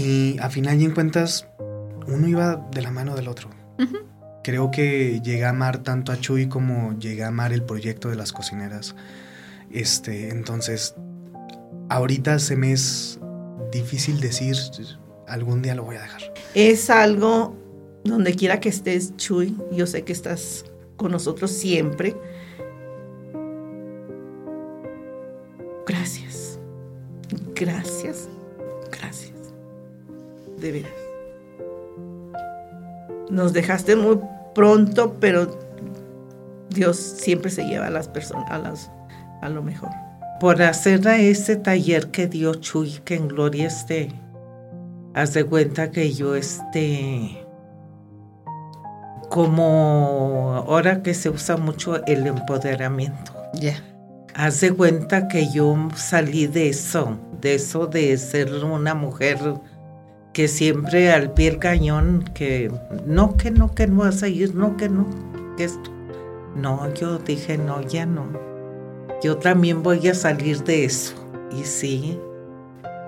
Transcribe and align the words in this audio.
Y 0.00 0.38
a 0.38 0.48
final 0.48 0.80
y 0.80 0.86
en 0.86 0.92
cuentas, 0.92 1.46
uno 2.06 2.26
iba 2.26 2.56
de 2.72 2.80
la 2.80 2.90
mano 2.90 3.14
del 3.14 3.28
otro. 3.28 3.50
Creo 4.42 4.70
que 4.70 5.20
llegué 5.22 5.44
a 5.44 5.50
amar 5.50 5.82
tanto 5.82 6.12
a 6.12 6.18
Chuy 6.18 6.48
como 6.48 6.98
llegué 6.98 7.24
a 7.24 7.28
amar 7.28 7.52
el 7.52 7.62
proyecto 7.62 8.08
de 8.08 8.16
las 8.16 8.32
cocineras. 8.32 8.96
Este, 9.70 10.30
entonces, 10.30 10.94
ahorita 11.90 12.38
se 12.38 12.56
me 12.56 12.72
es 12.72 13.20
difícil 13.72 14.20
decir, 14.20 14.56
algún 15.28 15.60
día 15.60 15.74
lo 15.74 15.84
voy 15.84 15.96
a 15.96 16.02
dejar. 16.02 16.22
Es 16.54 16.88
algo 16.88 17.54
donde 18.04 18.34
quiera 18.34 18.58
que 18.58 18.70
estés, 18.70 19.14
Chuy, 19.16 19.54
yo 19.70 19.86
sé 19.86 20.02
que 20.02 20.12
estás 20.12 20.64
con 20.96 21.12
nosotros 21.12 21.50
siempre. 21.50 22.16
Nos 33.40 33.54
dejaste 33.54 33.96
muy 33.96 34.20
pronto, 34.54 35.16
pero 35.18 35.58
Dios 36.68 36.98
siempre 36.98 37.50
se 37.50 37.64
lleva 37.64 37.86
a 37.86 37.90
las 37.90 38.06
personas 38.06 38.50
a 38.50 38.58
las 38.58 38.90
a 39.40 39.48
lo 39.48 39.62
mejor. 39.62 39.88
Por 40.40 40.60
hacer 40.60 41.08
a 41.08 41.16
ese 41.16 41.56
taller 41.56 42.10
que 42.10 42.26
dio 42.26 42.52
Chuy, 42.56 43.00
que 43.02 43.14
en 43.14 43.28
gloria 43.28 43.68
esté. 43.68 44.12
Haz 45.14 45.32
de 45.32 45.44
cuenta 45.44 45.90
que 45.90 46.12
yo 46.12 46.34
esté 46.34 47.46
como 49.30 50.62
ahora 50.68 51.02
que 51.02 51.14
se 51.14 51.30
usa 51.30 51.56
mucho 51.56 52.04
el 52.04 52.26
empoderamiento. 52.26 53.32
Ya. 53.54 53.82
Haz 54.34 54.60
de 54.60 54.70
cuenta 54.72 55.28
que 55.28 55.50
yo 55.50 55.88
salí 55.94 56.46
de 56.46 56.68
eso, 56.68 57.16
de 57.40 57.54
eso 57.54 57.86
de 57.86 58.18
ser 58.18 58.52
una 58.62 58.92
mujer 58.92 59.38
que 60.32 60.48
siempre 60.48 61.12
al 61.12 61.32
pie 61.32 61.50
del 61.50 61.58
cañón, 61.58 62.24
que 62.34 62.70
no, 63.06 63.36
que 63.36 63.50
no, 63.50 63.74
que 63.74 63.86
no 63.86 63.98
vas 63.98 64.22
a 64.22 64.28
ir, 64.28 64.54
no, 64.54 64.76
que 64.76 64.88
no, 64.88 65.06
que 65.56 65.64
esto. 65.64 65.90
No, 66.56 66.92
yo 66.94 67.18
dije, 67.18 67.58
no, 67.58 67.80
ya 67.82 68.06
no. 68.06 68.26
Yo 69.22 69.36
también 69.36 69.82
voy 69.82 70.08
a 70.08 70.14
salir 70.14 70.62
de 70.64 70.84
eso. 70.84 71.14
Y 71.56 71.64
sí. 71.64 72.18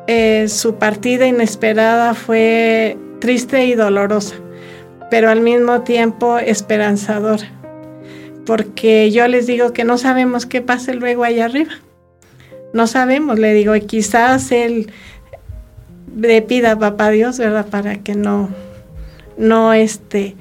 Eh, 0.07 0.47
su 0.49 0.77
partida 0.77 1.27
inesperada 1.27 2.15
fue 2.15 2.97
triste 3.21 3.67
y 3.67 3.75
dolorosa 3.75 4.35
pero 5.13 5.29
al 5.29 5.43
mismo 5.43 5.83
tiempo 5.83 6.39
esperanzadora. 6.39 7.47
Porque 8.47 9.11
yo 9.11 9.29
les 9.29 9.47
digo 9.47 9.75
que 9.75 9.85
no 9.85 9.99
sabemos 9.99 10.47
qué 10.47 10.63
pase 10.63 10.95
luego 10.95 11.23
allá 11.23 11.45
arriba. 11.45 11.73
No 12.73 12.87
sabemos, 12.87 13.39
le 13.39 13.53
digo, 13.53 13.77
y 13.77 13.83
quizás 13.83 14.51
él 14.53 14.91
le 16.17 16.43
pida 16.43 16.73
a 16.73 16.79
papá 16.79 17.11
Dios, 17.11 17.39
¿verdad? 17.39 17.67
Para 17.67 17.99
que 17.99 18.15
no, 18.15 18.49
no 19.37 19.73
este, 19.73 20.37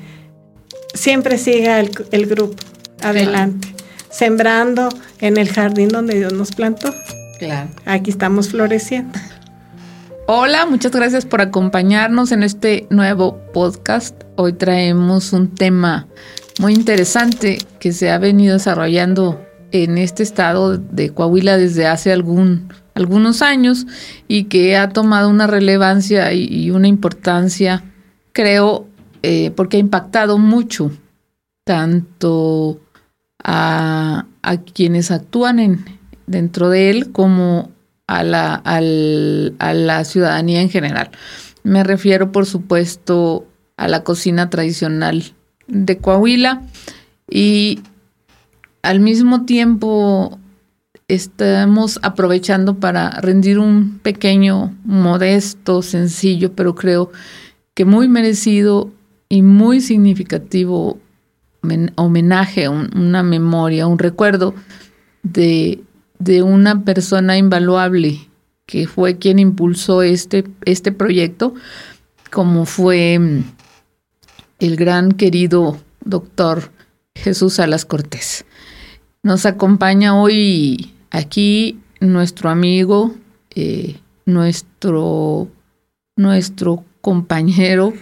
siempre 0.94 1.38
siga 1.38 1.80
el, 1.80 1.92
el 2.12 2.26
grupo 2.26 2.56
adelante, 3.02 3.74
sembrando 4.10 4.90
en 5.20 5.38
el 5.38 5.50
jardín 5.50 5.90
donde 5.90 6.16
Dios 6.16 6.34
nos 6.34 6.52
plantó. 6.52 6.94
Claro. 7.40 7.70
Aquí 7.86 8.12
estamos 8.12 8.50
floreciendo. 8.50 9.18
Hola, 10.28 10.66
muchas 10.66 10.92
gracias 10.92 11.26
por 11.26 11.42
acompañarnos 11.42 12.32
en 12.32 12.44
este 12.44 12.88
nuevo 12.90 13.40
podcast. 13.54 14.16
Hoy 14.36 14.54
traemos 14.54 15.34
un 15.34 15.54
tema 15.54 16.08
muy 16.60 16.74
interesante 16.74 17.58
que 17.80 17.92
se 17.92 18.12
ha 18.12 18.18
venido 18.18 18.54
desarrollando 18.54 19.44
en 19.72 19.98
este 19.98 20.24
estado 20.24 20.78
de 20.78 21.10
Coahuila 21.10 21.58
desde 21.58 21.88
hace 21.88 22.12
algún, 22.12 22.72
algunos 22.94 23.42
años 23.42 23.88
y 24.28 24.46
que 24.46 24.78
ha 24.78 24.90
tomado 24.90 25.30
una 25.30 25.48
relevancia 25.48 26.34
y, 26.34 26.72
una 26.72 26.88
importancia, 26.88 27.84
creo, 28.34 28.88
eh, 29.24 29.52
porque 29.56 29.78
ha 29.78 29.80
impactado 29.80 30.38
mucho 30.38 30.92
tanto 31.64 32.80
a, 33.44 34.26
quienes 34.74 35.12
actúan 35.12 35.60
en, 35.60 35.86
dentro 36.28 36.70
de 36.70 36.90
él 36.90 37.12
como 37.12 37.72
a 38.08 38.24
la, 38.24 38.56
a 38.56 38.82
la 38.82 40.04
ciudadanía 40.04 40.62
en 40.62 40.70
general. 40.70 41.12
Me 41.64 41.84
refiero, 41.84 42.32
por 42.32 42.46
supuesto, 42.46 43.48
a 43.78 43.88
la 43.88 44.04
cocina 44.04 44.50
tradicional 44.50 45.34
de 45.68 45.98
Coahuila 45.98 46.64
y 47.30 47.80
al 48.82 49.00
mismo 49.00 49.46
tiempo 49.46 50.40
estamos 51.14 52.00
aprovechando 52.04 52.80
para 52.80 53.10
rendir 53.22 53.60
un 53.60 54.00
pequeño, 54.00 54.76
modesto, 54.84 55.82
sencillo, 55.82 56.54
pero 56.54 56.76
creo 56.76 57.12
que 57.74 57.86
muy 57.86 58.08
merecido 58.08 58.92
y 59.30 59.42
muy 59.42 59.82
significativo 59.82 61.00
homenaje, 61.96 62.68
una 62.70 63.24
memoria, 63.24 63.88
un 63.88 64.00
recuerdo 64.00 64.56
de 65.24 65.84
de 66.24 66.44
una 66.44 66.84
persona 66.84 67.38
invaluable 67.38 68.30
que 68.68 68.86
fue 68.86 69.18
quien 69.18 69.40
impulsó 69.40 70.04
este, 70.04 70.46
este 70.66 70.92
proyecto, 70.92 71.56
como 72.32 72.66
fue 72.66 73.18
mm, 73.18 73.44
el 74.60 74.76
gran 74.76 75.12
querido 75.12 75.80
doctor 76.06 76.72
Jesús 77.16 77.56
Salas 77.56 77.86
Cortés. 77.86 78.46
Nos 79.24 79.48
acompaña 79.48 80.16
hoy 80.16 80.94
aquí 81.12 81.80
nuestro 82.00 82.50
amigo, 82.50 83.14
eh, 83.54 83.98
nuestro, 84.26 85.50
nuestro 86.16 86.84
compañero, 87.02 87.94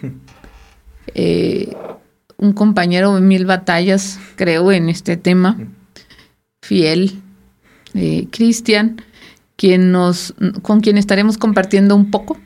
eh, 1.16 1.76
un 2.38 2.54
compañero 2.54 3.16
de 3.16 3.22
mil 3.22 3.46
batallas, 3.46 4.20
creo, 4.36 4.72
en 4.72 4.88
este 4.88 5.18
tema, 5.18 5.58
fiel, 6.62 7.20
eh, 7.94 8.28
Cristian, 8.32 9.02
quien 9.58 9.92
nos, 9.92 10.34
con 10.62 10.80
quien 10.80 10.98
estaremos 10.98 11.38
compartiendo 11.38 11.96
un 11.96 12.12
poco 12.12 12.38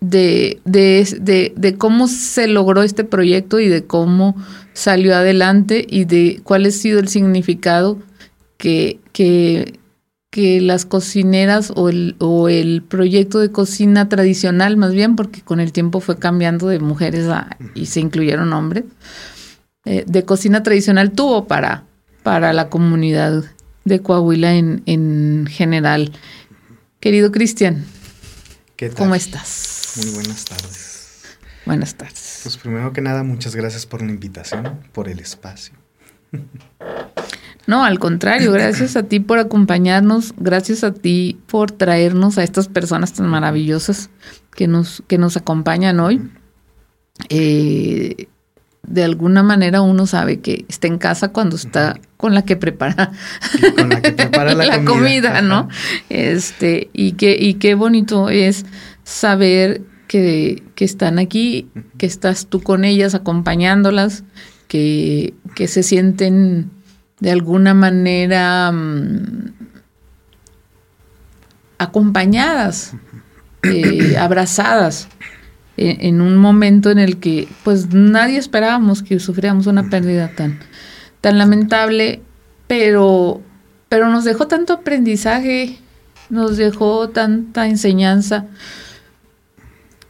de, 0.00 0.60
de, 0.64 1.74
cómo 1.78 2.08
se 2.08 2.46
logró 2.46 2.82
este 2.82 3.04
proyecto 3.04 3.58
y 3.58 3.68
de 3.68 3.84
cómo 3.84 4.36
salió 4.72 5.16
adelante 5.16 5.86
y 5.88 6.04
de 6.04 6.40
cuál 6.44 6.66
ha 6.66 6.70
sido 6.70 7.00
el 7.00 7.08
significado 7.08 7.98
que, 8.58 9.00
que, 9.12 9.78
que 10.30 10.60
las 10.60 10.84
cocineras 10.84 11.72
o 11.74 11.88
el, 11.88 12.16
o 12.18 12.50
el 12.50 12.82
proyecto 12.82 13.38
de 13.38 13.50
cocina 13.50 14.08
tradicional, 14.10 14.76
más 14.76 14.92
bien, 14.92 15.16
porque 15.16 15.40
con 15.40 15.60
el 15.60 15.72
tiempo 15.72 16.00
fue 16.00 16.18
cambiando 16.18 16.68
de 16.68 16.80
mujeres 16.80 17.26
y 17.74 17.86
se 17.86 18.00
incluyeron 18.00 18.52
hombres, 18.52 18.84
eh, 19.86 20.04
de 20.06 20.24
cocina 20.24 20.62
tradicional 20.62 21.12
tuvo 21.12 21.46
para, 21.46 21.84
para 22.22 22.52
la 22.52 22.68
comunidad 22.68 23.44
de 23.84 24.00
Coahuila 24.02 24.54
en, 24.54 24.82
en 24.84 25.46
general. 25.48 26.12
Querido 27.00 27.32
Cristian, 27.32 27.86
¿cómo 28.96 29.14
estás? 29.14 29.94
Muy 29.96 30.10
buenas 30.10 30.44
tardes. 30.44 31.22
Buenas 31.64 31.94
tardes. 31.94 32.40
Pues 32.42 32.56
primero 32.56 32.92
que 32.92 33.00
nada, 33.00 33.22
muchas 33.22 33.54
gracias 33.54 33.86
por 33.86 34.02
la 34.02 34.10
invitación, 34.10 34.80
por 34.92 35.08
el 35.08 35.20
espacio. 35.20 35.74
No, 37.68 37.84
al 37.84 37.98
contrario, 37.98 38.50
gracias 38.50 38.96
a 38.96 39.02
ti 39.02 39.20
por 39.20 39.38
acompañarnos, 39.38 40.32
gracias 40.38 40.84
a 40.84 40.94
ti 40.94 41.38
por 41.48 41.70
traernos 41.70 42.38
a 42.38 42.42
estas 42.42 42.66
personas 42.66 43.12
tan 43.12 43.28
maravillosas 43.28 44.08
que 44.56 44.66
nos, 44.66 45.02
que 45.06 45.18
nos 45.18 45.36
acompañan 45.36 46.00
hoy. 46.00 46.30
Eh, 47.28 48.28
de 48.86 49.04
alguna 49.04 49.42
manera 49.42 49.82
uno 49.82 50.06
sabe 50.06 50.40
que 50.40 50.64
está 50.70 50.86
en 50.86 50.96
casa 50.96 51.28
cuando 51.28 51.56
está 51.56 52.00
con 52.16 52.34
la 52.34 52.42
que 52.42 52.56
prepara, 52.56 53.12
con 53.76 53.90
la, 53.90 54.00
que 54.00 54.12
prepara 54.12 54.54
la, 54.54 54.82
comida, 54.86 55.42
¿no? 55.42 55.68
Este, 56.08 56.88
y 56.94 57.12
que, 57.12 57.36
y 57.38 57.54
qué 57.54 57.74
bonito 57.74 58.30
es 58.30 58.64
saber 59.04 59.82
que, 60.06 60.62
que, 60.74 60.86
están 60.86 61.18
aquí, 61.18 61.68
que 61.98 62.06
estás 62.06 62.46
tú 62.46 62.62
con 62.62 62.86
ellas 62.86 63.14
acompañándolas, 63.14 64.24
que, 64.68 65.34
que 65.54 65.68
se 65.68 65.82
sienten 65.82 66.70
de 67.20 67.30
alguna 67.30 67.74
manera 67.74 68.70
mm, 68.72 69.52
acompañadas, 71.78 72.94
eh, 73.62 74.16
abrazadas 74.20 75.08
en, 75.78 76.20
un 76.20 76.36
momento 76.36 76.90
en 76.90 76.98
el 76.98 77.18
que 77.18 77.48
pues 77.62 77.92
nadie 77.94 78.38
esperábamos 78.38 79.02
que 79.02 79.20
sufriéramos 79.20 79.66
una 79.66 79.88
pérdida 79.88 80.32
tan, 80.34 80.58
tan 81.20 81.38
lamentable, 81.38 82.20
pero, 82.66 83.40
pero 83.88 84.08
nos 84.08 84.24
dejó 84.24 84.48
tanto 84.48 84.72
aprendizaje, 84.72 85.78
nos 86.30 86.56
dejó 86.56 87.10
tanta 87.10 87.68
enseñanza 87.68 88.46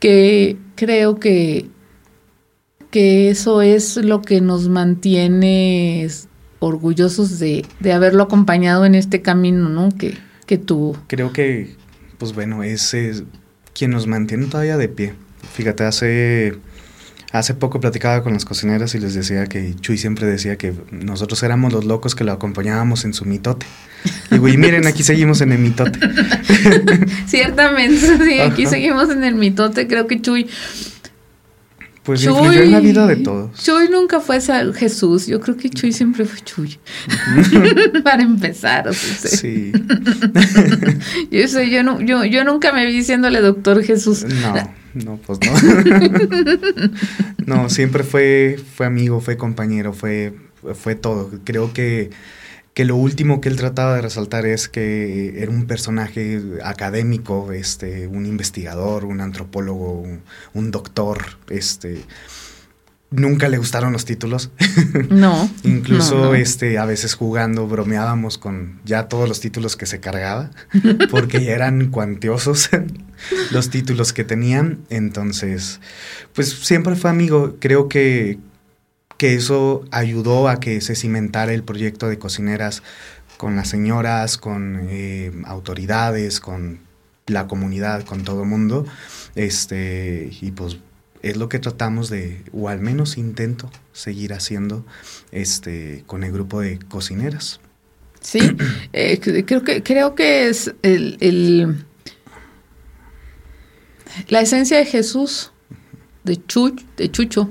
que 0.01 0.57
creo 0.75 1.17
que, 1.17 1.69
que 2.91 3.29
eso 3.29 3.61
es 3.61 3.97
lo 3.97 4.23
que 4.23 4.41
nos 4.41 4.69
mantiene 4.69 6.09
orgullosos 6.61 7.39
de, 7.39 7.65
de 7.81 7.93
haberlo 7.93 8.25
acompañado 8.25 8.85
en 8.85 8.95
este 8.95 9.23
camino, 9.23 9.69
¿no? 9.69 9.91
Que, 9.91 10.17
que 10.47 10.59
tuvo. 10.59 10.97
Creo 11.07 11.33
que, 11.33 11.77
pues 12.19 12.35
bueno, 12.35 12.63
ese 12.63 13.25
quien 13.79 13.93
nos 13.93 14.09
mantiene 14.09 14.47
todavía 14.47 14.77
de 14.77 14.89
pie. 14.89 15.15
Fíjate, 15.55 15.85
hace, 15.85 16.59
hace 17.31 17.55
poco 17.55 17.79
platicaba 17.79 18.25
con 18.25 18.33
las 18.33 18.45
cocineras 18.45 18.93
y 18.97 18.99
les 18.99 19.15
decía 19.15 19.47
que 19.47 19.77
Chuy 19.77 19.97
siempre 19.97 20.27
decía 20.27 20.57
que 20.57 20.75
nosotros 20.91 21.41
éramos 21.45 21.73
los 21.73 21.85
locos 21.85 22.17
que 22.17 22.25
lo 22.25 22.33
acompañábamos 22.33 23.05
en 23.05 23.15
su 23.15 23.25
mitote. 23.25 23.67
Y 24.33 24.39
güey, 24.39 24.57
miren, 24.57 24.89
aquí 24.89 25.05
seguimos 25.05 25.41
en 25.43 25.53
el 25.53 25.61
mitote. 25.61 25.99
Ciertamente, 27.27 28.25
sí, 28.25 28.41
aquí 28.41 28.67
seguimos 28.67 29.11
en 29.11 29.23
el 29.23 29.37
mitote. 29.37 29.87
Creo 29.87 30.09
que 30.09 30.21
Chuy 30.21 30.49
pues 32.09 32.25
influyó 32.25 32.63
en 32.63 32.73
la 32.73 32.81
vida 32.81 33.07
de 33.07 33.17
todos. 33.17 33.63
Chuy 33.63 33.91
nunca 33.91 34.19
fue 34.21 34.41
Jesús. 34.41 35.27
Yo 35.27 35.41
creo 35.41 35.59
que 35.59 35.69
Chuy 35.69 35.93
siempre 35.93 36.25
fue 36.25 36.41
Chuy. 36.41 36.79
Para 38.03 38.23
empezar, 38.23 38.89
o 38.89 38.95
sea, 38.95 39.31
sí. 39.31 39.73
yo, 41.31 41.49
sé, 41.49 41.69
yo, 41.69 41.83
no, 41.83 42.01
yo, 42.01 42.25
yo 42.25 42.45
nunca 42.45 42.73
me 42.73 42.87
vi 42.87 42.95
diciéndole 42.95 43.43
doctor 43.43 43.85
Jesús. 43.85 44.25
No, 44.25 44.55
no, 44.95 45.17
pues 45.19 45.39
no. 45.45 46.91
no, 47.47 47.69
siempre 47.69 48.05
fue, 48.05 48.59
fue 48.75 48.87
amigo, 48.87 49.21
fue 49.21 49.37
compañero, 49.37 49.93
fue, 49.93 50.33
fue 50.73 50.95
todo. 50.95 51.31
Creo 51.45 51.75
que 51.75 52.09
que 52.79 52.85
lo 52.85 52.95
último 52.95 53.41
que 53.41 53.49
él 53.49 53.57
trataba 53.57 53.97
de 53.97 54.03
resaltar 54.03 54.47
es 54.47 54.69
que 54.69 55.43
era 55.43 55.51
un 55.51 55.67
personaje 55.67 56.41
académico, 56.63 57.51
este, 57.51 58.07
un 58.07 58.25
investigador, 58.25 59.05
un 59.05 59.21
antropólogo, 59.21 60.07
un, 60.55 60.71
doctor, 60.71 61.25
este, 61.51 62.05
nunca 63.11 63.49
le 63.49 63.59
gustaron 63.59 63.93
los 63.93 64.05
títulos. 64.05 64.53
No. 65.11 65.51
Incluso 65.65 66.37
este 66.37 66.79
a 66.79 66.85
veces 66.85 67.15
jugando 67.15 67.67
bromeábamos 67.67 68.39
con 68.39 68.79
ya 68.85 69.09
todos 69.09 69.29
los 69.29 69.41
títulos 69.41 69.75
que 69.75 69.87
se 69.87 69.99
cargaba 69.99 70.51
porque 71.11 71.45
ya 71.45 71.55
eran 71.55 71.91
cuantiosos 71.91 72.71
los 73.51 73.71
títulos 73.71 74.13
que 74.13 74.23
tenían, 74.23 74.79
entonces 74.89 75.81
pues 76.33 76.51
siempre 76.51 76.95
fue 76.95 77.11
amigo, 77.11 77.57
creo 77.59 77.89
que 77.89 78.39
que 79.19 79.35
eso 79.35 79.85
ayudó 79.91 80.49
a 80.49 80.61
que 80.61 80.81
se 80.81 80.95
cimentara 80.95 81.53
el 81.53 81.65
proyecto 81.65 82.09
de 82.09 82.19
cocineras 82.19 82.83
con 83.37 83.57
las 83.57 83.69
señoras, 83.69 84.39
con 84.39 84.87
eh, 84.89 85.33
autoridades, 85.45 86.41
con 86.41 86.81
la 87.27 87.47
comunidad, 87.47 88.05
con 88.05 88.25
todo 88.25 88.43
el 88.43 88.49
mundo. 88.49 88.87
Este, 89.35 90.31
y 90.41 90.53
pues 90.53 90.79
es 91.23 91.37
lo 91.37 91.49
que 91.49 91.59
tratamos 91.59 92.11
de, 92.11 92.45
o 92.53 92.69
al 92.69 92.81
menos 92.81 93.19
intento 93.19 93.71
seguir 93.93 94.33
haciendo 94.33 94.87
este, 95.33 96.05
con 96.07 96.23
el 96.23 96.33
grupo 96.33 96.61
de 96.61 96.79
cocineras. 96.79 97.61
Sí, 98.21 98.41
eh, 98.93 99.19
creo, 99.45 99.63
que, 99.63 99.83
creo 99.83 100.15
que 100.15 100.49
es 100.49 100.73
el, 100.83 101.85
la 104.29 104.41
esencia 104.41 104.79
de 104.79 104.85
Jesús, 104.85 105.53
de, 106.25 106.41
de 106.97 107.11
Chucho, 107.11 107.51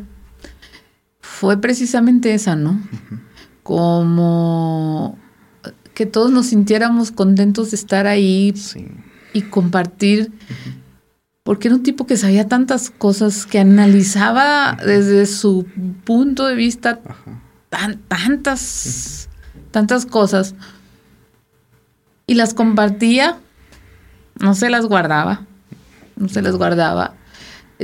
fue 1.39 1.61
precisamente 1.61 2.33
esa, 2.33 2.55
¿no? 2.55 2.81
Como 3.61 5.19
que 5.93 6.07
todos 6.07 6.31
nos 6.31 6.47
sintiéramos 6.47 7.11
contentos 7.11 7.69
de 7.69 7.75
estar 7.75 8.07
ahí 8.07 8.55
y 9.33 9.41
compartir, 9.43 10.31
porque 11.43 11.67
era 11.67 11.75
un 11.75 11.83
tipo 11.83 12.07
que 12.07 12.17
sabía 12.17 12.47
tantas 12.47 12.89
cosas, 12.89 13.45
que 13.45 13.59
analizaba 13.59 14.77
desde 14.83 15.27
su 15.27 15.67
punto 16.05 16.47
de 16.47 16.55
vista 16.55 17.01
tantas, 18.07 19.29
tantas 19.69 20.07
cosas 20.07 20.55
y 22.25 22.33
las 22.33 22.55
compartía, 22.55 23.37
no 24.39 24.55
se 24.55 24.71
las 24.71 24.87
guardaba, 24.87 25.45
no 26.15 26.29
se 26.29 26.41
las 26.41 26.55
guardaba 26.55 27.13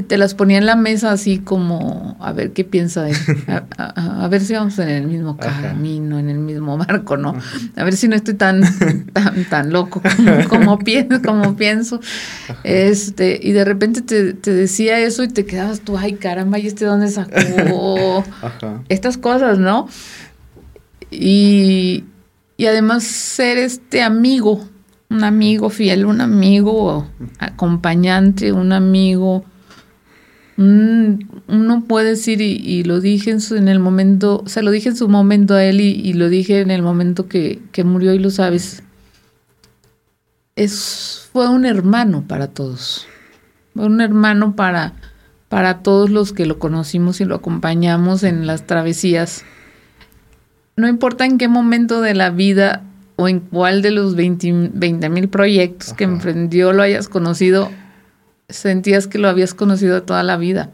te 0.01 0.17
las 0.17 0.33
ponía 0.33 0.57
en 0.57 0.65
la 0.65 0.75
mesa 0.75 1.11
así 1.11 1.37
como 1.37 2.17
a 2.19 2.31
ver 2.31 2.51
qué 2.51 2.63
piensa 2.63 3.07
él, 3.07 3.15
a, 3.77 4.27
ver 4.27 4.41
si 4.41 4.53
vamos 4.53 4.79
en 4.79 4.89
el 4.89 5.07
mismo 5.07 5.37
camino, 5.37 6.17
en 6.17 6.29
el 6.29 6.39
mismo 6.39 6.77
marco, 6.77 7.15
¿no? 7.15 7.35
A 7.75 7.83
ver 7.83 7.95
si 7.95 8.07
no 8.07 8.15
estoy 8.15 8.33
tan, 8.33 8.61
tan, 9.13 9.45
tan 9.45 9.71
loco 9.71 10.01
como, 10.49 10.79
pienso, 10.79 11.21
como 11.21 11.55
pienso. 11.55 11.99
Este, 12.63 13.39
y 13.41 13.51
de 13.51 13.65
repente 13.65 14.01
te, 14.01 14.51
decía 14.51 14.97
eso 14.99 15.23
y 15.23 15.27
te 15.27 15.45
quedabas 15.45 15.81
tú, 15.81 15.95
ay 15.95 16.13
caramba, 16.13 16.57
¿y 16.57 16.67
este 16.67 16.85
dónde 16.85 17.09
sacó 17.09 18.23
estas 18.89 19.17
cosas, 19.17 19.59
no? 19.59 19.87
Y, 21.11 22.05
y 22.57 22.65
además 22.65 23.03
ser 23.03 23.59
este 23.59 24.01
amigo, 24.01 24.67
un 25.11 25.23
amigo 25.23 25.69
fiel, 25.69 26.07
un 26.07 26.19
amigo 26.19 27.07
acompañante, 27.37 28.51
un 28.51 28.73
amigo 28.73 29.45
uno 30.57 31.83
puede 31.87 32.09
decir, 32.09 32.41
y, 32.41 32.83
lo 32.83 32.99
dije 32.99 33.31
en, 33.31 33.41
su, 33.41 33.55
en, 33.55 33.67
el 33.67 33.79
momento, 33.79 34.43
o 34.45 34.49
sea, 34.49 34.61
lo 34.61 34.71
dije 34.71 34.89
en 34.89 34.95
su 34.95 35.09
momento 35.09 35.55
a 35.55 35.63
él 35.63 35.81
y, 35.81 36.13
lo 36.13 36.29
dije 36.29 36.61
en 36.61 36.71
el 36.71 36.81
momento 36.81 37.27
que, 37.27 37.59
murió 37.83 38.13
y 38.13 38.19
lo 38.19 38.29
sabes. 38.29 38.83
Es, 40.55 41.29
fue 41.31 41.49
un 41.49 41.65
hermano 41.65 42.25
para 42.27 42.47
todos. 42.47 43.07
Fue 43.73 43.85
un 43.85 44.01
hermano 44.01 44.55
para, 44.55 44.93
para 45.49 45.79
todos 45.79 46.11
los 46.11 46.33
que 46.33 46.45
lo 46.45 46.59
conocimos 46.59 47.19
y 47.21 47.25
lo 47.25 47.35
acompañamos 47.35 48.23
en 48.23 48.45
las 48.45 48.67
travesías. 48.67 49.43
No 50.75 50.87
importa 50.87 51.25
en 51.25 51.39
qué 51.39 51.47
momento 51.47 52.01
de 52.01 52.13
la 52.13 52.29
vida 52.29 52.83
o 53.15 53.27
en 53.27 53.39
cuál 53.39 53.81
de 53.81 53.91
los 53.91 54.15
20 54.15 55.09
mil 55.09 55.29
proyectos 55.29 55.93
que 55.93 56.03
emprendió 56.03 56.73
lo 56.73 56.83
hayas 56.83 57.09
conocido, 57.09 57.69
sentías 58.53 59.07
que 59.07 59.17
lo 59.17 59.27
habías 59.27 59.53
conocido 59.53 60.03
toda 60.03 60.23
la 60.23 60.37
vida. 60.37 60.71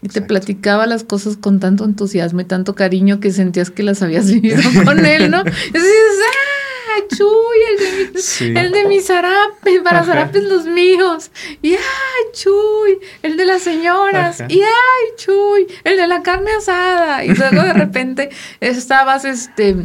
Y 0.00 0.08
te 0.08 0.22
platicaba 0.22 0.86
las 0.86 1.02
cosas 1.02 1.36
con 1.36 1.58
tanto 1.58 1.84
entusiasmo 1.84 2.40
y 2.40 2.44
tanto 2.44 2.74
cariño 2.74 3.18
que 3.18 3.32
sentías 3.32 3.70
que 3.70 3.82
las 3.82 4.00
habías 4.02 4.30
vivido 4.30 4.62
con 4.84 5.04
él, 5.04 5.30
¿no? 5.30 5.40
Y 5.40 5.72
dices, 5.72 6.18
¡ah, 6.24 7.02
Chuy! 7.14 7.58
El 7.70 7.78
de, 8.12 8.60
el 8.60 8.72
de 8.72 8.84
mis 8.86 9.06
zarapes, 9.06 9.80
para 9.82 10.04
zarapes 10.04 10.44
los 10.44 10.66
míos. 10.66 11.30
Y 11.62 11.74
¡ay, 11.74 12.24
Chuy! 12.32 12.98
El 13.22 13.36
de 13.36 13.46
las 13.46 13.62
señoras. 13.62 14.42
Y 14.48 14.60
¡ay, 14.60 15.16
Chuy! 15.16 15.66
El 15.84 15.96
de 15.96 16.06
la 16.06 16.22
carne 16.22 16.50
asada. 16.56 17.24
Y 17.24 17.34
luego 17.34 17.62
de 17.62 17.72
repente 17.72 18.30
estabas, 18.60 19.24
este, 19.24 19.76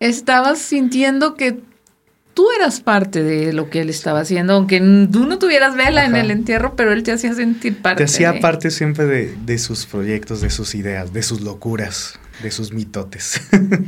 estabas 0.00 0.58
sintiendo 0.58 1.34
que 1.34 1.60
tú 2.36 2.50
eras 2.54 2.80
parte 2.80 3.22
de 3.22 3.54
lo 3.54 3.70
que 3.70 3.80
él 3.80 3.88
estaba 3.88 4.20
haciendo, 4.20 4.52
aunque 4.52 4.78
tú 5.10 5.26
no 5.26 5.38
tuvieras 5.38 5.74
vela 5.74 6.04
en 6.04 6.16
el 6.16 6.30
entierro, 6.30 6.76
pero 6.76 6.92
él 6.92 7.02
te 7.02 7.10
hacía 7.10 7.32
sentir 7.32 7.80
parte. 7.80 8.04
Te 8.04 8.04
hacía 8.04 8.40
parte 8.40 8.70
siempre 8.70 9.06
de, 9.06 9.58
sus 9.58 9.86
proyectos, 9.86 10.42
de 10.42 10.50
sus 10.50 10.74
ideas, 10.74 11.14
de 11.14 11.22
sus 11.22 11.40
locuras, 11.40 12.20
de 12.42 12.50
sus 12.50 12.74
mitotes. 12.74 13.40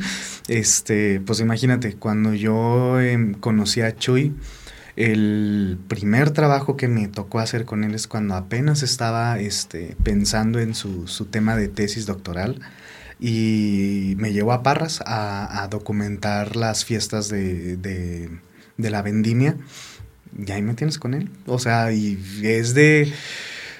este, 0.48 1.20
pues 1.20 1.40
imagínate, 1.40 1.96
cuando 1.96 2.32
yo 2.32 2.98
em, 3.02 3.34
conocí 3.34 3.82
a 3.82 3.94
Chuy, 3.94 4.34
el 4.96 5.76
primer 5.86 6.30
trabajo 6.30 6.78
que 6.78 6.88
me 6.88 7.06
tocó 7.06 7.40
hacer 7.40 7.66
con 7.66 7.84
él 7.84 7.94
es 7.94 8.06
cuando 8.06 8.34
apenas 8.34 8.82
estaba 8.82 9.38
este, 9.38 9.94
pensando 10.02 10.58
en 10.58 10.74
su, 10.74 11.04
tema 11.30 11.54
de 11.54 11.68
tesis 11.68 12.06
doctoral 12.06 12.62
y 13.20 14.14
me 14.18 14.32
llevó 14.32 14.52
a 14.52 14.62
Parras 14.62 15.00
a, 15.04 15.66
documentar 15.70 16.56
las 16.56 16.84
fiestas 16.84 17.28
de, 17.28 17.76
de, 17.76 18.90
la 18.90 19.02
vendimia. 19.02 19.56
Y 20.46 20.50
ahí 20.52 20.62
me 20.62 20.74
tienes 20.74 20.98
con 20.98 21.14
él. 21.14 21.30
O 21.46 21.58
sea, 21.58 21.92
y 21.92 22.18
es 22.42 22.74
de 22.74 23.12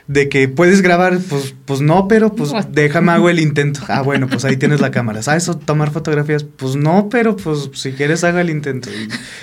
de 0.09 0.31
que 0.31 0.49
puedes 0.49 0.81
grabar, 0.81 1.19
pues, 1.29 1.55
pues 1.67 1.83
no, 1.83 2.09
pero 2.09 2.35
pues 2.35 2.51
déjame 2.73 3.13
hago 3.13 3.29
el 3.29 3.39
intento. 3.39 3.81
Ah, 3.89 4.03
bueno, 4.03 4.27
pues 4.27 4.45
ahí 4.47 4.57
tienes 4.57 4.81
la 4.81 4.91
cámara. 4.91 5.23
¿Sabes 5.23 5.49
tomar 5.67 5.91
fotografías? 5.91 6.45
Pues 6.45 6.77
no, 6.77 7.09
pero 7.11 7.37
pues 7.37 7.71
si 7.75 7.93
quieres 7.93 8.25
haga 8.25 8.41
el 8.41 8.51
intento. 8.51 8.89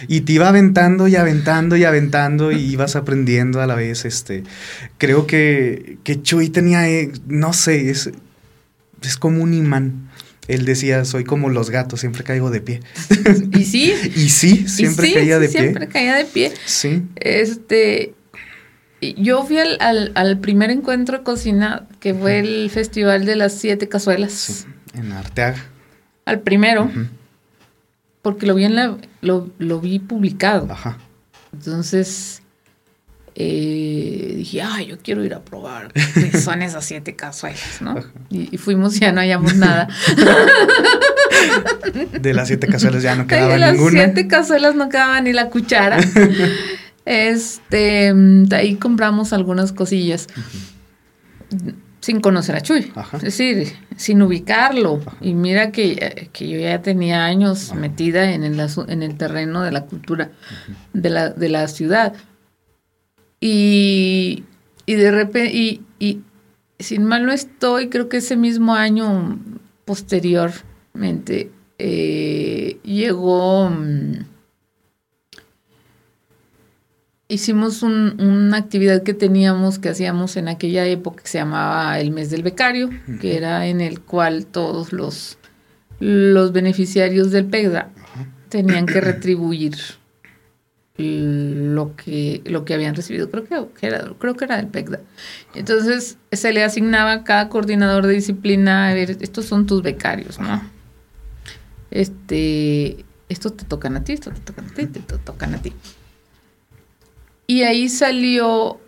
Y, 0.08 0.22
te 0.22 0.34
iba 0.34 0.50
aventando 0.50 1.08
y 1.08 1.16
aventando 1.16 1.78
y 1.78 1.84
aventando 1.84 2.52
y 2.52 2.58
ibas 2.58 2.96
aprendiendo 2.96 3.62
a 3.62 3.68
la 3.68 3.76
vez. 3.76 4.06
Este, 4.06 4.44
creo 4.98 5.28
que, 5.28 6.00
que 6.04 6.22
Chuy 6.22 6.50
tenía, 6.50 6.90
eh, 6.90 7.12
no 7.28 7.54
sé, 7.54 7.92
es, 7.92 8.10
es 9.02 9.18
como 9.18 9.44
un 9.44 9.54
imán. 9.54 10.10
Él 10.48 10.66
decía, 10.66 11.06
soy 11.06 11.24
como 11.24 11.50
los 11.50 11.70
gatos, 11.70 12.00
siempre 12.02 12.24
caigo 12.24 12.52
de 12.52 12.62
pie. 12.62 12.82
¿Y 13.52 13.66
sí? 13.66 13.94
y 14.16 14.30
sí, 14.30 14.68
siempre 14.68 15.14
caía 15.14 15.40
de 15.40 15.50
pie. 15.50 15.60
Siempre 15.60 15.88
caía 15.88 16.16
de 16.16 16.26
pie. 16.26 16.54
Sí. 16.66 17.04
Este, 17.16 18.14
yo 19.18 19.44
fui 19.44 19.58
al, 19.58 20.40
primer 20.40 20.70
encuentro 20.70 21.18
de 21.18 21.24
cocina, 21.24 21.88
que 22.00 22.14
fue 22.14 22.40
el 22.40 22.70
Festival 22.70 23.26
de 23.26 23.36
las 23.36 23.54
Siete 23.54 23.90
Cazuelas. 23.90 24.68
en 24.94 25.12
Arteaga. 25.12 25.66
Al 26.26 26.42
primero. 26.42 26.92
Porque 28.22 28.46
lo 28.46 28.56
vi, 28.56 28.66
en 28.66 28.76
la, 28.76 28.98
lo, 29.22 29.52
lo 29.58 29.80
vi 29.80 30.00
publicado. 30.00 30.72
Ajá. 30.72 30.98
Entonces, 31.54 32.42
eh, 33.38 34.34
dije, 34.38 34.62
ay, 34.62 34.88
yo 34.88 34.98
quiero 35.00 35.24
ir 35.26 35.34
a 35.34 35.42
probar 35.42 35.92
son 36.42 36.62
esas 36.62 36.86
siete 36.86 37.16
cazuelas, 37.16 37.82
¿no? 37.82 38.02
Y, 38.30 38.58
fuimos 38.58 38.96
y 38.96 39.00
ya 39.00 39.12
no 39.12 39.20
hallamos 39.20 39.56
nada. 39.58 39.90
De 42.20 42.34
las 42.34 42.48
siete 42.48 42.68
cazuelas 42.68 43.04
ya 43.04 43.16
no 43.16 43.28
quedaba 43.28 43.58
ninguna. 43.58 43.92
De 43.92 43.98
las 43.98 44.06
siete 44.06 44.28
cazuelas 44.28 44.76
no 44.76 44.88
quedaba 44.90 45.20
ni 45.22 45.34
la 45.34 45.50
cuchara. 45.50 46.00
Este, 47.08 48.12
de 48.16 48.56
ahí 48.56 48.78
compramos 48.78 49.32
algunas 49.32 49.72
cosillas 49.72 50.26
sin 52.06 52.20
conocer 52.20 52.56
a 52.56 52.62
Chuy. 52.62 52.92
Ajá. 52.96 53.18
Es 53.18 53.24
decir, 53.24 53.74
sin 53.96 54.24
ubicarlo. 54.24 55.02
Y 55.22 55.36
mira 55.36 55.72
que, 55.72 55.92
eh, 55.92 56.30
que 56.34 56.50
yo 56.50 56.60
ya 56.60 56.82
tenía 56.82 57.26
años 57.26 57.76
metida 57.76 58.32
en 58.32 58.44
el, 58.44 58.60
en 58.88 59.04
el 59.04 59.18
terreno 59.18 59.62
de 59.62 59.72
la 59.72 59.86
cultura 59.86 60.32
de, 60.94 61.10
la, 61.12 61.30
de 61.30 61.50
la 61.50 61.68
ciudad. 61.68 62.14
Y, 63.40 64.44
y 64.86 64.94
de 64.96 65.12
repente, 65.12 65.54
y, 65.54 65.82
y 66.00 66.22
sin 66.80 67.04
mal 67.06 67.26
no 67.26 67.32
estoy, 67.32 67.90
creo 67.90 68.10
que 68.10 68.18
ese 68.18 68.36
mismo 68.38 68.76
año 68.76 69.40
posteriormente 69.86 71.52
eh, 71.78 72.80
llegó... 72.84 73.70
mm, 73.70 74.26
hicimos 77.28 77.82
un- 77.82 78.16
una 78.22 78.58
actividad 78.58 79.04
que 79.04 79.14
teníamos, 79.14 79.80
que 79.80 79.90
hacíamos 79.90 80.38
en 80.38 80.48
aquella 80.48 80.86
época, 80.86 81.24
que 81.24 81.30
se 81.30 81.38
llamaba 81.40 82.00
el 82.00 82.12
mes 82.12 82.30
del 82.30 82.44
becario, 82.44 82.90
que 83.20 83.36
era 83.36 83.66
en 83.68 83.82
el 83.82 84.02
cual 84.02 84.46
todos 84.46 84.94
los, 84.94 85.38
los 86.00 86.52
beneficiarios 86.52 87.32
del 87.32 87.46
PEGDA 87.46 87.90
tenían 88.50 88.86
que 88.86 89.02
retribuir 89.02 89.76
lo 90.98 91.96
que, 91.96 92.42
lo 92.46 92.64
que 92.66 92.74
habían 92.74 92.96
recibido. 92.96 93.30
Creo 93.30 93.44
que, 93.46 93.80
que 93.80 93.88
era, 93.88 94.12
creo 94.18 94.36
que 94.36 94.46
era 94.46 94.58
del 94.58 94.68
PEGDA. 94.68 95.02
Entonces 95.54 96.18
se 96.32 96.54
le 96.54 96.64
asignaba 96.64 97.12
a 97.12 97.24
cada 97.24 97.50
coordinador 97.50 98.08
de 98.08 98.14
disciplina, 98.14 98.90
a 98.90 98.94
ver, 98.94 99.18
estos 99.22 99.46
son 99.46 99.66
tus 99.66 99.82
becarios, 99.82 100.40
¿no? 100.40 100.62
Este, 101.92 103.06
estos 103.30 103.56
te 103.58 103.66
tocan 103.66 103.96
a 103.96 104.04
ti, 104.04 104.14
estos 104.14 104.34
te 104.34 104.40
tocan 104.42 104.66
a 104.66 104.74
ti, 104.74 104.86
te 104.88 105.00
to- 105.00 105.20
tocan 105.20 105.54
a 105.56 105.62
ti. 105.62 105.74
Y 107.48 107.62
ahí 107.64 107.90
salió, 107.90 108.80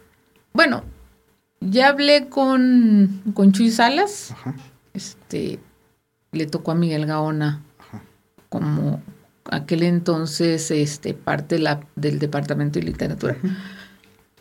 bueno, 0.54 0.84
ya 1.60 1.90
hablé 1.90 2.28
con, 2.30 3.22
con 3.34 3.52
Chuy 3.52 3.70
Salas, 3.72 4.32
Ajá. 4.32 4.56
este, 4.94 5.60
le 6.32 6.48
tocó 6.48 6.72
a 6.72 6.76
Miguel 6.76 7.06
Gaona 7.06 7.62
como 8.50 9.02
aquel 9.51 9.84
entonces 9.84 10.70
este, 10.72 11.13
parte 11.13 11.60
la- 11.60 11.82
del 11.96 12.20
departamento 12.20 12.80
de 12.80 12.86
literatura. 12.86 13.36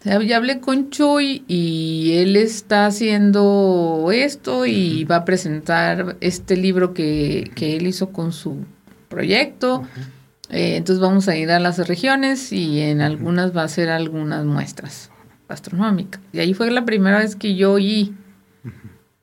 Ya 0.05 0.37
hablé 0.37 0.61
con 0.61 0.91
Chuy 0.91 1.43
y 1.49 2.13
él 2.19 2.37
está 2.37 2.87
haciendo 2.87 4.11
esto 4.13 4.65
y 4.65 5.03
va 5.05 5.17
a 5.17 5.25
presentar 5.25 6.17
este 6.21 6.57
libro 6.57 6.95
que, 6.95 7.51
que 7.57 7.77
él 7.77 7.89
hizo 7.89 8.11
con 8.11 8.33
su 8.33 8.59
proyecto. 9.09 9.83
Eh, 10.51 10.77
entonces 10.77 11.01
vamos 11.01 11.27
a 11.27 11.37
ir 11.37 11.51
a 11.51 11.59
las 11.59 11.79
regiones 11.89 12.53
y 12.53 12.81
en 12.83 13.01
algunas 13.01 13.57
va 13.57 13.63
a 13.63 13.65
hacer 13.65 13.89
algunas 13.89 14.45
muestras 14.45 15.11
astronómicas. 15.49 16.21
Y 16.33 16.39
ahí 16.39 16.55
fue 16.55 16.71
la 16.71 16.85
primera 16.85 17.19
vez 17.19 17.35
que 17.35 17.57
yo 17.57 17.73
oí 17.73 18.15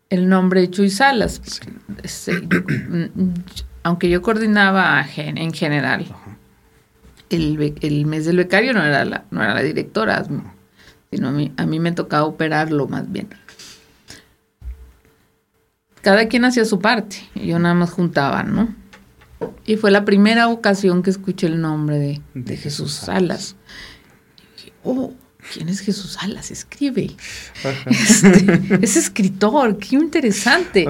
el 0.10 0.28
nombre 0.28 0.60
de 0.62 0.70
Chuy 0.70 0.90
Salas. 0.90 1.42
Yo- 2.28 2.60
mm, 3.16 3.34
aunque 3.84 4.10
yo 4.10 4.22
coordinaba 4.22 5.04
gen- 5.04 5.38
en 5.38 5.54
general, 5.54 6.06
el, 7.30 7.76
el 7.82 8.06
mes 8.06 8.26
del 8.26 8.38
becario 8.38 8.74
no 8.74 8.84
era 8.84 9.06
la, 9.06 9.26
no 9.32 9.44
era 9.44 9.54
la 9.54 9.62
directora, 9.62 10.26
sino 11.12 11.28
a 11.28 11.32
mí, 11.32 11.52
a 11.58 11.66
mí 11.66 11.80
me 11.80 11.92
tocaba 11.92 12.26
operarlo 12.26 12.88
más 12.88 13.12
bien. 13.12 13.30
Cada 16.02 16.28
quien 16.28 16.44
hacía 16.46 16.66
su 16.66 16.80
parte, 16.80 17.18
y 17.36 17.48
yo 17.48 17.60
nada 17.60 17.76
más 17.76 17.92
juntaba, 17.92 18.44
¿no? 18.44 18.76
Y 19.66 19.78
fue 19.78 19.92
la 19.92 20.06
primera 20.06 20.48
ocasión 20.48 21.04
que 21.04 21.10
escuché 21.10 21.48
el 21.48 21.62
nombre 21.62 21.98
de, 21.98 22.22
de 22.34 22.42
De 22.44 22.58
Jesús 22.58 22.94
Salas. 22.94 23.56
Y 24.38 24.56
dije, 24.58 24.74
oh, 24.84 25.14
¿quién 25.52 25.70
es 25.70 25.80
Jesús 25.80 26.12
Salas? 26.14 26.52
Escribe. 26.52 27.12
Ajá. 27.64 27.90
Este, 27.90 28.60
es 28.82 28.96
escritor, 28.98 29.78
qué 29.78 29.96
interesante. 29.96 30.88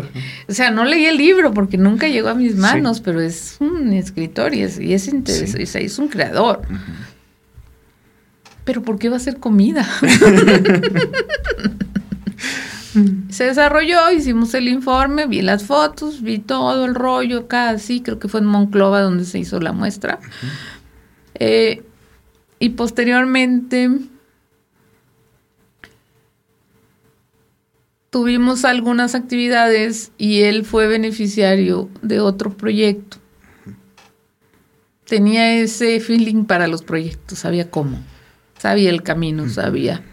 O 0.48 0.54
sea, 0.54 0.72
no 0.72 0.84
leí 0.86 1.06
el 1.06 1.18
libro 1.18 1.54
porque 1.54 1.78
nunca 1.78 2.08
llegó 2.08 2.30
a 2.30 2.36
mis 2.36 2.56
manos, 2.56 3.00
pero 3.02 3.22
es 3.22 3.56
un 3.60 3.94
escritor 3.94 4.54
y 4.54 4.62
es, 4.64 4.80
y 4.80 4.94
es 4.94 5.08
interesante, 5.08 5.66
Sí. 5.66 5.78
es 5.80 6.00
un 6.00 6.08
creador. 6.10 6.62
Pero 8.66 8.82
¿por 8.82 8.98
qué 9.00 9.10
va 9.10 9.18
a 9.18 9.20
ser 9.20 9.38
comida? 9.38 9.88
Se 13.30 13.46
desarrolló, 13.46 14.12
hicimos 14.12 14.54
el 14.54 14.68
informe, 14.68 15.26
vi 15.26 15.42
las 15.42 15.64
fotos, 15.64 16.22
vi 16.22 16.38
todo 16.38 16.86
el 16.86 16.94
rollo, 16.94 17.48
casi, 17.48 18.02
creo 18.02 18.20
que 18.20 18.28
fue 18.28 18.40
en 18.40 18.46
Monclova 18.46 19.02
donde 19.02 19.26
se 19.26 19.40
hizo 19.40 19.60
la 19.60 19.72
muestra. 19.72 20.20
Eh, 21.36 21.82
y 22.60 22.70
posteriormente 22.70 23.90
tuvimos 28.14 28.64
algunas 28.64 29.16
actividades 29.16 30.12
y 30.20 30.42
él 30.42 30.66
fue 30.66 30.86
beneficiario 30.86 31.90
de 32.04 32.20
otro 32.20 32.56
proyecto. 32.56 33.18
Tenía 35.08 35.56
ese 35.56 36.00
feeling 36.00 36.46
para 36.46 36.68
los 36.68 36.84
proyectos, 36.84 37.40
sabía 37.40 37.72
cómo, 37.72 37.98
sabía 38.60 38.92
el 38.92 39.02
camino, 39.02 39.50
sabía. 39.50 40.04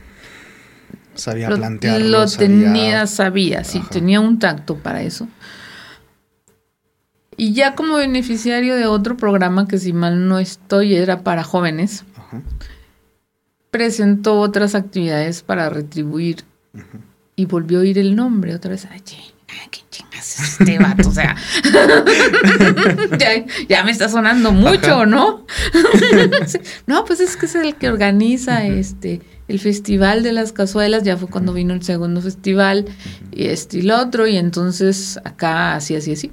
Sabía 1.14 1.50
Lo, 1.50 1.56
plantearlo. 1.56 2.08
lo 2.08 2.26
tenía, 2.26 3.06
sabía, 3.06 3.64
sí, 3.64 3.80
Ajá. 3.80 3.90
tenía 3.90 4.18
un 4.20 4.38
tacto 4.38 4.78
para 4.78 5.02
eso. 5.02 5.28
Y 7.36 7.52
ya 7.52 7.74
como 7.74 7.96
beneficiario 7.96 8.76
de 8.76 8.86
otro 8.86 9.18
programa 9.18 9.68
que 9.68 9.76
si 9.76 9.92
mal 9.92 10.26
no 10.26 10.38
estoy 10.38 10.94
era 10.94 11.22
para 11.22 11.44
jóvenes, 11.44 12.04
Ajá. 12.16 12.40
presentó 13.70 14.40
otras 14.40 14.74
actividades 14.74 15.42
para 15.42 15.68
retribuir 15.68 16.44
y 17.40 17.46
volvió 17.46 17.78
a 17.78 17.80
oír 17.80 17.98
el 17.98 18.14
nombre 18.14 18.54
otra 18.54 18.72
vez. 18.72 18.86
Ay, 18.90 19.00
qué 19.00 19.80
chingas 19.90 20.40
es 20.40 20.60
este 20.60 20.78
vato, 20.78 21.08
o 21.08 21.12
sea, 21.12 21.34
ya, 23.18 23.44
ya 23.68 23.84
me 23.84 23.90
está 23.90 24.08
sonando 24.08 24.52
mucho, 24.52 24.94
Ajá. 24.94 25.06
¿no? 25.06 25.46
No, 26.86 27.04
pues 27.04 27.20
es 27.20 27.36
que 27.36 27.46
es 27.46 27.54
el 27.54 27.76
que 27.76 27.88
organiza 27.88 28.66
este 28.66 29.20
el 29.48 29.58
festival 29.58 30.22
de 30.22 30.32
las 30.32 30.52
cazuelas, 30.52 31.02
ya 31.02 31.16
fue 31.16 31.28
cuando 31.28 31.52
vino 31.52 31.74
el 31.74 31.82
segundo 31.82 32.20
festival 32.20 32.84
y 33.32 33.46
este 33.46 33.78
y 33.78 33.82
lo 33.82 33.98
otro 33.98 34.26
y 34.26 34.36
entonces 34.36 35.18
acá 35.24 35.74
así 35.74 35.96
así 35.96 36.12
así. 36.12 36.30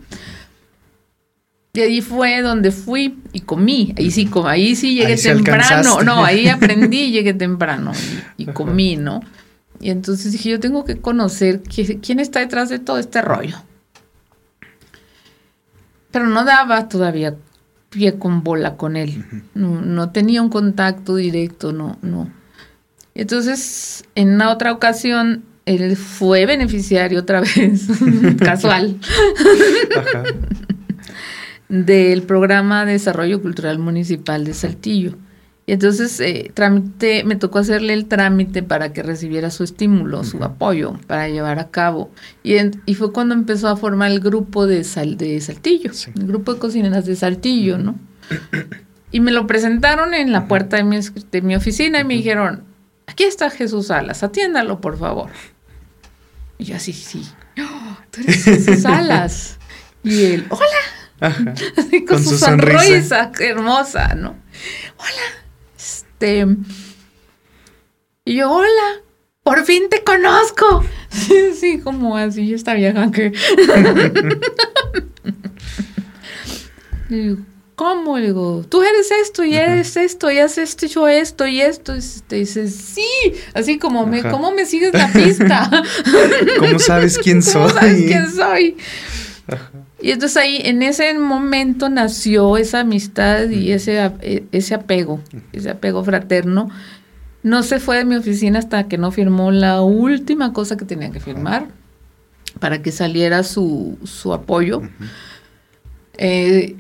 Y 1.74 1.80
ahí 1.80 2.02
fue 2.02 2.42
donde 2.42 2.72
fui 2.72 3.20
y 3.34 3.42
comí. 3.42 3.94
Ahí 3.98 4.10
sí, 4.10 4.26
como 4.26 4.48
ahí 4.48 4.76
sí 4.76 4.96
llegué 4.96 5.14
Ahí 5.14 5.22
temprano. 5.22 6.02
No, 6.02 6.26
ahí 6.26 6.48
aprendí 6.48 7.06
y 7.06 7.12
llegué 7.12 7.34
temprano 7.36 7.92
y, 8.38 8.44
y 8.44 8.46
comí, 8.48 8.98
¿no? 8.98 9.22
Y 9.80 9.90
entonces 9.92 10.32
dije, 10.32 10.50
yo 10.50 10.60
tengo 10.60 10.86
que 10.86 10.98
conocer 10.98 11.62
qui- 11.64 12.00
quién 12.02 12.20
está 12.20 12.40
detrás 12.40 12.70
de 12.70 12.80
todo 12.80 12.98
este 12.98 13.22
rollo. 13.22 13.58
Pero 16.12 16.28
no 16.28 16.44
daba 16.46 16.88
todavía 16.88 17.36
pie 17.90 18.18
con 18.18 18.44
bola 18.44 18.76
con 18.76 18.96
él. 18.96 19.24
No, 19.54 19.82
no 19.82 20.12
tenía 20.12 20.42
un 20.42 20.50
contacto 20.50 21.16
directo, 21.16 21.72
no, 21.74 21.98
no. 22.02 22.30
Y 23.14 23.22
Entonces, 23.22 24.04
en 24.16 24.30
una 24.36 24.52
otra 24.52 24.72
ocasión, 24.72 25.44
él 25.66 25.96
fue 25.96 26.46
beneficiario 26.46 27.20
otra 27.20 27.42
vez, 27.56 27.88
casual, 28.40 29.00
Ajá. 29.96 30.24
del 31.70 32.24
programa 32.24 32.86
de 32.86 32.94
desarrollo 32.94 33.42
cultural 33.42 33.78
municipal 33.80 34.44
de 34.46 34.54
Saltillo. 34.54 35.16
Y 35.70 35.74
entonces 35.74 36.20
eh, 36.22 36.50
tramité, 36.54 37.24
me 37.26 37.36
tocó 37.36 37.60
hacerle 37.60 37.92
el 37.94 38.06
trámite 38.08 38.64
para 38.64 38.94
que 38.94 39.04
recibiera 39.04 39.52
su 39.52 39.66
estímulo, 39.66 40.24
su 40.24 40.42
apoyo 40.44 40.98
para 41.08 41.28
llevar 41.28 41.60
a 41.60 41.68
cabo. 41.70 42.10
Y, 42.42 42.56
en- 42.56 42.82
y 42.86 42.96
fue 42.96 43.12
cuando 43.12 43.36
empezó 43.36 43.68
a 43.68 43.76
formar 43.76 44.10
el 44.12 44.22
grupo 44.22 44.66
de, 44.66 44.84
Sal, 44.86 45.18
de 45.18 45.40
Saltillo, 45.42 45.94
Sí. 45.94 46.10
el 46.16 46.26
grupo 46.26 46.54
de 46.54 46.60
cocineras 46.60 47.06
de 47.06 47.18
Saltillo, 47.18 47.78
¿no? 47.78 47.96
Y 49.12 49.20
me 49.20 49.32
lo 49.32 49.46
presentaron 49.46 50.14
en 50.14 50.32
la 50.32 50.48
puerta 50.48 50.78
de 50.78 50.84
mi, 50.86 51.00
de 51.32 51.42
mi 51.42 51.56
oficina 51.56 52.00
y 52.00 52.04
me 52.06 52.14
dijeron, 52.14 52.64
aquí 53.06 53.26
está 53.26 53.50
Jesús 53.50 53.88
Salas, 53.88 54.24
atiéndalo 54.24 54.80
por 54.80 54.98
favor. 54.98 55.30
Y 56.58 56.64
yo 56.66 56.76
así, 56.78 56.94
sí, 56.94 57.24
"Oh, 57.60 57.98
tú 58.10 58.22
eres 58.22 58.44
Jesús 58.46 58.82
Salas. 58.84 59.60
Y 60.04 60.24
él, 60.24 60.46
hola, 60.50 60.64
Ajá. 61.20 61.54
Así 61.78 62.06
con, 62.06 62.18
Con 62.18 62.24
su, 62.24 62.30
su 62.32 62.38
sonrisa. 62.38 62.80
sonrisa. 62.80 63.32
hermosa, 63.40 64.14
¿no? 64.16 64.30
Hola. 64.98 65.37
Este. 66.20 66.48
Y 68.26 68.36
yo, 68.38 68.52
hola. 68.52 69.02
Por 69.44 69.64
fin 69.66 69.84
te 69.90 70.04
conozco. 70.04 70.84
Sí, 71.10 71.54
sí, 71.60 71.80
como 71.80 72.16
así, 72.16 72.54
esta 72.54 72.74
vieja 72.76 73.12
que. 73.12 73.32
Digo, 77.10 77.38
¿Cómo? 77.76 78.18
Le 78.20 78.28
digo, 78.28 78.64
tú 78.70 78.84
eres 78.84 79.10
esto 79.12 79.44
y 79.44 79.56
eres 79.56 79.98
esto 79.98 80.30
y 80.32 80.38
has 80.38 80.58
hecho 80.58 81.08
esto 81.08 81.48
y 81.48 81.62
esto. 81.62 81.96
Y 81.96 82.00
te 82.28 82.36
dice, 82.38 82.68
sí. 82.68 83.08
Así 83.54 83.80
como, 83.80 84.06
me, 84.06 84.20
Ajá. 84.20 84.32
¿cómo 84.32 84.52
me 84.52 84.66
sigues 84.66 84.94
la 84.94 85.08
pista? 85.14 85.70
¿Cómo 86.60 86.80
sabes 86.80 87.18
quién 87.18 87.42
¿Cómo 87.42 87.70
soy? 87.70 87.80
sabes 87.80 88.04
quién 88.06 88.32
soy? 88.32 88.78
Y 90.00 90.12
entonces 90.12 90.38
ahí, 90.38 90.62
en 90.64 90.84
ese 90.84 91.14
momento 91.18 91.90
nació 91.90 92.58
esa 92.58 92.82
amistad 92.82 93.50
y 93.50 93.72
ese, 93.72 94.00
e- 94.22 94.46
ese 94.52 94.76
apego, 94.76 95.22
ese 95.54 95.72
apego 95.72 96.04
fraterno. 96.04 96.70
No 97.44 97.64
se 97.64 97.80
fue 97.80 97.98
de 97.98 98.06
mi 98.06 98.16
oficina 98.16 98.60
hasta 98.60 98.88
que 98.88 98.98
no 98.98 99.12
firmó 99.12 99.52
la 99.52 99.82
última 99.82 100.54
cosa 100.54 100.78
que 100.78 100.86
tenía 100.86 101.12
que 101.12 101.20
firmar 101.20 101.68
para 102.60 102.82
que 102.82 102.92
saliera 102.92 103.44
su, 103.44 103.98
su 104.04 104.34
apoyo. 104.34 104.82
Eh, 106.18 106.76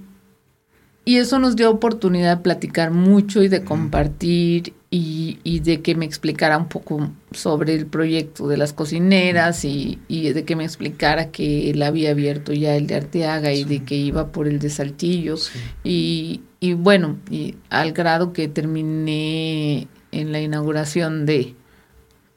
y 1.07 1.19
eso 1.19 1.39
nos 1.39 1.55
dio 1.55 1.71
oportunidad 1.71 2.35
de 2.35 2.43
platicar 2.43 2.91
mucho 2.91 3.41
y 3.41 3.47
de 3.47 3.63
compartir 3.63 4.73
y, 4.89 5.61
de 5.61 5.81
que 5.81 5.95
me 5.95 6.03
explicara 6.03 6.57
un 6.57 6.67
poco 6.67 7.11
sobre 7.31 7.75
el 7.75 7.85
proyecto 7.85 8.49
de 8.49 8.57
las 8.57 8.73
cocineras 8.73 9.63
y, 9.63 10.01
de 10.09 10.43
que 10.43 10.57
me 10.57 10.65
explicara 10.65 11.31
que 11.31 11.69
él 11.69 11.81
había 11.81 12.11
abierto 12.11 12.51
ya 12.51 12.75
el 12.75 12.87
de 12.87 12.95
Arteaga 12.95 13.53
y 13.53 13.63
de 13.63 13.85
que 13.85 13.95
iba 13.95 14.33
por 14.33 14.49
el 14.49 14.59
de 14.59 14.69
Saltillo. 14.69 15.35
Y, 15.85 16.41
y, 16.59 16.73
bueno, 16.73 17.15
y 17.31 17.55
al 17.69 17.93
grado 17.93 18.33
que 18.33 18.49
terminé 18.49 19.87
en 20.11 20.33
la 20.33 20.41
inauguración 20.41 21.25
de 21.25 21.55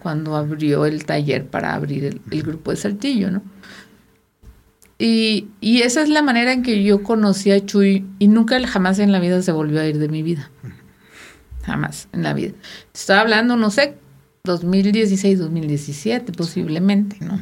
cuando 0.01 0.37
abrió 0.37 0.87
el 0.87 1.05
taller 1.07 1.45
para 1.45 1.75
abrir 1.75 2.05
el, 2.05 2.21
el 2.31 2.43
grupo 2.45 2.71
de 2.71 2.77
Saltillo, 2.77 3.33
¿no? 3.33 3.43
Y, 5.01 5.49
y, 5.63 5.81
esa 5.81 6.03
es 6.03 6.11
la 6.11 6.21
manera 6.21 6.53
en 6.53 6.63
que 6.63 6.85
yo 6.85 7.03
conocí 7.03 7.51
a 7.51 7.65
Chuy 7.65 8.05
y 8.19 8.29
nunca 8.29 8.61
jamás 8.67 8.99
en 8.99 9.13
la 9.13 9.19
vida 9.19 9.41
se 9.41 9.51
volvió 9.51 9.81
a 9.81 9.87
ir 9.87 9.99
de 9.99 10.11
mi 10.11 10.23
vida. 10.23 10.51
Jamás 11.65 12.09
en 12.13 12.23
la 12.23 12.35
vida. 12.35 12.53
Estaba 12.93 13.23
hablando, 13.23 13.57
no 13.57 13.71
sé, 13.71 13.97
2016, 14.45 15.39
2017 15.39 16.33
posiblemente, 16.33 17.17
¿no? 17.21 17.41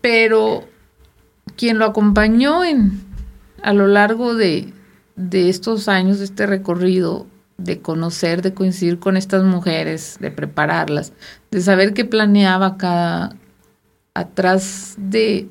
Pero 0.00 0.66
quien 1.56 1.78
lo 1.78 1.84
acompañó 1.84 2.64
en 2.64 3.02
a 3.62 3.74
lo 3.74 3.86
largo 3.86 4.34
de, 4.34 4.72
de 5.16 5.50
estos 5.50 5.88
años, 5.88 6.20
de 6.20 6.24
este 6.24 6.46
recorrido, 6.46 7.26
de 7.58 7.80
conocer, 7.80 8.40
de 8.40 8.54
coincidir 8.54 8.98
con 8.98 9.18
estas 9.18 9.44
mujeres, 9.44 10.16
de 10.20 10.30
prepararlas, 10.30 11.12
de 11.50 11.60
saber 11.60 11.94
qué 11.94 12.04
planeaba 12.04 12.76
cada, 12.76 13.36
atrás 14.14 14.94
de, 14.96 15.48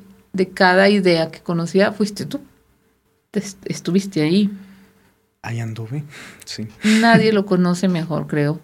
cada 0.54 0.88
idea 0.88 1.30
que 1.30 1.40
conocía 1.40 1.92
fuiste 1.92 2.26
tú. 2.26 2.40
estuviste 3.66 4.22
ahí. 4.22 4.50
Ahí 5.42 5.60
anduve, 5.60 6.04
sí. 6.46 6.68
Nadie 6.82 7.32
lo 7.32 7.44
conoce 7.44 7.88
mejor, 7.88 8.26
creo, 8.26 8.60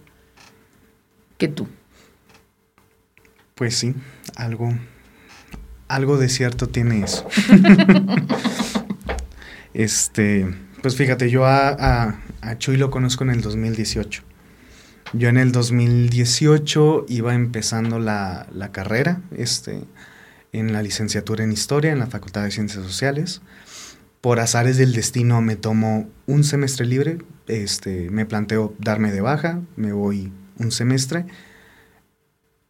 que 1.37 1.49
tú. 1.49 1.69
Pues 3.55 3.77
sí, 3.77 3.95
algo, 4.37 4.73
algo 5.89 6.17
de 6.17 6.31
cierto 6.31 6.69
tiene 6.69 7.05
eso. 7.05 7.29
este, 9.75 10.49
pues 10.81 10.97
fíjate, 10.97 11.29
yo 11.29 11.45
a, 11.45 11.69
a, 11.69 12.23
a 12.41 12.57
Chuy 12.57 12.79
lo 12.79 12.91
conozco 12.91 13.25
en 13.25 13.31
el 13.31 13.43
2018. 13.43 14.30
Yo 15.13 15.29
en 15.29 15.39
el 15.39 15.51
2018 15.51 17.07
iba 17.09 17.35
empezando 17.35 17.99
la, 17.99 18.47
carrera 18.73 19.21
este, 19.37 19.83
en 20.53 20.73
la 20.73 20.83
licenciatura 20.83 21.43
en 21.43 21.53
Historia 21.53 21.91
en 21.91 21.99
la 21.99 22.07
Facultad 22.07 22.45
de 22.45 22.53
Ciencias 22.53 22.85
Sociales. 22.85 23.43
Por 24.21 24.39
azares 24.39 24.77
del 24.77 24.93
destino 24.93 25.41
me 25.41 25.57
tomo 25.57 26.09
un 26.27 26.45
semestre 26.45 26.87
libre, 26.87 27.19
este, 27.49 28.11
me 28.11 28.25
planteo 28.25 28.75
darme 28.79 29.11
de 29.11 29.21
baja, 29.21 29.61
me 29.77 29.93
voy 29.93 30.33
un 30.59 30.71
semestre 30.71 31.25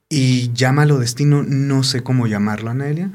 y 0.08 0.52
llámalo 0.54 0.98
destino, 0.98 1.42
no 1.42 1.82
sé 1.82 2.02
cómo 2.02 2.26
llamarlo, 2.26 2.70
Anelia. 2.70 3.10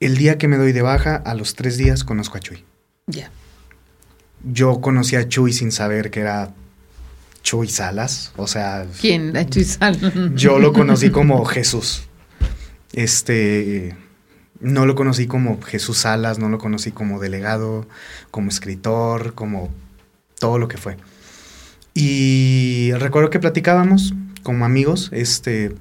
El 0.00 0.16
día 0.16 0.38
que 0.38 0.48
me 0.48 0.56
doy 0.56 0.72
de 0.72 0.82
baja, 0.82 1.16
a 1.16 1.34
los 1.34 1.54
tres 1.54 1.76
días 1.76 2.04
conozco 2.04 2.38
a 2.38 2.40
Chuy. 2.40 2.64
Ya. 3.06 3.30
Yo 4.42 4.80
conocí 4.80 5.16
a 5.16 5.28
Chuy 5.28 5.52
sin 5.52 5.72
saber 5.72 6.10
que 6.10 6.20
era 6.20 6.54
Chuy 7.44 7.68
Salas, 7.68 8.32
o 8.36 8.48
sea... 8.48 8.86
¿Quién 9.00 9.32
Chuy 9.48 9.64
Salas? 9.64 10.00
Yo 10.34 10.58
lo 10.58 10.72
conocí 10.72 11.10
como 11.10 11.44
Jesús. 11.44 12.08
Este, 12.94 13.94
no 14.60 14.86
lo 14.86 14.94
conocí 14.94 15.26
como 15.26 15.60
Jesús 15.60 15.98
Salas, 15.98 16.38
no 16.38 16.48
lo 16.48 16.58
conocí 16.58 16.90
como 16.90 17.20
delegado, 17.20 17.86
como 18.30 18.48
escritor, 18.48 19.34
como 19.34 19.70
todo 20.40 20.58
lo 20.58 20.68
que 20.68 20.78
fue. 20.78 20.96
Y 21.92 22.92
recuerdo 22.94 23.28
que 23.28 23.38
platicábamos 23.38 24.14
como 24.42 24.64
amigos, 24.64 25.10
este, 25.12 25.74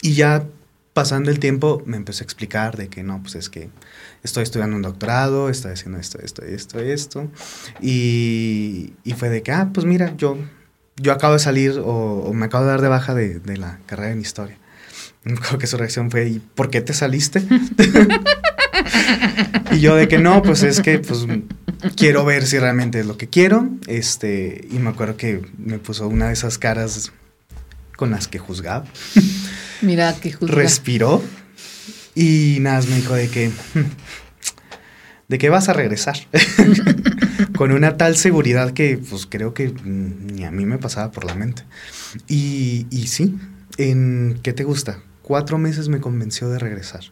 y 0.00 0.14
ya 0.14 0.46
pasando 0.94 1.30
el 1.30 1.38
tiempo 1.38 1.82
me 1.84 1.98
empecé 1.98 2.24
a 2.24 2.24
explicar 2.24 2.76
de 2.78 2.88
que 2.88 3.02
no, 3.02 3.20
pues 3.20 3.34
es 3.34 3.50
que 3.50 3.68
estoy 4.26 4.42
estudiando 4.42 4.76
un 4.76 4.82
doctorado, 4.82 5.48
estoy 5.48 5.72
haciendo 5.72 5.98
esto, 5.98 6.18
esto, 6.20 6.42
esto, 6.42 6.80
esto. 6.80 7.30
Y, 7.80 8.92
y 9.04 9.12
fue 9.12 9.30
de 9.30 9.42
que, 9.42 9.52
ah, 9.52 9.70
pues 9.72 9.86
mira, 9.86 10.14
yo, 10.16 10.36
yo 10.96 11.12
acabo 11.12 11.34
de 11.34 11.38
salir 11.38 11.80
o, 11.82 12.30
me 12.34 12.46
acabo 12.46 12.64
de 12.64 12.70
dar 12.70 12.82
de 12.82 12.88
baja 12.88 13.14
de, 13.14 13.38
de 13.38 13.56
la 13.56 13.78
carrera 13.86 14.12
en 14.12 14.20
historia. 14.20 14.58
Creo 15.22 15.58
que 15.58 15.66
su 15.66 15.76
reacción 15.76 16.10
fue, 16.10 16.28
¿y 16.28 16.38
por 16.38 16.70
qué 16.70 16.80
te 16.80 16.92
saliste? 16.92 17.42
y 19.72 19.80
yo 19.80 19.96
de 19.96 20.08
que 20.08 20.18
no, 20.18 20.42
pues 20.42 20.62
es 20.62 20.80
que 20.80 20.98
pues 20.98 21.26
quiero 21.96 22.24
ver 22.24 22.46
si 22.46 22.58
realmente 22.58 23.00
es 23.00 23.06
lo 23.06 23.16
que 23.16 23.28
quiero. 23.28 23.68
Este, 23.86 24.66
y 24.70 24.78
me 24.78 24.90
acuerdo 24.90 25.16
que 25.16 25.42
me 25.58 25.78
puso 25.78 26.08
una 26.08 26.28
de 26.28 26.32
esas 26.32 26.58
caras 26.58 27.12
con 27.96 28.10
las 28.10 28.28
que 28.28 28.38
juzgaba. 28.38 28.84
Mira 29.82 30.14
que 30.14 30.32
juzgaba. 30.32 30.60
Respiró 30.60 31.22
y 32.16 32.60
nada, 32.60 32.80
me 32.88 32.96
dijo 32.96 33.14
de 33.14 33.28
que, 33.28 33.50
de 35.28 35.38
que 35.38 35.50
vas 35.50 35.68
a 35.68 35.74
regresar. 35.74 36.16
Con 37.54 37.72
una 37.72 37.98
tal 37.98 38.16
seguridad 38.16 38.72
que 38.72 38.98
pues 38.98 39.26
creo 39.26 39.52
que 39.52 39.72
ni 39.84 40.44
a 40.44 40.50
mí 40.50 40.64
me 40.64 40.78
pasaba 40.78 41.12
por 41.12 41.24
la 41.24 41.34
mente. 41.34 41.64
Y, 42.26 42.86
y 42.90 43.08
sí, 43.08 43.36
en 43.76 44.40
¿qué 44.42 44.54
te 44.54 44.64
gusta? 44.64 45.02
Cuatro 45.20 45.58
meses 45.58 45.88
me 45.88 46.00
convenció 46.00 46.48
de 46.48 46.58
regresar. 46.58 47.04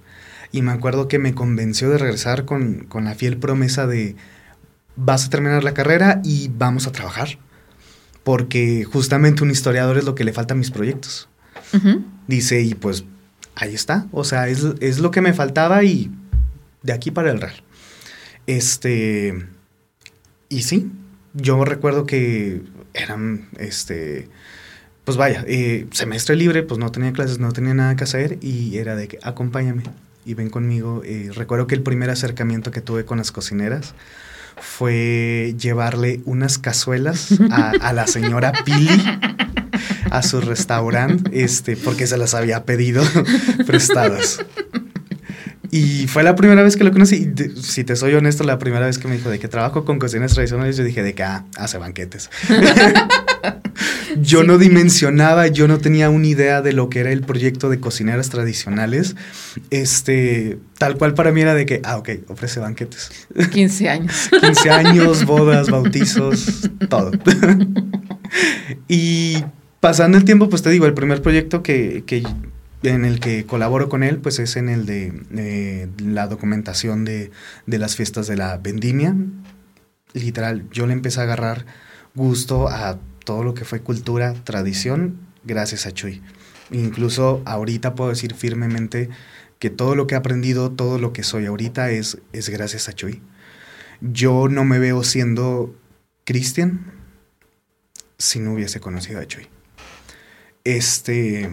Y 0.52 0.62
me 0.62 0.72
acuerdo 0.72 1.06
que 1.06 1.18
me 1.18 1.34
convenció 1.34 1.90
de 1.90 1.98
regresar 1.98 2.46
con, 2.46 2.86
con 2.86 3.04
la 3.04 3.14
fiel 3.14 3.36
promesa 3.36 3.86
de 3.86 4.16
vas 4.96 5.26
a 5.26 5.30
terminar 5.30 5.64
la 5.64 5.74
carrera 5.74 6.22
y 6.24 6.50
vamos 6.56 6.86
a 6.86 6.92
trabajar. 6.92 7.38
Porque 8.22 8.84
justamente 8.84 9.42
un 9.42 9.50
historiador 9.50 9.98
es 9.98 10.04
lo 10.04 10.14
que 10.14 10.24
le 10.24 10.32
falta 10.32 10.54
a 10.54 10.56
mis 10.56 10.70
proyectos. 10.70 11.28
Dice, 12.26 12.62
y 12.62 12.74
pues 12.74 13.04
ahí 13.54 13.74
está. 13.74 14.06
O 14.12 14.24
sea, 14.24 14.48
es, 14.48 14.98
lo 14.98 15.10
que 15.10 15.20
me 15.20 15.32
faltaba 15.32 15.82
y 15.84 16.10
de 16.82 16.92
aquí 16.92 17.10
para 17.10 17.30
el 17.30 17.40
real. 17.40 17.62
Este. 18.46 19.46
Y 20.48 20.62
sí, 20.62 20.90
yo 21.34 21.64
recuerdo 21.64 22.06
que 22.06 22.62
eran, 22.92 23.48
este. 23.58 24.28
Pues 25.04 25.18
vaya, 25.18 25.44
eh, 25.46 25.86
semestre 25.90 26.34
libre, 26.34 26.62
pues 26.62 26.78
no 26.78 26.90
tenía 26.90 27.12
clases, 27.12 27.38
no 27.38 27.52
tenía 27.52 27.74
nada 27.74 27.94
que 27.94 28.04
hacer 28.04 28.38
y 28.40 28.78
era 28.78 28.96
de 28.96 29.06
que 29.06 29.18
acompáñame 29.22 29.82
y 30.24 30.32
ven 30.32 30.48
conmigo. 30.48 31.02
Eh, 31.04 31.30
recuerdo 31.34 31.66
que 31.66 31.74
el 31.74 31.82
primer 31.82 32.08
acercamiento 32.08 32.70
que 32.70 32.80
tuve 32.80 33.04
con 33.04 33.18
las 33.18 33.30
cocineras 33.30 33.94
fue 34.56 35.54
llevarle 35.58 36.22
unas 36.24 36.58
cazuelas 36.58 37.38
a, 37.50 37.70
a 37.70 37.92
la 37.92 38.06
señora 38.06 38.52
Pili 38.64 38.88
a 40.14 40.22
su 40.22 40.40
restaurante, 40.40 41.42
este, 41.44 41.76
porque 41.76 42.06
se 42.06 42.16
las 42.16 42.34
había 42.34 42.64
pedido 42.64 43.02
prestadas. 43.66 44.38
Y 45.72 46.06
fue 46.06 46.22
la 46.22 46.36
primera 46.36 46.62
vez 46.62 46.76
que 46.76 46.84
lo 46.84 46.92
conocí. 46.92 47.32
si 47.60 47.82
te 47.82 47.96
soy 47.96 48.14
honesto, 48.14 48.44
la 48.44 48.60
primera 48.60 48.86
vez 48.86 48.98
que 48.98 49.08
me 49.08 49.16
dijo 49.16 49.28
de 49.28 49.40
que 49.40 49.48
trabajo 49.48 49.84
con 49.84 49.98
cocinas 49.98 50.32
tradicionales, 50.32 50.76
yo 50.76 50.84
dije 50.84 51.02
de 51.02 51.14
que 51.14 51.24
ah, 51.24 51.46
hace 51.56 51.78
banquetes. 51.78 52.30
yo 54.22 54.44
no 54.44 54.58
dimensionaba, 54.58 55.48
yo 55.48 55.66
no 55.66 55.78
tenía 55.78 56.10
una 56.10 56.28
idea 56.28 56.62
de 56.62 56.74
lo 56.74 56.90
que 56.90 57.00
era 57.00 57.10
el 57.10 57.22
proyecto 57.22 57.70
de 57.70 57.80
cocineras 57.80 58.30
tradicionales. 58.30 59.16
Este, 59.70 60.58
tal 60.78 60.96
cual 60.96 61.14
para 61.14 61.32
mí 61.32 61.40
era 61.40 61.54
de 61.54 61.66
que, 61.66 61.80
ah, 61.82 61.96
ok, 61.96 62.10
ofrece 62.28 62.60
banquetes. 62.60 63.10
15 63.50 63.88
años. 63.88 64.30
15 64.40 64.70
años, 64.70 65.24
bodas, 65.24 65.70
bautizos, 65.70 66.70
todo. 66.88 67.10
y 68.86 69.42
pasando 69.84 70.16
el 70.16 70.24
tiempo, 70.24 70.48
pues 70.48 70.62
te 70.62 70.70
digo, 70.70 70.86
el 70.86 70.94
primer 70.94 71.20
proyecto 71.20 71.62
que, 71.62 72.04
en 72.82 73.04
el 73.04 73.20
que 73.20 73.44
colaboro 73.44 73.90
con 73.90 74.02
él, 74.02 74.16
pues 74.16 74.38
es 74.38 74.56
en 74.56 74.70
el 74.70 74.86
de 74.86 75.90
la 75.98 76.26
documentación 76.26 77.04
de, 77.04 77.30
las 77.66 77.94
fiestas 77.94 78.26
de 78.26 78.34
la 78.34 78.56
vendimia. 78.56 79.14
Literal, 80.14 80.66
yo 80.70 80.86
le 80.86 80.94
empecé 80.94 81.20
a 81.20 81.24
agarrar 81.24 81.66
gusto 82.14 82.70
a 82.70 82.98
todo 83.26 83.44
lo 83.44 83.52
que 83.52 83.66
fue 83.66 83.80
cultura, 83.80 84.32
tradición, 84.32 85.18
gracias 85.44 85.84
a 85.84 85.92
Chuy. 85.92 86.22
Incluso 86.70 87.42
ahorita 87.44 87.94
puedo 87.94 88.08
decir 88.08 88.32
firmemente 88.32 89.10
que 89.58 89.68
todo 89.68 89.96
lo 89.96 90.06
que 90.06 90.14
he 90.14 90.16
aprendido, 90.16 90.70
todo 90.70 90.98
lo 90.98 91.12
que 91.12 91.24
soy 91.24 91.44
ahorita 91.44 91.90
es, 91.90 92.16
es 92.32 92.48
gracias 92.48 92.88
a 92.88 92.94
Chuy. 92.94 93.20
Yo 94.00 94.48
no 94.48 94.64
me 94.64 94.78
veo 94.78 95.04
siendo 95.04 95.76
Cristian 96.24 96.90
si 98.16 98.38
no 98.40 98.54
hubiese 98.54 98.80
conocido 98.80 99.20
a 99.20 99.26
Chuy. 99.26 99.46
Este. 100.64 101.50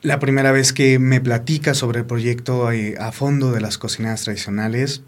La 0.00 0.18
primera 0.18 0.50
vez 0.50 0.72
que 0.72 0.98
me 0.98 1.20
platica 1.20 1.74
sobre 1.74 2.00
el 2.00 2.06
proyecto 2.06 2.72
eh, 2.72 2.96
a 2.98 3.12
fondo 3.12 3.52
de 3.52 3.60
las 3.60 3.78
cocinas 3.78 4.24
tradicionales, 4.24 5.02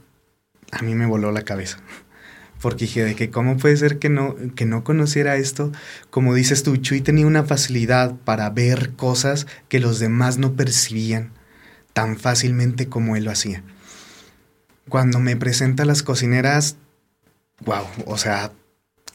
a 0.70 0.83
mí 0.83 0.94
me 0.94 1.07
voló 1.07 1.33
la 1.33 1.42
cabeza. 1.42 1.78
porque 2.61 2.85
dije 2.85 3.04
de 3.04 3.14
que 3.16 3.28
cómo 3.28 3.57
puede 3.57 3.76
ser 3.76 3.98
que 3.98 4.09
no, 4.09 4.37
que 4.54 4.64
no 4.66 4.85
conociera 4.85 5.37
esto. 5.37 5.72
Como 6.11 6.33
dices 6.33 6.62
tú, 6.62 6.76
Chuy 6.76 7.00
tenía 7.00 7.26
una 7.26 7.42
facilidad 7.42 8.14
para 8.24 8.48
ver 8.50 8.92
cosas 8.92 9.46
que 9.68 9.80
los 9.80 9.98
demás 9.98 10.38
no 10.38 10.54
percibían 10.54 11.33
tan 11.92 12.16
fácilmente 12.16 12.88
como 12.88 13.16
él 13.16 13.24
lo 13.24 13.33
hacía. 13.33 13.62
Cuando 14.88 15.18
me 15.18 15.37
presenta 15.37 15.85
las 15.85 16.02
cocineras, 16.02 16.76
wow, 17.64 17.85
o 18.07 18.16
sea, 18.16 18.52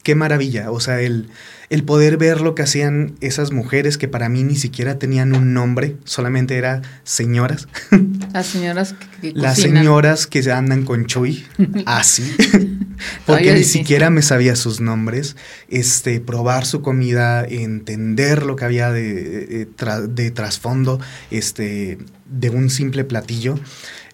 qué 0.02 0.14
maravilla. 0.14 0.70
O 0.70 0.80
sea, 0.80 1.00
el, 1.00 1.28
el 1.70 1.84
poder 1.84 2.16
ver 2.16 2.40
lo 2.40 2.54
que 2.54 2.62
hacían 2.62 3.14
esas 3.20 3.52
mujeres 3.52 3.96
que 3.96 4.08
para 4.08 4.28
mí 4.28 4.42
ni 4.42 4.56
siquiera 4.56 4.98
tenían 4.98 5.34
un 5.34 5.54
nombre, 5.54 5.96
solamente 6.04 6.56
eran 6.56 6.82
señoras. 7.04 7.68
Las 8.32 8.48
señoras 8.48 8.94
que, 9.20 9.32
Las 9.34 9.58
señoras 9.58 10.26
que 10.26 10.50
andan 10.50 10.84
con 10.84 11.06
Chuy, 11.06 11.46
así. 11.86 12.24
Porque 13.26 13.54
ni 13.54 13.64
siquiera 13.64 14.10
me 14.10 14.22
sabía 14.22 14.56
sus 14.56 14.80
nombres. 14.80 15.36
Este, 15.68 16.20
probar 16.20 16.66
su 16.66 16.82
comida, 16.82 17.44
entender 17.44 18.42
lo 18.42 18.56
que 18.56 18.64
había 18.64 18.90
de, 18.90 19.68
de, 20.08 20.30
trasfondo, 20.32 21.00
este, 21.30 21.98
de 22.26 22.50
un 22.50 22.68
simple 22.68 23.04
platillo, 23.04 23.58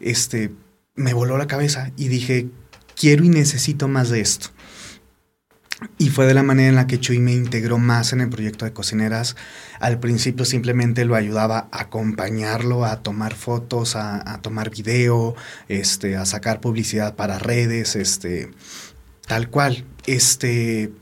este, 0.00 0.52
me 0.94 1.14
voló 1.14 1.36
la 1.36 1.46
cabeza 1.46 1.90
y 1.96 2.08
dije, 2.08 2.48
quiero 2.94 3.24
y 3.24 3.28
necesito 3.28 3.88
más 3.88 4.10
de 4.10 4.20
esto. 4.20 4.50
Y 5.98 6.08
fue 6.08 6.26
de 6.26 6.32
la 6.32 6.42
manera 6.42 6.70
en 6.70 6.74
la 6.74 6.86
que 6.86 7.00
Chuy 7.00 7.18
me 7.18 7.32
integró 7.32 7.78
más 7.78 8.12
en 8.14 8.22
el 8.22 8.30
proyecto 8.30 8.64
de 8.64 8.72
cocineras. 8.72 9.36
Al 9.78 10.00
principio 10.00 10.46
simplemente 10.46 11.04
lo 11.04 11.16
ayudaba 11.16 11.68
a 11.70 11.82
acompañarlo, 11.82 12.86
a 12.86 13.02
tomar 13.02 13.34
fotos, 13.34 13.94
a, 13.94 14.40
tomar 14.40 14.70
video, 14.70 15.34
este, 15.68 16.16
a 16.16 16.24
sacar 16.24 16.60
publicidad 16.60 17.14
para 17.14 17.38
redes, 17.38 17.94
este, 17.94 18.50
tal 19.26 19.50
cual. 19.50 19.84
Este, 20.06 20.92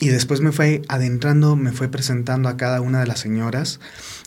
y 0.00 0.08
después 0.08 0.40
me 0.40 0.50
fue 0.50 0.82
adentrando, 0.88 1.54
me 1.54 1.70
fue 1.70 1.88
presentando 1.88 2.48
a 2.48 2.56
cada 2.56 2.80
una 2.80 3.00
de 3.00 3.06
las 3.06 3.20
señoras. 3.20 3.78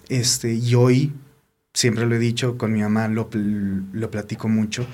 Este, 0.07 0.53
y 0.53 0.75
hoy, 0.75 1.11
siempre 1.73 2.05
lo 2.05 2.15
he 2.15 2.19
dicho, 2.19 2.57
con 2.57 2.71
mi 2.71 2.81
mamá 2.81 3.09
lo, 3.09 3.29
lo 3.33 4.09
platico 4.09 4.47
mucho. 4.47 4.87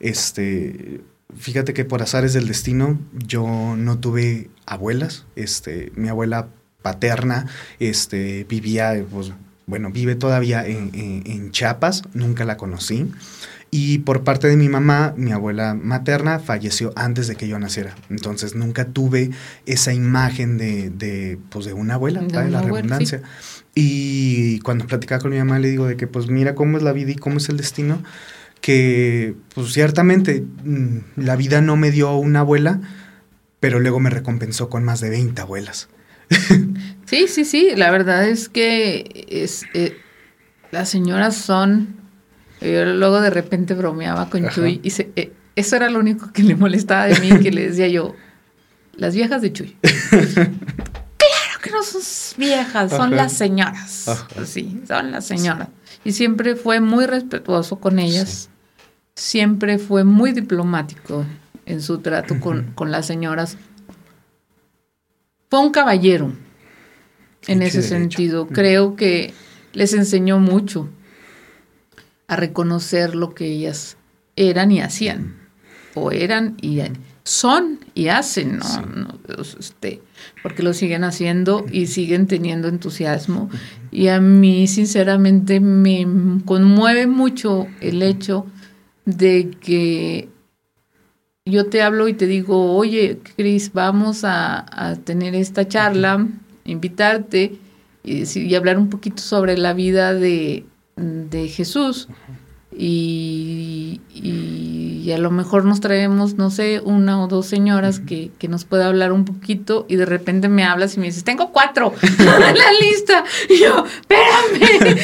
Este, 0.00 1.00
Fíjate 1.36 1.74
que 1.74 1.84
por 1.84 2.02
azares 2.02 2.32
del 2.32 2.48
destino 2.48 2.98
yo 3.12 3.74
no 3.76 3.98
tuve 3.98 4.48
abuelas. 4.66 5.26
Este, 5.36 5.92
mi 5.94 6.08
abuela 6.08 6.48
paterna 6.82 7.46
este, 7.78 8.44
vivía, 8.44 9.04
pues, 9.10 9.32
bueno, 9.66 9.90
vive 9.90 10.14
todavía 10.14 10.66
en, 10.66 10.90
en, 10.94 11.50
Chiapas, 11.50 12.02
nunca 12.14 12.46
la 12.46 12.56
conocí. 12.56 13.10
Y 13.70 13.98
por 13.98 14.24
parte 14.24 14.48
de 14.48 14.56
mi 14.56 14.70
mamá, 14.70 15.12
mi 15.18 15.32
abuela 15.32 15.74
materna 15.74 16.38
falleció 16.38 16.94
antes 16.96 17.28
de 17.28 17.36
que 17.36 17.46
yo 17.46 17.58
naciera. 17.58 17.94
Entonces 18.08 18.54
nunca 18.54 18.86
tuve 18.86 19.30
esa 19.66 19.92
imagen 19.92 20.56
de, 20.56 20.88
de, 20.88 21.38
pues, 21.50 21.66
de 21.66 21.74
una 21.74 21.94
abuela, 21.94 22.22
de 22.22 22.50
la 22.50 22.62
redundancia. 22.62 23.20
Y 23.74 24.60
cuando 24.60 24.86
platicaba 24.86 25.20
con 25.20 25.30
mi 25.30 25.36
mamá 25.36 25.58
le 25.58 25.68
digo 25.68 25.86
de 25.86 25.98
que 25.98 26.06
pues 26.06 26.28
mira 26.28 26.54
cómo 26.54 26.78
es 26.78 26.82
la 26.82 26.92
vida 26.92 27.10
y 27.10 27.16
cómo 27.16 27.36
es 27.36 27.50
el 27.50 27.58
destino 27.58 28.02
que 28.60 29.34
pues 29.54 29.72
ciertamente 29.72 30.44
mm, 30.64 30.98
la 31.16 31.36
vida 31.36 31.60
no 31.60 31.76
me 31.76 31.90
dio 31.90 32.14
una 32.16 32.40
abuela, 32.40 32.80
pero 33.60 33.80
luego 33.80 34.00
me 34.00 34.10
recompensó 34.10 34.68
con 34.68 34.84
más 34.84 35.00
de 35.00 35.10
20 35.10 35.40
abuelas. 35.40 35.88
sí, 37.06 37.26
sí, 37.28 37.44
sí, 37.44 37.70
la 37.76 37.90
verdad 37.90 38.28
es 38.28 38.48
que 38.48 39.26
es, 39.28 39.64
eh, 39.74 39.96
las 40.70 40.88
señoras 40.88 41.36
son, 41.36 41.96
yo 42.60 42.84
luego 42.84 43.20
de 43.20 43.30
repente 43.30 43.74
bromeaba 43.74 44.28
con 44.28 44.48
Chuy 44.48 44.80
y 44.82 44.92
eh, 45.16 45.32
eso 45.56 45.76
era 45.76 45.88
lo 45.88 45.98
único 45.98 46.32
que 46.32 46.42
le 46.42 46.54
molestaba 46.54 47.06
de 47.06 47.18
mí, 47.20 47.40
que 47.40 47.50
le 47.50 47.68
decía 47.68 47.88
yo, 47.88 48.14
las 48.94 49.14
viejas 49.14 49.40
de 49.42 49.52
Chuy. 49.52 49.76
claro 50.10 50.50
que 51.62 51.70
no 51.70 51.82
son 51.82 52.02
viejas, 52.36 52.90
son 52.90 53.16
las 53.16 53.32
señoras. 53.32 54.06
Sí, 54.44 54.82
son 54.86 55.10
las 55.12 55.26
señoras 55.26 55.68
y 56.08 56.12
siempre 56.12 56.56
fue 56.56 56.80
muy 56.80 57.04
respetuoso 57.04 57.80
con 57.80 57.98
ellas. 57.98 58.48
Siempre 59.14 59.76
fue 59.76 60.04
muy 60.04 60.32
diplomático 60.32 61.26
en 61.66 61.82
su 61.82 61.98
trato 61.98 62.40
con, 62.40 62.90
las 62.90 63.04
señoras. 63.04 63.58
Fue 65.50 65.60
un 65.60 65.70
caballero 65.70 66.32
en 67.46 67.60
ese 67.60 67.82
sentido. 67.82 68.46
Creo 68.46 68.96
que 68.96 69.34
les 69.74 69.92
enseñó 69.92 70.38
mucho 70.38 70.88
a 72.26 72.36
reconocer 72.36 73.14
lo 73.14 73.34
que 73.34 73.44
ellas 73.44 73.98
eran 74.34 74.72
y 74.72 74.80
hacían. 74.80 75.36
O 75.92 76.10
eran 76.10 76.56
y 76.62 76.80
son 77.28 77.80
y 77.94 78.08
hacen, 78.08 78.58
¿no? 78.58 79.18
este, 79.60 80.00
porque 80.42 80.62
lo 80.62 80.72
siguen 80.72 81.04
haciendo 81.04 81.66
y 81.70 81.86
siguen 81.86 82.26
teniendo 82.26 82.68
entusiasmo. 82.68 83.50
Y 83.90 84.08
a 84.08 84.18
mí, 84.18 84.66
sinceramente, 84.66 85.60
me 85.60 86.06
conmueve 86.46 87.06
mucho 87.06 87.66
el 87.82 88.02
hecho 88.02 88.46
de 89.04 89.50
que 89.60 90.30
yo 91.44 91.66
te 91.66 91.82
hablo 91.82 92.08
y 92.08 92.14
te 92.14 92.26
digo, 92.26 92.74
oye, 92.74 93.20
Cris, 93.36 93.74
vamos 93.74 94.22
a, 94.24 94.96
tener 95.04 95.34
esta 95.34 95.68
charla, 95.68 96.26
invitarte 96.64 97.58
y, 98.04 98.38
y, 98.38 98.54
hablar 98.54 98.78
un 98.78 98.88
poquito 98.88 99.20
sobre 99.22 99.58
la 99.58 99.74
vida 99.74 100.14
de, 100.14 100.64
de 100.96 101.48
Jesús 101.48 102.08
y, 102.80 104.00
y, 104.14 105.10
a 105.10 105.18
lo 105.18 105.30
mejor 105.30 105.64
nos 105.64 105.80
traemos, 105.80 106.34
no 106.34 106.50
sé, 106.50 106.80
una 106.84 107.20
o 107.20 107.26
dos 107.26 107.46
señoras 107.46 107.98
que, 107.98 108.30
que 108.38 108.46
nos 108.46 108.64
pueda 108.64 108.86
hablar 108.86 109.10
un 109.10 109.24
poquito 109.24 109.84
y 109.88 109.96
de 109.96 110.04
repente 110.04 110.48
me 110.48 110.64
hablas 110.64 110.96
y 110.96 111.00
me 111.00 111.06
dices, 111.06 111.24
tengo 111.24 111.50
cuatro 111.50 111.92
en 112.02 112.24
la 112.24 112.72
lista. 112.80 113.24
Y 113.48 113.58
yo, 113.58 113.84
espérame, 113.84 114.96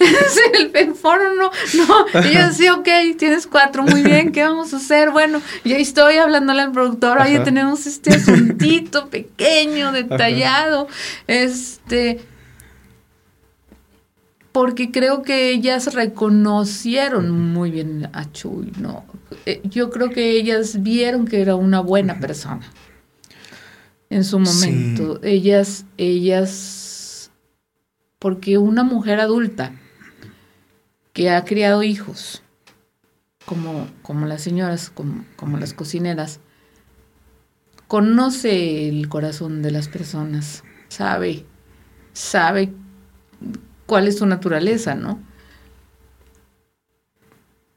es 0.00 0.40
el, 0.74 0.94
foro 0.94 1.34
no, 1.34 1.50
no. 1.74 2.28
Y 2.28 2.34
yo, 2.34 2.52
sí, 2.52 2.68
ok, 2.68 2.88
tienes 3.16 3.46
cuatro, 3.46 3.84
muy 3.84 4.02
bien, 4.02 4.32
¿qué 4.32 4.42
vamos 4.42 4.74
a 4.74 4.76
hacer? 4.76 5.10
Bueno, 5.10 5.40
ya 5.64 5.76
estoy 5.76 6.16
hablándole 6.16 6.60
al 6.60 6.72
productor, 6.72 7.18
oye, 7.18 7.40
tenemos 7.40 7.86
este 7.86 8.16
asuntito 8.16 9.08
pequeño, 9.08 9.92
detallado, 9.92 10.88
este 11.26 12.20
porque 14.56 14.90
creo 14.90 15.20
que 15.20 15.50
ellas 15.50 15.92
reconocieron 15.92 17.30
muy 17.52 17.70
bien 17.70 18.08
a 18.14 18.32
Chuy, 18.32 18.72
¿no? 18.80 19.04
Eh, 19.44 19.60
yo 19.64 19.90
creo 19.90 20.08
que 20.08 20.30
ellas 20.30 20.82
vieron 20.82 21.26
que 21.26 21.42
era 21.42 21.56
una 21.56 21.80
buena 21.80 22.20
persona 22.20 22.66
en 24.08 24.24
su 24.24 24.38
momento. 24.38 25.20
Ellas, 25.22 25.84
ellas, 25.98 27.30
porque 28.18 28.56
una 28.56 28.82
mujer 28.82 29.20
adulta 29.20 29.72
que 31.12 31.28
ha 31.28 31.44
criado 31.44 31.82
hijos, 31.82 32.42
como, 33.44 33.86
como 34.00 34.24
las 34.24 34.40
señoras, 34.40 34.88
como, 34.88 35.26
como 35.36 35.58
las 35.58 35.74
cocineras, 35.74 36.40
conoce 37.88 38.88
el 38.88 39.10
corazón 39.10 39.60
de 39.60 39.70
las 39.70 39.88
personas, 39.88 40.64
sabe, 40.88 41.44
sabe 42.14 42.72
cuál 43.86 44.08
es 44.08 44.18
su 44.18 44.26
naturaleza, 44.26 44.94
¿no? 44.94 45.20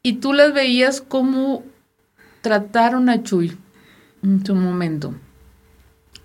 Y 0.01 0.13
tú 0.13 0.33
las 0.33 0.53
veías 0.53 1.01
cómo 1.01 1.63
trataron 2.41 3.09
a 3.09 3.21
Chuy 3.23 3.55
en 4.23 4.45
su 4.45 4.55
momento. 4.55 5.13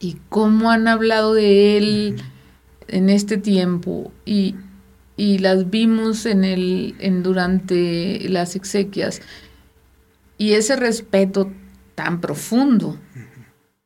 Y 0.00 0.16
cómo 0.28 0.70
han 0.70 0.88
hablado 0.88 1.34
de 1.34 1.76
él 1.76 2.16
en 2.88 3.10
este 3.10 3.36
tiempo. 3.36 4.12
Y, 4.24 4.56
y 5.16 5.38
las 5.38 5.70
vimos 5.70 6.26
en 6.26 6.44
el 6.44 6.94
en 6.98 7.22
durante 7.22 8.28
las 8.28 8.56
exequias. 8.56 9.22
Y 10.38 10.52
ese 10.52 10.76
respeto 10.76 11.50
tan 11.94 12.20
profundo 12.20 12.98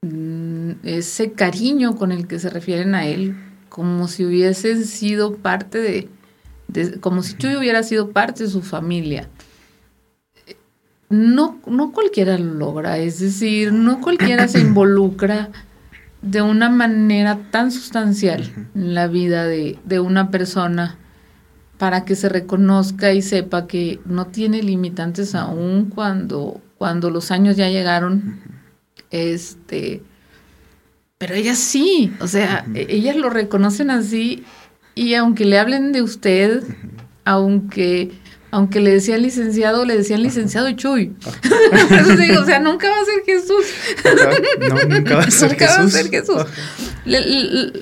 mm, 0.02 0.72
ese 0.82 1.32
cariño 1.32 1.96
con 1.96 2.12
el 2.12 2.26
que 2.26 2.38
se 2.38 2.50
refieren 2.50 2.94
a 2.94 3.06
él 3.06 3.36
como 3.78 4.08
si 4.08 4.26
hubiesen 4.26 4.84
sido 4.84 5.36
parte 5.36 5.78
de, 5.78 6.98
como 6.98 7.22
si 7.22 7.36
Chuy 7.36 7.54
hubiera 7.54 7.84
sido 7.84 8.10
parte 8.10 8.42
de 8.42 8.50
su 8.50 8.60
familia. 8.60 9.28
No, 11.08 11.60
no 11.64 11.92
cualquiera 11.92 12.36
lo 12.38 12.54
logra, 12.54 12.98
es 12.98 13.20
decir, 13.20 13.72
no 13.72 14.00
cualquiera 14.00 14.48
se 14.48 14.58
involucra 14.62 15.50
de 16.22 16.42
una 16.42 16.68
manera 16.70 17.38
tan 17.52 17.70
sustancial 17.70 18.52
en 18.74 18.94
la 18.94 19.06
vida 19.06 19.44
de, 19.44 19.78
de, 19.84 20.00
una 20.00 20.32
persona 20.32 20.98
para 21.78 22.04
que 22.04 22.16
se 22.16 22.28
reconozca 22.28 23.12
y 23.12 23.22
sepa 23.22 23.68
que 23.68 24.00
no 24.06 24.26
tiene 24.26 24.60
limitantes 24.60 25.36
aún 25.36 25.88
cuando, 25.94 26.60
cuando 26.78 27.10
los 27.10 27.30
años 27.30 27.56
ya 27.56 27.68
llegaron. 27.68 28.40
Este, 29.12 30.02
pero 31.18 31.34
ellas 31.34 31.58
sí, 31.58 32.12
o 32.20 32.26
sea, 32.28 32.64
e-, 32.74 32.86
ellas 32.90 33.16
lo 33.16 33.28
reconocen 33.30 33.90
así 33.90 34.44
y 34.94 35.14
aunque 35.14 35.44
le 35.44 35.58
hablen 35.58 35.92
de 35.92 36.02
usted, 36.02 36.62
aunque 37.24 38.10
aunque 38.50 38.80
le 38.80 38.90
decían 38.92 39.20
licenciado, 39.20 39.84
le 39.84 39.94
decían 39.94 40.22
licenciado 40.22 40.70
Chuy. 40.72 41.12
Entonces 41.70 42.18
digo, 42.28 42.40
o 42.40 42.44
sea, 42.46 42.58
nunca 42.60 42.88
va 42.88 42.96
a 42.96 43.04
ser 43.04 43.22
Jesús. 43.26 43.66
no, 44.88 44.96
nunca 44.96 45.16
va 45.16 45.22
a 45.24 45.30
ser 45.30 45.50
Nunca 45.50 45.66
Jesús. 45.66 45.78
va 45.80 45.84
a 45.84 45.88
ser 46.02 46.10
Jesús. 46.10 46.42
Le- 47.04 47.26
le- 47.26 47.72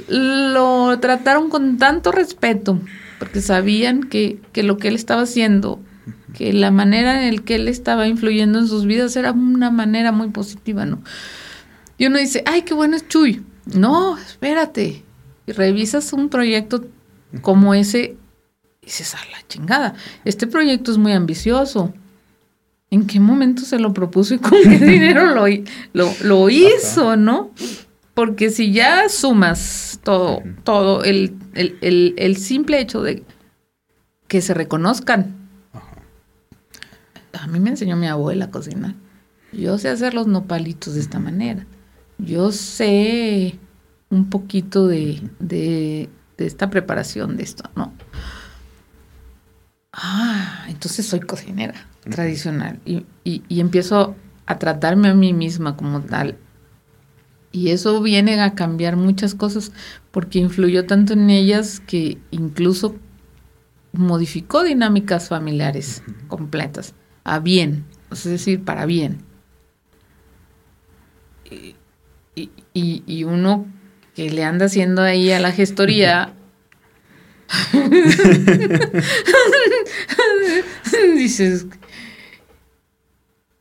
lo 0.53 0.99
trataron 0.99 1.51
con 1.51 1.79
tanto 1.79 2.11
respeto, 2.11 2.81
porque 3.21 3.41
sabían 3.43 4.03
que, 4.03 4.41
que 4.53 4.65
lo 4.65 4.77
que 4.77 4.89
él 4.89 4.97
estaba 4.97 5.23
haciendo, 5.23 5.79
que 6.35 6.53
la 6.53 6.73
manera 6.73 7.29
en 7.29 7.37
la 7.37 7.43
que 7.43 7.55
él 7.55 7.69
estaba 7.69 8.09
influyendo 8.09 8.59
en 8.59 8.67
sus 8.67 8.87
vidas 8.87 9.15
era 9.15 9.31
una 9.31 9.71
manera 9.71 10.11
muy 10.11 10.31
positiva, 10.31 10.85
¿no? 10.85 11.01
Y 11.99 12.07
uno 12.07 12.19
dice, 12.19 12.43
ay, 12.47 12.63
qué 12.63 12.75
bueno 12.75 12.97
es 12.97 13.09
Chuy. 13.09 13.45
No, 13.75 14.17
espérate. 14.19 15.03
Y 15.47 15.53
revisas 15.53 16.13
un 16.13 16.29
proyecto 16.29 16.85
como 17.43 17.75
ese 17.75 18.17
y 18.83 18.87
dices, 18.87 19.15
a 19.15 19.19
la 19.33 19.47
chingada, 19.49 19.95
este 20.25 20.47
proyecto 20.47 20.93
es 20.93 20.99
muy 20.99 21.13
ambicioso. 21.13 21.93
¿En 22.91 23.07
qué 23.07 23.19
momento 23.19 23.63
se 23.63 23.79
lo 23.81 23.93
propuso 23.93 24.35
y 24.35 24.39
con 24.39 24.53
qué 24.63 24.79
dinero 24.85 25.27
lo, 25.35 25.47
lo, 25.93 26.13
lo 26.23 26.51
hizo, 26.51 27.17
no? 27.17 27.51
Porque 28.15 28.51
si 28.51 28.73
ya 28.73 29.09
sumas 29.09 29.99
todo, 30.05 30.43
todo, 30.65 31.03
el, 31.05 31.37
el, 31.55 31.77
el- 31.81 32.15
el 32.17 32.37
simple 32.37 32.81
hecho 32.81 33.03
de 33.03 33.25
que 34.29 34.41
se 34.41 34.55
reconozcan. 34.55 35.35
A 37.33 37.47
mí 37.49 37.61
me 37.61 37.71
enseñó 37.71 37.97
mi 37.97 38.07
abuela 38.07 38.47
a 38.47 38.51
cocinar. 38.51 38.95
Yo 39.53 39.79
sé 39.79 39.89
hacer 39.89 40.15
los 40.15 40.27
nopalitos 40.27 40.95
de 40.95 41.01
esta 41.01 41.19
manera. 41.19 41.67
Yo 42.19 42.51
sé 42.53 43.59
un 44.11 44.31
poquito 44.31 44.87
de, 44.87 45.21
de, 45.39 46.09
de 46.39 46.47
esta 46.47 46.71
preparación 46.71 47.37
de 47.37 47.43
esto, 47.45 47.65
¿no? 47.77 47.93
Ah, 49.93 50.67
entonces 50.69 51.07
soy 51.07 51.21
cocinera 51.21 51.75
tradicional 52.03 52.81
y, 52.85 53.05
y- 53.25 53.43
y 53.49 53.61
empiezo 53.61 54.15
a 54.47 54.59
tratarme 54.59 55.09
a 55.09 55.15
mí 55.15 55.33
misma 55.33 55.77
como 55.77 56.03
tal. 56.03 56.37
Y 57.53 57.71
eso 57.71 58.03
viene 58.03 58.41
a 58.41 58.55
cambiar 58.55 58.97
muchas 58.97 59.35
cosas 59.35 59.73
porque 60.11 60.39
influyó 60.39 60.87
tanto 60.87 61.15
en 61.15 61.31
ellas 61.31 61.81
que 61.81 62.19
incluso 62.31 62.97
modificó 63.93 64.63
dinámicas 64.65 65.29
familiares 65.29 66.03
completas, 66.29 66.95
a 67.25 67.39
bien, 67.41 67.85
es 68.11 68.25
decir, 68.25 68.65
para 68.65 68.87
bien. 68.87 69.19
Y, 71.51 71.77
y- 72.37 72.51
y- 73.07 73.25
uno 73.25 73.67
que 74.15 74.31
le 74.31 74.45
anda 74.45 74.67
haciendo 74.67 75.03
ahí 75.03 75.31
a 75.33 75.41
la 75.41 75.51
gestoría, 75.53 76.33
dices, 81.17 81.67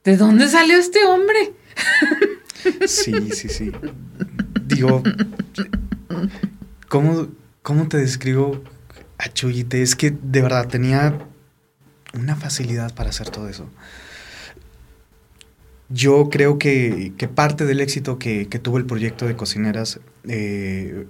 ¿de 0.04 0.18
dónde 0.18 0.48
salió 0.48 0.78
este 0.78 1.04
hombre? 1.06 1.54
Sí, 2.88 3.14
sí, 3.32 3.50
sí. 3.50 3.72
Digo, 4.66 5.04
¿cómo, 6.90 7.28
cómo 7.62 7.88
te 7.88 7.98
describo 7.98 8.64
a 9.18 9.30
Chuyite? 9.30 9.82
Es 9.82 9.96
que 9.96 10.12
de 10.12 10.42
verdad 10.42 10.68
tenía 10.68 11.20
una 12.14 12.36
facilidad 12.36 12.94
para 12.96 13.10
hacer 13.10 13.30
todo 13.30 13.50
eso. 13.50 13.70
Yo 15.90 16.30
creo 16.30 16.58
que, 16.58 17.14
que 17.18 17.28
parte 17.28 17.66
del 17.66 17.80
éxito 17.80 18.18
que, 18.18 18.46
tuvo 18.62 18.78
el 18.78 18.86
proyecto 18.86 19.28
de 19.28 19.36
cocineras 19.36 20.00
eh, 20.28 21.08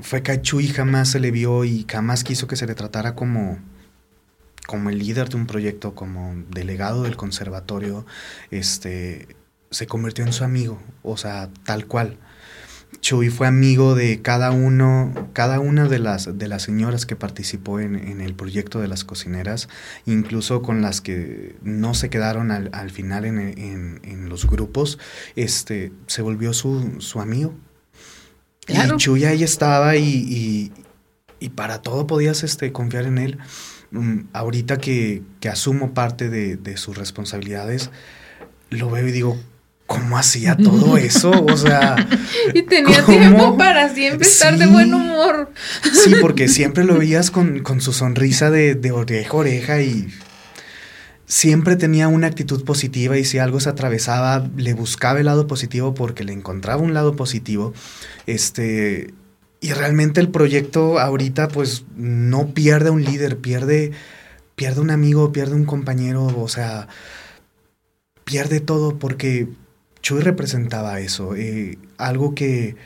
fue 0.00 0.22
que 0.22 0.32
a 0.32 0.42
Chuy 0.42 0.66
jamás 0.68 1.10
se 1.10 1.20
le 1.20 1.30
vio 1.30 1.64
y 1.64 1.86
jamás 1.88 2.24
quiso 2.24 2.46
que 2.46 2.56
se 2.56 2.66
le 2.66 2.74
tratara 2.74 3.14
como, 3.14 3.58
como 4.66 4.90
el 4.90 4.98
líder 4.98 5.28
de 5.28 5.36
un 5.36 5.46
proyecto, 5.46 5.94
como 5.94 6.34
delegado 6.50 7.04
del 7.04 7.16
conservatorio. 7.16 8.04
Este, 8.50 9.28
se 9.70 9.86
convirtió 9.86 10.24
en 10.24 10.32
su 10.32 10.44
amigo, 10.44 10.80
o 11.02 11.16
sea, 11.16 11.48
tal 11.64 11.86
cual. 11.86 12.18
Chuy 13.00 13.28
fue 13.30 13.46
amigo 13.46 13.94
de 13.94 14.20
cada 14.22 14.50
uno, 14.50 15.28
cada 15.32 15.60
una 15.60 15.86
de 15.88 15.98
las, 15.98 16.38
de 16.38 16.48
las 16.48 16.62
señoras 16.62 17.06
que 17.06 17.14
participó 17.14 17.78
en, 17.78 17.94
en 17.94 18.20
el 18.20 18.34
proyecto 18.34 18.80
de 18.80 18.88
las 18.88 19.04
cocineras, 19.04 19.68
incluso 20.06 20.62
con 20.62 20.82
las 20.82 21.00
que 21.00 21.54
no 21.62 21.94
se 21.94 22.10
quedaron 22.10 22.50
al, 22.50 22.70
al 22.72 22.90
final 22.90 23.24
en, 23.24 23.38
en- 23.38 24.00
en 24.02 24.28
los 24.28 24.46
grupos, 24.46 24.98
este, 25.36 25.92
se 26.06 26.22
volvió 26.22 26.52
su, 26.52 26.96
su 27.00 27.20
amigo. 27.20 27.54
Claro. 28.66 28.94
Y 28.94 28.98
Chuy 28.98 29.24
ahí 29.24 29.44
estaba 29.44 29.96
y, 29.96 30.02
y- 30.08 30.72
y 31.38 31.50
para 31.50 31.82
todo 31.82 32.06
podías 32.06 32.42
este, 32.42 32.72
confiar 32.72 33.04
en 33.04 33.18
él. 33.18 33.38
Mm, 33.92 34.22
ahorita 34.32 34.78
que, 34.78 35.22
que 35.38 35.48
asumo 35.48 35.94
parte 35.94 36.28
de, 36.28 36.56
de 36.56 36.76
sus 36.76 36.96
responsabilidades, 36.96 37.90
lo 38.70 38.90
veo 38.90 39.06
y 39.06 39.12
digo, 39.12 39.38
¿cómo 39.86 40.18
hacía 40.18 40.56
todo 40.56 40.96
eso? 40.96 41.30
O 41.30 41.56
sea, 41.56 41.96
Y 42.54 42.62
tenía 42.62 43.02
¿Cómo? 43.04 43.18
tiempo 43.18 43.56
para 43.56 43.88
siempre 43.94 44.26
estar 44.26 44.58
de 44.58 44.66
buen 44.66 44.92
humor. 44.92 45.52
sí, 45.92 46.14
porque 46.20 46.48
siempre 46.48 46.84
lo 46.84 46.98
veías 46.98 47.30
con, 47.30 47.60
con 47.60 47.80
su 47.80 47.92
sonrisa 47.92 48.50
de, 48.50 48.74
de 48.74 48.92
oreja 48.92 49.30
a 49.30 49.36
oreja 49.36 49.82
y 49.82 50.08
siempre 51.26 51.76
tenía 51.76 52.08
una 52.08 52.28
actitud 52.28 52.64
positiva 52.64 53.18
y 53.18 53.24
si 53.24 53.38
algo 53.38 53.60
se 53.60 53.68
atravesaba, 53.68 54.48
le 54.56 54.74
buscaba 54.74 55.18
el 55.18 55.26
lado 55.26 55.46
positivo 55.46 55.94
porque 55.94 56.24
le 56.24 56.32
encontraba 56.32 56.82
un 56.82 56.94
lado 56.94 57.16
positivo. 57.16 57.74
Este, 58.26 59.12
y 59.60 59.72
realmente 59.72 60.20
el 60.20 60.28
proyecto 60.30 60.98
ahorita 60.98 61.48
pues 61.48 61.84
no 61.96 62.48
pierde 62.54 62.90
un 62.90 63.04
líder, 63.04 63.38
pierde, 63.38 63.92
pierde 64.54 64.80
un 64.80 64.90
amigo, 64.90 65.32
pierde 65.32 65.54
un 65.54 65.64
compañero, 65.64 66.26
o 66.26 66.48
sea, 66.48 66.88
pierde 68.24 68.60
todo 68.60 68.98
porque 68.98 69.48
Chuy 70.06 70.20
representaba 70.20 71.00
eso, 71.00 71.34
eh, 71.34 71.78
algo 71.98 72.32
que, 72.32 72.76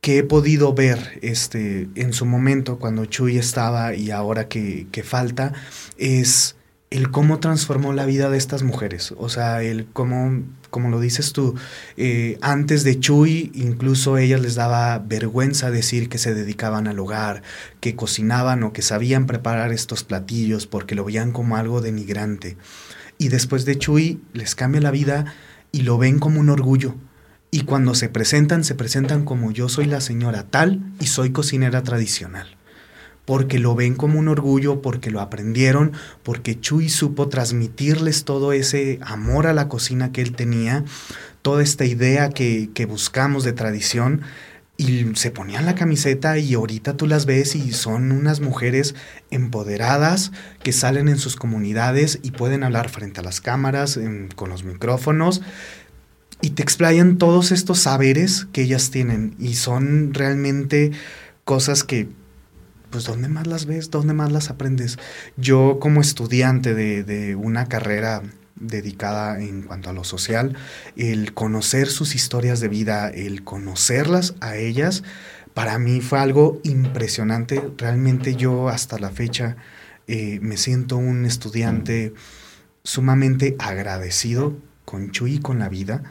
que 0.00 0.18
he 0.18 0.22
podido 0.22 0.72
ver 0.72 1.18
este, 1.22 1.88
en 1.96 2.12
su 2.12 2.24
momento 2.24 2.78
cuando 2.78 3.06
Chuy 3.06 3.36
estaba 3.36 3.96
y 3.96 4.12
ahora 4.12 4.46
que, 4.46 4.86
que 4.92 5.02
falta, 5.02 5.54
es 5.98 6.54
el 6.90 7.10
cómo 7.10 7.40
transformó 7.40 7.92
la 7.92 8.06
vida 8.06 8.30
de 8.30 8.38
estas 8.38 8.62
mujeres. 8.62 9.12
O 9.18 9.28
sea, 9.28 9.64
el 9.64 9.86
cómo, 9.86 10.44
como 10.70 10.88
lo 10.88 11.00
dices 11.00 11.32
tú, 11.32 11.56
eh, 11.96 12.38
antes 12.42 12.84
de 12.84 13.00
Chuy, 13.00 13.50
incluso 13.52 14.16
ellas 14.16 14.40
les 14.40 14.54
daba 14.54 15.00
vergüenza 15.00 15.72
decir 15.72 16.08
que 16.08 16.18
se 16.18 16.32
dedicaban 16.32 16.86
al 16.86 17.00
hogar, 17.00 17.42
que 17.80 17.96
cocinaban 17.96 18.62
o 18.62 18.72
que 18.72 18.82
sabían 18.82 19.26
preparar 19.26 19.72
estos 19.72 20.04
platillos 20.04 20.68
porque 20.68 20.94
lo 20.94 21.04
veían 21.04 21.32
como 21.32 21.56
algo 21.56 21.80
denigrante. 21.80 22.56
Y 23.18 23.30
después 23.30 23.64
de 23.64 23.78
Chuy 23.78 24.20
les 24.32 24.54
cambia 24.54 24.80
la 24.80 24.92
vida 24.92 25.34
y 25.74 25.82
lo 25.82 25.98
ven 25.98 26.20
como 26.20 26.38
un 26.38 26.50
orgullo. 26.50 26.94
Y 27.50 27.62
cuando 27.62 27.96
se 27.96 28.08
presentan, 28.08 28.62
se 28.62 28.76
presentan 28.76 29.24
como 29.24 29.50
yo 29.50 29.68
soy 29.68 29.86
la 29.86 30.00
señora 30.00 30.44
tal 30.44 30.80
y 31.00 31.06
soy 31.06 31.32
cocinera 31.32 31.82
tradicional. 31.82 32.46
Porque 33.24 33.58
lo 33.58 33.74
ven 33.74 33.96
como 33.96 34.20
un 34.20 34.28
orgullo, 34.28 34.82
porque 34.82 35.10
lo 35.10 35.20
aprendieron, 35.20 35.90
porque 36.22 36.60
Chuy 36.60 36.88
supo 36.88 37.28
transmitirles 37.28 38.24
todo 38.24 38.52
ese 38.52 39.00
amor 39.02 39.48
a 39.48 39.52
la 39.52 39.68
cocina 39.68 40.12
que 40.12 40.22
él 40.22 40.36
tenía, 40.36 40.84
toda 41.42 41.60
esta 41.60 41.84
idea 41.84 42.30
que, 42.30 42.70
que 42.72 42.86
buscamos 42.86 43.42
de 43.42 43.52
tradición. 43.52 44.22
Y 44.76 45.14
se 45.14 45.30
ponían 45.30 45.66
la 45.66 45.76
camiseta 45.76 46.36
y 46.38 46.54
ahorita 46.54 46.96
tú 46.96 47.06
las 47.06 47.26
ves 47.26 47.54
y 47.54 47.72
son 47.72 48.10
unas 48.10 48.40
mujeres 48.40 48.96
empoderadas 49.30 50.32
que 50.64 50.72
salen 50.72 51.08
en 51.08 51.18
sus 51.18 51.36
comunidades 51.36 52.18
y 52.22 52.32
pueden 52.32 52.64
hablar 52.64 52.88
frente 52.88 53.20
a 53.20 53.22
las 53.22 53.40
cámaras, 53.40 54.00
con 54.34 54.50
los 54.50 54.64
micrófonos 54.64 55.42
y 56.44 56.50
te 56.50 56.62
explayan 56.62 57.16
todos 57.16 57.52
estos 57.52 57.78
saberes 57.78 58.46
que 58.52 58.62
ellas 58.62 58.90
tienen 58.90 59.34
y 59.38 59.54
son 59.54 60.12
realmente 60.12 60.92
cosas 61.44 61.84
que 61.84 62.08
pues 62.90 63.04
¿dónde 63.04 63.28
más 63.28 63.46
las 63.46 63.66
ves? 63.66 63.90
¿Dónde 63.90 64.12
más 64.12 64.30
las 64.30 64.50
aprendes? 64.50 64.98
Yo 65.36 65.78
como 65.80 66.00
estudiante 66.00 66.74
de, 66.74 67.02
de 67.02 67.34
una 67.34 67.66
carrera 67.66 68.22
dedicada 68.56 69.40
en 69.40 69.62
cuanto 69.62 69.90
a 69.90 69.92
lo 69.92 70.04
social, 70.04 70.56
el 70.96 71.34
conocer 71.34 71.88
sus 71.88 72.14
historias 72.14 72.60
de 72.60 72.68
vida, 72.68 73.08
el 73.08 73.44
conocerlas 73.44 74.34
a 74.40 74.56
ellas, 74.56 75.02
para 75.54 75.78
mí 75.78 76.00
fue 76.00 76.18
algo 76.18 76.60
impresionante. 76.64 77.62
Realmente 77.78 78.34
yo 78.34 78.68
hasta 78.68 78.98
la 78.98 79.10
fecha 79.10 79.56
eh, 80.06 80.38
me 80.42 80.56
siento 80.56 80.96
un 80.96 81.24
estudiante 81.24 82.12
sumamente 82.82 83.56
agradecido 83.58 84.56
con 84.84 85.10
Chuy 85.10 85.34
y 85.34 85.40
con 85.40 85.58
la 85.58 85.68
vida 85.68 86.02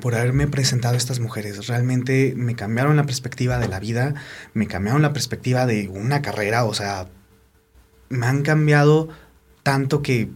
por 0.00 0.14
haberme 0.14 0.46
presentado 0.46 0.94
a 0.94 0.98
estas 0.98 1.18
mujeres. 1.18 1.66
Realmente 1.66 2.34
me 2.36 2.54
cambiaron 2.54 2.96
la 2.96 3.06
perspectiva 3.06 3.58
de 3.58 3.68
la 3.68 3.80
vida, 3.80 4.14
me 4.54 4.68
cambiaron 4.68 5.02
la 5.02 5.12
perspectiva 5.12 5.66
de 5.66 5.88
una 5.88 6.22
carrera, 6.22 6.64
o 6.64 6.74
sea, 6.74 7.08
me 8.08 8.26
han 8.26 8.42
cambiado 8.42 9.08
tanto 9.64 10.02
que 10.02 10.30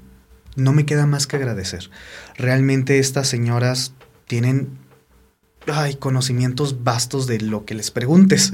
no 0.56 0.72
me 0.72 0.86
queda 0.86 1.06
más 1.06 1.26
que 1.26 1.36
agradecer. 1.36 1.90
Realmente 2.36 2.98
estas 2.98 3.28
señoras 3.28 3.92
tienen 4.26 4.78
ay, 5.66 5.94
conocimientos 5.94 6.84
vastos 6.84 7.26
de 7.26 7.40
lo 7.40 7.64
que 7.64 7.74
les 7.74 7.90
preguntes. 7.90 8.52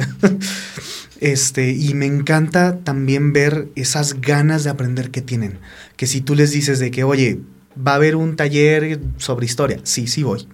este, 1.21 1.73
y 1.73 1.95
me 1.95 2.07
encanta 2.07 2.79
también 2.79 3.33
ver 3.33 3.69
esas 3.75 4.21
ganas 4.21 4.65
de 4.65 4.71
aprender 4.71 5.11
que 5.11 5.23
tienen. 5.23 5.59
Que 5.97 6.07
si 6.07 6.21
tú 6.21 6.35
les 6.35 6.51
dices 6.51 6.79
de 6.79 6.91
que, 6.91 7.05
oye, 7.05 7.41
va 7.77 7.93
a 7.93 7.97
haber 7.97 8.17
un 8.17 8.37
taller 8.37 9.01
sobre 9.17 9.47
historia, 9.47 9.81
sí, 9.85 10.07
sí 10.07 10.23
voy. 10.23 10.47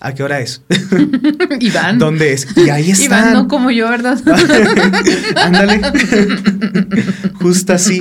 ¿A 0.00 0.14
qué 0.14 0.22
hora 0.22 0.40
es? 0.40 0.62
Iván. 1.60 1.98
¿Dónde 1.98 2.32
es? 2.32 2.48
Y 2.56 2.70
ahí 2.70 2.90
están. 2.90 3.06
Iván, 3.06 3.32
no 3.34 3.48
como 3.48 3.70
yo, 3.70 3.88
¿verdad? 3.90 4.18
Ándale. 5.36 5.80
Justo 7.34 7.74
así. 7.74 8.00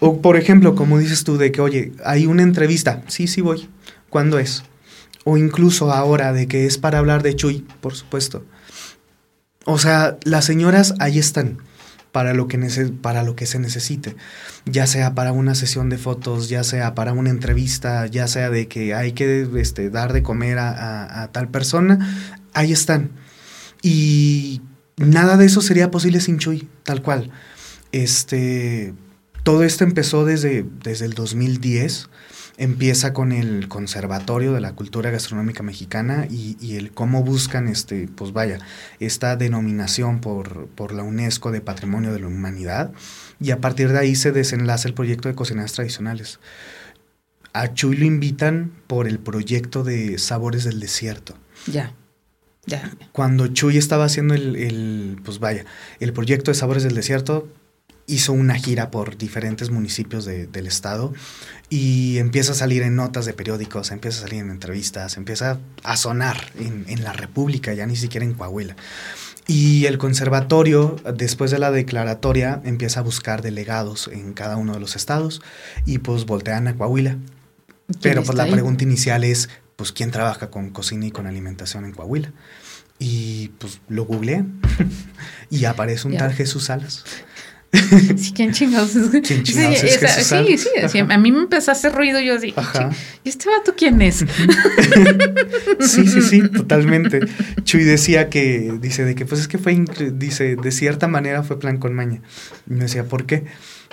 O 0.00 0.22
por 0.22 0.36
ejemplo, 0.36 0.74
como 0.74 0.98
dices 0.98 1.24
tú, 1.24 1.36
de 1.36 1.52
que, 1.52 1.60
oye, 1.60 1.92
hay 2.04 2.24
una 2.26 2.42
entrevista. 2.42 3.02
Sí, 3.08 3.26
sí 3.26 3.42
voy. 3.42 3.68
¿Cuándo 4.08 4.38
es? 4.38 4.62
O 5.24 5.36
incluso 5.36 5.92
ahora 5.92 6.32
de 6.32 6.48
que 6.48 6.64
es 6.64 6.78
para 6.78 6.98
hablar 6.98 7.22
de 7.22 7.36
Chuy, 7.36 7.66
por 7.80 7.94
supuesto. 7.94 8.44
O 9.66 9.78
sea, 9.78 10.16
las 10.24 10.46
señoras 10.46 10.94
ahí 11.00 11.18
están 11.18 11.58
para 12.16 12.32
lo 12.32 12.48
que, 12.48 12.56
para 13.02 13.22
lo 13.24 13.36
que 13.36 13.44
se 13.44 13.58
necesite, 13.58 14.16
ya 14.64 14.86
sea 14.86 15.14
para 15.14 15.32
una 15.32 15.54
sesión 15.54 15.90
de 15.90 15.98
fotos, 15.98 16.48
ya 16.48 16.64
sea 16.64 16.94
para 16.94 17.12
una 17.12 17.28
entrevista, 17.28 18.06
ya 18.06 18.26
sea 18.26 18.48
de 18.48 18.68
que 18.68 18.94
hay 18.94 19.12
que 19.12 19.46
este, 19.56 19.90
dar 19.90 20.14
de 20.14 20.22
comer 20.22 20.58
a, 20.58 21.28
tal 21.32 21.50
persona, 21.50 22.40
ahí 22.54 22.72
están. 22.72 23.10
Y 23.82 24.62
nada 24.96 25.36
de 25.36 25.44
eso 25.44 25.60
sería 25.60 25.90
posible 25.90 26.22
sin 26.22 26.38
Chuy, 26.38 26.66
tal 26.84 27.02
cual. 27.02 27.30
Este, 27.92 28.94
todo 29.42 29.62
esto 29.62 29.84
empezó 29.84 30.24
desde, 30.24 30.64
desde 30.84 31.04
el 31.04 31.12
2010 31.12 32.08
empieza 32.58 33.12
con 33.12 33.32
el 33.32 33.68
Conservatorio 33.68 34.52
de 34.52 34.60
la 34.60 34.72
Cultura 34.72 35.10
Gastronómica 35.10 35.62
Mexicana 35.62 36.26
y, 36.30 36.76
el 36.76 36.92
cómo 36.92 37.22
buscan, 37.22 37.68
este, 37.68 38.08
pues 38.08 38.32
vaya, 38.32 38.58
esta 39.00 39.36
denominación 39.36 40.20
por, 40.20 40.68
por, 40.68 40.92
la 40.92 41.02
UNESCO 41.02 41.52
de 41.52 41.60
Patrimonio 41.60 42.12
de 42.12 42.20
la 42.20 42.28
Humanidad 42.28 42.92
y 43.40 43.50
a 43.50 43.60
partir 43.60 43.92
de 43.92 43.98
ahí 43.98 44.14
se 44.14 44.32
desenlaza 44.32 44.88
el 44.88 44.94
proyecto 44.94 45.28
de 45.28 45.34
cocinas 45.34 45.72
tradicionales. 45.72 46.40
A 47.52 47.72
Chuy 47.72 47.96
lo 47.96 48.04
invitan 48.04 48.72
por 48.86 49.06
el 49.06 49.18
proyecto 49.18 49.82
de 49.82 50.18
Sabores 50.18 50.64
del 50.64 50.80
Desierto. 50.80 51.36
Ya. 51.66 51.94
Ya. 52.66 52.90
Cuando 53.12 53.46
Chuy 53.46 53.78
estaba 53.78 54.04
haciendo 54.04 54.34
el, 54.34 54.56
el, 54.56 55.18
pues 55.24 55.38
vaya, 55.38 55.64
el 56.00 56.12
proyecto 56.12 56.50
de 56.50 56.56
Sabores 56.56 56.82
del 56.82 56.94
Desierto, 56.94 57.48
hizo 58.06 58.32
una 58.32 58.54
gira 58.54 58.90
por 58.90 59.18
diferentes 59.18 59.70
municipios 59.70 60.24
del 60.24 60.66
estado 60.66 61.12
y 61.68 62.18
empieza 62.18 62.52
a 62.52 62.54
salir 62.54 62.82
en 62.82 62.94
notas 62.94 63.26
de 63.26 63.32
periódicos, 63.32 63.90
empieza 63.90 64.18
a 64.18 64.28
salir 64.28 64.40
en 64.40 64.50
entrevistas, 64.50 65.16
empieza 65.16 65.58
a 65.82 65.96
sonar 65.96 66.52
en, 66.58 67.02
la 67.02 67.12
República, 67.12 67.74
ya 67.74 67.86
ni 67.86 67.96
siquiera 67.96 68.24
en 68.24 68.34
Coahuila. 68.34 68.76
Y 69.48 69.86
el 69.86 69.98
conservatorio, 69.98 70.96
después 71.14 71.50
de 71.50 71.58
la 71.58 71.70
declaratoria, 71.70 72.60
empieza 72.64 73.00
a 73.00 73.02
buscar 73.02 73.42
delegados 73.42 74.08
en 74.08 74.32
cada 74.32 74.56
uno 74.56 74.74
de 74.74 74.80
los 74.80 74.96
estados 74.96 75.42
y 75.84 75.98
pues 75.98 76.26
voltean 76.26 76.68
a 76.68 76.76
Coahuila. 76.76 77.18
Pero 78.02 78.24
pues 78.24 78.36
la 78.36 78.46
pregunta 78.46 78.82
inicial 78.82 79.22
es, 79.22 79.48
pues, 79.76 79.92
¿quién 79.92 80.10
trabaja 80.10 80.50
con 80.50 80.70
cocina 80.70 81.06
y 81.06 81.10
con 81.10 81.26
alimentación 81.26 81.84
en 81.84 81.92
Coahuila? 81.92 82.32
Y 82.98 83.48
pues 83.58 83.80
lo 83.88 84.04
googlean 84.04 84.60
y 85.50 85.66
aparece 85.66 86.08
un 86.08 86.16
tal 86.16 86.32
Jesús 86.32 86.64
Salas. 86.64 87.04
Sí, 88.16 88.32
¿quién 88.34 88.52
chingados 88.52 88.96
es? 88.96 89.08
¿Quién 89.08 89.42
chingados 89.42 89.78
sí, 89.78 89.86
es 89.86 90.26
sí, 90.26 90.58
sí, 90.58 90.68
sí, 90.88 90.98
a 90.98 91.18
mí 91.18 91.32
me 91.32 91.40
empezó 91.40 91.70
a 91.70 91.72
hacer 91.72 91.92
ruido 91.92 92.20
yo 92.20 92.34
así. 92.34 92.52
Ajá. 92.56 92.90
¿Y 93.24 93.28
este 93.28 93.48
vato 93.48 93.74
quién 93.76 94.00
es? 94.02 94.24
sí, 95.80 96.06
sí, 96.06 96.22
sí, 96.22 96.48
totalmente. 96.48 97.20
Chuy 97.64 97.84
decía 97.84 98.28
que, 98.28 98.74
dice, 98.80 99.04
de 99.04 99.14
que 99.14 99.26
pues 99.26 99.40
es 99.40 99.48
que 99.48 99.58
fue, 99.58 99.76
dice, 100.14 100.56
de 100.56 100.72
cierta 100.72 101.08
manera 101.08 101.42
fue 101.42 101.58
plan 101.58 101.78
con 101.78 101.94
maña. 101.94 102.22
Y 102.68 102.74
me 102.74 102.80
decía, 102.80 103.04
¿por 103.04 103.26
qué? 103.26 103.44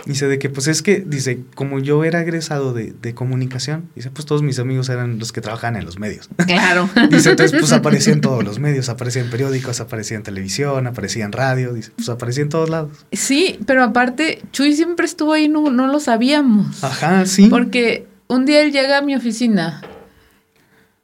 Dice 0.05 0.27
de 0.27 0.37
que, 0.37 0.49
pues 0.49 0.67
es 0.67 0.81
que, 0.81 0.99
dice, 1.05 1.39
como 1.55 1.79
yo 1.79 2.03
era 2.03 2.21
egresado 2.21 2.73
de, 2.73 2.93
de, 3.01 3.13
comunicación, 3.13 3.89
dice, 3.95 4.11
pues 4.11 4.25
todos 4.25 4.41
mis 4.41 4.59
amigos 4.59 4.89
eran 4.89 5.17
los 5.17 5.31
que 5.31 5.39
trabajaban 5.39 5.77
en 5.77 5.85
los 5.85 5.97
medios. 5.97 6.29
Claro. 6.45 6.89
dice, 7.09 7.31
entonces, 7.31 7.59
pues 7.59 7.71
aparecía 7.71 8.13
en 8.13 8.21
todos 8.21 8.43
los 8.43 8.59
medios, 8.59 8.89
aparecía 8.89 9.21
en 9.21 9.29
periódicos, 9.29 9.79
aparecía 9.79 10.17
en 10.17 10.23
televisión, 10.23 10.87
aparecía 10.87 11.25
en 11.25 11.31
radio, 11.31 11.73
dice, 11.73 11.91
pues 11.95 12.09
aparecía 12.09 12.43
en 12.43 12.49
todos 12.49 12.69
lados. 12.69 13.05
Sí, 13.11 13.59
pero 13.65 13.83
aparte, 13.83 14.41
Chuy 14.51 14.75
siempre 14.75 15.05
estuvo 15.05 15.33
ahí, 15.33 15.47
no, 15.47 15.71
no 15.71 15.87
lo 15.87 15.99
sabíamos. 15.99 16.83
Ajá, 16.83 17.25
sí. 17.25 17.47
Porque 17.47 18.05
un 18.27 18.45
día 18.45 18.61
él 18.61 18.71
llega 18.71 18.97
a 18.97 19.01
mi 19.01 19.15
oficina 19.15 19.81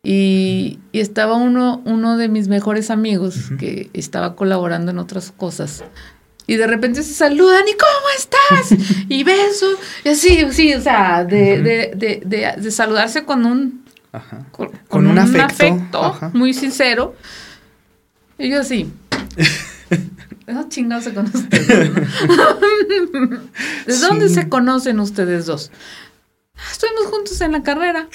y, 0.04 0.80
y 0.92 1.00
estaba 1.00 1.36
uno, 1.36 1.82
uno 1.86 2.18
de 2.18 2.28
mis 2.28 2.48
mejores 2.48 2.90
amigos 2.90 3.52
que 3.58 3.90
estaba 3.94 4.36
colaborando 4.36 4.92
en 4.92 5.00
otras 5.00 5.32
cosas 5.32 5.84
y 6.50 6.58
de 6.58 6.66
repente 6.66 7.04
se 7.04 7.14
saludan 7.14 7.64
y 7.68 7.74
¿cómo 7.74 8.08
estás? 8.18 9.06
y 9.08 9.24
beso, 9.24 9.68
y 10.04 10.10
así, 10.10 10.48
sí, 10.50 10.74
o 10.74 10.82
sea, 10.82 11.24
de, 11.24 11.62
de, 11.62 12.22
de, 12.26 12.54
de 12.60 12.72
saludarse 12.72 13.24
con 13.24 13.46
un, 13.46 13.86
Con, 14.88 15.06
un, 15.06 15.20
afecto, 15.20 16.18
muy 16.34 16.56
sincero. 16.56 17.16
Y 18.40 18.50
yo 18.50 18.62
así. 18.62 18.92
Esos 20.48 20.70
chingados 20.70 21.04
se 21.04 21.14
conocen 21.14 21.44
ustedes, 21.44 21.92
¿De 23.86 23.98
dónde 24.00 24.30
se 24.30 24.50
conocen 24.50 25.00
ustedes 25.00 25.46
dos? 25.46 25.70
Ah, 26.56 26.62
estuvimos 26.72 27.06
juntos 27.12 27.40
en 27.42 27.52
la 27.52 27.62
carrera. 27.62 28.08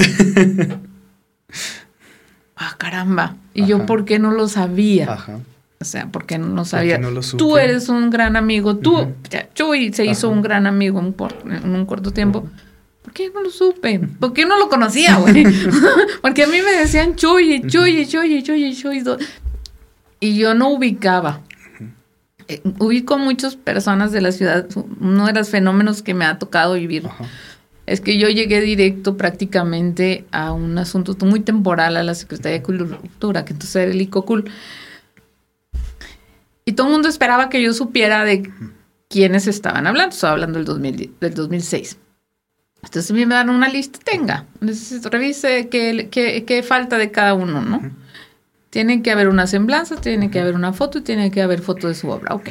ah, 2.57 2.75
caramba. 2.79 3.37
Y 3.55 3.66
yo, 3.66 3.87
¿por 3.87 4.05
qué 4.05 4.18
no 4.18 4.33
lo 4.33 4.49
sabía? 4.49 5.12
Ajá. 5.12 5.38
O 5.85 5.87
sea, 5.87 6.09
porque 6.11 6.38
no 6.38 6.64
sabía. 6.64 6.99
tú 7.37 7.59
eres 7.59 7.90
un 7.90 8.09
gran 8.09 8.37
amigo. 8.37 8.79
Tú, 8.79 9.12
Chuy 9.53 9.92
se 9.92 10.07
hizo 10.07 10.31
un 10.31 10.40
gran 10.40 10.66
amigo 10.66 10.99
en, 10.99 11.75
un 11.75 11.85
corto 11.85 12.11
tiempo. 12.11 12.49
¿Por 13.03 13.12
qué 13.12 13.31
no 13.35 13.42
lo 13.42 13.51
supe? 13.51 13.99
¿Por 13.99 14.33
qué 14.33 14.47
no 14.47 14.59
lo 14.59 14.70
conocía, 14.70 15.16
güey? 15.18 15.44
porque 16.23 16.44
a 16.44 16.47
mí 16.47 16.57
me 16.62 16.73
decían 16.73 17.16
Chuy, 17.16 17.64
Chuy, 17.66 18.07
Chuy, 18.07 18.42
Chuy, 18.42 18.75
Chuy. 18.75 19.05
Y 20.20 20.38
yo 20.38 20.55
no 20.55 20.70
ubicaba. 20.70 21.42
Eh, 22.49 22.62
ubico 22.79 23.18
muchas 23.18 23.55
personas 23.55 24.11
de 24.11 24.23
la 24.23 24.33
ciudad. 24.33 24.66
Uno 25.01 25.27
de 25.27 25.35
los 25.35 25.51
fenómenos 25.51 26.01
que 26.01 26.14
me 26.14 26.25
ha 26.25 26.38
tocado 26.38 26.73
vivir 26.75 27.05
es 27.85 28.01
que 28.01 28.16
yo 28.16 28.31
llegué 28.31 28.62
directo 28.62 29.18
prácticamente 29.18 30.25
a 30.31 30.53
un 30.53 30.79
asunto 30.79 31.14
muy 31.27 31.40
temporal 31.40 31.99
a 31.99 32.03
la 32.03 32.14
Secretaría 32.14 32.61
de 32.61 32.62
Cultura, 32.62 33.44
que 33.44 33.53
entonces 33.53 33.77
era 33.77 33.92
el 33.92 34.01
ICOCUL. 34.01 34.51
Y 36.64 36.72
todo 36.72 36.87
el 36.87 36.92
mundo 36.94 37.09
esperaba 37.09 37.50
que 37.50 37.62
yo 37.62 37.74
supiera 37.74 38.24
de 38.24 38.50
quiénes 39.09 39.46
estaban 39.46 39.87
hablando. 39.87 40.14
Estaba 40.14 40.33
hablando 40.33 40.59
del, 40.59 40.66
2000, 40.66 41.14
del 41.20 41.35
2006. 41.35 41.98
Entonces 42.85 43.12
me 43.12 43.27
dan 43.27 43.50
una 43.50 43.68
lista, 43.68 43.98
tenga, 44.05 44.46
revise 44.61 45.68
qué, 45.68 46.09
qué, 46.11 46.62
falta 46.62 46.98
de 46.98 47.11
cada 47.11 47.35
uno, 47.35 47.62
¿no? 47.62 47.81
Tiene 48.70 49.03
que 49.03 49.11
haber 49.11 49.29
una 49.29 49.46
semblanza, 49.46 49.96
tiene 49.96 50.31
que 50.31 50.40
haber 50.40 50.55
una 50.55 50.72
foto 50.72 50.98
y 50.98 51.00
tiene 51.00 51.31
que 51.31 51.40
haber 51.40 51.62
foto 51.62 51.88
de 51.88 51.94
su 51.94 52.11
obra, 52.11 52.35
ok. 52.35 52.50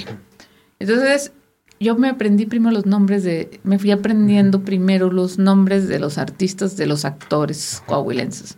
Entonces 0.79 1.33
yo 1.79 1.95
me 1.95 2.09
aprendí 2.09 2.45
primero 2.45 2.73
los 2.73 2.85
nombres 2.85 3.23
de, 3.23 3.59
me 3.63 3.77
fui 3.77 3.91
aprendiendo 3.91 4.63
primero 4.63 5.11
los 5.11 5.37
nombres 5.37 5.87
de 5.87 5.99
los 5.99 6.17
artistas, 6.17 6.77
de 6.77 6.87
los 6.87 7.05
actores 7.05 7.83
coahuilenses, 7.85 8.57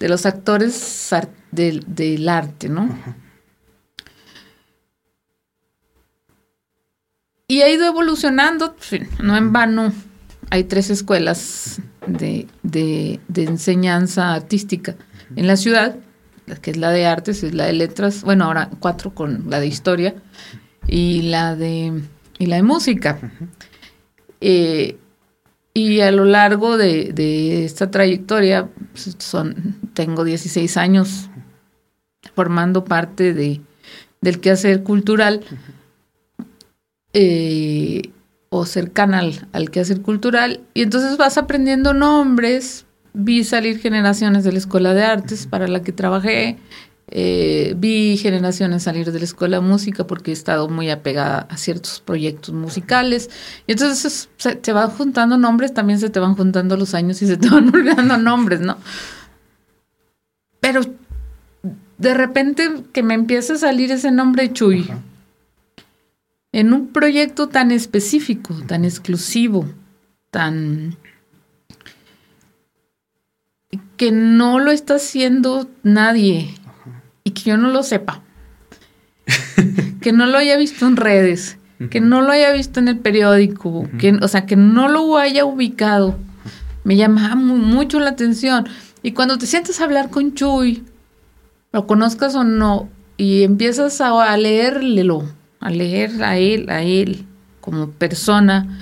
de 0.00 0.08
los 0.08 0.26
actores 0.26 1.10
del, 1.52 1.84
del 1.86 2.28
arte, 2.28 2.68
¿no? 2.68 2.88
Y 7.48 7.62
ha 7.62 7.68
ido 7.68 7.86
evolucionando, 7.86 8.74
no 9.22 9.36
en 9.36 9.52
vano. 9.52 9.92
Hay 10.50 10.64
tres 10.64 10.90
escuelas 10.90 11.80
de, 12.06 12.48
de, 12.64 13.20
enseñanza 13.36 14.34
artística 14.34 14.96
en 15.36 15.46
la 15.46 15.56
ciudad, 15.56 15.96
que 16.60 16.72
es 16.72 16.76
la 16.76 16.90
de 16.90 17.06
artes, 17.06 17.44
es 17.44 17.54
la 17.54 17.66
de 17.66 17.72
letras, 17.72 18.22
bueno, 18.22 18.44
ahora 18.46 18.70
cuatro 18.80 19.14
con 19.14 19.48
la 19.48 19.60
de 19.60 19.68
historia 19.68 20.14
y 20.88 21.22
la 21.22 21.54
de, 21.54 21.92
y 22.38 22.46
la 22.46 22.56
de 22.56 22.62
música. 22.64 23.18
Eh, 24.40 24.98
y 25.72 26.00
a 26.00 26.10
lo 26.10 26.24
largo 26.24 26.76
de, 26.76 27.12
de 27.12 27.64
esta 27.64 27.92
trayectoria, 27.92 28.68
pues, 28.92 29.14
son, 29.18 29.76
tengo 29.94 30.24
16 30.24 30.76
años 30.76 31.30
formando 32.34 32.84
parte 32.84 33.34
de, 33.34 33.60
del 34.20 34.40
quehacer 34.40 34.82
cultural. 34.82 35.44
Eh, 37.18 38.10
o 38.50 38.66
cercana 38.66 39.20
al, 39.20 39.48
al 39.52 39.70
quehacer 39.70 40.02
cultural, 40.02 40.60
y 40.74 40.82
entonces 40.82 41.16
vas 41.16 41.38
aprendiendo 41.38 41.94
nombres. 41.94 42.84
Vi 43.14 43.42
salir 43.42 43.78
generaciones 43.78 44.44
de 44.44 44.52
la 44.52 44.58
Escuela 44.58 44.92
de 44.92 45.02
Artes 45.02 45.46
para 45.46 45.66
la 45.66 45.82
que 45.82 45.92
trabajé, 45.92 46.58
eh, 47.08 47.74
vi 47.78 48.16
generaciones 48.16 48.82
salir 48.82 49.12
de 49.12 49.18
la 49.18 49.24
Escuela 49.24 49.58
de 49.58 49.62
Música 49.62 50.06
porque 50.06 50.32
he 50.32 50.34
estado 50.34 50.68
muy 50.68 50.90
apegada 50.90 51.46
a 51.48 51.56
ciertos 51.56 52.00
proyectos 52.00 52.54
musicales. 52.54 53.30
Y 53.66 53.72
entonces 53.72 54.28
se 54.36 54.56
te 54.56 54.72
van 54.72 54.90
juntando 54.90 55.38
nombres, 55.38 55.72
también 55.72 56.00
se 56.00 56.10
te 56.10 56.20
van 56.20 56.34
juntando 56.34 56.76
los 56.76 56.94
años 56.94 57.22
y 57.22 57.26
se 57.26 57.36
te 57.36 57.48
van 57.50 57.74
olvidando 57.74 58.18
nombres, 58.18 58.60
¿no? 58.60 58.76
Pero 60.60 60.82
de 61.98 62.14
repente 62.14 62.82
que 62.92 63.02
me 63.02 63.14
empieza 63.14 63.54
a 63.54 63.58
salir 63.58 63.92
ese 63.92 64.10
nombre 64.10 64.52
Chuy. 64.52 64.90
En 66.56 66.72
un 66.72 66.88
proyecto 66.88 67.48
tan 67.48 67.70
específico, 67.70 68.54
tan 68.66 68.86
exclusivo, 68.86 69.66
tan 70.30 70.96
que 73.98 74.10
no 74.10 74.58
lo 74.58 74.70
está 74.70 74.94
haciendo 74.94 75.68
nadie 75.82 76.54
y 77.24 77.32
que 77.32 77.50
yo 77.50 77.58
no 77.58 77.68
lo 77.68 77.82
sepa. 77.82 78.22
que 80.00 80.12
no 80.12 80.24
lo 80.24 80.38
haya 80.38 80.56
visto 80.56 80.86
en 80.86 80.96
redes, 80.96 81.58
que 81.90 82.00
no 82.00 82.22
lo 82.22 82.32
haya 82.32 82.52
visto 82.52 82.80
en 82.80 82.88
el 82.88 83.00
periódico, 83.00 83.86
que, 83.98 84.12
o 84.22 84.26
sea, 84.26 84.46
que 84.46 84.56
no 84.56 84.88
lo 84.88 85.18
haya 85.18 85.44
ubicado. 85.44 86.16
Me 86.84 86.96
llama 86.96 87.34
mucho 87.34 88.00
la 88.00 88.08
atención. 88.08 88.66
Y 89.02 89.12
cuando 89.12 89.36
te 89.36 89.44
sientes 89.44 89.78
a 89.78 89.84
hablar 89.84 90.08
con 90.08 90.32
Chuy, 90.32 90.84
lo 91.72 91.86
conozcas 91.86 92.34
o 92.34 92.44
no, 92.44 92.88
y 93.18 93.42
empiezas 93.42 94.00
a, 94.00 94.34
leerlo, 94.38 95.24
a 95.66 95.70
leer 95.70 96.22
a 96.22 96.38
él, 96.38 96.70
a 96.70 96.82
él 96.82 97.26
como 97.60 97.90
persona, 97.90 98.78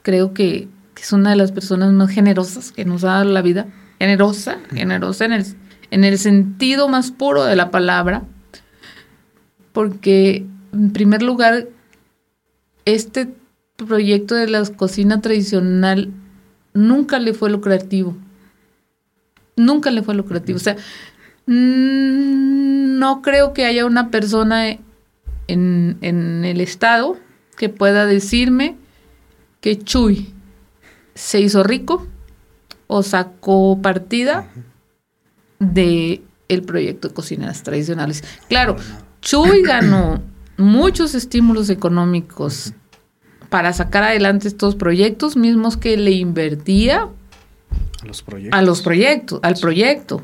creo 0.00 0.32
que, 0.32 0.68
es 0.96 1.12
una 1.12 1.30
de 1.30 1.36
las 1.36 1.50
personas 1.50 1.92
más 1.92 2.10
generosas 2.10 2.70
que 2.70 2.84
nos 2.84 3.02
ha 3.02 3.08
dado 3.08 3.24
la 3.24 3.42
vida. 3.42 3.66
Generosa, 3.98 4.58
generosa 4.72 5.24
en 5.24 5.32
el, 5.32 5.44
en 5.90 6.04
el 6.04 6.16
sentido 6.16 6.88
más 6.88 7.10
puro 7.10 7.44
de 7.44 7.56
la 7.56 7.72
palabra. 7.72 8.22
Porque, 9.72 10.46
en 10.72 10.92
primer 10.92 11.22
lugar, 11.22 11.66
este 12.84 13.28
proyecto 13.76 14.36
de 14.36 14.46
la 14.46 14.64
cocina 14.64 15.20
tradicional 15.20 16.10
nunca 16.72 17.18
le 17.18 17.34
fue 17.34 17.50
lucrativo. 17.50 18.16
Nunca 19.56 19.90
le 19.90 20.02
fue 20.02 20.14
lucrativo. 20.14 20.56
O 20.56 20.60
sea, 20.60 20.76
no 21.46 23.20
creo 23.22 23.52
que 23.52 23.66
haya 23.66 23.84
una 23.84 24.10
persona 24.10 24.78
en, 25.52 26.44
el 26.44 26.60
estado 26.60 27.16
que 27.56 27.68
pueda 27.68 28.06
decirme 28.06 28.76
que 29.60 29.78
Chuy 29.78 30.32
se 31.14 31.40
hizo 31.40 31.62
rico 31.62 32.06
o 32.86 33.02
sacó 33.02 33.78
partida 33.80 34.48
de 35.58 36.22
el 36.48 36.62
proyecto 36.62 37.08
de 37.08 37.14
cocineras 37.14 37.62
tradicionales. 37.62 38.24
Claro, 38.48 38.76
Chuy 39.20 39.62
ganó 39.62 40.22
muchos 40.56 41.14
estímulos 41.14 41.70
económicos 41.70 42.72
para 43.48 43.72
sacar 43.72 44.02
adelante 44.02 44.48
estos 44.48 44.74
proyectos 44.74 45.36
mismos 45.36 45.76
que 45.76 45.96
le 45.96 46.12
invertía 46.12 47.08
a 48.02 48.06
los 48.06 48.22
proyectos, 48.22 48.58
a 48.58 48.62
los 48.62 48.82
proyectos 48.82 49.40
al 49.42 49.54
proyecto. 49.54 50.22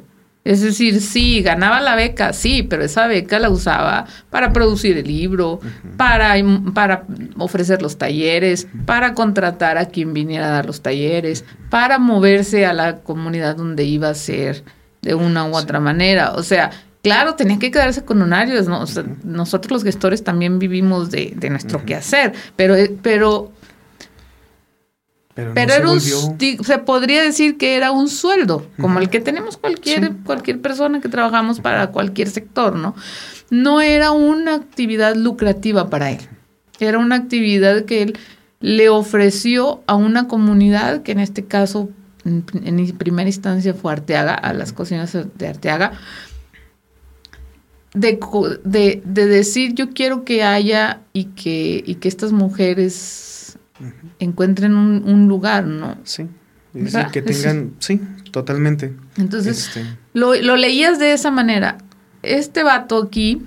Es 0.49 0.63
decir, 0.63 1.03
sí, 1.03 1.43
ganaba 1.43 1.79
la 1.83 1.95
beca, 1.95 2.33
sí, 2.33 2.63
pero 2.63 2.83
esa 2.83 3.07
beca 3.07 3.39
la 3.39 3.51
usaba 3.51 4.07
para 4.31 4.51
producir 4.51 4.97
el 4.97 5.07
libro, 5.07 5.61
para, 5.99 6.37
para 6.73 7.05
ofrecer 7.37 7.83
los 7.83 7.99
talleres, 7.99 8.67
para 8.87 9.13
contratar 9.13 9.77
a 9.77 9.91
quien 9.91 10.15
viniera 10.15 10.47
a 10.47 10.53
dar 10.53 10.65
los 10.65 10.81
talleres, 10.81 11.45
para 11.69 11.99
moverse 11.99 12.65
a 12.65 12.73
la 12.73 13.01
comunidad 13.01 13.57
donde 13.57 13.85
iba 13.85 14.09
a 14.09 14.15
ser 14.15 14.65
de 15.03 15.15
una 15.15 15.45
u 15.45 15.55
otra 15.55 15.81
manera. 15.81 16.33
O 16.33 16.43
sea, 16.43 16.71
claro, 17.03 17.35
tenía 17.35 17.59
que 17.59 17.71
quedarse 17.71 18.07
con 18.07 18.23
honorios, 18.23 18.69
¿no? 18.69 18.87
nosotros 19.25 19.71
los 19.71 19.85
gestores 19.85 20.25
también 20.25 20.59
vivimos 20.59 21.11
de, 21.11 21.37
nuestro 21.51 21.85
quehacer, 21.85 22.33
pero, 22.57 22.75
pero 23.03 23.53
pero, 25.55 25.73
era 25.75 25.91
un, 25.91 26.01
se 26.01 26.79
podría 26.79 27.23
decir 27.23 27.59
que 27.59 27.77
era 27.77 27.93
un 27.93 28.09
sueldo, 28.09 28.67
como 28.81 28.99
el 28.99 29.09
que 29.09 29.21
tenemos 29.21 29.57
cualquier, 29.57 30.17
cualquier 30.25 30.61
persona 30.61 31.01
que 31.01 31.09
trabajamos 31.09 31.61
para 31.61 31.93
cualquier 31.93 32.29
sector, 32.29 32.75
¿no? 32.75 32.97
No 33.49 33.81
era 33.81 34.11
una 34.11 34.55
actividad 34.57 35.15
lucrativa 35.15 35.91
para 35.91 36.11
él. 36.11 36.19
Era 36.81 36.99
una 36.99 37.15
actividad 37.15 37.85
que 37.85 38.03
él 38.03 38.19
le 38.59 38.89
ofreció 38.89 39.83
a 39.87 39.95
una 39.95 40.27
comunidad, 40.27 41.03
que 41.03 41.13
en 41.13 41.21
este 41.21 41.45
caso, 41.45 41.89
en, 42.25 42.43
primera 42.99 43.29
instancia 43.29 43.75
fue 43.75 43.93
Arteaga, 43.93 44.35
a 44.35 44.53
las 44.53 44.73
cocinas 44.73 45.17
de 45.37 45.47
Arteaga, 45.47 45.93
de, 47.95 48.19
de, 48.65 49.03
de 49.05 49.27
decir 49.27 49.75
yo 49.75 49.91
quiero 49.91 50.25
que 50.25 50.43
haya 50.43 51.01
y 51.13 51.27
que, 51.27 51.83
y 51.87 51.95
que 51.97 52.09
estas 52.09 52.33
mujeres 52.33 53.38
encuentren 54.19 54.75
un, 54.75 55.29
lugar, 55.29 55.65
¿no? 55.65 55.97
Sí. 56.05 56.27
que 57.13 57.23
tengan, 57.23 57.75
sí, 57.79 58.01
totalmente. 58.31 58.95
Entonces, 59.17 59.69
este. 59.69 59.85
lo, 60.15 60.35
lo, 60.35 60.57
leías 60.57 60.99
de 60.99 61.13
esa 61.13 61.31
manera. 61.31 61.79
Este 62.23 62.63
vato 62.63 63.03
aquí, 63.03 63.47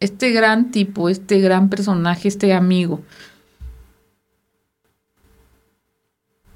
este 0.00 0.30
gran 0.30 0.70
tipo, 0.70 1.08
este 1.08 1.40
gran 1.40 1.68
personaje, 1.68 2.28
este 2.28 2.52
amigo, 2.52 3.02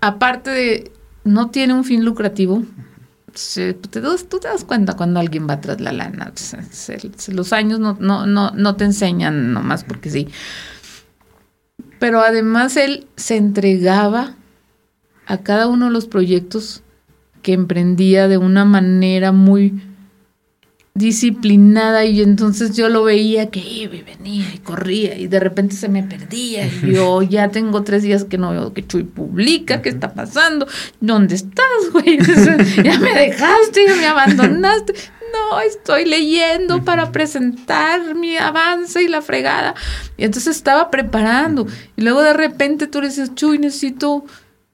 aparte 0.01 0.51
de, 0.51 0.93
no 1.25 1.51
tiene 1.51 1.75
un 1.75 1.85
fin 1.85 2.05
lucrativo, 2.05 2.63
tú 3.33 3.89
te 3.89 4.49
das 4.49 4.65
cuenta 4.65 4.95
cuando 4.95 5.21
alguien 5.21 5.49
va 5.49 5.61
tras 5.61 5.81
la 5.81 5.93
lana. 5.93 6.33
los 7.29 7.53
años 7.53 7.81
no, 7.81 7.97
no, 7.99 8.27
no, 8.27 8.51
no 8.51 8.77
te 8.77 8.85
enseñan 8.85 9.53
nomás 9.53 9.85
porque 9.85 10.11
sí 10.11 10.29
pero 12.03 12.21
además 12.21 12.77
él 12.77 13.07
se 13.15 13.37
entregaba 13.37 14.35
a 15.25 15.39
cada 15.39 15.69
uno 15.69 15.85
de 15.85 15.93
los 15.93 16.09
proyectos 16.09 16.83
que 17.43 17.53
emprendía 17.53 18.27
de 18.27 18.39
una 18.39 18.65
manera 18.65 19.31
muy 19.31 19.81
disciplinada 20.95 22.05
y 22.05 22.21
entonces 22.21 22.77
yo 22.77 22.89
lo 22.89 23.05
veía 23.05 23.51
que 23.51 23.61
iba 23.61 23.95
y 23.95 24.03
venía 24.03 24.53
y 24.53 24.59
corría 24.59 25.17
y 25.17 25.29
de 25.29 25.39
repente 25.39 25.77
se 25.77 25.89
me 25.89 26.03
perdía 26.03 26.67
y 26.67 26.81
yo 26.93 27.23
ya 27.23 27.51
tengo 27.51 27.85
tres 27.85 28.03
días 28.03 28.25
que 28.25 28.37
no 28.37 28.51
veo 28.51 28.73
que 28.73 28.85
Chuy 28.85 29.05
publica, 29.05 29.81
¿qué 29.81 29.91
está 29.91 30.13
pasando? 30.13 30.67
¿Dónde 31.01 31.37
estás, 31.37 31.93
güey? 31.93 32.19
ya 32.83 32.99
me 32.99 33.15
dejaste, 33.15 33.87
ya 33.87 33.95
me 33.95 34.07
abandonaste 34.07 34.95
no, 35.33 35.61
estoy 35.61 36.05
leyendo 36.05 36.85
para 36.85 37.13
presentar 37.13 38.15
mi 38.15 38.37
avance 38.37 39.03
y 39.03 39.09
la 39.09 39.23
fregada. 39.23 39.75
Y 40.17 40.25
entonces 40.25 40.57
estaba 40.57 40.91
preparando. 40.91 41.67
Y 41.97 42.03
luego 42.03 42.23
de 42.23 42.33
repente 42.33 42.87
tú 42.87 43.01
le 43.01 43.09
dices, 43.09 43.35
Chuy, 43.35 43.59
necesito, 43.59 44.25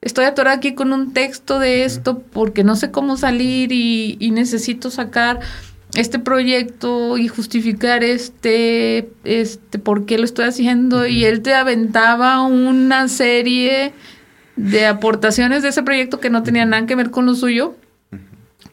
estoy 0.00 0.24
atorada 0.24 0.56
aquí 0.56 0.74
con 0.74 0.92
un 0.92 1.12
texto 1.12 1.58
de 1.58 1.84
esto 1.84 2.20
porque 2.32 2.64
no 2.64 2.76
sé 2.76 2.90
cómo 2.90 3.16
salir 3.16 3.72
y, 3.72 4.30
necesito 4.30 4.90
sacar 4.90 5.40
este 5.94 6.18
proyecto 6.18 7.16
y 7.16 7.28
justificar 7.28 8.04
este, 8.04 9.10
este, 9.24 9.78
por 9.78 10.06
qué 10.06 10.18
lo 10.18 10.24
estoy 10.24 10.46
haciendo. 10.46 11.06
Y 11.06 11.24
él 11.24 11.42
te 11.42 11.54
aventaba 11.54 12.42
una 12.42 13.08
serie 13.08 13.92
de 14.56 14.86
aportaciones 14.86 15.62
de 15.62 15.68
ese 15.68 15.82
proyecto 15.82 16.20
que 16.20 16.30
no 16.30 16.42
tenían 16.42 16.70
nada 16.70 16.86
que 16.86 16.96
ver 16.96 17.10
con 17.10 17.26
lo 17.26 17.34
suyo 17.34 17.76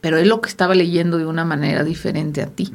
pero 0.06 0.20
él 0.20 0.30
lo 0.30 0.40
que 0.40 0.50
estaba 0.50 0.76
leyendo 0.76 1.18
de 1.18 1.26
una 1.26 1.46
manera 1.46 1.84
diferente 1.84 2.44
a 2.44 2.46
ti. 2.46 2.72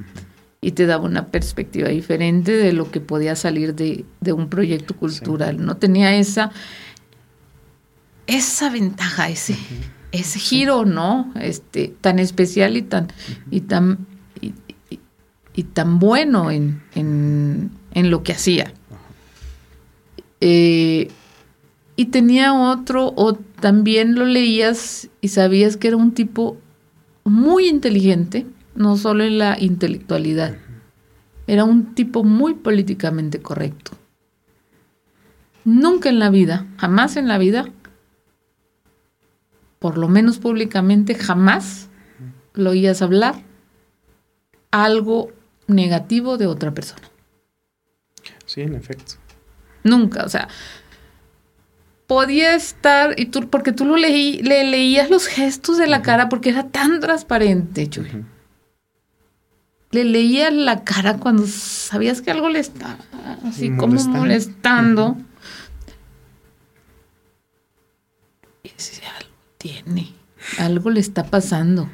Y 0.61 0.73
te 0.73 0.87
daba 0.87 1.05
una 1.05 1.29
perspectiva 1.29 1.89
diferente 1.89 2.51
de 2.51 2.73
lo 2.73 2.91
que 2.91 2.99
podía 2.99 3.37
salir 3.37 3.77
de, 3.77 4.05
un 4.33 4.49
proyecto 4.49 4.97
cultural. 4.97 5.65
No 5.65 5.77
tenía 5.77 6.17
esa, 6.17 6.51
esa 8.27 8.69
ventaja, 8.69 9.29
ese, 9.29 9.57
ese 10.11 10.41
giro, 10.41 10.85
¿no? 10.85 11.33
Este, 11.41 11.95
tan 12.01 12.19
especial 12.19 12.77
y 12.77 12.83
tan, 12.83 13.07
y 13.49 13.61
tan, 13.61 14.09
y, 15.55 15.63
tan 15.63 16.01
bueno 16.01 16.51
en, 16.51 16.83
en, 16.97 18.11
lo 18.11 18.25
que 18.25 18.33
hacía. 18.33 18.75
Eh, 20.41 21.13
y 21.95 22.07
tenía 22.07 22.55
otro, 22.55 23.13
o 23.15 23.35
también 23.35 24.17
lo 24.17 24.25
leías 24.25 25.09
y 25.21 25.29
sabías 25.29 25.77
que 25.77 25.87
era 25.87 25.97
un 25.97 26.11
tipo 26.11 26.59
muy 27.25 27.69
inteligente, 27.69 28.47
no 28.75 28.97
solo 28.97 29.25
en 29.25 29.39
la 29.39 29.57
intelectualidad. 29.61 30.57
Era 31.47 31.65
un 31.65 31.95
tipo 31.95 32.25
muy 32.25 32.55
políticamente 32.55 33.41
correcto. 33.43 33.93
Nunca 35.65 36.09
en 36.09 36.19
la 36.19 36.31
vida, 36.31 36.67
jamás 36.79 37.17
en 37.17 37.29
la 37.29 37.39
vida, 37.39 37.69
por 39.79 39.99
lo 39.99 40.09
menos 40.09 40.39
públicamente, 40.39 41.15
jamás 41.15 41.89
lo 42.55 42.71
oías 42.71 43.03
hablar 43.03 43.43
algo 44.71 45.33
negativo 45.67 46.39
de 46.39 46.47
otra 46.47 46.73
persona. 46.73 47.09
Sí, 48.47 48.63
en 48.63 48.75
efecto. 48.75 49.15
Nunca, 49.85 50.25
o 50.25 50.29
sea, 50.29 50.49
podía 52.11 52.57
estar, 52.57 53.15
y 53.21 53.27
tú, 53.27 53.49
porque 53.49 53.71
tú 53.71 53.85
lo 53.85 53.97
leí, 53.97 54.43
le 54.43 54.65
leías 54.65 55.11
los 55.11 55.29
gestos 55.29 55.79
de 55.79 55.87
la 55.87 56.03
cara 56.03 56.29
porque 56.29 56.49
era 56.49 56.67
tan 56.67 56.99
transparente, 56.99 57.89
Chuy. 57.89 58.25
Le 59.93 60.03
leías 60.03 60.53
la 60.53 60.83
cara 60.83 61.19
cuando 61.19 61.47
sabías 61.47 62.21
que 62.21 62.33
algo 62.33 62.49
le 62.49 62.59
estaba 62.59 62.99
así 63.45 63.71
como 63.77 63.95
molestando. 64.09 65.19
Y 68.65 68.71
decía, 68.71 69.09
algo 69.17 69.31
tiene, 69.59 70.13
algo 70.59 70.91
le 70.91 70.99
está 70.99 71.23
pasando. 71.23 71.89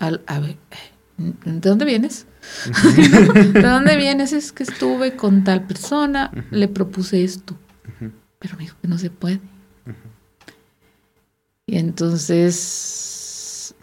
a 0.00 0.40
ver, 0.40 0.56
¿de 1.18 1.68
dónde 1.70 1.84
vienes? 1.84 2.26
¿De 3.52 3.62
dónde 3.62 3.96
vienes? 3.96 4.32
Es 4.32 4.50
que 4.50 4.64
estuve 4.64 5.14
con 5.14 5.44
tal 5.44 5.68
persona, 5.68 6.32
le 6.50 6.66
propuse 6.66 7.22
esto, 7.22 7.56
pero 8.40 8.56
me 8.56 8.64
dijo 8.64 8.76
que 8.82 8.88
no 8.88 8.98
se 8.98 9.08
puede. 9.08 9.51
Y 11.72 11.78
entonces, 11.78 13.74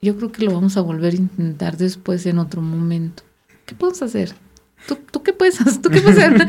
yo 0.00 0.16
creo 0.16 0.32
que 0.32 0.42
lo 0.44 0.52
vamos 0.52 0.76
a 0.76 0.80
volver 0.80 1.12
a 1.12 1.16
intentar 1.16 1.76
después 1.76 2.26
en 2.26 2.40
otro 2.40 2.60
momento. 2.60 3.22
¿Qué 3.66 3.76
podemos 3.76 4.02
hacer? 4.02 4.34
¿Tú, 4.88 5.22
qué 5.22 5.32
puedes 5.32 5.60
hacer? 5.60 5.80
¿Tú 5.80 5.90
qué 5.90 6.00
puedes 6.00 6.18
hacer? 6.18 6.48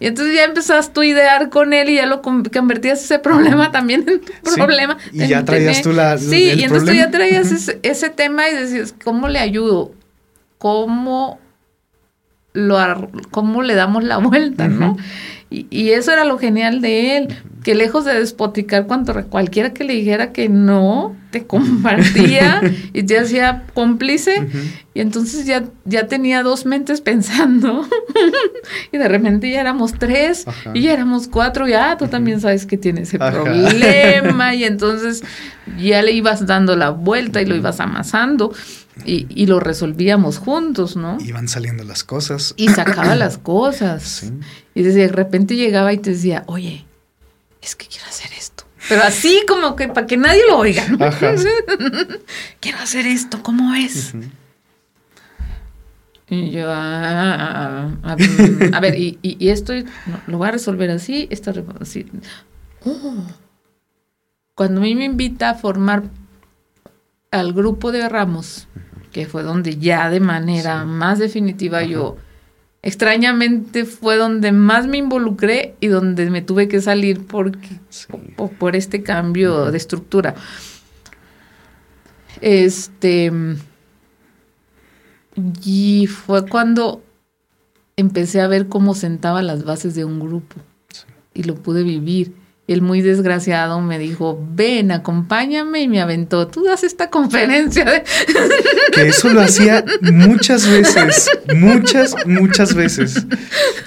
y 0.00 0.06
entonces 0.06 0.34
ya 0.34 0.44
empezás 0.44 0.94
tú 0.94 1.02
a 1.02 1.06
idear 1.06 1.50
con 1.50 1.74
él 1.74 1.90
y 1.90 1.96
ya 1.96 2.06
lo 2.06 2.22
convertías 2.22 3.04
ese 3.04 3.18
problema 3.18 3.70
también 3.70 4.06
en 4.08 4.22
tu 4.22 4.54
problema. 4.54 4.96
Y 5.12 5.28
ya 5.28 5.44
traías 5.44 5.82
tú 5.82 5.92
la. 5.92 6.16
Sí, 6.16 6.54
y 6.56 6.62
entonces 6.62 6.88
tú 6.88 6.94
ya 6.94 7.10
traías 7.10 7.52
ese, 7.82 8.08
tema 8.08 8.48
y 8.48 8.54
decías, 8.54 8.94
¿cómo 9.04 9.28
le 9.28 9.40
ayudo? 9.40 9.92
¿Cómo, 10.56 11.38
lo, 12.54 13.10
cómo 13.30 13.62
le 13.62 13.74
damos 13.74 14.04
la 14.04 14.16
vuelta, 14.16 14.68
no? 14.68 14.96
Y, 15.48 15.66
y, 15.70 15.90
eso 15.90 16.12
era 16.12 16.24
lo 16.24 16.38
genial 16.38 16.80
de 16.80 17.16
él, 17.16 17.28
que 17.62 17.76
lejos 17.76 18.04
de 18.04 18.14
despoticar 18.14 18.86
cuando 18.86 19.14
cualquiera 19.26 19.72
que 19.72 19.84
le 19.84 19.92
dijera 19.92 20.32
que 20.32 20.48
no, 20.48 21.14
te 21.30 21.46
compartía 21.46 22.60
y 22.92 23.02
te 23.02 23.18
hacía 23.18 23.64
cómplice. 23.74 24.48
Y 24.94 25.00
entonces 25.00 25.46
ya, 25.46 25.64
ya 25.84 26.06
tenía 26.06 26.42
dos 26.42 26.64
mentes 26.64 27.00
pensando. 27.00 27.86
y 28.92 28.98
de 28.98 29.08
repente 29.08 29.50
ya 29.50 29.60
éramos 29.60 29.92
tres 29.92 30.46
y 30.74 30.82
ya 30.82 30.92
éramos 30.92 31.28
cuatro. 31.28 31.68
Y 31.68 31.74
ah, 31.74 31.96
tú 31.98 32.08
también 32.08 32.40
sabes 32.40 32.66
que 32.66 32.78
tienes 32.78 33.08
ese 33.08 33.18
problema. 33.18 34.54
Y 34.54 34.64
entonces 34.64 35.22
ya 35.78 36.02
le 36.02 36.12
ibas 36.12 36.46
dando 36.46 36.76
la 36.76 36.90
vuelta 36.90 37.42
y 37.42 37.46
lo 37.46 37.54
ibas 37.54 37.80
amasando. 37.80 38.52
Y, 39.04 39.26
y, 39.28 39.46
lo 39.46 39.60
resolvíamos 39.60 40.38
juntos, 40.38 40.96
¿no? 40.96 41.18
Iban 41.20 41.48
saliendo 41.48 41.84
las 41.84 42.02
cosas. 42.02 42.54
Y 42.56 42.68
sacaba 42.68 43.14
las 43.14 43.38
cosas. 43.52 44.32
Y 44.74 44.82
de 44.82 45.08
repente 45.08 45.54
llegaba 45.54 45.92
y 45.92 45.98
te 45.98 46.10
decía, 46.10 46.44
oye, 46.46 46.86
es 47.60 47.76
que 47.76 47.86
quiero 47.86 48.06
hacer 48.06 48.30
esto. 48.36 48.64
Pero 48.88 49.02
así 49.02 49.42
como 49.46 49.76
que 49.76 49.88
para 49.88 50.06
que 50.06 50.16
nadie 50.16 50.42
lo 50.48 50.58
oiga. 50.58 50.84
quiero 52.60 52.78
hacer 52.78 53.06
esto, 53.06 53.42
¿cómo 53.42 53.74
es? 53.74 54.14
Y 56.28 56.50
yo, 56.50 56.68
ah, 56.68 57.02
ah, 57.04 57.90
ah, 58.02 58.16
a, 58.72 58.80
ver, 58.80 58.94
y, 58.98 59.18
esto 59.48 59.72
lo 60.26 60.38
voy 60.38 60.48
a 60.48 60.52
resolver 60.52 60.90
así, 60.90 61.28
esto 61.30 61.52
así. 61.80 62.06
Oh. 62.84 63.26
Cuando 64.54 64.80
a 64.80 64.84
mí 64.84 64.94
me 64.96 65.04
invita 65.04 65.50
a 65.50 65.54
formar 65.54 66.04
al 67.30 67.52
grupo 67.52 67.92
de 67.92 68.08
Ramos, 68.08 68.68
que 69.12 69.26
fue 69.26 69.42
donde 69.42 69.76
ya 69.76 70.10
de 70.10 70.20
manera 70.20 70.84
más 70.84 71.18
definitiva 71.18 71.82
yo 71.82 72.16
extrañamente 72.86 73.84
fue 73.84 74.16
donde 74.16 74.52
más 74.52 74.86
me 74.86 74.98
involucré 74.98 75.74
y 75.80 75.88
donde 75.88 76.30
me 76.30 76.40
tuve 76.40 76.68
que 76.68 76.80
salir 76.80 77.26
porque, 77.26 77.80
por 78.58 78.76
este 78.76 79.02
cambio 79.02 79.72
de 79.72 79.76
estructura. 79.76 80.36
Este. 82.40 83.32
Y 85.64 86.06
fue 86.06 86.46
cuando 86.46 87.02
empecé 87.96 88.40
a 88.40 88.46
ver 88.46 88.68
cómo 88.68 88.94
sentaba 88.94 89.42
las 89.42 89.64
bases 89.64 89.96
de 89.96 90.04
un 90.04 90.20
grupo 90.20 90.56
y 91.34 91.42
lo 91.42 91.56
pude 91.56 91.82
vivir 91.82 92.34
el 92.68 92.82
muy 92.82 93.00
desgraciado 93.00 93.80
me 93.80 93.96
dijo, 93.96 94.44
ven, 94.54 94.90
acompáñame 94.90 95.82
y 95.82 95.88
me 95.88 96.00
aventó, 96.00 96.48
tú 96.48 96.64
das 96.64 96.82
esta 96.82 97.10
conferencia. 97.10 97.84
De... 97.84 98.02
Que 98.92 99.08
eso 99.08 99.28
lo 99.28 99.40
hacía 99.42 99.84
muchas 100.00 100.68
veces, 100.68 101.30
muchas, 101.54 102.14
muchas 102.26 102.74
veces. 102.74 103.26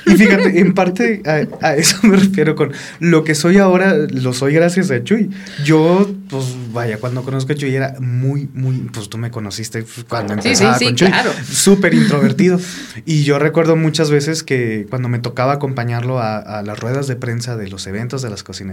Y 0.06 0.12
fíjate, 0.12 0.60
en 0.60 0.74
parte 0.74 1.24
a, 1.62 1.76
eso 1.76 1.98
me 2.04 2.16
refiero 2.16 2.56
con 2.56 2.72
lo 3.00 3.24
que 3.24 3.36
soy 3.36 3.58
ahora, 3.58 3.96
lo 3.96 4.34
soy 4.34 4.54
gracias 4.54 4.92
a 4.92 5.04
Chuy. 5.04 5.30
Yo, 5.66 6.10
pues 6.30 6.46
vaya, 6.72 6.98
cuando 7.00 7.24
conozco 7.24 7.54
a 7.54 7.56
Chuy 7.56 7.76
era 7.76 7.96
muy, 8.00 8.50
muy, 8.54 8.78
pues 8.94 9.10
tú 9.10 9.18
me 9.18 9.32
conociste 9.32 9.84
cuando 10.08 10.34
empezaba 10.34 10.78
con 10.78 10.96
Chuy, 10.96 11.12
súper 11.44 11.94
introvertido. 11.94 12.60
Y 13.06 13.24
yo 13.24 13.40
recuerdo 13.40 13.76
muchas 13.76 14.12
veces 14.12 14.44
que 14.44 14.86
cuando 14.90 15.10
me 15.10 15.20
tocaba 15.20 15.54
acompañarlo 15.54 16.20
a, 16.20 16.38
a 16.38 16.62
las 16.62 16.80
ruedas 16.80 17.08
de 17.08 17.16
prensa 17.16 17.58
de 17.58 17.68
los 17.68 17.88
eventos 17.88 18.22
de 18.22 18.30
las 18.30 18.44
cocinas, 18.44 18.69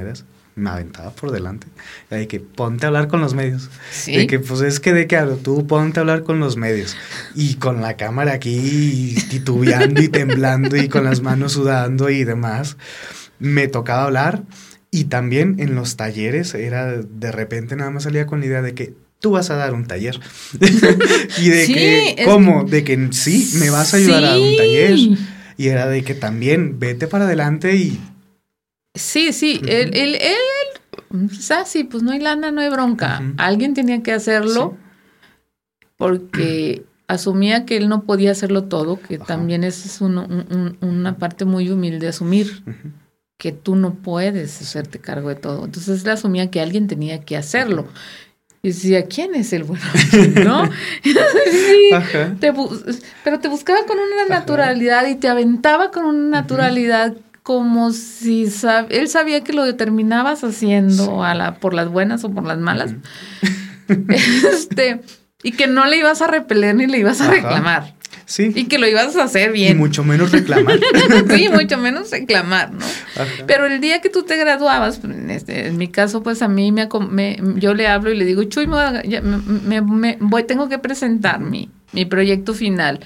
me 0.56 0.70
aventaba 0.70 1.10
por 1.10 1.30
delante. 1.30 1.66
De 2.10 2.26
que 2.26 2.40
ponte 2.40 2.86
a 2.86 2.88
hablar 2.88 3.08
con 3.08 3.20
los 3.20 3.34
medios. 3.34 3.70
De 4.06 4.26
que, 4.26 4.40
pues 4.40 4.62
es 4.62 4.80
que 4.80 4.92
de 4.94 5.06
que 5.06 5.18
tú 5.42 5.66
ponte 5.66 6.00
a 6.00 6.02
hablar 6.02 6.22
con 6.22 6.40
los 6.40 6.56
medios. 6.56 6.96
Y 7.34 7.54
con 7.56 7.82
la 7.82 7.96
cámara 7.96 8.32
aquí 8.32 9.14
titubeando 9.30 10.02
y 10.02 10.08
temblando 10.08 10.76
y 10.76 10.88
con 10.88 11.04
las 11.04 11.20
manos 11.20 11.52
sudando 11.52 12.08
y 12.08 12.24
demás. 12.24 12.78
Me 13.38 13.68
tocaba 13.68 14.04
hablar. 14.04 14.42
Y 14.90 15.04
también 15.04 15.56
en 15.58 15.74
los 15.74 15.96
talleres 15.96 16.54
era 16.54 16.96
de 16.96 17.32
repente 17.32 17.76
nada 17.76 17.90
más 17.90 18.04
salía 18.04 18.26
con 18.26 18.40
la 18.40 18.46
idea 18.46 18.62
de 18.62 18.72
que 18.74 18.94
tú 19.20 19.32
vas 19.32 19.50
a 19.50 19.56
dar 19.56 19.74
un 19.74 19.86
taller. 19.86 20.18
y 21.38 21.50
de 21.50 21.66
que, 21.66 22.22
¿cómo? 22.24 22.64
De 22.64 22.82
que 22.82 23.08
sí, 23.12 23.50
me 23.58 23.68
vas 23.68 23.92
a 23.92 23.98
ayudar 23.98 24.24
a 24.24 24.38
un 24.38 24.56
taller. 24.56 24.98
Y 25.58 25.68
era 25.68 25.86
de 25.86 26.02
que 26.02 26.14
también 26.14 26.78
vete 26.78 27.08
para 27.08 27.26
adelante 27.26 27.76
y 27.76 28.00
Sí, 28.96 29.32
sí, 29.32 29.60
él, 29.66 29.90
él, 29.94 30.16
él, 30.20 31.28
quizás 31.30 31.68
sí, 31.68 31.84
pues 31.84 32.02
no 32.02 32.12
hay 32.12 32.20
lana, 32.20 32.50
no 32.50 32.60
hay 32.60 32.68
bronca. 32.68 33.22
Alguien 33.36 33.74
tenía 33.74 34.02
que 34.02 34.12
hacerlo 34.12 34.76
porque 35.96 36.84
asumía 37.08 37.64
que 37.64 37.76
él 37.76 37.88
no 37.88 38.04
podía 38.04 38.32
hacerlo 38.32 38.64
todo, 38.64 39.00
que 39.00 39.18
también 39.18 39.64
es 39.64 40.00
una 40.00 41.16
parte 41.18 41.44
muy 41.44 41.70
humilde 41.70 42.08
asumir 42.08 42.62
que 43.38 43.52
tú 43.52 43.76
no 43.76 43.94
puedes 43.94 44.60
hacerte 44.60 44.98
cargo 44.98 45.28
de 45.28 45.34
todo. 45.36 45.64
Entonces 45.64 46.04
él 46.04 46.10
asumía 46.10 46.50
que 46.50 46.60
alguien 46.60 46.86
tenía 46.86 47.20
que 47.20 47.36
hacerlo. 47.36 47.86
Y 48.62 48.68
decía, 48.68 49.04
¿quién 49.04 49.34
es 49.34 49.52
el 49.52 49.64
bueno? 49.64 49.84
¿No? 50.44 50.68
pero 53.22 53.38
te 53.38 53.48
buscaba 53.48 53.84
con 53.86 53.98
una 53.98 54.26
naturalidad 54.28 55.06
y 55.06 55.14
te 55.14 55.28
aventaba 55.28 55.90
con 55.90 56.04
una 56.04 56.40
naturalidad 56.40 57.14
como 57.46 57.92
si 57.92 58.50
él 58.88 59.08
sabía 59.08 59.44
que 59.44 59.52
lo 59.52 59.64
determinabas 59.64 60.42
haciendo 60.42 61.22
a 61.22 61.32
la, 61.32 61.60
por 61.60 61.74
las 61.74 61.88
buenas 61.88 62.24
o 62.24 62.30
por 62.32 62.42
las 62.42 62.58
malas. 62.58 62.92
este, 64.52 65.00
y 65.44 65.52
que 65.52 65.68
no 65.68 65.86
le 65.86 65.96
ibas 65.98 66.22
a 66.22 66.26
repeler 66.26 66.74
ni 66.74 66.88
le 66.88 66.98
ibas 66.98 67.20
a 67.20 67.30
reclamar. 67.30 67.94
Sí. 68.24 68.50
Y 68.52 68.64
que 68.64 68.80
lo 68.80 68.88
ibas 68.88 69.14
a 69.14 69.22
hacer 69.22 69.52
bien. 69.52 69.76
Y 69.76 69.78
mucho 69.78 70.02
menos 70.02 70.32
reclamar. 70.32 70.80
sí, 71.36 71.48
mucho 71.48 71.78
menos 71.78 72.10
reclamar, 72.10 72.72
¿no? 72.72 72.84
Pero 73.46 73.66
el 73.66 73.80
día 73.80 74.00
que 74.00 74.10
tú 74.10 74.24
te 74.24 74.36
graduabas, 74.36 75.04
en, 75.04 75.30
este, 75.30 75.68
en 75.68 75.78
mi 75.78 75.86
caso, 75.86 76.24
pues 76.24 76.42
a 76.42 76.48
mí 76.48 76.72
me, 76.72 76.88
yo 77.58 77.74
le 77.74 77.86
hablo 77.86 78.10
y 78.10 78.16
le 78.16 78.24
digo, 78.24 78.42
Chuy, 78.42 78.66
me, 78.66 80.16
voy, 80.18 80.42
tengo 80.42 80.68
que 80.68 80.80
presentar 80.80 81.38
mi, 81.38 81.70
mi 81.92 82.06
proyecto 82.06 82.54
final. 82.54 82.98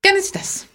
¿Qué 0.00 0.14
necesitas? 0.14 0.68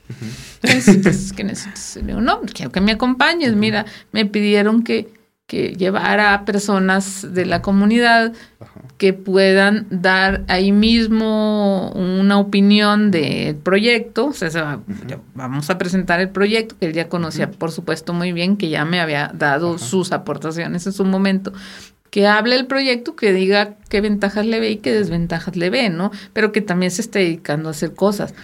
¿Qué 0.62 0.74
necesitas? 0.74 1.34
¿Qué 1.34 1.43
necesitas? 1.43 1.95
Le 1.97 2.07
digo, 2.07 2.22
no, 2.22 2.41
quiero 2.41 2.72
que 2.72 2.82
me 2.82 2.93
acompañes. 2.93 3.55
Mira, 3.55 3.86
me 4.12 4.26
pidieron 4.26 4.84
que, 4.84 5.14
que 5.47 5.74
llevara 5.74 6.34
a 6.34 6.45
personas 6.45 7.34
de 7.34 7.45
la 7.45 7.62
comunidad 7.62 8.34
que 8.97 9.14
puedan 9.14 9.88
dar 9.89 10.43
ahí 10.47 10.72
mismo 10.72 11.91
una 11.91 12.38
opinión 12.38 13.12
del 13.12 13.55
proyecto. 13.55 14.28
O 14.28 14.34
sea, 14.34 14.80
vamos 15.34 15.70
a 15.70 15.78
presentar 15.78 16.20
el 16.20 16.30
proyecto, 16.30 16.76
que 16.80 16.86
él 16.86 16.93
ya 16.93 17.09
conocía, 17.09 17.49
por 17.49 17.72
supuesto, 17.72 18.14
muy 18.14 18.32
bien, 18.32 18.57
que 18.57 18.70
ya 18.70 18.86
me 18.86 18.99
había 18.99 19.32
dado 19.34 19.78
sus 19.78 20.12
aportaciones 20.12 20.86
en 20.86 20.93
su 20.93 21.03
momento 21.03 21.51
que 22.12 22.28
hable 22.28 22.57
el 22.57 22.68
proyecto, 22.68 23.16
que 23.16 23.34
diga 23.34 23.76
qué 23.89 24.01
ventajas 24.01 24.45
le 24.45 24.59
ve 24.59 24.70
y 24.70 24.78
qué 24.78 24.91
desventajas 24.91 25.55
le 25.55 25.70
ve, 25.70 25.89
¿no? 25.89 26.12
Pero 26.34 26.51
que 26.51 26.62
también 26.62 26.91
se 26.91 27.01
esté 27.01 27.20
dedicando 27.20 27.70
a 27.70 27.72
hacer 27.72 27.95
cosas. 27.95 28.36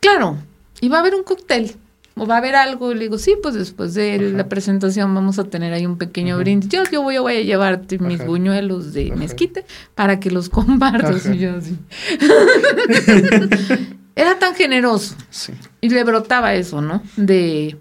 Claro, 0.00 0.38
y 0.80 0.88
va 0.88 0.98
a 0.98 1.00
haber 1.00 1.14
un 1.14 1.22
cóctel 1.22 1.76
o 2.18 2.26
va 2.26 2.36
a 2.36 2.38
haber 2.38 2.56
algo. 2.56 2.92
Y 2.92 2.94
le 2.94 3.02
digo, 3.02 3.18
sí, 3.18 3.34
pues 3.42 3.54
después 3.54 3.94
de 3.94 4.18
la 4.18 4.48
presentación 4.48 5.14
vamos 5.14 5.38
a 5.38 5.44
tener 5.44 5.72
ahí 5.72 5.86
un 5.86 5.98
pequeño 5.98 6.38
brindis. 6.38 6.70
Yo, 6.70 6.82
yo 6.90 7.02
voy, 7.02 7.16
a 7.16 7.40
llevarte 7.42 7.98
mis 7.98 8.24
buñuelos 8.24 8.92
de 8.92 9.12
mezquite 9.14 9.64
para 9.94 10.18
que 10.18 10.30
los 10.30 10.48
compartas. 10.48 11.26
Y 11.26 11.38
yo 11.38 11.56
así. 11.56 11.76
Era 14.16 14.38
tan 14.38 14.54
generoso. 14.54 15.14
Sí. 15.28 15.52
Y 15.82 15.90
le 15.90 16.02
brotaba 16.04 16.54
eso, 16.54 16.80
¿no? 16.80 17.02
De, 17.16 17.76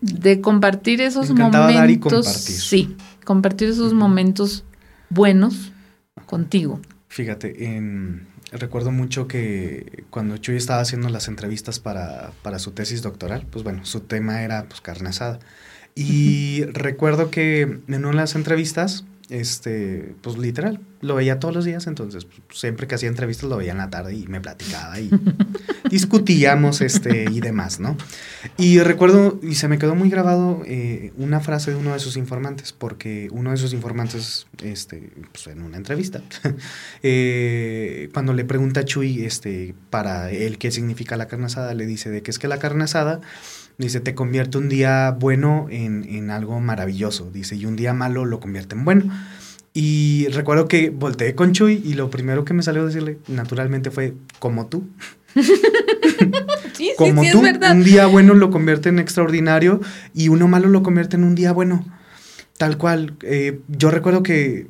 de 0.00 0.40
compartir 0.40 1.00
esos 1.00 1.30
momentos. 1.30 1.74
Dar 1.74 1.90
y 1.90 1.98
compartir. 1.98 2.32
Sí, 2.32 2.96
compartir 3.24 3.70
esos 3.70 3.92
momentos 3.92 4.64
buenos 5.10 5.72
contigo. 6.26 6.80
Fíjate, 7.08 7.76
en 7.76 8.28
recuerdo 8.52 8.92
mucho 8.92 9.26
que 9.26 10.04
cuando 10.10 10.36
Chuy 10.36 10.56
estaba 10.56 10.80
haciendo 10.80 11.08
las 11.08 11.28
entrevistas 11.28 11.80
para, 11.80 12.32
su 12.58 12.72
tesis 12.72 13.02
doctoral, 13.02 13.46
pues 13.50 13.64
bueno, 13.64 13.84
su 13.84 14.00
tema 14.00 14.42
era 14.42 14.64
pues 14.64 14.80
carne 14.80 15.10
asada. 15.10 15.38
Y 15.94 16.64
recuerdo 16.72 17.30
que 17.30 17.62
en 17.62 17.82
una 17.88 18.10
de 18.10 18.14
las 18.14 18.34
entrevistas 18.34 19.04
este, 19.30 20.14
pues 20.22 20.38
literal, 20.38 20.80
lo 21.00 21.14
veía 21.14 21.38
todos 21.40 21.54
los 21.54 21.64
días, 21.64 21.86
entonces 21.86 22.24
pues, 22.24 22.58
siempre 22.58 22.86
que 22.86 22.94
hacía 22.94 23.08
entrevistas 23.08 23.48
lo 23.48 23.56
veía 23.56 23.72
en 23.72 23.78
la 23.78 23.90
tarde 23.90 24.14
y 24.14 24.26
me 24.26 24.40
platicaba 24.40 24.98
y 25.00 25.10
discutíamos 25.90 26.80
este, 26.80 27.26
y 27.30 27.40
demás, 27.40 27.80
¿no? 27.80 27.96
Y 28.56 28.78
recuerdo, 28.80 29.38
y 29.42 29.56
se 29.56 29.68
me 29.68 29.78
quedó 29.78 29.94
muy 29.94 30.10
grabado 30.10 30.62
eh, 30.66 31.12
una 31.16 31.40
frase 31.40 31.72
de 31.72 31.76
uno 31.76 31.92
de 31.92 31.98
sus 31.98 32.16
informantes, 32.16 32.72
porque 32.72 33.28
uno 33.32 33.50
de 33.50 33.56
sus 33.56 33.72
informantes, 33.72 34.46
este, 34.62 35.10
pues 35.32 35.46
en 35.48 35.62
una 35.62 35.76
entrevista, 35.76 36.22
eh, 37.02 38.08
cuando 38.12 38.32
le 38.32 38.44
pregunta 38.44 38.80
a 38.80 38.84
Chuy, 38.84 39.24
este, 39.24 39.74
para 39.90 40.30
él 40.30 40.58
qué 40.58 40.70
significa 40.70 41.16
la 41.16 41.26
carne 41.26 41.46
asada, 41.46 41.74
le 41.74 41.86
dice 41.86 42.10
de 42.10 42.22
que 42.22 42.30
es 42.30 42.38
que 42.38 42.48
la 42.48 42.58
carne 42.58 42.84
asada 42.84 43.20
Dice, 43.78 44.00
te 44.00 44.14
convierte 44.14 44.56
un 44.56 44.68
día 44.68 45.10
bueno 45.10 45.66
en, 45.70 46.30
algo 46.30 46.60
maravilloso. 46.60 47.30
Dice, 47.30 47.56
y 47.56 47.66
un 47.66 47.76
día 47.76 47.92
malo 47.92 48.24
lo 48.24 48.40
convierte 48.40 48.74
en 48.74 48.84
bueno. 48.84 49.12
Y 49.74 50.28
recuerdo 50.28 50.66
que 50.68 50.88
volteé 50.88 51.34
con 51.34 51.52
Chuy 51.52 51.82
y 51.84 51.92
lo 51.92 52.08
primero 52.08 52.46
que 52.46 52.54
me 52.54 52.62
salió 52.62 52.82
a 52.82 52.86
decirle, 52.86 53.18
naturalmente, 53.28 53.90
fue, 53.90 54.14
como 54.38 54.66
tú. 54.66 54.88
como 56.96 57.22
tú, 57.30 57.42
un 57.70 57.84
día 57.84 58.06
bueno 58.06 58.32
lo 58.32 58.50
convierte 58.50 58.88
en 58.88 58.98
extraordinario 58.98 59.80
y 60.14 60.28
uno 60.28 60.48
malo 60.48 60.68
lo 60.68 60.82
convierte 60.82 61.16
en 61.16 61.24
un 61.24 61.34
día 61.34 61.52
bueno. 61.52 61.84
Tal 62.56 62.78
cual. 62.78 63.16
Eh, 63.20 63.60
yo 63.68 63.90
recuerdo 63.90 64.22
que 64.22 64.68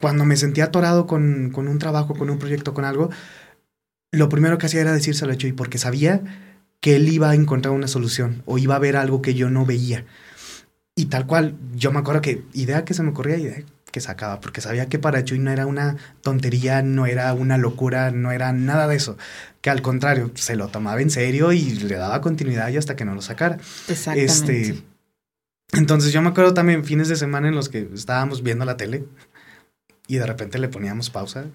cuando 0.00 0.24
me 0.24 0.36
sentía 0.36 0.64
atorado 0.64 1.06
con, 1.06 1.50
con 1.50 1.68
un 1.68 1.78
trabajo, 1.78 2.14
con 2.14 2.28
un 2.28 2.40
proyecto, 2.40 2.74
con 2.74 2.84
algo, 2.84 3.10
lo 4.10 4.28
primero 4.28 4.58
que 4.58 4.66
hacía 4.66 4.80
era 4.80 4.92
decírselo 4.92 5.32
a 5.32 5.36
Chuy, 5.36 5.52
porque 5.52 5.78
sabía 5.78 6.47
que 6.80 6.96
él 6.96 7.08
iba 7.08 7.30
a 7.30 7.34
encontrar 7.34 7.74
una 7.74 7.88
solución 7.88 8.42
o 8.46 8.58
iba 8.58 8.76
a 8.76 8.80
ver 8.80 8.96
algo 8.96 9.22
que 9.22 9.34
yo 9.34 9.50
no 9.50 9.66
veía. 9.66 10.04
Y 10.94 11.06
tal 11.06 11.26
cual, 11.26 11.56
yo 11.74 11.92
me 11.92 12.00
acuerdo 12.00 12.20
que 12.20 12.42
idea 12.52 12.84
que 12.84 12.94
se 12.94 13.02
me 13.02 13.10
ocurría, 13.10 13.36
idea 13.36 13.62
que 13.90 14.00
sacaba, 14.00 14.40
porque 14.40 14.60
sabía 14.60 14.88
que 14.88 14.98
para 14.98 15.24
Chuy 15.24 15.38
no 15.38 15.50
era 15.50 15.66
una 15.66 15.96
tontería, 16.22 16.82
no 16.82 17.06
era 17.06 17.32
una 17.32 17.56
locura, 17.56 18.10
no 18.10 18.32
era 18.32 18.52
nada 18.52 18.86
de 18.86 18.96
eso. 18.96 19.16
Que 19.60 19.70
al 19.70 19.82
contrario, 19.82 20.30
se 20.34 20.56
lo 20.56 20.68
tomaba 20.68 21.00
en 21.00 21.10
serio 21.10 21.52
y 21.52 21.70
le 21.70 21.96
daba 21.96 22.20
continuidad 22.20 22.68
y 22.68 22.76
hasta 22.76 22.96
que 22.96 23.04
no 23.04 23.14
lo 23.14 23.22
sacara. 23.22 23.58
Exactamente. 23.88 24.24
Este, 24.24 24.82
entonces 25.72 26.12
yo 26.12 26.22
me 26.22 26.28
acuerdo 26.28 26.54
también 26.54 26.84
fines 26.84 27.08
de 27.08 27.16
semana 27.16 27.48
en 27.48 27.54
los 27.54 27.68
que 27.68 27.88
estábamos 27.94 28.42
viendo 28.42 28.64
la 28.64 28.76
tele 28.76 29.04
y 30.06 30.16
de 30.16 30.26
repente 30.26 30.58
le 30.58 30.68
poníamos 30.68 31.10
pausa 31.10 31.46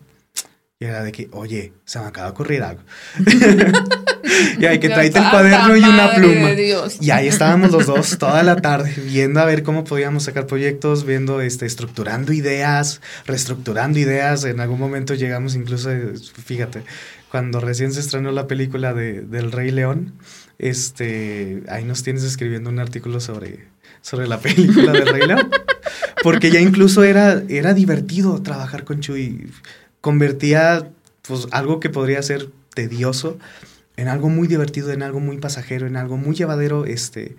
y 0.84 0.86
era 0.86 1.01
de 1.01 1.13
que, 1.13 1.29
oye, 1.31 1.71
se 1.86 1.97
me 1.99 2.07
acaba 2.07 2.27
de 2.27 2.31
ocurrir 2.34 2.61
algo. 2.61 2.81
y 4.59 4.65
hay 4.65 4.81
que 4.81 4.89
traerte 4.89 5.17
el 5.17 5.29
cuaderno 5.29 5.77
y 5.77 5.79
una 5.84 6.13
pluma. 6.13 6.51
Y 6.99 7.09
ahí 7.09 7.29
estábamos 7.29 7.71
los 7.71 7.86
dos 7.86 8.17
toda 8.19 8.43
la 8.43 8.57
tarde 8.57 8.93
viendo 9.05 9.39
a 9.39 9.45
ver 9.45 9.63
cómo 9.63 9.86
podíamos 9.86 10.23
sacar 10.23 10.45
proyectos, 10.45 11.05
viendo, 11.05 11.39
este, 11.39 11.65
estructurando 11.65 12.34
ideas, 12.34 12.99
reestructurando 13.25 13.97
ideas. 13.97 14.43
En 14.43 14.59
algún 14.59 14.77
momento 14.77 15.13
llegamos 15.13 15.55
incluso, 15.55 15.89
fíjate, 16.43 16.84
cuando 17.31 17.61
recién 17.61 17.93
se 17.93 18.01
estrenó 18.01 18.34
la 18.34 18.47
película 18.47 18.93
de, 18.93 19.21
del 19.21 19.53
Rey 19.53 19.71
León, 19.71 20.15
este, 20.59 21.63
ahí 21.69 21.86
nos 21.86 22.03
tienes 22.03 22.23
escribiendo 22.23 22.69
un 22.69 22.79
artículo 22.79 23.21
sobre, 23.21 23.67
sobre 24.01 24.27
la 24.27 24.41
película 24.41 24.91
del 24.91 25.07
Rey 25.07 25.27
León. 25.27 25.49
Porque 26.23 26.51
ya 26.51 26.61
incluso 26.61 27.03
era, 27.03 27.43
era 27.49 27.73
divertido 27.73 28.41
trabajar 28.41 28.86
con 28.86 29.01
Chuy. 29.01 29.51
Convertía 30.03 30.91
pues 31.21 31.47
algo 31.51 31.79
que 31.79 31.89
podría 31.89 32.21
ser 32.21 32.49
tedioso 32.75 33.39
en 33.95 34.09
algo 34.09 34.27
muy 34.27 34.49
divertido, 34.49 34.91
en 34.91 35.01
algo 35.01 35.21
muy 35.21 35.37
pasajero, 35.37 35.87
en 35.87 35.95
algo 35.95 36.17
muy 36.17 36.35
llevadero, 36.35 36.83
este, 36.83 37.37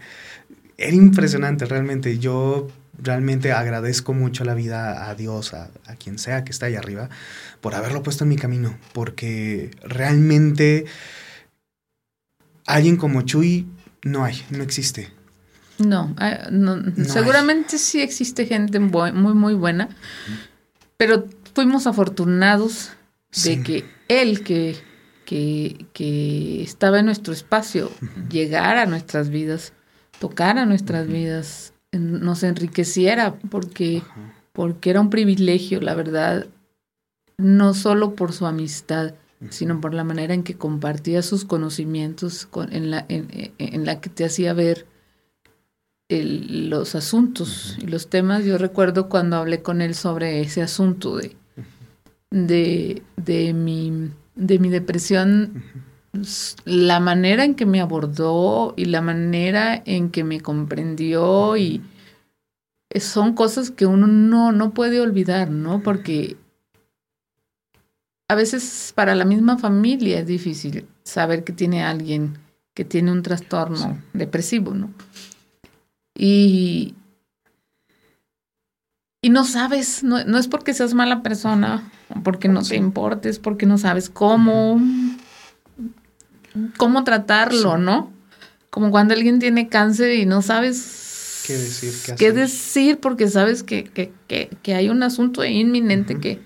era 0.79 0.95
impresionante 0.95 1.67
realmente. 1.67 2.19
Yo 2.19 2.69
realmente 2.97 3.53
agradezco 3.53 4.15
mucho 4.15 4.45
la 4.45 4.55
vida 4.55 5.11
a 5.11 5.15
Dios, 5.15 5.53
a, 5.53 5.69
quien 5.99 6.19
sea 6.19 6.45
que 6.45 6.53
está 6.53 6.67
ahí 6.67 6.75
arriba, 6.75 7.11
por 7.61 7.75
haberlo 7.75 8.03
puesto 8.03 8.25
en 8.25 8.31
mi 8.31 8.37
camino, 8.37 8.79
porque 8.95 9.71
realmente 9.83 10.87
alguien 12.65 12.97
como 12.97 13.23
Chuy 13.23 13.67
no 14.05 14.25
hay, 14.25 14.43
no 14.49 14.63
existe. 14.63 15.11
No, 15.77 16.15
ah, 16.19 16.49
seguramente 17.05 17.79
sí 17.79 18.01
existe 18.01 18.47
gente 18.47 18.79
muy, 18.79 19.13
muy 19.13 19.55
buena, 19.55 19.89
pero 20.97 21.27
fuimos 21.55 21.87
afortunados 21.87 22.91
de 23.45 23.63
que 23.63 23.85
él 24.09 24.43
que 24.43 24.77
que, 25.25 26.63
estaba 26.63 27.01
en 27.01 27.07
nuestro 27.07 27.33
espacio, 27.33 27.91
llegara 28.31 28.83
a 28.83 28.87
nuestras 28.87 29.31
vidas, 29.31 29.73
tocara 30.19 30.67
nuestras 30.67 31.07
vidas, 31.07 31.73
nos 31.93 32.43
enriqueciera, 32.43 33.37
porque, 33.51 34.03
porque 34.53 34.91
era 34.91 35.01
un 35.01 35.11
privilegio, 35.11 35.81
la 35.81 35.95
verdad, 35.95 36.47
no 37.37 37.75
solo 37.75 38.15
por 38.15 38.33
su 38.33 38.47
amistad, 38.47 39.15
sino 39.51 39.81
por 39.81 39.93
la 39.93 40.05
manera 40.05 40.33
en 40.35 40.43
que 40.43 40.57
compartía 40.57 41.23
sus 41.23 41.45
conocimientos, 41.45 42.49
en, 42.71 42.91
la, 42.91 43.05
en, 43.09 43.85
la 43.85 44.01
que 44.01 44.09
te 44.09 44.25
hacía 44.25 44.53
ver 44.53 44.87
los 46.09 46.95
asuntos 46.95 47.77
y 47.81 47.87
los 47.87 48.09
temas. 48.09 48.45
Yo 48.45 48.57
recuerdo 48.57 49.09
cuando 49.09 49.37
hablé 49.37 49.63
con 49.63 49.83
él 49.83 49.95
sobre 49.95 50.41
ese 50.41 50.63
asunto 50.63 51.17
de, 51.17 51.37
de, 52.35 53.03
de 53.17 53.55
mi 53.55 54.11
de 54.35 54.59
mi 54.59 54.69
depresión, 54.69 55.63
la 56.65 57.01
manera 57.01 57.45
en 57.45 57.55
que 57.55 57.67
me 57.67 57.81
abordó 57.81 58.75
y 58.77 58.87
la 58.87 59.01
manera 59.01 59.83
en 59.85 60.11
que 60.11 60.25
me 60.25 60.41
comprendió 60.41 61.57
y 61.57 61.83
son 62.99 63.35
cosas 63.35 63.71
que 63.71 63.87
uno 63.87 64.07
no, 64.07 64.53
no 64.53 64.73
puede 64.73 65.01
olvidar, 65.01 65.51
¿no? 65.51 65.83
Porque 65.83 66.37
a 68.29 68.35
veces 68.35 68.93
para 68.95 69.15
la 69.15 69.25
misma 69.25 69.59
familia 69.59 70.21
es 70.21 70.27
difícil 70.27 70.87
saber 71.03 71.45
que 71.45 71.53
tiene 71.53 71.83
alguien 71.83 72.39
que 72.75 72.85
tiene 72.85 73.13
un 73.13 73.23
trastorno 73.23 74.01
depresivo, 74.13 74.75
¿no? 74.75 74.91
Y, 76.17 76.95
y 79.25 79.31
no 79.31 79.47
sabes, 79.47 80.05
no, 80.05 80.23
no, 80.25 80.37
es 80.37 80.49
porque 80.49 80.75
seas 80.75 80.93
mala 80.93 81.23
persona, 81.23 81.91
porque 82.25 82.47
no 82.47 82.63
te 82.63 82.77
importes, 82.77 83.39
porque 83.39 83.65
no 83.65 83.79
sabes 83.79 84.11
cómo, 84.11 84.79
cómo 86.77 87.05
tratarlo, 87.05 87.79
¿no? 87.79 88.13
Como 88.69 88.91
cuando 88.91 89.15
alguien 89.15 89.39
tiene 89.39 89.71
cáncer 89.71 90.13
y 90.13 90.27
no 90.27 90.43
sabes 90.43 91.43
qué 91.47 91.55
decir, 91.55 91.95
qué, 92.19 92.33
decir 92.33 93.01
porque 93.01 93.29
sabes 93.29 93.63
que, 93.63 93.85
que, 93.85 94.13
que, 94.63 94.75
hay 94.75 94.91
un 94.91 95.03
asunto 95.03 95.43
inminente 95.43 96.21
que, 96.21 96.43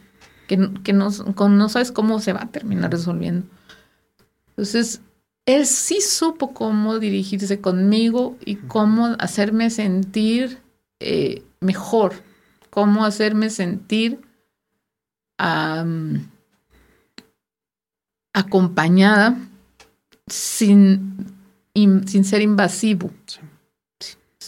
que, 0.47 0.93
no, 0.93 1.11
no 1.11 1.69
sabes 1.69 1.91
cómo 1.91 2.21
se 2.21 2.33
va 2.33 2.43
a 2.43 2.53
terminar 2.53 2.93
resolviendo. 2.93 3.45
Entonces, 4.51 5.01
él 5.47 5.67
sí 5.67 6.01
supo 6.01 6.55
cómo 6.55 7.01
dirigirse 7.01 7.61
conmigo 7.61 8.37
y 8.45 8.55
cómo 8.55 9.17
hacerme 9.19 9.69
sentir 9.71 10.61
eh, 11.01 11.43
mejor 11.59 12.28
cómo 12.79 13.05
hacerme 13.05 13.51
sentir 13.51 14.21
acompañada 18.33 19.37
sin, 20.29 21.27
sin 21.75 22.25
ser 22.25 22.41
invasivo. 22.41 23.11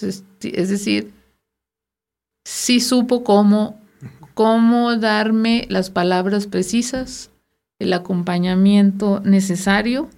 Es, 0.00 0.22
decir, 0.40 1.12
sí 2.44 2.78
supo 2.78 3.24
cómo, 3.24 3.80
cómo 4.34 4.94
darme 4.94 5.66
las 5.68 5.90
palabras 5.90 6.46
precisas, 6.46 7.32
el 7.80 7.92
acompañamiento 7.92 9.18
necesario 9.24 10.08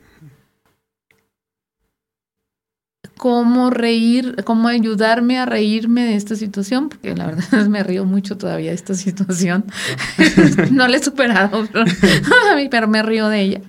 cómo 3.23 3.71
reír, 3.71 4.35
cómo 4.45 4.67
ayudarme 4.67 5.39
a 5.39 5.47
reírme 5.47 6.05
de 6.05 6.17
esta 6.17 6.35
situación, 6.35 6.89
porque 6.89 7.15
la 7.15 7.27
verdad 7.27 7.67
me 7.69 7.85
río 7.85 8.05
mucho 8.05 8.37
todavía 8.37 8.71
de 8.71 8.75
esta 8.75 8.95
situación. 8.95 9.65
no 10.73 10.89
la 10.89 10.97
he 10.97 11.01
superado, 11.01 11.69
pero, 12.73 12.89
me 12.89 13.01
río 13.05 13.29
de 13.29 13.41
ella. 13.41 13.61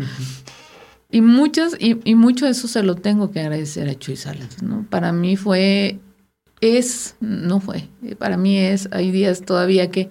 Y 1.12 1.22
muchos, 1.22 1.76
y, 1.78 2.16
mucho 2.16 2.45
de 2.45 2.51
eso 2.54 2.68
se 2.68 2.82
lo 2.82 2.95
tengo 2.95 3.30
que 3.30 3.41
agradecer 3.41 3.88
a 3.89 3.93
Chuy 3.93 4.16
Salas, 4.16 4.64
¿no? 4.64 4.88
Para 4.89 5.12
mí 5.12 5.38
fue, 5.38 5.99
es, 6.60 7.16
no 7.20 7.60
fue, 7.60 7.89
para 8.18 8.38
mí 8.38 8.58
es, 8.58 8.89
hay 8.91 9.12
días 9.12 9.43
todavía 9.43 9.91
que 9.91 10.10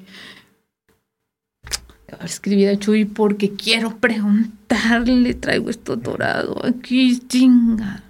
escribir 2.25 2.69
a 2.69 2.79
Chuy 2.79 3.07
porque 3.07 3.51
quiero 3.55 3.97
preguntarle, 3.97 5.35
traigo 5.35 5.69
esto 5.69 5.97
dorado 5.97 6.65
aquí, 6.65 7.19
chinga 7.27 8.05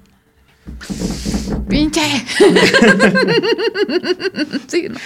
¡Pinche! 1.69 2.01
sí, 4.69 4.89
no. 4.89 4.99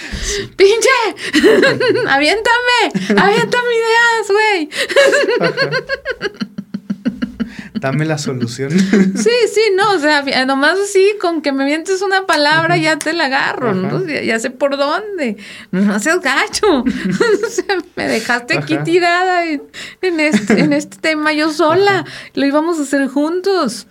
¡Pinche! 0.55 0.89
¡Aviéntame! 2.07 2.91
¡Aviéntame 3.17 3.69
ideas, 3.75 4.27
güey! 4.29 4.69
Dame 7.79 8.05
la 8.05 8.17
solución. 8.17 8.71
Sí, 9.17 9.29
sí, 9.53 9.61
no, 9.75 9.93
o 9.93 9.99
sea, 9.99 10.45
nomás 10.45 10.77
así, 10.79 11.13
con 11.19 11.41
que 11.41 11.51
me 11.51 11.65
mientes 11.65 12.01
una 12.01 12.25
palabra 12.25 12.77
ya 12.77 12.97
te 12.97 13.13
la 13.13 13.25
agarro, 13.25 13.73
¿no? 13.73 14.05
Ya, 14.05 14.39
sé 14.39 14.49
por 14.49 14.77
dónde. 14.77 15.37
No 15.71 15.99
seas 15.99 16.21
gacho. 16.21 16.67
o 16.81 17.49
sea, 17.49 17.77
me 17.95 18.07
dejaste 18.07 18.57
aquí 18.57 18.77
tirada 18.83 19.45
en, 19.45 20.19
este, 20.19 20.59
en 20.59 20.73
este 20.73 20.97
tema 20.97 21.33
yo 21.33 21.51
sola. 21.51 22.05
Lo 22.33 22.45
íbamos 22.45 22.79
a 22.79 22.83
hacer 22.83 23.07
juntos. 23.07 23.87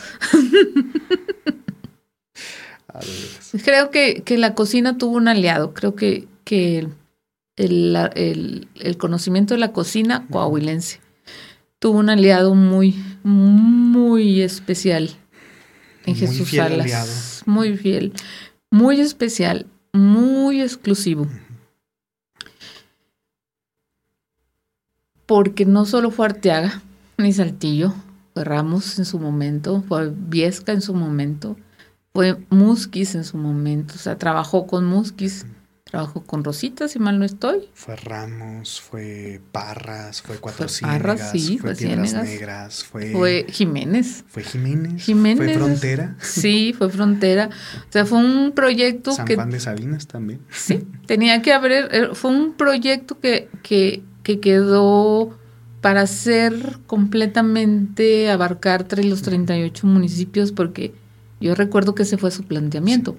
Creo 3.65 3.91
que, 3.91 4.23
que, 4.25 4.39
la 4.39 4.55
cocina 4.55 4.97
tuvo 4.99 5.17
un 5.17 5.29
aliado. 5.29 5.75
Creo 5.75 5.95
que, 5.95 6.27
que 6.45 6.89
el, 7.57 7.97
el, 8.15 8.69
el 8.75 8.97
conocimiento 8.97 9.55
de 9.55 9.61
la 9.61 9.73
cocina 9.73 10.27
coahuilense 10.31 11.01
tuvo 11.79 11.99
un 11.99 12.11
aliado 12.11 12.55
muy, 12.55 12.95
muy 13.23 14.41
especial 14.41 15.11
en 16.05 16.17
Jesús 16.17 16.51
Salas. 16.51 17.43
Muy 17.47 17.77
fiel, 17.77 18.13
muy 18.71 19.01
especial, 19.01 19.67
muy 19.93 20.63
exclusivo. 20.63 21.27
Porque 25.27 25.67
no 25.67 25.85
solo 25.85 26.11
fue 26.11 26.27
Arteaga 26.27 26.83
ni 27.19 27.33
Saltillo, 27.33 27.95
fue 28.33 28.45
Ramos 28.45 28.99
en 28.99 29.05
su 29.05 29.19
momento, 29.19 29.83
fue 29.89 30.13
Viesca 30.15 30.73
en 30.73 30.83
su 30.83 30.95
momento, 30.95 31.57
fue 32.13 32.37
Musquis 32.51 33.15
en 33.15 33.25
su 33.25 33.37
momento, 33.37 33.95
o 33.95 33.99
sea, 33.99 34.17
trabajó 34.19 34.67
con 34.67 34.85
Musquis 34.85 35.47
Trabajó 35.89 36.25
con 36.25 36.43
Rosita, 36.43 36.89
si 36.89 36.99
mal 36.99 37.21
no 37.21 37.25
estoy. 37.25 37.69
Fue 37.73 37.95
Ramos, 37.95 38.81
fue 38.81 39.41
Parras, 39.53 40.21
fue 40.21 40.39
Cuatro 40.39 40.69
fue 40.69 40.81
Parras, 40.81 41.31
sí, 41.31 41.59
fue, 41.59 41.77
Piedras 41.77 42.13
Negras, 42.13 42.83
fue... 42.83 43.13
Fue 43.13 43.47
Jiménez. 43.49 44.25
Fue 44.27 44.43
Jiménez. 44.43 45.05
Jiménez. 45.05 45.47
Fue 45.47 45.55
Frontera. 45.55 46.17
Sí, 46.19 46.75
fue 46.77 46.91
Frontera. 46.91 47.51
O 47.89 47.93
sea, 47.93 48.05
fue 48.05 48.19
un 48.19 48.51
proyecto 48.51 49.13
San 49.13 49.29
Juan 49.33 49.51
de 49.51 49.61
Sabinas 49.61 50.09
también. 50.09 50.41
Sí, 50.51 50.85
tenía 51.07 51.41
que 51.41 51.53
haber... 51.53 51.89
Eh, 51.93 52.09
fue 52.15 52.33
un 52.33 52.55
proyecto 52.55 53.21
que, 53.21 53.49
que, 53.63 54.03
que 54.25 54.41
quedó 54.41 55.39
para 55.83 56.09
ser 56.09 56.81
completamente 56.89 58.29
abarcar 58.29 58.89
los 59.05 59.23
38 59.23 59.87
municipios 59.87 60.51
porque 60.51 60.95
yo 61.41 61.55
recuerdo 61.55 61.95
que 61.95 62.03
ese 62.03 62.19
fue 62.19 62.33
su 62.33 62.43
planteamiento. 62.43 63.17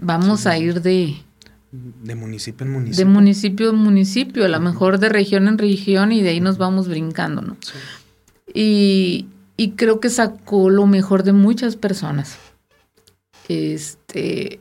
Vamos 0.00 0.48
a 0.48 0.58
ir 0.58 0.82
de 0.82 1.22
de 1.72 2.14
municipio 2.14 2.66
en 2.66 2.72
municipio. 2.72 3.04
De 3.04 3.10
municipio 3.10 3.70
en 3.70 3.76
municipio, 3.76 4.44
a 4.44 4.48
lo 4.48 4.60
mejor 4.60 4.98
de 4.98 5.08
región 5.08 5.46
en 5.46 5.58
región 5.58 6.10
y 6.12 6.20
de 6.20 6.30
ahí 6.30 6.40
nos 6.40 6.58
vamos 6.58 6.88
brincando, 6.88 7.42
¿no? 7.42 7.56
Y, 8.52 9.28
y, 9.56 9.72
creo 9.72 10.00
que 10.00 10.10
sacó 10.10 10.70
lo 10.70 10.86
mejor 10.86 11.22
de 11.22 11.32
muchas 11.32 11.76
personas. 11.76 12.36
Este, 13.48 14.60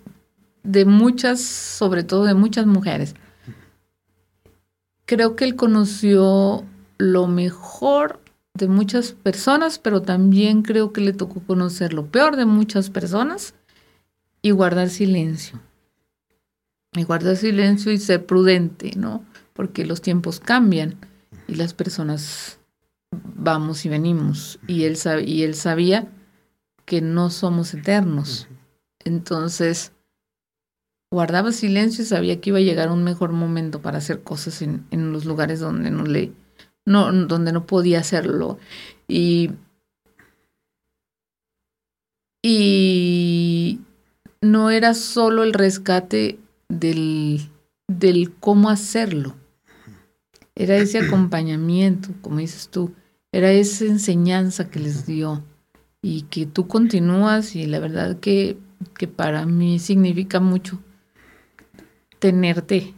de 0.64 0.86
muchas, 0.86 1.42
sobre 1.42 2.04
todo 2.04 2.26
de 2.26 2.36
muchas 2.36 2.68
mujeres. 2.68 3.16
Creo 5.06 5.36
que 5.36 5.46
él 5.46 5.56
conoció 5.56 6.64
lo 7.00 7.26
mejor 7.26 8.22
de 8.54 8.68
muchas 8.68 9.14
personas, 9.14 9.80
pero 9.80 10.04
también 10.04 10.62
creo 10.62 10.94
que 10.94 11.02
le 11.02 11.14
tocó 11.14 11.40
conocer 11.40 11.94
lo 11.94 12.06
peor 12.06 12.36
de 12.36 12.46
muchas 12.46 12.92
personas 12.92 13.56
y 14.44 14.52
guardar 14.52 14.90
silencio 14.90 15.60
y 16.94 17.04
guardar 17.04 17.36
silencio 17.36 17.92
y 17.92 17.98
ser 17.98 18.26
prudente, 18.26 18.94
¿no? 18.96 19.24
Porque 19.54 19.86
los 19.86 20.02
tiempos 20.02 20.40
cambian 20.40 20.96
y 21.48 21.56
las 21.56 21.74
personas 21.74 22.60
vamos 23.12 23.86
y 23.86 23.90
venimos. 23.90 24.60
Y 24.68 24.84
él, 24.86 24.98
y 25.26 25.44
él 25.44 25.56
sabía 25.56 26.08
que 26.86 27.02
no 27.02 27.30
somos 27.30 27.74
eternos. 27.74 28.48
Entonces, 29.06 29.92
guardaba 31.12 31.52
silencio 31.52 32.04
y 32.04 32.08
sabía 32.08 32.42
que 32.42 32.50
iba 32.50 32.60
a 32.60 32.62
llegar 32.64 32.92
un 32.92 33.04
mejor 33.04 33.32
momento 33.32 33.82
para 33.82 34.00
hacer 34.00 34.24
cosas 34.24 34.62
en, 34.62 34.86
en 34.92 35.12
los 35.12 35.26
lugares 35.26 35.60
donde 35.60 35.92
no 35.92 36.04
le, 36.04 36.34
no, 36.86 37.12
donde 37.12 37.52
no 37.52 37.66
podía 37.66 38.00
hacerlo. 38.00 38.58
Y, 39.08 39.52
y 42.42 43.82
no 44.42 44.72
era 44.72 44.94
solo 44.94 45.44
el 45.44 45.54
rescate 45.54 46.40
del, 46.70 47.50
del 47.88 48.32
cómo 48.40 48.70
hacerlo. 48.70 49.36
Era 50.56 50.78
ese 50.78 51.00
acompañamiento, 51.06 52.10
como 52.22 52.38
dices 52.38 52.70
tú, 52.70 52.94
era 53.32 53.52
esa 53.52 53.86
enseñanza 53.86 54.70
que 54.70 54.80
les 54.80 55.06
dio 55.06 55.44
y 56.02 56.24
que 56.24 56.46
tú 56.46 56.68
continúas 56.68 57.56
y 57.56 57.66
la 57.66 57.80
verdad 57.80 58.20
que, 58.20 58.58
que 58.98 59.08
para 59.08 59.46
mí 59.46 59.80
significa 59.80 60.40
mucho 60.40 60.80
tenerte, 62.20 62.94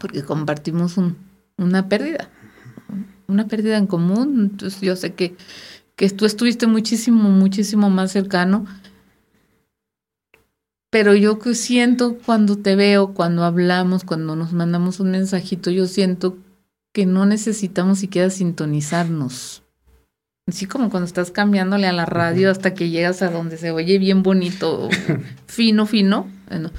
porque 0.00 0.22
compartimos 0.22 0.96
un, 0.98 1.16
una 1.56 1.88
pérdida, 1.88 2.30
una 3.26 3.46
pérdida 3.48 3.76
en 3.76 3.86
común. 3.86 4.50
Entonces 4.52 4.80
yo 4.80 4.96
sé 4.96 5.14
que, 5.14 5.36
que 5.96 6.08
tú 6.10 6.26
estuviste 6.26 6.66
muchísimo, 6.66 7.30
muchísimo 7.30 7.90
más 7.90 8.12
cercano 8.12 8.66
pero 10.90 11.14
yo 11.14 11.38
que 11.38 11.54
siento 11.54 12.16
cuando 12.24 12.56
te 12.56 12.74
veo, 12.74 13.12
cuando 13.12 13.44
hablamos, 13.44 14.04
cuando 14.04 14.36
nos 14.36 14.52
mandamos 14.52 15.00
un 15.00 15.10
mensajito, 15.10 15.70
yo 15.70 15.86
siento 15.86 16.38
que 16.92 17.04
no 17.04 17.26
necesitamos 17.26 17.98
siquiera 17.98 18.30
sintonizarnos. 18.30 19.62
Así 20.46 20.64
como 20.64 20.88
cuando 20.88 21.06
estás 21.06 21.30
cambiándole 21.30 21.86
a 21.86 21.92
la 21.92 22.06
radio 22.06 22.50
hasta 22.50 22.72
que 22.72 22.88
llegas 22.88 23.20
a 23.20 23.30
donde 23.30 23.58
se 23.58 23.70
oye 23.70 23.98
bien 23.98 24.22
bonito, 24.22 24.88
fino, 25.46 25.84
fino. 25.84 26.26
Bueno, 26.48 26.70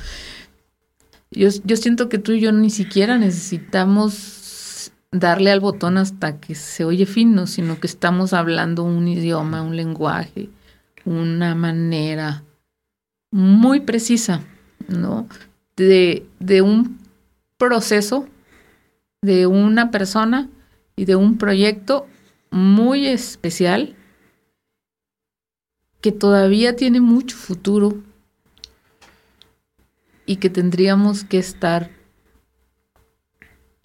yo, 1.30 1.50
yo 1.64 1.78
siento 1.78 2.10
que 2.10 2.18
tú 2.18 2.32
y 2.32 2.40
yo 2.40 2.52
ni 2.52 2.72
siquiera 2.72 3.20
necesitamos 3.20 4.92
darle 5.12 5.52
al 5.52 5.60
botón 5.60 6.00
hasta 6.00 6.40
que 6.40 6.56
se 6.56 6.84
oye 6.84 7.06
fino, 7.06 7.46
sino 7.46 7.80
que 7.80 7.86
estamos 7.86 8.34
hablando 8.34 8.84
un 8.84 9.08
idioma, 9.08 9.62
un 9.62 9.76
lenguaje, 9.76 10.50
una 11.06 11.54
manera 11.54 12.44
muy 13.32 13.82
precisa, 13.82 14.42
¿no? 14.88 15.28
De, 15.76 16.26
de 16.40 16.62
un 16.62 17.00
proceso, 17.58 18.28
de 19.22 19.48
una 19.48 19.92
persona 19.92 20.50
y 20.96 21.06
de 21.06 21.16
un 21.16 21.38
proyecto 21.38 22.08
muy 22.52 23.08
especial 23.08 23.96
que 26.02 26.12
todavía 26.12 26.76
tiene 26.76 27.02
mucho 27.02 27.36
futuro 27.36 28.02
y 30.26 30.38
que 30.38 30.50
tendríamos 30.50 31.24
que 31.24 31.40
estar 31.40 31.90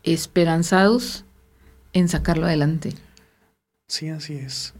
esperanzados 0.02 1.24
en 1.92 2.08
sacarlo 2.08 2.46
adelante. 2.46 2.94
Sí, 3.88 4.08
así 4.08 4.34
es. 4.34 4.74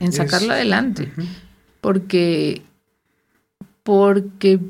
en 0.00 0.12
sacarlo 0.12 0.52
adelante. 0.52 1.12
Porque 1.80 2.62
porque 3.82 4.60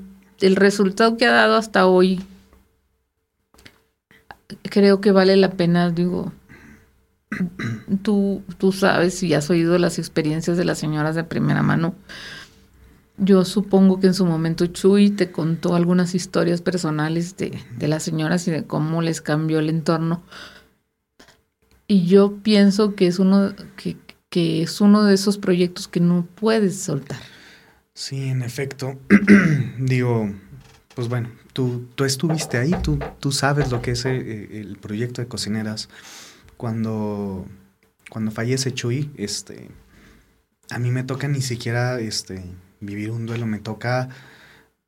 el 0.41 0.57
resultado 0.57 1.17
que 1.17 1.27
ha 1.27 1.33
dado 1.33 1.57
hasta 1.57 1.87
hoy 1.87 2.21
creo 4.63 5.01
que 5.01 5.13
vale 5.13 5.37
la 5.37 5.53
pena, 5.53 5.91
digo, 5.91 6.33
tú, 8.03 8.43
tú 8.59 8.73
sabes 8.73 9.23
y 9.23 9.35
has 9.35 9.51
oído 9.51 9.79
las 9.79 9.99
experiencias 9.99 10.57
de 10.57 10.65
las 10.65 10.79
señoras 10.79 11.15
de 11.15 11.25
primera 11.25 11.63
mano. 11.63 11.95
Yo 13.19 13.45
supongo 13.45 14.01
que 14.01 14.07
en 14.07 14.15
su 14.15 14.25
momento 14.25 14.67
Chuy 14.67 15.11
te 15.11 15.31
contó 15.31 15.75
algunas 15.75 16.15
historias 16.15 16.63
personales 16.63 17.37
de, 17.37 17.63
de 17.77 17.89
las 17.89 18.03
señoras 18.03 18.49
y 18.49 18.51
de 18.51 18.65
cómo 18.65 19.03
les 19.03 19.21
cambió 19.21 19.59
el 19.59 19.69
entorno. 19.69 20.23
Y 21.87 22.07
yo 22.07 22.39
pienso 22.43 22.95
que 22.95 23.07
es 23.07 23.19
uno, 23.19 23.53
que, 23.77 23.99
que 24.31 24.63
es 24.63 24.81
uno 24.81 25.05
de 25.05 25.15
esos 25.15 25.37
proyectos 25.37 25.87
que 25.87 26.01
no 26.01 26.27
puedes 26.35 26.81
soltar. 26.81 27.19
Sí, 27.95 28.29
en 28.29 28.43
efecto. 28.43 28.99
Digo, 29.79 30.33
pues 30.95 31.09
bueno, 31.09 31.31
tú, 31.53 31.89
tú 31.95 32.05
estuviste 32.05 32.59
ahí, 32.59 32.73
tú, 32.83 32.99
tú 33.21 33.33
sabes 33.33 33.71
lo 33.71 33.83
que 33.83 33.93
es 33.93 34.05
eh, 34.05 34.61
el, 34.61 34.79
proyecto 34.79 35.21
de 35.23 35.29
cocineras. 35.29 35.89
Cuando, 36.57 37.47
cuando 38.11 38.31
fallece 38.31 38.75
Chuy, 38.75 39.11
este, 39.17 39.71
a 40.71 40.79
mí 40.79 40.91
me 40.91 41.05
toca 41.05 41.29
ni 41.29 41.43
siquiera 41.43 42.01
este, 42.01 42.45
vivir 42.81 43.11
un 43.11 43.27
duelo, 43.27 43.47
me 43.47 43.59
toca 43.59 44.09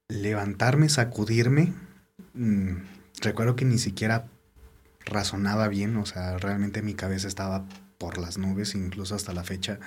levantarme, 0.08 0.88
sacudirme. 0.88 1.72
Mm, 2.34 2.76
recuerdo 3.20 3.56
que 3.56 3.64
ni 3.64 3.78
siquiera 3.78 4.26
razonaba 5.04 5.68
bien, 5.68 5.96
o 5.96 6.06
sea, 6.06 6.38
realmente 6.38 6.82
mi 6.82 6.94
cabeza 6.94 7.28
estaba 7.28 7.64
por 7.98 8.18
las 8.18 8.38
nubes, 8.38 8.74
incluso 8.74 9.14
hasta 9.14 9.32
la 9.32 9.44
fecha 9.44 9.78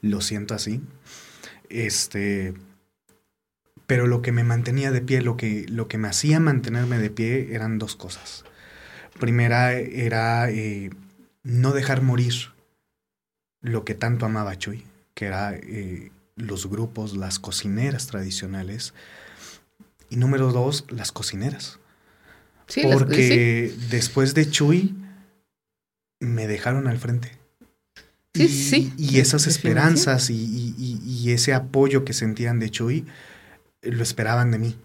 lo 0.00 0.20
siento 0.20 0.54
así. 0.54 0.82
Este, 1.70 2.54
pero 3.86 4.06
lo 4.06 4.22
que 4.22 4.32
me 4.32 4.44
mantenía 4.44 4.90
de 4.90 5.00
pie, 5.00 5.22
lo 5.22 5.36
que, 5.36 5.66
lo 5.68 5.88
que 5.88 5.98
me 5.98 6.08
hacía 6.08 6.40
mantenerme 6.40 6.98
de 6.98 7.10
pie 7.10 7.54
eran 7.54 7.78
dos 7.78 7.96
cosas. 7.96 8.44
Primera 9.18 9.72
era 9.74 10.50
eh, 10.50 10.90
no 11.42 11.72
dejar 11.72 12.02
morir 12.02 12.34
lo 13.62 13.84
que 13.84 13.94
tanto 13.94 14.26
amaba 14.26 14.56
Chuy. 14.58 14.84
que 15.14 15.24
era 15.26 15.54
eh, 15.54 16.10
los 16.36 16.68
grupos, 16.68 17.16
las 17.16 17.38
cocineras 17.38 18.06
tradicionales. 18.06 18.92
Y 20.10 20.16
número 20.16 20.52
dos, 20.52 20.84
las 20.90 21.10
cocineras. 21.12 21.78
Sí, 22.68 22.82
las- 22.82 22.92
Porque 22.92 23.72
después 23.90 24.34
de 24.34 24.50
Chuy 24.50 24.94
me 26.20 26.46
dejaron 26.46 26.86
al 26.88 26.98
frente. 26.98 27.32
Sí, 28.36 28.44
y, 28.44 28.48
sí. 28.48 28.92
y 28.96 29.18
esas 29.20 29.46
esperanzas 29.46 30.30
y, 30.30 30.34
y- 30.34 30.74
y- 30.78 31.00
y 31.04 31.30
ese 31.32 31.54
apoyo 31.54 32.04
que 32.04 32.12
sentían 32.12 32.58
de 32.58 32.70
Chuy 32.70 33.06
eh, 33.82 33.90
lo 33.92 34.02
esperaban 34.02 34.50
de 34.50 34.58
mí. 34.58 34.76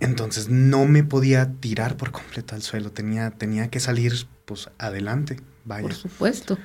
Entonces 0.00 0.48
no 0.48 0.86
me 0.86 1.02
podía 1.02 1.52
tirar 1.60 1.96
por 1.96 2.12
completo 2.12 2.54
al 2.54 2.62
suelo. 2.62 2.92
Tenía, 2.92 3.30
tenía 3.32 3.68
que 3.68 3.80
salir 3.80 4.26
pues 4.44 4.70
adelante. 4.78 5.40
Vaya. 5.64 5.82
Por 5.82 5.94
supuesto. 5.94 6.58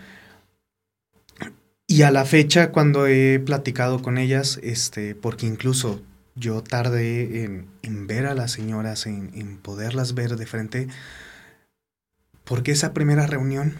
Y 1.87 2.03
a 2.03 2.11
la 2.11 2.25
fecha, 2.25 2.71
cuando 2.71 3.07
he 3.07 3.39
platicado 3.39 4.01
con 4.01 4.17
ellas, 4.17 4.59
este, 4.63 5.15
porque 5.15 5.45
incluso 5.45 6.01
yo 6.35 6.63
tardé 6.63 7.43
en, 7.43 7.67
en 7.81 8.07
ver 8.07 8.25
a 8.25 8.33
las 8.35 8.51
señoras, 8.51 9.05
en, 9.05 9.31
en 9.33 9.57
poderlas 9.57 10.13
ver 10.13 10.35
de 10.35 10.45
frente, 10.45 10.87
porque 12.45 12.71
esa 12.71 12.93
primera 12.93 13.27
reunión 13.27 13.73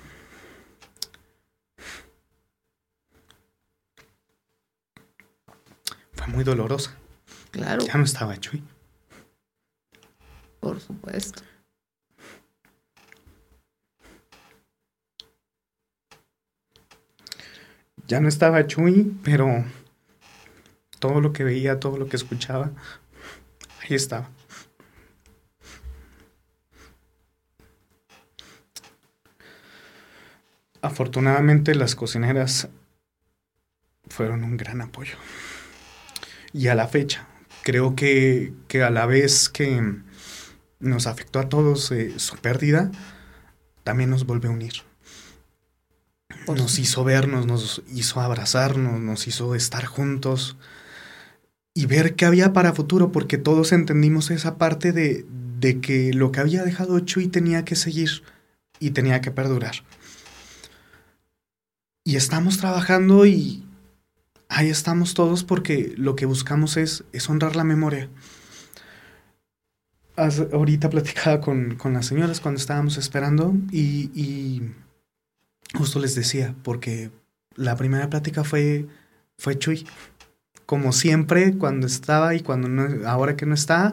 fue 6.24 6.34
muy 6.34 6.44
dolorosa. 6.44 6.96
Claro, 7.52 7.84
Ya 7.86 7.96
no 7.98 8.04
estaba 8.04 8.38
Chuy. 8.40 8.64
por 10.60 10.80
supuesto. 10.80 11.44
Ya 18.08 18.20
no 18.20 18.28
estaba 18.28 18.68
Chuy, 18.68 19.16
pero 19.24 19.64
todo 21.00 21.22
lo 21.22 21.34
que 21.34 21.44
veía, 21.44 21.80
todo 21.80 21.98
lo 21.98 22.08
que 22.08 22.16
escuchaba, 22.18 22.72
ahí 23.82 23.96
estaba. 23.96 24.30
Afortunadamente 30.82 31.76
las 31.76 31.96
cocineras 31.96 32.68
fueron 34.10 34.44
un 34.44 34.58
gran 34.58 34.82
apoyo. 34.82 35.16
Y 36.54 36.68
a 36.68 36.76
la 36.76 36.88
fecha, 36.88 37.28
creo 37.64 37.96
que, 37.96 38.54
que 38.68 38.84
a 38.84 38.90
la 38.90 39.06
vez 39.06 39.50
que 39.50 39.96
nos 40.80 41.08
afectó 41.08 41.40
a 41.40 41.50
todos 41.50 41.92
eh, 41.92 42.14
su 42.18 42.38
pérdida, 42.38 42.92
también 43.84 44.10
nos 44.10 44.26
volvió 44.26 44.52
a 44.52 44.54
unir 44.54 44.74
nos 46.48 46.80
hizo 46.80 47.04
vernos, 47.04 47.46
nos 47.46 47.82
hizo 47.94 48.22
abrazarnos, 48.22 49.00
nos 49.00 49.28
hizo 49.28 49.56
estar 49.56 49.86
juntos 49.86 50.58
y 51.74 51.86
ver 51.86 52.16
qué 52.16 52.26
había 52.26 52.54
para 52.54 52.74
futuro, 52.74 53.12
porque 53.12 53.38
todos 53.38 53.72
entendimos 53.72 54.30
esa 54.30 54.58
parte 54.58 54.92
de, 54.92 55.26
de 55.60 55.80
que 55.80 56.14
lo 56.14 56.32
que 56.32 56.42
había 56.42 56.64
dejado 56.64 57.00
Chuy 57.00 57.28
tenía 57.28 57.66
que 57.66 57.76
seguir 57.76 58.24
y 58.80 58.92
tenía 58.92 59.22
que 59.22 59.32
perdurar. 59.32 59.76
Y 62.04 62.18
estamos 62.18 62.58
trabajando 62.58 63.26
y 63.26 63.64
ahí 64.54 64.70
estamos 64.70 65.14
todos 65.14 65.44
porque 65.44 65.94
lo 65.98 66.16
que 66.16 66.26
buscamos 66.26 66.78
es, 66.78 67.04
honrar 67.28 67.56
la 67.56 67.64
memoria. 67.64 68.10
Haz- 70.16 70.48
ahorita 70.54 70.90
platicaba 70.90 71.42
con, 71.42 71.78
las 71.94 72.06
señoras 72.06 72.40
cuando 72.40 72.60
estábamos 72.60 72.98
esperando 72.98 73.54
y- 73.72 74.12
y 74.14 74.62
Justo 75.76 75.98
les 76.00 76.14
decía, 76.14 76.54
porque 76.64 77.10
la 77.56 77.76
primera 77.76 78.08
plática 78.08 78.44
fue, 78.44 78.86
fue 79.40 79.58
Chuy. 79.58 79.88
Como 80.68 80.94
siempre, 80.94 81.58
cuando 81.58 81.88
estaba 81.88 82.36
y 82.36 82.42
cuando 82.42 83.08
ahora 83.08 83.36
que 83.36 83.48
no 83.48 83.56
está, 83.56 83.92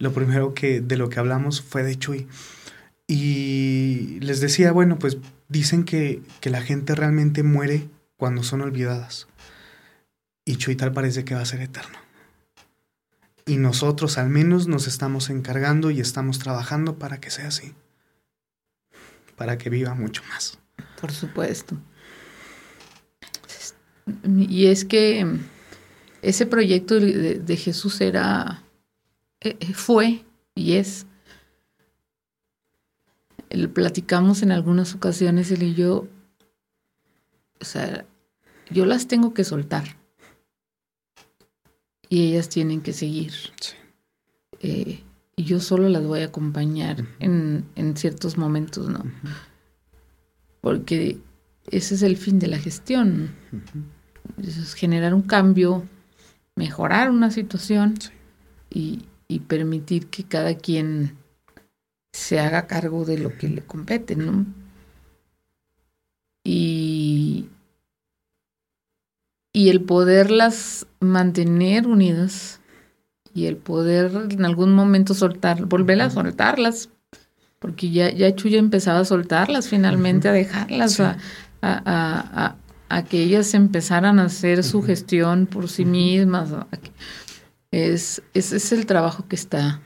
lo 0.00 0.12
primero 0.12 0.54
que 0.54 0.80
de 0.80 0.96
lo 0.96 1.08
que 1.10 1.20
hablamos 1.20 1.62
fue 1.62 1.84
de 1.84 1.96
Chuy. 1.96 2.26
Y 3.06 4.18
les 4.22 4.40
decía, 4.40 4.72
bueno, 4.72 4.98
pues 4.98 5.18
dicen 5.48 5.84
que 5.84 6.20
la 6.42 6.62
gente 6.62 6.96
realmente 6.96 7.44
muere 7.44 7.86
cuando 8.16 8.42
son 8.42 8.62
olvidadas. 8.62 9.28
Y 10.44 10.56
Chuy 10.56 10.76
tal 10.76 10.92
parece 10.92 11.24
que 11.24 11.34
va 11.34 11.40
a 11.40 11.46
ser 11.46 11.60
eterno. 11.60 11.98
Y 13.46 13.56
nosotros 13.56 14.18
al 14.18 14.30
menos 14.30 14.68
nos 14.68 14.86
estamos 14.86 15.30
encargando 15.30 15.90
y 15.90 16.00
estamos 16.00 16.38
trabajando 16.38 16.98
para 16.98 17.20
que 17.20 17.30
sea 17.30 17.48
así. 17.48 17.74
Para 19.36 19.58
que 19.58 19.70
viva 19.70 19.94
mucho 19.94 20.22
más. 20.28 20.58
Por 21.00 21.12
supuesto. 21.12 21.76
Y 24.24 24.66
es 24.66 24.84
que 24.84 25.26
ese 26.22 26.46
proyecto 26.46 27.00
de, 27.00 27.38
de 27.38 27.56
Jesús 27.56 28.00
era, 28.00 28.62
eh, 29.40 29.56
eh, 29.60 29.74
fue 29.74 30.24
y 30.54 30.74
es. 30.74 31.06
El 33.50 33.70
platicamos 33.70 34.42
en 34.42 34.52
algunas 34.52 34.94
ocasiones, 34.94 35.50
él 35.50 35.62
y 35.62 35.74
yo. 35.74 36.08
O 37.60 37.64
sea, 37.64 38.04
yo 38.70 38.84
las 38.84 39.06
tengo 39.06 39.32
que 39.32 39.44
soltar. 39.44 39.96
Y 42.08 42.28
ellas 42.28 42.48
tienen 42.48 42.80
que 42.80 42.92
seguir. 42.92 43.32
Sí. 43.60 43.74
Eh, 44.60 45.02
y 45.36 45.44
yo 45.44 45.60
solo 45.60 45.88
las 45.88 46.04
voy 46.04 46.20
a 46.20 46.26
acompañar 46.26 47.04
en, 47.18 47.64
en 47.74 47.96
ciertos 47.96 48.38
momentos, 48.38 48.88
¿no? 48.88 49.04
Porque 50.60 51.18
ese 51.70 51.94
es 51.96 52.02
el 52.02 52.16
fin 52.16 52.38
de 52.38 52.46
la 52.46 52.58
gestión, 52.58 53.34
es 54.42 54.74
generar 54.74 55.12
un 55.12 55.22
cambio, 55.22 55.84
mejorar 56.56 57.10
una 57.10 57.30
situación 57.30 57.94
Sí. 58.00 58.10
y, 58.70 59.02
y 59.28 59.40
permitir 59.40 60.06
que 60.06 60.24
cada 60.24 60.54
quien 60.56 61.16
se 62.12 62.38
haga 62.38 62.66
cargo 62.66 63.04
de 63.04 63.18
lo 63.18 63.36
que 63.36 63.48
le 63.48 63.62
compete, 63.62 64.14
¿no? 64.14 64.46
Y, 66.44 67.48
y 69.54 69.70
el 69.70 69.80
poderlas 69.80 70.86
mantener 71.00 71.86
unidas 71.86 72.60
y 73.32 73.46
el 73.46 73.56
poder 73.56 74.10
en 74.30 74.44
algún 74.44 74.72
momento 74.74 75.14
soltar, 75.14 75.64
volver 75.66 76.02
a 76.02 76.10
soltarlas, 76.10 76.90
porque 77.60 77.90
ya, 77.90 78.10
ya 78.12 78.34
Chuya 78.34 78.58
empezaba 78.58 78.98
a 78.98 79.04
soltarlas 79.04 79.68
finalmente, 79.68 80.28
a 80.28 80.32
dejarlas, 80.32 80.92
Sí. 80.94 81.02
a, 81.02 81.16
a, 81.62 82.56
a- 82.90 83.04
que 83.04 83.22
ellas 83.22 83.54
empezaran 83.54 84.18
a 84.18 84.24
hacer 84.24 84.62
su 84.62 84.82
gestión 84.82 85.46
por 85.46 85.68
sí 85.68 85.84
mismas. 85.84 86.50
es, 87.70 88.22
ese 88.34 88.56
es 88.56 88.72
el 88.72 88.86
trabajo 88.86 89.26
que 89.28 89.36
está 89.36 89.80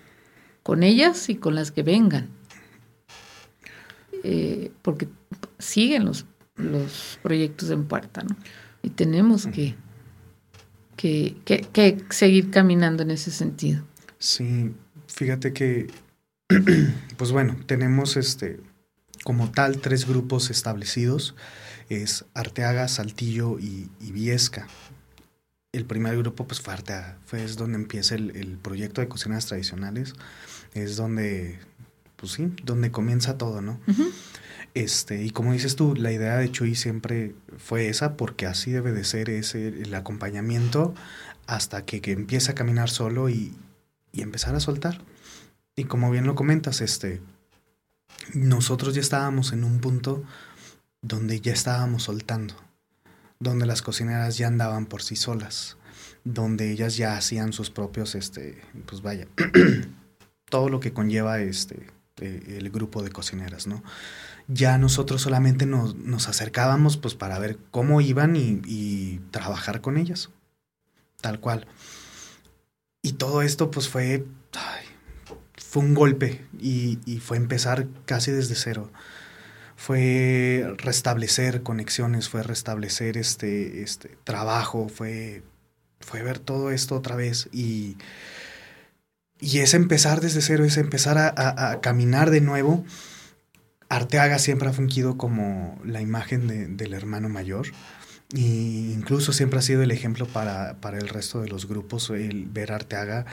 con 0.62 0.82
ellas 0.82 1.28
y 1.28 1.36
con 1.36 1.54
las 1.54 1.70
que 1.70 1.82
vengan. 1.82 2.28
Eh, 4.24 4.72
porque 4.82 5.08
siguen 5.58 6.04
los, 6.04 6.26
los 6.56 7.18
proyectos 7.22 7.70
en 7.70 7.84
puerta, 7.86 8.22
¿no? 8.22 8.36
Y 8.82 8.90
tenemos 8.90 9.46
que, 9.46 9.74
que, 10.96 11.36
que, 11.44 11.62
que 11.72 12.04
seguir 12.10 12.50
caminando 12.50 13.02
en 13.02 13.10
ese 13.10 13.30
sentido. 13.30 13.82
Sí, 14.18 14.72
fíjate 15.06 15.52
que, 15.52 15.88
pues 17.16 17.32
bueno, 17.32 17.56
tenemos 17.66 18.16
este, 18.16 18.60
como 19.24 19.50
tal, 19.50 19.80
tres 19.80 20.06
grupos 20.06 20.50
establecidos. 20.50 21.34
Es 21.88 22.24
Arteaga, 22.34 22.88
Saltillo 22.88 23.58
y, 23.58 23.90
y 24.00 24.12
Viesca. 24.12 24.68
El 25.72 25.84
primer 25.84 26.16
grupo, 26.18 26.46
pues 26.46 26.60
fue 26.60 26.74
Arteaga. 26.74 27.18
Fue, 27.26 27.44
es 27.44 27.56
donde 27.56 27.76
empieza 27.76 28.14
el, 28.14 28.36
el 28.36 28.58
proyecto 28.58 29.00
de 29.00 29.08
cocinas 29.08 29.46
tradicionales. 29.46 30.14
Es 30.74 30.96
donde, 30.96 31.58
pues 32.16 32.32
sí, 32.32 32.52
donde 32.64 32.90
comienza 32.90 33.38
todo, 33.38 33.60
¿no? 33.60 33.80
Ujú. 33.86 34.10
Este, 34.74 35.22
y 35.24 35.30
como 35.30 35.52
dices 35.52 35.76
tú, 35.76 35.94
la 35.94 36.12
idea 36.12 36.36
de 36.36 36.50
Chuy 36.50 36.74
siempre 36.74 37.34
fue 37.56 37.88
esa, 37.88 38.16
porque 38.16 38.46
así 38.46 38.70
debe 38.70 38.92
de 38.92 39.04
ser 39.04 39.30
ese, 39.30 39.68
el 39.68 39.94
acompañamiento 39.94 40.94
hasta 41.46 41.84
que, 41.84 42.00
que 42.00 42.12
empiece 42.12 42.52
a 42.52 42.54
caminar 42.54 42.90
solo 42.90 43.28
y, 43.28 43.54
y 44.12 44.22
empezar 44.22 44.54
a 44.54 44.60
soltar. 44.60 45.00
Y 45.76 45.84
como 45.84 46.10
bien 46.10 46.26
lo 46.26 46.34
comentas, 46.34 46.80
este, 46.80 47.20
nosotros 48.34 48.94
ya 48.94 49.00
estábamos 49.00 49.52
en 49.52 49.64
un 49.64 49.80
punto 49.80 50.24
donde 51.02 51.40
ya 51.40 51.52
estábamos 51.52 52.04
soltando, 52.04 52.54
donde 53.38 53.66
las 53.66 53.82
cocineras 53.82 54.36
ya 54.36 54.48
andaban 54.48 54.86
por 54.86 55.02
sí 55.02 55.16
solas, 55.16 55.76
donde 56.24 56.72
ellas 56.72 56.96
ya 56.96 57.16
hacían 57.16 57.52
sus 57.52 57.70
propios, 57.70 58.14
este, 58.14 58.60
pues 58.86 59.02
vaya, 59.02 59.28
todo 60.50 60.68
lo 60.68 60.80
que 60.80 60.92
conlleva 60.92 61.40
este, 61.40 61.86
eh, 62.20 62.56
el 62.58 62.70
grupo 62.70 63.02
de 63.02 63.10
cocineras, 63.10 63.66
¿no? 63.66 63.82
Ya 64.48 64.78
nosotros 64.78 65.22
solamente 65.22 65.66
nos, 65.66 65.94
nos 65.96 66.28
acercábamos 66.28 66.96
pues 66.96 67.14
para 67.14 67.38
ver 67.38 67.58
cómo 67.70 68.00
iban 68.00 68.34
y, 68.36 69.20
trabajar 69.30 69.80
con 69.80 69.98
ellas, 69.98 70.30
tal 71.20 71.38
cual. 71.38 71.66
Y 73.02 73.12
todo 73.12 73.42
esto 73.42 73.70
pues 73.70 73.88
fue, 73.88 74.24
ay, 74.54 74.86
fue 75.56 75.82
un 75.82 75.94
golpe 75.94 76.44
y, 76.58 76.98
y 77.04 77.20
fue 77.20 77.36
empezar 77.36 77.86
casi 78.06 78.32
desde 78.32 78.54
cero. 78.54 78.90
fue 79.76 80.74
restablecer 80.78 81.62
conexiones, 81.62 82.28
fue 82.28 82.42
restablecer 82.42 83.16
este, 83.16 83.82
este 83.82 84.16
trabajo, 84.24 84.88
fue, 84.88 85.44
fue 86.00 86.22
ver 86.22 86.38
todo 86.38 86.72
esto 86.72 86.96
otra 86.96 87.14
vez 87.14 87.48
y, 87.52 87.96
y 89.40 89.60
es 89.60 89.74
empezar 89.74 90.20
desde 90.20 90.42
cero, 90.42 90.64
es 90.64 90.76
empezar 90.76 91.18
a, 91.18 91.80
caminar 91.80 92.30
de 92.30 92.40
nuevo. 92.40 92.84
Arteaga 93.88 94.38
siempre 94.38 94.68
ha 94.68 94.72
fungido 94.72 95.16
como 95.16 95.80
la 95.84 96.00
imagen 96.00 96.76
del 96.76 96.94
hermano 96.94 97.28
mayor. 97.28 97.68
Y 98.30 98.92
incluso 98.92 99.32
siempre 99.32 99.58
ha 99.58 99.62
sido 99.62 99.82
el 99.82 99.90
ejemplo 99.90 100.26
para, 100.26 100.76
para, 100.80 100.98
el 100.98 101.08
resto 101.08 101.40
de 101.40 101.48
los 101.48 101.66
grupos, 101.66 102.10
el 102.10 102.44
ver 102.44 102.72
Arteaga, 102.72 103.24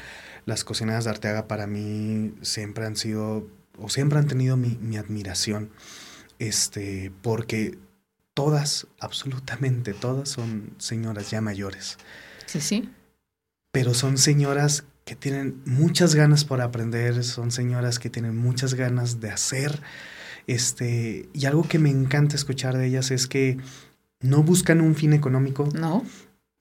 las 0.45 0.64
cocineras 0.64 1.03
de 1.03 1.10
Arteaga 1.10 1.47
para 1.47 1.68
mí 1.68 2.34
siempre 2.41 2.86
han 2.86 2.95
sido, 2.95 3.49
o 3.78 3.89
siempre 3.89 4.20
han 4.20 4.28
tenido 4.28 4.56
mi, 4.56 4.78
mi 4.80 4.95
admiración, 4.95 5.70
este, 6.39 7.12
porque 7.22 7.78
todas, 8.34 8.88
absolutamente 9.01 9.93
todas 9.93 10.30
son 10.30 10.74
señoras 10.78 11.30
ya 11.30 11.41
mayores. 11.41 11.97
Sí, 12.45 12.62
sí. 12.62 12.89
Pero 13.74 13.93
son 13.93 14.18
señoras 14.18 14.86
que 15.03 15.16
tienen 15.16 15.62
muchas 15.66 16.16
ganas 16.16 16.45
por 16.45 16.62
aprender, 16.62 17.24
son 17.26 17.51
señoras 17.51 17.99
que 17.99 18.10
tienen 18.10 18.38
muchas 18.38 18.76
ganas 18.76 19.20
de 19.20 19.30
hacer, 19.30 19.82
este, 20.48 21.30
y 21.34 21.46
algo 21.46 21.64
que 21.64 21.80
me 21.80 21.89
encanta 21.89 22.36
escuchar 22.36 22.78
de 22.78 22.88
ellas 22.88 23.12
es 23.12 23.28
que 23.28 23.58
no 24.22 24.43
buscan 24.43 24.82
un 24.82 24.96
fin 24.96 25.14
económico. 25.14 25.70
No. 25.74 26.04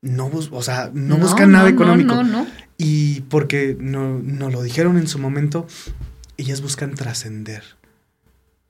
No, 0.02 0.30
o 0.50 0.62
sea, 0.62 0.90
no, 0.92 1.16
buscan 1.16 1.52
nada 1.52 1.68
económico. 1.68 2.14
No, 2.14 2.24
no, 2.24 2.46
Y 2.76 3.22
porque 3.22 3.76
no, 3.78 4.18
no 4.18 4.50
lo 4.50 4.62
dijeron 4.62 4.98
en 4.98 5.08
su 5.08 5.18
momento, 5.18 5.66
ellas 6.36 6.60
buscan 6.60 6.94
trascender. 6.94 7.62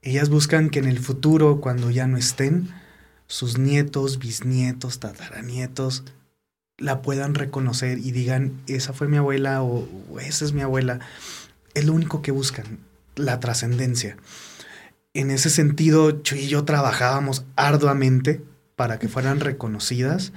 Ellas 0.02 0.28
buscan 0.28 0.70
que 0.70 0.78
en 0.78 0.84
el 0.84 0.98
futuro, 1.00 1.60
cuando 1.60 1.90
ya 1.90 2.06
no 2.06 2.18
estén, 2.18 2.68
sus 3.26 3.58
nietos, 3.58 4.18
bisnietos, 4.18 5.00
tataranietos, 5.00 6.04
la 6.78 7.02
puedan 7.02 7.34
reconocer 7.34 7.98
y 7.98 8.10
digan, 8.10 8.60
esa 8.66 8.92
fue 8.92 9.08
mi 9.08 9.16
abuela 9.16 9.62
o, 9.62 9.88
esa 10.20 10.44
es 10.44 10.52
mi 10.52 10.60
abuela. 10.60 11.00
Es 11.74 11.84
lo 11.84 11.92
único 11.92 12.22
que 12.22 12.32
buscan, 12.32 12.78
la 13.16 13.40
trascendencia. 13.40 14.16
En 15.14 15.30
ese 15.30 15.48
sentido, 15.48 16.22
Chuy 16.22 16.40
y 16.40 16.48
yo 16.48 16.64
trabajábamos 16.64 17.44
arduamente 17.54 18.44
para 18.74 18.98
que 18.98 19.08
fueran 19.08 19.38
reconocidas, 19.38 20.32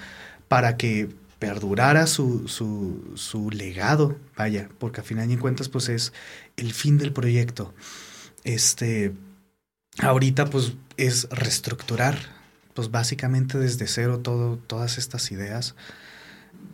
para 0.47 0.77
que 0.77 1.09
perdurara 1.39 2.05
su, 2.05 2.47
su, 2.47 3.49
legado, 3.51 4.17
vaya, 4.35 4.69
porque 4.77 5.01
a 5.01 5.03
final 5.03 5.27
de 5.27 5.39
cuentas 5.39 5.67
pues 5.69 5.89
es 5.89 6.13
el 6.57 6.73
fin 6.73 6.99
del 6.99 7.11
proyecto. 7.11 7.73
Este, 8.43 9.13
ahorita 9.99 10.45
pues 10.45 10.73
es 10.97 11.27
reestructurar, 11.31 12.17
pues 12.75 12.91
básicamente 12.91 13.57
desde 13.57 13.87
cero 13.87 14.19
todo, 14.19 14.57
todas 14.57 14.99
estas 14.99 15.31
ideas. 15.31 15.75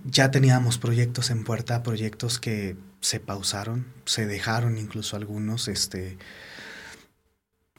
Ya 0.06 0.30
teníamos 0.30 0.78
proyectos 0.78 1.30
en 1.30 1.46
puerta, 1.46 1.84
proyectos 1.84 2.40
que 2.40 2.76
se 3.00 3.22
pausaron, 3.22 3.86
se 4.06 4.26
dejaron 4.26 4.78
incluso 4.78 5.16
algunos, 5.16 5.68
este, 5.68 6.18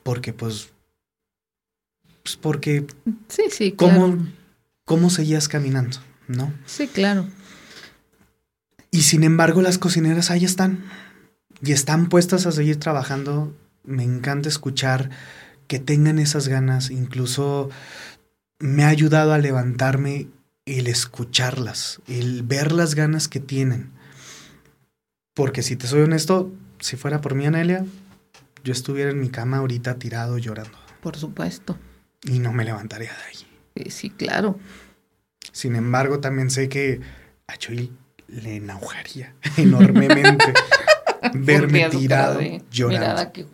porque 0.05 0.33
pues 0.33 0.71
pues 2.25 2.37
porque... 2.37 2.87
Sí, 3.29 3.45
sí, 3.51 3.73
claro. 3.73 4.19
¿Cómo, 4.87 5.11
seguías 5.11 5.47
caminando? 5.47 5.99
¿No? 6.27 6.53
Sí, 6.65 6.89
claro. 6.89 7.29
Y 8.91 9.03
sin 9.03 9.25
embargo, 9.25 9.61
las 9.61 9.79
cocineras 9.79 10.31
ahí 10.31 10.45
están. 10.45 10.85
Y 11.63 11.73
están 11.73 12.09
puestas 12.09 12.47
a 12.47 12.53
seguir 12.53 12.79
trabajando. 12.79 13.55
Me 13.85 14.05
encanta 14.05 14.49
escuchar 14.49 15.11
que 15.69 15.79
tengan 15.79 16.19
esas 16.19 16.49
ganas. 16.49 16.91
Incluso 16.91 17.69
me 18.59 18.85
ha 18.85 18.89
ayudado 18.89 19.35
a 19.35 19.39
levantarme 19.39 20.29
el 20.65 20.87
escucharlas, 20.87 22.01
el 22.09 22.43
ver 22.43 22.73
las 22.73 22.95
ganas 22.95 23.29
que 23.29 23.41
tienen. 23.41 23.91
Porque 25.35 25.63
si 25.63 25.77
te 25.77 25.87
soy 25.87 26.01
honesto, 26.03 26.51
si 26.81 26.97
fuera 26.97 27.21
por 27.21 27.35
mí, 27.35 27.45
Anelia, 27.45 27.85
yo 28.65 28.73
estuviera 28.73 29.11
en 29.11 29.21
mi 29.21 29.29
cama 29.29 29.59
ahorita 29.59 29.95
tirado 29.99 30.39
llorando. 30.39 30.77
Por 31.01 31.17
supuesto 31.17 31.79
y 32.25 32.39
no 32.39 32.53
me 32.53 32.65
levantaría 32.65 33.11
de 33.13 33.83
ahí. 33.83 33.91
Sí, 33.91 34.11
claro. 34.11 34.59
Sin 35.53 35.77
embargo, 35.77 36.21
también 36.21 36.51
sé 36.51 36.69
que 36.69 37.01
a 37.47 37.57
Chuy 37.57 37.93
le 38.29 38.57
enojaría 38.57 39.35
enormemente 39.57 40.53
verme 41.35 41.89
tirado 41.91 42.41
llorando. 42.71 43.33
que 43.33 43.47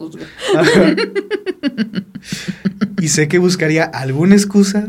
y 3.01 3.09
sé 3.09 3.29
que 3.29 3.39
buscaría 3.39 3.85
alguna 3.85 4.35
excusa 4.35 4.89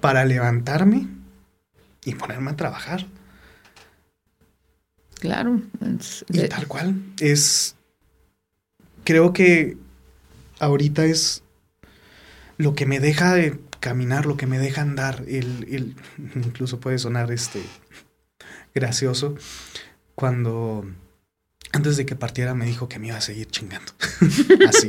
para 0.00 0.24
levantarme 0.24 1.08
y 2.04 2.14
ponerme 2.14 2.52
a 2.52 2.56
trabajar. 2.56 3.06
Claro. 5.18 5.60
y 6.28 6.48
tal 6.48 6.68
cual. 6.68 6.94
Es. 7.18 7.74
Creo 9.04 9.32
que 9.32 9.76
ahorita 10.60 11.04
es 11.04 11.42
lo 12.56 12.74
que 12.74 12.86
me 12.86 13.00
deja 13.00 13.34
de 13.34 13.58
caminar, 13.80 14.26
lo 14.26 14.36
que 14.36 14.46
me 14.46 14.58
deja 14.58 14.82
andar, 14.82 15.24
el, 15.26 15.96
incluso 16.34 16.80
puede 16.80 16.98
sonar 16.98 17.30
este 17.32 17.62
gracioso, 18.74 19.36
cuando 20.14 20.84
antes 21.72 21.96
de 21.96 22.06
que 22.06 22.16
partiera 22.16 22.54
me 22.54 22.66
dijo 22.66 22.88
que 22.88 22.98
me 22.98 23.08
iba 23.08 23.16
a 23.16 23.20
seguir 23.20 23.46
chingando. 23.46 23.92
Así. 24.68 24.88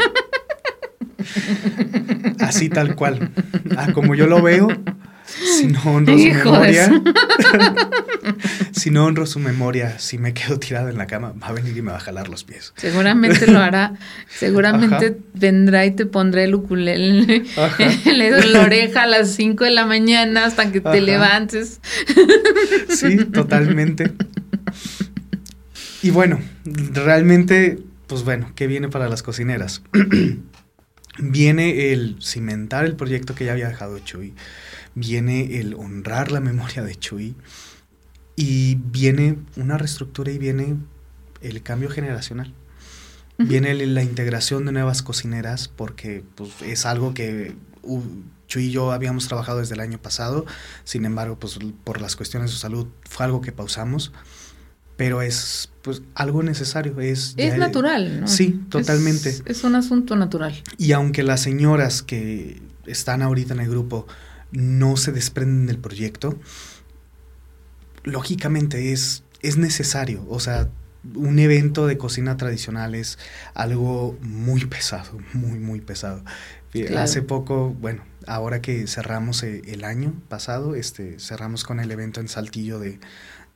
Así 2.39 2.69
tal 2.69 2.95
cual. 2.95 3.31
Ah, 3.77 3.93
como 3.93 4.15
yo 4.15 4.27
lo 4.27 4.41
veo, 4.41 4.69
si 5.59 5.67
no 5.67 5.81
honro 5.83 6.17
su 6.17 6.25
memoria, 6.27 7.01
si 8.71 8.89
no 8.91 9.05
honro 9.05 9.25
su 9.25 9.39
memoa, 9.39 9.99
si 9.99 10.17
me 10.17 10.33
quedo 10.33 10.59
tirado 10.59 10.89
en 10.89 10.97
la 10.97 11.07
cama, 11.07 11.33
va 11.41 11.47
a 11.47 11.51
venir 11.51 11.75
y 11.77 11.81
me 11.81 11.91
va 11.91 11.97
a 11.97 12.01
jalar 12.01 12.27
los 12.27 12.43
pies. 12.43 12.73
Seguramente 12.75 13.47
lo 13.47 13.59
hará. 13.59 13.93
Seguramente 14.29 15.17
vendrá 15.33 15.85
y 15.85 15.91
te 15.91 16.05
pondrá 16.05 16.43
el 16.43 16.55
ukulele 16.55 17.43
en 18.05 18.53
la 18.53 18.61
oreja 18.61 19.03
a 19.03 19.07
las 19.07 19.31
5 19.31 19.63
de 19.63 19.71
la 19.71 19.85
mañana 19.85 20.45
hasta 20.45 20.71
que 20.71 20.81
te 20.81 21.01
levantes. 21.01 21.79
sí, 22.89 23.25
totalmente. 23.25 24.11
Y 26.01 26.11
bueno, 26.11 26.39
realmente, 26.65 27.79
pues 28.07 28.23
bueno, 28.23 28.51
¿qué 28.55 28.67
viene 28.67 28.89
para 28.89 29.09
las 29.09 29.23
cocineras? 29.23 29.83
viene 31.19 31.91
el 31.91 32.17
cimentar 32.21 32.85
el 32.85 32.95
proyecto 32.95 33.35
que 33.35 33.45
ya 33.45 33.51
había 33.51 33.67
dejado 33.67 33.99
Chuy 33.99 34.33
viene 34.99 35.59
el 35.59 35.73
honrar 35.73 36.31
la 36.31 36.39
memoria 36.39 36.83
de 36.83 36.95
Chuy 36.95 37.35
y 38.35 38.75
viene 38.75 39.37
una 39.55 39.77
reestructura 39.77 40.31
y 40.31 40.37
viene 40.37 40.77
el 41.41 41.61
cambio 41.63 41.89
generacional. 41.89 42.53
Viene 43.37 43.73
la 43.73 44.03
integración 44.03 44.65
de 44.65 44.73
nuevas 44.73 45.01
cocineras 45.01 45.69
porque 45.69 46.25
pues, 46.35 46.61
es 46.61 46.85
algo 46.85 47.13
que 47.13 47.55
Chuy 48.47 48.65
y 48.65 48.71
yo 48.71 48.91
habíamos 48.91 49.27
trabajado 49.29 49.59
desde 49.59 49.75
el 49.75 49.79
año 49.79 50.01
pasado, 50.01 50.45
sin 50.83 51.05
embargo, 51.05 51.39
pues 51.39 51.57
por 51.85 52.01
las 52.01 52.17
cuestiones 52.17 52.51
de 52.51 52.57
salud 52.57 52.87
fue 53.07 53.25
algo 53.25 53.39
que 53.39 53.53
pausamos, 53.53 54.11
pero 54.97 55.21
es 55.21 55.71
pues 55.81 56.01
algo 56.15 56.43
necesario, 56.43 56.99
es... 56.99 57.33
Es 57.37 57.57
natural, 57.57 58.19
¿no? 58.21 58.27
Sí, 58.27 58.59
totalmente. 58.69 59.41
es, 59.45 59.63
un 59.63 59.75
asunto 59.75 60.17
natural. 60.17 60.61
Y 60.77 60.91
aunque 60.91 61.23
las 61.23 61.41
señoras 61.41 62.03
que 62.03 62.61
están 62.85 63.21
ahorita 63.21 63.53
en 63.53 63.61
el 63.61 63.69
grupo 63.69 64.07
no 64.51 64.97
se 64.97 65.11
desprenden 65.11 65.67
del 65.67 65.79
proyecto, 65.79 66.39
lógicamente 68.03 68.91
es, 68.91 69.23
es 69.41 69.57
necesario. 69.57 70.25
O 70.29 70.39
sea, 70.39 70.69
un 71.15 71.39
evento 71.39 71.87
de 71.87 71.97
cocina 71.97 72.37
tradicional 72.37 72.95
es 72.95 73.17
algo 73.53 74.17
muy 74.21 74.65
pesado, 74.65 75.17
muy, 75.33 75.59
muy 75.59 75.81
pesado. 75.81 76.23
Hace 76.95 77.23
poco, 77.23 77.69
bueno, 77.73 78.03
ahora 78.27 78.61
que 78.61 78.85
cerramos 78.85 79.41
eh, 79.43 79.61
el 79.65 79.83
año 79.83 80.13
pasado, 80.27 80.75
este, 80.75 81.19
cerramos 81.19 81.63
con 81.63 81.79
el 81.79 81.89
evento 81.89 82.19
en 82.19 82.27
Saltillo 82.27 82.77
de, 82.79 82.99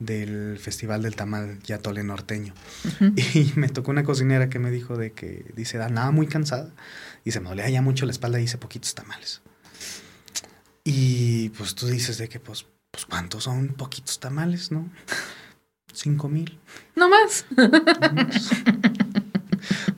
del 0.00 0.58
Festival 0.58 1.02
del 1.02 1.14
Tamal 1.14 1.60
Yatole 1.62 2.02
Norteño. 2.02 2.54
Y 3.34 3.52
me 3.56 3.68
tocó 3.68 3.92
una 3.92 4.02
cocinera 4.02 4.48
que 4.48 4.58
me 4.58 4.70
dijo 4.70 4.96
de 4.96 5.12
que, 5.12 5.52
dice, 5.54 5.78
nada 5.78 6.10
muy 6.10 6.26
cansada. 6.26 6.72
Y 7.24 7.30
se 7.30 7.40
me 7.40 7.50
dolía 7.50 7.68
ya 7.68 7.82
mucho 7.82 8.04
la 8.04 8.12
espalda 8.12 8.40
y 8.40 8.44
hice 8.44 8.58
poquitos 8.58 8.94
tamales. 8.94 9.42
Y 10.84 11.48
pues 11.50 11.74
tú 11.74 11.86
dices 11.86 12.18
de 12.18 12.28
que, 12.28 12.38
pues, 12.38 12.66
pues 12.90 13.06
¿cuántos 13.06 13.44
son 13.44 13.68
poquitos 13.68 14.20
tamales, 14.20 14.70
no? 14.70 14.90
Cinco 15.92 16.28
mil. 16.28 16.58
No 16.94 17.08
más. 17.08 17.46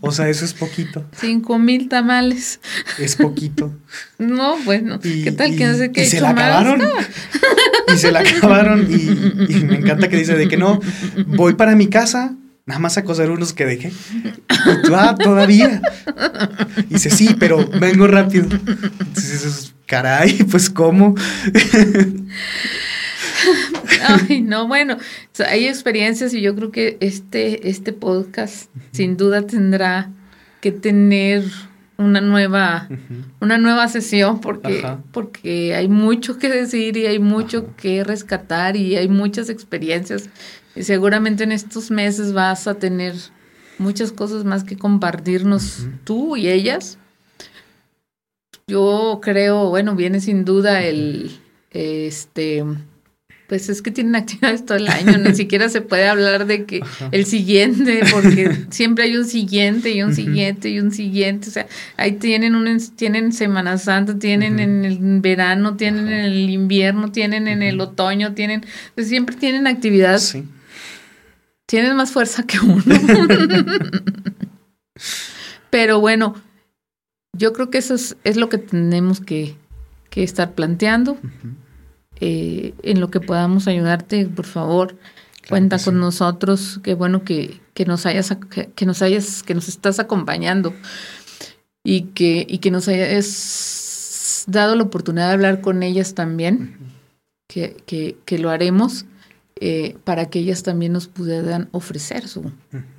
O 0.00 0.12
sea, 0.12 0.28
eso 0.28 0.44
es 0.44 0.54
poquito. 0.54 1.04
Cinco 1.18 1.58
mil 1.58 1.88
tamales. 1.88 2.60
Es 2.98 3.16
poquito. 3.16 3.74
No, 4.18 4.56
bueno. 4.62 5.00
¿Qué 5.00 5.32
tal 5.32 5.56
que 5.56 5.66
no 5.66 5.74
sé 5.74 5.90
qué? 5.90 6.04
Y 6.04 6.06
se 6.06 6.20
la 6.20 6.30
acabaron. 6.30 6.80
Y 7.92 7.98
se 7.98 8.10
la 8.10 8.20
acabaron. 8.20 8.86
Y, 8.90 9.52
y, 9.52 9.64
me 9.64 9.76
encanta 9.76 10.08
que 10.08 10.16
dice 10.16 10.34
de 10.34 10.48
que 10.48 10.56
no, 10.56 10.80
voy 11.26 11.54
para 11.54 11.76
mi 11.76 11.86
casa 11.88 12.34
nada 12.66 12.80
más 12.80 12.98
a 12.98 13.04
coser 13.04 13.30
unos 13.30 13.52
que 13.52 13.64
dejé. 13.64 13.92
Y 14.48 14.82
tú, 14.82 14.94
ah, 14.96 15.14
todavía. 15.14 15.80
Y 16.90 16.94
dice, 16.94 17.10
sí, 17.10 17.36
pero 17.38 17.64
vengo 17.80 18.08
rápido. 18.08 18.48
Entonces, 18.50 19.72
caray, 19.86 20.42
pues 20.50 20.68
cómo. 20.70 21.14
Ay, 24.02 24.42
no, 24.42 24.68
bueno, 24.68 24.98
hay 25.48 25.66
experiencias 25.66 26.34
y 26.34 26.40
yo 26.40 26.54
creo 26.54 26.70
que 26.70 26.96
este, 27.00 27.68
este 27.68 27.92
podcast 27.92 28.70
sin 28.92 29.16
duda 29.16 29.42
tendrá 29.46 30.10
que 30.60 30.72
tener 30.72 31.44
una 31.98 32.20
nueva, 32.20 32.88
una 33.40 33.58
nueva 33.58 33.88
sesión 33.88 34.40
porque, 34.40 34.84
porque 35.12 35.74
hay 35.74 35.88
mucho 35.88 36.38
que 36.38 36.48
decir 36.48 36.96
y 36.96 37.06
hay 37.06 37.18
mucho 37.18 37.74
que 37.76 38.04
rescatar 38.04 38.76
y 38.76 38.96
hay 38.96 39.08
muchas 39.08 39.48
experiencias. 39.48 40.28
Y 40.74 40.82
seguramente 40.82 41.44
en 41.44 41.52
estos 41.52 41.90
meses 41.90 42.32
vas 42.32 42.66
a 42.66 42.74
tener 42.74 43.14
muchas 43.78 44.12
cosas 44.12 44.44
más 44.44 44.64
que 44.64 44.76
compartirnos 44.76 45.86
tú 46.04 46.36
y 46.36 46.48
ellas. 46.48 46.98
Yo 48.68 49.20
creo, 49.22 49.68
bueno, 49.68 49.94
viene 49.94 50.20
sin 50.20 50.44
duda 50.44 50.82
el 50.82 51.38
este 51.70 52.64
pues 53.46 53.68
es 53.68 53.82
que 53.82 53.90
tienen 53.90 54.16
actividades 54.16 54.64
todo 54.64 54.78
el 54.78 54.88
año, 54.88 55.18
ni 55.18 55.34
siquiera 55.34 55.68
se 55.68 55.80
puede 55.80 56.08
hablar 56.08 56.46
de 56.46 56.64
que 56.64 56.80
el 57.12 57.26
siguiente, 57.26 58.00
porque 58.10 58.66
siempre 58.70 59.04
hay 59.04 59.16
un 59.16 59.24
siguiente 59.24 59.90
y 59.92 60.02
un 60.02 60.14
siguiente 60.14 60.68
y 60.68 60.80
un 60.80 60.90
siguiente, 60.92 61.48
o 61.48 61.52
sea, 61.52 61.66
ahí 61.96 62.12
tienen 62.12 62.54
un 62.54 62.66
tienen 62.96 63.32
Semana 63.32 63.78
Santa, 63.78 64.18
tienen 64.18 64.58
en 64.58 64.84
el 64.84 65.20
verano, 65.20 65.76
tienen 65.76 66.08
en 66.08 66.24
el 66.24 66.50
invierno, 66.50 67.12
tienen 67.12 67.48
en 67.48 67.62
el 67.62 67.80
otoño, 67.80 68.34
tienen, 68.34 68.64
pues 68.94 69.08
siempre 69.08 69.36
tienen 69.36 69.66
actividades. 69.66 70.22
Sí. 70.22 70.44
Tienen 71.66 71.96
más 71.96 72.12
fuerza 72.12 72.44
que 72.44 72.60
uno. 72.60 72.82
Pero 75.70 76.00
bueno, 76.00 76.40
yo 77.32 77.52
creo 77.52 77.70
que 77.70 77.78
eso 77.78 77.94
es, 77.94 78.16
es 78.24 78.36
lo 78.36 78.48
que 78.48 78.58
tenemos 78.58 79.20
que, 79.20 79.56
que 80.10 80.22
estar 80.22 80.54
planteando. 80.54 81.18
Eh, 82.18 82.72
en 82.82 83.00
lo 83.00 83.10
que 83.10 83.20
podamos 83.20 83.68
ayudarte, 83.68 84.24
por 84.26 84.46
favor, 84.46 84.96
cuenta 85.48 85.78
con 85.78 86.00
nosotros. 86.00 86.80
Qué 86.82 86.94
bueno 86.94 87.24
que, 87.24 87.60
que 87.74 87.84
nos 87.84 88.06
hayas, 88.06 88.34
que, 88.74 88.86
nos 88.86 89.02
hayas, 89.02 89.42
que 89.42 89.54
nos 89.54 89.68
estás 89.68 89.98
acompañando 89.98 90.72
y 91.84 92.02
que, 92.02 92.46
y 92.48 92.58
que 92.58 92.70
nos 92.70 92.88
hayas 92.88 94.44
dado 94.46 94.76
la 94.76 94.84
oportunidad 94.84 95.28
de 95.28 95.34
hablar 95.34 95.60
con 95.60 95.82
ellas 95.82 96.14
también, 96.14 96.78
que, 97.46 97.76
que, 97.86 98.16
que, 98.24 98.38
lo 98.38 98.48
haremos. 98.50 99.04
Eh, 99.58 99.96
para 100.04 100.26
que 100.26 100.40
ellas 100.40 100.62
también 100.62 100.92
nos 100.92 101.06
pudieran 101.06 101.70
ofrecer 101.72 102.28
su, 102.28 102.52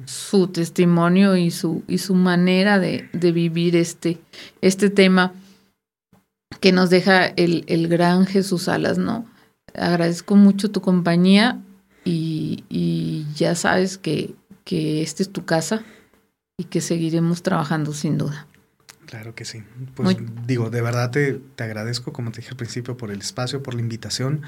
su 0.06 0.48
testimonio 0.48 1.38
y 1.38 1.52
su, 1.52 1.84
y 1.88 2.00
su 2.00 2.16
manera 2.16 2.80
de, 2.80 3.08
de 3.14 3.32
vivir 3.32 3.76
este, 3.76 4.18
este 4.62 4.90
tema 4.90 5.34
que 6.60 6.72
nos 6.72 6.90
deja 6.90 7.28
el, 7.28 7.64
el 7.68 7.88
gran 7.88 8.26
Jesús 8.26 8.70
Alas, 8.70 8.98
¿no? 8.98 9.28
Agradezco 9.76 10.36
mucho 10.36 10.72
tu 10.72 10.82
compañía 10.82 11.62
y, 12.04 12.64
y 12.70 13.28
ya 13.36 13.54
sabes 13.54 14.00
que, 14.00 14.34
que 14.64 15.04
esta 15.04 15.22
es 15.22 15.30
tu 15.30 15.46
casa 15.46 15.84
y 16.58 16.64
que 16.64 16.82
seguiremos 16.82 17.44
trabajando 17.44 17.94
sin 17.94 18.18
duda. 18.18 18.48
Claro 19.06 19.36
que 19.36 19.46
sí. 19.46 19.64
Pues 19.94 20.18
digo, 20.46 20.70
de 20.70 20.82
verdad 20.82 21.12
te, 21.12 21.34
te, 21.56 21.64
agradezco, 21.64 22.12
como 22.12 22.32
te 22.32 22.42
dije 22.42 22.52
al 22.52 22.58
principio, 22.58 22.98
por 22.98 23.12
el 23.12 23.20
espacio, 23.20 23.64
por 23.64 23.74
la 23.74 23.82
invitación. 23.82 24.42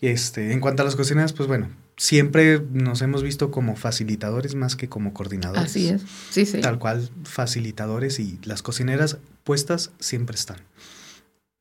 Este, 0.00 0.52
en 0.52 0.60
cuanto 0.60 0.82
a 0.82 0.84
las 0.84 0.96
cocinas, 0.96 1.32
pues 1.32 1.48
bueno, 1.48 1.70
siempre 1.96 2.60
nos 2.72 3.02
hemos 3.02 3.22
visto 3.22 3.50
como 3.50 3.76
facilitadores 3.76 4.54
más 4.54 4.76
que 4.76 4.88
como 4.88 5.14
coordinadores. 5.14 5.64
Así 5.64 5.88
es, 5.88 6.02
sí, 6.30 6.46
sí. 6.46 6.60
Tal 6.60 6.78
cual, 6.78 7.10
facilitadores 7.24 8.18
y 8.20 8.38
las 8.44 8.62
cocineras 8.62 9.18
puestas 9.44 9.92
siempre 9.98 10.36
están. 10.36 10.58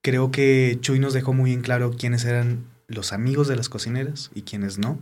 Creo 0.02 0.32
que 0.32 0.78
Chuy 0.82 1.00
nos 1.00 1.14
dejó 1.14 1.34
muy 1.34 1.54
en 1.54 1.62
claro 1.62 1.92
quiénes 1.98 2.26
eran 2.26 2.66
los 2.88 3.14
amigos 3.14 3.48
de 3.48 3.56
las 3.56 3.70
cocineras 3.70 4.32
y 4.36 4.42
quiénes 4.42 4.78
no. 4.78 5.00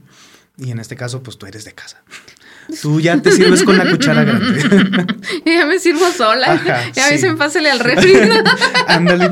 Y 0.57 0.71
en 0.71 0.79
este 0.79 0.95
caso, 0.95 1.23
pues 1.23 1.37
tú 1.37 1.47
eres 1.47 1.65
de 1.65 1.73
casa. 1.73 2.03
Tú 2.81 2.99
ya 2.99 3.21
te 3.21 3.31
sirves 3.31 3.63
con 3.63 3.77
la 3.77 3.89
cuchara 3.89 4.23
grande. 4.23 5.05
ya 5.45 5.65
me 5.65 5.79
sirvo 5.79 6.09
sola. 6.11 6.61
ya 6.93 7.07
me 7.07 7.13
dicen, 7.13 7.37
pásale 7.37 7.69
al 7.69 7.79
refri. 7.79 8.13
Ándale. 8.87 9.31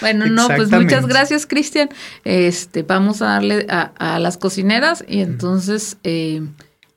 bueno, 0.00 0.26
no, 0.26 0.48
pues 0.48 0.70
muchas 0.70 1.06
gracias, 1.06 1.46
Cristian. 1.46 1.88
Este, 2.24 2.82
vamos 2.82 3.22
a 3.22 3.26
darle 3.26 3.66
a, 3.68 4.18
las 4.18 4.38
cocineras 4.38 5.04
y 5.06 5.20
entonces 5.20 5.98
eh, 6.04 6.42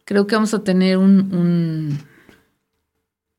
creo 0.05 0.27
que 0.27 0.35
vamos 0.35 0.53
a 0.53 0.63
tener 0.63 0.97
un 0.97 1.99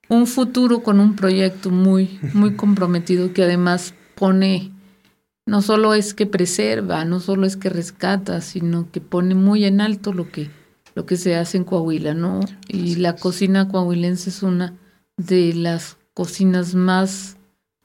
un 0.09 0.26
futuro 0.26 0.82
con 0.82 1.01
un 1.01 1.16
proyecto 1.16 1.70
muy, 1.70 2.18
muy 2.32 2.55
comprometido 2.55 3.32
que 3.32 3.43
además 3.43 3.95
pone, 4.14 4.72
no 5.47 5.62
solo 5.62 5.95
es 5.95 6.14
que 6.14 6.26
preserva, 6.26 7.05
no 7.05 7.20
solo 7.20 7.47
es 7.47 7.57
que 7.57 7.68
rescata, 7.68 8.41
sino 8.41 8.91
que 8.91 9.01
pone 9.01 9.34
muy 9.34 9.64
en 9.64 9.80
alto 9.80 10.12
lo 10.12 10.30
que, 10.30 10.51
lo 10.99 11.07
que 11.07 11.16
se 11.16 11.36
hace 11.36 11.57
en 11.57 11.62
Coahuila, 11.62 12.12
¿no? 12.12 12.40
Y 12.66 12.96
la 12.96 13.14
cocina 13.14 13.68
coahuilense 13.68 14.30
es 14.30 14.42
una 14.42 14.76
de 15.16 15.55
las 15.55 15.96
cocinas 16.12 16.74
más, 16.74 17.36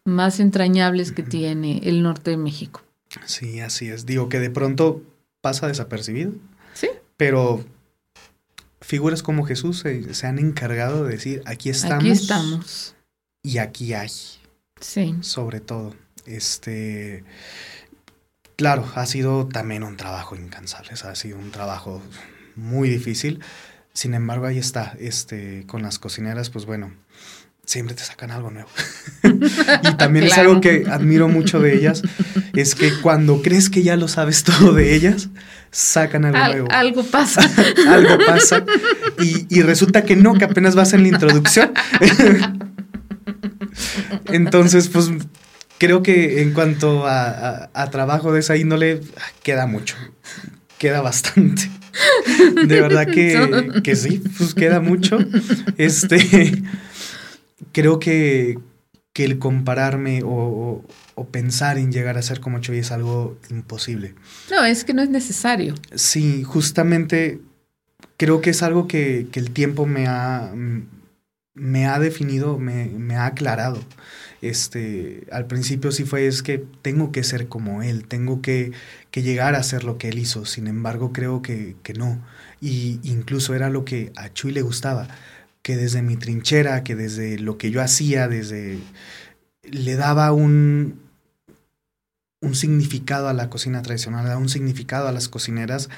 más 0.03 0.39
entrañables 0.39 1.11
que 1.11 1.21
tiene 1.21 1.79
el 1.83 2.01
norte 2.01 2.31
de 2.31 2.37
México. 2.37 2.81
Sí, 3.27 3.59
así 3.59 3.87
es. 3.87 4.07
Digo 4.07 4.29
que 4.29 4.39
de 4.39 4.49
pronto 4.49 5.03
pasa 5.41 5.67
desapercibido. 5.67 6.31
Sí. 6.73 6.89
Pero 7.15 7.63
figuras 8.81 9.21
como 9.21 9.45
Jesús 9.45 9.83
se, 9.83 10.25
han 10.25 10.39
encargado 10.39 11.03
de 11.03 11.11
decir, 11.11 11.43
aquí 11.45 11.69
estamos. 11.69 12.03
Aquí 12.03 12.09
estamos. 12.09 12.95
Y 13.43 13.59
aquí 13.59 13.93
hay. 13.93 14.09
Sí. 14.81 15.15
Sobre 15.21 15.59
todo. 15.59 15.93
Este. 16.25 17.23
Claro, 18.55 18.91
ha 18.95 19.05
sido 19.05 19.45
también 19.45 19.83
un 19.83 19.97
trabajo 19.97 20.35
incansable, 20.35 20.93
ha 20.93 21.13
sido 21.13 21.37
un 21.37 21.51
trabajo 21.51 22.01
muy 22.55 22.89
difícil. 22.89 23.39
Sin 23.93 24.13
embargo, 24.13 24.45
ahí 24.45 24.57
está, 24.57 24.95
este, 24.99 25.65
con 25.67 25.83
las 25.83 25.99
cocineras, 25.99 26.49
pues 26.49 26.65
bueno, 26.65 26.91
siempre 27.65 27.95
te 27.95 28.03
sacan 28.03 28.31
algo 28.31 28.51
nuevo. 28.51 28.69
y 29.83 29.93
también 29.95 30.25
es 30.25 30.37
algo 30.37 30.61
que 30.61 30.85
admiro 30.89 31.27
mucho 31.27 31.59
de 31.59 31.75
ellas, 31.75 32.01
es 32.53 32.75
que 32.75 32.91
cuando 33.01 33.41
crees 33.41 33.69
que 33.69 33.83
ya 33.83 33.95
lo 33.95 34.07
sabes 34.07 34.43
todo 34.43 34.73
de 34.73 34.95
ellas, 34.95 35.29
sacan 35.71 36.25
algo 36.25 36.39
nuevo. 36.39 36.67
Algo 36.71 37.03
pasa. 37.03 37.41
algo 37.87 38.17
pasa. 38.25 38.65
Y, 39.19 39.61
resulta 39.61 40.03
que 40.03 40.15
no, 40.15 40.33
que 40.33 40.45
apenas 40.45 40.75
vas 40.75 40.93
en 40.93 41.03
la 41.03 41.09
introducción. 41.09 41.71
Entonces, 44.25 44.89
pues 44.89 45.11
creo 45.77 46.03
que 46.03 46.41
en 46.41 46.53
cuanto 46.53 47.05
a, 47.05 47.69
trabajo 47.91 48.33
de 48.33 48.39
esa 48.39 48.57
índole, 48.57 49.01
queda 49.43 49.65
mucho. 49.67 49.95
Queda 50.83 50.99
bastante. 50.99 51.69
De 52.67 52.81
verdad 52.81 53.07
que, 53.07 53.81
que 53.85 53.95
sí, 53.95 54.21
pues 54.37 54.53
queda 54.53 54.81
mucho. 54.81 55.17
Este 55.77 56.61
creo 57.71 57.99
que, 57.99 58.59
que 59.13 59.23
el 59.23 59.39
compararme 59.39 60.23
o, 60.25 60.83
o, 61.15 61.25
pensar 61.27 61.77
en 61.77 61.93
llegar 61.93 62.17
a 62.17 62.21
ser 62.21 62.41
como 62.41 62.59
Choy 62.59 62.79
es 62.79 62.91
algo 62.91 63.37
imposible. 63.49 64.13
No, 64.51 64.65
es 64.65 64.83
que 64.83 64.93
no 64.93 65.01
es 65.01 65.09
necesario. 65.09 65.73
Sí, 65.95 66.43
justamente 66.43 67.39
creo 68.17 68.41
que 68.41 68.49
es 68.49 68.61
algo 68.61 68.85
que, 68.89 69.27
que 69.31 69.39
el 69.39 69.51
tiempo 69.51 69.85
me 69.85 70.07
ha, 70.07 70.51
me 71.53 71.87
ha 71.87 71.97
definido, 71.97 72.59
me, 72.59 72.87
me, 72.87 73.15
ha 73.15 73.27
aclarado. 73.27 73.79
Este, 74.43 75.25
al 75.31 75.47
principio 75.47 75.91
sí 75.91 76.03
fue 76.03 76.27
es 76.27 76.43
que 76.43 76.63
tengo 76.81 77.11
que 77.11 77.23
ser 77.23 77.47
como 77.47 77.81
él, 77.81 78.05
tengo 78.05 78.41
que, 78.41 78.71
que 79.09 79.21
llegar 79.21 79.55
a 79.55 79.63
ser 79.63 79.83
lo 79.83 79.97
que 79.97 80.09
él 80.09 80.19
hizo. 80.19 80.45
Sin 80.45 80.67
embargo, 80.67 81.13
creo 81.13 81.41
que, 81.41 81.75
que 81.81 81.93
no. 81.93 82.21
Y 82.59 82.99
incluso 83.03 83.55
era 83.55 83.69
lo 83.69 83.85
que 83.85 84.11
a 84.15 84.33
Chuy 84.33 84.51
le 84.51 84.61
gustaba 84.61 85.07
que 85.63 85.77
desde 85.77 86.01
mi 86.01 86.17
trinchera, 86.17 86.83
que 86.83 86.95
desde 86.95 87.39
lo 87.39 87.57
que 87.57 87.71
yo 87.71 87.81
hacía, 87.81 88.27
desde 88.27 88.79
le 89.63 89.95
daba 89.95 90.33
un, 90.33 90.99
un 92.41 92.53
significado 92.53 93.29
a 93.29 93.33
la 93.33 93.49
cocina 93.49 93.81
tradicional, 93.81 94.23
le 94.23 94.29
daba 94.29 94.41
un 94.41 94.49
significado 94.49 95.07
a 95.07 95.13
las 95.13 95.29
cocineras 95.29 95.89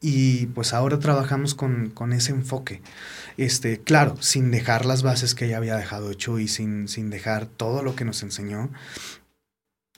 y 0.00 0.46
pues 0.46 0.72
ahora 0.72 0.98
trabajamos 0.98 1.54
con, 1.54 1.90
con, 1.90 2.12
ese 2.12 2.32
enfoque. 2.32 2.82
Este, 3.36 3.78
claro, 3.80 4.16
sin 4.20 4.50
dejar 4.50 4.86
las 4.86 5.02
bases 5.02 5.34
que 5.34 5.46
ella 5.46 5.58
había 5.58 5.76
dejado 5.76 6.10
hecho 6.10 6.38
y 6.38 6.48
sin, 6.48 6.88
sin 6.88 7.10
dejar 7.10 7.46
todo 7.46 7.82
lo 7.82 7.96
que 7.96 8.04
nos 8.04 8.22
enseñó, 8.22 8.70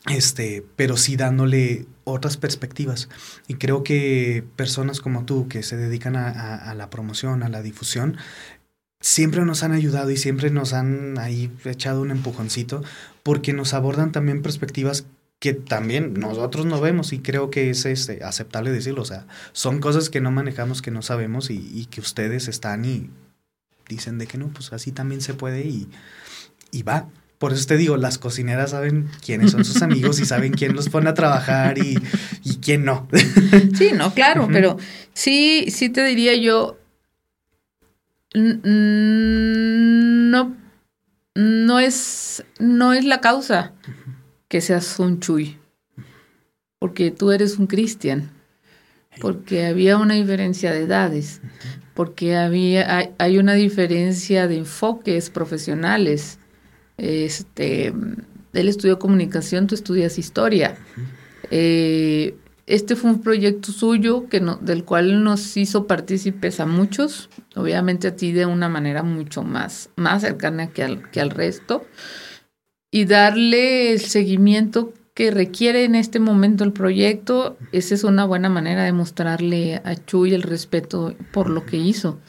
este, 0.07 0.65
pero 0.77 0.97
sí 0.97 1.17
dándole 1.17 1.87
otras 2.05 2.37
perspectivas. 2.37 3.09
Y 3.47 3.55
creo 3.55 3.83
que 3.83 4.45
personas 4.57 5.01
como 5.01 5.25
tú 5.25 5.49
que 5.49 5.63
se 5.63 5.77
dedican 5.77 6.17
a 6.17 6.75
la 6.75 6.91
promoción, 6.91 7.43
a 7.43 7.49
la 7.49 7.63
difusión, 7.63 8.17
siempre 9.01 9.45
nos 9.45 9.63
han 9.63 9.73
ayudado 9.73 10.11
y 10.11 10.17
siempre 10.17 10.51
nos 10.51 10.73
han 10.73 11.19
ahí 11.19 11.53
echado 11.65 12.01
un 12.01 12.11
empujoncito 12.11 12.83
porque 13.23 13.53
nos 13.53 13.75
abordan 13.75 14.13
también 14.13 14.43
perspectivas 14.43 15.07
que 15.39 15.55
también 15.55 16.15
nosotros 16.15 16.67
no 16.67 16.81
vemos 16.81 17.13
y 17.13 17.21
creo 17.21 17.51
que 17.51 17.71
es 17.71 17.87
este, 17.87 18.25
aceptable 18.25 18.73
decirlo. 18.73 19.03
O 19.03 19.07
sea, 19.07 19.27
son 19.53 19.81
cosas 19.81 20.11
que 20.11 20.21
no 20.21 20.33
manejamos, 20.33 20.83
que 20.83 20.91
no 20.91 21.03
sabemos 21.03 21.51
y, 21.51 21.87
que 21.87 22.01
ustedes 22.01 22.49
están 22.49 22.85
y 22.85 23.09
dicen 23.89 24.19
de 24.19 24.27
que 24.27 24.37
no, 24.37 24.49
pues 24.49 24.73
así 24.73 24.91
también 24.91 25.21
se 25.21 25.35
puede 25.35 25.65
y, 25.65 25.89
y 26.73 26.83
va. 26.83 27.09
Por 27.39 27.53
eso 27.53 27.67
te 27.67 27.77
digo, 27.77 27.97
las 27.97 28.19
cocineras 28.19 28.73
saben 28.73 29.09
quiénes 29.25 29.53
son 29.53 29.65
sus 29.65 29.81
amigos 29.83 30.19
y 30.19 30.27
saben 30.27 30.53
quién 30.53 30.75
los 30.75 30.89
pone 30.89 31.09
a 31.09 31.15
trabajar 31.15 31.79
y, 31.79 31.97
y 32.43 32.57
quién 32.57 32.85
no. 32.85 33.07
Sí, 33.77 33.93
no, 33.95 34.13
claro, 34.13 34.49
pero 34.51 34.77
sí, 35.13 35.67
sí 35.71 35.89
te 35.89 36.05
diría 36.05 36.35
yo, 36.35 36.81
no, 38.35 40.57
no 41.37 41.79
es, 41.79 42.45
no 42.59 42.93
es 42.93 43.05
la 43.05 43.21
causa 43.21 43.73
que 44.49 44.61
seas 44.61 44.99
un 44.99 45.21
chuy, 45.21 45.57
porque 46.79 47.11
tú 47.11 47.33
eres 47.33 47.59
un 47.59 47.67
cristian, 47.67 48.31
porque 49.21 49.67
había 49.67 49.99
una 49.99 50.15
diferencia 50.15 50.73
de 50.73 50.83
edades, 50.83 51.41
porque 51.95 52.37
había, 52.37 53.13
hay, 53.19 53.39
una 53.39 53.55
diferencia 53.55 54.47
de 54.47 54.59
enfoques 54.59 55.31
profesionales. 55.31 56.39
Este, 56.97 57.93
él 58.53 58.69
estudió 58.69 58.99
comunicación, 58.99 59.67
tú 59.67 59.75
estudias 59.75 60.19
historia. 60.19 60.79
Eh, 61.51 62.37
este 62.67 62.97
fue 62.97 63.11
un 63.11 63.23
proyecto 63.23 63.73
suyo 63.73 64.29
que 64.29 64.41
no, 64.41 64.57
del 64.57 64.85
cual 64.85 65.25
nos 65.25 65.57
hizo 65.57 65.87
partícipes 65.87 66.61
a 66.61 66.67
muchos, 66.67 67.31
obviamente 67.57 68.09
a 68.09 68.17
ti 68.17 68.33
de 68.33 68.47
una 68.47 68.69
manera 68.69 69.03
mucho 69.03 69.43
más, 69.43 69.91
más 69.97 70.23
cercana 70.23 70.69
que 70.69 70.85
al, 70.85 71.11
que 71.11 71.21
al 71.21 71.31
resto 71.31 71.85
y 72.91 73.05
darle 73.05 73.93
el 73.93 74.01
seguimiento 74.01 74.93
que 75.15 75.31
requiere 75.31 75.85
en 75.85 75.95
este 75.95 76.21
momento 76.21 76.63
el 76.65 76.73
proyecto, 76.73 77.59
esa 77.73 77.95
es 77.95 78.05
una 78.05 78.25
buena 78.25 78.49
manera 78.49 78.85
de 78.85 78.93
mostrarle 78.93 79.83
a 79.85 79.97
Chuy 79.97 80.33
el 80.33 80.43
respeto 80.43 81.17
por 81.33 81.51
lo 81.51 81.67
que 81.67 81.77
hizo. 81.77 82.21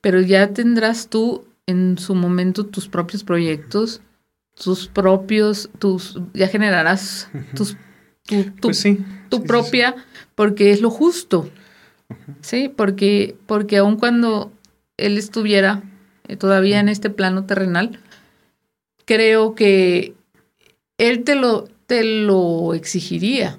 Pero 0.00 0.20
ya 0.20 0.52
tendrás 0.52 1.08
tú 1.08 1.44
en 1.66 1.98
su 1.98 2.14
momento 2.14 2.64
tus 2.66 2.88
propios 2.88 3.24
proyectos, 3.24 4.00
tus 4.54 4.86
propios, 4.86 5.70
tus, 5.78 6.20
ya 6.32 6.46
generarás 6.46 7.28
tus, 7.54 7.76
tu, 8.24 8.44
tu, 8.44 8.68
pues 8.68 8.86
tu 9.28 9.42
propia, 9.42 9.96
porque 10.34 10.70
es 10.70 10.80
lo 10.80 10.90
justo. 10.90 11.50
Sí, 12.40 12.72
porque, 12.74 13.36
porque 13.46 13.78
aun 13.78 13.96
cuando 13.96 14.52
él 14.96 15.18
estuviera 15.18 15.82
todavía 16.38 16.78
en 16.78 16.88
este 16.88 17.10
plano 17.10 17.44
terrenal, 17.44 18.00
creo 19.06 19.54
que 19.54 20.14
él 20.98 21.24
te 21.24 21.34
lo, 21.34 21.68
te 21.86 22.04
lo 22.04 22.74
exigiría. 22.74 23.58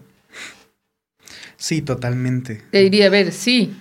Sí, 1.55 1.81
totalmente. 1.81 2.63
Te 2.71 2.83
diría, 2.83 3.07
a 3.07 3.09
ver, 3.09 3.31
sí, 3.31 3.75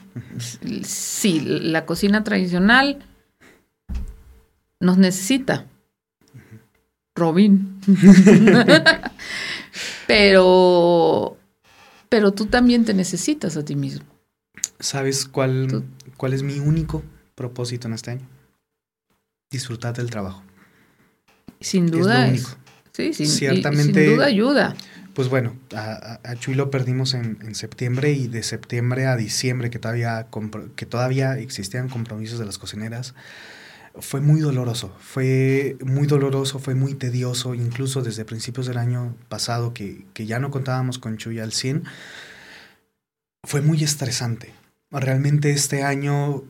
sí, 0.82 1.40
la 1.40 1.84
cocina 1.84 2.24
tradicional 2.24 3.04
nos 4.80 4.96
necesita. 4.96 5.66
Robin. 7.14 7.80
pero, 10.06 11.36
pero 12.08 12.32
tú 12.32 12.46
también 12.46 12.84
te 12.84 12.94
necesitas 12.94 13.56
a 13.56 13.64
ti 13.64 13.74
mismo. 13.74 14.06
¿Sabes 14.78 15.26
cuál, 15.26 15.84
cuál 16.16 16.32
es 16.34 16.42
mi 16.42 16.58
único 16.58 17.02
propósito 17.34 17.88
en 17.88 17.94
este 17.94 18.10
año? 18.12 18.28
Disfrutar 19.50 19.94
del 19.94 20.10
trabajo. 20.10 20.42
Sin 21.60 21.86
duda. 21.86 22.28
Es 22.28 22.56
sí, 22.92 23.12
sin, 23.12 23.26
Ciertamente, 23.26 24.04
sin 24.04 24.14
duda 24.16 24.26
ayuda. 24.26 24.76
Pues 25.14 25.28
bueno, 25.28 25.56
a, 25.74 26.20
a 26.22 26.36
Chuy 26.36 26.54
lo 26.54 26.70
perdimos 26.70 27.14
en, 27.14 27.54
septiembre 27.54 28.12
y 28.12 28.28
de 28.28 28.42
septiembre 28.42 29.06
a 29.06 29.16
diciembre, 29.16 29.70
que 29.70 29.78
todavía, 29.78 30.26
que 30.76 30.84
todavía 30.84 31.38
existían 31.38 31.88
compromisos 31.88 32.38
de 32.38 32.44
las 32.44 32.58
cocineras, 32.58 33.14
fue 33.98 34.20
muy 34.20 34.40
doloroso. 34.40 34.94
Fue 35.00 35.78
muy 35.82 36.06
doloroso, 36.06 36.58
fue 36.58 36.74
muy 36.74 36.94
tedioso, 36.94 37.54
incluso 37.54 38.02
desde 38.02 38.26
principios 38.26 38.66
del 38.66 38.76
año 38.76 39.16
pasado, 39.30 39.72
que, 39.72 40.04
que 40.12 40.26
ya 40.26 40.38
no 40.38 40.50
contábamos 40.50 40.98
con 40.98 41.16
Chuy 41.16 41.40
al 41.40 41.52
100. 41.52 41.84
Fue 43.44 43.62
muy 43.62 43.82
estresante. 43.82 44.52
Realmente 44.90 45.50
este 45.50 45.82
año 45.82 46.44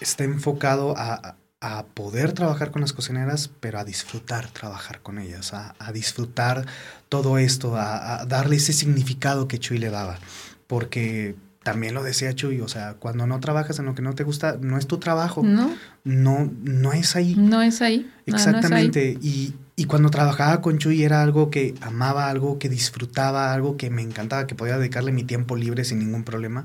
está 0.00 0.24
enfocado 0.24 0.94
a, 0.96 1.36
a 1.60 1.84
poder 1.84 2.32
trabajar 2.32 2.70
con 2.70 2.80
las 2.80 2.94
cocineras, 2.94 3.50
pero 3.60 3.78
a 3.78 3.84
disfrutar 3.84 4.48
trabajar 4.48 5.00
con 5.02 5.18
ellas, 5.18 5.52
a, 5.52 5.92
disfrutar 5.92 6.66
todo 7.10 7.36
esto, 7.36 7.76
a, 7.76 8.24
darle 8.26 8.56
ese 8.56 8.72
significado 8.72 9.46
que 9.46 9.58
Chuy 9.58 9.78
le 9.78 9.90
daba. 9.90 10.18
Porque 10.66 11.36
también 11.62 11.92
lo 11.92 12.02
decía 12.02 12.34
Chuy, 12.34 12.62
o 12.62 12.68
sea, 12.68 12.94
cuando 12.94 13.26
no 13.26 13.40
trabajas 13.40 13.78
en 13.78 13.84
lo 13.84 13.94
que 13.94 14.00
no 14.00 14.14
te 14.14 14.24
gusta, 14.24 14.56
no 14.58 14.78
es 14.78 14.86
tu 14.86 14.98
trabajo. 14.98 15.42
No. 15.42 15.74
No, 16.02 16.50
no 16.62 16.94
es 16.94 17.14
ahí. 17.14 17.34
No 17.36 17.60
es 17.60 17.82
ahí. 17.82 18.10
Exactamente. 18.24 19.18
Y, 19.20 19.52
y 19.76 19.84
cuando 19.84 20.08
trabajaba 20.08 20.62
con 20.62 20.78
Chuy 20.78 21.02
era 21.02 21.22
algo 21.22 21.50
que 21.50 21.74
amaba, 21.82 22.30
algo 22.30 22.58
que 22.58 22.70
disfrutaba, 22.70 23.52
algo 23.52 23.76
que 23.76 23.90
me 23.90 24.00
encantaba, 24.00 24.46
que 24.46 24.54
podía 24.54 24.78
dedicarle 24.78 25.12
mi 25.12 25.24
tiempo 25.24 25.56
libre 25.56 25.84
sin 25.84 25.98
ningún 25.98 26.24
problema 26.24 26.64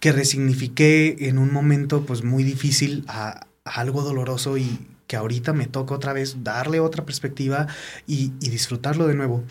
que 0.00 0.12
resignifiqué 0.12 1.28
en 1.28 1.38
un 1.38 1.52
momento 1.52 2.04
pues 2.06 2.24
muy 2.24 2.42
difícil 2.42 3.04
a, 3.06 3.46
algo 3.64 4.02
doloroso 4.02 4.56
y 4.56 4.86
que 5.06 5.16
ahorita 5.16 5.52
me 5.52 5.66
toca 5.66 5.94
otra 5.94 6.12
vez 6.12 6.42
darle 6.42 6.80
otra 6.80 7.04
perspectiva 7.04 7.66
y, 8.06 8.30
disfrutarlo 8.38 9.06
de 9.06 9.14
nuevo. 9.14 9.44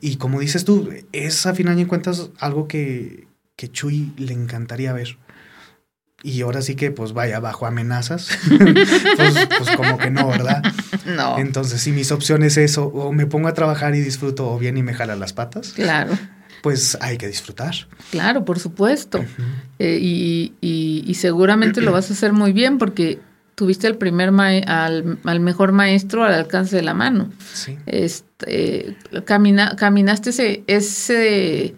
Y 0.00 0.16
como 0.16 0.40
dices 0.40 0.64
tú, 0.64 0.88
es 1.12 1.46
a 1.46 1.54
final 1.54 1.76
de 1.76 1.86
cuentas 1.86 2.30
algo 2.38 2.66
que, 2.66 3.26
que 3.56 3.70
Chuy 3.70 4.12
le 4.16 4.32
encantaría 4.32 4.92
ver. 4.92 5.18
Y 6.22 6.42
ahora 6.42 6.62
sí 6.62 6.76
que, 6.76 6.90
pues 6.90 7.12
vaya, 7.12 7.40
bajo 7.40 7.66
amenazas, 7.66 8.28
pues, 9.16 9.48
pues, 9.58 9.76
como 9.76 9.98
que 9.98 10.10
no, 10.10 10.28
¿verdad? 10.28 10.62
No. 11.06 11.38
Entonces, 11.38 11.80
si 11.80 11.92
mis 11.92 12.12
opciones 12.12 12.58
es 12.58 12.72
eso, 12.72 12.86
o 12.86 13.10
me 13.12 13.26
pongo 13.26 13.48
a 13.48 13.54
trabajar 13.54 13.94
y 13.94 14.00
disfruto, 14.00 14.50
o 14.50 14.58
bien 14.58 14.76
y 14.76 14.82
me 14.82 14.94
jala 14.94 15.16
las 15.16 15.32
patas. 15.32 15.72
Claro 15.72 16.16
pues 16.62 16.98
hay 17.00 17.16
que 17.18 17.28
disfrutar. 17.28 17.74
Claro, 18.10 18.44
por 18.44 18.58
supuesto. 18.58 19.24
Eh, 19.78 19.98
y, 20.00 21.14
seguramente 21.14 21.80
lo 21.80 21.92
vas 21.92 22.10
a 22.10 22.14
hacer 22.14 22.32
muy 22.32 22.52
bien 22.52 22.78
porque 22.78 23.18
tuviste 23.54 23.86
al 23.86 23.96
primer 23.96 24.30
al, 24.30 25.40
mejor 25.40 25.72
maestro 25.72 26.24
al 26.24 26.34
alcance 26.34 26.76
de 26.76 26.82
la 26.82 26.94
mano. 26.94 27.30
Sí. 27.52 27.76
Este, 27.86 28.96
camina, 29.24 29.76
caminaste 29.76 30.30
ese, 30.30 30.64
ese, 30.66 31.74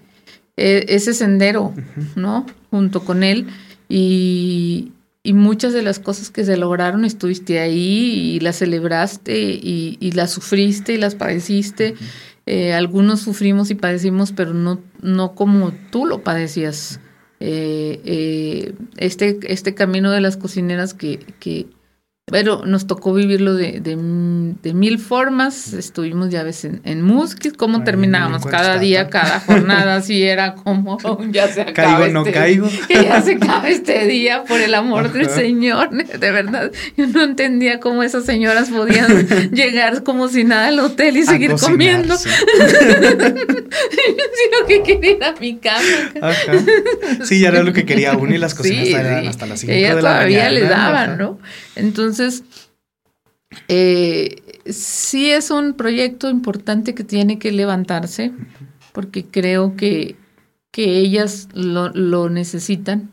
e, 0.57 0.85
ese 0.89 1.15
sendero, 1.15 1.75
¿no? 2.15 2.47
Junto 2.71 3.05
con 3.05 3.23
él. 3.23 3.49
Y, 3.89 4.93
muchas 5.25 5.73
de 5.73 5.83
las 5.83 5.99
cosas 5.99 6.31
que 6.31 6.45
se 6.45 6.57
lograron 6.57 7.05
estuviste 7.05 7.61
ahí 7.61 8.35
y 8.35 8.41
las 8.41 8.57
celebraste 8.57 9.39
y, 9.41 10.13
las 10.15 10.31
sufriste 10.33 10.95
y 10.95 10.99
las 10.99 11.15
padeciste. 11.15 11.95
Eh, 12.47 12.74
algunos 12.74 13.20
sufrimos 13.20 13.70
y 13.70 13.74
padecimos, 13.74 14.32
pero 14.32 14.52
no, 14.52 14.81
no 15.01 15.35
como 15.35 15.73
tú 15.90 16.06
lo 16.06 16.23
padecías. 16.23 17.01
Eh, 17.40 18.01
eh, 18.05 18.74
este, 18.97 19.39
este 19.52 19.74
camino 19.74 20.10
de 20.10 20.20
las 20.20 20.36
cocineras 20.36 20.94
que, 20.94 21.19
que 21.40 21.66
pero 22.33 22.63
nos 22.65 22.87
tocó 22.87 23.13
vivirlo 23.13 23.53
de, 23.53 23.81
de, 23.83 24.73
mil 24.73 24.99
formas. 24.99 25.75
Estuvimos 25.75 26.31
ya 26.31 26.43
ves 26.43 26.65
en, 26.65 26.81
en 26.85 27.03
Musquis, 27.03 27.53
cómo 27.53 27.85
terminábamos 27.85 28.47
cada 28.47 28.79
día, 28.79 29.11
cada 29.11 29.39
jornada, 29.41 29.97
así 29.97 30.23
era 30.23 30.55
como 30.55 30.97
ya 31.31 31.49
se 31.49 31.61
acaba. 31.61 31.99
Caigo, 31.99 32.13
no 32.15 32.21
este 32.21 32.33
caigo. 32.33 32.71
Que 32.89 33.05
ya 33.05 33.21
se 33.21 33.35
acaba 33.35 33.69
este 33.69 34.07
día, 34.07 34.45
por 34.45 34.63
el 34.63 34.75
amor 34.75 35.13
del 35.13 35.29
Señor. 35.29 35.91
De 35.91 36.31
verdad, 36.31 36.73
yo 36.97 37.07
no 37.07 37.23
entendía 37.23 37.81
cómo 37.81 38.03
esas 38.03 38.25
señoras 38.25 38.71
podían 38.71 39.29
llegar 39.53 40.03
como 40.03 40.29
si 40.29 40.45
nada 40.45 40.69
al 40.69 40.81
hotel 40.81 41.19
y 41.19 41.25
seguir 41.25 41.53
comiendo. 41.61 42.17
Sí. 42.17 42.31
lo 44.59 44.67
que 44.67 44.83
quería 44.83 45.17
era 45.17 45.35
mi 45.39 45.59
cama. 45.59 46.33
Sí, 47.25 47.41
ya 47.41 47.49
era 47.49 47.63
lo 47.63 47.75
que 47.75 47.85
quería 47.85 48.17
uno 48.17 48.35
y 48.35 48.39
las 48.39 48.55
cocinas 48.55 48.89
eran 48.89 49.29
hasta 49.29 49.45
las 49.45 49.61
5 49.61 49.71
de 49.71 49.81
la 49.81 49.89
mañana. 49.89 50.01
todavía 50.01 50.49
le 50.49 50.63
daban, 50.63 51.19
¿no? 51.19 51.39
Entonces, 51.77 52.44
eh, 53.69 54.61
sí 54.66 55.31
es 55.31 55.51
un 55.51 55.74
proyecto 55.74 56.31
importante 56.31 56.94
que 56.94 57.05
tiene 57.05 57.39
que 57.39 57.53
levantarse, 57.53 58.32
porque 58.93 59.24
creo 59.24 59.77
que, 59.77 60.16
que 60.70 60.99
ellas 60.99 61.49
lo, 61.53 62.28
necesitan, 62.31 63.11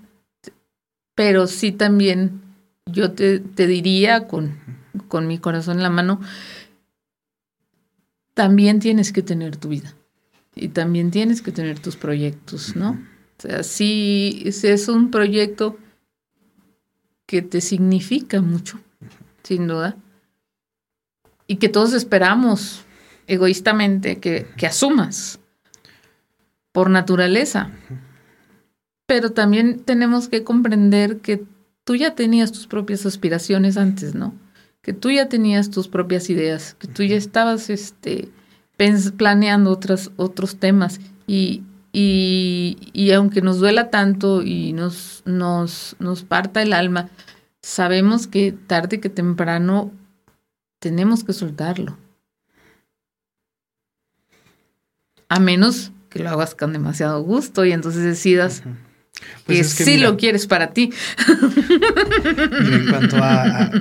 pero 1.16 1.48
sí 1.48 1.72
también 1.72 2.42
yo 2.86 3.12
te, 3.12 3.40
diría 3.40 4.28
con, 4.28 4.58
con 5.08 5.28
mi 5.28 5.38
corazón 5.38 5.78
en 5.78 5.84
la 5.84 5.90
mano, 5.90 6.22
también 8.34 8.80
tienes 8.80 9.12
que 9.12 9.22
tener 9.22 9.58
tu 9.58 9.70
vida 9.70 9.96
y 10.56 10.70
también 10.70 11.12
tienes 11.12 11.42
que 11.42 11.52
tener 11.52 11.80
tus 11.80 11.98
proyectos, 11.98 12.76
¿no? 12.76 12.92
O 13.38 13.42
sea, 13.42 13.64
sí, 13.64 14.44
es 14.46 14.88
un 14.88 15.12
proyecto 15.12 15.78
que 17.30 17.44
te 17.44 17.62
significa 17.62 18.42
mucho, 18.42 18.80
sin 19.44 19.68
duda, 19.68 19.96
y 21.46 21.58
que 21.58 21.70
todos 21.70 21.94
esperamos 21.94 22.82
egoístamente, 23.28 24.18
que, 24.18 24.48
que 24.58 24.66
asumas 24.66 25.40
por 26.72 26.90
naturaleza. 26.90 27.70
Pero 29.06 29.32
también 29.32 29.82
tenemos 29.82 30.28
que 30.28 30.44
comprender 30.44 31.20
que 31.20 31.46
tú 31.84 31.96
ya 31.96 32.16
tenías 32.16 32.52
tus 32.52 32.66
propias 32.66 33.06
aspiraciones 33.06 33.78
antes, 33.78 34.16
¿no? 34.16 34.34
Que 34.82 34.94
tú 34.94 35.12
ya 35.12 35.30
tenías 35.30 35.70
tus 35.70 35.88
propias 35.88 36.32
ideas, 36.32 36.76
que 36.80 36.88
tú 36.88 37.04
ya 37.04 37.16
estabas 37.16 37.70
este, 37.70 38.30
planeando 39.18 39.70
otras, 39.70 40.10
otros 40.16 40.56
temas. 40.56 41.00
Y, 41.28 41.62
y, 41.92 43.12
aunque 43.16 43.42
nos 43.42 43.60
duela 43.60 43.90
tanto 43.90 44.44
y 44.44 44.74
nos, 44.74 45.24
nos, 45.26 45.96
nos 46.00 46.24
parta 46.24 46.62
el 46.62 46.74
alma, 46.74 47.10
sabemos 47.62 48.28
que 48.28 48.52
tarde 48.52 49.00
que 49.00 49.10
temprano 49.10 49.92
tenemos 50.80 51.24
que 51.24 51.34
soltarlo. 51.34 51.98
A 55.28 55.40
menos 55.40 55.92
que 56.10 56.20
lo 56.20 56.30
hagas 56.30 56.56
con 56.56 56.74
demasiado 56.74 57.22
gusto 57.22 57.66
y 57.66 57.72
entonces 57.72 58.04
decidas 58.04 58.64
pues 59.46 59.76
que, 59.76 59.84
sí 59.84 59.98
lo 59.98 60.18
quieres 60.18 60.48
para 60.48 60.72
ti. 60.72 60.92
en 61.28 62.90
cuanto 62.90 63.18
a, 63.22 63.72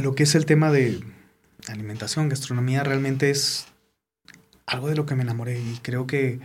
lo 0.00 0.14
que 0.14 0.24
es 0.24 0.34
el 0.34 0.46
tema 0.46 0.70
de 0.70 1.00
alimentación, 1.68 2.28
gastronomía, 2.28 2.82
realmente 2.82 3.30
es 3.30 3.66
algo 4.66 4.88
de 4.88 4.96
lo 4.96 5.06
que 5.06 5.14
me 5.14 5.22
enamoré 5.22 5.60
y 5.60 5.78
creo 5.82 6.06
que, 6.06 6.40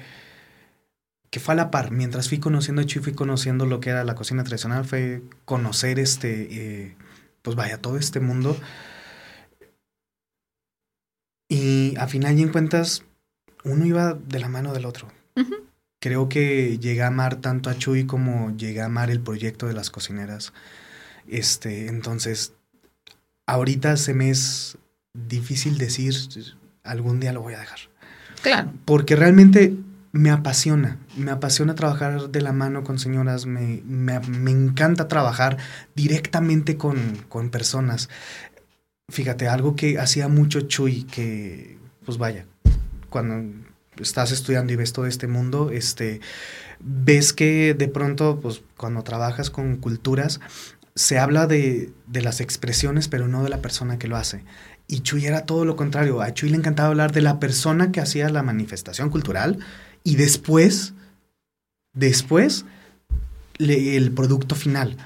que 1.32 1.40
fue 1.40 1.54
a 1.54 1.58
la 1.58 1.72
par. 1.72 1.92
Mientras 1.92 2.30
fui 2.30 2.40
conociendo 2.40 2.84
Chuy, 2.84 3.02
fui 3.02 3.14
conociendo 3.14 3.66
lo 3.66 3.80
que 3.80 3.90
era 3.90 4.04
la 4.04 4.16
cocina 4.16 4.44
tradicional, 4.44 4.86
fue 4.86 5.24
conocer 5.46 5.98
este, 5.98 6.48
eh, 6.52 6.96
pues 7.42 7.56
vaya, 7.56 7.80
todo 7.80 7.98
este 7.98 8.20
mundo. 8.20 8.56
Y 11.50 11.96
a 11.98 12.08
final 12.08 12.38
y 12.38 12.44
en 12.44 12.50
cuentas, 12.50 13.04
uno 13.64 13.86
iba 13.86 14.14
de 14.14 14.40
la 14.40 14.50
mano 14.50 14.74
del 14.74 14.86
otro. 14.86 15.08
Creo 16.00 16.30
que 16.30 16.80
llegué 16.80 17.04
a 17.04 17.08
amar 17.08 17.38
tanto 17.38 17.70
a 17.70 17.78
Chuy 17.78 18.06
como 18.06 18.56
llegué 18.58 18.82
a 18.82 18.86
amar 18.86 19.10
el 19.10 19.22
proyecto 19.22 19.68
de 19.68 19.74
las 19.74 19.90
cocineras. 19.90 20.52
Este, 21.28 21.88
entonces, 21.88 22.54
ahorita 23.46 23.96
se 23.98 24.14
me 24.14 24.32
es 24.32 24.78
difícil 25.14 25.78
decir 25.78 26.16
algún 26.84 27.20
día 27.20 27.34
lo 27.34 27.42
voy 27.42 27.54
a 27.54 27.60
dejar. 27.60 27.80
Claro. 28.42 28.74
Porque 28.86 29.16
realmente 29.16 29.76
me 30.12 30.30
apasiona, 30.30 30.98
me 31.16 31.32
apasiona 31.32 31.76
trabajar 31.76 32.30
de 32.30 32.42
la 32.42 32.52
mano 32.52 32.84
con 32.84 33.00
señoras, 33.00 33.46
me, 33.46 33.82
me, 33.86 34.20
me 34.20 34.52
encanta 34.52 35.08
trabajar 35.08 35.58
directamente 35.96 36.78
con, 36.78 37.18
con, 37.30 37.50
personas. 37.50 38.10
Fíjate, 39.10 39.48
algo 39.48 39.76
que 39.76 40.00
hacía 40.00 40.28
mucho 40.28 40.62
Chuy, 40.62 41.04
que 41.04 41.78
pues 42.06 42.18
vaya, 42.18 42.46
cuando 43.10 43.66
estás 44.00 44.32
estudiando 44.32 44.74
y 44.74 44.76
ves 44.76 44.94
todo 44.94 45.06
este 45.06 45.28
mundo, 45.28 45.70
este, 45.72 46.20
ves 46.80 47.32
que 47.32 47.74
de 47.74 47.88
pronto, 47.88 48.40
pues 48.42 48.64
cuando 48.76 49.04
trabajas 49.04 49.50
con 49.50 49.78
culturas, 49.78 50.42
se 50.94 51.20
habla 51.20 51.48
de, 51.48 51.94
de 52.08 52.22
las 52.22 52.42
expresiones, 52.42 53.08
pero 53.08 53.30
no 53.30 53.44
de 53.44 53.50
la 53.50 53.62
persona 53.62 53.98
que 53.98 54.10
lo 54.10 54.18
hace. 54.18 54.44
Y 54.88 55.02
Chuy 55.02 55.26
era 55.26 55.46
todo 55.46 55.64
lo 55.64 55.78
contrario. 55.78 56.22
A 56.22 56.34
Chuy 56.34 56.50
le 56.50 56.58
encantaba 56.58 56.90
hablar 56.90 57.14
de 57.14 57.22
la 57.22 57.40
persona 57.40 57.94
que 57.94 58.02
hacía 58.02 58.28
la 58.28 58.44
manifestación 58.44 59.10
cultural 59.10 59.60
y 60.04 60.16
después, 60.16 60.94
después, 61.94 62.66
el 63.60 64.12
producto 64.12 64.56
final. 64.56 64.98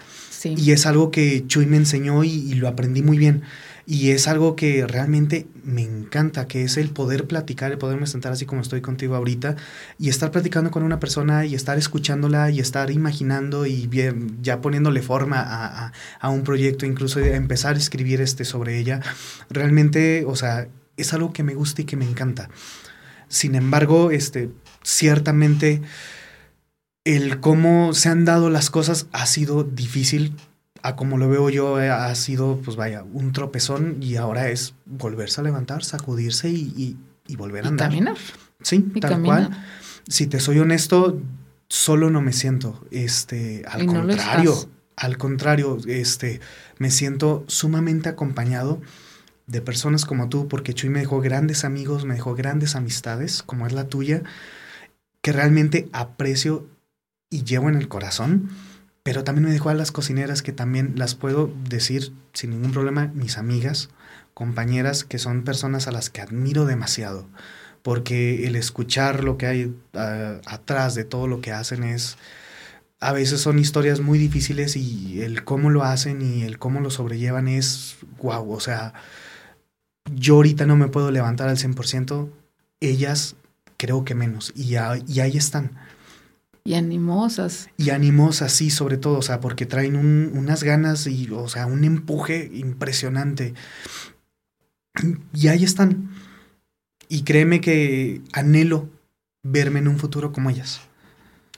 Y 0.44 0.72
es 0.72 0.86
algo 0.86 1.10
que 1.10 1.46
Chuy 1.48 1.66
me 1.66 1.78
enseñó 1.78 2.24
y, 2.24 2.54
lo 2.54 2.68
aprendí 2.68 3.02
muy 3.02 3.18
bien. 3.18 3.42
Y 3.88 4.12
es 4.12 4.28
algo 4.28 4.56
que 4.56 4.86
realmente 4.88 5.48
me 5.64 5.84
encanta, 5.84 6.48
que 6.48 6.64
es 6.64 6.78
el 6.78 6.90
poder 6.90 7.26
platicar, 7.26 7.72
el 7.72 7.78
poderme 7.78 8.08
sentar 8.08 8.32
así 8.32 8.46
como 8.46 8.62
estoy 8.62 8.82
contigo 8.82 9.16
ahorita 9.16 9.56
y 10.00 10.10
estar 10.10 10.32
platicando 10.32 10.72
con 10.72 10.82
una 10.82 11.00
persona 11.00 11.46
y 11.46 11.54
estar 11.54 11.78
escuchándola 11.78 12.50
y 12.50 12.60
estar 12.60 12.90
imaginando 12.90 13.68
y 13.68 13.86
bien, 13.86 14.40
ya 14.42 14.60
poniéndole 14.60 15.04
forma 15.04 15.40
a, 15.40 15.92
a, 16.20 16.30
un 16.30 16.44
proyecto, 16.44 16.88
incluso 16.88 17.20
empezar 17.20 17.76
a 17.76 17.80
escribir 17.80 18.22
este 18.22 18.44
sobre 18.44 18.80
ella. 18.80 19.02
Realmente, 19.52 20.26
o 20.26 20.36
sea, 20.36 20.68
es 20.98 21.14
algo 21.14 21.32
que 21.32 21.44
me 21.44 21.54
gusta 21.54 21.84
y 21.84 21.86
que 21.86 21.96
me 21.96 22.10
encanta. 22.10 22.50
Sin 23.28 23.54
embargo, 23.54 24.10
este, 24.10 24.50
ciertamente 24.86 25.82
el 27.04 27.40
cómo 27.40 27.94
se 27.94 28.10
han 28.10 28.24
dado 28.24 28.50
las 28.50 28.70
cosas 28.70 29.08
ha 29.12 29.26
sido 29.26 29.64
difícil 29.64 30.36
a 30.82 30.96
como 30.96 31.18
lo 31.18 31.28
veo 31.28 31.50
yo, 31.50 31.82
eh, 31.82 31.90
ha 31.90 32.14
sido, 32.14 32.62
pues 32.64 32.78
vaya, 32.78 33.04
un 33.12 33.34
tropezón 33.34 33.98
y 34.02 34.18
ahora 34.18 34.50
es 34.50 34.76
volverse 34.86 35.42
a 35.42 35.44
levantar, 35.44 35.84
sacudirse 35.84 36.50
y, 36.50 36.96
volver 37.38 37.66
a 37.66 37.70
andar. 37.70 37.90
caminar. 37.90 38.16
Sí, 38.62 38.82
tal 39.02 39.24
cual. 39.24 39.50
Si 40.08 40.28
te 40.28 40.40
soy 40.40 40.60
honesto, 40.60 41.20
solo 41.70 42.12
no 42.12 42.22
me 42.22 42.34
siento. 42.34 42.86
Este, 42.92 43.64
al 43.68 43.88
contrario, 43.88 44.54
al 44.96 45.18
contrario, 45.18 45.80
este, 45.88 46.40
me 46.78 46.92
siento 46.92 47.46
sumamente 47.48 48.08
acompañado 48.10 48.80
de 49.48 49.62
personas 49.62 50.06
como 50.06 50.30
tú, 50.30 50.48
porque 50.48 50.76
Chuy 50.76 50.92
me 50.92 51.00
dejó 51.00 51.20
grandes 51.20 51.66
amigos, 51.66 52.06
me 52.06 52.14
dejó 52.14 52.36
grandes 52.36 52.76
amistades, 52.76 53.42
como 53.42 53.66
es 53.66 53.74
la 53.74 53.86
tuya, 53.86 54.22
que 55.26 55.32
realmente 55.32 55.90
aprecio 55.92 56.68
y 57.32 57.44
llevo 57.44 57.68
en 57.68 57.78
el 57.78 57.88
corazón 57.88 58.52
pero 59.02 59.24
también 59.24 59.46
me 59.46 59.52
dejó 59.52 59.70
a 59.70 59.74
las 59.74 59.92
cocineras 59.92 60.44
que 60.44 60.52
también 60.52 60.94
las 60.98 61.16
puedo 61.16 61.52
decir 61.68 62.12
sin 62.34 62.50
ningún 62.50 62.72
problema, 62.72 63.12
mis 63.14 63.40
amigas, 63.40 63.90
compañeras, 64.34 65.04
que 65.04 65.20
son 65.20 65.44
personas 65.44 65.88
a 65.88 65.92
las 65.92 66.12
que 66.12 66.22
admiro 66.22 66.66
demasiado, 66.66 67.28
porque 67.84 68.48
el 68.48 68.56
escuchar 68.56 69.24
lo 69.24 69.38
que 69.38 69.46
hay 69.46 69.76
ah, 69.94 70.42
atrás 70.46 70.96
de 70.96 71.06
todo 71.06 71.28
lo 71.28 71.40
que 71.40 71.52
hacen 71.52 71.84
es, 71.84 72.18
a 73.00 73.14
veces 73.14 73.42
son 73.42 73.60
historias 73.60 74.00
muy 74.00 74.18
difíciles 74.18 74.76
y 74.76 75.22
el 75.22 75.44
cómo 75.44 75.70
lo 75.70 75.84
hacen 75.84 76.24
y 76.24 76.42
el 76.42 76.58
cómo 76.58 76.82
lo 76.82 76.90
sobrellevan 76.90 77.48
es, 77.48 77.98
wow, 78.24 78.52
o 78.52 78.60
sea, 78.60 78.96
yo 80.16 80.38
ahorita 80.38 80.66
no 80.66 80.78
me 80.78 80.88
puedo 80.88 81.12
levantar 81.12 81.48
al 81.48 81.58
100%, 81.58 82.30
ellas 82.80 83.36
creo 83.78 84.06
que 84.06 84.16
menos, 84.16 84.54
y, 84.56 84.74
y 84.74 85.20
ahí 85.20 85.38
están 85.38 85.72
y 86.68 86.74
animosas. 86.74 87.70
Y 87.78 87.92
animosas, 87.92 88.52
sí, 88.52 88.72
sobre 88.72 88.98
todo, 88.98 89.20
o 89.20 89.22
sea, 89.22 89.40
porque 89.40 89.68
traen 89.68 89.96
unas 89.96 90.64
ganas 90.64 91.06
y, 91.06 91.30
o 91.30 91.48
sea, 91.48 91.68
un 91.68 91.84
empuje 91.84 92.50
impresionante. 92.56 93.54
Y 95.32 95.48
ahí 95.48 95.64
están. 95.64 96.10
Y 97.08 97.22
créeme 97.22 97.62
que 97.62 98.24
anhelo 98.34 98.90
verme 99.44 99.78
en 99.78 99.88
un 99.88 100.00
futuro 100.00 100.32
como 100.32 100.50
ellas. 100.50 100.82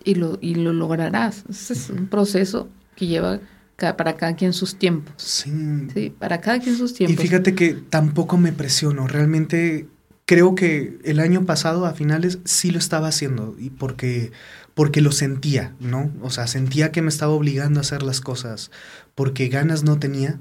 Y 0.04 0.16
lo, 0.16 0.40
y 0.42 0.56
lo 0.56 0.74
lograrás. 0.74 1.46
es 1.48 1.90
un 1.90 2.08
proceso 2.08 2.68
que 2.98 3.08
lleva 3.08 3.40
para 3.78 4.18
cada 4.18 4.36
quien 4.36 4.52
sus 4.52 4.78
tiempos. 4.78 5.16
Sí. 5.24 5.88
Sí, 5.94 6.10
para 6.10 6.42
cada 6.42 6.60
quien 6.60 6.76
sus 6.76 6.94
tiempos. 6.94 7.18
Y 7.18 7.28
fíjate 7.28 7.56
que 7.56 7.76
tampoco 7.76 8.38
me 8.38 8.52
presiono. 8.52 9.08
Realmente 9.08 9.88
creo 10.28 10.54
que 10.54 11.00
el 11.04 11.20
año 11.20 11.48
pasado, 11.48 11.88
a 11.88 11.94
finales, 11.94 12.38
sí 12.44 12.70
lo 12.70 12.78
estaba 12.78 13.08
haciendo. 13.08 13.56
Y 13.58 13.72
porque 13.72 14.32
porque 14.78 15.02
lo 15.02 15.12
sentía, 15.12 15.74
¿no? 15.80 16.14
O 16.22 16.30
sea, 16.30 16.46
sentía 16.46 16.92
que 16.92 17.02
me 17.02 17.10
estaba 17.10 17.32
obligando 17.32 17.80
a 17.80 17.82
hacer 17.82 18.04
las 18.04 18.22
cosas 18.22 18.70
porque 19.16 19.48
ganas 19.48 19.84
no 19.84 19.98
tenía 19.98 20.40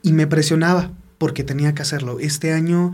y 0.00 0.12
me 0.12 0.28
presionaba 0.28 0.92
porque 1.18 1.42
tenía 1.42 1.74
que 1.74 1.82
hacerlo. 1.82 2.20
Este 2.20 2.52
año, 2.52 2.92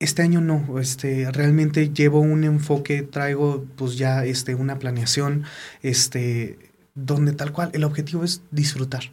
este 0.00 0.22
año 0.22 0.40
no, 0.40 0.80
este, 0.80 1.30
realmente 1.30 1.90
llevo 1.90 2.18
un 2.18 2.42
enfoque, 2.42 3.02
traigo 3.02 3.64
pues 3.76 3.96
ya 3.96 4.24
este, 4.24 4.56
una 4.56 4.80
planeación, 4.80 5.44
este, 5.82 6.72
donde 6.96 7.32
tal 7.34 7.52
cual 7.52 7.70
el 7.74 7.84
objetivo 7.84 8.24
es 8.24 8.42
disfrutar, 8.50 9.12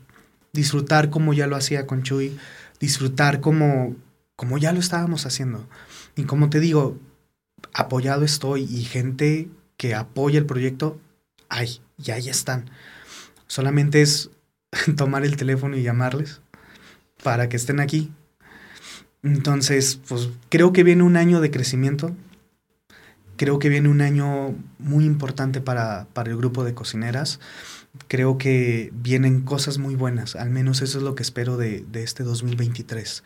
disfrutar 0.51 1.11
como 1.11 1.31
ya 1.35 1.45
lo 1.45 1.55
hacía 1.55 1.85
con 1.85 2.01
Chuy, 2.01 2.35
disfrutar 2.79 3.39
como, 3.39 3.95
como 4.35 4.57
ya 4.57 4.73
lo 4.73 4.79
estábamos 4.79 5.25
haciendo. 5.25 5.67
Y 6.15 6.23
como 6.23 6.49
te 6.49 6.59
digo, 6.59 6.97
apoyado 7.73 8.23
estoy 8.23 8.63
y 8.63 8.83
gente 8.83 9.49
que 9.77 9.95
apoya 9.95 10.39
el 10.39 10.45
proyecto, 10.45 10.99
hay, 11.49 11.81
y 11.97 12.11
ahí 12.11 12.29
están. 12.29 12.69
Solamente 13.47 14.01
es 14.01 14.29
tomar 14.97 15.25
el 15.25 15.37
teléfono 15.37 15.77
y 15.77 15.83
llamarles 15.83 16.41
para 17.23 17.49
que 17.49 17.57
estén 17.57 17.79
aquí. 17.79 18.11
Entonces, 19.23 19.99
pues 20.07 20.29
creo 20.49 20.71
que 20.71 20.83
viene 20.83 21.03
un 21.03 21.17
año 21.17 21.41
de 21.41 21.51
crecimiento. 21.51 22.15
Creo 23.37 23.59
que 23.59 23.69
viene 23.69 23.89
un 23.89 24.01
año 24.01 24.55
muy 24.77 25.03
importante 25.03 25.59
para, 25.59 26.07
para 26.13 26.29
el 26.29 26.37
grupo 26.37 26.63
de 26.63 26.73
cocineras. 26.73 27.39
Creo 28.07 28.37
que 28.37 28.91
vienen 28.93 29.41
cosas 29.41 29.77
muy 29.77 29.95
buenas. 29.95 30.35
Al 30.35 30.51
menos 30.51 30.81
eso 30.81 30.99
es 30.99 31.03
lo 31.03 31.15
que 31.15 31.23
espero 31.23 31.57
de, 31.57 31.83
de 31.91 32.03
este 32.03 32.23
2023. 32.23 33.23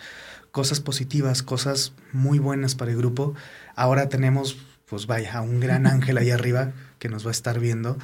Cosas 0.51 0.79
positivas, 0.79 1.43
cosas 1.43 1.93
muy 2.11 2.39
buenas 2.39 2.75
para 2.75 2.91
el 2.91 2.97
grupo. 2.97 3.35
Ahora 3.75 4.09
tenemos 4.09 4.57
pues 4.89 5.05
vaya, 5.05 5.41
un 5.41 5.59
gran 5.59 5.87
ángel 5.87 6.17
ahí 6.17 6.31
arriba 6.31 6.73
que 6.97 7.09
nos 7.09 7.25
va 7.25 7.29
a 7.29 7.31
estar 7.31 7.59
viendo. 7.59 7.97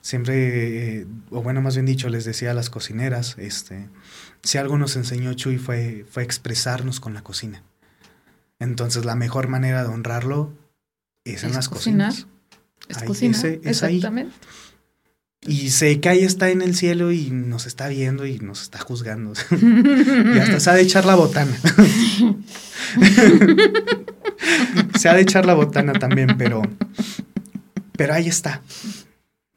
Siempre, 0.00 1.00
eh, 1.00 1.06
o 1.30 1.42
bueno, 1.42 1.62
más 1.62 1.74
bien 1.74 1.86
dicho, 1.86 2.08
les 2.08 2.24
decía 2.24 2.50
a 2.50 2.54
las 2.54 2.68
cocineras, 2.68 3.36
este, 3.38 3.88
si 4.42 4.58
algo 4.58 4.76
nos 4.76 4.96
enseñó 4.96 5.32
Chuy 5.32 5.56
fue, 5.56 6.04
fue 6.10 6.22
expresarnos 6.22 7.00
con 7.00 7.14
la 7.14 7.22
cocina. 7.22 7.62
Entonces 8.58 9.04
la 9.04 9.14
mejor 9.14 9.48
manera 9.48 9.82
de 9.82 9.88
honrarlo 9.88 10.52
es, 11.24 11.42
en 11.42 11.54
las 11.54 11.68
cocinas. 11.68 12.26
Es 12.88 13.02
cocinar, 13.02 13.46
exactamente. 13.62 14.34
Y 15.46 15.70
sé 15.70 16.00
que 16.00 16.08
ahí 16.08 16.24
está 16.24 16.48
en 16.50 16.62
el 16.62 16.74
cielo 16.74 17.12
y 17.12 17.30
nos 17.30 17.66
está 17.66 17.88
viendo 17.88 18.24
y 18.26 18.38
nos 18.38 18.62
está 18.62 18.78
juzgando. 18.78 19.32
y 19.50 20.38
hasta 20.38 20.60
se 20.60 20.70
ha 20.70 20.74
de 20.74 20.82
echar 20.82 21.04
la 21.04 21.16
botana. 21.16 21.54
se 24.98 25.08
ha 25.08 25.14
de 25.14 25.20
echar 25.20 25.44
la 25.44 25.54
botana 25.54 25.92
también, 25.92 26.36
pero, 26.38 26.62
pero 27.92 28.14
ahí 28.14 28.28
está. 28.28 28.62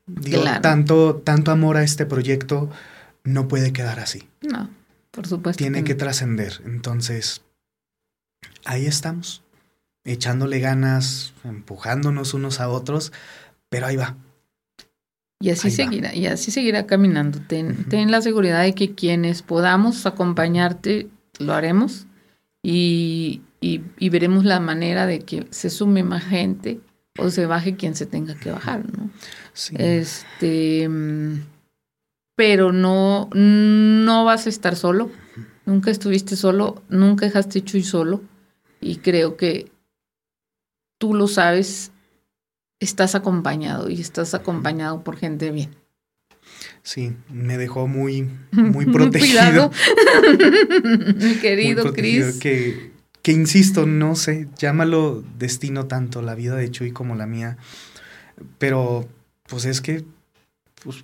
Digo, 0.08 0.44
tanto, 0.62 1.22
tanto 1.24 1.52
amor 1.52 1.78
a 1.78 1.84
este 1.84 2.06
proyecto 2.06 2.70
no 3.24 3.48
puede 3.48 3.72
quedar 3.72 4.00
así. 4.00 4.24
No, 4.42 4.70
por 5.12 5.28
supuesto. 5.28 5.58
Tiene 5.58 5.84
que, 5.84 5.96
trascender. 5.96 6.62
Entonces, 6.66 7.42
ahí 8.66 8.86
estamos, 8.86 9.44
echándole 10.04 10.60
ganas, 10.60 11.34
empujándonos 11.44 12.34
unos 12.34 12.60
a 12.60 12.70
otros, 12.70 13.12
pero 13.70 13.86
ahí 13.88 13.96
va. 13.96 14.16
Y 15.40 15.52
así 15.52 15.70
seguirá, 15.70 16.16
y 16.16 16.26
así 16.26 16.50
seguirá 16.50 16.88
caminando. 16.88 17.40
Ten, 17.48 17.86
ten, 17.90 18.10
la 18.10 18.22
seguridad 18.22 18.64
de 18.64 18.74
que 18.74 18.96
quienes 18.96 19.44
podamos 19.44 20.06
acompañarte, 20.06 21.10
lo 21.40 21.54
haremos. 21.54 22.08
Y, 22.64 23.42
y, 23.62 24.10
veremos 24.10 24.46
la 24.46 24.60
manera 24.60 25.06
de 25.06 25.20
que 25.20 25.48
se 25.52 25.70
sume 25.70 26.04
más 26.04 26.24
gente 26.24 26.80
o 27.18 27.30
se 27.30 27.46
baje 27.46 27.76
quien 27.76 27.96
se 27.96 28.06
tenga 28.08 28.36
que 28.36 28.52
bajar, 28.52 28.84
¿no? 28.92 29.10
Sí. 29.54 29.76
Este, 29.78 30.90
pero 32.36 32.72
no, 32.72 33.30
no 33.34 34.26
vas 34.26 34.48
a 34.48 34.50
estar 34.50 34.76
solo. 34.76 35.12
Nunca 35.66 35.92
estuviste 35.92 36.36
solo, 36.36 36.82
nunca 36.90 37.26
dejaste 37.26 37.64
Chuy 37.64 37.84
solo. 37.84 38.22
Y 38.80 38.98
creo 38.98 39.38
que 39.38 39.72
tú 40.98 41.14
lo 41.14 41.28
sabes, 41.28 41.92
estás 42.80 43.16
acompañado 43.16 43.90
y 43.90 44.02
estás 44.02 44.34
acompañado 44.34 45.04
por 45.04 45.18
gente 45.18 45.52
bien. 45.52 45.70
Sí, 46.84 47.14
me 47.30 47.58
dejó 47.58 47.88
muy, 47.88 48.30
muy 48.52 48.86
protegido. 48.86 49.72
Mi 51.18 51.36
querido 51.36 51.94
Cris. 51.94 52.40
Que, 52.40 52.92
que 53.22 53.32
insisto, 53.32 53.86
no 53.86 54.16
sé, 54.16 54.48
llámalo 54.58 55.24
destino 55.38 55.88
tanto 55.88 56.22
la 56.22 56.36
vida 56.36 56.56
de 56.56 56.72
Chuy 56.72 56.92
como 56.92 57.16
la 57.16 57.28
mía, 57.28 57.58
pero 58.58 59.08
pues 59.48 59.66
es 59.66 59.82
que, 59.82 60.06
pues, 60.84 61.04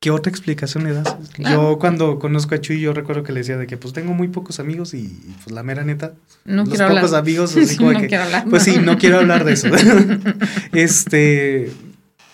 ¿qué 0.00 0.10
otra 0.10 0.30
explicación 0.30 0.84
le 0.84 0.94
das? 0.94 1.14
Yo 1.38 1.78
cuando 1.78 2.18
conozco 2.18 2.54
a 2.54 2.60
Chuy, 2.60 2.80
yo 2.80 2.94
recuerdo 2.94 3.22
que 3.22 3.32
le 3.32 3.40
decía 3.40 3.58
de 3.58 3.66
que 3.66 3.76
pues 3.76 3.92
tengo 3.92 4.14
muy 4.14 4.28
pocos 4.28 4.58
amigos 4.58 4.94
y, 4.94 5.08
pues 5.44 5.54
la 5.54 5.62
mera 5.62 5.84
neta, 5.84 6.14
no 6.44 6.64
los 6.64 6.70
quiero 6.70 6.94
pocos 6.94 7.12
amigos, 7.12 7.56
así 7.62 7.76
como 7.76 7.92
que, 7.92 8.18
pues 8.48 8.62
sí, 8.62 8.78
no 8.82 8.98
quiero 8.98 9.18
hablar 9.18 9.44
de 9.44 9.52
eso. 9.52 9.68
este, 10.72 11.70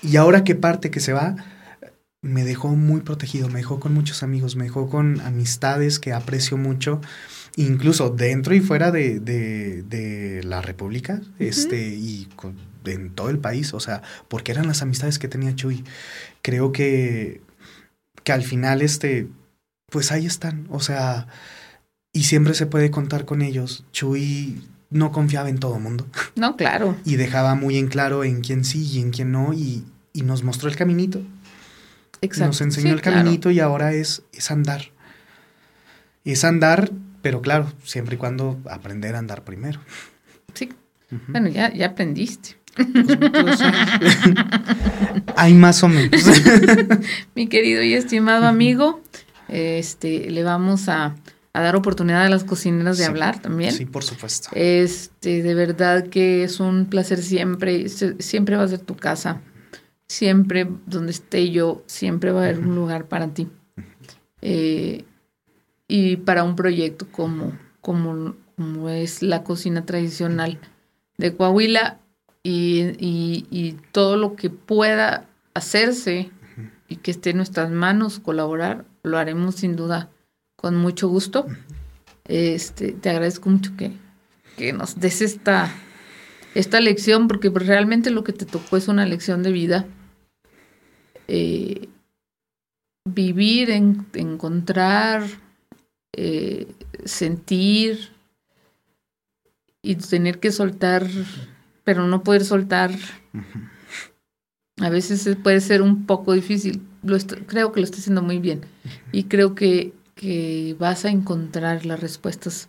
y 0.02 0.16
ahora 0.16 0.44
que 0.44 0.54
parte 0.54 0.90
que 0.90 1.00
se 1.00 1.12
va, 1.12 1.36
me 2.22 2.44
dejó 2.44 2.68
muy 2.68 3.00
protegido, 3.00 3.48
me 3.48 3.58
dejó 3.58 3.80
con 3.80 3.92
muchos 3.92 4.22
amigos, 4.22 4.56
me 4.56 4.64
dejó 4.64 4.88
con 4.88 5.20
amistades 5.20 5.98
que 5.98 6.12
aprecio 6.12 6.56
mucho 6.56 7.00
incluso 7.56 8.10
dentro 8.10 8.54
y 8.54 8.60
fuera 8.60 8.90
de, 8.90 9.18
de, 9.18 10.42
la 10.44 10.60
República, 10.60 11.22
este, 11.38 11.88
y 11.88 12.28
en 12.84 13.10
todo 13.10 13.30
el 13.30 13.38
país, 13.38 13.72
o 13.72 13.80
sea, 13.80 14.02
porque 14.28 14.52
eran 14.52 14.66
las 14.66 14.82
amistades 14.82 15.18
que 15.18 15.26
tenía 15.26 15.54
Chuy. 15.54 15.82
Creo 16.42 16.70
que, 16.70 17.40
que 18.26 18.32
al 18.32 18.42
final, 18.42 18.82
este, 18.82 19.28
pues 19.88 20.10
ahí 20.10 20.26
están, 20.26 20.66
o 20.68 20.80
sea, 20.80 21.28
y 22.12 22.24
siempre 22.24 22.54
se 22.54 22.66
puede 22.66 22.90
contar 22.90 23.24
con 23.24 23.40
ellos. 23.40 23.84
Chuy 23.92 24.68
no 24.90 25.12
confiaba 25.12 25.48
en 25.48 25.58
todo 25.58 25.78
mundo. 25.78 26.06
No, 26.34 26.56
claro. 26.56 26.96
Y 27.04 27.16
dejaba 27.16 27.54
muy 27.54 27.78
en 27.78 27.86
claro 27.86 28.24
en 28.24 28.42
quién 28.42 28.64
sí 28.64 28.84
y 28.84 29.00
en 29.00 29.10
quién 29.10 29.30
no, 29.30 29.54
y, 29.54 29.84
y 30.12 30.22
nos 30.22 30.42
mostró 30.42 30.68
el 30.68 30.74
caminito. 30.76 31.22
Exacto. 32.20 32.48
Nos 32.48 32.60
enseñó 32.60 32.92
el 32.92 33.00
caminito 33.00 33.50
y 33.50 33.60
ahora 33.60 33.94
es, 33.94 34.22
es 34.32 34.50
andar. 34.50 34.90
Es 36.24 36.42
andar 36.42 36.90
pero 37.22 37.42
claro, 37.42 37.72
siempre 37.82 38.14
y 38.14 38.18
cuando 38.18 38.60
aprender 38.70 39.16
a 39.16 39.18
andar 39.18 39.42
primero. 39.42 39.80
Sí. 40.54 40.72
Bueno, 41.26 41.48
ya, 41.48 41.72
ya 41.72 41.86
aprendiste. 41.86 42.56
Hay 45.36 45.54
más 45.54 45.82
o 45.82 45.88
menos. 45.88 46.22
Mi 47.34 47.48
querido 47.48 47.82
y 47.82 47.94
estimado 47.94 48.46
amigo, 48.46 49.00
este, 49.48 50.30
le 50.30 50.42
vamos 50.42 50.88
a, 50.88 51.14
dar 51.52 51.76
oportunidad 51.76 52.26
a 52.26 52.28
las 52.28 52.44
cocineras 52.44 52.98
de 52.98 53.06
hablar 53.06 53.40
también. 53.40 53.72
Sí, 53.72 53.86
por 53.86 54.04
supuesto. 54.04 54.50
Este, 54.52 55.42
de 55.42 55.54
verdad 55.54 56.08
que 56.08 56.44
es 56.44 56.60
un 56.60 56.86
placer 56.86 57.22
siempre, 57.22 57.88
siempre 57.88 58.56
va 58.56 58.64
a 58.64 58.68
ser 58.68 58.80
tu 58.80 58.94
casa. 58.96 59.40
Siempre 60.08 60.68
donde 60.86 61.10
esté 61.10 61.50
yo, 61.50 61.82
siempre 61.86 62.30
va 62.30 62.42
a 62.42 62.44
haber 62.44 62.60
un 62.60 62.74
lugar 62.74 63.06
para 63.06 63.28
ti. 63.28 63.48
Eh, 64.42 65.04
y 65.88 66.16
para 66.16 66.44
un 66.44 66.56
proyecto 66.56 67.06
como, 67.10 67.58
como, 67.80 68.36
como 68.56 68.90
es 68.90 69.22
la 69.22 69.42
cocina 69.42 69.84
tradicional 69.84 70.58
de 71.16 71.34
Coahuila 71.34 71.98
y, 72.48 73.46
y, 73.50 73.72
todo 73.92 74.16
lo 74.16 74.36
que 74.36 74.50
pueda 74.50 75.28
hacerse 75.54 76.30
y 76.88 76.96
que 76.96 77.10
esté 77.10 77.30
en 77.30 77.38
nuestras 77.38 77.70
manos 77.70 78.20
colaborar, 78.20 78.84
lo 79.02 79.18
haremos 79.18 79.56
sin 79.56 79.74
duda 79.74 80.10
con 80.56 80.76
mucho 80.76 81.08
gusto. 81.08 81.46
Este, 82.24 82.92
te 82.92 83.10
agradezco 83.10 83.50
mucho 83.50 83.76
que, 83.76 83.92
que 84.56 84.72
nos 84.72 85.00
des 85.00 85.22
esta, 85.22 85.72
esta 86.54 86.80
lección, 86.80 87.26
porque 87.26 87.50
realmente 87.50 88.10
lo 88.10 88.22
que 88.22 88.32
te 88.32 88.46
tocó 88.46 88.76
es 88.76 88.86
una 88.86 89.06
lección 89.06 89.42
de 89.42 89.52
vida. 89.52 89.86
Eh, 91.28 91.88
vivir, 93.04 93.70
en, 93.70 94.06
encontrar 94.14 95.24
eh, 96.12 96.68
sentir 97.04 98.10
y 99.82 99.96
tener 99.96 100.38
que 100.38 100.52
soltar, 100.52 101.06
pero 101.86 102.06
no 102.08 102.24
poder 102.24 102.44
soltar. 102.44 102.90
A 104.78 104.90
veces 104.90 105.36
puede 105.40 105.60
ser 105.60 105.82
un 105.82 106.04
poco 106.04 106.32
difícil. 106.32 106.82
Lo 107.04 107.16
creo 107.46 107.70
que 107.70 107.78
lo 107.78 107.84
está 107.84 107.98
haciendo 107.98 108.22
muy 108.22 108.40
bien. 108.40 108.62
Y 109.12 109.24
creo 109.24 109.54
que, 109.54 109.92
que 110.16 110.74
vas 110.80 111.04
a 111.04 111.10
encontrar 111.10 111.86
las 111.86 112.00
respuestas 112.00 112.66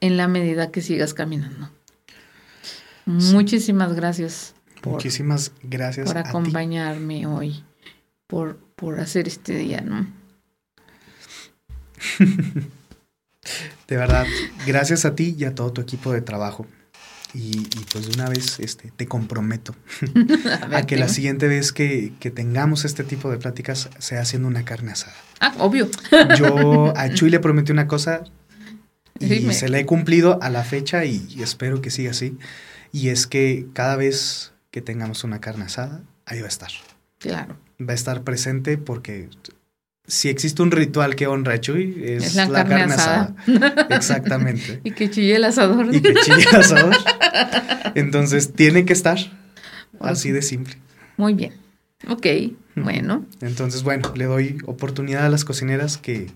en 0.00 0.16
la 0.16 0.26
medida 0.26 0.72
que 0.72 0.82
sigas 0.82 1.14
caminando. 1.14 1.70
Muchísimas 3.06 3.94
gracias. 3.94 4.56
Muchísimas 4.84 5.52
gracias. 5.62 6.08
Por 6.08 6.18
acompañarme 6.18 7.28
hoy, 7.28 7.62
por, 8.26 8.56
por 8.74 8.98
hacer 8.98 9.28
este 9.28 9.54
día, 9.54 9.82
¿no? 9.82 10.08
de 13.86 13.96
verdad, 13.96 14.26
gracias 14.66 15.04
a 15.04 15.14
ti 15.14 15.36
y 15.38 15.44
a 15.44 15.54
todo 15.54 15.72
tu 15.72 15.80
equipo 15.80 16.12
de 16.12 16.22
trabajo. 16.22 16.66
Y, 17.32 17.60
pues 17.92 18.08
de 18.08 18.14
una 18.14 18.28
vez 18.28 18.58
este, 18.58 18.92
te 18.96 19.06
comprometo 19.06 19.74
a, 20.72 20.82
que 20.82 20.96
la 20.96 21.08
siguiente 21.08 21.46
vez 21.46 21.72
que, 21.72 22.12
tengamos 22.34 22.84
este 22.84 23.04
tipo 23.04 23.30
de 23.30 23.38
pláticas 23.38 23.88
sea 23.98 24.20
haciendo 24.20 24.48
una 24.48 24.64
carne 24.64 24.92
asada. 24.92 25.14
Ah, 25.40 25.54
obvio. 25.58 25.88
Yo 26.36 26.92
a 26.96 27.10
Chuy 27.14 27.30
le 27.30 27.38
prometí 27.38 27.72
una 27.72 27.86
cosa 27.86 28.24
y 29.20 29.52
se 29.52 29.68
la 29.68 29.78
he 29.78 29.86
cumplido 29.86 30.42
a 30.42 30.50
la 30.50 30.64
fecha 30.64 31.04
y, 31.04 31.40
espero 31.40 31.80
que 31.80 31.90
siga 31.90 32.10
así. 32.10 32.36
Y 32.92 33.10
es 33.10 33.26
que 33.26 33.66
cada 33.74 33.96
vez 33.96 34.52
que 34.70 34.82
tengamos 34.82 35.22
una 35.22 35.40
carne 35.40 35.64
asada, 35.64 36.02
ahí 36.26 36.40
va 36.40 36.46
a 36.46 36.48
estar. 36.48 36.70
Claro. 37.18 37.56
Va 37.80 37.92
a 37.92 37.94
estar 37.94 38.22
presente 38.24 38.78
porque 38.78 39.28
si 40.10 40.28
existe 40.28 40.60
un 40.60 40.72
ritual 40.72 41.14
que 41.14 41.28
honra 41.28 41.54
a 41.54 41.60
Chuy, 41.60 42.02
es, 42.04 42.34
la, 42.34 42.48
carne, 42.48 42.92
asada. 42.92 43.36
Exactamente. 43.90 44.80
y 44.84 44.90
que 44.90 45.08
chille 45.08 45.36
el 45.36 45.44
asador. 45.44 45.94
Y 45.94 46.02
que 46.02 46.14
chille 46.14 46.46
el 46.50 46.56
asador. 46.56 46.96
Entonces, 47.94 48.52
tiene 48.52 48.84
que 48.84 48.92
estar. 48.92 49.18
Así 50.00 50.32
de 50.32 50.42
simple. 50.42 50.74
Muy 51.16 51.34
bien. 51.34 51.52
Ok, 52.08 52.26
bueno. 52.74 53.24
Entonces, 53.40 53.84
bueno, 53.84 54.12
le 54.16 54.24
doy 54.24 54.58
oportunidad 54.66 55.26
a 55.26 55.28
las 55.28 55.44
cocineras 55.44 55.96
que 55.96 56.26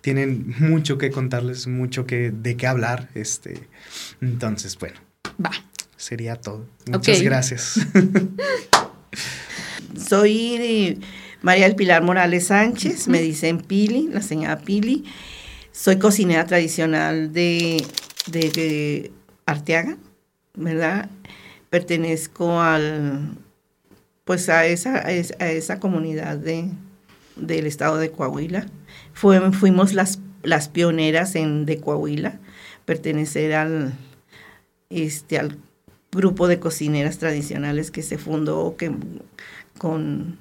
tienen 0.00 0.52
mucho 0.58 0.98
que 0.98 1.12
contarles, 1.12 1.68
mucho 1.68 2.06
que 2.06 2.32
de 2.32 2.56
qué 2.56 2.66
hablar. 2.66 3.10
Este, 3.14 3.68
entonces, 4.20 4.76
bueno. 4.76 4.98
Va. 5.44 5.52
Sería 5.96 6.34
todo. 6.34 6.66
Muchas 6.90 7.22
gracias. 7.22 7.78
Soy 10.08 10.98
María 11.42 11.64
del 11.64 11.76
Pilar 11.76 12.02
Morales 12.02 12.48
Sánchez, 12.48 13.08
me 13.08 13.22
dicen 13.22 13.58
Pili, 13.58 14.08
la 14.12 14.20
señora 14.20 14.58
Pili. 14.58 15.04
Soy 15.72 15.98
cocinera 15.98 16.44
tradicional 16.46 17.32
de, 17.32 17.84
de, 18.26 19.10
Arteaga, 19.46 19.96
¿verdad? 20.54 21.08
Pertenezco 21.70 22.60
al, 22.60 23.30
pues 24.24 24.48
a 24.48 24.66
esa, 24.66 25.06
a 25.06 25.10
esa 25.10 25.80
comunidad 25.80 26.36
de, 26.36 26.68
del 27.36 27.66
estado 27.66 27.96
de 27.96 28.10
Coahuila. 28.10 28.66
fuimos 29.14 29.94
las, 29.94 30.20
las 30.42 30.68
pioneras 30.68 31.34
en, 31.36 31.64
de 31.64 31.80
Coahuila, 31.80 32.38
pertenecer 32.84 33.54
al, 33.54 33.94
este, 34.90 35.38
al 35.38 35.56
grupo 36.12 36.48
de 36.48 36.58
cocineras 36.58 37.18
tradicionales 37.18 37.90
que 37.90 38.02
se 38.02 38.18
fundó 38.18 38.76
que, 38.76 38.92
con 39.78 40.38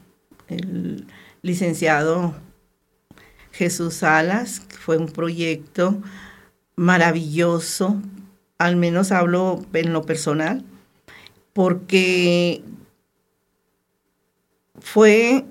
el 0.50 1.06
licenciado 1.42 2.36
Jesús 3.52 3.96
Salas, 3.96 4.62
fue 4.70 4.98
un 4.98 5.08
proyecto 5.08 6.02
maravilloso, 6.76 8.02
al 8.58 8.76
menos 8.76 9.12
hablo 9.12 9.66
en 9.74 9.94
lo 9.94 10.04
personal, 10.04 10.64
porque 11.54 12.62
fue 14.80 15.46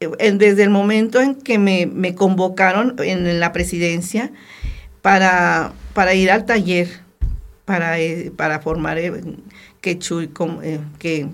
desde 0.00 0.62
el 0.62 0.70
momento 0.70 1.20
en 1.20 1.36
que 1.36 1.58
me, 1.58 2.14
convocaron 2.14 2.96
en 2.98 3.40
la 3.40 3.52
presidencia 3.52 4.32
para, 5.02 5.72
para 5.94 6.14
ir 6.14 6.30
al 6.30 6.46
taller, 6.46 6.88
para, 7.64 8.00
eh, 8.00 8.32
para 8.34 8.60
formar 8.60 8.98
eh, 8.98 9.12
que, 9.80 9.98
eh, 10.62 10.80
que 10.98 11.28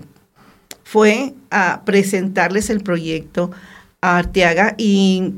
fue 0.91 1.35
a 1.51 1.83
presentarles 1.85 2.71
el 2.71 2.81
proyecto 2.81 3.51
a 4.01 4.17
Arteaga 4.17 4.73
y 4.75 5.35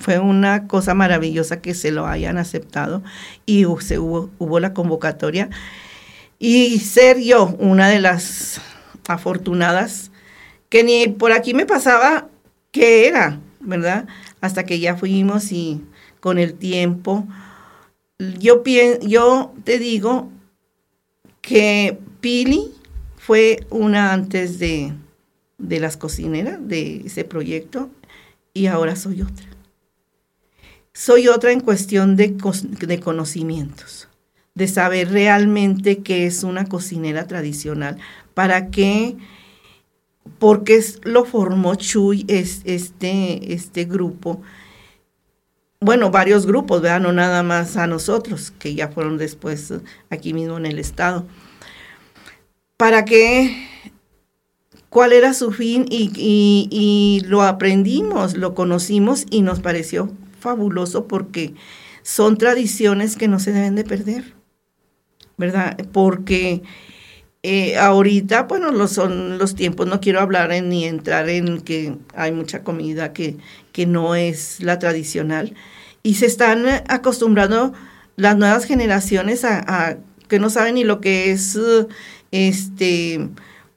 fue 0.00 0.18
una 0.18 0.68
cosa 0.68 0.92
maravillosa 0.92 1.62
que 1.62 1.72
se 1.72 1.90
lo 1.92 2.06
hayan 2.06 2.36
aceptado 2.36 3.02
y 3.46 3.64
se 3.80 3.98
hubo, 3.98 4.28
hubo 4.38 4.60
la 4.60 4.74
convocatoria. 4.74 5.48
Y 6.38 6.78
ser 6.80 7.20
yo 7.20 7.56
una 7.58 7.88
de 7.88 8.00
las 8.00 8.60
afortunadas 9.08 10.10
que 10.68 10.84
ni 10.84 11.08
por 11.08 11.32
aquí 11.32 11.54
me 11.54 11.64
pasaba 11.64 12.28
qué 12.70 13.08
era, 13.08 13.40
¿verdad? 13.60 14.06
Hasta 14.42 14.66
que 14.66 14.78
ya 14.78 14.94
fuimos 14.94 15.52
y 15.52 15.80
con 16.20 16.36
el 16.36 16.52
tiempo, 16.52 17.26
yo, 18.18 18.62
yo 19.00 19.54
te 19.64 19.78
digo 19.78 20.28
que 21.40 21.98
Pili 22.20 22.72
fue 23.24 23.64
una 23.70 24.12
antes 24.12 24.58
de, 24.58 24.92
de 25.56 25.78
las 25.78 25.96
cocineras 25.96 26.58
de 26.66 27.02
ese 27.06 27.22
proyecto 27.22 27.88
y 28.52 28.66
ahora 28.66 28.96
soy 28.96 29.22
otra. 29.22 29.46
Soy 30.92 31.28
otra 31.28 31.52
en 31.52 31.60
cuestión 31.60 32.16
de, 32.16 32.36
de 32.80 33.00
conocimientos, 33.00 34.08
de 34.56 34.66
saber 34.66 35.12
realmente 35.12 35.98
qué 35.98 36.26
es 36.26 36.42
una 36.42 36.66
cocinera 36.66 37.28
tradicional, 37.28 37.96
para 38.34 38.70
qué 38.70 39.16
porque 40.40 40.84
lo 41.04 41.24
formó 41.24 41.76
Chuy, 41.76 42.24
es, 42.26 42.62
este, 42.64 43.52
este 43.54 43.84
grupo, 43.84 44.42
bueno, 45.78 46.10
varios 46.10 46.44
grupos, 46.44 46.82
¿verdad? 46.82 47.00
No 47.00 47.12
nada 47.12 47.44
más 47.44 47.76
a 47.76 47.86
nosotros, 47.86 48.52
que 48.58 48.74
ya 48.74 48.88
fueron 48.88 49.16
después 49.16 49.72
aquí 50.10 50.34
mismo 50.34 50.56
en 50.56 50.66
el 50.66 50.80
Estado. 50.80 51.24
¿Para 52.82 53.04
qué? 53.04 53.68
¿Cuál 54.88 55.12
era 55.12 55.34
su 55.34 55.52
fin? 55.52 55.86
Y, 55.88 57.22
lo 57.26 57.42
aprendimos, 57.42 58.36
lo 58.36 58.56
conocimos 58.56 59.24
y 59.30 59.42
nos 59.42 59.60
pareció 59.60 60.12
fabuloso 60.40 61.06
porque 61.06 61.54
son 62.02 62.38
tradiciones 62.38 63.14
que 63.14 63.28
no 63.28 63.38
se 63.38 63.52
deben 63.52 63.76
de 63.76 63.84
perder, 63.84 64.34
¿verdad? 65.38 65.76
Porque 65.92 66.64
eh, 67.44 67.76
ahorita, 67.76 68.42
bueno, 68.48 68.72
lo 68.72 68.88
son 68.88 69.38
los 69.38 69.54
tiempos, 69.54 69.86
no 69.86 70.00
quiero 70.00 70.18
hablar 70.18 70.50
en, 70.50 70.68
ni 70.68 70.84
entrar 70.84 71.28
en 71.28 71.60
que 71.60 71.94
hay 72.16 72.32
mucha 72.32 72.64
comida 72.64 73.12
que, 73.12 73.36
que 73.70 73.86
no 73.86 74.16
es 74.16 74.58
la 74.58 74.80
tradicional. 74.80 75.54
Y 76.02 76.14
se 76.14 76.26
están 76.26 76.66
acostumbrando 76.88 77.74
las 78.16 78.36
nuevas 78.36 78.64
generaciones 78.64 79.44
a, 79.44 79.98
que 80.26 80.40
no 80.40 80.50
saben 80.50 80.74
ni 80.74 80.82
lo 80.82 81.00
que 81.00 81.30
es 81.30 81.58
este 82.32 83.28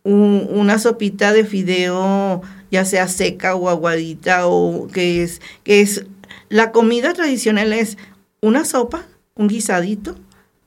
una 0.03 0.77
sopita 0.77 1.33
de 1.33 1.45
fideo, 1.45 2.43
ya 2.69 2.85
sea 2.85 3.07
seca 3.07 3.55
o 3.55 3.69
aguadita, 3.69 4.47
o 4.47 4.87
que 4.87 5.23
es, 5.23 5.41
que 5.63 5.81
es 5.81 6.05
la 6.49 6.71
comida 6.71 7.13
tradicional 7.13 7.73
es 7.73 7.97
una 8.39 8.65
sopa, 8.65 9.03
un 9.33 9.47
guisadito, 9.47 10.15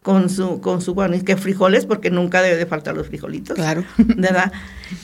con 0.03 0.31
su, 0.31 0.61
con 0.61 0.81
su, 0.81 0.95
bueno, 0.95 1.17
que 1.25 1.37
frijoles, 1.37 1.87
porque 1.87 2.11
nunca 2.11 2.43
debe 2.43 2.57
de 2.57 2.67
faltar 2.67 2.97
los 2.97 3.09
frijolitos. 3.09 3.57
Claro. 3.57 3.85
¿Verdad? 3.99 4.53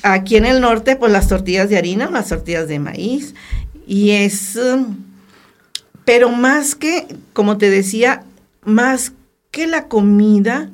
Aquí 0.02 0.36
en 0.36 0.46
el 0.46 0.60
norte, 0.60 0.96
pues 0.96 1.12
las 1.12 1.28
tortillas 1.28 1.68
de 1.68 1.76
harina, 1.76 2.10
las 2.10 2.28
tortillas 2.28 2.68
de 2.68 2.78
maíz. 2.78 3.34
Y 3.86 4.10
es, 4.10 4.58
pero 6.04 6.30
más 6.30 6.74
que, 6.74 7.06
como 7.32 7.58
te 7.58 7.70
decía, 7.70 8.24
más 8.64 9.12
que 9.50 9.66
la 9.66 9.88
comida, 9.88 10.70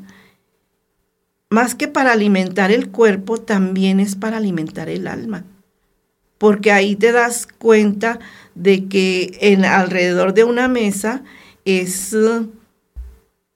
más 1.51 1.74
que 1.74 1.89
para 1.89 2.12
alimentar 2.12 2.70
el 2.70 2.90
cuerpo, 2.90 3.39
también 3.39 4.01
es 4.01 4.16
para 4.16 4.39
alimentar 4.39 4.89
el 4.89 5.06
alma. 5.06 5.44
Porque 6.39 6.72
ahí 6.72 6.97
te 6.97 7.12
das 7.12 7.47
cuenta 7.47 8.18
de 8.55 8.86
que 8.86 9.36
en 9.40 9.64
alrededor 9.64 10.32
de 10.32 10.44
una 10.44 10.68
mesa 10.68 11.22
es 11.64 12.14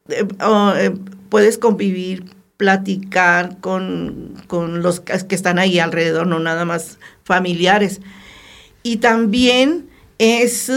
eh, 0.09 0.27
eh, 0.39 0.95
puedes 1.31 1.57
convivir, 1.57 2.25
platicar 2.57 3.59
con, 3.61 4.35
los 4.83 5.01
que 5.01 5.35
están 5.35 5.59
ahí 5.59 5.79
alrededor, 5.79 6.27
no 6.27 6.39
nada 6.41 6.65
más 6.65 6.99
familiares. 7.25 8.01
Y 8.83 8.99
también 8.99 9.89
es, 10.19 10.71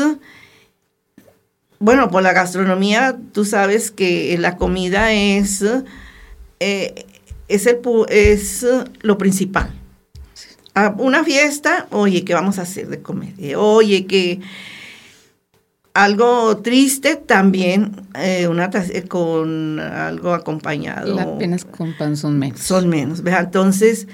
bueno, 1.80 2.10
por 2.10 2.24
la 2.24 2.34
gastronomía, 2.34 3.18
tú 3.34 3.44
sabes 3.44 3.92
que 3.92 4.36
la 4.40 4.58
comida 4.58 5.12
es, 5.12 5.64
eh, 6.60 7.06
es, 7.48 7.66
el, 7.66 7.80
es 8.10 8.66
lo 9.02 9.18
principal. 9.18 9.72
A 10.74 10.90
una 10.98 11.24
fiesta, 11.24 11.88
oye, 11.92 12.24
¿qué 12.24 12.34
vamos 12.34 12.60
a 12.60 12.64
hacer 12.64 12.88
de 12.88 13.02
comer? 13.02 13.34
Oye, 13.56 14.06
que 14.06 14.40
algo 15.98 16.58
triste 16.58 17.16
también, 17.16 18.04
eh, 18.14 18.48
una 18.48 18.70
eh, 18.74 19.08
con 19.08 19.80
algo 19.80 20.36
acompañado. 20.36 21.20
apenas 21.20 21.66
con 21.66 21.98
pan 21.98 22.16
son 22.16 22.38
menos. 22.38 22.60
Son 22.60 22.88
menos. 22.88 23.24
Entonces, 23.26 24.08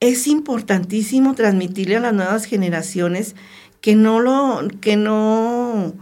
es 0.00 0.26
importantísimo 0.26 1.34
transmitirle 1.34 1.96
a 1.96 2.00
las 2.00 2.12
nuevas 2.12 2.44
generaciones 2.44 3.34
que 3.80 3.94
no 3.94 4.20
lo, 4.20 4.68
que 4.82 4.96
no, 4.96 5.94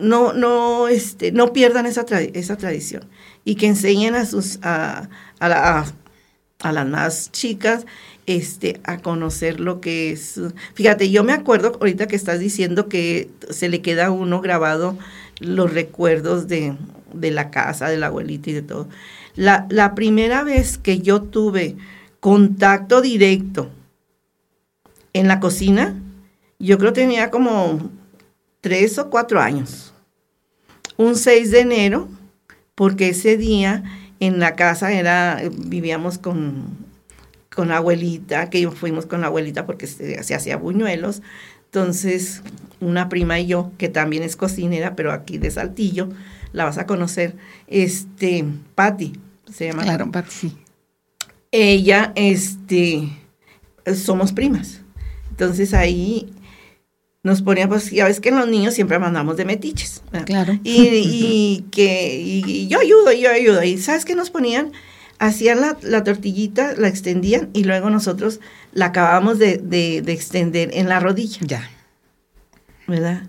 no, 0.00 0.32
no, 0.32 0.88
este, 0.88 1.30
no 1.30 1.52
pierdan 1.52 1.86
esa, 1.86 2.04
esa 2.34 2.56
tradición 2.56 3.04
y 3.48 3.54
que 3.54 3.66
enseñen 3.66 4.14
a 4.14 4.26
sus, 4.26 4.58
a, 4.60 5.08
a, 5.40 5.48
las 6.70 6.86
más 6.86 7.32
chicas 7.32 7.86
este, 8.26 8.78
a 8.84 8.98
conocer 8.98 9.58
lo 9.58 9.80
que 9.80 10.12
es. 10.12 10.38
Fíjate, 10.74 11.08
yo 11.08 11.24
me 11.24 11.32
acuerdo 11.32 11.72
ahorita 11.80 12.08
que 12.08 12.16
estás 12.16 12.40
diciendo 12.40 12.90
que 12.90 13.30
se 13.48 13.70
le 13.70 13.80
queda 13.80 14.08
a 14.08 14.10
uno 14.10 14.42
grabado 14.42 14.98
los 15.40 15.72
recuerdos 15.72 16.46
de, 16.46 16.76
la 17.14 17.50
casa, 17.50 17.88
de 17.88 17.96
la 17.96 18.08
abuelita 18.08 18.50
y 18.50 18.52
de 18.52 18.60
todo. 18.60 18.86
La, 19.34 19.66
la 19.70 19.94
primera 19.94 20.44
vez 20.44 20.76
que 20.76 20.98
yo 20.98 21.22
tuve 21.22 21.74
contacto 22.20 23.00
directo 23.00 23.70
en 25.14 25.26
la 25.26 25.40
cocina, 25.40 25.94
yo 26.58 26.76
creo 26.76 26.92
tenía 26.92 27.30
como 27.30 27.90
tres 28.60 28.98
o 28.98 29.08
cuatro 29.08 29.40
años. 29.40 29.94
Un 30.98 31.16
6 31.16 31.50
de 31.50 31.60
enero, 31.60 32.08
porque 32.78 33.08
ese 33.08 33.36
día 33.36 33.82
en 34.20 34.38
la 34.38 34.54
casa 34.54 34.92
era, 34.92 35.42
vivíamos 35.66 36.16
con 36.16 36.86
con 37.58 37.66
la 37.66 37.78
abuelita, 37.78 38.50
que 38.50 38.70
fuimos 38.70 39.06
con 39.06 39.20
la 39.20 39.26
abuelita 39.26 39.66
porque 39.66 39.88
se, 39.88 40.16
hacía 40.32 40.56
buñuelos. 40.56 41.22
Entonces, 41.64 42.42
una 42.78 43.08
prima 43.08 43.40
y 43.40 43.48
yo, 43.48 43.72
que 43.78 43.88
también 43.88 44.22
es 44.22 44.36
cocinera, 44.36 44.94
pero 44.94 45.10
aquí 45.10 45.38
de 45.38 45.50
Saltillo, 45.50 46.08
la 46.52 46.66
vas 46.66 46.78
a 46.78 46.86
conocer, 46.86 47.34
este, 47.66 48.44
Patti, 48.76 49.14
se 49.52 49.66
llama. 49.66 49.82
Claro, 49.82 50.08
Patti, 50.12 50.30
sí. 50.30 50.56
Ella, 51.50 52.12
este, 52.14 53.08
somos 53.92 54.32
primas. 54.32 54.82
Entonces 55.30 55.74
ahí 55.74 56.32
nos 57.28 57.42
poníamos, 57.42 57.82
pues, 57.82 57.92
ya 57.92 58.06
ves 58.06 58.18
que 58.18 58.32
los 58.32 58.48
niños 58.48 58.74
siempre 58.74 58.98
mandamos 58.98 59.36
de 59.36 59.44
metiches. 59.44 60.02
Claro. 60.26 60.58
Y, 60.64 61.64
que 61.70 62.16
y 62.20 62.66
yo 62.66 62.80
ayudo, 62.80 63.12
yo 63.12 63.30
ayudo. 63.30 63.62
Y 63.62 63.78
¿sabes 63.78 64.04
qué 64.04 64.16
nos 64.16 64.30
ponían? 64.30 64.72
hacían 65.18 65.60
la, 65.60 66.04
tortillita, 66.04 66.74
la 66.76 66.88
extendían 66.88 67.50
y 67.52 67.64
luego 67.64 67.90
nosotros 67.90 68.40
la 68.72 68.86
acabamos 68.86 69.38
de, 69.38 70.02
extender 70.06 70.70
en 70.72 70.88
la 70.88 71.00
rodilla. 71.00 71.38
Ya. 71.40 71.70
¿Verdad? 72.86 73.22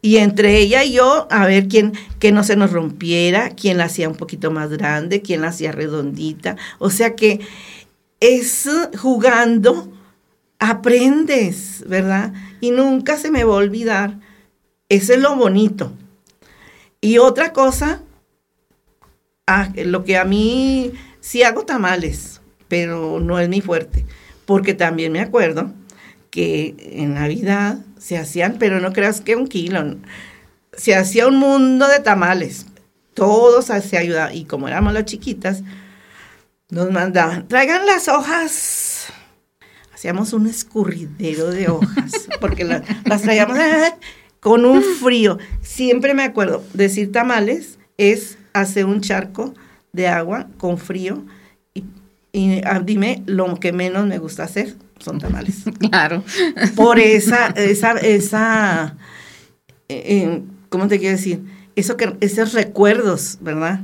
Y 0.00 0.18
entre 0.18 0.58
ella 0.58 0.84
y 0.84 0.92
yo, 0.92 1.28
a 1.30 1.46
ver 1.46 1.68
quién, 1.68 1.92
que 2.18 2.32
no 2.32 2.44
se 2.44 2.56
nos 2.56 2.72
rompiera, 2.72 3.50
quién 3.50 3.78
la 3.78 3.84
hacía 3.84 4.08
un 4.08 4.16
poquito 4.16 4.50
más 4.50 4.70
grande, 4.70 5.22
quién 5.22 5.40
la 5.40 5.48
hacía 5.48 5.72
redondita. 5.72 6.56
O 6.78 6.90
sea 6.90 7.14
que 7.14 7.40
es 8.20 8.68
jugando, 8.98 9.90
aprendes, 10.70 11.84
¿verdad? 11.86 12.32
Y 12.60 12.70
nunca 12.70 13.16
se 13.16 13.30
me 13.30 13.44
va 13.44 13.54
a 13.54 13.58
olvidar. 13.58 14.18
Eso 14.88 15.12
es 15.12 15.20
lo 15.20 15.36
bonito. 15.36 15.92
Y 17.00 17.18
otra 17.18 17.52
cosa 17.52 18.02
Ah, 19.46 19.70
lo 19.76 20.04
que 20.04 20.16
a 20.16 20.24
mí 20.24 20.92
sí 21.20 21.42
hago 21.42 21.66
tamales, 21.66 22.40
pero 22.66 23.20
no 23.20 23.38
es 23.38 23.48
mi 23.50 23.60
fuerte, 23.60 24.06
porque 24.46 24.72
también 24.72 25.12
me 25.12 25.20
acuerdo 25.20 25.70
que 26.30 26.74
en 26.78 27.12
Navidad 27.12 27.78
se 27.98 28.16
hacían, 28.16 28.56
pero 28.58 28.80
no 28.80 28.94
creas 28.94 29.20
que 29.20 29.36
un 29.36 29.46
kilo, 29.46 29.96
se 30.72 30.94
hacía 30.94 31.26
un 31.26 31.36
mundo 31.36 31.86
de 31.88 32.00
tamales, 32.00 32.66
todos 33.12 33.66
se 33.66 33.98
ayudaban, 33.98 34.34
y 34.34 34.46
como 34.46 34.66
éramos 34.66 34.94
las 34.94 35.04
chiquitas, 35.04 35.62
nos 36.70 36.90
mandaban, 36.90 37.46
traigan 37.46 37.84
las 37.84 38.08
hojas, 38.08 38.52
hacíamos 40.04 40.34
un 40.34 40.46
escurridero 40.46 41.50
de 41.50 41.70
hojas, 41.70 42.28
porque 42.38 42.62
las 42.62 43.22
traíamos 43.22 43.56
¡ah! 43.58 43.96
con 44.38 44.66
un 44.66 44.82
frío, 44.82 45.38
siempre 45.62 46.12
me 46.12 46.24
acuerdo, 46.24 46.62
decir 46.74 47.10
tamales 47.10 47.78
es 47.96 48.36
hacer 48.52 48.84
un 48.84 49.00
charco 49.00 49.54
de 49.94 50.08
agua 50.08 50.48
con 50.58 50.76
frío, 50.76 51.24
y, 52.32 52.60
ah, 52.66 52.82
dime 52.84 53.22
lo 53.24 53.58
que 53.58 53.72
menos 53.72 54.06
me 54.06 54.18
gusta 54.18 54.42
hacer, 54.42 54.74
son 54.98 55.20
tamales. 55.20 55.62
Claro. 55.78 56.22
Por 56.76 56.98
esa, 56.98 57.46
esa, 57.56 57.92
esa, 57.92 58.98
eh, 59.88 60.02
eh, 60.06 60.42
¿cómo 60.68 60.86
te 60.86 60.98
quiero 60.98 61.16
decir? 61.16 61.40
Eso 61.76 61.96
que, 61.96 62.14
esos 62.20 62.52
recuerdos, 62.52 63.38
¿verdad? 63.40 63.80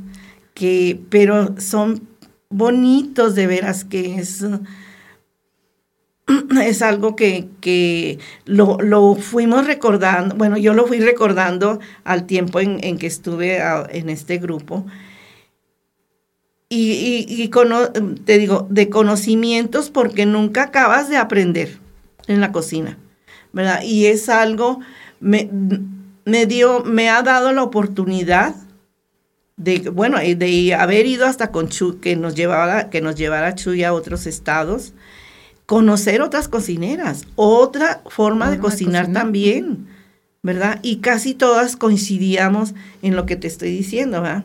Que, 0.53 1.01
pero 1.09 1.55
son 1.59 2.07
bonitos 2.51 3.35
de 3.35 3.47
veras, 3.47 3.85
que 3.85 4.17
es, 4.17 4.45
es 6.63 6.83
algo 6.83 7.17
que, 7.17 7.49
que 7.61 8.19
lo, 8.45 8.79
lo, 8.81 9.15
fuimos 9.15 9.67
recordando, 9.67 10.35
bueno, 10.37 10.57
yo 10.57 10.75
lo 10.75 10.87
fui 10.87 11.01
recordando 11.01 11.81
al 12.05 12.27
tiempo 12.27 12.61
en, 12.61 12.83
en 12.83 12.99
que 12.99 13.07
estuve 13.07 13.61
en 13.91 14.11
este 14.11 14.39
grupo 14.39 14.87
y, 16.73 17.27
y, 17.29 17.51
te 18.25 18.39
digo, 18.39 18.69
de 18.71 18.89
conocimientos 18.89 19.91
porque 19.91 20.25
nunca 20.25 20.63
acabas 20.63 21.09
de 21.09 21.17
aprender 21.17 21.79
en 22.29 22.41
la 22.41 22.53
cocina, 22.53 22.97
¿verdad? 23.53 23.83
Y 23.83 24.07
es 24.07 24.29
algo, 24.29 24.79
me, 25.19 25.51
me 26.25 26.47
dio, 26.47 26.85
me 26.85 27.11
ha 27.11 27.23
dado 27.23 27.53
la 27.53 27.65
oportunidad 27.65 28.55
de, 29.57 29.91
bueno, 29.91 30.19
de 30.19 30.75
haber 30.75 31.07
ido 31.07 31.27
hasta 31.27 31.51
con 31.51 31.69
Chuy, 31.69 31.97
que 31.97 32.15
nos 32.15 32.37
llevara, 32.37 32.89
que 32.89 33.01
nos 33.01 33.17
llevara 33.17 33.57
Chuy 33.57 33.83
a 33.83 33.93
otros 33.93 34.29
estados, 34.29 34.95
conocer 35.71 36.21
otras 36.21 36.49
cocineras, 36.49 37.27
otra 37.37 38.03
forma 38.09 38.51
de 38.51 38.59
cocinar 38.59 39.13
también, 39.13 39.87
¿verdad? 40.43 40.81
Y 40.83 40.97
casi 40.97 41.33
todas 41.33 41.77
coincidíamos 41.77 42.75
en 43.03 43.15
lo 43.15 43.25
que 43.25 43.37
te 43.37 43.47
estoy 43.47 43.71
diciendo, 43.71 44.21
¿verdad? 44.21 44.45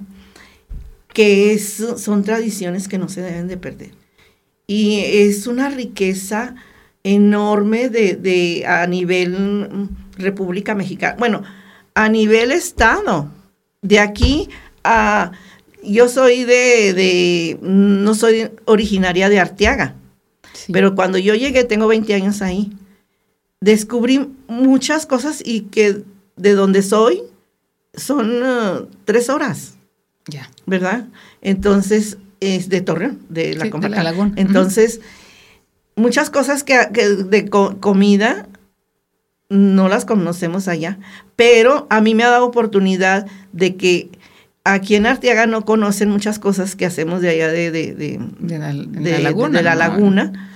que 1.16 1.58
son 1.58 2.24
tradiciones 2.24 2.88
que 2.88 3.00
no 3.00 3.10
se 3.10 3.22
deben 3.22 3.48
de 3.48 3.58
perder. 3.58 3.90
Y 4.68 5.00
es 5.00 5.48
una 5.48 5.70
riqueza 5.70 6.54
enorme 7.04 7.90
de, 7.90 8.64
a 8.68 8.86
nivel 8.86 9.90
República 10.20 10.76
Mexicana. 10.76 11.16
Bueno, 11.18 11.42
a 11.96 12.08
nivel 12.08 12.52
Estado. 12.52 13.32
De 13.82 14.00
aquí 14.00 14.48
a... 14.84 15.32
Yo 15.82 16.08
soy 16.08 16.44
de... 16.44 17.58
no 17.64 18.14
soy 18.14 18.52
originaria 18.66 19.28
de 19.28 19.40
Arteaga. 19.40 19.96
Pero 20.72 20.96
cuando 20.96 21.18
yo 21.18 21.36
llegué, 21.36 21.64
tengo 21.64 21.88
20 21.88 22.14
años 22.14 22.42
ahí, 22.42 22.72
descubrí 23.62 24.30
muchas 24.48 25.06
cosas 25.06 25.42
y 25.44 25.62
que 25.62 26.04
de 26.36 26.54
donde 26.54 26.82
soy 26.82 27.24
son 27.94 28.44
uh, 28.44 28.88
tres 29.06 29.30
horas. 29.30 29.76
Ya. 30.28 30.50
¿Verdad? 30.66 31.08
Entonces, 31.42 32.18
es 32.40 32.70
de 32.70 32.82
Torreón, 32.82 33.20
de 33.30 33.56
la, 33.56 33.66
sí, 33.66 33.72
Entonces, 34.36 35.02
muchas 35.96 36.30
cosas 36.30 36.64
que, 36.64 36.78
de 36.78 37.50
comida 37.50 38.48
no 39.50 39.88
las 39.88 40.06
conocemos 40.06 40.68
allá, 40.68 40.98
pero 41.36 41.86
a 41.90 42.02
mí 42.02 42.16
me 42.16 42.24
ha 42.24 42.30
dado 42.30 42.46
oportunidad 42.46 43.28
de 43.54 43.76
que 43.76 44.10
aquí 44.64 44.96
en 44.96 45.06
Arteaga 45.06 45.46
no 45.46 45.64
conocen 45.64 46.10
muchas 46.10 46.40
cosas 46.40 46.76
que 46.76 46.86
hacemos 46.86 47.22
de 47.22 47.30
allá 47.30 47.48
de, 47.50 47.72
de, 47.72 47.94
de, 47.94 48.60
la, 48.60 48.74
laguna. 49.20 49.60
De, 49.60 49.64
la 49.64 49.76
laguna. 49.76 50.52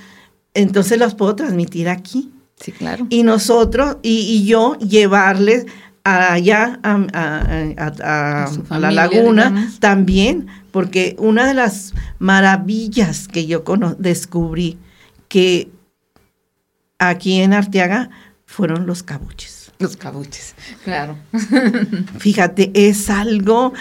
Entonces 0.54 0.98
las 0.98 1.14
puedo 1.14 1.36
transmitir 1.36 1.88
aquí. 1.88 2.30
Sí, 2.56 2.72
claro. 2.72 3.06
Y 3.08 3.22
nosotros, 3.22 3.96
y, 4.02 4.20
y 4.20 4.44
yo 4.44 4.76
llevarles 4.78 5.66
allá 6.04 6.80
a, 6.82 8.78
la 8.78 8.90
laguna 8.90 9.70
también, 9.80 10.48
porque 10.70 11.16
una 11.18 11.46
de 11.46 11.54
las 11.54 11.94
maravillas 12.18 13.28
que 13.28 13.46
yo 13.46 13.64
descubrí 13.98 14.78
que 15.28 15.70
aquí 16.98 17.40
en 17.40 17.52
Arteaga 17.52 18.10
fueron 18.46 18.86
los 18.86 19.02
cabuches. 19.02 19.72
Los 19.78 19.96
cabuches, 19.96 20.54
claro. 20.84 21.16
Fíjate, 22.18 22.70
es 22.74 23.08
algo 23.08 23.72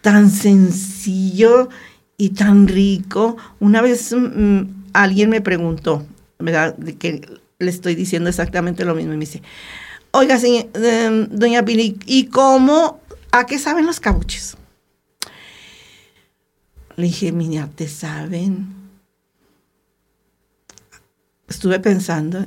tan 0.00 0.30
sencillo 0.30 1.68
y 2.16 2.30
tan 2.30 2.66
rico. 2.66 3.36
Una 3.60 3.80
vez 3.82 4.12
mm, 4.12 4.79
alguien 4.92 5.30
me 5.30 5.40
preguntó, 5.40 6.06
¿verdad? 6.38 6.76
De 6.76 6.96
que 6.96 7.28
le 7.58 7.70
estoy 7.70 7.94
diciendo 7.94 8.28
exactamente 8.28 8.84
lo 8.84 8.94
mismo 8.94 9.12
y 9.12 9.16
me 9.16 9.24
dice, 9.24 9.42
Oiga, 10.12 10.38
em, 10.42 11.28
doña 11.30 11.64
Pili, 11.64 11.96
¿y 12.04 12.26
cómo, 12.26 13.00
a 13.30 13.46
qué 13.46 13.58
saben 13.58 13.86
los 13.86 14.00
cabuches? 14.00 14.56
Le 16.96 17.04
dije, 17.04 17.30
mira, 17.30 17.68
¿te 17.74 17.86
saben? 17.86 18.74
Estuve 21.48 21.78
pensando 21.78 22.44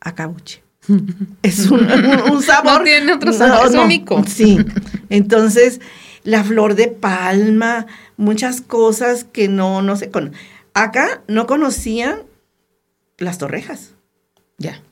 a 0.00 0.14
cabuche. 0.14 0.62
Es 1.42 1.70
un, 1.70 2.42
sabor. 2.42 2.78
No 2.78 2.84
tiene 2.84 3.12
otro 3.12 3.32
sabor, 3.32 3.68
es 3.68 3.74
único. 3.74 4.24
Sí. 4.26 4.58
Entonces, 5.08 5.80
la 6.24 6.42
flor 6.42 6.74
de 6.74 6.88
palma, 6.88 7.86
muchas 8.16 8.60
cosas 8.60 9.24
que 9.24 9.48
no, 9.48 9.82
no 9.82 9.96
se 9.96 10.10
conocen. 10.10 10.36
Acá 10.76 11.22
no 11.26 11.46
conocían 11.46 12.18
las 13.16 13.38
torrejas. 13.38 13.94
Ya. 14.58 14.82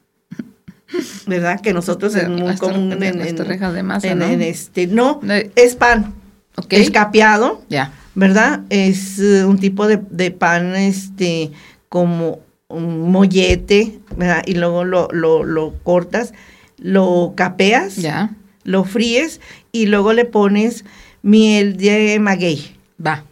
¿verdad? 1.27 1.61
Que 1.61 1.75
nosotros 1.75 2.15
es 2.15 2.27
muy 2.27 2.57
común 2.57 2.91
en, 3.03 3.21
en, 3.21 3.37
de 3.37 3.83
masa, 3.83 4.15
¿no? 4.15 4.25
este, 4.25 4.87
no, 4.87 5.21
es 5.57 5.77
pan, 5.77 6.15
okay. 6.57 6.81
es 6.81 6.91
capeado, 6.91 7.63
ya. 7.69 7.93
¿verdad? 8.15 8.63
Es 8.71 9.19
uh, 9.19 9.47
un 9.47 9.59
tipo 9.59 9.87
de, 9.87 10.01
de, 10.11 10.31
pan, 10.31 10.75
este, 10.75 11.51
como 11.91 12.39
un 12.69 13.11
mollete, 13.11 14.01
¿verdad? 14.17 14.43
Y 14.47 14.55
luego 14.55 14.85
lo, 14.85 15.09
lo, 15.13 15.45
lo 15.45 15.75
cortas, 15.83 16.33
lo 16.79 17.35
capeas, 17.37 17.97
ya. 17.97 18.35
lo 18.63 18.85
fríes 18.85 19.43
y 19.71 19.85
luego 19.85 20.15
le 20.15 20.25
pones 20.25 20.87
miel 21.21 21.77
de 21.77 22.19
maguey. 22.21 22.75
Va, 23.05 23.25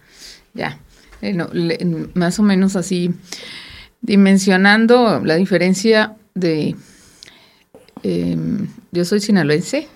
ya. 0.53 0.82
Eh, 1.23 2.09
más 2.15 2.39
o 2.39 2.43
menos 2.43 2.77
así, 2.77 3.11
dimensionando 4.01 5.20
la 5.24 5.36
diferencia 5.36 6.16
de 6.35 6.77
Em, 8.03 8.69
yo 8.90 9.05
soy 9.05 9.20
sinaloense. 9.20 9.89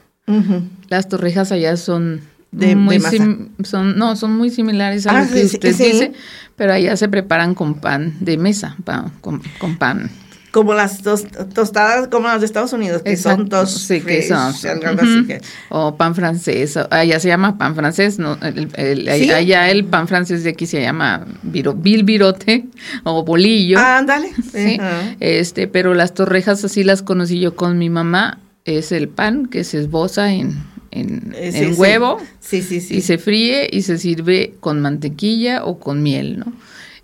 Las 0.89 1.09
torrejas 1.09 1.53
allá 1.53 1.77
son 1.77 2.21
de, 2.51 2.75
muy 2.75 3.01
son 3.01 3.99
no 3.99 4.17
son 4.17 4.37
muy 4.37 4.51
similares 4.51 5.07
a 5.07 5.11
ah, 5.11 5.23
lo 5.23 5.33
que 5.33 5.45
usted 5.45 5.69
dice, 5.69 6.13
pero 6.57 6.73
allá 6.73 6.97
se 6.97 7.09
preparan 7.09 7.55
con 7.55 7.75
pan 7.75 8.17
de 8.21 8.37
mesa, 8.37 8.77
con, 9.21 9.41
pan. 9.79 10.11
Como 10.57 10.73
las 10.73 11.03
tostadas, 11.03 12.09
como 12.09 12.29
las 12.29 12.41
de 12.41 12.47
Estados 12.47 12.73
Unidos, 12.73 13.03
que 13.03 13.19
son 13.19 13.47
tostadas. 13.51 13.73
Sí, 13.73 14.01
que 14.01 14.23
son. 14.23 14.55
O 15.69 15.99
pan 15.99 16.15
francés, 16.15 16.79
allá 16.79 17.21
se 17.21 17.29
llama 17.29 17.59
pan 17.59 17.75
francés, 17.75 18.19
no, 18.19 18.39
allá 18.41 19.71
el 19.71 19.85
pan 19.85 20.09
francés 20.09 20.45
de 20.45 20.51
aquí 20.51 20.67
se 20.67 20.81
llama 20.81 21.27
viro, 21.43 21.75
virote 21.75 22.65
o 23.05 23.23
bolillo. 23.23 23.79
Ah, 23.79 23.99
ándale. 23.99 24.31
Sí, 24.51 24.79
este, 25.21 25.69
pero 25.69 25.93
las 25.93 26.15
torrejas 26.15 26.65
así 26.65 26.85
las 26.85 27.03
conocí 27.03 27.39
yo 27.39 27.55
con 27.55 27.77
mi 27.77 27.91
mamá, 27.91 28.39
es 28.65 28.93
el 28.93 29.11
pan 29.11 29.49
que 29.49 29.63
se 29.63 29.81
esboza 29.81 30.33
en, 30.33 30.65
en, 30.91 31.35
eh, 31.37 31.75
huevo 31.77 32.17
sí. 32.41 32.63
Sí, 32.63 32.83
y 32.89 33.03
se 33.03 33.19
fríe 33.19 33.69
y 33.71 33.83
se 33.83 33.99
sirve 33.99 34.55
con 34.61 34.81
mantequilla 34.81 35.67
o 35.67 35.79
con 35.79 36.03
miel, 36.03 36.39
¿no? 36.39 36.51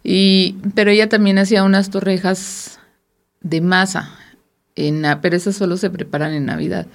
Y, 0.02 0.56
pero 0.74 0.90
ella 0.90 1.10
también 1.10 1.36
hacía 1.36 1.64
unas 1.64 1.90
torrejas 1.90 2.78
de 3.42 3.60
masa, 3.60 4.10
en, 4.76 5.04
pero 5.20 5.36
esas 5.36 5.56
solo 5.56 5.76
se 5.76 5.90
preparan 5.90 6.32
en 6.32 6.46
Navidad. 6.46 6.86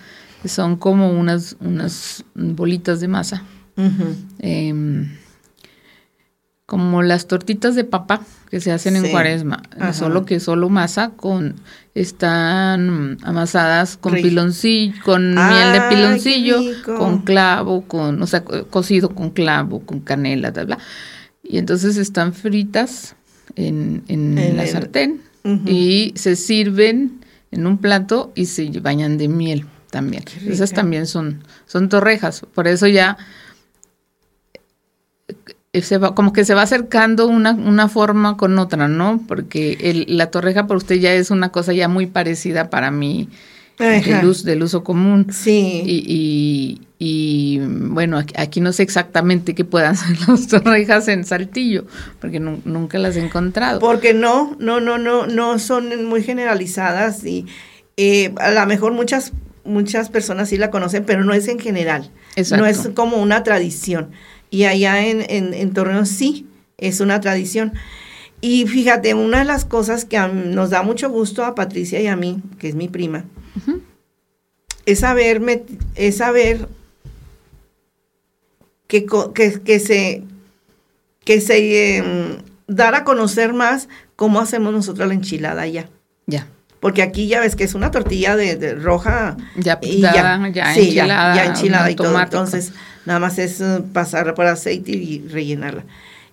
Son 0.45 0.77
como 0.77 1.11
unas, 1.11 1.57
unas 1.59 2.23
bolitas 2.35 2.99
de 2.99 3.07
masa. 3.07 3.43
Em, 4.39 5.09
como 6.65 7.01
las 7.01 7.27
tortitas 7.27 7.75
de 7.75 7.85
papa 7.85 8.21
que 8.49 8.59
se 8.59 8.71
hacen 8.73 8.95
en 8.97 9.09
cuaresma, 9.09 9.61
Ajá. 9.79 9.93
solo 9.93 10.25
que 10.25 10.39
solo 10.41 10.67
masa 10.69 11.11
con 11.11 11.55
están 11.95 13.17
amasadas 13.23 13.95
con 13.97 14.13
piloncillo, 14.15 14.93
con 15.05 15.33
miel 15.33 15.71
de 15.73 15.81
piloncillo, 15.89 16.59
con 16.97 17.19
clavo, 17.19 17.83
con, 17.83 18.21
o 18.21 18.27
sea, 18.27 18.43
co- 18.43 18.67
cocido 18.67 19.09
con 19.15 19.29
clavo, 19.29 19.79
con 19.81 20.01
canela, 20.01 20.51
bla, 20.51 20.63
bla. 20.65 20.77
Y 21.43 21.57
entonces 21.57 21.95
están 21.97 22.33
fritas 22.33 23.15
en, 23.55 24.03
en 24.09 24.37
En 24.37 24.57
la 24.57 24.63
el- 24.63 24.69
sartén 24.69 25.21
Y 25.65 26.13
se 26.15 26.35
sirven 26.35 27.19
en 27.51 27.65
un 27.67 27.77
plato 27.77 28.31
y 28.35 28.45
se 28.45 28.67
bañan 28.81 29.17
de 29.17 29.27
miel 29.27 29.65
también. 29.91 30.23
Esas 30.45 30.71
también 30.73 31.07
son, 31.07 31.43
son 31.65 31.89
torrejas. 31.89 32.41
Por 32.53 32.67
eso 32.67 32.87
ya 32.87 33.17
eh, 35.73 35.81
se 35.81 35.97
va, 35.97 36.15
como 36.15 36.33
que 36.33 36.45
se 36.45 36.53
va 36.53 36.63
acercando 36.63 37.27
una, 37.27 37.51
una 37.51 37.87
forma 37.89 38.37
con 38.37 38.57
otra, 38.59 38.87
¿no? 38.87 39.21
Porque 39.27 39.77
el- 39.81 40.17
la 40.17 40.31
torreja 40.31 40.67
para 40.67 40.77
usted 40.77 40.95
ya 40.95 41.13
es 41.13 41.29
una 41.31 41.49
cosa 41.49 41.73
ya 41.73 41.87
muy 41.87 42.07
parecida 42.07 42.69
para 42.69 42.91
mí. 42.91 43.29
Del, 43.77 44.25
us- 44.25 44.43
del 44.43 44.63
uso 44.63 44.83
común. 44.83 45.27
Sí. 45.31 45.81
Y, 45.85 46.03
y- 46.07 46.81
y, 46.99 47.59
bueno, 47.59 48.17
aquí, 48.17 48.33
aquí 48.37 48.59
no 48.59 48.73
sé 48.73 48.81
exactamente 48.81 49.53
qué 49.53 49.63
puedan 49.63 49.95
ser 49.97 50.17
las 50.27 50.47
torrejas 50.47 51.07
en 51.07 51.25
Saltillo, 51.25 51.85
porque 52.19 52.39
nu- 52.39 52.61
nunca 52.65 52.97
las 52.97 53.15
he 53.15 53.23
encontrado. 53.23 53.79
Porque 53.79 54.13
no, 54.15 54.55
no, 54.59 54.79
no, 54.79 54.97
no, 54.97 55.27
no 55.27 55.59
son 55.59 56.05
muy 56.05 56.23
generalizadas 56.23 57.23
y 57.23 57.45
eh, 57.97 58.33
a 58.39 58.49
lo 58.51 58.65
mejor 58.65 58.93
muchas, 58.93 59.31
muchas 59.63 60.09
personas 60.09 60.49
sí 60.49 60.57
la 60.57 60.71
conocen, 60.71 61.03
pero 61.05 61.23
no 61.23 61.33
es 61.33 61.47
en 61.47 61.59
general. 61.59 62.09
Exacto. 62.35 62.63
No 62.63 62.67
es 62.69 62.89
como 62.95 63.17
una 63.17 63.43
tradición. 63.43 64.09
Y 64.49 64.63
allá 64.63 65.05
en, 65.05 65.23
en, 65.29 65.53
en 65.53 65.73
Torreón 65.73 66.05
sí 66.07 66.47
es 66.79 66.99
una 66.99 67.19
tradición. 67.21 67.73
Y 68.41 68.65
fíjate, 68.67 69.13
una 69.13 69.39
de 69.39 69.45
las 69.45 69.65
cosas 69.65 70.05
que 70.05 70.17
a- 70.17 70.27
nos 70.29 70.71
da 70.71 70.81
mucho 70.81 71.09
gusto 71.11 71.45
a 71.45 71.53
Patricia 71.53 72.01
y 72.01 72.07
a 72.07 72.15
mí, 72.15 72.41
que 72.57 72.69
es 72.69 72.75
mi 72.75 72.87
prima, 72.87 73.25
Es 74.85 74.99
saber, 74.99 75.41
es 75.95 76.17
saber 76.17 76.67
que, 78.87 79.05
que, 79.33 79.59
que 79.61 79.79
se, 79.79 80.23
que 81.25 81.41
se 81.41 81.97
em, 81.97 82.37
dar 82.67 82.95
a 82.95 83.03
conocer 83.03 83.53
más 83.53 83.89
cómo 84.15 84.39
hacemos 84.39 84.71
nosotros 84.73 85.07
la 85.07 85.13
enchilada 85.13 85.63
allá. 85.63 85.89
Ya, 86.25 86.47
Porque 86.79 87.01
aquí 87.01 87.27
ya 87.27 87.39
ves 87.41 87.55
que 87.55 87.63
es 87.65 87.73
una 87.73 87.91
tortilla 87.91 88.35
de, 88.35 88.55
de 88.55 88.75
roja 88.75 89.35
ya, 89.57 89.79
sí, 90.73 90.81
enchilada. 90.81 91.35
ya, 91.35 91.45
enchilada 91.45 91.91
y 91.91 91.95
todo. 91.95 92.07
automático. 92.07 92.37
Entonces, 92.37 92.73
nada 93.05 93.19
más 93.19 93.37
es 93.39 93.59
eh, 93.61 93.81
pasarla 93.93 94.33
por 94.35 94.45
aceite 94.45 94.91
y 94.91 95.27
rellenarla. 95.27 95.85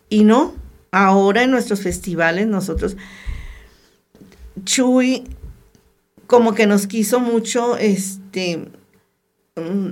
Y 0.09 0.25
no, 0.25 0.55
ahora 0.93 1.43
en 1.43 1.51
nuestros 1.51 1.81
festivales 1.81 2.47
nosotros, 2.47 2.97
Chuy 4.65 5.25
como 6.35 6.53
que 6.53 6.67
nos 6.67 6.89
quiso 6.89 7.21
mucho 7.21 7.77
este 7.77 8.59
mm, 9.55 9.91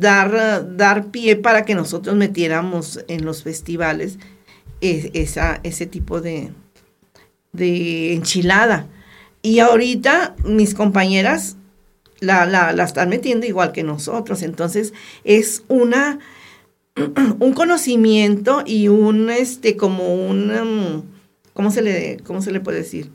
dar, 0.00 0.76
dar 0.76 1.10
pie 1.10 1.36
para 1.36 1.66
que 1.66 1.74
nosotros 1.74 2.16
metiéramos 2.16 3.00
en 3.08 3.26
los 3.26 3.42
festivales 3.42 4.18
es- 4.80 5.10
esa, 5.12 5.60
ese 5.64 5.84
tipo 5.86 6.22
de, 6.22 6.50
de 7.52 8.14
enchilada. 8.14 8.86
Y 9.42 9.58
ahorita 9.58 10.34
mis 10.46 10.72
compañeras 10.72 11.56
la, 12.20 12.46
la, 12.46 12.82
están 12.82 13.10
metiendo 13.10 13.46
igual 13.46 13.72
que 13.72 13.82
nosotros. 13.82 14.40
Entonces 14.42 14.94
es 15.24 15.62
una 15.68 16.18
un 17.38 17.52
conocimiento 17.52 18.62
y 18.64 18.88
un 18.88 19.28
este 19.28 19.76
como 19.76 20.14
un 20.14 20.50
um, 20.50 21.02
¿cómo 21.52 21.70
se 21.70 21.82
le 21.82 22.16
cómo 22.24 22.40
se 22.40 22.50
le 22.50 22.60
puede 22.60 22.78
decir? 22.78 23.10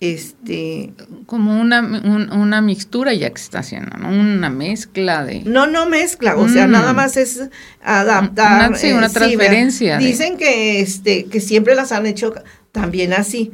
Este 0.00 0.92
Como 1.26 1.60
una, 1.60 1.80
un- 1.80 2.30
una 2.32 2.60
mixtura 2.60 3.12
ya 3.14 3.30
que 3.30 3.38
se 3.38 3.44
está 3.44 3.58
haciendo, 3.60 3.96
¿no? 3.96 4.08
Una 4.10 4.48
mezcla 4.48 5.24
de... 5.24 5.42
no 5.42 5.66
no 5.66 5.86
mezcla, 5.88 6.36
o 6.36 6.48
sea, 6.48 6.68
Mm. 6.68 6.70
nada 6.70 6.92
más 6.92 7.16
es 7.16 7.48
adaptar. 7.82 8.68
Una- 8.70 8.78
sí, 8.78 8.92
una 8.92 9.00
¿verdad? 9.08 9.12
transferencia 9.14 9.98
de- 9.98 10.04
Dicen 10.06 10.36
que 10.36 10.80
este 10.80 11.24
que 11.24 11.40
siempre 11.40 11.74
las 11.74 11.90
han 11.92 12.06
hecho 12.06 12.32
también 12.70 13.12
así. 13.12 13.50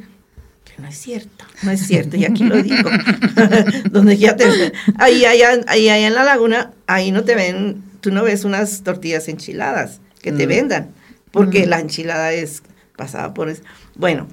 Que 0.65 0.81
no 0.83 0.87
es 0.87 0.97
cierto, 0.99 1.45
no 1.63 1.71
es 1.71 1.87
cierto, 1.87 2.15
y 2.15 2.25
aquí 2.25 2.43
lo 2.43 2.61
digo. 2.61 2.89
Donde 3.91 4.17
ya 4.17 4.35
te 4.35 4.45
ahí 4.99 5.25
allá, 5.25 5.61
ahí 5.67 5.89
allá 5.89 6.07
en 6.07 6.13
la 6.13 6.23
laguna, 6.23 6.73
ahí 6.85 7.11
no 7.11 7.23
te 7.23 7.33
ven, 7.33 7.81
tú 8.01 8.11
no 8.11 8.23
ves 8.23 8.43
unas 8.45 8.83
tortillas 8.83 9.27
enchiladas 9.29 9.99
que 10.21 10.31
te 10.31 10.45
Mm. 10.45 10.49
vendan, 10.49 10.89
porque 11.31 11.65
Mm. 11.65 11.69
la 11.69 11.79
enchilada 11.79 12.33
es 12.33 12.61
pasada 12.97 13.33
por 13.33 13.49
eso. 13.49 13.63
Bueno, 13.95 14.27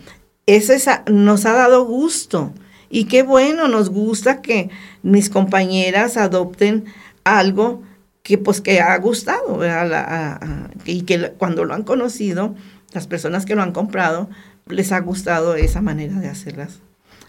eso 0.47 0.73
es 0.73 0.89
nos 1.11 1.47
ha 1.47 1.53
dado 1.53 1.85
gusto. 1.85 2.53
Y 2.91 3.05
qué 3.05 3.23
bueno, 3.23 3.69
nos 3.69 3.89
gusta 3.89 4.43
que 4.43 4.71
mis 5.03 5.31
compañeras 5.31 6.17
adopten 6.17 6.85
algo 7.25 7.83
que 8.23 8.39
pues 8.39 8.61
que 8.61 8.81
ha 8.81 8.97
gustado, 8.99 9.57
¿verdad? 9.57 10.71
Y 10.85 11.03
que 11.03 11.33
cuando 11.39 11.65
lo 11.65 11.75
han 11.75 11.83
conocido, 11.83 12.55
las 12.93 13.07
personas 13.07 13.47
que 13.47 13.55
lo 13.55 13.63
han 13.63 13.73
comprado, 13.73 14.29
les 14.69 14.93
ha 14.93 15.01
gustado 15.01 15.55
esa 15.55 15.81
manera 15.81 16.21
de 16.21 16.29
hacer 16.29 16.57
las, 16.57 16.81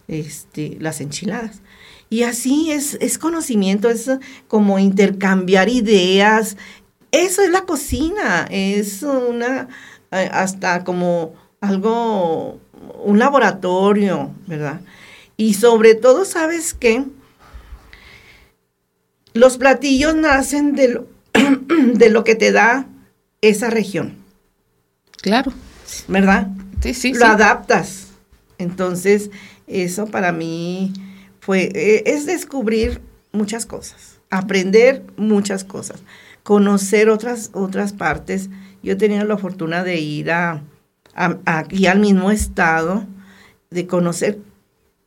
este, 0.07 0.77
las 0.79 1.01
enchiladas. 1.01 1.61
Y 2.09 2.23
así 2.23 2.71
es, 2.71 2.97
es 3.01 3.17
conocimiento, 3.17 3.89
es 3.89 4.11
como 4.47 4.77
intercambiar 4.77 5.69
ideas. 5.69 6.57
Eso 7.11 7.41
es 7.41 7.49
la 7.49 7.61
cocina, 7.61 8.47
es 8.51 9.01
una, 9.01 9.67
eh, 10.11 10.29
hasta 10.31 10.83
como 10.83 11.33
algo, 11.59 12.59
un 13.03 13.19
laboratorio, 13.19 14.31
¿verdad? 14.47 14.81
Y 15.37 15.55
sobre 15.55 15.95
todo, 15.95 16.25
¿sabes 16.25 16.73
qué? 16.73 17.03
Los 19.33 19.57
platillos 19.57 20.15
nacen 20.15 20.75
de 20.75 20.89
lo, 20.89 21.07
de 21.95 22.09
lo 22.09 22.23
que 22.23 22.35
te 22.35 22.51
da 22.51 22.85
esa 23.41 23.69
región, 23.69 24.15
Claro, 25.21 25.51
¿verdad? 26.07 26.47
sí, 26.81 26.93
sí, 26.93 27.13
lo 27.13 27.19
sí. 27.19 27.25
adaptas. 27.25 28.07
Entonces, 28.57 29.31
eso 29.67 30.05
para 30.05 30.31
mí 30.31 30.93
fue, 31.39 31.71
eh, 31.73 32.03
es 32.05 32.25
descubrir 32.25 33.01
muchas 33.31 33.65
cosas, 33.65 34.19
aprender 34.29 35.03
muchas 35.17 35.63
cosas, 35.63 36.01
conocer 36.43 37.09
otras, 37.09 37.49
otras 37.53 37.91
partes. 37.93 38.49
Yo 38.83 38.93
he 38.93 38.95
tenido 38.97 39.25
la 39.25 39.37
fortuna 39.37 39.83
de 39.83 39.99
ir 39.99 40.31
a, 40.31 40.61
a- 41.15 41.37
aquí 41.45 41.87
al 41.87 41.99
mismo 41.99 42.31
estado, 42.31 43.05
de 43.69 43.87
conocer, 43.87 44.39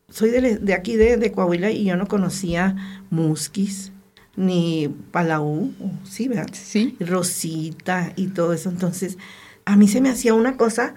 soy 0.08 0.30
de, 0.30 0.58
de 0.58 0.74
aquí 0.74 0.96
de, 0.96 1.16
de 1.16 1.32
Coahuila 1.32 1.70
y 1.70 1.84
yo 1.84 1.96
no 1.96 2.06
conocía 2.06 2.76
Musquis, 3.10 3.92
ni 4.36 4.88
Palau, 5.12 5.72
sí, 6.04 6.28
¿verdad? 6.28 6.48
Sí, 6.52 6.96
Rosita 7.00 8.12
y 8.16 8.26
todo 8.28 8.52
eso. 8.52 8.68
Entonces, 8.70 9.18
a 9.64 9.76
mí 9.76 9.88
se 9.88 10.00
me 10.00 10.10
hacía 10.10 10.34
una 10.34 10.56
cosa 10.56 10.94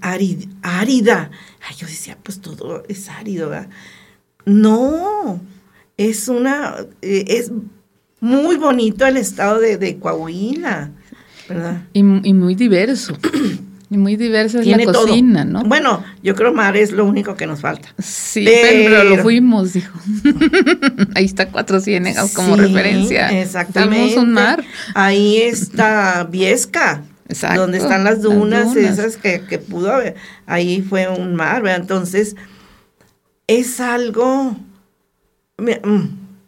árida. 0.00 1.30
Ay, 1.68 1.74
yo 1.76 1.86
decía, 1.86 2.16
pues 2.22 2.40
todo 2.40 2.82
es 2.88 3.08
árido, 3.08 3.50
¿verdad? 3.50 3.68
No, 4.44 5.40
es 5.96 6.28
una, 6.28 6.76
eh, 7.02 7.24
es 7.28 7.50
muy 8.20 8.56
bonito 8.56 9.06
el 9.06 9.16
estado 9.16 9.58
de, 9.60 9.76
de 9.76 9.98
Coahuila, 9.98 10.92
¿verdad? 11.48 11.82
y, 11.92 12.00
y 12.00 12.32
muy 12.34 12.54
diverso. 12.54 13.16
Y 13.88 13.98
muy 13.98 14.16
diversa 14.16 14.60
es 14.60 14.66
la 14.66 14.78
todo. 14.92 15.06
cocina, 15.06 15.44
¿no? 15.44 15.62
Bueno, 15.62 16.02
yo 16.22 16.34
creo 16.34 16.52
mar 16.52 16.76
es 16.76 16.90
lo 16.90 17.04
único 17.04 17.36
que 17.36 17.46
nos 17.46 17.60
falta. 17.60 17.88
Sí, 17.98 18.44
pero, 18.44 18.96
Pero- 18.96 19.04
lo 19.16 19.22
fuimos, 19.22 19.72
dijo. 19.74 19.96
Ahí 21.14 21.24
está 21.24 21.48
Cuatro 21.48 21.80
Ciénegas 21.80 22.32
como 22.34 22.56
Sí, 22.56 22.62
referencia. 22.62 23.40
Exactamente. 23.40 24.06
Fuimos 24.06 24.22
un 24.24 24.32
mar. 24.32 24.64
Ahí 24.94 25.36
está 25.38 26.24
Viesca. 26.30 27.02
Exacto, 27.28 27.60
Donde 27.62 27.78
están 27.78 28.04
las 28.04 28.14
las 28.14 28.22
dunas, 28.22 28.76
esas 28.76 29.16
que, 29.16 29.40
que 29.42 29.58
pudo 29.58 29.92
haber. 29.92 30.14
Ahí 30.46 30.80
fue 30.82 31.08
un 31.08 31.34
mar, 31.34 31.62
¿verdad? 31.62 31.80
Entonces, 31.80 32.36
es 33.48 33.80
algo. 33.80 34.56
mm, 35.58 36.00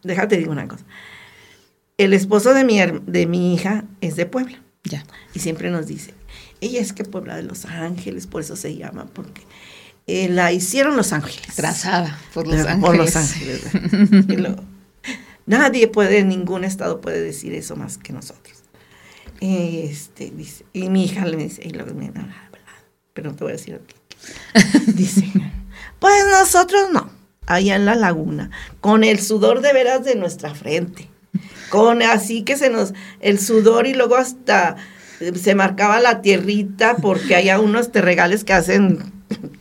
déjate 0.04 0.36
digo 0.36 0.52
una 0.52 0.68
cosa. 0.68 0.84
El 1.96 2.12
esposo 2.14 2.54
de 2.54 2.64
mi, 2.64 2.78
de 3.06 3.26
mi 3.26 3.54
hija 3.54 3.84
es 4.00 4.14
de 4.16 4.26
Puebla. 4.26 4.58
Ya. 4.84 5.04
Y 5.34 5.40
siempre 5.40 5.70
nos 5.70 5.86
dice, 5.88 6.14
ella 6.60 6.80
es 6.80 6.92
que 6.92 7.04
Puebla 7.04 7.36
de 7.36 7.42
Los 7.42 7.64
Ángeles, 7.64 8.26
por 8.26 8.42
eso 8.42 8.56
se 8.56 8.76
llama, 8.76 9.06
porque 9.12 9.42
eh, 10.06 10.28
la 10.28 10.52
hicieron 10.52 10.96
Los 10.96 11.12
Ángeles. 11.12 11.54
Trazada 11.54 12.18
por 12.34 12.46
Los. 12.46 12.60
Ángeles. 12.66 12.80
Por 12.80 12.96
Los 12.96 13.16
Ángeles. 13.16 13.72
¿verdad? 13.72 14.24
Y 14.28 14.36
luego, 14.36 14.64
nadie 15.46 15.88
puede, 15.88 16.24
ningún 16.24 16.64
estado 16.64 17.00
puede 17.00 17.20
decir 17.20 17.54
eso 17.54 17.76
más 17.76 17.98
que 17.98 18.12
nosotros. 18.12 18.58
Este, 19.40 20.30
dice, 20.30 20.64
y 20.72 20.88
mi 20.88 21.04
hija 21.04 21.24
le 21.24 21.36
dice, 21.36 21.62
y 21.64 21.70
luego, 21.70 21.92
no, 21.92 22.28
pero 23.12 23.30
no 23.30 23.36
te 23.36 23.44
voy 23.44 23.52
a 23.52 23.56
decir 23.56 23.74
aquí. 23.74 23.94
Dice, 24.94 25.30
pues 25.98 26.24
nosotros 26.30 26.90
no, 26.92 27.10
allá 27.46 27.76
en 27.76 27.84
la 27.84 27.94
laguna, 27.94 28.50
con 28.80 29.04
el 29.04 29.20
sudor 29.20 29.60
de 29.60 29.72
veras 29.72 30.04
de 30.04 30.16
nuestra 30.16 30.54
frente, 30.54 31.08
con 31.70 32.02
así 32.02 32.42
que 32.42 32.56
se 32.56 32.70
nos, 32.70 32.94
el 33.20 33.38
sudor 33.38 33.86
y 33.86 33.94
luego 33.94 34.16
hasta 34.16 34.76
se 35.34 35.54
marcaba 35.54 36.00
la 36.00 36.22
tierrita 36.22 36.96
porque 36.96 37.36
hay 37.36 37.50
unos 37.50 37.90
regales 37.92 38.44
que 38.44 38.52
hacen 38.52 39.12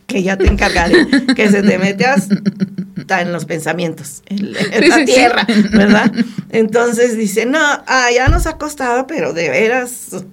que 0.07 0.23
ya 0.23 0.37
te 0.37 0.47
encargaré, 0.47 1.05
que 1.35 1.49
se 1.49 1.61
te 1.61 1.77
mete 1.77 2.05
hasta 2.05 3.21
en 3.21 3.33
los 3.33 3.45
pensamientos, 3.45 4.23
en, 4.27 4.53
la 4.89 5.05
tierra, 5.05 5.45
¿verdad? 5.71 6.11
Entonces 6.49 7.17
dice, 7.17 7.45
no, 7.45 7.59
ah, 7.59 8.07
ya 8.13 8.27
nos 8.29 8.47
ha 8.47 8.57
costado, 8.57 9.05
pero 9.05 9.33
de 9.33 9.49
veras, 9.49 10.23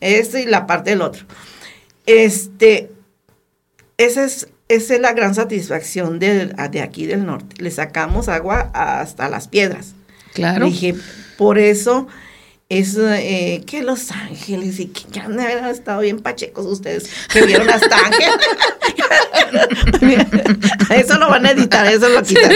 esto 0.00 0.38
y 0.38 0.46
la 0.46 0.66
parte 0.66 0.90
del 0.90 1.02
otro. 1.02 1.26
Este, 2.06 2.90
esa 3.98 4.24
es, 4.24 4.48
esa 4.68 4.94
es 4.94 5.00
la 5.00 5.12
gran 5.12 5.34
satisfacción 5.34 6.18
de, 6.18 6.54
de 6.70 6.80
aquí 6.80 7.06
del 7.06 7.26
norte. 7.26 7.62
Le 7.62 7.70
sacamos 7.70 8.28
agua 8.28 8.70
hasta 8.72 9.28
las 9.28 9.48
piedras. 9.48 9.94
Claro. 10.32 10.66
Dije, 10.66 10.94
por 11.36 11.58
eso 11.58 12.08
es 12.68 12.98
eh, 12.98 13.62
que 13.66 13.82
Los 13.82 14.10
Ángeles 14.10 14.78
y 14.78 14.88
que 14.88 15.20
han 15.20 15.36
de 15.36 15.42
haber 15.42 15.64
estado 15.72 16.00
bien 16.00 16.20
pachecos 16.20 16.66
ustedes 16.66 17.08
que 17.32 17.42
vieron 17.42 17.68
hasta 17.70 17.96
Ángeles. 17.96 18.36
eso 20.90 21.18
lo 21.18 21.30
van 21.30 21.46
a 21.46 21.52
editar, 21.52 21.86
eso 21.86 22.08
lo 22.10 22.22
quitan. 22.22 22.52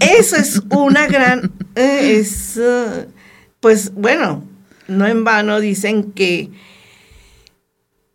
eso 0.00 0.36
es 0.36 0.62
una 0.70 1.06
gran, 1.08 1.52
eh, 1.74 2.16
es, 2.18 2.56
eh, 2.56 3.06
pues 3.60 3.92
bueno, 3.92 4.44
no 4.88 5.06
en 5.06 5.22
vano 5.24 5.60
dicen 5.60 6.12
que 6.12 6.50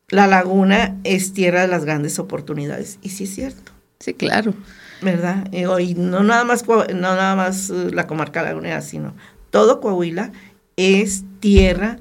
la 0.09 0.25
laguna 0.25 0.97
es 1.03 1.33
tierra 1.33 1.61
de 1.61 1.67
las 1.67 1.85
grandes 1.85 2.17
oportunidades. 2.17 2.97
Y 3.03 3.09
sí 3.09 3.25
es 3.25 3.35
cierto. 3.35 3.71
Sí, 3.99 4.15
claro. 4.15 4.55
¿Verdad? 5.01 5.47
Y 5.51 5.93
no 5.93 6.23
nada 6.23 6.43
más, 6.43 6.65
no 6.67 6.95
nada 6.95 7.35
más 7.35 7.69
la 7.69 8.07
comarca 8.07 8.41
lagunera, 8.41 8.81
sino 8.81 9.13
todo 9.55 9.79
Coahuila 9.79 10.33
es 10.75 11.23
tierra 11.39 11.99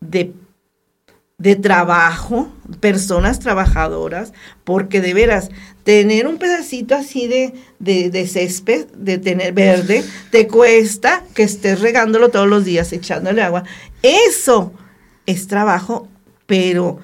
de, 0.00 0.32
de 1.36 1.54
trabajo, 1.54 2.48
personas 2.80 3.38
trabajadoras, 3.38 4.32
porque 4.64 5.02
de 5.02 5.12
veras, 5.12 5.50
tener 5.84 6.26
un 6.26 6.38
pedacito 6.38 6.94
así 6.94 7.26
de, 7.26 7.52
de, 7.80 8.26
césped, 8.26 8.86
de 8.96 9.18
tener 9.18 9.52
verde, 9.52 10.04
te 10.30 10.48
cuesta 10.48 11.22
que 11.34 11.42
estés 11.42 11.82
regándolo 11.82 12.30
todos 12.30 12.48
los 12.48 12.64
días, 12.64 12.90
echándole 12.94 13.42
agua. 13.42 13.64
Eso 14.02 14.72
es 15.26 15.48
trabajo, 15.48 16.08
pero 16.46 16.98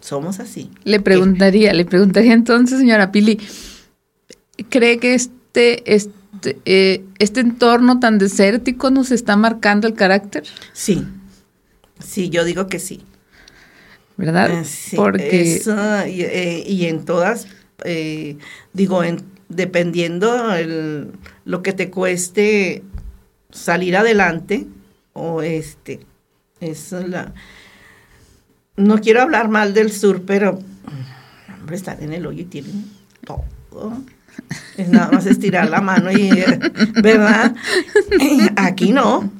somos 0.00 0.38
así. 0.38 0.70
Le 0.84 1.00
preguntaría, 1.00 1.72
le 1.72 1.84
preguntaría 1.84 2.32
entonces, 2.32 2.78
señora 2.78 3.10
Pili, 3.10 3.40
¿cree 4.68 4.98
que 4.98 5.14
este, 5.14 5.92
este 5.92 6.21
este, 6.34 6.58
eh, 6.64 7.04
este, 7.18 7.40
entorno 7.40 8.00
tan 8.00 8.18
desértico 8.18 8.90
nos 8.90 9.10
está 9.10 9.36
marcando 9.36 9.86
el 9.86 9.94
carácter? 9.94 10.44
Sí, 10.72 11.06
sí, 12.02 12.30
yo 12.30 12.44
digo 12.44 12.66
que 12.66 12.78
sí. 12.78 13.02
¿Verdad? 14.16 14.50
Eh, 14.50 14.96
Porque... 14.96 15.60
Eh, 15.66 16.64
y, 16.66 16.86
en 16.86 17.04
todas, 17.04 17.46
digo, 18.72 19.04
en, 19.04 19.22
dependiendo 19.48 20.54
el, 20.54 21.12
lo 21.44 21.62
que 21.62 21.72
te 21.72 21.90
cueste 21.90 22.82
salir 23.50 23.96
adelante, 23.96 24.66
o 25.12 25.42
este, 25.42 26.00
es 26.60 26.92
la... 26.92 27.34
No 28.76 29.00
quiero 29.00 29.20
hablar 29.20 29.48
mal 29.48 29.74
del 29.74 29.92
sur, 29.92 30.22
pero, 30.22 30.58
hombre, 31.58 31.76
están 31.76 32.02
en 32.02 32.14
el 32.14 32.26
hoyo 32.26 32.42
y 32.42 32.46
tienen 32.46 32.90
todo. 33.26 33.44
Es 34.76 34.88
nada 34.88 35.10
más 35.10 35.26
estirar 35.26 35.68
la 35.70 35.80
mano 35.80 36.10
y, 36.10 36.30
¿verdad? 37.02 37.54
Aquí 38.56 38.92
no. 38.92 39.30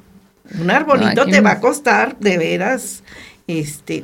Un 0.59 0.71
arbolito 0.71 1.25
te 1.25 1.41
va 1.41 1.51
a 1.53 1.59
costar 1.59 2.17
de 2.19 2.37
veras, 2.37 3.03
este, 3.47 4.03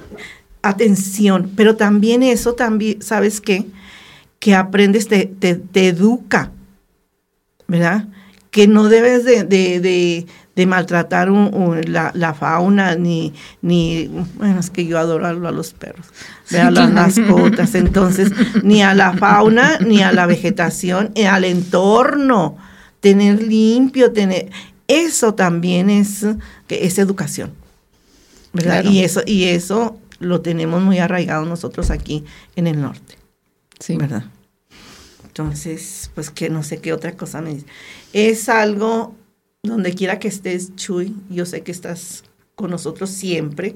atención, 0.62 1.52
pero 1.56 1.76
también 1.76 2.24
eso 2.24 2.54
también, 2.54 3.02
¿sabes 3.02 3.40
qué? 3.42 3.66
Que 4.40 4.56
aprendes, 4.56 5.08
te, 5.08 5.26
te, 5.26 5.88
educa, 5.88 6.52
¿verdad? 7.68 8.08
Que 8.52 8.68
no 8.68 8.90
debes 8.90 9.26
de, 9.26 9.44
de 9.44 10.26
maltratar 10.66 11.30
la, 11.30 12.34
fauna, 12.34 12.96
ni, 12.96 13.34
ni, 13.62 14.08
bueno, 14.36 14.60
es 14.60 14.70
que 14.70 14.86
yo 14.86 14.98
adoro 14.98 15.26
a 15.26 15.34
los 15.34 15.74
perros, 15.74 16.08
a 16.52 16.72
las 16.72 16.92
mascotas, 16.92 17.76
entonces, 17.76 18.32
ni 18.64 18.82
a 18.82 18.94
la 18.94 19.14
fauna, 19.14 19.78
ni 19.80 20.02
a 20.02 20.12
la 20.12 20.26
vegetación, 20.26 21.12
ni 21.16 21.26
al 21.26 21.46
entorno, 21.46 22.58
tener 23.00 23.44
limpio, 23.44 24.12
tener, 24.12 24.50
eso 24.88 25.34
también 25.34 25.90
es, 25.90 26.26
que 26.68 26.86
es 26.86 26.98
educación, 26.98 27.52
¿verdad? 28.54 28.84
Y, 28.84 29.04
eso, 29.04 29.22
y 29.26 29.46
eso 29.46 29.98
lo 30.20 30.42
tenemos 30.42 30.82
muy 30.82 31.00
arraigado 31.00 31.46
nosotros 31.46 31.92
aquí 31.92 32.26
en 32.56 32.68
el 32.68 32.82
norte, 32.82 33.16
sí. 33.80 33.98
¿verdad? 33.98 34.26
Entonces, 35.26 36.12
pues 36.16 36.32
que 36.32 36.50
no 36.50 36.64
sé 36.64 36.80
qué 36.80 36.92
otra 36.92 37.14
cosa 37.14 37.42
me 37.42 37.54
dice. 37.54 37.66
Es 38.12 38.50
algo 38.50 39.16
donde 39.64 39.94
quiera 39.94 40.20
que 40.20 40.28
estés, 40.28 40.76
Chuy, 40.76 41.16
yo 41.30 41.46
sé 41.46 41.64
que 41.64 41.72
estás 41.72 42.24
con 42.56 42.72
nosotros 42.72 43.10
siempre. 43.10 43.76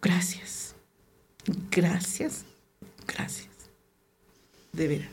Gracias. 0.00 0.74
Gracias. 1.70 2.44
Gracias. 3.06 3.48
De 4.72 4.88
veras. 4.88 5.08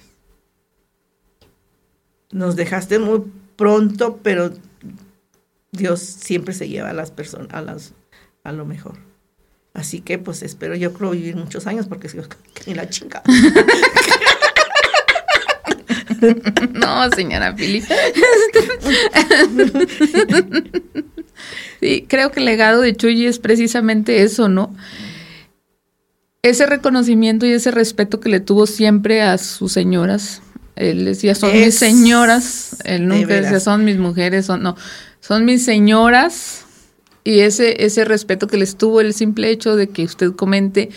Nos 2.32 2.56
dejaste 2.56 3.00
muy 3.00 3.32
pronto, 3.56 4.20
pero 4.24 4.52
Dios 5.72 6.00
siempre 6.02 6.54
se 6.54 6.68
lleva 6.68 6.90
a 6.90 6.94
las 6.94 7.12
personas, 7.12 7.94
a 8.44 8.52
lo 8.52 8.66
mejor. 8.66 8.98
Así 9.74 10.02
que 10.02 10.20
pues 10.20 10.44
espero 10.44 10.76
yo 10.76 10.94
creo 10.94 11.12
vivir 11.12 11.36
muchos 11.36 11.66
años 11.68 11.88
porque 11.88 12.10
si 12.10 12.18
que 12.54 12.76
la 12.76 12.90
chinga. 12.90 13.24
no, 16.74 17.10
señora 17.12 17.56
Pili. 17.56 17.84
sí, 21.82 22.06
creo 22.08 22.32
que 22.32 22.40
el 22.40 22.46
legado 22.46 22.82
de 22.82 22.96
Chuy 22.96 23.26
es 23.26 23.40
precisamente 23.40 24.24
eso, 24.24 24.50
¿no? 24.50 24.76
Ese 26.42 26.66
reconocimiento 26.66 27.46
y 27.46 27.52
ese 27.52 27.72
respeto 27.72 28.20
que 28.20 28.30
le 28.30 28.40
tuvo 28.40 28.66
siempre 28.68 29.22
a 29.22 29.38
sus 29.38 29.72
señoras. 29.72 30.42
Él 30.76 31.06
decía, 31.06 31.36
son 31.36 31.54
mis 31.54 31.76
señoras. 31.76 32.78
Él 32.84 33.08
nunca 33.08 33.36
decía, 33.36 33.60
son 33.60 33.86
mis 33.86 33.98
mujeres, 33.98 34.46
son, 34.46 34.64
no, 34.64 34.76
son 35.20 35.46
mis 35.46 35.64
señoras. 35.64 36.66
Y 37.24 37.40
ese, 37.40 37.86
ese 37.86 38.04
respeto 38.04 38.48
que 38.48 38.58
les 38.58 38.76
tuvo, 38.76 39.00
el 39.00 39.14
simple 39.14 39.50
hecho 39.50 39.76
de 39.76 39.88
que 39.88 40.04
usted 40.04 40.34
comente 40.34 40.90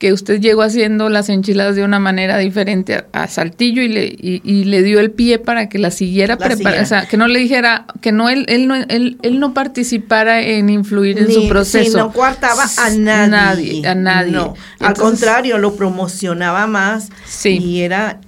que 0.00 0.14
usted 0.14 0.40
llegó 0.40 0.62
haciendo 0.62 1.10
las 1.10 1.28
enchiladas 1.28 1.76
de 1.76 1.84
una 1.84 1.98
manera 1.98 2.38
diferente 2.38 3.04
a, 3.12 3.28
Saltillo 3.28 3.82
y 3.82 3.88
le, 3.88 4.04
y, 4.18 4.64
le 4.64 4.82
dio 4.82 4.98
el 4.98 5.10
pie 5.10 5.38
para 5.38 5.68
que 5.68 5.78
la 5.78 5.90
siguiera 5.90 6.38
preparando, 6.38 6.82
o 6.82 6.86
sea, 6.86 7.06
que 7.06 7.18
no 7.18 7.28
le 7.28 7.38
dijera, 7.38 7.84
que 8.00 8.10
no 8.10 8.30
él, 8.30 8.46
él 8.48 8.66
no, 8.66 8.76
él, 8.76 9.18
no 9.38 9.52
participara 9.52 10.40
en 10.40 10.70
influir 10.70 11.18
en 11.18 11.30
su 11.30 11.46
proceso. 11.48 11.98
no 11.98 12.12
coartaba 12.14 12.64
a 12.78 12.88
nadie. 12.88 13.86
a 13.86 13.94
nadie. 13.94 14.32
No, 14.32 14.54
al 14.78 14.94
contrario, 14.94 15.58
lo 15.58 15.76
promocionaba 15.76 16.66
más. 16.66 17.10
Sí. 17.26 17.58
Y 17.58 17.82
era, 17.82 18.22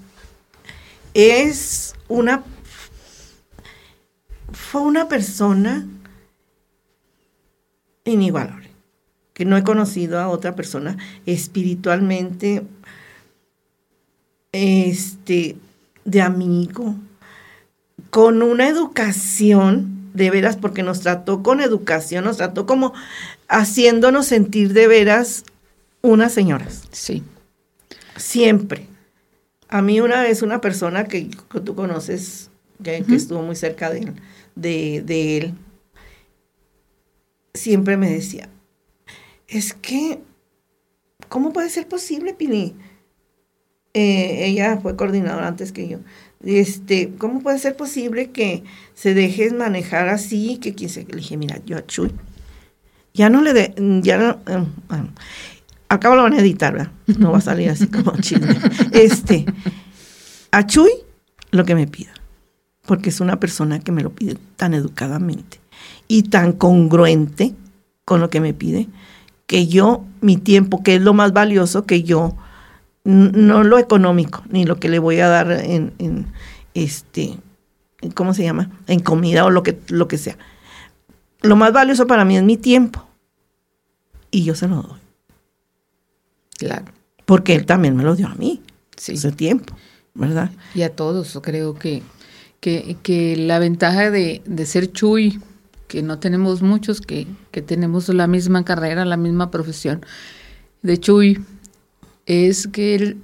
es 1.14 1.94
una, 2.06 2.42
fue 4.52 4.82
una 4.82 5.08
persona 5.08 5.86
inigualable 8.04 8.61
que 9.42 9.46
no 9.46 9.56
he 9.56 9.64
conocido 9.64 10.20
a 10.20 10.28
otra 10.28 10.54
persona 10.54 10.96
espiritualmente 11.26 12.62
este 14.52 15.56
de 16.04 16.22
amigo 16.22 16.94
con 18.10 18.40
una 18.42 18.68
educación 18.68 20.10
de 20.14 20.30
veras 20.30 20.56
porque 20.56 20.84
nos 20.84 21.00
trató 21.00 21.42
con 21.42 21.60
educación, 21.60 22.22
nos 22.22 22.36
trató 22.36 22.66
como 22.66 22.92
haciéndonos 23.48 24.26
sentir 24.26 24.74
de 24.74 24.86
veras 24.86 25.44
unas 26.02 26.32
señoras. 26.32 26.84
Sí. 26.92 27.24
Siempre. 28.16 28.86
A 29.68 29.82
mí 29.82 30.00
una 30.00 30.22
vez 30.22 30.42
una 30.42 30.60
persona 30.60 31.06
que, 31.06 31.30
tú 31.64 31.74
conoces, 31.74 32.48
que, 32.80 33.04
estuvo 33.08 33.42
muy 33.42 33.56
cerca 33.56 33.90
de 33.90 34.12
de 34.54 35.36
él, 35.36 35.54
siempre 37.54 37.96
me 37.96 38.08
decía, 38.08 38.48
es 39.52 39.74
que, 39.74 40.20
¿cómo 41.28 41.52
puede 41.52 41.68
ser 41.68 41.86
posible, 41.86 42.32
Pili? 42.32 42.74
Eh, 43.94 44.46
ella 44.46 44.78
fue 44.80 44.96
coordinadora 44.96 45.46
antes 45.46 45.72
que 45.72 45.88
yo. 45.88 45.98
Este, 46.42 47.12
¿cómo 47.18 47.40
puede 47.40 47.58
ser 47.58 47.76
posible 47.76 48.30
que 48.30 48.64
se 48.94 49.12
dejes 49.12 49.52
manejar 49.52 50.08
así? 50.08 50.58
Que 50.58 50.74
quien 50.74 50.88
se 50.88 51.04
le 51.04 51.16
dije, 51.16 51.36
mira, 51.36 51.60
yo 51.66 51.76
a 51.76 51.86
Chuy, 51.86 52.12
ya 53.12 53.28
no 53.28 53.42
le 53.42 53.52
de, 53.52 54.00
ya 54.02 54.16
no, 54.16 54.30
eh, 54.46 54.66
acabo 55.88 56.16
lo 56.16 56.22
van 56.22 56.32
a 56.32 56.40
editar, 56.40 56.72
¿verdad? 56.72 56.92
No 57.18 57.30
va 57.30 57.38
a 57.38 57.42
salir 57.42 57.68
así 57.68 57.86
como 57.88 58.16
chisme. 58.20 58.56
Este, 58.92 59.44
a 60.50 60.66
Chuy, 60.66 60.90
lo 61.50 61.64
que 61.66 61.74
me 61.74 61.86
pida. 61.86 62.14
porque 62.86 63.10
es 63.10 63.20
una 63.20 63.38
persona 63.38 63.80
que 63.80 63.92
me 63.92 64.02
lo 64.02 64.12
pide 64.14 64.36
tan 64.56 64.72
educadamente 64.72 65.60
y 66.08 66.24
tan 66.24 66.52
congruente 66.52 67.54
con 68.04 68.20
lo 68.20 68.30
que 68.30 68.40
me 68.40 68.54
pide, 68.54 68.88
que 69.52 69.66
yo, 69.66 70.06
mi 70.22 70.38
tiempo, 70.38 70.82
que 70.82 70.94
es 70.94 71.02
lo 71.02 71.12
más 71.12 71.34
valioso, 71.34 71.84
que 71.84 72.02
yo, 72.02 72.34
no 73.04 73.62
lo 73.62 73.78
económico, 73.78 74.42
ni 74.48 74.64
lo 74.64 74.80
que 74.80 74.88
le 74.88 74.98
voy 74.98 75.20
a 75.20 75.28
dar 75.28 75.52
en, 75.52 75.92
en 75.98 76.32
este, 76.72 77.36
¿cómo 78.14 78.32
se 78.32 78.44
llama? 78.44 78.70
En 78.86 79.00
comida 79.00 79.44
o 79.44 79.50
lo 79.50 79.62
que, 79.62 79.78
lo 79.88 80.08
que 80.08 80.16
sea. 80.16 80.38
Lo 81.42 81.54
más 81.54 81.70
valioso 81.70 82.06
para 82.06 82.24
mí 82.24 82.38
es 82.38 82.42
mi 82.42 82.56
tiempo. 82.56 83.06
Y 84.30 84.44
yo 84.44 84.54
se 84.54 84.68
lo 84.68 84.76
doy. 84.76 85.00
Claro. 86.56 86.86
Porque 87.26 87.54
él 87.54 87.66
también 87.66 87.94
me 87.94 88.04
lo 88.04 88.16
dio 88.16 88.28
a 88.28 88.34
mí. 88.36 88.62
Sí. 88.96 89.12
Ese 89.12 89.32
tiempo, 89.32 89.76
¿verdad? 90.14 90.50
Y 90.74 90.80
a 90.80 90.96
todos, 90.96 91.38
creo 91.42 91.74
que, 91.74 92.02
que, 92.58 92.96
que 93.02 93.36
la 93.36 93.58
ventaja 93.58 94.10
de, 94.10 94.40
de, 94.46 94.64
ser 94.64 94.92
Chuy, 94.92 95.42
que 95.92 96.02
no 96.02 96.18
tenemos 96.18 96.62
muchos, 96.62 97.02
que, 97.02 97.26
que, 97.50 97.60
tenemos 97.60 98.08
la 98.08 98.26
misma 98.26 98.64
carrera, 98.64 99.04
la 99.04 99.18
misma 99.18 99.50
profesión, 99.50 100.00
de 100.80 100.98
Chuy, 100.98 101.44
es 102.24 102.66
que 102.66 102.94
él 102.94 103.16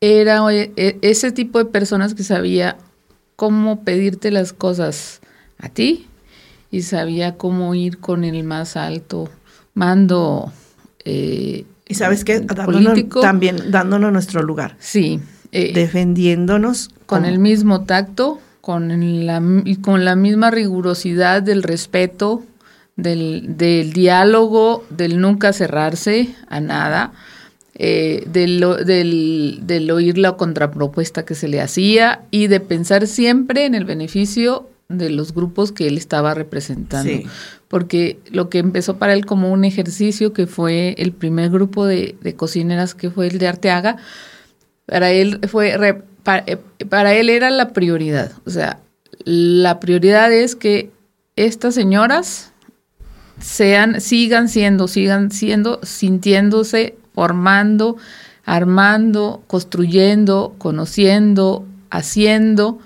era 0.00 0.40
e, 0.52 0.98
ese 1.02 1.30
tipo 1.30 1.60
de 1.60 1.66
personas 1.66 2.14
que 2.14 2.24
sabía 2.24 2.78
cómo 3.36 3.84
pedirte 3.84 4.32
las 4.32 4.52
cosas 4.52 5.20
a 5.58 5.68
ti 5.68 6.08
y 6.72 6.82
sabía 6.82 7.36
cómo 7.36 7.76
ir 7.76 7.98
con 7.98 8.24
el 8.24 8.42
más 8.42 8.76
alto 8.76 9.30
mando. 9.74 10.52
Eh, 11.04 11.64
y 11.86 11.94
sabes 11.94 12.24
qué, 12.24 12.40
político, 12.40 13.20
también 13.20 13.70
dándonos 13.70 14.12
nuestro 14.12 14.42
lugar. 14.42 14.74
Sí. 14.80 15.20
Eh, 15.52 15.70
defendiéndonos. 15.74 16.90
Con 17.06 17.24
el 17.24 17.38
mismo 17.38 17.84
tacto, 17.84 18.40
con 18.60 19.26
la, 19.26 19.42
con 19.82 20.04
la 20.04 20.16
misma 20.16 20.50
rigurosidad 20.50 21.42
del 21.42 21.62
respeto, 21.62 22.42
del, 22.96 23.56
del 23.56 23.92
diálogo, 23.92 24.84
del 24.90 25.20
nunca 25.20 25.52
cerrarse 25.52 26.34
a 26.48 26.60
nada 26.60 27.12
eh, 27.74 28.24
del, 28.26 28.60
del, 28.84 29.60
del, 29.62 29.90
oír 29.90 30.18
la 30.18 30.36
contrapropuesta 30.36 31.24
que 31.24 31.34
se 31.34 31.48
le 31.48 31.62
hacía 31.62 32.22
y 32.30 32.48
de 32.48 32.60
pensar 32.60 33.06
siempre 33.06 33.64
en 33.64 33.74
el 33.74 33.86
beneficio 33.86 34.68
de 34.90 35.08
los 35.08 35.32
grupos 35.32 35.72
que 35.72 35.86
él 35.86 35.96
estaba 35.96 36.34
representando. 36.34 37.26
Porque 37.68 38.18
lo 38.30 38.50
que 38.50 38.58
empezó 38.58 38.98
para 38.98 39.14
él 39.14 39.24
como 39.24 39.50
un 39.50 39.64
ejercicio, 39.64 40.32
que 40.34 40.46
fue 40.46 40.94
el 40.98 41.12
primer 41.12 41.48
grupo 41.50 41.86
de, 41.86 42.16
de 42.20 42.34
cocineras, 42.34 42.94
que 42.94 43.08
fue 43.08 43.28
el 43.28 43.38
de 43.38 43.48
Arteaga, 43.48 43.96
para 44.84 45.12
él 45.12 45.38
fue 45.48 45.76
para, 46.30 46.44
eh, 46.46 46.58
para 46.88 47.14
él 47.14 47.28
era 47.28 47.50
la 47.50 47.70
prioridad. 47.70 48.32
O 48.46 48.50
sea, 48.50 48.78
la 49.24 49.80
prioridad 49.80 50.32
es 50.32 50.54
que 50.54 50.90
estas 51.36 51.74
señoras 51.74 52.52
sean, 53.40 54.00
sigan 54.00 54.48
siendo, 54.48 54.86
sigan 54.86 55.30
siendo, 55.30 55.80
sintiéndose 55.82 56.96
formando, 57.14 57.96
armando, 58.44 59.42
construyendo, 59.46 60.54
conociendo, 60.58 61.64
haciendo, 61.90 62.78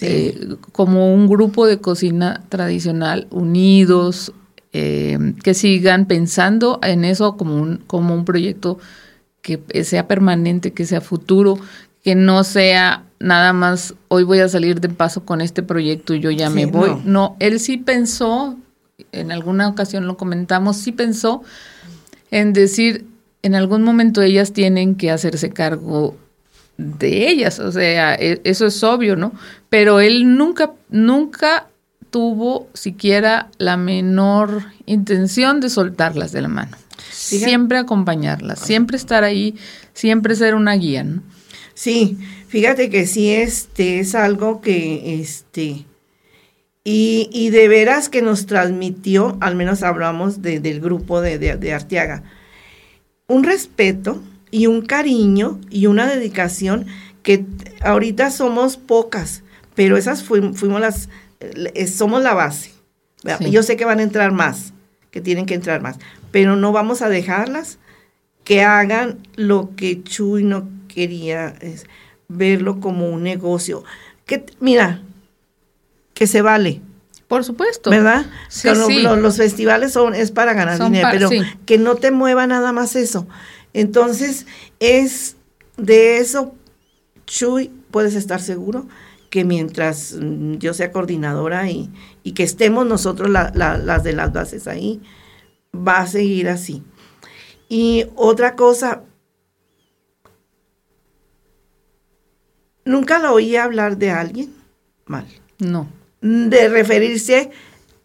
eh, 0.00 0.56
como 0.72 1.14
un 1.14 1.26
grupo 1.28 1.66
de 1.66 1.78
cocina 1.78 2.42
tradicional 2.48 3.26
unidos, 3.30 4.32
eh, 4.74 5.34
que 5.42 5.54
sigan 5.54 6.06
pensando 6.06 6.78
en 6.82 7.04
eso 7.04 7.36
como 7.36 7.56
un, 7.56 7.78
como 7.86 8.14
un 8.14 8.24
proyecto 8.24 8.78
que 9.40 9.60
sea 9.82 10.06
permanente, 10.06 10.72
que 10.72 10.86
sea 10.86 11.00
futuro, 11.00 11.58
que 12.02 12.14
no 12.14 12.44
sea 12.44 13.04
nada 13.20 13.52
más 13.52 13.94
hoy 14.08 14.24
voy 14.24 14.40
a 14.40 14.48
salir 14.48 14.80
de 14.80 14.88
paso 14.88 15.24
con 15.24 15.40
este 15.40 15.62
proyecto 15.62 16.14
y 16.14 16.20
yo 16.20 16.30
ya 16.30 16.50
me 16.50 16.66
voy. 16.66 16.90
No. 16.90 17.02
no, 17.04 17.36
él 17.38 17.60
sí 17.60 17.76
pensó, 17.76 18.58
en 19.12 19.30
alguna 19.32 19.68
ocasión 19.68 20.06
lo 20.06 20.16
comentamos, 20.16 20.76
sí 20.76 20.92
pensó 20.92 21.42
en 22.30 22.52
decir, 22.52 23.06
en 23.42 23.54
algún 23.54 23.82
momento 23.82 24.22
ellas 24.22 24.52
tienen 24.52 24.96
que 24.96 25.10
hacerse 25.10 25.50
cargo 25.50 26.16
de 26.76 27.28
ellas, 27.28 27.60
o 27.60 27.70
sea, 27.70 28.14
e, 28.14 28.40
eso 28.44 28.66
es 28.66 28.82
obvio, 28.82 29.14
¿no? 29.14 29.32
Pero 29.68 30.00
él 30.00 30.36
nunca, 30.36 30.72
nunca 30.90 31.68
tuvo 32.10 32.68
siquiera 32.74 33.50
la 33.58 33.76
menor 33.76 34.64
intención 34.86 35.60
de 35.60 35.70
soltarlas 35.70 36.32
de 36.32 36.42
la 36.42 36.48
mano. 36.48 36.76
Siempre 37.10 37.78
acompañarlas, 37.78 38.58
siempre 38.58 38.96
estar 38.96 39.22
ahí, 39.22 39.54
siempre 39.92 40.34
ser 40.34 40.54
una 40.54 40.74
guía, 40.74 41.04
¿no? 41.04 41.22
Sí, 41.74 42.18
fíjate 42.48 42.90
que 42.90 43.06
sí, 43.06 43.30
este 43.30 43.98
es 44.00 44.14
algo 44.14 44.60
que, 44.60 45.20
este, 45.20 45.86
y, 46.84 47.30
y 47.32 47.50
de 47.50 47.68
veras 47.68 48.08
que 48.08 48.22
nos 48.22 48.46
transmitió, 48.46 49.36
al 49.40 49.56
menos 49.56 49.82
hablamos 49.82 50.42
del 50.42 50.80
grupo 50.80 51.20
de, 51.20 51.38
de, 51.38 51.56
de 51.56 51.72
Arteaga, 51.72 52.24
un 53.26 53.44
respeto 53.44 54.22
y 54.50 54.66
un 54.66 54.82
cariño 54.82 55.60
y 55.70 55.86
una 55.86 56.06
dedicación 56.06 56.86
que 57.22 57.44
ahorita 57.80 58.30
somos 58.30 58.76
pocas, 58.76 59.42
pero 59.74 59.96
esas 59.96 60.22
fuimos, 60.22 60.62
las, 60.80 61.08
eh, 61.40 61.86
somos 61.86 62.22
la 62.22 62.34
base. 62.34 62.72
Yo 63.50 63.62
sé 63.62 63.76
que 63.76 63.84
van 63.84 64.00
a 64.00 64.02
entrar 64.02 64.32
más, 64.32 64.72
que 65.10 65.20
tienen 65.20 65.46
que 65.46 65.54
entrar 65.54 65.80
más, 65.80 65.98
pero 66.32 66.56
no 66.56 66.72
vamos 66.72 67.02
a 67.02 67.08
dejarlas 67.08 67.78
que 68.44 68.62
hagan 68.62 69.20
lo 69.36 69.70
que 69.76 70.02
Chuy 70.02 70.42
no 70.42 70.68
quería, 70.92 71.54
es 71.60 71.86
verlo 72.28 72.80
como 72.80 73.08
un 73.08 73.22
negocio. 73.22 73.84
Que, 74.26 74.44
mira, 74.60 75.02
que 76.14 76.26
se 76.26 76.42
vale. 76.42 76.80
Por 77.28 77.44
supuesto. 77.44 77.90
¿Verdad? 77.90 78.26
Sí, 78.48 78.68
Los, 78.68 79.36
festivales 79.36 79.92
son, 79.92 80.14
es 80.14 80.30
para 80.30 80.52
ganar 80.52 80.78
dinero, 80.78 81.08
pero 81.10 81.30
que 81.64 81.78
no 81.78 81.96
te 81.96 82.10
mueva 82.10 82.46
nada 82.46 82.72
más 82.72 82.94
eso. 82.94 83.26
Entonces, 83.72 84.46
es 84.80 85.36
de 85.78 86.18
eso, 86.18 86.54
Chuy, 87.26 87.70
puedes 87.90 88.14
estar 88.14 88.40
seguro 88.40 88.86
que 89.30 89.44
mientras 89.46 90.14
mm, 90.20 90.56
yo 90.56 90.74
sea 90.74 90.92
coordinadora 90.92 91.70
y, 91.70 91.90
y 92.22 92.32
que 92.32 92.42
estemos 92.42 92.86
nosotros 92.86 93.30
las 93.30 94.04
de 94.04 94.12
las 94.12 94.32
bases 94.32 94.68
ahí, 94.68 95.00
va 95.74 96.00
a 96.00 96.06
seguir 96.06 96.50
así. 96.50 96.82
Y 97.68 98.04
otra 98.14 98.54
cosa, 98.56 99.04
nunca 102.84 103.18
lo 103.18 103.32
oí 103.32 103.56
hablar 103.56 103.96
de 103.96 104.10
alguien 104.10 104.52
mal. 105.06 105.26
No 105.58 105.88
de 106.22 106.68
referirse 106.68 107.50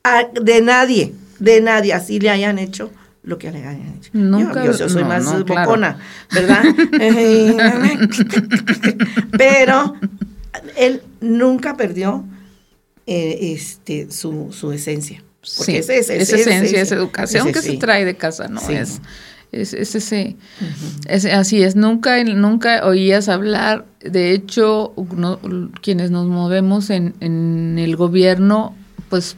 a, 0.03 0.27
de 0.41 0.61
nadie, 0.61 1.13
de 1.39 1.61
nadie, 1.61 1.93
así 1.93 2.19
le 2.19 2.29
hayan 2.29 2.59
hecho 2.59 2.91
lo 3.23 3.37
que 3.37 3.51
le 3.51 3.59
hayan 3.59 3.95
hecho. 3.97 4.09
Nunca, 4.13 4.65
yo, 4.65 4.89
soy 4.89 5.03
más 5.03 5.45
bocona, 5.45 5.99
¿verdad? 6.33 6.63
Pero 9.37 9.95
él 10.77 11.01
nunca 11.19 11.75
perdió 11.75 12.23
eh, 13.05 13.53
este 13.53 14.09
su, 14.09 14.51
su 14.51 14.71
esencia. 14.71 15.23
Porque 15.57 15.83
sí, 15.83 15.93
es, 15.93 16.09
es, 16.09 16.33
esencia, 16.33 16.81
es 16.81 16.91
educación 16.91 17.51
que 17.51 17.61
se 17.61 17.77
trae 17.77 18.05
de 18.05 18.15
casa, 18.15 18.47
¿no? 18.47 18.61
Es, 18.69 19.01
es, 19.51 19.73
ese, 19.73 20.35
así 21.31 21.63
es, 21.63 21.75
nunca, 21.75 22.23
nunca 22.23 22.85
oías 22.85 23.29
hablar, 23.29 23.85
de 23.99 24.31
hecho, 24.31 24.93
quienes 25.81 26.11
nos 26.11 26.27
movemos 26.27 26.89
en, 26.89 27.15
en 27.19 27.79
el 27.79 27.95
gobierno, 27.95 28.75
pues 29.09 29.37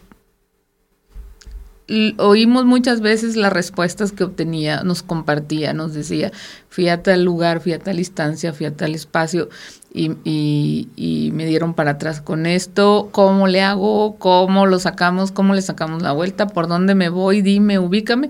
oímos 2.17 2.65
muchas 2.65 3.01
veces 3.01 3.35
las 3.35 3.51
respuestas 3.51 4.11
que 4.11 4.23
obtenía, 4.23 4.83
nos 4.83 5.01
compartía, 5.01 5.73
nos 5.73 5.93
decía, 5.93 6.31
fui 6.69 6.87
a 6.89 7.01
tal 7.01 7.23
lugar, 7.23 7.61
fui 7.61 7.73
a 7.73 7.79
tal 7.79 7.99
instancia, 7.99 8.53
fui 8.53 8.65
a 8.65 8.75
tal 8.75 8.93
espacio 8.93 9.49
y, 9.93 10.11
y, 10.23 11.31
me 11.33 11.45
dieron 11.45 11.73
para 11.73 11.91
atrás 11.91 12.21
con 12.21 12.45
esto, 12.45 13.09
¿cómo 13.11 13.47
le 13.47 13.61
hago? 13.61 14.17
¿Cómo 14.17 14.65
lo 14.67 14.79
sacamos? 14.79 15.31
¿Cómo 15.31 15.55
le 15.55 15.61
sacamos 15.61 16.03
la 16.03 16.11
vuelta? 16.11 16.47
¿Por 16.47 16.67
dónde 16.67 16.93
me 16.93 17.09
voy? 17.09 17.41
Dime, 17.41 17.79
ubícame. 17.79 18.29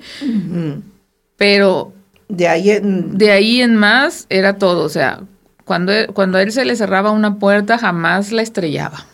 Pero 1.40 1.94
de 2.28 2.48
ahí 2.48 2.70
en, 2.70 3.18
de 3.18 3.32
ahí 3.32 3.62
en 3.62 3.76
más 3.76 4.28
era 4.30 4.58
todo, 4.60 4.84
o 4.84 4.90
sea, 4.90 5.22
cuando, 5.66 5.94
cuando 6.14 6.38
a 6.38 6.44
él 6.44 6.52
se 6.52 6.66
le 6.66 6.76
cerraba 6.76 7.10
una 7.12 7.40
puerta 7.40 7.80
jamás 7.80 8.32
la 8.32 8.44
estrellaba, 8.44 9.08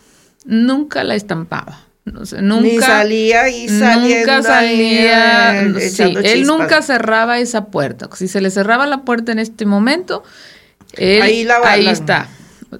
nunca 0.43 1.05
la 1.05 1.15
estampaba. 1.15 1.81
No 2.03 2.25
sé, 2.25 2.41
nunca 2.41 2.61
Ni 2.61 2.77
salía 2.77 3.49
y 3.49 3.67
Nunca 3.67 4.43
salía. 4.43 5.61
él 5.61 6.45
nunca 6.45 6.81
cerraba 6.83 7.39
esa 7.39 7.65
puerta. 7.65 8.09
Si 8.13 8.27
se 8.27 8.41
le 8.41 8.51
cerraba 8.51 8.85
la 8.85 9.01
puerta 9.01 9.31
en 9.31 9.39
este 9.39 9.65
momento, 9.65 10.23
ahí, 10.97 11.47
ahí 11.63 11.87
está. 11.87 12.27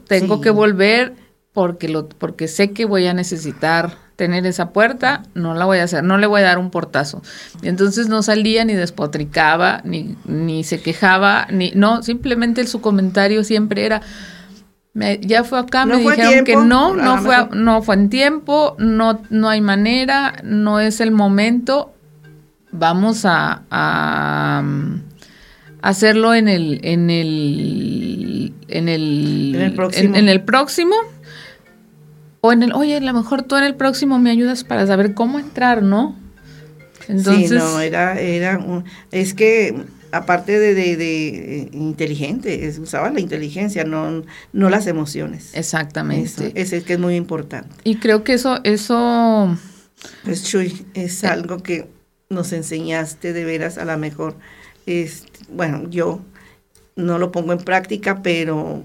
Tengo 0.07 0.41
que 0.41 0.51
volver 0.51 1.13
porque 1.53 1.89
lo, 1.89 2.07
porque 2.07 2.47
sé 2.47 2.72
que 2.72 2.85
voy 2.85 3.07
a 3.07 3.13
necesitar 3.13 3.97
tener 4.15 4.45
esa 4.45 4.69
puerta, 4.71 5.23
no 5.33 5.53
la 5.55 5.65
voy 5.65 5.79
a 5.79 5.83
hacer, 5.83 6.03
no 6.03 6.17
le 6.17 6.27
voy 6.27 6.41
a 6.41 6.45
dar 6.45 6.57
un 6.57 6.69
portazo. 6.71 7.21
Y 7.61 7.67
entonces 7.67 8.07
no 8.07 8.23
salía 8.23 8.63
ni 8.65 8.73
despotricaba, 8.73 9.81
ni, 9.83 10.15
ni 10.25 10.63
se 10.63 10.81
quejaba, 10.81 11.47
ni 11.51 11.71
no, 11.75 12.01
simplemente 12.03 12.65
su 12.67 12.79
comentario 12.81 13.43
siempre 13.43 13.85
era, 13.85 14.01
Me- 14.93 15.19
ya 15.21 15.43
fue 15.43 15.59
acá, 15.59 15.85
No 15.85 15.97
me 15.97 16.03
fue 16.03 16.15
dijeron 16.15 16.45
que 16.45 16.55
no, 16.55 16.93
no 16.95 17.17
fue, 17.17 17.35
a- 17.35 17.49
no 17.53 17.81
fue 17.81 17.95
en 17.95 18.09
tiempo, 18.09 18.75
no, 18.79 19.21
no 19.29 19.49
hay 19.49 19.59
manera, 19.59 20.35
no 20.45 20.79
es 20.79 21.01
el 21.01 21.11
momento. 21.11 21.91
Vamos 22.71 23.25
a, 23.25 23.63
a, 23.69 24.61
um, 24.63 25.01
hacerlo 25.81 26.33
en 26.33 26.47
el, 26.47 26.79
en 26.83 27.09
el, 27.09 28.53
en 28.69 28.87
el, 28.89 29.51
En 29.55 29.61
el 29.61 29.73
próximo. 29.73 30.09
en- 30.09 30.15
en 30.15 30.29
el 30.29 30.41
próximo. 30.43 30.95
O 32.45 32.51
en 32.53 32.63
el, 32.63 32.73
oye, 32.73 32.97
a 32.97 32.99
lo 32.99 33.13
mejor 33.13 33.43
tú 33.43 33.55
en 33.57 33.63
el 33.63 33.76
próximo 33.76 34.19
me 34.19 34.30
ayudas 34.31 34.63
para 34.63 34.85
saber 34.88 35.13
cómo 35.13 35.39
entrar, 35.39 35.81
¿no? 35.84 36.15
Entonces, 37.07 37.49
sí, 37.49 37.55
no, 37.55 37.80
era, 37.80 38.19
era 38.19 38.57
un- 38.57 38.84
es 39.11 39.34
que 39.34 39.76
aparte 40.11 40.57
de, 40.59 40.73
de- 40.73 40.95
de, 40.97 41.27
eh, 41.61 41.69
inteligente, 41.73 42.67
es- 42.67 42.80
usaba 42.80 43.09
la 43.11 43.19
inteligencia, 43.19 43.84
no, 43.84 44.23
no 44.53 44.69
las 44.69 44.88
emociones. 44.88 45.51
Exactamente. 45.53 46.51
ese 46.55 46.77
es 46.77 46.84
que 46.84 46.93
es 46.93 46.99
muy 46.99 47.15
importante. 47.15 47.69
Y 47.84 47.97
creo 47.97 48.23
que 48.23 48.34
eso, 48.34 48.59
eso, 48.63 49.55
Pues 50.23 50.43
Chuy, 50.43 50.85
es 50.93 51.23
algo 51.23 51.57
que 51.63 51.88
nos 52.30 52.53
enseñaste 52.53 53.34
de 53.34 53.45
veras 53.45 53.77
a 53.77 53.85
lo 53.85 53.97
mejor. 53.97 54.35
Este, 54.85 55.39
bueno, 55.49 55.89
yo 55.89 56.22
no 56.95 57.17
lo 57.19 57.31
pongo 57.31 57.53
en 57.53 57.59
práctica, 57.59 58.22
pero 58.23 58.84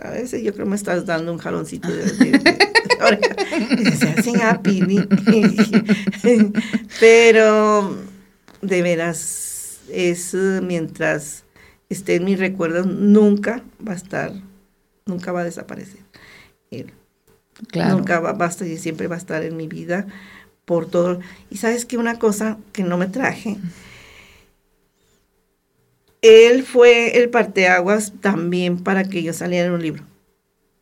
a 0.00 0.10
veces 0.10 0.42
yo 0.42 0.52
creo 0.54 0.66
me 0.66 0.76
estás 0.76 1.06
dando 1.06 1.32
un 1.32 1.38
jaloncito 1.38 1.88
de, 1.88 2.04
de- 2.04 2.38
de. 2.38 2.66
Se 3.96 4.08
hacen 4.08 4.40
Pili. 4.62 5.06
pero 7.00 7.96
de 8.62 8.82
veras 8.82 9.80
es 9.90 10.34
mientras 10.34 11.44
esté 11.88 12.16
en 12.16 12.24
mis 12.24 12.38
recuerdos 12.38 12.86
nunca 12.86 13.62
va 13.86 13.92
a 13.92 13.96
estar, 13.96 14.32
nunca 15.04 15.32
va 15.32 15.42
a 15.42 15.44
desaparecer. 15.44 16.00
Él. 16.70 16.92
claro. 17.70 17.96
Nunca 17.96 18.20
va, 18.20 18.32
va 18.32 18.46
a 18.46 18.48
estar 18.48 18.66
y 18.66 18.78
siempre 18.78 19.06
va 19.06 19.14
a 19.14 19.18
estar 19.18 19.44
en 19.44 19.56
mi 19.56 19.68
vida 19.68 20.06
por 20.64 20.86
todo. 20.86 21.20
Y 21.50 21.58
sabes 21.58 21.84
que 21.86 21.96
una 21.96 22.18
cosa 22.18 22.58
que 22.72 22.82
no 22.82 22.98
me 22.98 23.06
traje, 23.06 23.56
él 26.22 26.64
fue 26.64 27.18
el 27.22 27.28
parteaguas 27.30 28.12
también 28.20 28.78
para 28.82 29.04
que 29.04 29.22
yo 29.22 29.32
saliera 29.32 29.66
en 29.66 29.72
un 29.72 29.82
libro, 29.82 30.02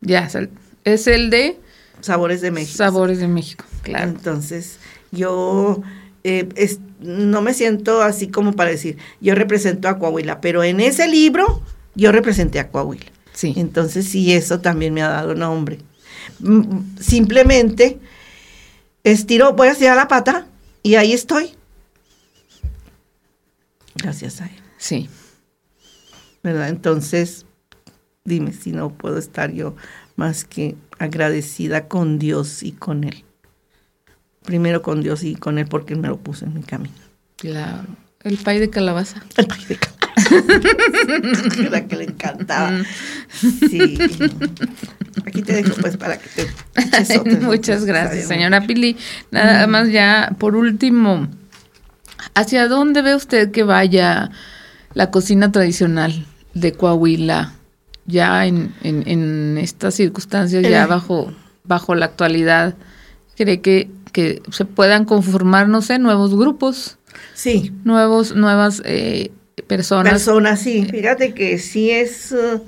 Ya, 0.01 0.25
es 0.83 1.07
el- 1.07 1.29
de 1.29 1.57
Sabores 2.01 2.41
de 2.41 2.51
México. 2.51 2.77
Sabores 2.77 3.19
de 3.19 3.27
México, 3.27 3.65
claro. 3.81 4.09
Entonces, 4.09 4.77
yo 5.11 5.81
eh, 6.23 6.49
es- 6.55 6.79
no 6.99 7.41
me 7.41 7.53
siento 7.53 8.01
así 8.01 8.27
como 8.27 8.53
para 8.53 8.71
decir, 8.71 8.97
yo 9.21 9.35
represento 9.35 9.87
a 9.87 9.99
Coahuila, 9.99 10.41
pero 10.41 10.63
en 10.63 10.79
ese 10.79 11.07
libro 11.07 11.61
yo 11.95 12.11
representé 12.11 12.59
a 12.59 12.69
Coahuila. 12.69 13.05
Sí, 13.33 13.53
Entonces, 13.57 14.05
sí, 14.07 14.33
eso 14.33 14.59
también 14.59 14.93
me 14.93 15.01
ha 15.03 15.09
dado 15.09 15.35
nombre. 15.35 15.77
Mm, 16.39 16.97
Simplemente 16.99 17.99
estiro, 19.03 19.53
voy 19.53 19.67
a 19.67 19.71
estirar 19.71 19.95
la 19.97 20.07
pata 20.07 20.47
y 20.81 20.95
ahí 20.95 21.13
estoy. 21.13 21.51
Gracias 23.95 24.41
a 24.41 24.45
él, 24.45 24.55
sí. 24.77 25.09
¿Verdad? 26.45 26.69
Entonces, 26.69 27.47
dime 28.23 28.53
si 28.53 28.71
no 28.71 28.89
puedo 28.89 29.17
estar 29.17 29.51
yo 29.51 29.75
más 30.15 30.45
que 30.45 30.75
agradecida 30.99 31.87
con 31.87 32.19
Dios 32.19 32.61
y 32.61 32.71
con 32.71 33.03
él. 33.03 33.25
Primero 34.43 34.83
con 34.83 35.01
Dios 35.01 35.23
y 35.23 35.33
con 35.35 35.57
él 35.57 35.65
porque 35.67 35.95
él 35.95 35.99
me 35.99 36.07
lo 36.07 36.17
puso 36.17 36.45
en 36.45 36.53
mi 36.53 36.61
camino. 36.61 36.93
Claro. 37.37 37.87
El 38.21 38.37
pay 38.37 38.59
de 38.59 38.69
calabaza. 38.69 39.23
El 39.37 39.47
pay 39.47 39.65
de 39.65 39.77
calabaza. 39.77 39.95
Era 41.65 41.87
que 41.87 41.95
le 41.95 42.03
encantaba. 42.05 42.83
Sí. 43.31 43.97
Aquí 45.25 45.41
te 45.41 45.53
dejo 45.53 45.75
pues 45.81 45.97
para 45.97 46.17
que 46.19 46.29
te. 46.29 47.39
Muchas 47.41 47.85
gracias, 47.85 48.27
señora 48.27 48.67
Pili. 48.67 48.97
Nada 49.31 49.65
más 49.65 49.91
ya, 49.91 50.35
por 50.37 50.55
último, 50.55 51.27
¿hacia 52.35 52.67
dónde 52.67 53.01
ve 53.01 53.15
usted 53.15 53.49
que 53.49 53.63
vaya 53.63 54.29
la 54.93 55.09
cocina 55.09 55.51
tradicional 55.51 56.25
de 56.55 56.71
Coahuila 56.71 57.53
ya 58.07 58.45
en, 58.47 58.73
en, 58.83 59.07
en 59.07 59.57
estas 59.59 59.93
circunstancias, 59.95 60.63
ya 60.63 60.83
Eh. 60.83 60.87
bajo, 60.87 61.31
bajo 61.63 61.93
la 61.95 62.05
actualidad? 62.05 62.75
¿Cree 63.35 63.61
que, 63.61 63.89
que 64.11 64.41
se 64.51 64.65
puedan 64.65 65.05
conformar, 65.05 65.67
no 65.69 65.81
sé, 65.81 65.99
nuevos 65.99 66.35
grupos, 66.35 66.97
Sí, 67.33 67.71
nuevos, 67.83 68.35
nuevas 68.35 68.81
eh, 68.85 69.31
personas? 69.67 70.11
personas, 70.13 70.59
sí. 70.61 70.85
Fíjate 70.89 71.33
que 71.33 71.57
sí 71.59 71.89
es, 71.91 72.31
uh, 72.33 72.61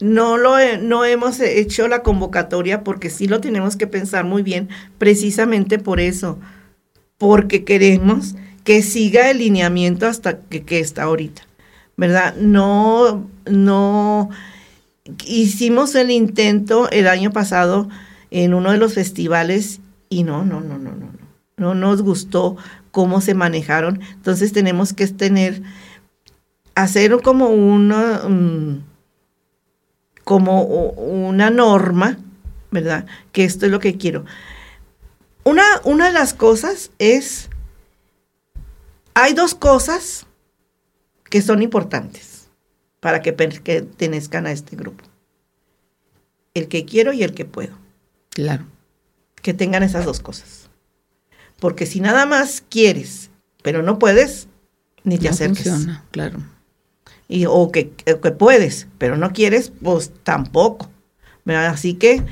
no 0.00 0.36
lo 0.36 0.56
no 0.82 1.04
hemos 1.04 1.40
hecho 1.40 1.88
la 1.88 2.02
convocatoria 2.02 2.84
porque 2.84 3.08
sí 3.10 3.26
lo 3.26 3.40
tenemos 3.40 3.76
que 3.76 3.86
pensar 3.86 4.24
muy 4.24 4.42
bien, 4.42 4.68
precisamente 4.98 5.78
por 5.78 5.98
eso, 6.00 6.38
porque 7.18 7.64
queremos 7.64 8.34
que 8.64 8.82
siga 8.82 9.30
el 9.30 9.38
lineamiento 9.38 10.06
hasta 10.06 10.40
que, 10.40 10.62
que 10.64 10.80
está 10.80 11.04
ahorita, 11.04 11.42
¿verdad? 11.96 12.34
No, 12.36 13.28
no, 13.50 14.30
hicimos 15.24 15.94
el 15.94 16.10
intento 16.10 16.90
el 16.90 17.08
año 17.08 17.32
pasado 17.32 17.88
en 18.30 18.54
uno 18.54 18.72
de 18.72 18.78
los 18.78 18.94
festivales 18.94 19.80
y 20.08 20.22
no, 20.22 20.44
no, 20.44 20.60
no, 20.60 20.78
no, 20.78 20.90
no, 20.90 21.06
no, 21.06 21.26
no 21.56 21.74
nos 21.74 22.02
gustó 22.02 22.56
cómo 22.90 23.20
se 23.20 23.34
manejaron, 23.34 24.00
entonces 24.14 24.52
tenemos 24.52 24.92
que 24.92 25.06
tener 25.08 25.62
hacer 26.74 27.20
como 27.22 27.48
una 27.48 28.22
mm, 28.28 28.84
como 30.22 30.62
una 30.64 31.50
norma, 31.50 32.18
¿verdad? 32.72 33.06
Que 33.30 33.44
esto 33.44 33.64
es 33.64 33.72
lo 33.72 33.78
que 33.78 33.96
quiero. 33.96 34.24
Una, 35.44 35.62
una 35.84 36.06
de 36.06 36.12
las 36.12 36.34
cosas 36.34 36.90
es, 36.98 37.48
hay 39.14 39.34
dos 39.34 39.54
cosas 39.54 40.26
que 41.36 41.42
son 41.42 41.60
importantes 41.60 42.48
para 42.98 43.20
que 43.20 43.34
pertenezcan 43.34 44.46
a 44.46 44.52
este 44.52 44.74
grupo. 44.74 45.04
El 46.54 46.66
que 46.66 46.86
quiero 46.86 47.12
y 47.12 47.22
el 47.24 47.34
que 47.34 47.44
puedo. 47.44 47.76
Claro. 48.30 48.64
Que 49.42 49.52
tengan 49.52 49.82
esas 49.82 50.06
dos 50.06 50.20
cosas. 50.20 50.70
Porque 51.60 51.84
si 51.84 52.00
nada 52.00 52.24
más 52.24 52.64
quieres, 52.70 53.28
pero 53.62 53.82
no 53.82 53.98
puedes, 53.98 54.48
ni 55.04 55.18
te 55.18 55.24
No 55.26 55.32
acerques 55.32 55.68
funciona, 55.68 56.04
claro. 56.10 56.38
y, 57.28 57.44
o 57.44 57.70
que, 57.70 57.90
que 57.90 58.30
puedes, 58.30 58.86
pero 58.96 59.18
no 59.18 59.34
quieres, 59.34 59.70
pues 59.82 60.10
tampoco. 60.22 60.88
¿verdad? 61.44 61.66
Así 61.66 61.92
que 61.92 62.22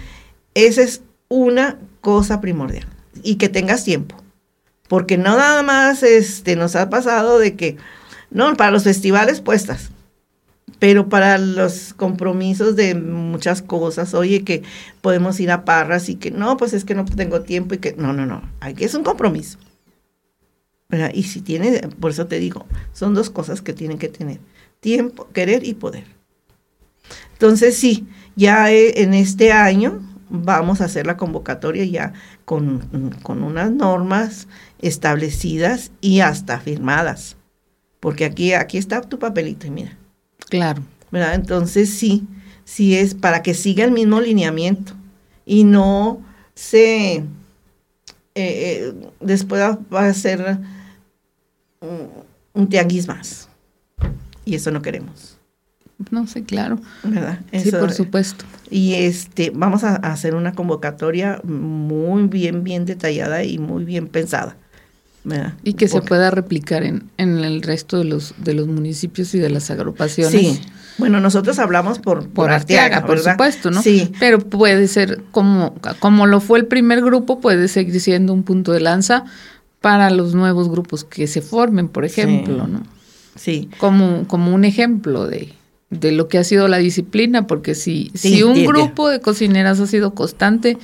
esa 0.54 0.80
es 0.80 1.02
una 1.28 1.78
cosa 2.00 2.40
primordial. 2.40 2.86
Y 3.22 3.34
que 3.34 3.50
tengas 3.50 3.84
tiempo. 3.84 4.16
Porque 4.88 5.18
no 5.18 5.36
nada 5.36 5.62
más 5.62 6.02
este, 6.02 6.56
nos 6.56 6.74
ha 6.74 6.88
pasado 6.88 7.38
de 7.38 7.54
que, 7.54 7.76
no, 8.34 8.54
para 8.56 8.70
los 8.70 8.84
festivales 8.84 9.40
puestas, 9.40 9.90
pero 10.78 11.08
para 11.08 11.38
los 11.38 11.94
compromisos 11.94 12.76
de 12.76 12.94
muchas 12.94 13.62
cosas, 13.62 14.12
oye, 14.12 14.44
que 14.44 14.62
podemos 15.00 15.38
ir 15.40 15.50
a 15.50 15.64
parras 15.64 16.08
y 16.08 16.16
que 16.16 16.30
no, 16.30 16.56
pues 16.56 16.74
es 16.74 16.84
que 16.84 16.94
no 16.94 17.04
tengo 17.04 17.42
tiempo 17.42 17.74
y 17.74 17.78
que, 17.78 17.94
no, 17.96 18.12
no, 18.12 18.26
no, 18.26 18.42
aquí 18.60 18.84
es 18.84 18.94
un 18.94 19.04
compromiso. 19.04 19.58
Y 21.12 21.22
si 21.24 21.40
tiene, 21.40 21.88
por 22.00 22.10
eso 22.10 22.26
te 22.26 22.38
digo, 22.38 22.66
son 22.92 23.14
dos 23.14 23.30
cosas 23.30 23.62
que 23.62 23.72
tienen 23.72 23.98
que 23.98 24.08
tener 24.08 24.38
tiempo, 24.80 25.28
querer 25.32 25.66
y 25.66 25.74
poder. 25.74 26.04
Entonces 27.32 27.76
sí, 27.76 28.06
ya 28.36 28.70
eh, 28.70 29.02
en 29.02 29.14
este 29.14 29.52
año 29.52 30.02
vamos 30.28 30.80
a 30.80 30.86
hacer 30.86 31.06
la 31.06 31.16
convocatoria 31.16 31.84
ya 31.84 32.12
con, 32.44 33.16
con 33.22 33.42
unas 33.42 33.70
normas 33.70 34.48
establecidas 34.80 35.92
y 36.00 36.20
hasta 36.20 36.60
firmadas. 36.60 37.36
Porque 38.04 38.26
aquí, 38.26 38.52
aquí 38.52 38.76
está 38.76 39.00
tu 39.00 39.18
papelito 39.18 39.66
y 39.66 39.70
mira, 39.70 39.96
Claro. 40.50 40.82
¿verdad? 41.10 41.34
Entonces 41.36 41.88
sí, 41.88 42.24
sí 42.66 42.94
es 42.94 43.14
para 43.14 43.42
que 43.42 43.54
siga 43.54 43.82
el 43.82 43.92
mismo 43.92 44.20
lineamiento 44.20 44.92
y 45.46 45.64
no 45.64 46.20
se, 46.54 47.14
eh, 47.14 47.24
eh, 48.34 48.94
después 49.20 49.62
va 49.62 50.06
a 50.06 50.12
ser 50.12 50.58
un, 51.80 52.10
un 52.52 52.68
tianguis 52.68 53.08
más. 53.08 53.48
Y 54.44 54.54
eso 54.54 54.70
no 54.70 54.82
queremos. 54.82 55.38
No 56.10 56.26
sé, 56.26 56.42
claro. 56.42 56.78
¿verdad? 57.04 57.40
Sí, 57.54 57.70
por 57.70 57.90
supuesto. 57.90 58.44
Y 58.68 58.96
este, 58.96 59.48
vamos 59.48 59.82
a, 59.82 59.92
a 59.96 60.12
hacer 60.12 60.34
una 60.34 60.52
convocatoria 60.52 61.40
muy 61.42 62.24
bien, 62.26 62.64
bien 62.64 62.84
detallada 62.84 63.44
y 63.44 63.56
muy 63.56 63.86
bien 63.86 64.08
pensada. 64.08 64.58
¿Verdad? 65.24 65.54
Y 65.64 65.74
que 65.74 65.88
se 65.88 66.00
pueda 66.02 66.30
replicar 66.30 66.84
en, 66.84 67.10
en 67.16 67.38
el 67.38 67.62
resto 67.62 67.98
de 67.98 68.04
los, 68.04 68.34
de 68.38 68.54
los 68.54 68.68
municipios 68.68 69.34
y 69.34 69.38
de 69.38 69.50
las 69.50 69.70
agrupaciones. 69.70 70.32
Sí. 70.40 70.60
Bueno, 70.98 71.18
nosotros 71.20 71.58
hablamos 71.58 71.98
por, 71.98 72.20
por, 72.20 72.32
Por 72.32 72.50
Arteaga, 72.52 73.04
por 73.04 73.18
supuesto, 73.18 73.70
¿no? 73.70 73.82
Sí. 73.82 74.12
Pero 74.20 74.38
puede 74.38 74.86
ser 74.86 75.22
como, 75.32 75.74
como 75.98 76.26
lo 76.26 76.40
fue 76.40 76.58
el 76.60 76.66
primer 76.66 77.00
grupo, 77.02 77.40
puede 77.40 77.66
seguir 77.68 78.00
siendo 78.00 78.32
un 78.32 78.44
punto 78.44 78.70
de 78.72 78.80
lanza 78.80 79.24
para 79.80 80.10
los 80.10 80.34
nuevos 80.34 80.68
grupos 80.70 81.04
que 81.04 81.26
se 81.26 81.42
formen, 81.42 81.88
por 81.88 82.04
ejemplo, 82.04 82.64
Sí. 82.64 82.70
¿no? 82.72 82.82
Sí. 83.36 83.68
Como, 83.78 84.28
como 84.28 84.54
un 84.54 84.64
ejemplo 84.64 85.26
de, 85.26 85.52
de 85.90 86.12
lo 86.12 86.28
que 86.28 86.38
ha 86.38 86.44
sido 86.44 86.68
la 86.68 86.78
disciplina, 86.78 87.46
porque 87.46 87.74
si, 87.74 88.10
Sí, 88.14 88.36
si 88.36 88.42
un 88.42 88.64
grupo 88.64 89.08
de 89.08 89.20
cocineras 89.20 89.80
ha 89.80 89.86
sido 89.86 90.14
constante 90.14 90.78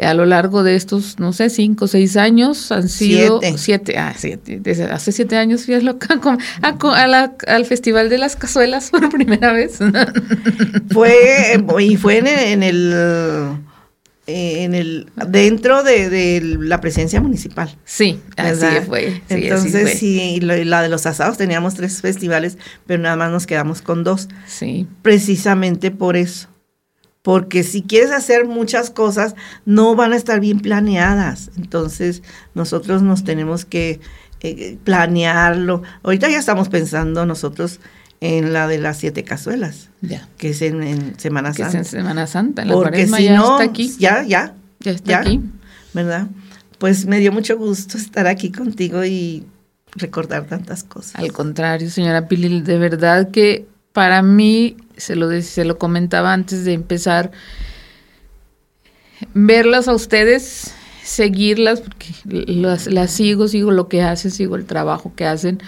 a 0.00 0.14
lo 0.14 0.24
largo 0.26 0.62
de 0.62 0.76
estos, 0.76 1.18
no 1.18 1.32
sé, 1.32 1.50
cinco 1.50 1.86
o 1.86 1.88
seis 1.88 2.16
años, 2.16 2.70
han 2.72 2.88
sido 2.88 3.40
Siete. 3.40 3.58
siete, 3.58 3.98
ah, 3.98 4.14
siete, 4.16 4.58
desde 4.62 4.84
hace 4.84 5.12
siete 5.12 5.36
años 5.36 5.64
fui 5.64 5.74
a, 5.74 5.80
lo- 5.80 5.98
a 6.08 6.16
com- 6.20 6.38
a 6.62 6.78
co- 6.78 6.92
a 6.92 7.06
la- 7.06 7.34
al 7.46 7.64
Festival 7.66 8.08
de 8.08 8.18
las 8.18 8.36
Cazuelas 8.36 8.90
por 8.90 9.08
primera 9.10 9.52
vez. 9.52 9.78
Fue, 10.90 11.54
eh, 11.54 11.64
y 11.80 11.96
fue 11.96 12.18
en 12.18 12.26
el, 12.26 12.38
en 12.38 12.62
el, 12.62 12.92
eh, 14.26 14.64
en 14.64 14.74
el 14.74 15.06
dentro 15.28 15.82
de, 15.82 16.10
de 16.10 16.40
la 16.60 16.80
presencia 16.80 17.20
municipal. 17.20 17.74
sí, 17.84 18.20
así 18.36 18.60
¿verdad? 18.60 18.84
fue. 18.86 19.04
sí, 19.28 19.34
así 19.34 19.44
Entonces, 19.46 19.82
fue. 19.82 19.94
sí, 19.94 20.40
lo- 20.42 20.56
y 20.56 20.64
la 20.64 20.82
de 20.82 20.88
los 20.88 21.06
asados 21.06 21.36
teníamos 21.38 21.74
tres 21.74 22.00
festivales, 22.00 22.58
pero 22.86 23.02
nada 23.02 23.16
más 23.16 23.30
nos 23.30 23.46
quedamos 23.46 23.82
con 23.82 24.04
dos. 24.04 24.28
Sí. 24.46 24.86
precisamente 25.02 25.90
por 25.90 26.16
eso. 26.16 26.48
Porque 27.28 27.62
si 27.62 27.82
quieres 27.82 28.10
hacer 28.10 28.46
muchas 28.46 28.88
cosas, 28.88 29.34
no 29.66 29.94
van 29.94 30.14
a 30.14 30.16
estar 30.16 30.40
bien 30.40 30.60
planeadas. 30.60 31.50
Entonces, 31.58 32.22
nosotros 32.54 33.02
nos 33.02 33.22
tenemos 33.22 33.66
que 33.66 34.00
eh, 34.40 34.78
planearlo. 34.82 35.82
Ahorita 36.02 36.30
ya 36.30 36.38
estamos 36.38 36.70
pensando 36.70 37.26
nosotros 37.26 37.80
en 38.22 38.54
la 38.54 38.66
de 38.66 38.78
las 38.78 38.96
siete 38.96 39.24
cazuelas, 39.24 39.90
Ya. 40.00 40.26
que 40.38 40.48
es 40.48 40.62
en, 40.62 40.82
en 40.82 41.18
Semana 41.20 41.52
Que 41.52 41.60
es 41.60 41.68
Santa. 41.72 41.78
en 41.80 41.84
Semana 41.84 42.26
Santa, 42.26 42.62
en 42.62 42.68
la 42.68 42.74
Porque 42.74 43.06
si 43.06 43.24
ya 43.24 43.36
no, 43.36 43.60
está 43.60 43.70
aquí. 43.70 43.94
ya, 43.98 44.22
ya, 44.22 44.54
Ya 44.80 44.92
está 44.92 45.10
ya. 45.10 45.18
aquí. 45.20 45.40
¿verdad? 45.92 46.28
Pues 46.78 47.04
me 47.04 47.18
dio 47.18 47.30
mucho 47.30 47.58
gusto 47.58 47.98
estar 47.98 48.26
aquí 48.26 48.50
contigo 48.50 49.04
y 49.04 49.44
recordar 49.96 50.46
tantas 50.46 50.82
cosas. 50.82 51.16
Al 51.16 51.30
contrario, 51.32 51.90
señora 51.90 52.26
Pili, 52.26 52.62
de 52.62 52.78
verdad 52.78 53.30
que 53.30 53.66
para 53.98 54.22
mí, 54.22 54.76
se 54.96 55.16
lo, 55.16 55.26
de- 55.26 55.42
se 55.42 55.64
lo 55.64 55.76
comentaba 55.76 56.32
antes 56.32 56.64
de 56.64 56.72
empezar, 56.72 57.32
verlas 59.34 59.88
a 59.88 59.92
ustedes, 59.94 60.72
seguirlas, 61.02 61.80
porque 61.80 62.06
las, 62.24 62.86
las 62.86 63.10
sigo, 63.10 63.48
sigo 63.48 63.72
lo 63.72 63.88
que 63.88 64.02
hacen, 64.02 64.30
sigo 64.30 64.54
el 64.54 64.66
trabajo 64.66 65.12
que 65.16 65.26
hacen, 65.26 65.58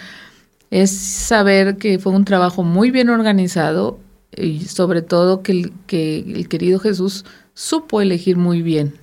es 0.71 0.93
saber 0.93 1.77
que 1.77 1.99
fue 1.99 2.13
un 2.13 2.25
trabajo 2.25 2.63
muy 2.63 2.93
bien 2.93 3.09
organizado 3.11 3.99
y 4.37 4.61
sobre 4.61 5.03
todo 5.03 5.43
que 5.43 5.51
el, 5.51 5.73
que 5.89 6.21
el 6.21 6.49
querido 6.49 6.79
Jesús 6.79 7.25
supo 7.53 8.01
elegir 8.01 8.37
muy 8.37 8.63
bien 8.63 8.95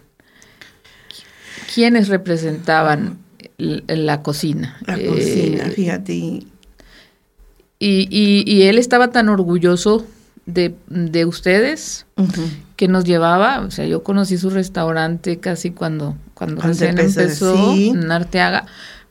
quiénes 1.75 2.07
representaban 2.07 3.17
la 3.57 4.21
cocina. 4.21 4.77
La 4.87 4.95
Eh, 4.97 5.05
cocina, 5.05 5.65
fíjate. 5.71 6.43
Y- 7.79 8.07
y, 8.09 8.43
y- 8.51 8.63
él 8.63 8.77
estaba 8.77 9.09
tan 9.11 9.29
orgulloso 9.29 10.05
de, 10.45 10.73
de 10.87 11.25
ustedes 11.25 12.05
que 12.75 12.87
nos 12.87 13.03
llevaba, 13.03 13.59
o 13.61 13.71
sea, 13.71 13.85
yo 13.85 14.03
conocí 14.03 14.37
su 14.37 14.49
restaurante 14.49 15.37
casi 15.39 15.71
cuando, 15.71 16.15
cuando 16.33 16.57
Cuando 16.61 16.73
recién 16.73 16.97
empezó, 16.97 17.21
empezó 17.21 17.73
sí. 17.73 17.89
en 17.89 18.11
Arteaga, 18.11 18.65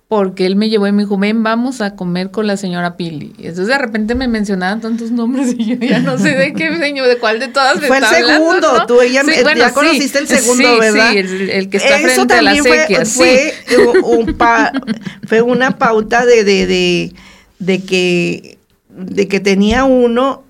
porque 0.08 0.46
él 0.46 0.54
me 0.56 0.68
llevó 0.68 0.86
y 0.86 0.92
me 0.92 1.02
dijo, 1.02 1.18
ven, 1.18 1.42
vamos 1.42 1.80
a 1.80 1.94
comer 1.96 2.30
con 2.30 2.46
la 2.46 2.56
señora 2.56 2.96
Pili. 2.96 3.32
Y 3.38 3.48
entonces 3.48 3.66
de 3.66 3.76
repente 3.78 4.14
me 4.14 4.28
mencionaban 4.28 4.80
tantos 4.80 5.10
nombres 5.10 5.54
y 5.58 5.66
yo 5.66 5.74
ya 5.84 5.98
no 5.98 6.16
sé 6.16 6.30
de 6.30 6.52
qué 6.54 6.76
señor, 6.78 7.08
de 7.08 7.18
cuál 7.18 7.38
de 7.40 7.48
todas 7.48 7.80
me 7.80 7.88
Fue 7.88 7.98
el 7.98 8.04
hablando, 8.04 8.32
segundo, 8.32 8.78
¿no? 8.78 8.86
tú 8.86 9.00
ella- 9.00 9.22
ya 9.56 9.72
conociste 9.72 10.20
el 10.20 10.28
segundo, 10.28 10.62
sí, 10.74 10.80
¿verdad? 10.80 11.10
Sí, 11.10 11.18
el, 11.18 11.50
el 11.50 11.68
que 11.68 11.76
está 11.78 11.96
Eso 11.98 12.06
frente 12.14 12.34
a 12.34 12.42
la 12.42 12.54
fue- 12.56 12.78
sequía, 12.80 13.04
sí. 13.04 13.18
fue, 13.18 13.54
un 14.02 14.34
pa- 14.34 14.72
fue 15.26 15.42
una 15.42 15.76
pauta 15.76 16.24
de, 16.24 16.44
de, 16.44 16.66
de, 16.68 17.12
de 17.58 17.82
que, 17.84 18.55
de 18.96 19.28
que 19.28 19.40
tenía 19.40 19.84
uno 19.84 20.44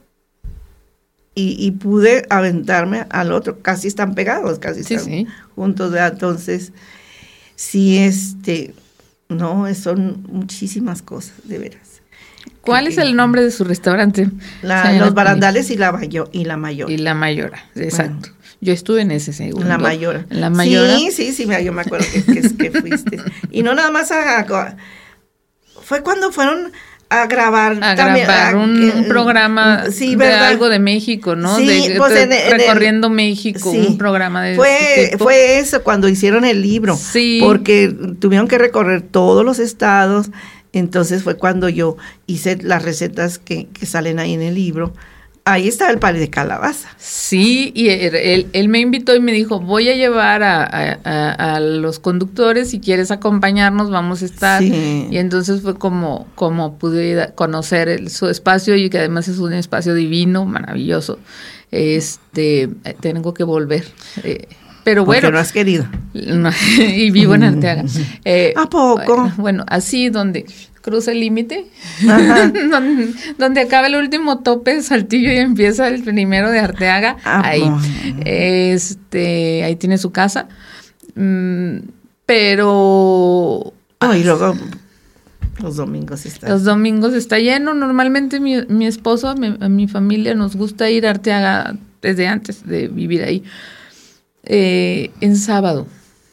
y, 1.34 1.56
y 1.58 1.70
pude 1.72 2.24
aventarme 2.30 3.06
al 3.10 3.32
otro. 3.32 3.60
Casi 3.60 3.88
están 3.88 4.14
pegados, 4.14 4.58
casi 4.58 4.84
Sí, 4.84 4.94
están 4.94 5.10
sí. 5.12 5.26
juntos. 5.54 5.90
¿verdad? 5.92 6.12
Entonces, 6.14 6.72
sí, 7.56 7.98
este, 7.98 8.74
no, 9.28 9.66
son 9.74 10.24
muchísimas 10.30 11.02
cosas, 11.02 11.34
de 11.44 11.58
veras. 11.58 12.00
¿Cuál 12.62 12.86
es 12.88 12.98
el 12.98 13.14
nombre 13.14 13.42
de 13.44 13.50
su 13.50 13.64
restaurante? 13.64 14.28
La- 14.62 14.92
los 14.94 15.14
barandales 15.14 15.70
y 15.70 15.76
la, 15.76 15.92
mayo- 15.92 16.28
y 16.32 16.44
la 16.44 16.56
mayor. 16.56 16.90
Y 16.90 16.96
la 16.96 17.14
mayora, 17.14 17.64
exacto. 17.74 18.30
Yo 18.60 18.72
estuve 18.72 19.02
en 19.02 19.10
ese 19.10 19.32
segundo. 19.32 19.68
La 19.68 19.78
mayora. 19.78 20.24
La 20.30 20.48
mayora. 20.50 20.96
Sí, 20.96 21.10
sí, 21.12 21.32
sí, 21.32 21.46
yo 21.64 21.72
me 21.72 21.82
acuerdo 21.82 22.06
que, 22.12 22.22
que- 22.24 22.56
que 22.56 22.70
fuiste. 22.80 23.18
Y 23.50 23.62
no 23.62 23.74
nada 23.74 23.90
más 23.90 24.10
a, 24.10 24.40
a- 24.40 24.76
Fue 25.82 26.02
cuando 26.02 26.32
fueron 26.32 26.72
a 27.08 27.26
grabar. 27.26 27.78
a 27.82 27.94
también, 27.94 28.26
grabar 28.26 28.54
a- 28.54 28.58
un, 28.58 28.82
un 28.90 29.04
programa 29.08 29.84
sí, 29.90 30.16
de 30.16 30.32
algo 30.32 30.68
de 30.68 30.78
México, 30.80 31.36
¿no? 31.36 31.56
Sí, 31.56 31.88
de, 31.88 31.94
pues 31.96 32.16
en- 32.16 32.32
el- 32.32 32.50
recorriendo 32.50 33.08
México, 33.10 33.70
Sí. 33.70 33.86
un 33.88 33.98
programa 33.98 34.42
de 34.42 34.56
Fue, 34.56 35.08
tipo. 35.12 35.24
fue 35.24 35.58
eso 35.58 35.82
cuando 35.82 36.08
hicieron 36.08 36.44
el 36.44 36.62
libro. 36.62 36.96
Sí. 36.96 37.38
Porque 37.42 37.94
tuvieron 38.18 38.48
que 38.48 38.58
recorrer 38.58 39.02
todos 39.02 39.44
los 39.44 39.58
estados. 39.58 40.30
Entonces 40.72 41.22
fue 41.22 41.36
cuando 41.36 41.68
yo 41.68 41.96
hice 42.26 42.58
las 42.60 42.82
recetas 42.82 43.38
que, 43.38 43.68
que 43.68 43.86
salen 43.86 44.18
ahí 44.18 44.34
en 44.34 44.42
el 44.42 44.54
libro. 44.54 44.92
Ahí 45.48 45.68
estaba 45.68 45.92
el 45.92 45.98
pari 46.00 46.18
de 46.18 46.28
calabaza. 46.28 46.88
Sí, 46.98 47.70
y 47.74 47.88
él, 47.90 48.16
él- 48.16 48.46
él 48.52 48.68
me 48.68 48.80
invitó 48.80 49.14
y 49.14 49.20
me 49.20 49.30
dijo, 49.32 49.60
voy 49.60 49.88
a 49.88 49.94
llevar 49.94 50.42
a, 50.42 50.64
a- 50.64 50.98
a- 51.04 51.54
a 51.54 51.60
los 51.60 52.00
conductores, 52.00 52.70
si 52.70 52.80
quieres 52.80 53.12
acompañarnos, 53.12 53.88
vamos 53.88 54.22
a 54.22 54.24
estar. 54.24 54.60
Sí. 54.60 55.06
Y 55.08 55.18
entonces 55.18 55.62
fue 55.62 55.76
como, 55.78 56.26
como 56.34 56.78
pude 56.78 57.30
conocer 57.36 57.88
el- 57.88 58.10
su 58.10 58.28
espacio 58.28 58.74
y 58.74 58.90
que 58.90 58.98
además 58.98 59.28
es 59.28 59.38
un 59.38 59.52
espacio 59.52 59.94
divino, 59.94 60.44
maravilloso. 60.46 61.20
Este, 61.70 62.62
eh, 62.62 62.96
tengo 63.00 63.32
que 63.32 63.44
volver. 63.44 63.84
Eh, 64.24 64.48
pero 64.82 65.04
Porque 65.04 65.20
bueno, 65.20 65.32
no 65.36 65.38
has 65.40 65.52
querido. 65.52 65.86
Y 66.14 67.10
vivo 67.10 67.34
en 67.34 67.42
Arteaga. 67.44 67.84
Eh, 68.24 68.52
¿A 68.56 68.66
poco? 68.68 69.04
Bueno, 69.06 69.34
bueno, 69.36 69.64
así 69.68 70.08
donde 70.10 70.46
cruza 70.86 71.10
el 71.10 71.18
límite, 71.20 71.66
donde, 72.70 73.12
donde 73.38 73.60
acaba 73.60 73.88
el 73.88 73.96
último 73.96 74.38
tope 74.38 74.76
de 74.76 74.82
Saltillo 74.82 75.32
y 75.32 75.36
empieza 75.38 75.88
el 75.88 76.04
primero 76.04 76.48
de 76.50 76.60
Arteaga, 76.60 77.16
Ah, 77.24 77.42
ahí, 77.44 77.64
este, 78.24 79.64
ahí 79.64 79.74
tiene 79.74 79.98
su 79.98 80.12
casa. 80.12 80.46
Mm, 81.16 81.78
pero 82.24 83.72
No, 84.00 84.14
y 84.14 84.22
luego 84.22 84.54
los 85.60 85.76
domingos 85.76 86.24
está. 86.24 86.48
los 86.48 86.62
domingos 86.62 87.14
está 87.14 87.38
lleno. 87.38 87.74
Normalmente 87.74 88.38
mi, 88.38 88.62
mi 88.68 88.86
esposo, 88.86 89.34
mi, 89.34 89.50
mi 89.68 89.88
familia 89.88 90.34
nos 90.34 90.54
gusta 90.54 90.88
ir 90.88 91.06
a 91.06 91.10
Arteaga 91.10 91.76
desde 92.00 92.28
antes 92.28 92.64
de 92.64 92.86
vivir 92.88 93.24
ahí. 93.24 93.42
Eh, 94.44 95.10
en 95.20 95.36
sábado 95.36 95.88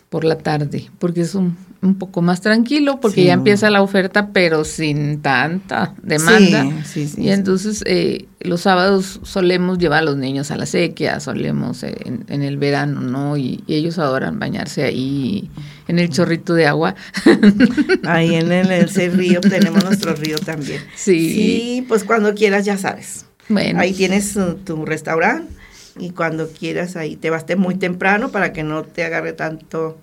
por 0.10 0.24
la 0.24 0.38
tarde, 0.38 0.92
porque 1.00 1.22
es 1.22 1.34
un, 1.34 1.58
un 1.84 1.96
poco 1.96 2.22
más 2.22 2.42
tranquilo, 2.42 3.00
porque 3.00 3.22
Sí. 3.22 3.28
ya 3.28 3.34
empieza 3.34 3.70
la 3.70 3.82
oferta, 3.82 4.30
pero 4.34 4.64
sin 4.64 5.22
tanta 5.22 5.94
demanda. 6.02 6.64
Sí, 6.86 7.08
sí, 7.08 7.08
sí, 7.16 7.22
y 7.24 7.30
entonces 7.30 7.84
eh, 7.86 8.26
los 8.40 8.62
sábados 8.62 9.20
solemos 9.24 9.78
llevar 9.78 10.00
a 10.00 10.06
los 10.06 10.18
niños 10.18 10.50
a 10.52 10.58
la 10.58 10.66
sequía, 10.66 11.20
solemos 11.20 11.84
eh, 11.84 11.96
en, 12.06 12.26
en 12.30 12.42
el 12.42 12.58
verano, 12.58 13.02
¿no? 13.02 13.38
Y, 13.38 13.64
y 13.68 13.76
ellos 13.76 14.00
adoran 14.00 14.40
bañarse 14.40 14.84
ahí 14.84 15.50
en 15.88 16.00
el 16.00 16.10
chorrito 16.10 16.54
de 16.54 16.66
agua. 16.68 16.96
Ahí 18.06 18.36
en 18.36 18.52
el, 18.52 18.72
ese 18.72 19.10
río 19.10 19.42
tenemos 19.42 19.84
nuestro 19.84 20.16
río 20.16 20.38
también. 20.38 20.82
Sí. 20.96 21.34
Sí, 21.34 21.86
pues 21.88 22.04
cuando 22.04 22.34
quieras 22.34 22.66
ya 22.66 22.78
sabes. 22.78 23.26
Bueno, 23.50 23.80
Ahí 23.80 23.94
tienes 23.94 24.36
uh, 24.38 24.56
tu 24.56 24.86
restaurante 24.86 25.52
y 26.00 26.12
cuando 26.12 26.48
quieras 26.48 26.96
ahí 26.96 27.16
te 27.18 27.30
vas 27.30 27.46
muy 27.58 27.76
temprano 27.76 28.30
para 28.30 28.54
que 28.54 28.64
no 28.64 28.84
te 28.84 29.04
agarre 29.04 29.34
tanto, 29.34 29.98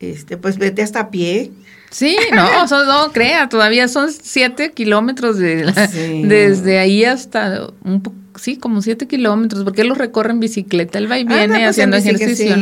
este, 0.00 0.36
pues 0.36 0.58
vete 0.58 0.82
hasta 0.82 1.00
a 1.00 1.10
pie. 1.10 1.50
Sí, 1.90 2.16
no, 2.34 2.68
son- 2.68 2.86
no 2.86 3.12
crea, 3.12 3.48
todavía 3.48 3.88
son 3.88 4.10
siete 4.12 4.72
kilómetros 4.72 5.38
de 5.38 5.64
la- 5.64 5.88
Sí. 5.88 6.22
desde 6.24 6.78
ahí 6.78 7.04
hasta 7.04 7.68
un 7.84 8.02
po- 8.02 8.12
sí, 8.38 8.56
como 8.56 8.82
siete 8.82 9.06
kilómetros, 9.08 9.64
porque 9.64 9.80
él 9.82 9.88
los 9.88 9.98
recorre 9.98 10.30
en 10.30 10.40
bicicleta, 10.40 10.98
él 10.98 11.10
va 11.10 11.18
y 11.18 11.24
viene 11.24 11.42
Anda, 11.44 11.56
pues, 11.56 11.68
haciendo 11.70 11.96
ejercicio. 11.96 12.54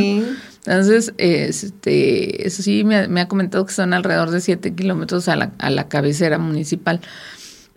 Entonces, 0.65 1.13
este, 1.19 2.47
eso 2.47 2.63
sí, 2.63 2.83
me, 2.85 2.97
ha- 2.97 3.09
me 3.09 3.21
ha 3.21 3.29
comentado 3.29 3.65
que 3.67 3.73
son 3.73 3.93
alrededor 3.95 4.31
de 4.31 4.41
siete 4.41 4.73
kilómetros 4.75 5.29
a 5.29 5.37
la, 5.37 5.53
a 5.59 5.71
la 5.71 5.89
cabecera 5.89 6.39
municipal. 6.39 7.01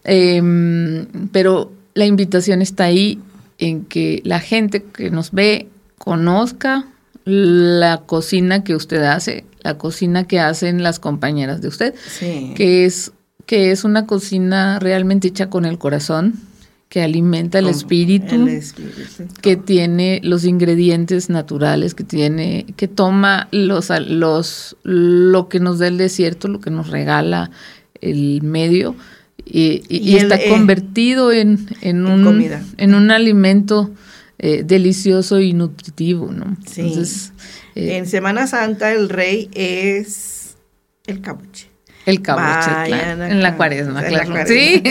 Em, 0.05 1.05
pero 1.31 1.71
la 1.93 2.05
invitación 2.05 2.61
está 2.61 2.85
ahí 2.85 3.19
en 3.57 3.83
que 3.85 4.21
la 4.23 4.39
gente 4.39 4.83
que 4.83 5.09
nos 5.11 5.31
ve 5.31 5.67
conozca 5.97 6.85
la 7.25 8.01
cocina 8.05 8.63
que 8.63 8.75
usted 8.75 9.03
hace, 9.03 9.43
la 9.61 9.77
cocina 9.77 10.25
que 10.25 10.39
hacen 10.39 10.83
las 10.83 10.99
compañeras 10.99 11.61
de 11.61 11.67
usted, 11.67 11.95
Sí. 12.07 12.53
que 12.55 12.85
es 12.85 13.11
que 13.45 13.71
es 13.71 13.83
una 13.83 14.05
cocina 14.05 14.77
realmente 14.77 15.29
hecha 15.29 15.49
con 15.49 15.65
el 15.65 15.79
corazón, 15.79 16.35
que 16.87 17.01
alimenta 17.01 17.57
el 17.57 17.67
espíritu, 17.67 18.35
el 18.35 18.47
espíritu. 18.49 19.25
que 19.41 19.55
tiene 19.55 20.21
los 20.23 20.45
ingredientes 20.45 21.29
naturales, 21.31 21.95
que 21.95 22.03
tiene, 22.03 22.67
que 22.77 22.87
toma 22.87 23.47
los, 23.51 23.89
los, 24.07 24.75
lo 24.83 25.49
que 25.49 25.59
nos 25.59 25.79
da 25.79 25.87
el 25.87 25.97
desierto, 25.97 26.47
lo 26.47 26.59
que 26.59 26.69
nos 26.69 26.89
regala 26.89 27.49
el 28.01 28.43
medio, 28.43 28.95
y, 29.45 30.15
está 30.15 30.35
eh, 30.35 30.49
convertido 30.49 31.31
en, 31.31 31.67
en, 31.81 32.05
un, 32.05 32.43
en 32.77 32.93
un 32.93 33.11
alimento 33.11 33.89
eh, 34.39 34.63
delicioso 34.63 35.39
y 35.39 35.53
nutritivo, 35.53 36.31
¿no? 36.31 36.55
Sí. 36.65 36.93
Eh, 37.75 37.97
en 37.97 38.07
Semana 38.07 38.47
Santa 38.47 38.93
el 38.93 39.09
rey 39.09 39.49
es 39.53 40.55
el 41.07 41.21
cabuche. 41.21 41.67
El 42.05 42.21
cabuche, 42.21 42.71
claro. 42.85 43.25
En 43.25 43.43
la 43.43 43.57
cuaresma, 43.57 44.01
claro. 44.03 44.33
Sí. 44.47 44.81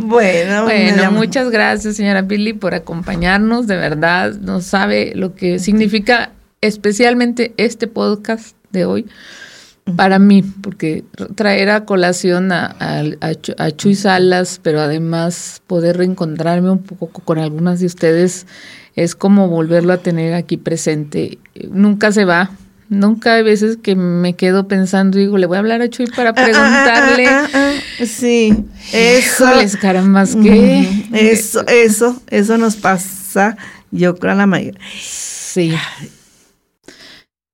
bueno, 0.00 0.64
bueno 0.64 1.12
muchas 1.12 1.50
gracias, 1.50 1.96
señora 1.96 2.22
Billy, 2.22 2.54
por 2.54 2.74
acompañarnos. 2.74 3.66
De 3.66 3.76
verdad, 3.76 4.32
no 4.40 4.60
sabe 4.62 5.12
lo 5.14 5.34
que 5.34 5.58
significa 5.58 6.32
especialmente 6.62 7.52
este 7.58 7.86
podcast 7.86 8.56
de 8.70 8.86
hoy 8.86 9.06
para 9.96 10.18
mí, 10.18 10.42
porque 10.42 11.04
traer 11.34 11.70
a 11.70 11.84
colación 11.84 12.52
a, 12.52 12.76
a, 12.78 13.70
Chuy 13.70 13.94
Salas, 13.94 14.60
pero 14.62 14.80
además 14.80 15.62
poder 15.66 15.98
reencontrarme 15.98 16.70
un 16.70 16.82
poco 16.82 17.22
con 17.22 17.38
algunas 17.38 17.80
de 17.80 17.86
ustedes, 17.86 18.46
es 18.94 19.14
como 19.14 19.48
volverlo 19.48 19.92
a 19.92 19.98
tener 19.98 20.34
aquí 20.34 20.56
presente. 20.56 21.38
Nunca 21.70 22.12
se 22.12 22.24
va, 22.24 22.50
nunca 22.88 23.34
hay 23.34 23.42
veces 23.42 23.78
que 23.82 23.96
me 23.96 24.34
quedo 24.34 24.68
pensando, 24.68 25.18
digo, 25.18 25.38
le 25.38 25.46
voy 25.46 25.56
a 25.56 25.60
hablar 25.60 25.82
a 25.82 25.88
Chuy 25.88 26.06
para 26.06 26.30
ah, 26.30 26.34
ah, 26.36 26.40
ah, 26.40 26.44
preguntarle. 26.44 28.06
sí, 28.06 28.64
eso. 28.92 29.54
les 29.56 29.76
carambas, 29.76 30.36
que. 30.36 31.06
Eso, 31.12 31.66
eso, 31.66 32.22
eso 32.28 32.58
nos 32.58 32.76
pasa, 32.76 33.56
yo 33.90 34.16
creo, 34.16 34.32
a 34.32 34.36
la 34.36 34.46
mayoría. 34.46 34.80
Sí. 35.00 35.74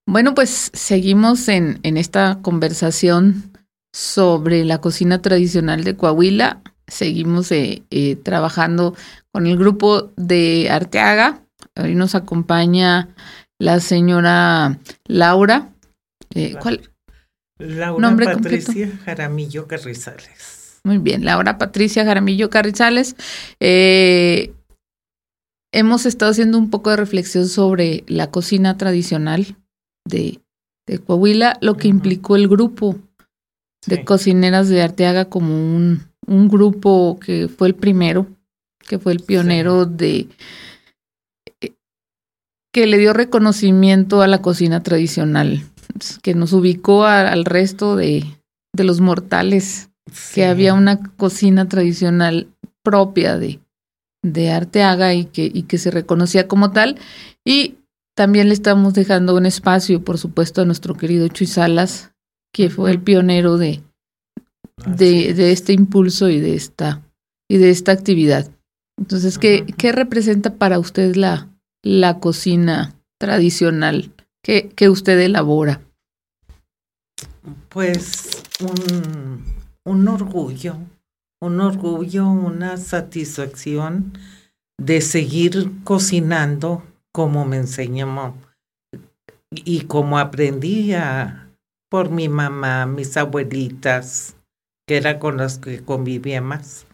Bueno, 0.09 0.35
pues 0.35 0.71
seguimos 0.73 1.49
en, 1.49 1.81
en 1.83 1.99
esta 1.99 2.39
conversación 2.41 3.53
sobre 3.93 4.65
la 4.65 4.81
cocina 4.81 5.21
tradicional 5.21 5.85
de 5.85 5.97
Coahuila. 5.97 6.63
Seguimos 6.87 7.53
eh, 7.53 7.83
eh, 7.91 8.17
trabajando 8.17 8.97
con 9.33 9.47
el 9.47 9.59
grupo 9.59 10.11
de 10.17 10.71
Arteaga. 10.71 11.43
Hoy 11.77 11.95
nos 11.95 12.15
acompaña 12.15 13.15
la 13.59 13.81
señora 13.81 14.79
Laura. 15.05 15.75
Eh, 16.35 16.55
¿Cuál? 16.59 16.91
Laura 17.59 18.17
Patricia 18.17 18.91
Jaramillo 19.05 19.67
Carrizales. 19.67 20.81
Muy 20.85 20.97
bien, 20.97 21.27
Laura 21.27 21.59
Patricia 21.59 22.07
Jaramillo 22.07 22.49
Carrizales. 22.49 23.15
hemos 25.71 26.07
estado 26.07 26.31
haciendo 26.31 26.57
un 26.57 26.71
poco 26.71 26.89
de 26.89 26.97
reflexión 26.97 27.47
sobre 27.47 28.05
la 28.07 28.31
cocina 28.31 28.79
tradicional 28.79 29.59
de, 30.09 30.41
Coahuila, 31.07 31.59
lo 31.61 31.77
que 31.77 31.89
implicó 31.89 32.37
el 32.37 32.49
grupo 32.49 32.97
de 33.87 34.05
cocineras 34.05 34.69
de 34.69 34.83
Arteaga 34.83 35.27
como 35.27 35.55
un, 35.55 36.09
un, 36.27 36.49
grupo 36.49 37.19
que 37.21 37.49
fue 37.49 37.69
el 37.69 37.75
primero, 37.75 38.27
que 38.87 38.99
fue 38.99 39.13
el 39.13 39.21
pionero 39.21 39.85
de 39.85 40.29
eh, 41.61 41.73
que 42.73 42.87
le 42.87 42.99
dio 42.99 43.13
reconocimiento 43.13 44.23
a 44.23 44.27
la 44.27 44.41
cocina 44.41 44.83
tradicional, 44.83 45.63
que 46.23 46.35
nos 46.35 46.53
ubicó 46.53 47.05
al 47.05 47.45
resto 47.45 47.95
de, 47.97 48.25
de, 48.75 48.85
los 48.85 49.01
mortales, 49.01 49.91
que 50.35 50.47
había 50.47 50.75
una 50.75 51.01
cocina 51.17 51.69
tradicional 51.69 52.49
propia 52.83 53.37
de, 53.37 53.61
de 54.23 54.51
Arteaga 54.51 55.15
y 55.15 55.27
que, 55.27 55.51
y 55.53 55.65
que 55.65 55.79
se 55.79 55.91
reconocía 55.91 56.49
como 56.49 56.73
tal. 56.73 56.99
Y 57.45 57.77
también 58.19 58.49
le 58.49 58.55
estamos 58.55 58.95
dejando 58.95 59.37
un 59.37 59.47
espacio, 59.47 60.03
por 60.03 60.19
supuesto, 60.19 60.61
a 60.61 60.65
nuestro 60.65 60.97
querido 60.97 61.29
Chuy 61.29 61.47
Salas, 61.47 62.11
que 62.53 62.69
fue 62.69 62.91
el 62.91 63.01
pionero 63.01 63.59
de, 63.59 63.85
de, 64.85 65.53
este 65.53 65.73
impulso 65.73 66.29
y 66.29 66.41
de 66.41 66.57
esta, 66.57 67.01
y 67.49 67.59
de 67.59 67.71
esta 67.71 67.93
actividad. 67.93 68.51
Entonces, 68.99 69.39
¿qué, 69.39 69.65
¿qué 69.65 69.93
representa 69.93 70.57
para 70.57 70.81
usted 70.81 71.15
la, 71.15 71.49
la 71.85 72.19
cocina 72.19 72.97
tradicional 73.21 74.13
que, 74.43 74.69
que 74.71 74.89
usted 74.89 75.17
elabora? 75.21 75.81
Pues 77.69 78.43
un, 78.59 79.45
un 79.85 80.09
orgullo, 80.09 80.77
un 81.41 81.61
orgullo, 81.61 82.29
una 82.29 82.79
satisfacción 82.79 84.19
de 84.77 85.03
seguir 85.03 85.71
cocinando 85.85 86.83
como 87.19 87.45
me 87.45 87.57
enseñó 87.57 88.37
y 89.51 89.81
como 89.87 90.21
aprendí 90.21 90.95
por 91.89 92.11
mi 92.11 92.29
mamá, 92.29 92.87
mis 92.87 93.17
abuelitas, 93.17 94.37
que 94.87 94.99
era 94.99 95.19
con 95.19 95.37
las 95.37 95.59
que 95.59 95.83
convivía 95.83 96.41
más. 96.41 96.87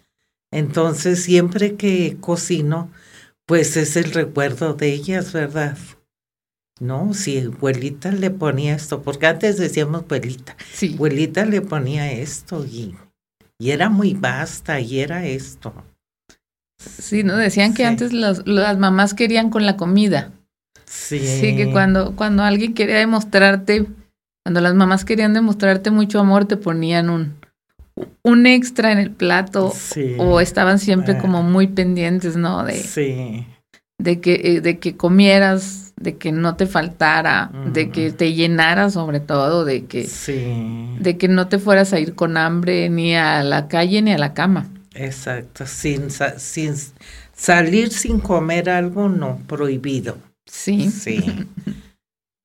Entonces, 0.50 1.22
siempre 1.22 1.76
que 1.76 2.16
cocino, 2.22 2.90
pues 3.44 3.76
es 3.76 3.96
el 3.96 4.14
recuerdo 4.14 4.72
de 4.72 4.94
ellas, 4.94 5.34
¿verdad? 5.34 5.76
No, 6.80 7.12
si 7.12 7.40
abuelita 7.40 8.10
le 8.10 8.30
ponía 8.30 8.76
esto, 8.76 9.02
porque 9.02 9.26
antes 9.26 9.58
decíamos 9.58 10.04
abuelita, 10.04 10.56
sí. 10.72 10.94
abuelita 10.94 11.44
le 11.44 11.60
ponía 11.60 12.10
esto 12.12 12.64
y, 12.64 12.96
y 13.58 13.72
era 13.72 13.90
muy 13.90 14.14
vasta 14.14 14.80
y 14.80 15.00
era 15.00 15.26
esto. 15.26 15.74
Sí, 16.98 17.22
¿no? 17.22 17.36
Decían 17.36 17.74
que 17.74 17.84
antes 17.84 18.12
las 18.12 18.78
mamás 18.78 19.14
querían 19.14 19.50
con 19.50 19.66
la 19.66 19.76
comida. 19.76 20.30
Sí. 20.86 21.18
Sí, 21.18 21.56
que 21.56 21.70
cuando, 21.72 22.14
cuando 22.14 22.42
alguien 22.42 22.74
quería 22.74 22.96
demostrarte, 22.96 23.86
cuando 24.44 24.60
las 24.60 24.74
mamás 24.74 25.04
querían 25.04 25.34
demostrarte 25.34 25.90
mucho 25.90 26.20
amor, 26.20 26.44
te 26.44 26.56
ponían 26.56 27.10
un, 27.10 27.34
un 28.22 28.46
extra 28.46 28.92
en 28.92 28.98
el 28.98 29.10
plato 29.10 29.72
sí. 29.74 30.16
o 30.18 30.40
estaban 30.40 30.78
siempre 30.78 31.18
como 31.18 31.42
muy 31.42 31.66
pendientes, 31.66 32.36
¿no? 32.36 32.64
De, 32.64 32.74
sí. 32.74 33.46
de, 33.98 34.20
que, 34.20 34.40
eh, 34.44 34.60
de 34.60 34.78
que 34.78 34.96
comieras, 34.96 35.92
de 35.96 36.16
que 36.16 36.32
no 36.32 36.56
te 36.56 36.66
faltara, 36.66 37.50
de 37.72 37.90
que 37.90 38.10
te 38.10 38.34
llenara 38.34 38.90
sobre 38.90 39.20
todo, 39.20 39.64
de 39.64 39.84
que, 39.86 40.04
sí. 40.04 40.96
de 40.98 41.16
que 41.16 41.28
no 41.28 41.48
te 41.48 41.58
fueras 41.58 41.92
a 41.92 42.00
ir 42.00 42.14
con 42.14 42.36
hambre 42.36 42.88
ni 42.88 43.14
a 43.14 43.42
la 43.42 43.68
calle 43.68 44.02
ni 44.02 44.12
a 44.12 44.18
la 44.18 44.34
cama. 44.34 44.68
Exacto, 44.94 45.66
sin, 45.66 46.08
sin 46.10 46.74
salir 47.32 47.92
sin 47.92 48.20
comer 48.20 48.70
algo, 48.70 49.08
no, 49.08 49.38
prohibido. 49.46 50.18
Sí. 50.46 50.90
Sí. 50.90 51.20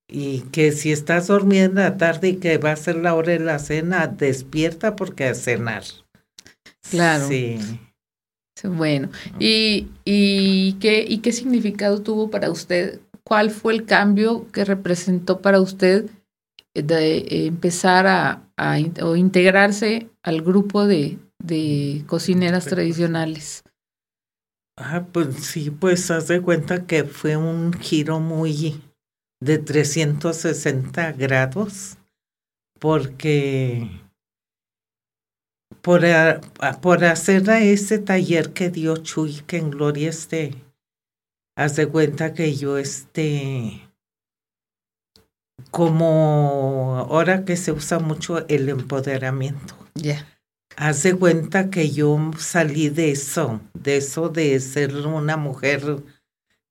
y 0.09 0.41
que 0.51 0.71
si 0.71 0.91
estás 0.91 1.27
durmiendo 1.27 1.83
a 1.83 1.97
tarde 1.97 2.29
y 2.29 2.35
que 2.37 2.57
va 2.57 2.71
a 2.71 2.75
ser 2.75 2.95
la 2.95 3.13
hora 3.13 3.33
de 3.33 3.39
la 3.39 3.59
cena, 3.59 4.07
despierta 4.07 4.95
porque 4.95 5.25
a 5.25 5.35
cenar. 5.35 5.83
Claro. 6.89 7.27
Sí. 7.27 7.59
Bueno, 8.63 9.09
¿y, 9.39 9.87
y, 10.03 10.73
qué, 10.81 11.05
¿y 11.07 11.19
qué 11.19 11.31
significado 11.31 12.01
tuvo 12.01 12.29
para 12.29 12.51
usted? 12.51 12.99
¿Cuál 13.23 13.51
fue 13.51 13.73
el 13.73 13.85
cambio 13.85 14.47
que 14.51 14.65
representó 14.65 15.39
para 15.39 15.61
usted 15.61 16.09
de 16.73 17.45
empezar 17.47 18.07
a, 18.07 18.41
a 18.57 18.77
o 19.01 19.15
integrarse 19.15 20.09
al 20.23 20.41
grupo 20.41 20.85
de, 20.87 21.17
de 21.43 22.03
cocineras 22.07 22.65
tradicionales. 22.65 23.63
Ah, 24.77 25.07
pues 25.11 25.35
sí, 25.35 25.71
pues 25.71 26.09
haz 26.09 26.27
de 26.27 26.41
cuenta 26.41 26.85
que 26.85 27.03
fue 27.03 27.35
un 27.35 27.73
giro 27.73 28.19
muy 28.19 28.81
de 29.41 29.57
360 29.57 31.11
grados, 31.13 31.97
porque 32.79 33.89
por, 35.81 36.01
por 36.81 37.05
hacer 37.05 37.49
a 37.49 37.61
ese 37.61 37.99
taller 37.99 38.53
que 38.53 38.69
dio 38.69 38.97
Chuy, 38.97 39.41
que 39.47 39.57
en 39.57 39.69
gloria 39.69 40.09
esté, 40.09 40.55
haz 41.57 41.75
de 41.75 41.87
cuenta 41.87 42.33
que 42.33 42.55
yo 42.55 42.77
esté 42.77 43.89
como 45.71 46.95
ahora 46.97 47.45
que 47.45 47.57
se 47.57 47.71
usa 47.71 47.99
mucho 47.99 48.47
el 48.47 48.69
empoderamiento. 48.69 49.75
Ya. 49.93 50.25
Hace 50.79 51.13
cuenta 51.13 51.69
que 51.69 51.91
yo 51.91 52.31
salí 52.37 52.87
de 52.87 53.11
eso, 53.11 53.59
de 53.73 53.97
eso 53.97 54.29
de 54.29 54.57
ser 54.61 54.95
una 55.05 55.35
mujer 55.35 56.01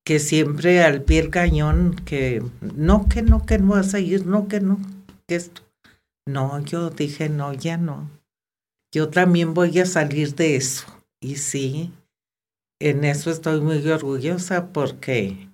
que 0.03 0.19
siempre 0.19 0.83
al 0.83 1.03
pie 1.03 1.21
del 1.21 1.31
cañón, 1.31 1.95
que 2.07 2.43
no, 2.75 3.07
que 3.07 3.21
no, 3.21 3.45
que 3.45 3.59
no 3.59 3.73
vas 3.73 3.93
a 3.93 4.01
ir, 4.01 4.25
no, 4.25 4.49
que 4.49 4.61
no, 4.61 4.81
que 5.27 5.35
esto. 5.35 5.61
No, 6.27 6.59
yo 6.65 6.89
dije, 6.89 7.29
no, 7.29 7.53
ya 7.53 7.77
no. 7.77 8.09
Yo 8.95 9.11
también 9.11 9.53
voy 9.53 9.79
a 9.79 9.85
salir 9.85 10.35
de 10.35 10.57
eso. 10.57 10.87
Y 11.21 11.37
sí, 11.37 11.93
en 12.81 13.05
eso 13.05 13.31
estoy 13.31 13.61
muy 13.61 13.87
orgullosa 13.87 14.73
porque 14.73 15.51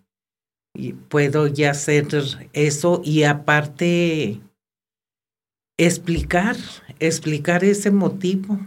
puedo 1.09 1.49
ya 1.49 1.73
hacer 1.73 2.07
eso 2.53 3.03
y 3.05 3.25
aparte 3.25 4.41
explicar, 5.77 6.57
explicar 7.01 7.65
ese 7.65 7.91
motivo, 7.91 8.59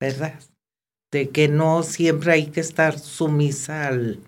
¿verdad? 0.00 0.40
De 1.12 1.30
que 1.30 1.48
no 1.48 1.82
siempre 1.82 2.32
hay 2.32 2.46
que 2.46 2.60
estar 2.60 2.98
sumisa 2.98 3.88
al, 3.88 4.20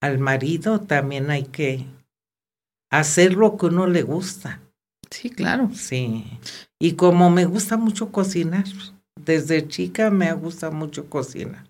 al 0.00 0.18
marido, 0.18 0.80
también 0.80 1.30
hay 1.30 1.44
que 1.44 1.86
hacer 2.90 3.34
lo 3.34 3.56
que 3.56 3.66
uno 3.66 3.86
le 3.86 4.02
gusta. 4.02 4.60
Sí, 5.10 5.30
claro. 5.30 5.70
Sí. 5.74 6.24
Y 6.78 6.92
como 6.92 7.30
me 7.30 7.44
gusta 7.44 7.76
mucho 7.76 8.12
cocinar, 8.12 8.66
desde 9.16 9.66
chica 9.66 10.10
me 10.10 10.28
ha 10.28 10.34
gustado 10.34 10.72
mucho 10.72 11.08
cocinar. 11.08 11.66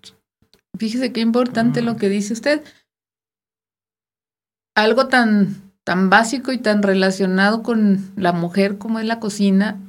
Fíjese 0.77 1.11
qué 1.11 1.21
importante 1.21 1.81
lo 1.81 1.97
que 1.97 2.09
dice 2.09 2.33
usted. 2.33 2.63
Algo 4.75 5.07
tan, 5.07 5.73
tan 5.83 6.09
básico 6.09 6.51
y 6.51 6.57
tan 6.57 6.83
relacionado 6.83 7.63
con 7.63 8.11
la 8.15 8.31
mujer 8.31 8.77
como 8.77 8.99
es 8.99 9.05
la 9.05 9.19
cocina, 9.19 9.79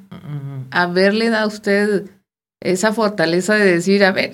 haberle 0.71 1.31
dado 1.31 1.45
a 1.45 1.49
usted 1.49 2.11
esa 2.63 2.93
fortaleza 2.93 3.55
de 3.55 3.65
decir, 3.65 4.05
a 4.05 4.13
ver, 4.13 4.33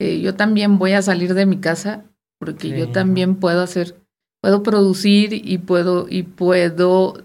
eh, 0.00 0.20
yo 0.20 0.34
también 0.34 0.78
voy 0.78 0.92
a 0.92 1.02
salir 1.02 1.34
de 1.34 1.46
mi 1.46 1.58
casa 1.58 2.04
porque 2.38 2.68
yo 2.68 2.92
también 2.92 3.36
puedo 3.36 3.62
hacer, 3.62 3.96
puedo 4.42 4.62
producir 4.62 5.32
y 5.32 5.58
puedo, 5.58 6.06
y 6.08 6.24
puedo 6.24 7.24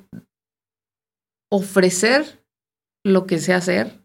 ofrecer 1.51 2.41
lo 3.03 3.25
que 3.25 3.39
sé 3.39 3.53
hacer 3.53 3.99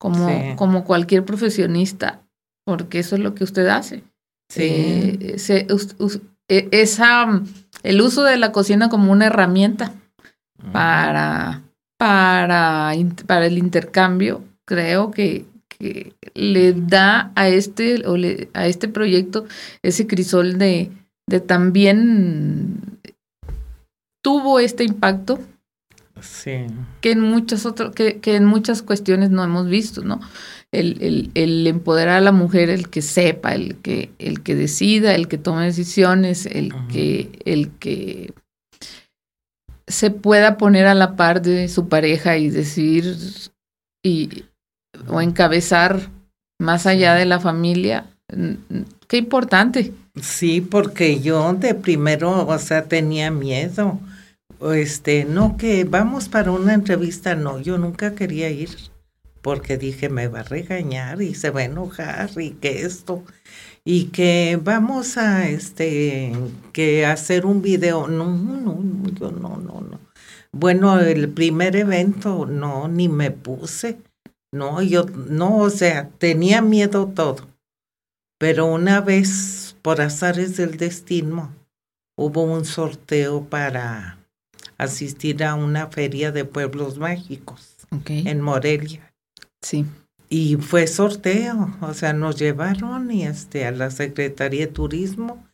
como, 0.00 0.56
como 0.56 0.84
cualquier 0.84 1.24
profesionista, 1.24 2.22
porque 2.64 3.00
eso 3.00 3.16
es 3.16 3.20
lo 3.20 3.34
que 3.34 3.44
usted 3.44 3.66
hace. 3.66 4.04
Sí. 4.48 4.62
Eh, 4.62 5.36
e, 6.48 6.68
esa, 6.72 7.42
el 7.82 8.00
uso 8.00 8.22
de 8.22 8.38
la 8.38 8.52
cocina 8.52 8.88
como 8.88 9.12
una 9.12 9.26
herramienta 9.26 9.92
para, 10.72 11.62
para, 11.98 12.92
para 13.26 13.46
el 13.46 13.58
intercambio, 13.58 14.44
creo 14.64 15.10
que, 15.10 15.44
que 15.68 16.14
le 16.34 16.72
da 16.72 17.32
a 17.34 17.48
este, 17.48 18.06
o 18.06 18.16
le, 18.16 18.48
a 18.54 18.66
este 18.66 18.88
proyecto 18.88 19.46
ese 19.82 20.06
crisol 20.06 20.58
de, 20.58 20.90
de 21.26 21.40
también 21.40 23.00
tuvo 24.22 24.60
este 24.60 24.84
impacto 24.84 25.40
sí. 26.20 26.66
que 27.00 27.10
en 27.12 27.20
muchas 27.20 27.66
otras, 27.66 27.92
que, 27.94 28.20
que, 28.20 28.36
en 28.36 28.44
muchas 28.44 28.82
cuestiones 28.82 29.30
no 29.30 29.42
hemos 29.42 29.68
visto, 29.68 30.02
¿no? 30.04 30.20
El, 30.70 31.02
el, 31.02 31.30
el, 31.34 31.66
empoderar 31.66 32.16
a 32.18 32.20
la 32.20 32.32
mujer, 32.32 32.68
el 32.70 32.88
que 32.90 33.02
sepa, 33.02 33.54
el 33.54 33.76
que, 33.76 34.10
el 34.18 34.42
que 34.42 34.54
decida, 34.54 35.14
el 35.14 35.26
que 35.26 35.38
tome 35.38 35.64
decisiones, 35.64 36.46
el 36.46 36.72
que, 36.88 37.30
el 37.44 37.70
que 37.70 38.34
se 39.88 40.10
pueda 40.10 40.56
poner 40.56 40.86
a 40.86 40.94
la 40.94 41.16
par 41.16 41.42
de 41.42 41.68
su 41.68 41.88
pareja 41.88 42.36
y 42.36 42.50
decidir 42.50 43.16
y 44.02 44.44
o 45.08 45.20
encabezar 45.20 46.10
más 46.58 46.86
allá 46.86 47.14
de 47.14 47.24
la 47.24 47.40
familia. 47.40 48.06
Qué 49.06 49.16
importante. 49.16 49.92
Sí, 50.20 50.60
porque 50.60 51.20
yo 51.20 51.52
de 51.54 51.74
primero, 51.74 52.46
o 52.46 52.58
sea, 52.58 52.84
tenía 52.84 53.30
miedo. 53.30 53.98
Este, 54.72 55.24
no 55.24 55.56
que 55.56 55.84
vamos 55.84 56.28
para 56.28 56.50
una 56.50 56.74
entrevista, 56.74 57.36
no, 57.36 57.60
yo 57.60 57.78
nunca 57.78 58.14
quería 58.14 58.50
ir 58.50 58.70
porque 59.40 59.78
dije 59.78 60.08
me 60.08 60.28
va 60.28 60.40
a 60.40 60.42
regañar 60.42 61.22
y 61.22 61.34
se 61.34 61.50
va 61.50 61.60
a 61.60 61.64
enojar 61.64 62.30
y 62.36 62.50
que 62.50 62.82
esto 62.82 63.24
y 63.90 64.10
que 64.10 64.60
vamos 64.62 65.16
a 65.16 65.48
este 65.48 66.30
que 66.74 67.06
hacer 67.06 67.46
un 67.46 67.62
video, 67.62 68.06
no, 68.06 68.36
no, 68.36 68.78
yo 69.18 69.30
no, 69.30 69.56
no, 69.56 69.80
no. 69.80 69.98
Bueno, 70.52 71.00
el 71.00 71.30
primer 71.30 71.74
evento 71.74 72.44
no 72.44 72.88
ni 72.88 73.08
me 73.08 73.30
puse 73.30 73.96
no, 74.52 74.82
yo, 74.82 75.04
no, 75.04 75.58
o 75.58 75.70
sea, 75.70 76.10
tenía 76.18 76.60
miedo 76.60 77.06
todo. 77.14 77.48
Pero 78.38 78.66
una 78.66 79.00
vez, 79.00 79.74
por 79.80 80.02
azares 80.02 80.58
del 80.58 80.76
destino, 80.76 81.54
hubo 82.14 82.42
un 82.42 82.66
sorteo 82.66 83.44
para 83.44 84.18
asistir 84.76 85.44
a 85.44 85.54
una 85.54 85.86
feria 85.88 86.30
de 86.30 86.44
pueblos 86.44 86.98
mágicos 86.98 87.76
en 88.04 88.42
Morelia. 88.42 89.14
Sí. 89.62 89.86
Y 90.30 90.56
fue 90.56 90.86
sorteo, 90.86 91.76
o 91.80 91.94
sea, 91.94 92.12
nos 92.12 92.36
llevaron 92.36 93.10
y 93.10 93.24
este 93.24 93.64
a 93.66 93.70
la 93.70 93.90
Secretaría 93.90 94.66
de 94.66 94.72
Turismo 94.72 95.46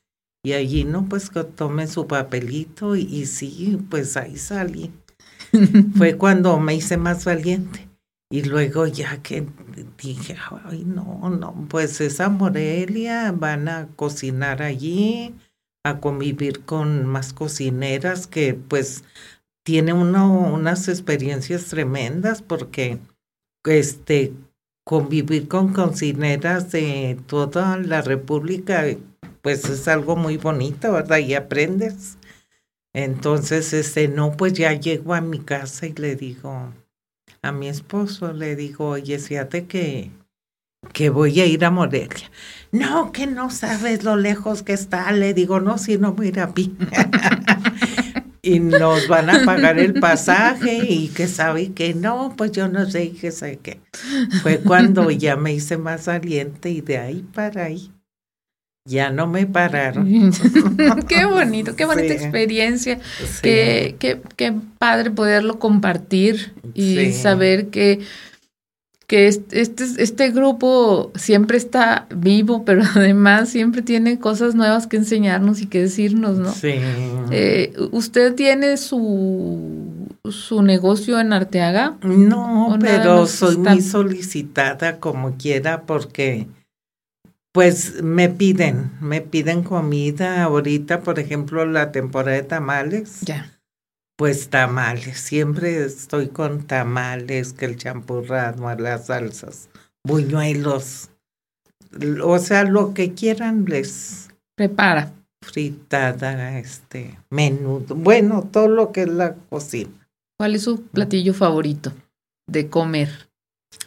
y 0.44 0.52
allí 0.52 0.84
no 0.84 1.08
pues 1.08 1.30
que 1.30 1.44
tomé 1.44 1.86
su 1.86 2.06
papelito 2.06 2.96
y, 2.96 3.02
y 3.02 3.26
sí, 3.26 3.78
pues 3.88 4.16
ahí 4.16 4.36
salí. 4.36 4.92
fue 5.96 6.16
cuando 6.16 6.58
me 6.58 6.74
hice 6.74 6.96
más 6.96 7.24
valiente. 7.24 7.88
Y 8.30 8.42
luego 8.42 8.86
ya 8.86 9.22
que 9.22 9.46
dije, 10.02 10.36
ay, 10.64 10.84
no, 10.84 11.30
no, 11.30 11.66
pues 11.68 12.00
esa 12.00 12.28
Morelia, 12.28 13.30
van 13.32 13.68
a 13.68 13.88
cocinar 13.94 14.60
allí, 14.60 15.34
a 15.84 16.00
convivir 16.00 16.64
con 16.64 17.06
más 17.06 17.32
cocineras 17.32 18.26
que 18.26 18.54
pues 18.54 19.04
tiene 19.64 19.92
uno 19.92 20.30
unas 20.52 20.88
experiencias 20.88 21.66
tremendas 21.66 22.42
porque 22.42 22.98
este 23.64 24.32
convivir 24.84 25.48
con 25.48 25.72
cocineras 25.72 26.70
de 26.70 27.18
toda 27.26 27.78
la 27.78 28.02
República 28.02 28.84
pues 29.44 29.68
es 29.68 29.88
algo 29.88 30.16
muy 30.16 30.38
bonito, 30.38 30.90
¿verdad? 30.92 31.18
Y 31.18 31.34
aprendes. 31.34 32.16
Entonces, 32.94 33.74
este, 33.74 34.08
no, 34.08 34.32
pues 34.38 34.54
ya 34.54 34.72
llego 34.72 35.12
a 35.12 35.20
mi 35.20 35.38
casa 35.38 35.86
y 35.86 35.92
le 35.92 36.16
digo, 36.16 36.72
a 37.42 37.52
mi 37.52 37.68
esposo, 37.68 38.32
le 38.32 38.56
digo, 38.56 38.88
oye, 38.88 39.18
fíjate 39.18 39.66
que, 39.66 40.10
que 40.94 41.10
voy 41.10 41.40
a 41.40 41.46
ir 41.46 41.62
a 41.66 41.70
Morelia. 41.70 42.30
No, 42.72 43.12
que 43.12 43.26
no 43.26 43.50
sabes 43.50 44.02
lo 44.02 44.16
lejos 44.16 44.62
que 44.62 44.72
está. 44.72 45.12
Le 45.12 45.34
digo, 45.34 45.60
no, 45.60 45.76
si 45.76 45.98
no 45.98 46.14
voy 46.14 46.26
a 46.26 46.28
ir 46.30 46.40
a 46.40 46.54
pie. 46.54 46.70
y 48.44 48.60
nos 48.60 49.08
van 49.08 49.30
a 49.30 49.44
pagar 49.44 49.78
el 49.78 49.94
pasaje 49.94 50.84
y 50.86 51.08
que 51.08 51.26
sabe 51.26 51.72
que 51.72 51.94
no, 51.94 52.34
pues 52.36 52.52
yo 52.52 52.68
no 52.68 52.88
sé 52.88 53.12
qué 53.12 53.30
sé 53.30 53.58
qué. 53.62 53.80
Fue 54.42 54.58
cuando 54.58 55.10
ya 55.10 55.36
me 55.36 55.54
hice 55.54 55.78
más 55.78 56.06
valiente 56.06 56.70
y 56.70 56.82
de 56.82 56.98
ahí 56.98 57.24
para 57.34 57.64
ahí 57.64 57.90
ya 58.86 59.10
no 59.10 59.26
me 59.26 59.46
pararon. 59.46 60.30
qué 61.08 61.24
bonito, 61.24 61.74
qué 61.74 61.86
bonita 61.86 62.12
experiencia. 62.12 63.00
Qué, 63.40 63.96
qué, 63.98 64.20
qué, 64.36 64.52
padre 64.78 65.10
poderlo 65.10 65.58
compartir 65.58 66.52
y 66.74 67.12
saber 67.12 67.68
que, 67.68 68.00
que 69.14 69.28
este, 69.28 69.84
este 70.02 70.30
grupo 70.32 71.12
siempre 71.14 71.56
está 71.56 72.08
vivo, 72.16 72.64
pero 72.66 72.82
además 72.96 73.48
siempre 73.48 73.80
tiene 73.80 74.18
cosas 74.18 74.56
nuevas 74.56 74.88
que 74.88 74.96
enseñarnos 74.96 75.60
y 75.60 75.66
que 75.66 75.82
decirnos, 75.82 76.36
¿no? 76.36 76.52
Sí. 76.52 76.74
Eh, 77.30 77.72
¿Usted 77.92 78.34
tiene 78.34 78.76
su, 78.76 80.08
su 80.28 80.62
negocio 80.62 81.20
en 81.20 81.32
Arteaga? 81.32 81.96
No, 82.02 82.76
pero 82.80 83.28
soy 83.28 83.56
muy 83.56 83.82
solicitada 83.82 84.98
como 84.98 85.36
quiera 85.36 85.82
porque 85.82 86.48
pues 87.52 88.02
me 88.02 88.28
piden, 88.28 88.90
me 89.00 89.20
piden 89.20 89.62
comida 89.62 90.42
ahorita, 90.42 91.02
por 91.02 91.20
ejemplo, 91.20 91.64
la 91.66 91.92
temporada 91.92 92.36
de 92.36 92.42
tamales. 92.42 93.20
Ya. 93.20 93.53
Pues 94.16 94.48
tamales, 94.48 95.18
siempre 95.18 95.84
estoy 95.84 96.28
con 96.28 96.66
tamales, 96.66 97.52
que 97.52 97.64
el 97.64 97.76
champurrado, 97.76 98.72
las 98.76 99.06
salsas, 99.06 99.68
buñuelos, 100.04 101.10
o 102.22 102.38
sea, 102.38 102.62
lo 102.62 102.94
que 102.94 103.14
quieran 103.14 103.64
les 103.64 104.28
prepara. 104.56 105.12
Fritada, 105.44 106.58
este, 106.58 107.18
menudo, 107.28 107.96
bueno, 107.96 108.48
todo 108.50 108.68
lo 108.68 108.92
que 108.92 109.02
es 109.02 109.08
la 109.08 109.34
cocina. 109.34 109.90
¿Cuál 110.38 110.54
es 110.54 110.62
su 110.62 110.82
platillo 110.82 111.34
favorito 111.34 111.92
de 112.46 112.68
comer? 112.68 113.28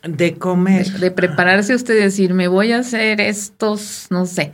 De 0.03 0.35
comer. 0.37 0.91
De, 0.99 1.11
prepararse 1.11 1.73
usted 1.73 1.95
y 1.95 2.01
decir, 2.01 2.33
me 2.33 2.47
voy 2.47 2.73
a 2.73 2.79
hacer 2.79 3.21
estos, 3.21 4.07
no 4.09 4.25
sé. 4.25 4.53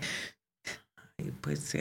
Pues, 1.43 1.75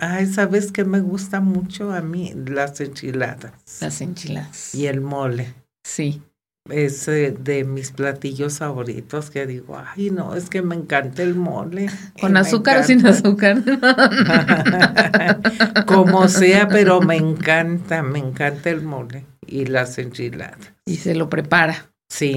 ay, 0.00 0.26
¿sabes 0.26 0.72
qué 0.72 0.84
me 0.84 0.98
gusta 0.98 1.40
mucho 1.40 1.92
a 1.92 2.00
mí? 2.00 2.34
Las 2.34 2.80
enchiladas. 2.80 3.52
Las 3.80 4.00
enchiladas. 4.00 4.74
Y 4.74 4.86
el 4.86 5.00
mole. 5.00 5.54
Sí. 5.84 6.22
Es 6.68 7.06
de 7.06 7.64
mis 7.64 7.92
platillos 7.92 8.58
favoritos 8.58 9.30
que 9.30 9.46
digo, 9.46 9.78
ay, 9.78 10.10
no, 10.10 10.34
es 10.34 10.50
que 10.50 10.62
me 10.62 10.74
encanta 10.74 11.22
el 11.22 11.36
mole. 11.36 11.88
¿Con 12.20 12.36
azúcar 12.36 12.80
o 12.80 12.84
sin 12.84 13.06
azúcar? 13.06 13.62
Como 15.86 16.28
sea, 16.28 16.66
pero 16.66 17.00
me 17.00 17.16
encanta, 17.16 18.02
me 18.02 18.18
encanta 18.18 18.70
el 18.70 18.82
mole 18.82 19.24
y 19.46 19.66
las 19.66 19.98
enchiladas. 19.98 20.72
Y 20.84 20.96
se 20.96 21.14
lo 21.14 21.30
prepara. 21.30 21.92
Sí. 22.08 22.36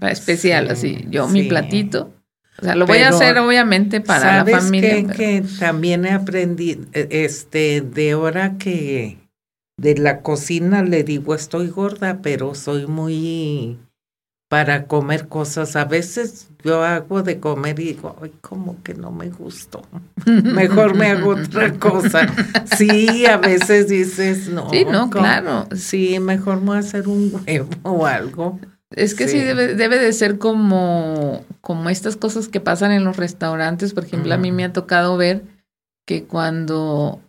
especial, 0.00 0.70
así. 0.70 1.06
Yo, 1.08 1.28
mi 1.28 1.44
platito. 1.44 2.12
O 2.60 2.64
sea, 2.64 2.74
lo 2.74 2.86
voy 2.86 2.98
a 2.98 3.08
hacer 3.08 3.38
obviamente 3.38 4.00
para 4.00 4.44
la 4.44 4.58
familia. 4.58 5.06
Que, 5.06 5.12
que 5.12 5.44
también 5.58 6.04
he 6.04 6.12
aprendido, 6.12 6.86
e, 6.92 7.08
este, 7.24 7.80
de 7.80 8.14
hora 8.14 8.58
que 8.58 9.18
de 9.76 9.96
la 9.96 10.20
cocina 10.20 10.82
le 10.82 11.02
digo, 11.02 11.34
estoy 11.34 11.68
gorda, 11.68 12.20
pero 12.22 12.54
soy 12.54 12.86
muy 12.86 13.78
para 14.48 14.86
comer 14.86 15.26
cosas. 15.26 15.74
A 15.74 15.84
veces 15.84 16.48
yo 16.62 16.84
hago 16.84 17.22
de 17.22 17.40
comer 17.40 17.80
y 17.80 17.94
digo, 17.94 18.16
ay, 18.22 18.32
como 18.40 18.80
que 18.84 18.94
no 18.94 19.10
me 19.10 19.28
gustó. 19.30 19.82
Mejor 20.26 20.94
me 20.94 21.08
hago 21.08 21.30
otra 21.30 21.72
cosa. 21.78 22.28
Sí, 22.76 23.26
a 23.26 23.36
veces 23.36 23.88
dices, 23.88 24.48
no. 24.48 24.70
Sí, 24.70 24.84
no, 24.84 25.10
claro. 25.10 25.66
Sí, 25.74 26.20
mejor 26.20 26.60
me 26.60 26.66
voy 26.66 26.76
a 26.76 26.80
hacer 26.80 27.08
un 27.08 27.32
huevo 27.34 27.68
o 27.82 28.06
algo. 28.06 28.60
Es 28.96 29.14
que 29.14 29.28
sí, 29.28 29.38
debe, 29.38 29.74
debe, 29.74 29.98
de 29.98 30.12
ser 30.12 30.38
como, 30.38 31.44
como 31.60 31.90
estas 31.90 32.16
cosas 32.16 32.48
que 32.48 32.60
pasan 32.60 32.92
en 32.92 33.04
los 33.04 33.16
restaurantes. 33.16 33.92
Por 33.92 34.04
ejemplo, 34.04 34.34
a 34.34 34.38
mí 34.38 34.52
me 34.52 34.64
ha 34.64 34.72
tocado 34.72 35.16
ver 35.16 35.42
que 36.06 36.24
cuando 36.24 37.20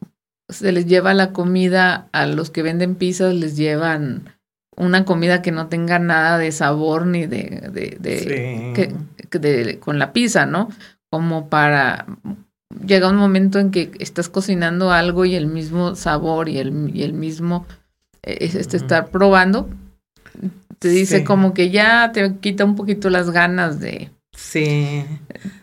se 0.50 0.72
les 0.72 0.86
lleva 0.86 1.14
la 1.14 1.32
comida 1.32 2.08
a 2.12 2.28
los 2.28 2.52
que 2.52 2.62
venden 2.62 2.96
pizzas, 2.96 3.34
les 3.34 3.58
llevan 3.58 4.36
una 4.78 5.06
comida 5.06 5.42
que 5.42 5.52
no 5.52 5.68
tenga 5.68 6.00
nada 6.00 6.38
de 6.38 6.52
sabor 6.52 7.08
ni 7.08 7.26
de, 7.26 7.70
de, 7.72 7.98
de, 9.32 9.80
con 9.80 10.00
la 10.00 10.14
pizza, 10.14 10.46
¿no? 10.46 10.70
Como 11.10 11.50
para 11.50 12.06
llega 12.86 13.10
un 13.10 13.16
momento 13.16 13.60
en 13.60 13.72
que 13.72 13.92
estás 14.00 14.30
cocinando 14.30 14.92
algo 14.92 15.26
y 15.26 15.36
el 15.36 15.48
mismo 15.48 15.96
sabor 15.96 16.50
y 16.50 16.58
el, 16.58 16.92
y 16.94 17.04
el 17.04 17.14
mismo 17.14 17.66
es 18.22 18.56
este, 18.56 18.78
estar 18.78 19.10
probando 19.10 19.70
te 20.86 20.92
dice 20.92 21.24
como 21.24 21.56
que 21.56 21.72
ya 21.72 22.12
te 22.14 22.36
quita 22.36 22.64
un 22.64 22.76
poquito 22.76 23.10
las 23.10 23.32
ganas 23.32 23.80
de 23.80 24.12
sí 24.38 25.04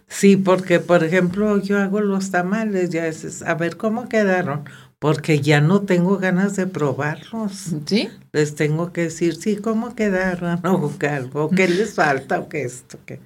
sí 0.08 0.36
porque 0.36 0.80
por 0.80 1.04
ejemplo 1.04 1.58
yo 1.58 1.78
hago 1.78 2.00
los 2.00 2.32
tamales 2.32 2.90
ya 2.90 3.06
es 3.06 3.42
a 3.42 3.54
ver 3.54 3.76
cómo 3.76 4.08
quedaron 4.08 4.64
porque 4.98 5.40
ya 5.40 5.60
no 5.60 5.82
tengo 5.82 6.18
ganas 6.18 6.54
de 6.54 6.68
probarlos. 6.68 7.74
¿Sí? 7.86 8.08
Les 8.32 8.54
tengo 8.54 8.92
que 8.92 9.00
decir, 9.00 9.34
sí, 9.34 9.56
cómo 9.56 9.96
quedaron, 9.96 10.60
o 10.64 10.92
algo, 11.10 11.50
qué 11.50 11.66
les 11.66 11.94
falta, 11.94 12.38
o 12.38 12.48
qué 12.48 12.62
esto, 12.62 13.00
qué. 13.04 13.18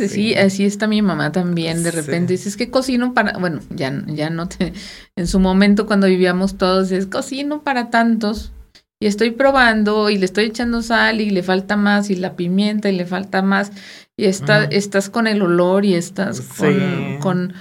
Sí, 0.00 0.34
así 0.34 0.64
está 0.66 0.88
mi 0.88 1.02
mamá 1.02 1.30
también. 1.30 1.84
De 1.84 1.92
repente 1.92 2.32
dices 2.32 2.56
que 2.56 2.72
cocino 2.72 3.14
para, 3.14 3.38
bueno, 3.38 3.60
ya, 3.70 4.02
ya 4.08 4.30
no 4.30 4.48
te, 4.48 4.72
en 5.14 5.28
su 5.28 5.38
momento 5.38 5.86
cuando 5.86 6.08
vivíamos 6.08 6.58
todos, 6.58 6.90
es 6.90 7.06
cocino 7.06 7.62
para 7.62 7.88
tantos 7.88 8.52
y 9.00 9.06
estoy 9.06 9.30
probando 9.30 10.10
y 10.10 10.18
le 10.18 10.24
estoy 10.24 10.46
echando 10.46 10.82
sal 10.82 11.20
y 11.20 11.30
le 11.30 11.42
falta 11.42 11.76
más 11.76 12.10
y 12.10 12.16
la 12.16 12.34
pimienta 12.34 12.88
y 12.88 12.96
le 12.96 13.04
falta 13.04 13.42
más 13.42 13.72
y 14.16 14.24
está, 14.24 14.64
estás 14.64 15.10
con 15.10 15.26
el 15.26 15.42
olor 15.42 15.84
y 15.84 15.94
estás 15.94 16.40
con, 16.40 17.18
con 17.20 17.54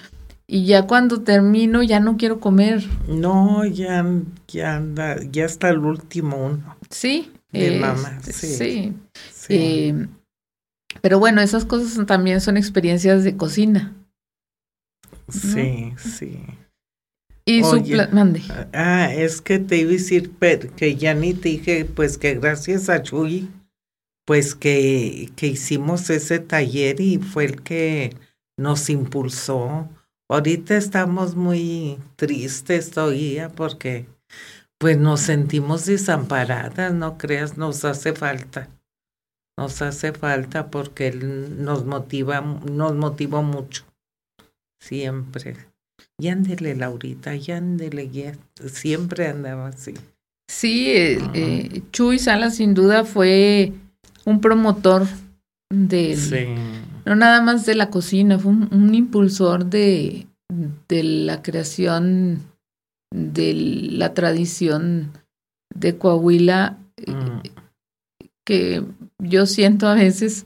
y 0.47 0.65
ya 0.65 0.83
cuando 0.83 1.21
termino 1.21 1.81
ya 1.83 1.99
no 1.99 2.17
quiero 2.17 2.39
comer. 2.39 2.83
No, 3.07 3.65
ya, 3.65 4.05
ya, 4.47 4.81
ya 5.31 5.45
está 5.45 5.69
el 5.69 5.79
último 5.79 6.37
uno. 6.37 6.77
Sí. 6.89 7.31
De 7.51 7.79
mamá, 7.79 8.19
sí. 8.21 8.93
Sí. 9.31 9.55
Eh, 9.55 10.07
pero 11.01 11.19
bueno, 11.19 11.41
esas 11.41 11.65
cosas 11.65 12.05
también 12.05 12.41
son 12.41 12.57
experiencias 12.57 13.23
de 13.23 13.35
cocina. 13.37 13.93
Sí, 15.29 15.93
sí. 15.97 16.39
Y 17.45 17.63
su 17.63 17.81
mande. 18.11 18.41
Ah, 18.73 19.13
es 19.13 19.41
que 19.41 19.59
te 19.59 19.77
iba 19.77 19.89
a 19.89 19.93
decir 19.93 20.31
que 20.75 20.95
ya 20.95 21.13
ni 21.13 21.33
te 21.33 21.49
dije, 21.49 21.85
pues 21.85 22.17
que 22.17 22.35
gracias 22.35 22.89
a 22.89 23.03
Chuy, 23.03 23.49
pues 24.25 24.55
que, 24.55 25.29
que 25.35 25.47
hicimos 25.47 26.09
ese 26.09 26.39
taller 26.39 26.99
y 26.99 27.19
fue 27.19 27.45
el 27.45 27.61
que 27.61 28.15
nos 28.57 28.89
impulsó 28.89 29.87
Ahorita 30.27 30.75
estamos 30.75 31.35
muy 31.35 31.99
tristes 32.15 32.89
todavía 32.89 33.49
porque 33.49 34.07
pues 34.79 34.97
nos 34.97 35.21
sentimos 35.21 35.85
desamparadas, 35.85 36.93
no 36.93 37.17
creas, 37.19 37.57
nos 37.57 37.85
hace 37.85 38.13
falta. 38.13 38.67
Nos 39.57 39.81
hace 39.83 40.13
falta 40.13 40.71
porque 40.71 41.07
él 41.09 41.63
nos 41.63 41.85
motiva, 41.85 42.41
nos 42.41 42.95
motivó 42.95 43.43
mucho. 43.43 43.85
Siempre. 44.81 45.57
Y 46.17 46.29
ándele, 46.29 46.75
Laurita, 46.75 47.35
y 47.35 47.51
ándele, 47.51 48.37
siempre 48.67 49.27
andaba 49.27 49.67
así. 49.67 49.93
Sí, 50.47 50.87
eh, 50.87 51.19
eh, 51.33 51.81
Chuy 51.91 52.19
Sala 52.19 52.51
sin 52.51 52.73
duda 52.73 53.03
fue 53.03 53.73
un 54.25 54.39
promotor 54.39 55.07
de 55.69 56.57
no 57.05 57.15
nada 57.15 57.41
más 57.41 57.65
de 57.65 57.75
la 57.75 57.89
cocina, 57.89 58.39
fue 58.39 58.51
un, 58.51 58.95
impulsor 58.95 59.65
de, 59.65 60.27
de 60.87 61.03
la 61.03 61.41
creación 61.41 62.43
de 63.13 63.53
la 63.53 64.13
tradición 64.13 65.11
de 65.73 65.97
Coahuila 65.97 66.77
mm. 67.05 67.39
que 68.45 68.83
yo 69.19 69.45
siento 69.45 69.87
a 69.87 69.95
veces 69.95 70.45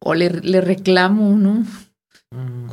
o 0.00 0.14
le, 0.14 0.30
le 0.30 0.60
reclamo, 0.60 1.36
¿no? 1.36 1.64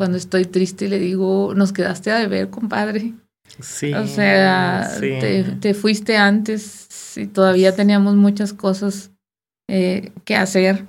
Cuando 0.02 0.18
estoy 0.18 0.45
triste 0.45 0.88
le 0.90 0.98
digo, 0.98 1.53
nos 1.53 1.73
quedaste 1.73 2.10
a 2.10 2.18
deber, 2.18 2.49
compadre. 2.49 3.14
Sí. 3.60 3.94
O 3.94 4.07
sea, 4.07 4.90
te, 4.99 5.44
te, 5.44 5.76
fuiste 5.76 6.18
antes 6.18 7.15
y 7.15 7.28
todavía 7.28 7.76
teníamos 7.76 8.15
muchas 8.15 8.52
cosas 8.52 9.11
eh, 9.69 10.11
que 10.26 10.36
hacer. 10.36 10.88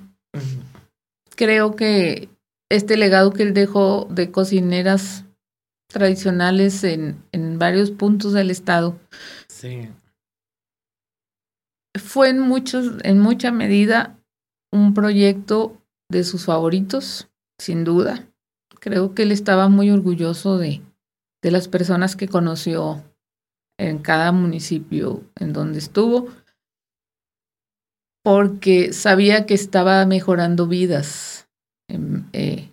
Creo 1.35 1.75
que 1.75 2.27
este 2.71 2.97
legado 2.97 3.33
que 3.33 3.43
él 3.43 3.53
dejó 3.53 4.07
de 4.09 4.31
cocineras 4.31 5.25
tradicionales 5.89 6.83
en, 6.83 7.23
en 7.31 7.59
varios 7.59 7.91
puntos 7.91 8.33
del 8.33 8.49
estado 8.49 8.99
sí. 9.47 9.89
fue 12.03 12.29
en, 12.29 12.39
muchos, 12.39 12.95
en 13.03 13.19
mucha 13.19 13.51
medida 13.51 14.17
un 14.71 14.95
proyecto 14.95 15.79
de 16.09 16.23
sus 16.23 16.45
favoritos, 16.45 17.29
sin 17.59 17.83
duda. 17.83 18.27
Creo 18.83 19.15
que 19.15 19.23
él 19.23 19.31
estaba 19.31 19.69
muy 19.69 19.89
orgulloso 19.89 20.57
de, 20.57 20.81
de 21.41 21.51
las 21.51 21.69
personas 21.69 22.17
que 22.17 22.27
conoció 22.27 23.01
en 23.79 23.99
cada 23.99 24.33
municipio 24.33 25.23
en 25.39 25.53
donde 25.53 25.79
estuvo 25.79 26.27
porque 28.25 28.91
sabía 28.91 29.45
que 29.45 29.53
estaba 29.53 30.05
mejorando 30.05 30.67
vidas 30.67 31.47
em, 31.89 32.25
eh, 32.33 32.71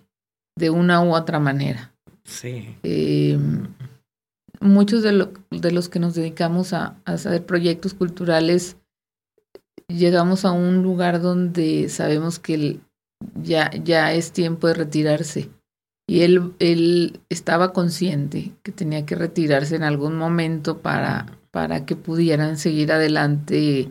de 0.57 0.69
una 0.69 1.01
u 1.01 1.15
otra 1.15 1.39
manera. 1.39 1.93
Sí. 2.25 2.75
Em, 2.83 3.67
muchos 4.59 5.03
de, 5.03 5.29
de, 5.49 5.71
los 5.71 5.87
que 5.87 5.99
nos 5.99 6.13
dedicamos 6.13 6.73
a, 6.73 6.97
hacer 7.05 7.45
proyectos 7.45 7.93
culturales 7.93 8.75
llegamos 9.87 10.43
a 10.43 10.51
un 10.51 10.83
lugar 10.83 11.21
donde 11.21 11.87
sabemos 11.87 12.37
que 12.37 12.81
ya, 13.41 13.71
ya 13.71 14.11
es 14.11 14.33
tiempo 14.33 14.67
de 14.67 14.73
retirarse. 14.73 15.49
Y 16.11 16.23
él, 16.23 16.51
él 16.59 17.21
estaba 17.29 17.71
consciente 17.71 18.51
que 18.63 18.73
tenía 18.73 19.05
que 19.05 19.15
retirarse 19.15 19.77
en 19.77 19.83
algún 19.83 20.17
momento 20.17 20.79
para, 20.79 21.37
para 21.51 21.85
que 21.85 21.95
pudieran 21.95 22.57
seguir 22.57 22.91
adelante 22.91 23.89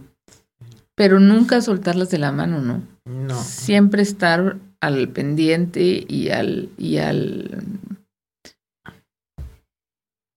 pero 1.00 1.18
nunca 1.18 1.62
soltarlas 1.62 2.10
de 2.10 2.18
la 2.18 2.30
mano, 2.30 2.60
¿no? 2.60 2.82
No. 3.06 3.42
Siempre 3.42 4.02
estar 4.02 4.58
al 4.82 5.08
pendiente 5.08 6.04
y 6.06 6.28
al 6.28 6.68
y 6.76 6.98
al 6.98 7.62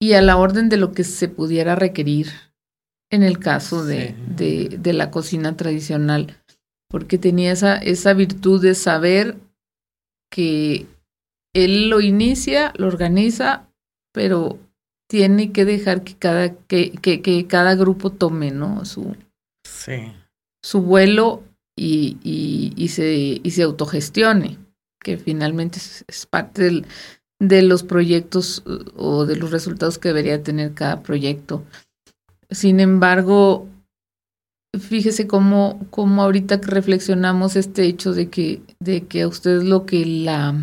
y 0.01 0.13
a 0.13 0.21
la 0.21 0.37
orden 0.37 0.69
de 0.69 0.77
lo 0.77 0.93
que 0.93 1.03
se 1.03 1.27
pudiera 1.27 1.75
requerir 1.75 2.29
en 3.11 3.23
el 3.23 3.39
caso 3.39 3.83
de, 3.83 4.15
de, 4.37 4.77
de 4.79 4.93
la 4.93 5.11
cocina 5.11 5.57
tradicional, 5.57 6.37
porque 6.87 7.17
tenía 7.17 7.51
esa, 7.51 7.75
esa 7.75 8.13
virtud 8.13 8.61
de 8.61 8.73
saber 8.73 9.35
que 10.31 10.87
él 11.53 11.89
lo 11.89 12.01
inicia, 12.01 12.73
lo 12.77 12.87
organiza, 12.87 13.67
pero 14.13 14.59
tiene 15.09 15.51
que 15.51 15.65
dejar 15.65 16.03
que 16.03 16.15
cada, 16.15 16.55
que, 16.55 16.91
que, 16.91 17.21
que 17.21 17.47
cada 17.47 17.75
grupo 17.75 18.11
tome, 18.11 18.51
¿no? 18.51 18.85
Su, 18.85 19.15
sí 19.63 20.13
su 20.63 20.81
vuelo 20.81 21.43
y, 21.77 22.17
y, 22.75 22.87
se, 22.87 23.41
y 23.43 23.51
se 23.51 23.63
autogestione, 23.63 24.57
que 24.99 25.17
finalmente 25.17 25.79
es, 26.07 26.25
parte 26.25 26.83
de 27.39 27.61
los 27.61 27.83
proyectos 27.83 28.63
uh, 28.65 28.83
o 28.95 29.25
de 29.25 29.35
los 29.35 29.51
resultados 29.51 29.99
que 29.99 30.07
debería 30.09 30.41
tener 30.41 30.73
cada 30.73 31.03
proyecto. 31.03 31.63
Sin 32.49 32.79
embargo, 32.79 33.67
fíjese 34.79 35.27
cómo, 35.27 35.85
cómo 35.89 36.23
ahorita 36.23 36.61
que 36.61 36.67
reflexionamos 36.67 37.55
este 37.55 37.83
hecho 37.85 38.13
de 38.13 38.29
que, 38.29 38.61
de 38.79 39.05
que 39.05 39.23
a 39.23 39.27
usted 39.27 39.63
lo 39.63 39.85
que 39.85 40.05
la 40.05 40.55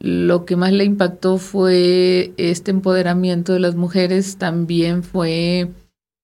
lo 0.00 0.44
que 0.44 0.56
más 0.56 0.72
le 0.72 0.84
impactó 0.84 1.38
fue 1.38 2.32
este 2.36 2.70
empoderamiento 2.70 3.52
de 3.52 3.60
las 3.60 3.76
mujeres, 3.76 4.36
también 4.36 5.02
fue 5.02 5.70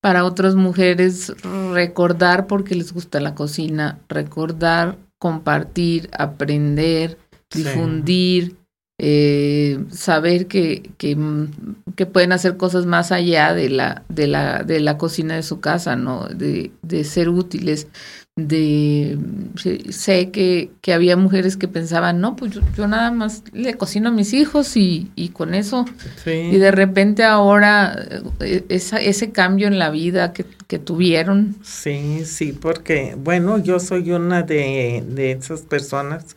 para 0.01 0.25
otras 0.25 0.55
mujeres 0.55 1.33
recordar 1.73 2.47
porque 2.47 2.75
les 2.75 2.93
gusta 2.93 3.21
la 3.21 3.35
cocina, 3.35 3.99
recordar, 4.09 4.97
compartir, 5.19 6.09
aprender, 6.13 7.19
difundir 7.53 8.57
eh, 8.99 9.85
saber 9.91 10.47
que, 10.47 10.91
que, 10.97 11.19
que, 11.97 12.07
pueden 12.07 12.33
hacer 12.33 12.57
cosas 12.57 12.87
más 12.87 13.13
allá 13.13 13.53
de 13.53 13.69
la, 13.69 14.05
de 14.09 14.27
la, 14.27 14.63
de 14.63 14.81
la 14.81 14.97
cocina 14.97 15.37
de 15.37 15.43
su 15.43 15.61
casa, 15.61 15.97
¿no? 15.97 16.29
De, 16.29 16.71
de 16.81 17.05
ser 17.05 17.29
útiles, 17.29 17.89
de 18.37 19.19
sé 19.89 20.31
que, 20.31 20.71
que, 20.83 20.93
había 20.93 21.17
mujeres 21.17 21.57
que 21.57 21.69
pensaban, 21.69 22.21
no, 22.21 22.37
pues 22.37 22.53
yo, 22.77 22.87
nada 22.87 23.11
más 23.11 23.43
le 23.55 23.75
cocino 23.75 24.11
a 24.11 24.13
mis 24.13 24.35
hijos 24.35 24.77
y, 24.77 25.11
y 25.17 25.31
con 25.31 25.55
eso. 25.55 25.87
Y 26.27 26.59
de 26.59 26.71
repente 26.71 27.25
ahora 27.25 27.97
eh, 28.41 28.65
esa, 28.69 28.99
ese 28.99 29.33
cambio 29.33 29.69
en 29.69 29.79
la 29.79 29.89
vida 29.89 30.35
que, 30.35 30.45
que, 30.67 30.79
tuvieron. 30.79 31.57
Sí, 31.63 32.27
sí, 32.27 32.53
porque 32.53 33.17
bueno, 33.19 33.57
yo 33.57 33.81
soy 33.81 34.13
una 34.13 34.43
de, 34.43 35.03
de 35.09 35.33
esas 35.33 35.63
personas 35.63 36.37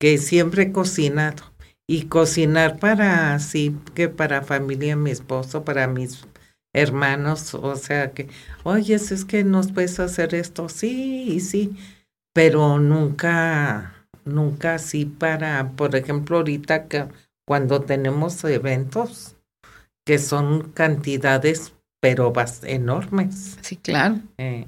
que 0.00 0.18
siempre 0.18 0.64
he 0.64 0.72
cocinado. 0.72 1.44
Y 1.88 2.06
cocinar 2.06 2.80
para, 2.80 3.38
sí, 3.38 3.76
que 3.94 4.08
para 4.08 4.42
familia, 4.42 4.96
mi 4.96 5.12
esposo, 5.12 5.64
para 5.64 5.86
mis 5.86 6.26
hermanos, 6.76 7.54
o 7.54 7.74
sea 7.76 8.12
que, 8.12 8.28
oye, 8.62 8.94
es 8.94 9.24
que 9.24 9.44
nos 9.44 9.72
puedes 9.72 9.98
hacer 9.98 10.34
esto, 10.34 10.68
sí, 10.68 11.40
sí, 11.40 11.74
pero 12.32 12.78
nunca, 12.78 14.06
nunca 14.24 14.74
así 14.74 15.06
para, 15.06 15.70
por 15.70 15.96
ejemplo, 15.96 16.36
ahorita 16.36 16.86
que 16.86 17.06
cuando 17.46 17.80
tenemos 17.80 18.44
eventos 18.44 19.36
que 20.04 20.18
son 20.18 20.70
cantidades, 20.72 21.72
pero 22.00 22.32
enormes. 22.62 23.58
Sí, 23.62 23.76
claro. 23.76 24.20
Eh, 24.38 24.66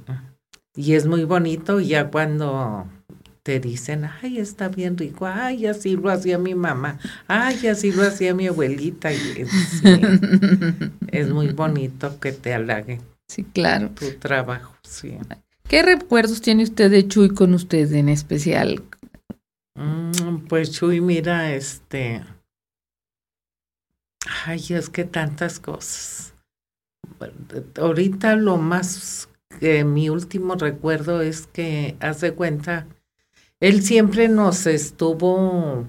y 0.75 0.95
es 0.95 1.07
muy 1.07 1.25
bonito 1.25 1.79
y 1.79 1.89
ya 1.89 2.11
cuando 2.11 2.89
te 3.49 3.61
dicen, 3.61 4.05
ay, 4.05 4.41
está 4.41 4.69
bien 4.69 4.99
rico, 4.99 5.27
ay, 5.27 5.65
así 5.65 5.97
lo 5.97 6.11
hacía 6.11 6.37
mi 6.37 6.55
mamá, 6.55 6.99
ay, 7.29 7.69
así 7.69 7.93
lo 7.93 8.03
hacía 8.03 8.35
mi 8.35 8.47
abuelita. 8.47 9.11
Y, 9.11 9.47
es 11.11 11.31
muy 11.31 11.49
bonito 11.55 12.21
que 12.21 12.33
te 12.33 12.53
halague. 12.53 13.01
Sí, 13.27 13.45
claro. 13.45 13.89
Tu 13.99 14.19
trabajo, 14.19 14.77
sí. 14.83 15.17
¿Qué 15.67 15.83
recuerdos 15.83 16.43
tiene 16.43 16.63
usted 16.63 16.91
de 16.91 17.09
Chuy 17.09 17.31
con 17.31 17.55
usted 17.55 17.91
en 17.95 18.11
especial? 18.11 18.83
Mm, 19.77 20.41
pues 20.47 20.71
Chuy, 20.73 21.01
mira, 21.01 21.55
este... 21.55 22.23
Ay, 24.45 24.63
es 24.69 24.91
que 24.91 25.05
tantas 25.05 25.59
cosas. 25.59 26.35
Ahorita 27.81 28.37
lo 28.37 28.59
más 28.59 29.31
que 29.59 29.85
mi 29.85 30.11
último 30.11 30.55
recuerdo 30.57 31.23
es 31.23 31.47
que 31.47 31.97
hace 32.01 32.35
cuenta 32.35 32.87
él 33.61 33.83
siempre 33.83 34.29
nos 34.29 34.67
estuvo 34.67 35.87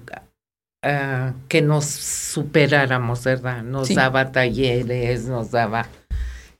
uh, 0.84 1.32
que 1.48 1.62
nos 1.62 1.84
superáramos, 1.84 3.24
¿verdad? 3.24 3.62
Nos 3.62 3.94
daba 3.94 4.32
talleres, 4.32 5.24
nos 5.26 5.50
daba... 5.50 5.86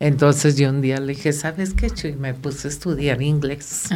Entonces 0.02 0.56
yo 0.56 0.70
un 0.70 0.80
día 0.80 0.98
le 0.98 1.08
dije, 1.08 1.34
¿sabes 1.34 1.74
qué, 1.74 1.90
Chuy? 1.90 2.14
Me 2.14 2.32
puse 2.32 2.68
a 2.68 2.70
estudiar 2.70 3.20
inglés. 3.20 3.90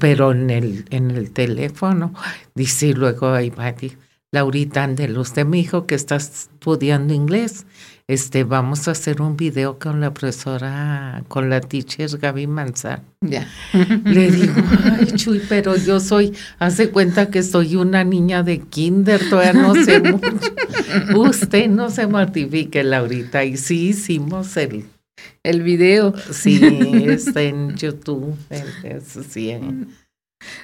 pero 0.00 0.32
en 0.32 0.50
el, 0.50 0.84
en 0.90 1.10
el 1.10 1.30
teléfono. 1.30 2.12
Dice, 2.54 2.88
y 2.88 2.92
luego 2.92 3.28
ahí 3.28 3.48
va, 3.48 3.74
Laurita 4.30 4.82
Andel, 4.82 5.16
usted 5.16 5.46
me 5.46 5.56
dijo 5.56 5.86
que 5.86 5.94
está 5.94 6.16
estudiando 6.16 7.14
inglés 7.14 7.64
este, 8.06 8.44
vamos 8.44 8.86
a 8.86 8.90
hacer 8.90 9.22
un 9.22 9.36
video 9.36 9.78
con 9.78 10.00
la 10.00 10.12
profesora, 10.12 11.24
con 11.28 11.48
la 11.48 11.60
teacher 11.60 12.18
Gaby 12.18 12.46
Manzar. 12.46 13.02
Ya. 13.22 13.48
Le 14.04 14.30
digo, 14.30 14.54
ay, 14.84 15.06
Chuy, 15.12 15.40
pero 15.48 15.76
yo 15.76 16.00
soy, 16.00 16.34
hace 16.58 16.90
cuenta 16.90 17.30
que 17.30 17.42
soy 17.42 17.76
una 17.76 18.04
niña 18.04 18.42
de 18.42 18.60
kinder, 18.60 19.20
todavía 19.30 19.54
no 19.54 19.74
sé 19.74 20.00
mucho. 20.00 20.28
Usted 21.16 21.68
no 21.68 21.88
se 21.88 22.06
mortifique, 22.06 22.84
Laurita. 22.84 23.44
Y 23.44 23.56
sí 23.56 23.88
hicimos 23.88 24.56
el... 24.56 24.84
El 25.42 25.62
video. 25.62 26.14
Sí, 26.32 26.60
está 27.08 27.42
en 27.42 27.74
YouTube. 27.76 28.36
sí, 29.28 29.54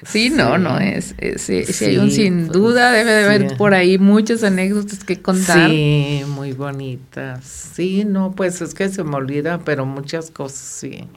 Sí, 0.03 0.29
no, 0.29 0.57
no, 0.57 0.79
es, 0.79 1.15
es, 1.17 1.81
hay 1.81 1.97
un 1.97 2.11
sin 2.11 2.47
pues, 2.47 2.51
duda, 2.51 2.91
debe 2.91 3.11
de 3.11 3.23
haber 3.23 3.57
por 3.57 3.73
ahí 3.73 3.97
muchas 3.97 4.43
anécdotas 4.43 5.03
que 5.03 5.21
contar. 5.21 5.69
Sí, 5.69 6.23
muy 6.27 6.53
bonitas. 6.53 7.45
Sí, 7.45 8.03
no, 8.03 8.31
pues 8.31 8.61
es 8.61 8.73
que 8.73 8.89
se 8.89 9.03
me 9.03 9.15
olvida, 9.15 9.59
pero 9.59 9.85
muchas 9.85 10.31
cosas 10.31 10.59
sí. 10.59 11.07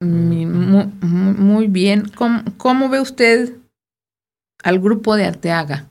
Muy, 0.00 0.46
muy, 0.46 1.66
bien. 1.68 2.08
¿Cómo, 2.14 2.42
¿Cómo, 2.56 2.88
ve 2.88 3.00
usted 3.00 3.54
al 4.62 4.78
grupo 4.80 5.16
de 5.16 5.24
Arteaga? 5.24 5.88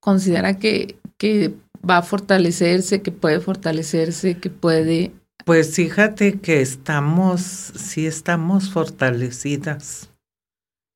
¿Considera 0.00 0.58
que, 0.58 0.96
que 1.18 1.54
va 1.88 1.98
a 1.98 2.02
fortalecerse, 2.02 3.02
que 3.02 3.12
puede 3.12 3.40
fortalecerse, 3.40 4.38
que 4.38 4.50
puede 4.50 5.12
pues 5.44 5.74
fíjate 5.74 6.40
que 6.40 6.60
estamos, 6.60 7.42
sí 7.42 8.06
estamos 8.06 8.70
fortalecidas. 8.72 10.10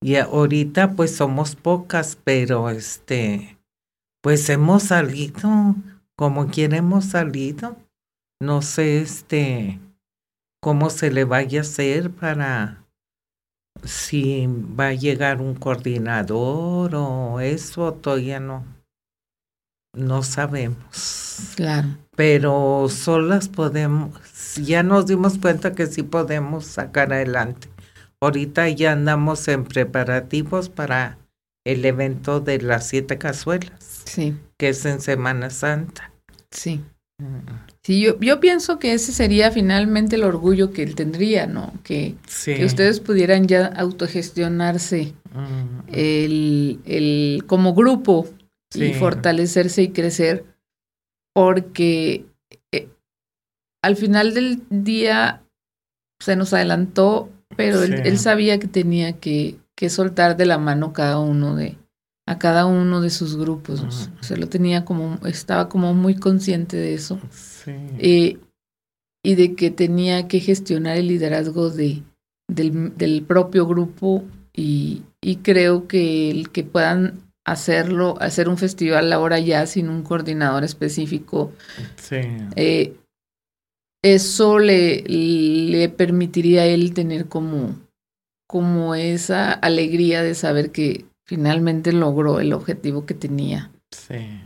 Y 0.02 0.16
ahorita 0.16 0.92
pues 0.92 1.16
somos 1.16 1.56
pocas, 1.56 2.18
pero 2.22 2.70
este, 2.70 3.58
pues 4.22 4.48
hemos 4.50 4.84
salido, 4.84 5.74
como 6.16 6.48
quiera 6.48 6.76
hemos 6.76 7.06
salido. 7.06 7.76
No 8.40 8.62
sé 8.62 9.00
este, 9.00 9.80
cómo 10.60 10.90
se 10.90 11.10
le 11.10 11.24
vaya 11.24 11.60
a 11.60 11.62
hacer 11.62 12.10
para 12.10 12.84
si 13.84 14.46
va 14.46 14.88
a 14.88 14.94
llegar 14.94 15.40
un 15.40 15.54
coordinador 15.54 16.94
o 16.94 17.40
eso, 17.40 17.92
todavía 17.94 18.40
no, 18.40 18.64
no 19.96 20.22
sabemos. 20.22 21.52
Claro. 21.56 21.88
Pero 22.14 22.88
solas 22.88 23.48
podemos, 23.48 24.12
ya 24.56 24.82
nos 24.82 25.06
dimos 25.06 25.38
cuenta 25.38 25.72
que 25.72 25.86
sí 25.86 26.02
podemos 26.02 26.66
sacar 26.66 27.12
adelante. 27.12 27.68
Ahorita 28.20 28.68
ya 28.68 28.92
andamos 28.92 29.46
en 29.48 29.64
preparativos 29.64 30.68
para 30.68 31.18
el 31.64 31.84
evento 31.84 32.40
de 32.40 32.60
las 32.60 32.86
siete 32.86 33.18
cazuelas. 33.18 34.02
Sí. 34.04 34.34
Que 34.56 34.70
es 34.70 34.84
en 34.86 35.00
Semana 35.00 35.50
Santa. 35.50 36.12
Sí. 36.50 36.82
Sí, 37.82 38.00
yo, 38.00 38.20
yo 38.20 38.40
pienso 38.40 38.78
que 38.78 38.92
ese 38.92 39.12
sería 39.12 39.50
finalmente 39.50 40.16
el 40.16 40.24
orgullo 40.24 40.72
que 40.72 40.82
él 40.82 40.94
tendría, 40.94 41.46
¿no? 41.46 41.72
Que, 41.82 42.14
que 42.44 42.64
ustedes 42.64 43.00
pudieran 43.00 43.46
ya 43.46 43.66
autogestionarse 43.66 45.14
el, 45.92 46.78
el, 46.84 47.44
como 47.46 47.74
grupo 47.74 48.28
y 48.74 48.94
fortalecerse 48.94 49.82
y 49.82 49.88
crecer, 49.90 50.44
porque 51.34 52.26
al 53.82 53.96
final 53.96 54.34
del 54.34 54.62
día 54.70 55.42
se 56.20 56.36
nos 56.36 56.52
adelantó, 56.52 57.30
pero 57.56 57.82
él, 57.82 58.18
sabía 58.18 58.58
que 58.58 58.68
tenía 58.68 59.20
que, 59.20 59.58
que, 59.76 59.90
soltar 59.90 60.36
de 60.36 60.46
la 60.46 60.58
mano 60.58 60.92
cada 60.92 61.20
uno 61.20 61.54
de 61.54 61.76
a 62.28 62.38
cada 62.38 62.66
uno 62.66 63.00
de 63.00 63.10
sus 63.10 63.36
grupos. 63.36 64.10
Se 64.20 64.36
lo 64.36 64.48
tenía 64.48 64.84
como, 64.84 65.24
estaba 65.26 65.68
como 65.68 65.94
muy 65.94 66.16
consciente 66.16 66.76
de 66.76 66.94
eso. 66.94 67.20
Eh, 67.66 68.38
y 69.24 69.34
de 69.36 69.54
que 69.54 69.70
tenía 69.70 70.26
que 70.26 70.40
gestionar 70.40 70.96
el 70.96 71.08
liderazgo 71.08 71.70
de, 71.70 72.02
del, 72.48 72.96
del 72.96 73.22
propio 73.22 73.66
grupo 73.66 74.24
y, 74.52 75.02
y, 75.20 75.36
creo 75.36 75.86
que 75.86 76.30
el 76.30 76.50
que 76.50 76.64
puedan 76.64 77.20
hacerlo, 77.46 78.16
hacer 78.20 78.48
un 78.48 78.58
festival 78.58 79.12
ahora 79.12 79.38
ya 79.38 79.66
sin 79.66 79.88
un 79.88 80.02
coordinador 80.02 80.64
específico, 80.64 81.52
sí. 81.96 82.16
eh, 82.56 82.96
eso 84.02 84.58
le, 84.58 85.02
le 85.02 85.88
permitiría 85.88 86.62
a 86.62 86.66
él 86.66 86.92
tener 86.92 87.26
como, 87.26 87.80
como 88.48 88.96
esa 88.96 89.52
alegría 89.52 90.22
de 90.22 90.34
saber 90.34 90.72
que 90.72 91.06
finalmente 91.24 91.92
logró 91.92 92.40
el 92.40 92.52
objetivo 92.52 93.06
que 93.06 93.14
tenía. 93.14 93.70
Sí. 93.92 94.40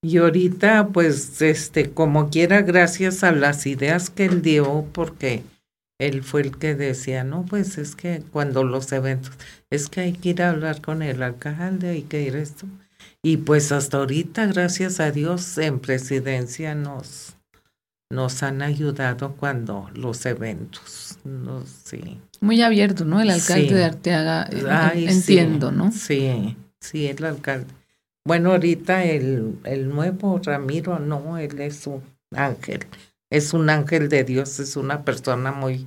Y 0.00 0.18
ahorita, 0.18 0.90
pues, 0.92 1.42
este, 1.42 1.90
como 1.90 2.30
quiera, 2.30 2.62
gracias 2.62 3.24
a 3.24 3.32
las 3.32 3.66
ideas 3.66 4.10
que 4.10 4.26
él 4.26 4.42
dio, 4.42 4.86
porque 4.92 5.42
él 5.98 6.22
fue 6.22 6.42
el 6.42 6.56
que 6.56 6.74
decía, 6.74 7.24
no, 7.24 7.44
pues 7.44 7.76
es 7.76 7.96
que 7.96 8.22
cuando 8.30 8.62
los 8.64 8.90
eventos, 8.92 9.32
es 9.70 9.88
que 9.88 10.00
hay 10.00 10.12
que 10.12 10.30
ir 10.30 10.42
a 10.42 10.50
hablar 10.50 10.80
con 10.80 11.02
el 11.02 11.22
alcalde, 11.22 11.90
hay 11.90 12.02
que 12.02 12.22
ir 12.22 12.36
esto. 12.36 12.66
Y 13.22 13.38
pues 13.38 13.72
hasta 13.72 13.98
ahorita, 13.98 14.46
gracias 14.46 15.00
a 15.00 15.10
Dios, 15.10 15.58
en 15.58 15.80
presidencia 15.80 16.76
nos, 16.76 17.34
nos 18.10 18.44
han 18.44 18.62
ayudado 18.62 19.34
cuando 19.34 19.90
los 19.92 20.24
eventos, 20.24 21.18
no 21.24 21.64
sé. 21.66 22.18
Muy 22.40 22.62
abierto, 22.62 23.04
¿no? 23.04 23.20
El 23.20 23.30
alcalde 23.30 23.74
de 23.74 23.84
Arteaga, 23.84 24.48
entiendo, 24.94 25.72
¿no? 25.72 25.90
Sí, 25.90 26.56
sí, 26.80 27.08
el 27.08 27.24
alcalde. 27.24 27.74
Bueno, 28.24 28.52
ahorita 28.52 29.04
el, 29.04 29.58
el 29.64 29.88
nuevo 29.88 30.38
Ramiro, 30.44 30.98
no, 31.00 31.38
él 31.38 31.58
es 31.60 31.86
un 31.86 32.02
ángel, 32.30 32.86
es 33.30 33.52
un 33.52 33.70
ángel 33.70 34.08
de 34.08 34.24
Dios, 34.24 34.58
es 34.60 34.76
una 34.76 35.04
persona 35.04 35.52
muy, 35.52 35.86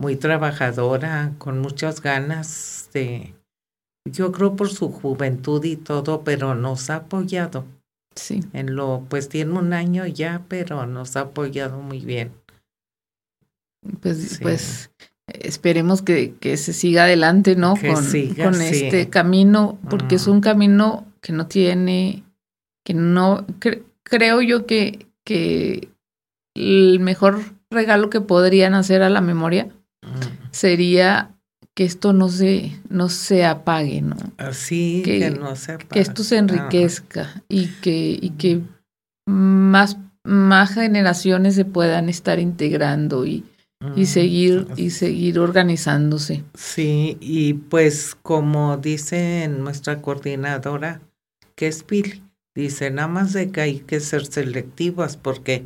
muy 0.00 0.16
trabajadora, 0.16 1.32
con 1.38 1.60
muchas 1.60 2.00
ganas 2.02 2.88
de, 2.92 3.34
yo 4.10 4.32
creo 4.32 4.56
por 4.56 4.70
su 4.70 4.90
juventud 4.90 5.62
y 5.64 5.76
todo, 5.76 6.22
pero 6.24 6.54
nos 6.54 6.90
ha 6.90 6.96
apoyado. 6.96 7.64
Sí. 8.14 8.40
En 8.52 8.74
lo, 8.76 9.06
pues 9.08 9.28
tiene 9.28 9.52
un 9.58 9.72
año 9.72 10.06
ya, 10.06 10.42
pero 10.48 10.86
nos 10.86 11.16
ha 11.16 11.20
apoyado 11.20 11.80
muy 11.80 12.00
bien. 12.00 12.32
Pues, 14.00 14.18
Sí. 14.18 14.38
pues 14.42 14.90
esperemos 15.26 16.02
que, 16.02 16.34
que 16.34 16.56
se 16.56 16.72
siga 16.72 17.04
adelante, 17.04 17.56
¿no? 17.56 17.74
Que 17.74 17.92
con 17.92 18.04
siga, 18.04 18.44
con 18.44 18.54
sí. 18.54 18.64
este 18.84 19.08
camino, 19.08 19.78
porque 19.88 20.16
es 20.16 20.26
un 20.26 20.40
camino 20.40 21.06
que 21.20 21.32
no 21.32 21.46
tiene, 21.46 22.22
que 22.84 22.94
no, 22.94 23.46
cre- 23.60 23.82
creo 24.02 24.40
yo 24.42 24.66
que, 24.66 25.06
que 25.24 25.88
el 26.54 27.00
mejor 27.00 27.40
regalo 27.70 28.10
que 28.10 28.20
podrían 28.20 28.74
hacer 28.74 29.02
a 29.02 29.10
la 29.10 29.20
memoria 29.20 29.68
Mm. 30.04 30.48
sería 30.50 31.30
que 31.74 31.84
esto 31.84 32.12
no 32.12 32.28
se, 32.28 32.72
no 32.90 33.08
se 33.08 33.44
apague, 33.44 34.02
¿no? 34.02 34.16
Así 34.36 35.02
Que- 35.04 35.20
que, 35.20 35.30
no 35.30 35.54
se 35.56 35.78
que 35.78 36.00
esto 36.00 36.22
se 36.24 36.38
apague. 36.38 36.56
enriquezca 36.58 37.42
y 37.48 37.66
que, 37.80 38.18
y 38.20 38.30
que 38.30 38.60
más, 39.26 39.96
más 40.24 40.74
generaciones 40.74 41.54
se 41.54 41.64
puedan 41.64 42.08
estar 42.08 42.38
integrando 42.40 43.24
y, 43.26 43.44
y 43.96 44.02
Mm. 44.02 44.06
seguir, 44.06 44.66
y 44.76 44.90
seguir 44.90 45.38
organizándose. 45.38 46.44
Sí, 46.54 47.16
y 47.20 47.54
pues 47.54 48.16
como 48.22 48.76
dice 48.76 49.48
nuestra 49.48 50.02
coordinadora, 50.02 51.00
que 51.54 51.68
es 51.68 51.82
Pili, 51.84 52.22
dice 52.54 52.90
nada 52.90 53.08
más 53.08 53.32
de 53.32 53.50
que 53.50 53.60
hay 53.60 53.78
que 53.80 54.00
ser 54.00 54.26
selectivas 54.26 55.16
porque, 55.16 55.64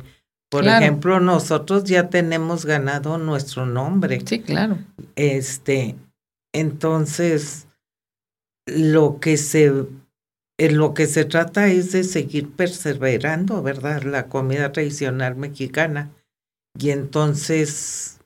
por 0.49 0.63
Claro. 0.63 0.83
ejemplo, 0.85 1.19
nosotros 1.19 1.83
ya 1.83 2.09
tenemos 2.09 2.65
ganado 2.65 3.17
nuestro 3.17 3.65
nombre. 3.65 4.21
Sí, 4.25 4.41
claro. 4.41 4.77
Este, 5.15 5.95
entonces, 6.53 7.67
lo 8.65 9.19
que 9.19 9.37
se, 9.37 9.65
en 10.57 10.77
lo 10.77 10.93
que 10.93 11.05
se 11.07 11.25
trata 11.25 11.67
es 11.67 11.91
de 11.91 12.03
seguir 12.03 12.49
perseverando, 12.51 13.61
¿verdad? 13.61 14.03
La 14.03 14.27
comida 14.27 14.71
tradicional 14.71 15.35
mexicana. 15.35 16.11
Y 16.79 16.91
entonces, 16.91 18.19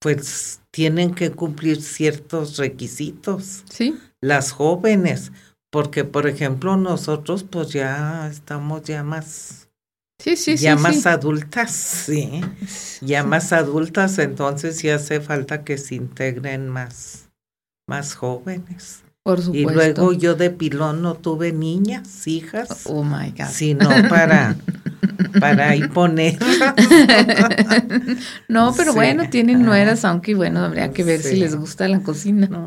pues, 0.00 0.60
tienen 0.70 1.14
que 1.14 1.30
cumplir 1.30 1.82
ciertos 1.82 2.56
requisitos 2.58 3.64
Sí, 3.70 3.98
las 4.20 4.52
jóvenes, 4.52 5.32
porque, 5.70 6.04
por 6.04 6.26
ejemplo, 6.26 6.76
nosotros, 6.76 7.44
pues, 7.44 7.70
ya 7.70 8.28
estamos 8.30 8.82
ya 8.82 9.02
más, 9.02 9.68
sí, 10.22 10.36
sí, 10.36 10.56
sí. 10.56 10.64
ya 10.64 10.76
sí. 10.76 10.82
más 10.82 11.06
adultas, 11.06 11.70
sí 11.72 12.42
ya 13.00 13.24
más 13.24 13.52
adultas, 13.52 14.18
entonces 14.18 14.76
sí 14.76 14.88
hace 14.90 15.20
falta 15.20 15.64
que 15.64 15.78
se 15.78 15.94
integren 15.96 16.68
más, 16.68 17.28
más 17.88 18.14
jóvenes. 18.14 19.02
Por 19.22 19.38
Y 19.38 19.42
supuesto. 19.42 19.72
luego 19.74 20.12
yo 20.14 20.34
de 20.34 20.50
pilón 20.50 21.02
no 21.02 21.14
tuve 21.14 21.52
niñas, 21.52 22.26
hijas, 22.26 22.68
Oh 22.84 23.04
my 23.04 23.30
God. 23.36 23.46
sino 23.50 23.88
para, 24.08 24.56
para 25.38 25.68
ahí 25.70 25.86
poner. 25.88 26.38
no, 28.48 28.72
pero 28.76 28.92
Sí. 28.92 28.96
bueno, 28.96 29.28
tienen 29.28 29.60
Ah. 29.62 29.66
nueras, 29.66 30.04
aunque 30.06 30.34
bueno, 30.34 30.60
habría 30.64 30.90
que 30.92 31.04
ver 31.04 31.20
si 31.22 31.36
les 31.36 31.54
gusta 31.54 31.86
la 31.88 32.00
cocina. 32.00 32.46
No, 32.46 32.64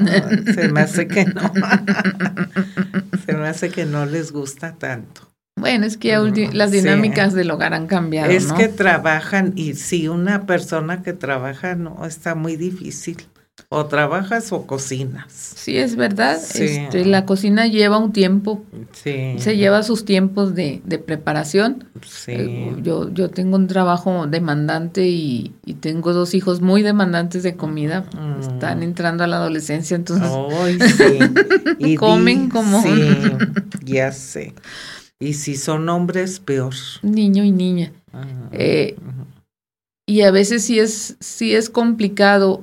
se 0.54 0.68
me 0.70 0.82
hace 0.82 1.08
que 1.08 1.26
no. 1.26 1.42
Se 3.26 3.34
me 3.34 3.48
hace 3.48 3.70
que 3.70 3.86
no 3.86 4.06
les 4.06 4.32
gusta 4.32 4.74
tanto. 4.76 5.33
Bueno, 5.56 5.86
es 5.86 5.98
que 5.98 6.10
ya 6.10 6.20
las 6.54 6.72
Sí. 6.72 6.78
dinámicas 6.78 7.34
del 7.34 7.52
hogar 7.52 7.74
han 7.74 7.88
cambiado, 7.88 8.32
es 8.32 8.48
¿no? 8.48 8.56
que 8.56 8.68
trabajan 8.68 9.54
y 9.56 9.76
si 9.76 10.08
una 10.08 10.46
persona 10.46 11.04
que 11.04 11.14
trabaja 11.14 11.76
no 11.76 12.06
está 12.06 12.36
muy 12.36 12.56
difícil. 12.56 13.18
O 13.70 13.86
trabajas 13.86 14.52
o 14.52 14.66
cocinas. 14.66 15.32
Sí, 15.32 15.78
es 15.78 15.96
verdad. 15.96 16.40
Sí. 16.44 16.64
Este, 16.64 17.06
la 17.06 17.26
cocina 17.26 17.68
lleva 17.68 17.98
un 18.00 18.12
tiempo, 18.12 18.64
Sí. 18.94 19.36
se 19.38 19.56
lleva 19.58 19.84
sus 19.84 20.06
tiempos 20.06 20.56
de, 20.56 20.82
de 20.86 20.98
preparación. 20.98 21.86
Sí. 22.06 22.32
Eh, 22.32 22.76
Yo, 22.82 23.12
yo 23.14 23.30
tengo 23.30 23.56
un 23.56 23.68
trabajo 23.68 24.26
demandante 24.28 25.08
y, 25.08 25.54
y 25.66 25.76
tengo 25.76 26.14
dos 26.14 26.34
hijos 26.34 26.62
muy 26.62 26.82
demandantes 26.82 27.44
de 27.44 27.56
comida. 27.56 28.06
Mm. 28.18 28.42
Están 28.42 28.82
entrando 28.84 29.24
a 29.24 29.28
la 29.28 29.38
adolescencia, 29.38 29.96
entonces 29.96 30.30
Ay, 30.60 30.80
sí. 30.80 31.20
Y 31.80 31.96
Comen 31.96 32.50
como- 32.50 32.82
Sí, 32.82 32.90
ya 33.84 34.12
sé. 34.12 34.54
Y 35.24 35.34
si 35.36 35.56
son 35.56 35.88
hombres, 35.88 36.42
peor. 36.42 36.74
niño 37.02 37.46
y 37.46 37.52
niña. 37.52 37.94
Eh, 38.52 38.98
y 40.06 40.22
a 40.22 40.32
veces 40.32 40.66
sí 40.66 40.80
es, 40.80 41.16
sí 41.22 41.56
es 41.56 41.70
complicado 41.70 42.62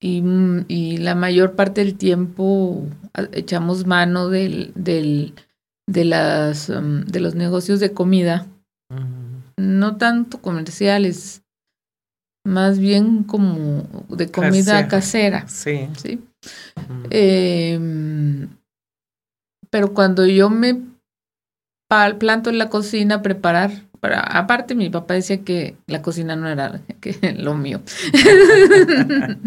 y, 0.00 0.22
y 0.68 0.96
la 0.96 1.14
mayor 1.14 1.54
parte 1.54 1.84
del 1.84 1.96
tiempo 1.96 2.86
echamos 3.32 3.86
mano 3.86 4.30
del, 4.30 4.72
del, 4.74 5.34
de, 5.86 6.04
las, 6.06 6.70
mm, 6.70 7.02
de 7.02 7.20
los 7.20 7.34
negocios 7.34 7.80
de 7.80 7.92
comida, 7.92 8.46
no 9.58 9.96
tanto 9.96 10.40
comerciales, 10.40 11.42
más 12.46 12.78
bien 12.78 13.24
como 13.24 13.86
de 14.08 14.30
comida 14.30 14.88
casera. 14.88 15.46
Sí. 15.48 15.88
¿sí? 16.02 16.20
Eh, 17.10 18.48
pero 19.70 19.92
cuando 19.92 20.24
yo 20.26 20.48
me 20.48 20.93
planto 21.88 22.50
en 22.50 22.58
la 22.58 22.68
cocina 22.68 23.22
preparar, 23.22 23.70
para, 24.00 24.20
aparte 24.20 24.74
mi 24.74 24.90
papá 24.90 25.14
decía 25.14 25.42
que 25.42 25.76
la 25.86 26.02
cocina 26.02 26.36
no 26.36 26.48
era 26.48 26.80
que 27.00 27.34
lo 27.38 27.54
mío. 27.54 27.80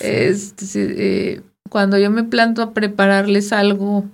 Este, 0.00 1.32
eh, 1.34 1.42
cuando 1.70 1.98
yo 1.98 2.10
me 2.10 2.24
planto 2.24 2.62
a 2.62 2.72
prepararles 2.72 3.52
algo, 3.52 4.04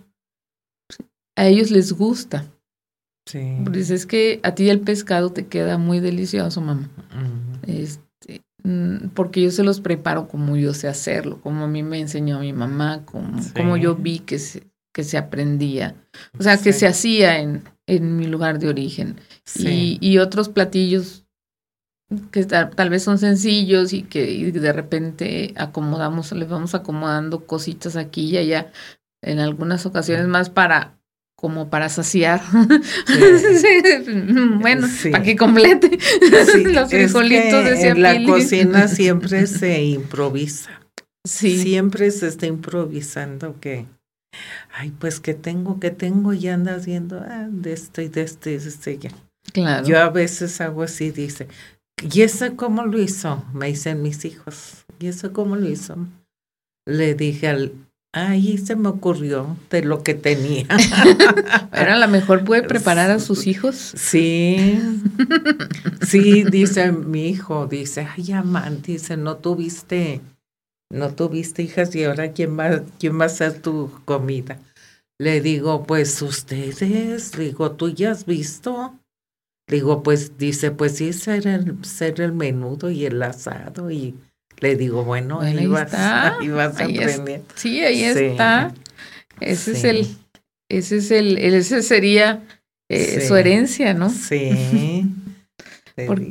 a 1.36 1.46
ellos 1.46 1.70
les 1.70 1.92
gusta. 1.92 2.46
Sí. 3.26 3.56
Pues 3.64 3.90
es 3.90 4.06
que 4.06 4.40
a 4.42 4.54
ti 4.54 4.68
el 4.68 4.80
pescado 4.80 5.30
te 5.32 5.46
queda 5.46 5.78
muy 5.78 6.00
delicioso, 6.00 6.60
mamá. 6.60 6.88
Este, 7.66 8.42
mm, 8.64 9.08
porque 9.14 9.42
yo 9.42 9.50
se 9.50 9.64
los 9.64 9.80
preparo 9.80 10.28
como 10.28 10.56
yo 10.56 10.74
sé 10.74 10.88
hacerlo, 10.88 11.40
como 11.40 11.64
a 11.64 11.68
mí 11.68 11.82
me 11.82 12.00
enseñó 12.00 12.40
mi 12.40 12.52
mamá, 12.52 13.02
como, 13.06 13.40
Sí. 13.42 13.50
como 13.56 13.76
yo 13.76 13.94
vi 13.94 14.18
que 14.18 14.38
se, 14.38 14.64
que 14.94 15.04
se 15.04 15.18
aprendía, 15.18 15.94
o 16.38 16.42
sea, 16.42 16.56
que 16.56 16.72
Sí. 16.72 16.80
se 16.80 16.86
hacía 16.86 17.40
en, 17.40 17.64
en 17.86 18.16
mi 18.16 18.26
lugar 18.26 18.58
de 18.58 18.68
origen. 18.68 19.16
Sí. 19.44 19.98
Y, 20.00 20.08
y 20.12 20.18
otros 20.18 20.48
platillos 20.48 21.24
que 22.30 22.44
tal, 22.44 22.70
tal 22.70 22.90
vez 22.90 23.02
son 23.02 23.18
sencillos 23.18 23.92
y 23.92 24.02
que 24.02 24.30
y 24.30 24.50
de 24.52 24.72
repente 24.72 25.52
acomodamos, 25.56 26.30
le 26.32 26.44
vamos 26.46 26.74
acomodando 26.74 27.44
cositas 27.46 27.96
aquí 27.96 28.26
y 28.30 28.36
allá, 28.36 28.72
en 29.22 29.40
algunas 29.40 29.84
ocasiones 29.84 30.28
más 30.28 30.48
para 30.48 30.96
como 31.36 31.68
para 31.70 31.88
saciar. 31.88 32.40
bueno, 34.60 34.86
Sí. 34.86 35.10
para 35.10 35.24
que 35.24 35.36
complete 35.36 35.98
los 36.72 36.88
frijolitos 36.88 37.64
decía 37.64 37.90
en 37.90 38.02
la 38.02 38.22
cocina 38.24 38.88
siempre 38.88 39.46
se 39.46 39.82
improvisa. 39.82 40.70
Sí, 41.26 41.58
Siempre 41.58 42.10
se 42.10 42.28
está 42.28 42.46
improvisando 42.46 43.58
que, 43.58 43.86
ay, 44.72 44.92
pues 44.98 45.20
que 45.20 45.34
tengo, 45.34 45.80
que 45.80 45.90
tengo, 45.90 46.32
y 46.32 46.48
andas 46.48 46.86
viendo 46.86 47.18
ah, 47.20 47.48
de 47.50 47.72
esto 47.72 48.00
y 48.02 48.08
de 48.08 48.22
este 48.22 48.52
y 48.52 48.58
de 48.58 48.68
este. 48.68 48.98
ya. 48.98 49.10
claro. 49.52 49.86
Yo 49.86 49.98
a 49.98 50.10
veces 50.10 50.60
hago 50.60 50.82
así, 50.82 51.10
dice, 51.10 51.48
¿y 52.02 52.22
eso 52.22 52.56
cómo 52.56 52.84
lo 52.84 52.98
hizo? 52.98 53.44
Me 53.52 53.66
dicen 53.66 54.02
mis 54.02 54.24
hijos, 54.24 54.84
¿y 54.98 55.08
eso 55.08 55.32
cómo 55.32 55.56
lo 55.56 55.68
hizo? 55.68 55.96
Le 56.86 57.14
dije 57.14 57.48
al, 57.48 57.72
ay, 58.14 58.58
se 58.58 58.76
me 58.76 58.88
ocurrió 58.88 59.56
de 59.70 59.82
lo 59.82 60.02
que 60.02 60.14
tenía. 60.14 60.66
Pero 61.72 61.92
a 61.92 61.96
lo 61.96 62.08
mejor 62.08 62.44
puede 62.44 62.62
preparar 62.62 63.10
a 63.10 63.18
sus 63.18 63.46
hijos. 63.46 63.92
Sí, 63.96 64.78
sí, 66.06 66.44
dice 66.44 66.92
mi 66.92 67.28
hijo, 67.28 67.66
dice, 67.66 68.06
ay, 68.16 68.32
Aman, 68.32 68.82
dice, 68.82 69.16
no 69.16 69.36
tuviste, 69.36 70.20
no 70.94 71.14
tuviste 71.14 71.62
hijas 71.62 71.94
y 71.94 72.04
ahora 72.04 72.32
quién 72.32 72.58
va, 72.58 72.82
quién 72.98 73.18
va 73.18 73.24
a 73.24 73.26
hacer 73.26 73.60
tu 73.60 73.90
comida. 74.04 74.58
Le 75.18 75.40
digo, 75.40 75.84
pues 75.84 76.20
ustedes, 76.22 77.32
digo, 77.32 77.72
¿tú 77.72 77.88
ya 77.90 78.10
has 78.12 78.26
visto? 78.26 78.94
Digo, 79.68 80.02
pues 80.02 80.36
dice, 80.38 80.70
pues 80.70 80.96
sí, 80.96 81.12
ser 81.12 81.46
el, 81.46 81.84
ser 81.84 82.20
el 82.20 82.32
menudo 82.32 82.90
y 82.90 83.06
el 83.06 83.22
asado 83.22 83.90
y 83.90 84.14
le 84.60 84.76
digo, 84.76 85.04
bueno, 85.04 85.36
Bueno, 85.36 85.50
ahí, 85.58 85.64
ahí 85.64 85.66
vas, 85.66 85.86
está, 85.86 86.38
ahí 86.40 86.48
vas 86.48 86.78
a 86.78 86.84
es- 86.84 86.98
aprender. 86.98 87.42
Sí, 87.54 87.80
ahí 87.80 88.00
Sí. 88.12 88.18
está. 88.24 88.72
Ese 89.40 89.72
es 89.72 89.84
el, 89.84 90.06
ese 90.68 90.96
es 90.98 91.10
el, 91.10 91.38
ese 91.38 91.82
sería 91.82 92.42
eh, 92.88 93.20
Sí. 93.20 93.26
su 93.28 93.36
herencia, 93.36 93.94
¿no? 93.94 94.10
Sí, 94.10 95.06
Por-. 96.06 96.22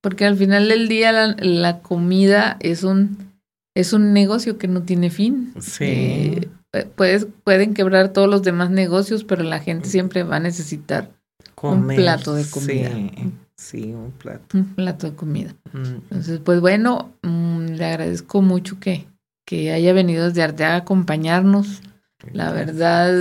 Porque 0.00 0.24
al 0.24 0.36
final 0.36 0.68
del 0.68 0.88
día 0.88 1.10
la, 1.12 1.34
la 1.38 1.80
comida 1.80 2.56
es 2.60 2.84
un, 2.84 3.25
es 3.76 3.92
un 3.92 4.14
negocio 4.14 4.56
que 4.56 4.68
no 4.68 4.82
tiene 4.82 5.10
fin. 5.10 5.52
Sí. 5.60 5.84
Eh, 6.72 6.88
puedes, 6.94 7.26
pueden 7.44 7.74
quebrar 7.74 8.08
todos 8.08 8.28
los 8.28 8.42
demás 8.42 8.70
negocios, 8.70 9.22
pero 9.22 9.42
la 9.42 9.60
gente 9.60 9.88
siempre 9.88 10.22
va 10.22 10.36
a 10.36 10.40
necesitar 10.40 11.10
Comer, 11.54 11.98
plato 11.98 12.34
de 12.34 12.46
comida. 12.46 12.90
Sí, 12.90 13.32
sí, 13.56 13.92
un 13.92 14.12
plato. 14.12 14.56
un 14.56 14.74
plato 14.74 15.10
de 15.10 15.14
comida. 15.14 15.54
Mm, 15.74 15.94
Entonces, 16.10 16.40
pues 16.42 16.60
bueno, 16.62 17.12
mm, 17.22 17.66
le 17.74 17.84
agradezco 17.84 18.40
mucho 18.40 18.80
que, 18.80 19.06
que 19.46 19.72
haya 19.72 19.92
venido 19.92 20.26
desde 20.26 20.42
Arteaga 20.42 20.74
a 20.74 20.78
acompañarnos. 20.78 21.82
La 22.32 22.52
verdad, 22.52 23.14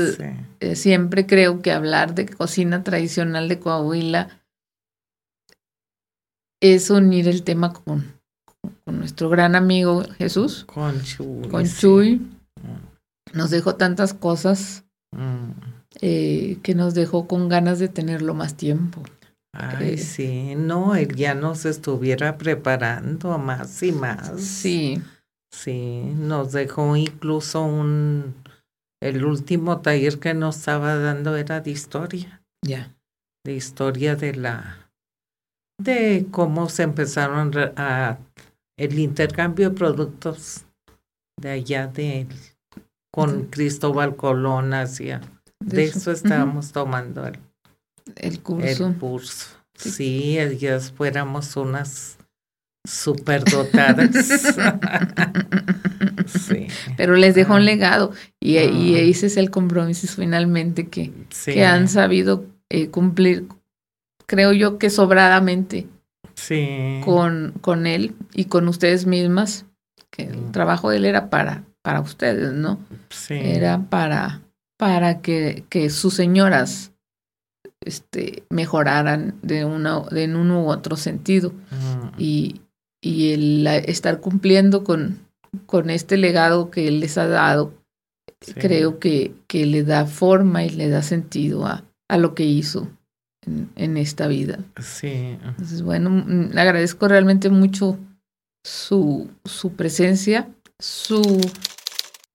eh, 0.62 0.76
siempre 0.78 1.26
creo 1.26 1.62
que 1.62 1.74
hablar 1.74 2.16
de 2.16 2.28
cocina 2.28 2.82
tradicional 2.82 3.50
de 3.50 3.60
Coahuila 3.60 4.30
es 6.62 6.90
unir 6.90 7.28
el 7.28 7.44
tema 7.44 7.74
con, 7.74 8.15
con 8.86 9.00
nuestro 9.00 9.30
gran 9.30 9.56
amigo 9.56 10.04
Jesús. 10.18 10.64
Con 10.66 11.02
Chuy. 11.02 11.50
Con 11.50 11.66
Chuy. 11.66 12.16
Mm. 12.18 13.38
Nos 13.38 13.50
dejó 13.50 13.76
tantas 13.76 14.14
cosas 14.14 14.86
mm. 15.12 15.52
eh, 16.02 16.60
que 16.62 16.76
nos 16.76 16.94
dejó 16.94 17.28
con 17.28 17.50
ganas 17.50 17.80
de 17.80 17.90
tenerlo 17.90 18.34
más 18.34 18.56
tiempo. 18.56 19.04
Ay, 19.58 19.98
sí, 19.98 20.54
no, 20.56 20.96
él 20.96 21.16
ya 21.16 21.34
nos 21.34 21.66
estuviera 21.66 22.38
preparando 22.38 23.38
más 23.38 23.82
y 23.84 23.92
más. 23.94 24.40
Sí. 24.42 25.02
Sí, 25.50 26.02
nos 26.18 26.52
dejó 26.52 26.98
incluso 26.98 27.64
un, 27.64 28.36
el 29.02 29.24
último 29.24 29.80
taller 29.80 30.20
que 30.20 30.34
nos 30.34 30.58
estaba 30.58 30.98
dando 30.98 31.38
era 31.38 31.62
de 31.62 31.72
historia. 31.72 32.42
Ya. 32.62 32.94
De 33.46 33.54
historia 33.54 34.18
de 34.18 34.36
la, 34.36 34.90
de 35.82 36.28
cómo 36.32 36.68
se 36.68 36.84
empezaron 36.84 37.52
a, 37.78 38.18
el 38.78 39.00
intercambio 39.00 39.70
de 39.70 39.76
productos 39.76 40.66
de 41.42 41.52
allá 41.52 41.88
de, 41.88 42.28
con 43.12 43.46
Cristóbal 43.46 44.16
Colón 44.16 44.74
hacia, 44.74 45.22
de, 45.60 45.86
eso, 45.86 46.12
estábamos 46.12 46.72
tomando 46.72 47.26
el, 47.28 47.40
el 48.16 48.42
curso. 48.42 48.88
El 48.88 48.96
curso. 48.96 49.48
Sí, 49.74 50.40
ellas 50.40 50.92
fuéramos 50.92 51.56
unas 51.58 52.18
superdotadas. 52.86 54.12
sí. 56.28 56.68
Pero 56.96 57.16
les 57.16 57.36
dejó 57.36 57.54
un 57.54 57.62
ah. 57.62 57.64
legado 57.64 58.12
y, 58.40 58.58
y, 58.58 58.96
ese 58.96 59.28
es 59.28 59.38
el 59.38 59.50
compromiso 59.50 60.08
finalmente 60.08 60.88
que, 60.88 61.12
que 61.46 61.66
han 61.66 61.88
sabido 61.88 62.46
eh, 62.70 62.90
cumplir, 62.90 63.48
creo 64.26 64.54
yo 64.54 64.78
que 64.78 64.90
sobradamente 64.90 65.88
sí. 66.36 67.02
con, 67.04 67.54
con 67.62 67.88
él 67.88 68.16
y 68.34 68.46
con 68.46 68.68
ustedes 68.68 69.06
mismas, 69.06 69.66
que 70.12 70.24
el 70.24 70.38
mm. 70.38 70.52
trabajo 70.52 70.90
de 70.90 70.98
él 70.98 71.06
era 71.06 71.30
para, 71.30 71.64
para 71.82 72.02
ustedes, 72.02 72.54
¿no? 72.54 72.80
Sí. 73.10 73.34
Era 73.36 73.80
para, 73.90 74.42
para 74.78 75.22
que, 75.22 75.66
que 75.70 75.90
sus 75.90 76.14
señoras 76.14 76.92
este, 77.82 78.44
mejoraran 78.50 79.36
de, 79.42 79.66
una, 79.66 80.02
de 80.12 80.24
en 80.24 80.36
uno 80.36 80.64
u 80.64 80.70
otro 80.70 80.98
sentido. 80.98 81.54
Y, 82.18 82.62
y 83.02 83.34
el 83.34 83.68
estar 83.68 84.20
cumpliendo 84.20 84.84
con, 84.84 85.20
con 85.66 85.90
este 85.90 86.18
legado 86.18 86.72
que 86.72 86.88
él 86.88 87.00
les 87.00 87.18
ha 87.18 87.28
dado, 87.28 87.74
creo 88.56 89.00
que, 89.00 89.34
que 89.48 89.66
le 89.66 89.84
da 89.84 90.06
forma 90.06 90.64
y 90.64 90.70
le 90.70 90.90
da 90.90 91.02
sentido 91.02 91.66
a, 91.66 91.84
a 92.08 92.18
lo 92.18 92.36
que 92.36 92.44
hizo 92.44 92.90
en, 93.48 93.70
en, 93.76 93.98
esta 93.98 94.28
vida. 94.28 94.60
Sí. 94.82 95.38
Entonces, 95.44 95.82
bueno, 95.82 96.26
le 96.28 96.62
agradezco 96.62 97.08
realmente 97.08 97.50
mucho 97.50 97.98
su, 98.64 99.30
su 99.44 99.74
presencia, 99.74 100.50
su, 100.80 101.22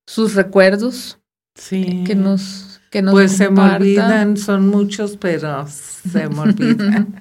sus 0.07 0.35
recuerdos 0.35 1.19
sí. 1.55 2.05
que 2.07 2.15
nos 2.15 2.71
pues 2.91 3.37
se 3.37 3.51
me 3.51 3.63
olvidan, 3.63 4.37
son 4.37 4.69
muchos, 4.69 5.17
pero 5.17 5.67
se 5.69 6.29
me 6.29 6.41
olvidan. 6.41 7.15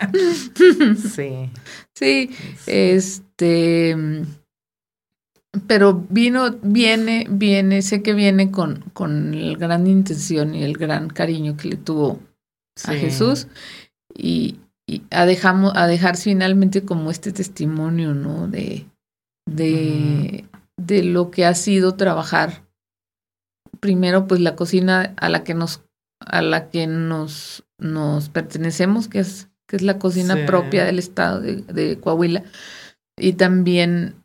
sí. 1.16 1.52
Sí, 1.94 2.32
este, 2.66 3.96
pero 5.68 6.06
vino, 6.10 6.58
viene, 6.64 7.28
viene, 7.30 7.82
sé 7.84 8.02
que 8.02 8.14
viene 8.14 8.50
con, 8.50 8.84
con 8.94 9.52
la 9.52 9.58
gran 9.58 9.86
intención 9.86 10.56
y 10.56 10.64
el 10.64 10.76
gran 10.76 11.10
cariño 11.10 11.56
que 11.56 11.70
le 11.70 11.76
tuvo 11.76 12.20
a 12.86 12.94
Jesús 12.94 13.48
y, 14.16 14.60
a, 15.12 15.26
dejamos, 15.26 15.74
a 15.76 15.88
dejar 15.88 16.18
finalmente 16.18 16.84
como 16.84 17.12
este 17.12 17.32
testimonio, 17.32 18.14
¿no? 18.14 18.48
De, 18.48 18.86
de, 19.48 20.46
de 20.78 21.04
lo 21.04 21.32
que 21.32 21.46
ha 21.46 21.54
sido 21.56 21.96
trabajar 21.96 22.64
primero 23.80 24.28
pues 24.28 24.42
la 24.42 24.56
cocina 24.56 25.14
a 25.18 25.30
la 25.30 25.44
que 25.44 25.54
nos 25.54 25.84
a 26.20 26.42
la 26.42 26.70
que 26.70 26.88
nos 26.88 27.64
nos 27.78 28.30
pertenecemos 28.30 29.08
que 29.08 29.20
es 29.20 29.50
que 29.68 29.76
es 29.76 29.82
la 29.84 30.00
cocina 30.00 30.46
propia 30.46 30.84
del 30.84 31.00
estado 31.00 31.42
de, 31.42 32.00
Coahuila 32.00 32.44
y 33.18 33.34
también 33.34 34.16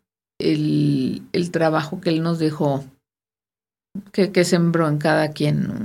el, 0.40 1.22
el, 1.32 1.50
trabajo 1.50 2.00
que 2.00 2.08
él 2.08 2.22
nos 2.22 2.38
dejó 2.38 2.84
que, 4.12 4.32
que 4.32 4.44
sembró 4.44 4.88
en 4.88 4.98
cada 4.98 5.30
quien 5.30 5.82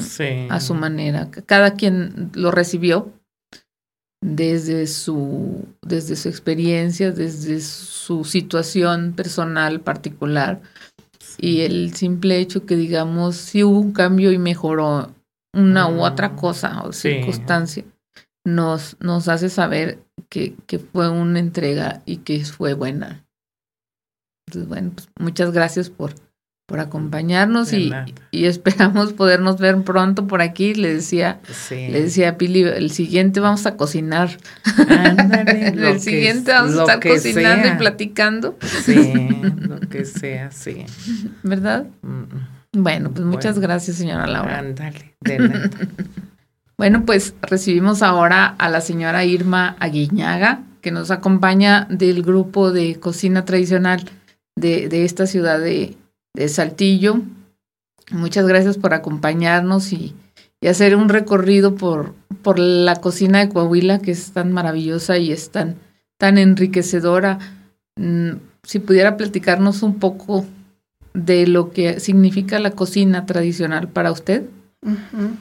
a 0.50 0.60
su 0.60 0.74
manera. 0.74 1.30
Cada 1.46 1.74
quien 1.74 2.32
lo 2.34 2.52
recibió 2.52 3.12
desde 4.22 4.86
su 4.88 5.66
desde 5.82 6.18
su 6.18 6.28
experiencia 6.28 7.12
desde 7.12 7.62
su 7.62 8.24
situación 8.26 9.14
personal 9.14 9.82
particular. 9.82 10.62
Y 11.38 11.62
el 11.62 11.94
simple 11.96 12.40
hecho 12.40 12.66
que 12.66 12.76
digamos 12.76 13.36
si 13.36 13.64
hubo 13.64 13.80
un 13.80 13.94
cambio 13.94 14.32
y 14.32 14.38
mejoró 14.38 15.14
una 15.54 15.88
u 15.88 16.04
otra 16.04 16.30
mm, 16.30 16.36
cosa 16.36 16.84
o 16.84 16.92
circunstancia 16.92 17.86
nos, 18.46 18.98
nos 19.00 19.28
hace 19.28 19.50
saber 19.50 20.00
que, 20.30 20.56
que 20.68 20.80
fue 20.80 21.10
una 21.10 21.40
entrega 21.40 22.02
y 22.06 22.18
que 22.18 22.44
fue 22.46 22.74
buena. 22.74 23.26
Entonces, 24.48 24.68
bueno, 24.68 24.92
pues 24.96 25.10
muchas 25.20 25.52
gracias 25.52 25.90
por, 25.90 26.14
por 26.70 26.80
acompañarnos 26.80 27.74
y, 27.74 27.92
y, 28.30 28.46
esperamos 28.46 29.12
podernos 29.14 29.58
ver 29.58 29.82
pronto 29.82 30.28
por 30.28 30.44
aquí. 30.44 30.76
Le 30.76 30.94
decía, 30.94 31.40
le 31.72 32.04
decía 32.04 32.30
a 32.30 32.38
Pili, 32.38 32.62
el 32.62 32.92
siguiente 32.92 33.40
vamos 33.40 33.66
a 33.66 33.76
cocinar. 33.76 34.38
el 34.88 36.00
siguiente 36.00 36.52
vamos 36.52 36.78
a 36.78 36.82
estar 36.82 37.00
cocinando 37.00 37.68
y 37.68 37.72
platicando. 37.72 38.56
Sí, 38.86 39.14
lo 39.60 39.80
que 39.80 40.06
sea, 40.06 40.52
sí. 40.52 40.86
¿Verdad? 41.44 41.88
Bueno, 42.72 43.10
pues 43.12 43.26
muchas 43.26 43.58
gracias, 43.58 43.98
señora 43.98 44.28
Laura. 44.28 44.60
Ándale, 44.60 45.16
de 45.22 45.40
nada. 45.40 45.70
bueno, 46.78 47.04
pues 47.04 47.34
recibimos 47.42 48.04
ahora 48.04 48.46
a 48.60 48.70
la 48.70 48.82
señora 48.82 49.26
Irma 49.26 49.76
Aguiñaga, 49.80 50.62
que 50.82 50.92
nos 50.92 51.10
acompaña 51.10 51.88
del 51.90 52.22
grupo 52.22 52.72
de 52.72 53.00
cocina 53.00 53.44
tradicional 53.44 54.08
de, 54.56 54.88
de 54.88 55.04
esta 55.04 55.26
ciudad 55.26 55.60
de, 55.60 55.98
de 56.34 56.50
Saltillo. 56.50 57.22
Muchas 58.12 58.48
gracias 58.48 58.78
por 58.78 58.94
acompañarnos 58.94 59.94
y, 59.94 60.16
hacer 60.68 60.96
un 60.96 61.08
recorrido 61.08 61.76
por, 61.76 62.14
por 62.42 62.60
la 62.60 62.98
cocina 62.98 63.40
de 63.40 63.50
Coahuila, 63.50 64.00
que 64.00 64.12
es 64.12 64.32
tan 64.34 64.52
maravillosa 64.52 65.18
y 65.18 65.32
es 65.32 65.52
tan, 65.52 65.76
tan 66.18 66.38
enriquecedora. 66.38 67.40
Mm, 67.96 68.32
si 68.64 68.80
pudiera 68.80 69.16
platicarnos 69.16 69.84
un 69.84 70.00
poco 70.00 70.46
de 71.14 71.48
lo 71.48 71.72
que 71.72 72.00
significa 72.00 72.60
la 72.60 72.72
cocina 72.72 73.26
tradicional 73.26 73.88
para 73.88 74.12
usted. 74.12 74.44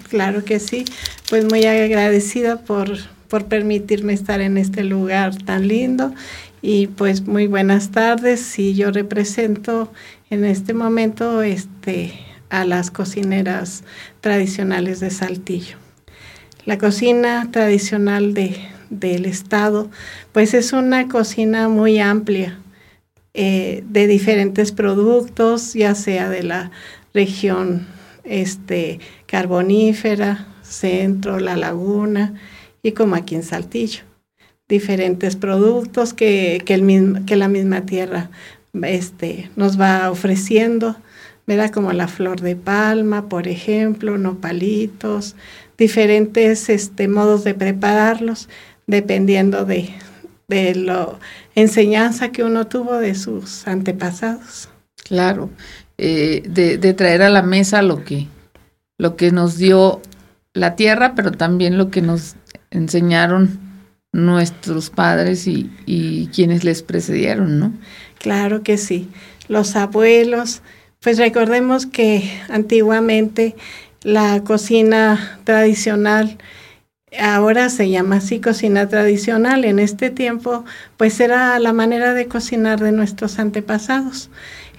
claro 0.08 0.44
que 0.44 0.60
sí, 0.60 0.84
pues 1.28 1.44
muy 1.44 1.64
agradecida 1.64 2.60
por, 2.60 2.90
por 3.28 3.46
permitirme 3.46 4.12
estar 4.12 4.40
en 4.40 4.56
este 4.56 4.84
lugar 4.84 5.36
tan 5.36 5.68
lindo 5.68 6.12
y 6.62 6.88
pues 6.88 7.26
muy 7.26 7.46
buenas 7.46 7.90
tardes 7.90 8.58
y 8.58 8.74
yo 8.74 8.90
represento 8.90 9.92
en 10.30 10.44
este 10.44 10.74
momento 10.74 11.42
este, 11.42 12.12
a 12.50 12.64
las 12.64 12.90
cocineras 12.90 13.84
tradicionales 14.20 15.00
de 15.00 15.10
Saltillo. 15.10 15.76
La 16.64 16.78
cocina 16.78 17.48
tradicional 17.50 18.34
de, 18.34 18.56
del 18.90 19.24
estado, 19.24 19.90
pues 20.32 20.54
es 20.54 20.72
una 20.72 21.08
cocina 21.08 21.68
muy 21.68 21.98
amplia 21.98 22.58
eh, 23.34 23.82
de 23.88 24.06
diferentes 24.06 24.72
productos, 24.72 25.74
ya 25.74 25.94
sea 25.94 26.28
de 26.28 26.42
la 26.42 26.70
región 27.14 27.86
este, 28.24 29.00
carbonífera, 29.26 30.46
centro, 30.62 31.38
la 31.38 31.56
laguna 31.56 32.34
y 32.82 32.92
como 32.92 33.14
aquí 33.14 33.34
en 33.34 33.42
Saltillo. 33.42 34.02
Diferentes 34.68 35.36
productos 35.36 36.12
que, 36.12 36.60
que, 36.66 36.74
el 36.74 37.24
que 37.24 37.36
la 37.36 37.48
misma 37.48 37.86
tierra 37.86 38.30
este, 38.84 39.50
nos 39.56 39.80
va 39.80 40.10
ofreciendo, 40.10 40.96
¿verdad? 41.46 41.70
Como 41.70 41.92
la 41.92 42.08
flor 42.08 42.40
de 42.40 42.56
palma, 42.56 43.28
por 43.28 43.48
ejemplo, 43.48 44.18
nopalitos, 44.18 45.34
diferentes 45.76 46.68
este, 46.68 47.08
modos 47.08 47.44
de 47.44 47.54
prepararlos, 47.54 48.48
dependiendo 48.86 49.64
de, 49.64 49.90
de 50.48 50.74
la 50.74 51.18
enseñanza 51.54 52.32
que 52.32 52.42
uno 52.42 52.66
tuvo 52.66 52.98
de 52.98 53.14
sus 53.14 53.66
antepasados. 53.66 54.68
Claro, 55.04 55.50
eh, 55.96 56.42
de, 56.48 56.78
de, 56.78 56.94
traer 56.94 57.22
a 57.22 57.30
la 57.30 57.42
mesa 57.42 57.82
lo 57.82 58.04
que, 58.04 58.26
lo 58.98 59.16
que 59.16 59.30
nos 59.30 59.56
dio 59.56 60.02
la 60.52 60.76
tierra, 60.76 61.14
pero 61.14 61.32
también 61.32 61.78
lo 61.78 61.90
que 61.90 62.02
nos 62.02 62.36
enseñaron 62.70 63.58
nuestros 64.12 64.90
padres 64.90 65.46
y, 65.46 65.70
y 65.86 66.28
quienes 66.28 66.64
les 66.64 66.82
precedieron, 66.82 67.58
¿no? 67.58 67.72
Claro 68.18 68.62
que 68.62 68.78
sí. 68.78 69.08
Los 69.48 69.76
abuelos, 69.76 70.62
Pues 71.00 71.16
recordemos 71.18 71.86
que 71.86 72.28
antiguamente 72.48 73.54
la 74.02 74.42
cocina 74.44 75.40
tradicional, 75.44 76.38
ahora 77.20 77.68
se 77.70 77.88
llama 77.90 78.16
así 78.16 78.40
cocina 78.40 78.88
tradicional, 78.88 79.64
en 79.64 79.78
este 79.78 80.10
tiempo 80.10 80.64
pues 80.96 81.20
era 81.20 81.58
la 81.60 81.72
manera 81.72 82.14
de 82.14 82.26
cocinar 82.26 82.80
de 82.80 82.92
nuestros 82.92 83.38
antepasados. 83.38 84.30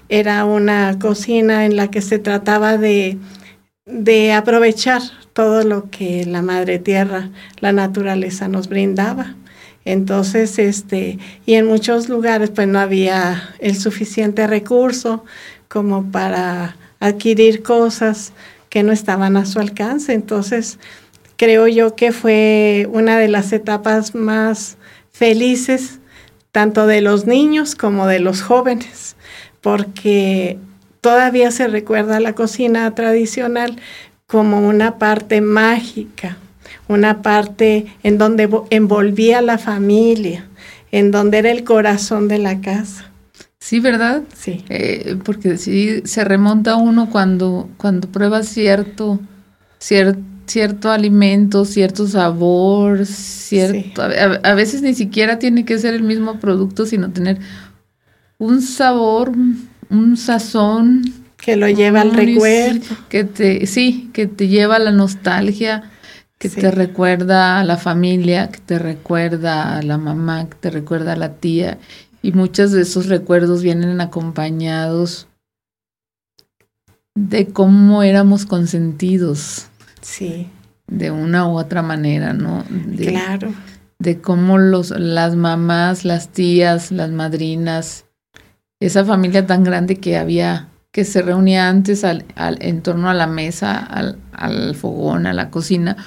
Era 0.09 0.45
una 0.45 0.99
cocina 0.99 1.65
en 1.65 1.75
la 1.77 1.89
que 1.89 2.01
se 2.01 2.19
trataba 2.19 2.77
de, 2.77 3.17
de 3.85 4.33
aprovechar 4.33 5.01
todo 5.33 5.63
lo 5.63 5.89
que 5.89 6.25
la 6.25 6.41
madre 6.41 6.79
tierra, 6.79 7.29
la 7.61 7.71
naturaleza 7.71 8.47
nos 8.49 8.67
brindaba. 8.69 9.35
Entonces, 9.91 10.59
este, 10.59 11.17
y 11.47 11.55
en 11.55 11.65
muchos 11.65 12.09
lugares 12.09 12.51
pues 12.51 12.67
no 12.67 12.77
había 12.77 13.55
el 13.57 13.75
suficiente 13.75 14.45
recurso 14.45 15.25
como 15.67 16.11
para 16.11 16.75
adquirir 16.99 17.63
cosas 17.63 18.33
que 18.69 18.83
no 18.83 18.91
estaban 18.91 19.35
a 19.35 19.47
su 19.47 19.59
alcance. 19.59 20.13
Entonces, 20.13 20.77
creo 21.37 21.67
yo 21.67 21.95
que 21.95 22.11
fue 22.11 22.87
una 22.91 23.17
de 23.17 23.29
las 23.29 23.51
etapas 23.51 24.13
más 24.13 24.77
felices, 25.11 25.97
tanto 26.51 26.85
de 26.85 27.01
los 27.01 27.25
niños 27.25 27.73
como 27.73 28.05
de 28.05 28.19
los 28.19 28.43
jóvenes, 28.43 29.15
porque 29.59 30.59
todavía 31.01 31.49
se 31.49 31.67
recuerda 31.67 32.19
la 32.19 32.33
cocina 32.33 32.93
tradicional 32.93 33.79
como 34.27 34.59
una 34.59 34.99
parte 34.99 35.41
mágica, 35.41 36.37
una 36.89 37.21
parte 37.21 37.85
en 38.03 38.17
donde 38.17 38.49
envolvía 38.71 39.41
la 39.41 39.57
familia, 39.57 40.49
en 40.91 41.11
donde 41.11 41.37
era 41.37 41.51
el 41.51 41.63
corazón 41.63 42.27
de 42.27 42.39
la 42.39 42.59
casa. 42.59 43.05
Sí, 43.59 43.79
¿verdad? 43.79 44.23
Sí. 44.35 44.65
Eh, 44.69 45.17
porque 45.23 45.57
sí 45.57 46.01
se 46.03 46.23
remonta 46.23 46.75
uno 46.75 47.09
cuando, 47.09 47.69
cuando 47.77 48.09
prueba 48.09 48.41
cierto, 48.41 49.19
cierto 49.77 50.89
alimento, 50.89 51.63
cierto 51.63 52.07
sabor, 52.07 53.05
cierto. 53.05 54.01
A, 54.01 54.53
veces 54.55 54.81
ni 54.81 54.95
siquiera 54.95 55.37
tiene 55.37 55.65
que 55.65 55.77
ser 55.77 55.93
el 55.93 56.03
mismo 56.03 56.39
producto, 56.39 56.87
sino 56.87 57.11
tener 57.11 57.37
un 58.39 58.61
sabor, 58.61 59.31
un 59.89 60.17
sazón. 60.17 61.03
Que 61.37 61.55
lo 61.55 61.69
lleva 61.69 62.01
al 62.01 62.13
recuerdo. 62.13 62.81
Que 63.09 63.25
te, 63.25 63.67
sí, 63.67 64.09
que 64.11 64.25
te 64.25 64.47
lleva 64.47 64.77
a 64.77 64.79
la 64.79 64.91
nostalgia, 64.91 65.83
que 66.39 66.49
te 66.49 66.71
recuerda 66.71 67.59
a 67.59 67.63
la 67.65 67.77
familia, 67.77 68.49
que 68.49 68.59
te 68.59 68.79
recuerda 68.79 69.77
a 69.77 69.83
la 69.83 69.97
mamá, 69.97 70.49
que 70.49 70.55
te 70.55 70.69
recuerda 70.71 71.13
a 71.13 71.17
la 71.17 71.33
tía. 71.33 71.77
Y 72.21 72.31
muchos 72.31 72.71
de 72.71 72.81
esos 72.81 73.07
recuerdos 73.07 73.61
vienen 73.61 73.99
acompañados 73.99 75.27
de 77.13 77.47
cómo 77.47 78.03
éramos 78.03 78.45
consentidos. 78.45 79.67
Sí. 80.01 80.47
De 80.87 81.11
una 81.11 81.45
u 81.45 81.59
otra 81.59 81.81
manera, 81.81 82.33
¿no? 82.33 82.63
claro. 82.97 83.53
De 83.99 84.21
cómo 84.21 84.57
los, 84.57 84.91
las 84.91 85.35
mamás, 85.35 86.05
las 86.05 86.29
tías, 86.29 86.91
las 86.91 87.11
madrinas, 87.11 88.05
esa 88.79 89.03
familia 89.03 89.45
tan 89.45 89.65
grande 89.65 89.97
que 89.97 90.17
había, 90.17 90.69
que 90.91 91.05
se 91.05 91.21
reunía 91.21 91.69
antes 91.69 92.03
al, 92.03 92.25
en 92.35 92.81
torno 92.81 93.09
a 93.09 93.13
la 93.13 93.27
mesa, 93.27 93.77
al, 93.77 94.17
al 94.33 94.75
fogón, 94.75 95.27
a 95.27 95.33
la 95.33 95.49
cocina, 95.51 95.97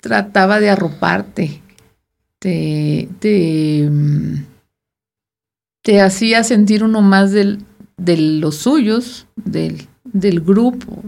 trataba 0.00 0.60
de 0.60 0.70
arroparte, 0.70 1.62
te, 2.38 3.08
te, 5.82 6.00
hacía 6.00 6.44
sentir 6.44 6.84
uno 6.84 7.00
más 7.00 7.32
del, 7.32 7.64
de 7.96 8.16
los 8.16 8.56
suyos, 8.56 9.26
del, 9.36 9.86
del 10.04 10.40
grupo. 10.40 11.02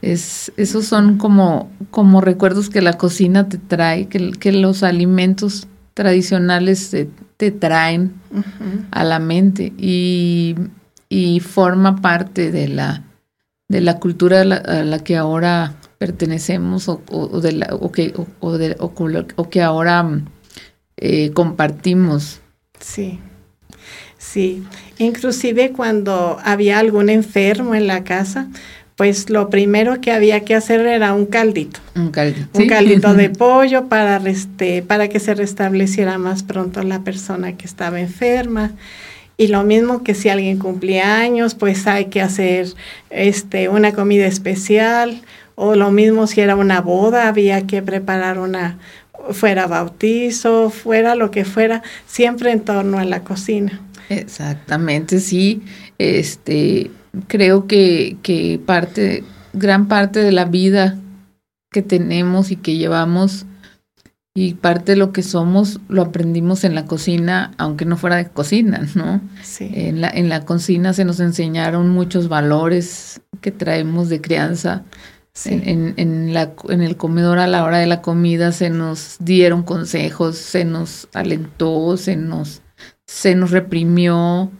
Es, 0.00 0.52
esos 0.56 0.86
son 0.86 1.18
como, 1.18 1.70
como 1.90 2.20
recuerdos 2.20 2.68
que 2.68 2.82
la 2.82 2.94
cocina 2.94 3.48
te 3.48 3.58
trae, 3.58 4.08
que, 4.08 4.32
que 4.32 4.52
los 4.52 4.82
alimentos 4.82 5.68
tradicionales 5.94 6.90
te, 7.36 7.50
traen 7.50 8.12
a 8.90 9.04
la 9.04 9.18
mente 9.18 9.72
y, 9.76 10.54
y, 11.12 11.40
forma 11.40 12.00
parte 12.00 12.50
de 12.50 12.68
la, 12.68 13.02
de 13.68 13.80
la 13.82 13.98
cultura 13.98 14.40
a 14.40 14.44
la, 14.44 14.98
que 15.00 15.16
ahora 15.16 15.74
pertenecemos 15.98 16.88
o, 16.88 17.40
de 17.40 17.52
la, 17.52 17.68
o, 17.78 17.92
que, 17.92 18.14
o, 18.40 18.56
de, 18.56 18.76
o, 18.78 19.48
que 19.50 19.62
ahora 19.62 20.22
eh, 20.96 21.30
compartimos. 21.32 22.40
Sí, 22.80 23.20
sí. 24.16 24.64
Inclusive 24.98 25.72
cuando 25.72 26.38
había 26.44 26.78
algún 26.78 27.10
enfermo 27.10 27.74
en 27.74 27.86
la 27.86 28.04
casa, 28.04 28.48
pues 28.96 29.30
lo 29.30 29.50
primero 29.50 30.00
que 30.00 30.12
había 30.12 30.40
que 30.44 30.54
hacer 30.54 30.80
era 30.86 31.12
un 31.12 31.26
caldito. 31.26 31.80
Un 31.94 32.10
caldito. 32.10 32.58
Un 32.58 32.68
caldito 32.68 33.14
de 33.14 33.30
pollo 33.38 33.88
para, 33.88 34.18
reste, 34.18 34.82
para 34.82 35.08
que 35.08 35.20
se 35.20 35.34
restableciera 35.34 36.18
más 36.18 36.42
pronto 36.42 36.82
la 36.82 37.00
persona 37.00 37.56
que 37.56 37.66
estaba 37.66 38.00
enferma. 38.00 38.72
Y 39.42 39.48
lo 39.48 39.64
mismo 39.64 40.04
que 40.04 40.14
si 40.14 40.28
alguien 40.28 40.56
cumplía 40.56 41.16
años, 41.18 41.56
pues 41.56 41.88
hay 41.88 42.04
que 42.04 42.22
hacer 42.22 42.68
este, 43.10 43.68
una 43.68 43.92
comida 43.92 44.24
especial. 44.24 45.20
O 45.56 45.74
lo 45.74 45.90
mismo 45.90 46.28
si 46.28 46.42
era 46.42 46.54
una 46.54 46.80
boda, 46.80 47.26
había 47.26 47.66
que 47.66 47.82
preparar 47.82 48.38
una, 48.38 48.78
fuera 49.32 49.66
bautizo, 49.66 50.70
fuera 50.70 51.16
lo 51.16 51.32
que 51.32 51.44
fuera, 51.44 51.82
siempre 52.06 52.52
en 52.52 52.60
torno 52.60 53.00
a 53.00 53.04
la 53.04 53.24
cocina. 53.24 53.80
Exactamente, 54.10 55.18
sí. 55.18 55.62
Este, 55.98 56.92
creo 57.26 57.66
que, 57.66 58.18
que 58.22 58.60
parte, 58.64 59.24
gran 59.54 59.88
parte 59.88 60.20
de 60.20 60.30
la 60.30 60.44
vida 60.44 60.98
que 61.72 61.82
tenemos 61.82 62.52
y 62.52 62.56
que 62.56 62.76
llevamos 62.76 63.44
y 64.34 64.54
parte 64.54 64.92
de 64.92 64.96
lo 64.96 65.12
que 65.12 65.22
somos 65.22 65.80
lo 65.88 66.02
aprendimos 66.02 66.64
en 66.64 66.74
la 66.74 66.86
cocina, 66.86 67.52
aunque 67.58 67.84
no 67.84 67.96
fuera 67.96 68.16
de 68.16 68.28
cocina, 68.28 68.86
¿no? 68.94 69.20
Sí. 69.42 69.70
En 69.74 70.00
la, 70.00 70.08
en 70.08 70.28
la 70.28 70.44
cocina 70.44 70.94
se 70.94 71.04
nos 71.04 71.20
enseñaron 71.20 71.90
muchos 71.90 72.28
valores 72.28 73.20
que 73.40 73.50
traemos 73.50 74.08
de 74.08 74.20
crianza, 74.20 74.84
en, 75.46 75.94
en, 75.96 76.34
la, 76.34 76.52
en 76.68 76.82
el 76.82 76.96
comedor 76.96 77.38
a 77.38 77.46
la 77.46 77.64
hora 77.64 77.78
de 77.78 77.86
la 77.86 78.02
comida 78.02 78.52
se 78.52 78.68
nos 78.68 79.16
dieron 79.18 79.62
consejos, 79.62 80.36
se 80.36 80.64
nos 80.64 81.08
alentó, 81.14 81.96
se 81.96 82.16
nos, 82.16 82.60
se 83.06 83.34
nos 83.34 83.50
reprimió. 83.50 84.50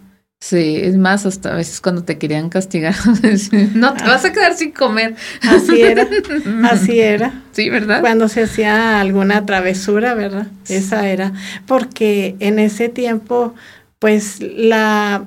Se, 0.42 0.88
es 0.88 0.96
más, 0.96 1.24
hasta 1.24 1.52
a 1.52 1.54
veces 1.54 1.80
cuando 1.80 2.02
te 2.02 2.18
querían 2.18 2.48
castigar, 2.48 2.96
no 3.74 3.94
te 3.94 4.02
vas 4.02 4.24
a 4.24 4.32
quedar 4.32 4.56
sin 4.56 4.72
comer. 4.72 5.14
Así 5.40 5.80
era, 5.80 6.08
así 6.68 6.98
era. 6.98 7.44
Sí, 7.52 7.70
¿verdad? 7.70 8.00
Cuando 8.00 8.28
se 8.28 8.42
hacía 8.42 9.00
alguna 9.00 9.46
travesura, 9.46 10.14
¿verdad? 10.14 10.48
Esa 10.68 11.08
era. 11.08 11.32
Porque 11.64 12.34
en 12.40 12.58
ese 12.58 12.88
tiempo, 12.88 13.54
pues 14.00 14.40
la, 14.40 15.26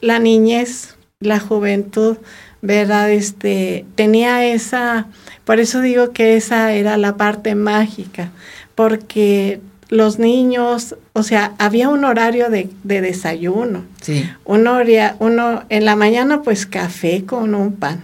la 0.00 0.20
niñez, 0.20 0.94
la 1.18 1.40
juventud, 1.40 2.18
¿verdad? 2.60 3.10
Este, 3.10 3.84
tenía 3.96 4.46
esa, 4.46 5.08
por 5.44 5.58
eso 5.58 5.80
digo 5.80 6.12
que 6.12 6.36
esa 6.36 6.72
era 6.72 6.96
la 6.98 7.16
parte 7.16 7.56
mágica, 7.56 8.30
porque 8.76 9.60
los 9.92 10.18
niños, 10.18 10.96
o 11.12 11.22
sea, 11.22 11.52
había 11.58 11.90
un 11.90 12.06
horario 12.06 12.48
de, 12.48 12.70
desayuno. 12.82 13.84
Sí. 14.00 14.24
Uno, 14.46 14.78
uno, 15.18 15.64
en 15.68 15.84
la 15.84 15.96
mañana, 15.96 16.40
pues 16.40 16.64
café 16.64 17.26
con 17.26 17.54
un 17.54 17.74
pan. 17.74 18.02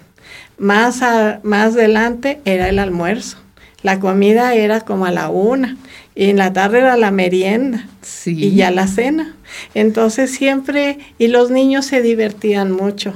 Más, 0.58 1.00
más 1.42 1.72
adelante 1.74 2.42
era 2.44 2.68
el 2.68 2.78
almuerzo. 2.78 3.38
La 3.82 4.00
comida 4.00 4.54
era 4.54 4.82
como 4.82 5.06
a 5.06 5.10
la 5.10 5.30
una. 5.30 5.78
Y 6.14 6.28
en 6.28 6.36
la 6.36 6.52
tarde 6.52 6.80
era 6.80 6.98
la 6.98 7.10
merienda. 7.10 7.86
Sí. 8.02 8.36
Y 8.38 8.54
ya 8.54 8.70
la 8.70 8.86
cena. 8.86 9.34
Entonces 9.72 10.30
siempre, 10.30 10.98
y 11.16 11.28
los 11.28 11.50
niños 11.50 11.86
se 11.86 12.02
divertían 12.02 12.70
mucho. 12.70 13.14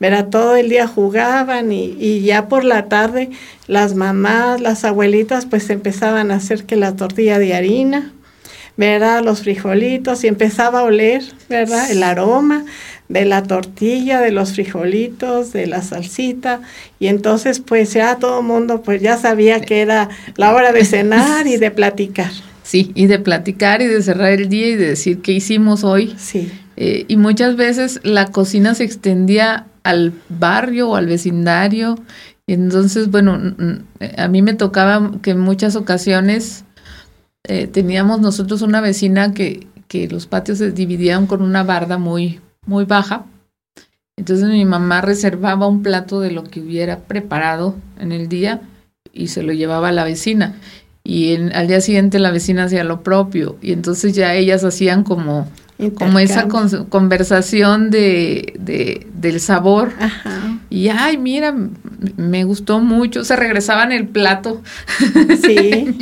Verá, 0.00 0.30
todo 0.30 0.56
el 0.56 0.70
día 0.70 0.86
jugaban 0.86 1.70
y, 1.72 2.20
ya 2.22 2.48
por 2.48 2.64
la 2.64 2.86
tarde 2.86 3.28
las 3.66 3.94
mamás, 3.94 4.60
las 4.60 4.84
abuelitas, 4.84 5.44
pues 5.44 5.68
empezaban 5.68 6.30
a 6.30 6.36
hacer 6.36 6.64
que 6.64 6.74
la 6.74 6.96
tortilla 6.96 7.38
de 7.38 7.54
harina, 7.54 8.10
¿verdad? 8.78 9.22
Los 9.22 9.42
frijolitos 9.42 10.24
y 10.24 10.28
empezaba 10.28 10.80
a 10.80 10.84
oler, 10.84 11.22
¿verdad? 11.50 11.90
El 11.90 12.02
aroma 12.02 12.64
de 13.10 13.26
la 13.26 13.42
tortilla, 13.42 14.20
de 14.20 14.30
los 14.30 14.54
frijolitos, 14.54 15.52
de 15.52 15.66
la 15.66 15.82
salsita. 15.82 16.62
Y 16.98 17.08
entonces 17.08 17.60
pues 17.60 17.92
ya 17.92 18.16
todo 18.16 18.40
el 18.40 18.46
mundo 18.46 18.80
pues 18.80 19.02
ya 19.02 19.18
sabía 19.18 19.60
que 19.60 19.82
era 19.82 20.08
la 20.36 20.54
hora 20.54 20.72
de 20.72 20.86
cenar 20.86 21.46
y 21.46 21.58
de 21.58 21.70
platicar. 21.70 22.30
Sí, 22.62 22.92
y 22.94 23.06
de 23.06 23.18
platicar 23.18 23.82
y 23.82 23.86
de 23.86 24.00
cerrar 24.00 24.32
el 24.32 24.48
día 24.48 24.68
y 24.68 24.76
de 24.76 24.86
decir 24.90 25.20
qué 25.20 25.32
hicimos 25.32 25.84
hoy. 25.84 26.14
Sí. 26.16 26.50
Eh, 26.76 27.04
y 27.08 27.16
muchas 27.18 27.56
veces 27.56 28.00
la 28.04 28.28
cocina 28.28 28.74
se 28.74 28.84
extendía 28.84 29.66
al 29.90 30.12
barrio 30.28 30.90
o 30.90 30.96
al 30.96 31.06
vecindario. 31.06 31.96
Entonces, 32.46 33.10
bueno, 33.10 33.38
a 34.16 34.28
mí 34.28 34.42
me 34.42 34.54
tocaba 34.54 35.12
que 35.22 35.32
en 35.32 35.40
muchas 35.40 35.76
ocasiones 35.76 36.64
eh, 37.44 37.66
teníamos 37.66 38.20
nosotros 38.20 38.62
una 38.62 38.80
vecina 38.80 39.32
que, 39.34 39.66
que 39.86 40.08
los 40.08 40.26
patios 40.26 40.58
se 40.58 40.72
dividían 40.72 41.26
con 41.26 41.42
una 41.42 41.62
barda 41.62 41.98
muy, 41.98 42.40
muy 42.66 42.84
baja. 42.84 43.26
Entonces 44.16 44.48
mi 44.48 44.64
mamá 44.64 45.00
reservaba 45.00 45.66
un 45.66 45.82
plato 45.82 46.20
de 46.20 46.30
lo 46.30 46.44
que 46.44 46.60
hubiera 46.60 46.98
preparado 46.98 47.76
en 47.98 48.12
el 48.12 48.28
día 48.28 48.60
y 49.12 49.28
se 49.28 49.42
lo 49.42 49.52
llevaba 49.52 49.88
a 49.88 49.92
la 49.92 50.04
vecina. 50.04 50.56
Y 51.02 51.36
al 51.52 51.66
día 51.68 51.80
siguiente 51.80 52.18
la 52.18 52.30
vecina 52.30 52.64
hacía 52.64 52.84
lo 52.84 53.02
propio. 53.02 53.56
Y 53.62 53.72
entonces 53.72 54.14
ya 54.14 54.34
ellas 54.34 54.62
hacían 54.62 55.04
como 55.04 55.48
como 55.88 56.18
esa 56.18 56.46
conversación 56.88 57.90
de, 57.90 58.54
de, 58.58 59.06
del 59.14 59.40
sabor. 59.40 59.92
Y 60.68 60.88
ay, 60.88 61.16
mira, 61.16 61.54
me 62.16 62.44
gustó 62.44 62.80
mucho. 62.80 63.24
Se 63.24 63.36
regresaban 63.36 63.92
el 63.92 64.06
plato 64.06 64.62
sí. 65.42 65.96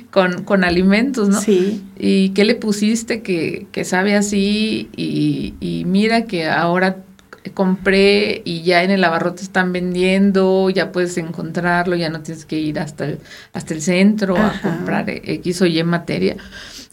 con, 0.10 0.44
con, 0.44 0.64
alimentos, 0.64 1.28
¿no? 1.28 1.40
Sí. 1.40 1.82
¿Y 1.98 2.30
qué 2.30 2.44
le 2.44 2.54
pusiste 2.54 3.22
que, 3.22 3.66
que 3.72 3.84
sabe 3.84 4.14
así? 4.14 4.88
Y, 4.96 5.54
y, 5.60 5.84
mira 5.84 6.26
que 6.26 6.48
ahora 6.48 6.98
compré 7.54 8.42
y 8.44 8.62
ya 8.62 8.84
en 8.84 8.90
el 8.90 9.02
abarrote 9.02 9.42
están 9.42 9.72
vendiendo, 9.72 10.70
ya 10.70 10.92
puedes 10.92 11.18
encontrarlo, 11.18 11.96
ya 11.96 12.08
no 12.08 12.20
tienes 12.20 12.44
que 12.44 12.58
ir 12.58 12.78
hasta 12.78 13.06
el, 13.06 13.18
hasta 13.52 13.74
el 13.74 13.82
centro 13.82 14.36
a 14.36 14.60
comprar 14.62 15.10
X 15.10 15.62
o 15.62 15.66
Y 15.66 15.82
materia. 15.82 16.36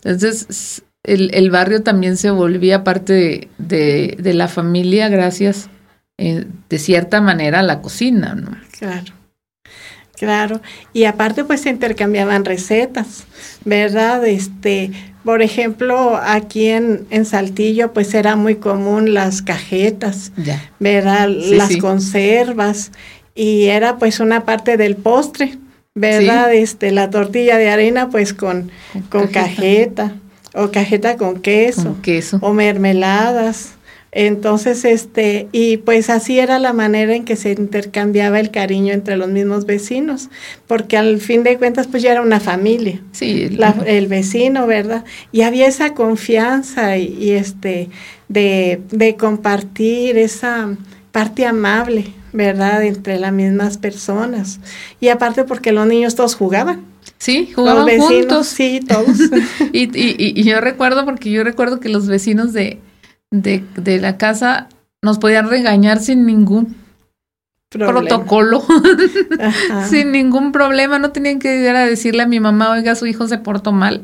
Entonces, 0.03 0.83
el, 1.03 1.31
el 1.33 1.49
barrio 1.49 1.81
también 1.83 2.17
se 2.17 2.29
volvía 2.29 2.83
parte 2.83 3.49
de, 3.57 4.17
de, 4.19 4.33
la 4.33 4.47
familia 4.47 5.07
gracias, 5.09 5.69
eh, 6.17 6.45
de 6.69 6.79
cierta 6.79 7.21
manera, 7.21 7.59
a 7.59 7.63
la 7.63 7.81
cocina, 7.81 8.35
¿no? 8.35 8.57
Claro. 8.77 9.13
Claro, 10.15 10.59
y 10.91 11.05
aparte 11.05 11.45
pues 11.45 11.61
se 11.61 11.69
intercambiaban 11.69 12.43
recetas, 12.43 13.23
¿verdad? 13.63 14.27
Este, 14.27 14.91
por 15.23 15.41
ejemplo, 15.41 16.19
aquí 16.21 16.67
en, 16.67 17.07
en 17.09 17.23
Saltillo 17.23 17.93
pues 17.93 18.13
era 18.13 18.35
muy 18.35 18.55
común 18.55 19.13
las 19.13 19.41
cajetas, 19.41 20.33
¿verdad? 20.77 21.29
las 21.29 21.77
conservas 21.77 22.91
y 23.33 23.67
era 23.67 23.97
pues 23.97 24.19
una 24.19 24.43
parte 24.43 24.75
del 24.75 24.97
postre, 24.97 25.57
¿verdad? 25.95 26.53
Este, 26.53 26.91
la 26.91 27.09
tortilla 27.09 27.57
de 27.57 27.69
harina 27.69 28.09
pues 28.09 28.33
con, 28.33 28.71
con, 29.09 29.27
cajeta 29.27 30.15
o 30.53 30.71
cajeta 30.71 31.17
con 31.17 31.41
queso, 31.41 31.97
queso. 32.01 32.39
o 32.41 32.53
mermeladas. 32.53 33.73
Entonces, 34.11 34.85
este, 34.85 35.47
y 35.51 35.77
pues 35.77 36.09
así 36.09 36.39
era 36.39 36.57
la 36.57 36.73
manera 36.73 37.13
en 37.13 37.25
que 37.25 37.35
se 37.35 37.51
intercambiaba 37.51 38.39
el 38.39 38.49
cariño 38.49 38.91
entre 38.91 39.17
los 39.17 39.29
mismos 39.29 39.67
vecinos, 39.67 40.29
porque 40.65 40.97
al 40.97 41.19
fin 41.19 41.43
de 41.43 41.57
cuentas, 41.57 41.85
pues 41.85 42.01
ya 42.01 42.13
era 42.13 42.21
una 42.23 42.39
familia. 42.39 43.01
Sí. 43.11 43.59
el 43.85 44.07
vecino, 44.07 44.65
¿verdad? 44.65 45.05
Y 45.31 45.41
había 45.41 45.67
esa 45.67 45.93
confianza 45.93 46.97
y, 46.97 47.31
este, 47.31 47.89
de, 48.29 48.81
de 48.89 49.15
compartir 49.15 50.17
esa 50.17 50.75
parte 51.11 51.45
amable, 51.45 52.05
¿verdad? 52.33 52.83
Entre 52.83 53.19
las 53.19 53.31
mismas 53.31 53.77
personas. 53.77 54.59
Y 54.99 55.09
aparte 55.09 55.43
porque 55.43 55.71
los 55.71 55.85
niños 55.85 56.15
todos 56.15 56.33
jugaban. 56.33 56.88
Sí, 57.19 57.51
jugaban 57.53 57.87
juntos. 57.99 58.47
Sí, 58.47 58.79
todos. 58.79 59.19
y, 59.73 59.83
y, 59.83 60.15
y, 60.39 60.43
yo 60.43 60.61
recuerdo, 60.61 61.05
porque 61.05 61.29
yo 61.29 61.43
recuerdo 61.43 61.79
que 61.79 61.89
los 61.89 62.07
vecinos 62.07 62.53
de, 62.53 62.79
de, 63.29 63.63
de 63.75 63.99
la 63.99 64.17
casa 64.17 64.69
nos 65.01 65.19
podían 65.19 65.49
regañar 65.49 65.99
sin 65.99 66.25
ningún 66.25 66.75
protocolo, 67.69 68.63
sin 69.89 70.11
ningún 70.11 70.51
problema. 70.51 70.97
No 70.97 71.11
tenían 71.11 71.39
que 71.39 71.61
ir 71.61 71.75
a 71.75 71.85
decirle 71.85 72.23
a 72.23 72.27
mi 72.27 72.39
mamá, 72.39 72.71
oiga, 72.71 72.95
su 72.95 73.05
hijo 73.05 73.27
se 73.27 73.37
portó 73.37 73.73
mal. 73.73 74.01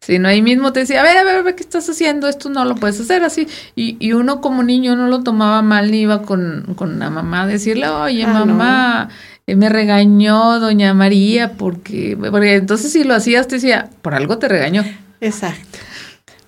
Sino 0.00 0.28
ahí 0.28 0.42
mismo 0.42 0.72
te 0.72 0.80
decía, 0.80 1.00
a 1.00 1.04
ver, 1.04 1.16
a 1.16 1.22
ver, 1.22 1.36
a 1.36 1.42
ver, 1.42 1.54
¿qué 1.54 1.62
estás 1.62 1.88
haciendo? 1.88 2.28
Esto 2.28 2.48
no 2.48 2.64
lo 2.64 2.74
puedes 2.74 2.98
hacer 3.00 3.22
así. 3.22 3.46
Y, 3.76 3.96
y 4.00 4.14
uno 4.14 4.40
como 4.40 4.64
niño 4.64 4.96
no 4.96 5.06
lo 5.06 5.22
tomaba 5.22 5.62
mal 5.62 5.92
ni 5.92 6.00
iba 6.00 6.22
con, 6.22 6.74
con 6.74 6.98
la 6.98 7.08
mamá 7.08 7.42
a 7.42 7.46
decirle, 7.46 7.88
oye, 7.88 8.24
ah, 8.24 8.32
mamá, 8.32 9.08
me 9.46 9.68
regañó 9.68 10.60
doña 10.60 10.94
María 10.94 11.52
porque, 11.52 12.16
porque 12.18 12.56
entonces 12.56 12.92
si 12.92 13.04
lo 13.04 13.14
hacías 13.14 13.48
te 13.48 13.56
decía, 13.56 13.90
por 14.02 14.14
algo 14.14 14.38
te 14.38 14.48
regañó. 14.48 14.84
Exacto. 15.20 15.78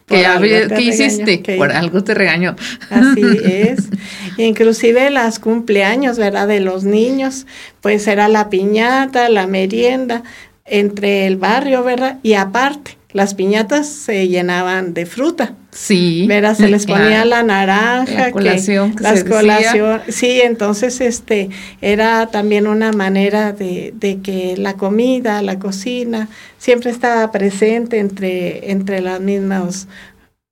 ¿Qué, 0.06 0.82
hiciste? 0.82 1.42
Por 1.56 1.73
algo 1.73 2.05
te 2.05 2.14
regañó. 2.14 2.56
Así 2.90 3.23
es. 3.44 3.89
Inclusive 4.36 5.10
las 5.10 5.39
cumpleaños, 5.39 6.18
¿verdad? 6.18 6.47
De 6.47 6.60
los 6.60 6.84
niños, 6.84 7.47
pues 7.81 8.06
era 8.06 8.28
la 8.28 8.50
piñata, 8.50 9.28
la 9.28 9.47
merienda 9.47 10.23
entre 10.66 11.26
el 11.26 11.36
barrio, 11.36 11.84
¿verdad? 11.84 12.18
Y 12.23 12.34
aparte, 12.34 12.98
las 13.15 13.34
piñatas 13.34 13.89
se 13.89 14.26
llenaban 14.26 14.93
de 14.93 15.07
fruta. 15.07 15.55
Sí. 15.70 16.26
Mira, 16.28 16.55
se 16.57 16.68
les 16.68 16.84
ponía 16.84 17.25
la 17.25 17.44
naranja, 17.44 18.26
la 18.26 18.31
colación, 18.33 18.97
las 18.99 19.23
colación, 19.23 20.02
sí, 20.09 20.41
entonces 20.43 21.01
este 21.01 21.49
era 21.81 22.26
también 22.26 22.67
una 22.67 22.93
manera 22.93 23.52
de, 23.52 23.94
de, 23.97 24.20
que 24.20 24.57
la 24.57 24.75
comida, 24.75 25.43
la 25.43 25.60
cocina, 25.60 26.28
siempre 26.59 26.91
estaba 26.91 27.31
presente 27.31 28.01
entre, 28.01 28.73
entre 28.73 29.01
las 29.01 29.20
mismas 29.20 29.86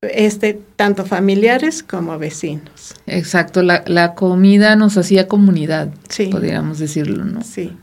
este, 0.01 0.61
tanto 0.77 1.05
familiares 1.05 1.83
como 1.83 2.17
vecinos. 2.17 2.95
Exacto, 3.07 3.63
la, 3.63 3.83
la 3.87 4.15
comida 4.15 4.77
nos 4.77 4.97
hacía 4.97 5.27
comunidad, 5.27 5.93
sí. 6.09 6.27
podríamos 6.27 6.79
decirlo, 6.79 7.25
¿no? 7.25 7.43
Sí, 7.43 7.77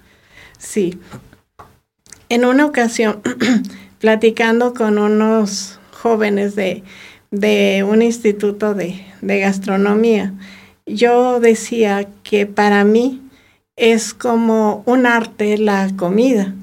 sí. 0.58 1.00
En 2.30 2.46
una 2.46 2.66
ocasión 2.66 3.22
platicando 4.00 4.74
con 4.74 4.98
unos 4.98 5.80
jóvenes 5.92 6.56
de, 6.56 6.84
de 7.32 7.86
un 7.88 8.02
instituto 8.02 8.74
de, 8.74 9.06
de, 9.22 9.40
gastronomía, 9.40 10.34
yo 10.86 11.40
decía 11.40 12.08
que 12.24 12.46
para 12.46 12.84
mí 12.84 13.22
es 13.76 14.14
como 14.14 14.84
un 14.86 15.06
arte 15.06 15.58
la 15.58 15.90
comida. 15.96 16.54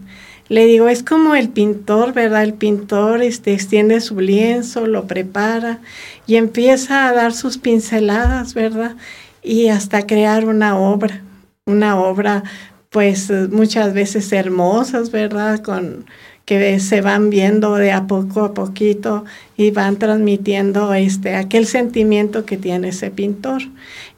Le 0.49 0.67
digo, 0.67 0.89
es 0.89 1.03
como 1.03 1.35
el 1.35 1.49
pintor, 1.49 2.13
¿verdad? 2.13 2.45
El 2.45 2.55
pintor 2.55 3.23
este, 3.23 3.53
extiende 3.53 4.01
su 4.01 4.21
lienzo, 4.21 4.87
lo 4.87 5.07
prepara 5.07 5.81
y 6.27 6.37
empieza 6.37 7.09
a 7.09 7.13
dar 7.13 7.33
sus 7.33 7.59
pinceladas, 7.59 8.55
¿verdad? 8.55 8.97
Y 9.43 9.69
hasta 9.69 10.07
crear 10.07 10.45
una 10.45 10.79
obra, 10.79 11.23
una 11.67 11.99
obra 11.99 12.45
pues 12.91 13.31
muchas 13.51 13.93
veces 13.93 14.33
hermosas, 14.33 15.11
¿verdad? 15.11 15.61
Con, 15.61 16.07
que 16.47 16.79
se 16.79 17.01
van 17.01 17.29
viendo 17.29 17.75
de 17.75 17.91
a 17.91 18.07
poco 18.07 18.45
a 18.45 18.55
poquito 18.55 19.25
y 19.57 19.73
van 19.73 19.97
transmitiendo 19.97 20.95
este 20.95 21.35
aquel 21.35 21.67
sentimiento 21.67 22.47
que 22.47 22.57
tiene 22.57 22.89
ese 22.89 23.11
pintor. 23.11 23.63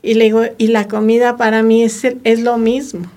Y 0.02 0.14
le 0.14 0.26
digo, 0.26 0.42
y 0.58 0.68
la 0.68 0.88
comida 0.88 1.38
para 1.38 1.62
mí 1.62 1.82
es, 1.82 2.04
es 2.04 2.40
lo 2.40 2.58
mismo. 2.58 3.10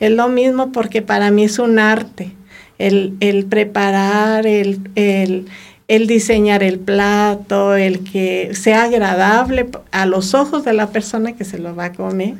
Es 0.00 0.10
lo 0.10 0.28
mismo 0.28 0.72
porque 0.72 1.00
para 1.00 1.30
mí 1.30 1.44
es 1.44 1.60
un 1.60 1.78
arte. 1.78 2.32
El, 2.78 3.14
el 3.20 3.44
preparar, 3.44 4.46
el, 4.48 4.80
el, 4.96 5.46
el 5.86 6.06
diseñar 6.08 6.64
el 6.64 6.80
plato, 6.80 7.76
el 7.76 8.00
que 8.00 8.50
sea 8.54 8.84
agradable 8.84 9.68
a 9.92 10.06
los 10.06 10.34
ojos 10.34 10.64
de 10.64 10.72
la 10.72 10.88
persona 10.88 11.36
que 11.36 11.44
se 11.44 11.58
lo 11.58 11.76
va 11.76 11.86
a 11.86 11.92
comer. 11.92 12.34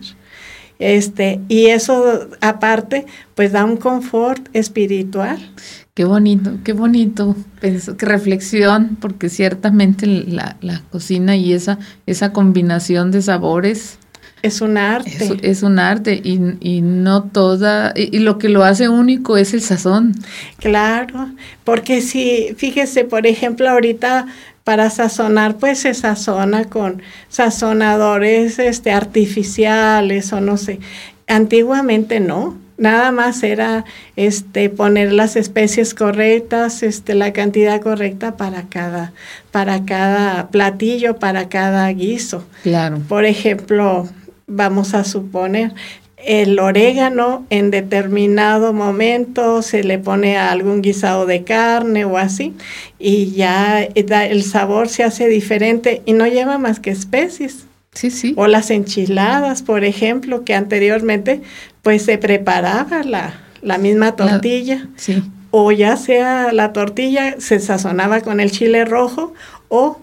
Este, 0.81 1.41
y 1.49 1.67
eso 1.67 2.27
aparte, 2.41 3.05
pues 3.37 3.53
da 3.53 3.65
un 3.65 3.77
confort 3.77 4.49
espiritual. 4.55 5.39
Qué 6.01 6.07
bonito, 6.07 6.53
qué 6.65 6.73
bonito, 6.73 7.37
qué 7.61 8.07
reflexión, 8.07 8.97
porque 9.03 9.29
ciertamente 9.29 10.07
la, 10.07 10.57
la, 10.63 10.81
cocina 10.91 11.37
y 11.37 11.53
esa, 11.53 11.79
esa 12.07 12.33
combinación 12.33 13.11
de 13.11 13.21
sabores 13.21 13.99
es 14.41 14.63
un 14.63 14.79
arte. 14.79 15.37
Es, 15.43 15.63
un 15.63 15.79
arte 15.79 16.19
y, 16.25 16.41
y 16.61 16.81
no 16.81 17.25
toda, 17.25 17.93
y, 17.95 18.17
y, 18.17 18.21
lo 18.21 18.39
que 18.39 18.49
lo 18.49 18.65
hace 18.65 18.89
único 18.89 19.37
es 19.37 19.53
el 19.53 19.61
sazón. 19.61 20.15
Claro, 20.57 21.29
porque 21.65 22.01
si, 22.01 22.55
fíjese, 22.57 23.05
por 23.05 23.27
ejemplo, 23.27 23.69
ahorita 23.69 24.25
para 24.65 24.89
sazonar, 24.89 25.59
pues 25.59 25.81
se 25.81 25.93
sazona 25.93 26.65
con 26.65 27.03
sazonadores 27.29 28.59
este, 28.59 28.91
artificiales 28.91 30.33
o 30.33 30.41
no 30.41 30.57
sé. 30.57 30.81
Antiguamente 31.27 32.21
no 32.21 32.57
nada 32.81 33.13
más 33.13 33.45
era 33.45 33.85
este 34.17 34.69
poner 34.71 35.13
las 35.13 35.37
especies 35.37 35.95
correctas, 35.95 36.83
este 36.83 37.15
la 37.15 37.33
cantidad 37.33 37.81
correcta 37.81 38.37
para 38.37 38.65
cada 38.69 39.13
para 39.53 39.85
cada 39.85 40.49
platillo, 40.49 41.19
para 41.19 41.49
cada 41.49 41.89
guiso. 41.91 42.45
Claro. 42.63 43.01
Por 43.09 43.25
ejemplo, 43.25 44.09
vamos 44.47 44.95
a 44.95 45.05
suponer 45.05 45.73
el 46.25 46.59
orégano 46.59 47.47
en 47.51 47.71
determinado 47.71 48.73
momento 48.73 49.63
se 49.63 49.85
le 49.85 49.99
pone 49.99 50.37
a 50.37 50.51
algún 50.51 50.83
guisado 50.83 51.27
de 51.27 51.45
carne 51.45 52.05
o 52.05 52.19
así 52.19 52.55
y 52.99 53.31
ya 53.33 53.83
el 53.83 54.43
sabor 54.43 54.89
se 54.89 55.03
hace 55.03 55.29
diferente 55.29 56.03
y 56.05 56.13
no 56.13 56.27
lleva 56.27 56.59
más 56.59 56.81
que 56.81 56.91
especies. 56.91 57.65
Sí, 57.93 58.11
sí. 58.11 58.35
O 58.37 58.47
las 58.47 58.71
enchiladas, 58.71 59.63
por 59.63 59.83
ejemplo, 59.83 60.45
que 60.45 60.55
anteriormente 60.55 61.43
pues 61.83 62.03
se 62.05 62.19
preparaba 62.19 63.03
la, 63.03 63.41
la 63.63 63.79
misma 63.79 64.17
tortilla. 64.17 64.89
sí. 64.97 65.23
O 65.53 65.73
ya 65.73 65.97
sea 65.97 66.53
la 66.53 66.73
tortilla 66.73 67.35
se 67.41 67.59
sazonaba 67.59 68.21
con 68.21 68.39
el 68.39 68.53
chile 68.53 68.85
rojo 68.85 69.35
o 69.69 69.99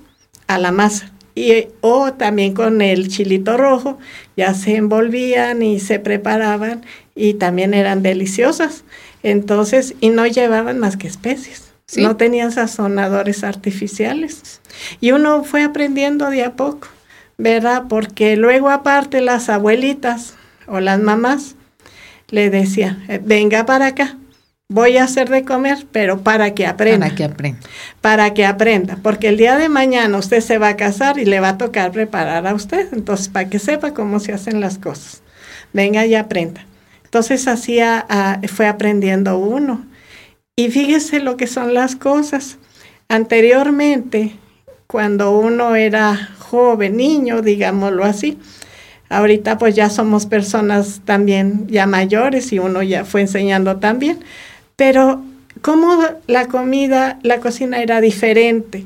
a 0.47 0.57
la 0.57 0.73
masa 0.73 1.13
y, 1.37 1.67
o 1.81 2.13
también 2.13 2.55
con 2.55 2.81
el 2.81 3.09
chilito 3.09 3.57
rojo, 3.57 3.99
ya 4.35 4.55
se 4.55 4.75
envolvían 4.75 5.61
y 5.61 5.79
se 5.79 5.99
preparaban 5.99 6.83
y 7.13 7.35
también 7.35 7.75
eran 7.75 8.01
deliciosas. 8.01 8.83
Entonces, 9.21 9.93
y 10.01 10.09
no 10.09 10.25
llevaban 10.25 10.79
más 10.79 10.97
que 10.97 11.07
especies. 11.07 11.71
No 11.95 12.17
tenían 12.17 12.51
sazonadores 12.51 13.43
artificiales. 13.43 14.61
Y 14.99 15.11
uno 15.11 15.43
fue 15.43 15.63
aprendiendo 15.63 16.29
de 16.31 16.43
a 16.43 16.53
poco, 16.55 16.87
¿verdad? 17.37 17.83
Porque 17.87 18.35
luego 18.35 18.69
aparte 18.69 19.21
las 19.21 19.47
abuelitas 19.47 20.33
o 20.65 20.79
las 20.79 20.99
mamás 20.99 21.55
le 22.29 22.49
decían, 22.49 23.03
eh, 23.07 23.19
venga 23.23 23.65
para 23.65 23.87
acá, 23.87 24.17
voy 24.69 24.97
a 24.97 25.03
hacer 25.05 25.29
de 25.29 25.43
comer, 25.43 25.85
pero 25.91 26.21
para 26.21 26.53
que 26.53 26.65
aprenda. 26.65 27.07
Para 27.07 27.15
que 27.15 27.23
aprenda. 27.23 27.59
Para 28.01 28.33
que 28.33 28.45
aprenda, 28.45 28.97
porque 29.01 29.29
el 29.29 29.37
día 29.37 29.57
de 29.57 29.69
mañana 29.69 30.17
usted 30.17 30.41
se 30.41 30.57
va 30.57 30.69
a 30.69 30.75
casar 30.75 31.19
y 31.19 31.25
le 31.25 31.39
va 31.39 31.49
a 31.49 31.57
tocar 31.57 31.91
preparar 31.91 32.45
a 32.47 32.53
usted, 32.53 32.93
entonces 32.93 33.29
para 33.29 33.49
que 33.49 33.59
sepa 33.59 33.93
cómo 33.93 34.19
se 34.19 34.33
hacen 34.33 34.59
las 34.59 34.77
cosas. 34.77 35.21
Venga 35.73 36.05
y 36.05 36.15
aprenda. 36.15 36.65
Entonces 37.03 37.47
así 37.47 37.79
fue 38.47 38.67
aprendiendo 38.67 39.37
uno. 39.37 39.85
Y 40.55 40.69
fíjese 40.69 41.19
lo 41.19 41.37
que 41.37 41.47
son 41.47 41.73
las 41.73 41.95
cosas. 41.95 42.57
Anteriormente, 43.09 44.35
cuando 44.87 45.37
uno 45.37 45.75
era 45.75 46.29
joven, 46.39 46.97
niño, 46.97 47.41
digámoslo 47.41 48.03
así, 48.03 48.37
ahorita 49.09 49.57
pues 49.57 49.75
ya 49.75 49.89
somos 49.89 50.25
personas 50.25 51.01
también 51.05 51.67
ya 51.67 51.85
mayores 51.85 52.51
y 52.53 52.59
uno 52.59 52.83
ya 52.83 53.05
fue 53.05 53.21
enseñando 53.21 53.77
también, 53.77 54.19
pero 54.75 55.21
como 55.61 55.97
la 56.27 56.47
comida, 56.47 57.19
la 57.23 57.39
cocina 57.39 57.81
era 57.81 58.01
diferente. 58.01 58.85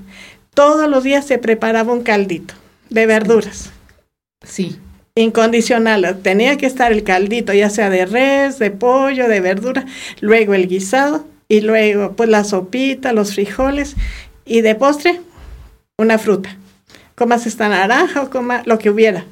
Todos 0.54 0.90
los 0.90 1.04
días 1.04 1.26
se 1.26 1.38
preparaba 1.38 1.94
un 1.94 2.04
caldito 2.04 2.54
de 2.90 3.06
verduras. 3.06 3.72
Sí. 4.46 4.78
Incondicional. 5.16 6.20
Tenía 6.22 6.58
que 6.58 6.66
estar 6.66 6.92
el 6.92 7.04
caldito, 7.04 7.54
ya 7.54 7.70
sea 7.70 7.90
de 7.90 8.06
res, 8.06 8.60
de 8.60 8.72
pollo, 8.72 9.28
de 9.28 9.42
verdura, 9.42 9.86
luego 10.22 10.54
el 10.54 10.68
guisado 10.68 11.26
y 11.50 11.62
luego 11.62 12.14
pues 12.14 12.30
la 12.30 12.46
sopita, 12.46 13.12
los 13.12 13.34
frijoles 13.34 13.96
y 14.46 14.62
de 14.62 14.76
postre 14.76 15.20
una 15.98 16.18
fruta. 16.18 16.56
Comas 17.16 17.46
esta 17.46 17.68
naranja 17.68 18.22
o 18.22 18.30
coma 18.30 18.64
lo 18.66 18.80
que 18.80 18.90
hubiera. 18.90 19.26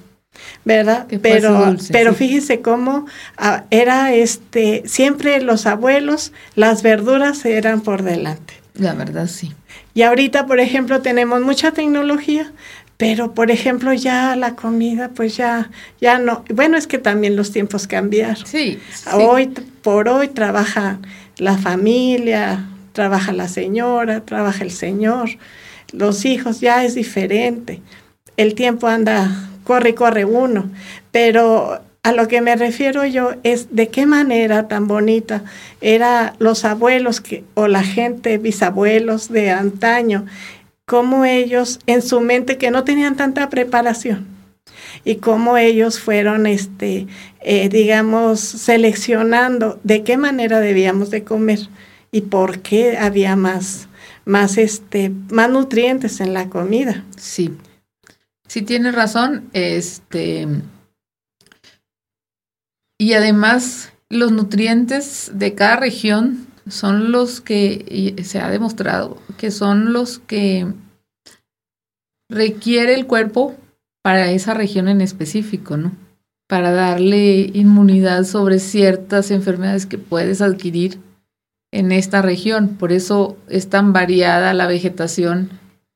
¿Verdad? 0.66 1.08
pero 1.22 1.76
pero 1.92 2.14
fíjese 2.14 2.62
cómo 2.62 3.06
ah, 3.38 3.66
era 3.70 4.14
este 4.14 4.84
siempre 4.86 5.42
los 5.42 5.66
abuelos 5.66 6.32
las 6.56 6.84
verduras 6.84 7.46
eran 7.46 7.82
por 7.82 8.04
delante. 8.04 8.56
La 8.76 8.94
verdad 8.94 9.28
sí. 9.28 9.54
Y 9.94 10.04
ahorita, 10.04 10.46
por 10.46 10.60
ejemplo, 10.60 11.02
tenemos 11.02 11.42
mucha 11.42 11.72
tecnología, 11.72 12.54
pero 13.00 13.34
por 13.34 13.52
ejemplo 13.52 13.94
ya 13.94 14.36
la 14.36 14.56
comida 14.56 15.10
pues 15.10 15.38
ya 15.38 15.72
ya 16.02 16.20
no, 16.20 16.44
bueno, 16.54 16.78
es 16.78 16.86
que 16.86 16.98
también 16.98 17.36
los 17.36 17.52
tiempos 17.52 17.88
cambiaron. 17.88 18.46
Sí. 18.46 18.80
Hoy 19.14 19.48
por 19.82 20.10
hoy 20.10 20.28
trabaja 20.28 21.00
la 21.38 21.58
familia, 21.58 22.66
trabaja 22.92 23.32
la 23.32 23.48
señora, 23.48 24.22
trabaja 24.26 24.64
el 24.64 24.72
señor, 24.72 25.30
los 25.94 26.26
hijos 26.26 26.60
ya 26.60 26.84
es 26.84 26.96
diferente. 26.96 27.82
El 28.36 28.54
tiempo 28.54 28.88
anda 28.88 29.50
corre, 29.70 29.94
corre 29.94 30.26
uno. 30.26 30.72
Pero 31.12 31.80
a 32.02 32.12
lo 32.12 32.28
que 32.28 32.42
me 32.42 32.56
refiero 32.56 33.06
yo 33.06 33.34
es 33.44 33.76
de 33.76 33.90
qué 33.90 34.08
manera 34.08 34.68
tan 34.68 34.88
bonita 34.88 35.44
era 35.80 36.34
los 36.40 36.66
abuelos 36.66 37.22
o 37.54 37.68
la 37.68 37.84
gente, 37.84 38.40
bisabuelos 38.40 39.30
de 39.30 39.52
antaño, 39.52 40.26
cómo 40.88 41.24
ellos 41.24 41.82
en 41.86 42.02
su 42.02 42.20
mente 42.20 42.58
que 42.58 42.72
no 42.72 42.84
tenían 42.84 43.16
tanta 43.16 43.48
preparación 43.50 44.26
y 45.06 45.18
cómo 45.18 45.56
ellos 45.56 46.00
fueron, 46.00 46.48
este, 46.48 47.06
eh, 47.42 47.70
digamos, 47.70 48.40
seleccionando 48.40 49.80
de 49.84 50.02
qué 50.02 50.18
manera 50.18 50.60
debíamos 50.60 51.12
de 51.12 51.24
comer 51.24 51.60
y 52.12 52.22
por 52.22 52.62
qué 52.62 52.98
había 52.98 53.36
más, 53.36 53.88
más, 54.26 54.58
este, 54.58 55.12
más 55.30 55.52
nutrientes 55.52 56.22
en 56.22 56.34
la 56.34 56.50
comida. 56.50 57.04
Sí. 57.18 57.52
Sí, 58.50 58.64
tienes 58.64 58.96
razón. 58.96 59.50
Este. 59.54 60.48
Y 63.00 63.14
además, 63.14 63.94
los 64.10 64.32
nutrientes 64.34 65.32
de 65.34 65.56
cada 65.56 65.78
región 65.78 66.48
son 66.68 67.12
los 67.12 67.40
que 67.40 68.16
se 68.24 68.40
ha 68.40 68.50
demostrado 68.50 69.18
que 69.40 69.52
son 69.52 69.94
los 69.94 70.20
que 70.20 70.68
requiere 72.30 72.94
el 72.94 73.08
cuerpo 73.08 73.56
para 74.04 74.32
esa 74.32 74.54
región 74.54 74.88
en 74.90 75.02
específico, 75.02 75.78
¿no? 75.78 75.94
Para 76.48 76.72
darle 76.72 77.50
inmunidad 77.54 78.26
sobre 78.26 78.60
ciertas 78.60 79.32
enfermedades 79.32 79.86
que 79.86 79.98
puedes 79.98 80.42
adquirir 80.42 81.00
en 81.72 81.92
esta 81.92 82.22
región. 82.22 82.76
Por 82.76 82.92
eso 82.92 83.38
es 83.48 83.70
tan 83.70 83.94
variada 83.94 84.54
la 84.54 84.68
vegetación 84.68 85.50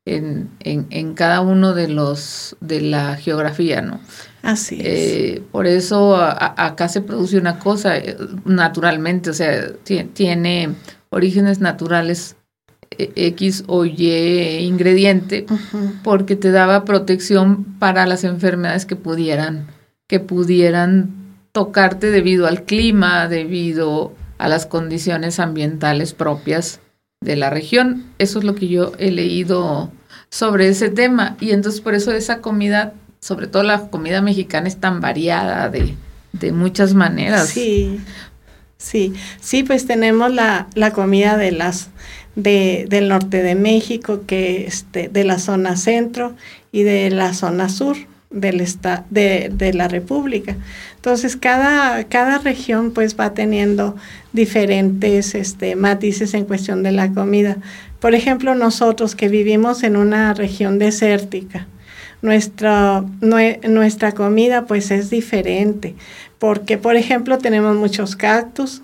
en, 0.06 0.50
en, 0.60 0.88
en, 0.90 1.14
cada 1.14 1.42
uno 1.42 1.74
de 1.74 1.88
los 1.88 2.58
de 2.60 2.82
la 2.82 3.16
geografía, 3.16 3.82
¿no? 3.82 4.02
Así 4.42 4.76
es. 4.76 4.86
Eh, 4.86 5.44
por 5.52 5.66
eso 5.66 6.18
acá 6.18 6.90
se 6.90 7.02
produce 7.02 7.38
una 7.38 7.60
cosa 7.60 7.98
eh, 7.98 8.18
naturalmente, 8.44 9.30
o 9.30 9.34
sea, 9.34 9.72
tiene 10.14 10.76
orígenes 11.10 11.60
naturales 11.60 12.36
eh, 12.98 13.12
X 13.16 13.64
o 13.68 13.86
Y 13.86 14.60
ingrediente, 14.66 15.46
porque 16.04 16.36
te 16.36 16.52
daba 16.52 16.84
protección 16.84 17.64
para 17.80 18.06
las 18.06 18.26
enfermedades 18.26 18.86
que 18.86 18.98
pudieran, 18.98 19.68
que 20.08 20.20
pudieran 20.20 21.12
tocarte 21.54 22.12
debido 22.12 22.48
al 22.48 22.64
clima, 22.64 23.30
debido 23.30 24.14
a 24.38 24.50
las 24.50 24.66
condiciones 24.66 25.40
ambientales 25.40 26.14
propias 26.14 26.82
de 27.24 27.36
la 27.36 27.50
región. 27.50 28.06
Eso 28.18 28.40
es 28.40 28.46
lo 28.46 28.56
que 28.56 28.68
yo 28.68 28.92
he 28.98 29.12
leído 29.12 29.92
sobre 30.30 30.68
ese 30.68 30.90
tema. 30.90 31.38
Y 31.40 31.52
entonces 31.52 31.82
por 31.82 31.96
eso 31.96 32.12
esa 32.12 32.40
comida, 32.40 32.94
sobre 33.20 33.48
todo 33.48 33.64
la 33.64 33.88
comida 33.90 34.22
mexicana, 34.22 34.68
es 34.68 34.78
tan 34.78 35.02
variada 35.02 35.70
de, 35.70 35.96
de 36.34 36.52
muchas 36.52 36.94
maneras. 36.94 37.50
Sí, 37.50 38.00
sí, 38.78 39.14
sí, 39.42 39.64
pues 39.64 39.86
tenemos 39.86 40.34
la, 40.34 40.68
la 40.76 40.92
comida 40.92 41.38
de 41.38 41.52
las 41.52 41.90
de, 42.36 42.86
del 42.90 43.10
norte 43.10 43.44
de 43.44 43.56
México, 43.56 44.24
que 44.26 44.66
este, 44.66 45.08
de 45.08 45.24
la 45.24 45.40
zona 45.40 45.78
centro 45.78 46.36
y 46.72 46.84
de 46.84 47.10
la 47.12 47.34
zona 47.34 47.70
sur 47.70 47.96
del 48.34 48.66
de, 49.10 49.50
de, 49.54 49.74
la 49.74 49.88
República. 49.88 50.58
Entonces, 50.96 51.38
cada, 51.38 52.04
cada 52.06 52.40
región 52.40 52.92
pues 52.92 53.18
va 53.18 53.34
teniendo 53.34 53.96
diferentes 54.34 55.36
este, 55.36 55.76
matices 55.76 56.34
en 56.34 56.46
cuestión 56.46 56.84
de 56.84 56.92
la 56.92 57.14
comida. 57.14 57.58
Por 58.00 58.16
ejemplo, 58.16 58.56
nosotros 58.56 59.16
que 59.16 59.30
vivimos 59.30 59.84
en 59.84 59.96
una 59.96 60.34
región 60.34 60.80
desértica, 60.80 61.68
nuestra, 62.22 63.04
nuestra 63.22 64.14
comida 64.14 64.66
pues 64.66 64.92
es 64.92 65.10
diferente, 65.10 65.96
porque 66.40 66.78
por 66.78 66.96
ejemplo 66.96 67.38
tenemos 67.38 67.76
muchos 67.76 68.16
cactus, 68.16 68.82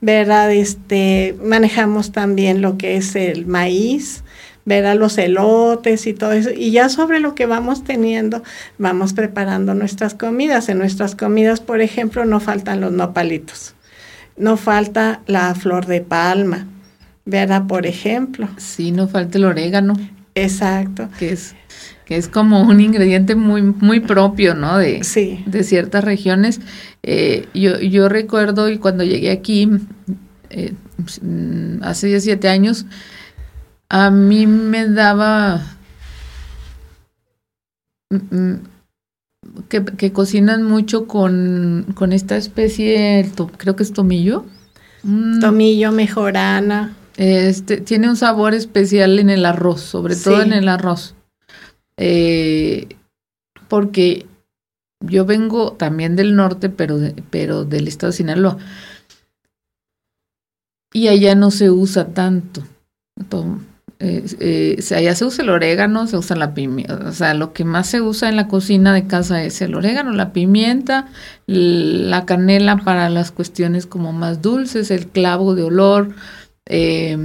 ¿verdad? 0.00 0.52
Este, 0.52 1.34
manejamos 1.42 2.12
también 2.12 2.62
lo 2.62 2.78
que 2.78 2.96
es 2.96 3.16
el 3.16 3.46
maíz, 3.46 4.22
¿verdad? 4.70 4.96
Los 4.96 5.18
elotes 5.18 6.06
y 6.06 6.14
todo 6.14 6.32
eso. 6.32 6.50
Y 6.56 6.70
ya 6.70 6.88
sobre 6.88 7.18
lo 7.18 7.34
que 7.34 7.46
vamos 7.46 7.82
teniendo, 7.82 8.42
vamos 8.78 9.12
preparando 9.12 9.74
nuestras 9.74 10.14
comidas. 10.14 10.68
En 10.68 10.78
nuestras 10.78 11.16
comidas, 11.16 11.60
por 11.60 11.80
ejemplo, 11.80 12.24
no 12.24 12.38
faltan 12.38 12.80
los 12.80 12.92
nopalitos, 12.92 13.74
no 14.36 14.56
falta 14.56 15.22
la 15.26 15.54
flor 15.56 15.86
de 15.86 16.00
palma, 16.02 16.66
¿verdad? 17.24 17.66
Por 17.66 17.84
ejemplo. 17.84 18.48
Sí, 18.58 18.92
no 18.92 19.08
falta 19.08 19.38
el 19.38 19.44
orégano. 19.44 19.94
Exacto. 20.36 21.08
Que 21.18 21.32
es, 21.32 21.56
que 22.04 22.16
es 22.16 22.28
como 22.28 22.62
un 22.62 22.80
ingrediente 22.80 23.34
muy, 23.34 23.62
muy 23.62 23.98
propio, 23.98 24.54
¿no? 24.54 24.78
De, 24.78 25.02
sí. 25.02 25.42
de 25.46 25.64
ciertas 25.64 26.04
regiones. 26.04 26.60
Eh, 27.02 27.48
yo, 27.54 27.80
yo 27.80 28.08
recuerdo 28.08 28.68
y 28.68 28.78
cuando 28.78 29.02
llegué 29.02 29.32
aquí, 29.32 29.68
eh, 30.50 30.74
hace 31.82 32.06
17 32.06 32.48
años, 32.48 32.86
a 33.90 34.10
mí 34.10 34.46
me 34.46 34.88
daba 34.88 35.60
mm, 38.08 38.36
mm, 38.36 38.60
que, 39.68 40.12
cocinan 40.12 40.62
mucho 40.62 41.06
con, 41.06 41.86
con 41.94 42.12
esta 42.12 42.36
especie, 42.36 43.30
creo 43.56 43.76
que 43.76 43.82
es 43.82 43.92
tomillo. 43.92 44.46
Mm. 45.02 45.40
Tomillo, 45.40 45.92
mejorana. 45.92 46.96
Este, 47.16 47.78
tiene 47.78 48.08
un 48.08 48.16
sabor 48.16 48.54
especial 48.54 49.18
en 49.18 49.28
el 49.28 49.44
arroz, 49.44 49.80
sobre 49.80 50.14
todo 50.16 50.40
en 50.40 50.52
el 50.52 50.68
arroz. 50.68 51.14
Eh, 51.96 52.88
porque 53.68 54.26
yo 55.00 55.24
vengo 55.26 55.72
también 55.72 56.14
del 56.14 56.36
norte, 56.36 56.68
pero, 56.68 56.98
pero 57.30 57.64
del 57.64 57.88
estado 57.88 58.12
de 58.12 58.16
Sinaloa. 58.16 58.56
Y 60.92 61.08
allá 61.08 61.34
no 61.34 61.50
se 61.50 61.70
usa 61.70 62.08
tanto 62.14 62.62
Eh, 64.02 64.82
allá 64.96 65.14
se 65.14 65.26
usa 65.26 65.44
el 65.44 65.50
orégano, 65.50 66.06
se 66.06 66.16
usa 66.16 66.34
la 66.34 66.54
pimienta. 66.54 67.00
O 67.06 67.12
sea, 67.12 67.34
lo 67.34 67.52
que 67.52 67.64
más 67.64 67.86
se 67.86 68.00
usa 68.00 68.30
en 68.30 68.36
la 68.36 68.48
cocina 68.48 68.94
de 68.94 69.06
casa 69.06 69.44
es 69.44 69.60
el 69.60 69.74
orégano, 69.74 70.12
la 70.12 70.32
pimienta, 70.32 71.08
la 71.46 72.24
canela 72.24 72.78
para 72.78 73.10
las 73.10 73.30
cuestiones 73.30 73.86
como 73.86 74.12
más 74.12 74.40
dulces, 74.40 74.90
el 74.90 75.06
clavo 75.06 75.54
de 75.54 75.64
olor. 75.64 76.14
Eh, 76.64 77.16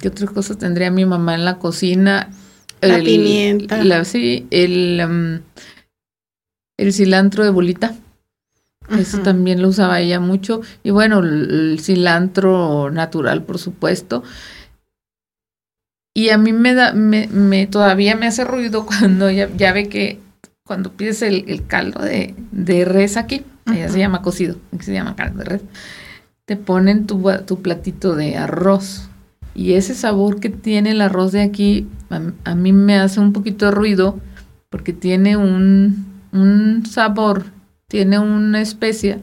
¿Qué 0.00 0.08
otras 0.08 0.30
cosas 0.30 0.58
tendría 0.58 0.90
mi 0.90 1.04
mamá 1.04 1.34
en 1.34 1.44
la 1.44 1.58
cocina? 1.58 2.30
La 2.80 2.98
pimienta. 2.98 4.04
sí, 4.04 4.46
el, 4.50 5.00
em, 5.00 5.40
el 6.76 6.92
cilantro 6.92 7.44
de 7.44 7.50
bolita. 7.50 7.94
Eso 8.96 9.18
también 9.18 9.60
lo 9.60 9.68
usaba 9.68 10.00
ella 10.00 10.18
mucho. 10.18 10.62
Y 10.82 10.90
bueno, 10.90 11.18
el, 11.18 11.78
cilantro 11.80 12.90
natural, 12.90 13.42
por 13.42 13.58
supuesto. 13.58 14.22
Y 16.18 16.30
a 16.30 16.36
mí 16.36 16.52
me 16.52 16.74
da, 16.74 16.94
me, 16.94 17.28
me 17.28 17.68
todavía 17.68 18.16
me 18.16 18.26
hace 18.26 18.42
ruido 18.42 18.84
cuando 18.86 19.30
ya, 19.30 19.48
ya 19.56 19.72
ve 19.72 19.88
que 19.88 20.18
cuando 20.64 20.90
pides 20.90 21.22
el, 21.22 21.64
caldo 21.68 22.02
de, 22.02 22.34
de, 22.50 22.84
res 22.84 23.16
aquí, 23.16 23.44
ella 23.72 23.88
se 23.88 24.00
llama 24.00 24.20
cocido, 24.20 24.56
aquí 24.74 24.84
se 24.84 24.94
llama 24.94 25.14
caldo 25.14 25.38
de 25.38 25.44
res, 25.44 25.62
te 26.44 26.56
ponen 26.56 27.06
tu, 27.06 27.22
tu 27.46 27.62
platito 27.62 28.16
de 28.16 28.36
arroz. 28.36 29.08
Y 29.54 29.74
ese 29.74 29.94
sabor 29.94 30.40
que 30.40 30.48
tiene 30.48 30.90
el 30.90 31.02
arroz 31.02 31.30
de 31.30 31.42
aquí, 31.42 31.86
a, 32.10 32.54
mí 32.56 32.72
me 32.72 32.98
hace 32.98 33.20
un 33.20 33.32
poquito 33.32 33.66
de 33.66 33.70
ruido 33.70 34.18
porque 34.70 34.92
tiene 34.92 35.36
un, 35.36 36.04
un 36.32 36.84
sabor 36.84 37.44
tiene 37.86 38.18
una 38.18 38.60
especia 38.60 39.20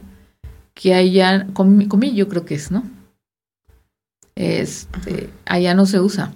que 0.72 0.94
allá, 0.94 1.46
comillo 1.52 2.26
creo 2.30 2.46
que 2.46 2.54
es, 2.54 2.70
¿no? 2.70 2.84
Este, 4.34 5.28
allá 5.44 5.74
no 5.74 5.84
se 5.84 6.00
usa. 6.00 6.32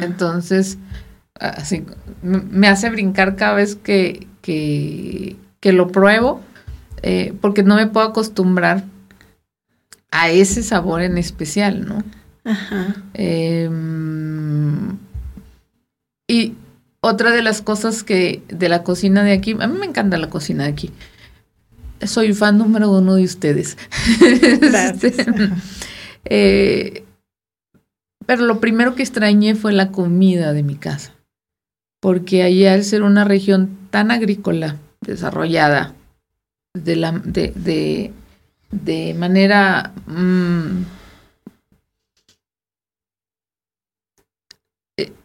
Entonces, 0.00 0.78
así, 1.34 1.84
me 2.22 2.68
hace 2.68 2.90
brincar 2.90 3.36
cada 3.36 3.54
vez 3.54 3.76
que, 3.76 4.26
que, 4.42 5.36
lo 5.72 5.88
pruebo, 5.88 6.40
eh, 7.02 7.34
porque 7.40 7.64
no 7.64 7.74
me 7.74 7.88
puedo 7.88 8.06
acostumbrar 8.06 8.84
a 10.12 10.30
ese 10.30 10.62
sabor 10.62 11.02
en 11.02 11.18
especial, 11.18 11.86
¿no? 11.86 12.04
Ajá. 12.44 12.94
Em, 13.14 14.96
y 16.28 16.54
otra 17.00 17.30
de 17.32 17.42
las 17.42 17.62
cosas 17.62 18.04
que 18.04 18.42
de 18.48 18.68
la 18.68 18.82
cocina 18.82 19.22
de 19.24 19.32
aquí, 19.32 19.56
a 19.58 19.66
mí 19.66 19.78
me 19.78 19.86
encanta 19.86 20.18
la 20.18 20.30
cocina 20.30 20.64
de 20.64 20.70
aquí. 20.70 20.92
Soy 22.04 22.32
fan 22.34 22.58
número 22.58 22.90
uno 22.90 23.14
de 23.14 23.24
ustedes. 23.24 23.76
Este, 24.20 25.14
eh, 26.24 27.04
pero 28.26 28.44
lo 28.44 28.60
primero 28.60 28.94
que 28.94 29.02
extrañé 29.02 29.54
fue 29.54 29.72
la 29.72 29.92
comida 29.92 30.52
de 30.52 30.62
mi 30.62 30.74
casa. 30.74 31.12
Porque 32.00 32.42
allá 32.42 32.74
al 32.74 32.84
ser 32.84 33.02
una 33.02 33.24
región 33.24 33.78
tan 33.90 34.10
agrícola, 34.10 34.76
desarrollada, 35.00 35.94
de, 36.74 36.96
la, 36.96 37.12
de, 37.12 38.12
de, 38.70 39.14
manera 39.14 39.92
mm, 40.06 40.82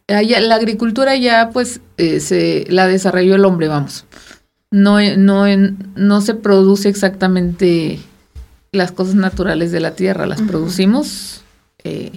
la 0.07 0.55
agricultura 0.55 1.15
ya 1.15 1.49
pues 1.51 1.81
eh, 1.97 2.19
se 2.19 2.65
la 2.69 2.87
desarrolló 2.87 3.35
el 3.35 3.45
hombre, 3.45 3.67
vamos. 3.67 4.05
No, 4.71 5.01
no, 5.17 5.45
no 5.95 6.21
se 6.21 6.33
produce 6.33 6.87
exactamente 6.87 7.99
las 8.71 8.91
cosas 8.93 9.15
naturales 9.15 9.71
de 9.71 9.81
la 9.81 9.95
tierra, 9.95 10.25
las 10.25 10.41
producimos 10.41 11.43
eh, 11.83 12.11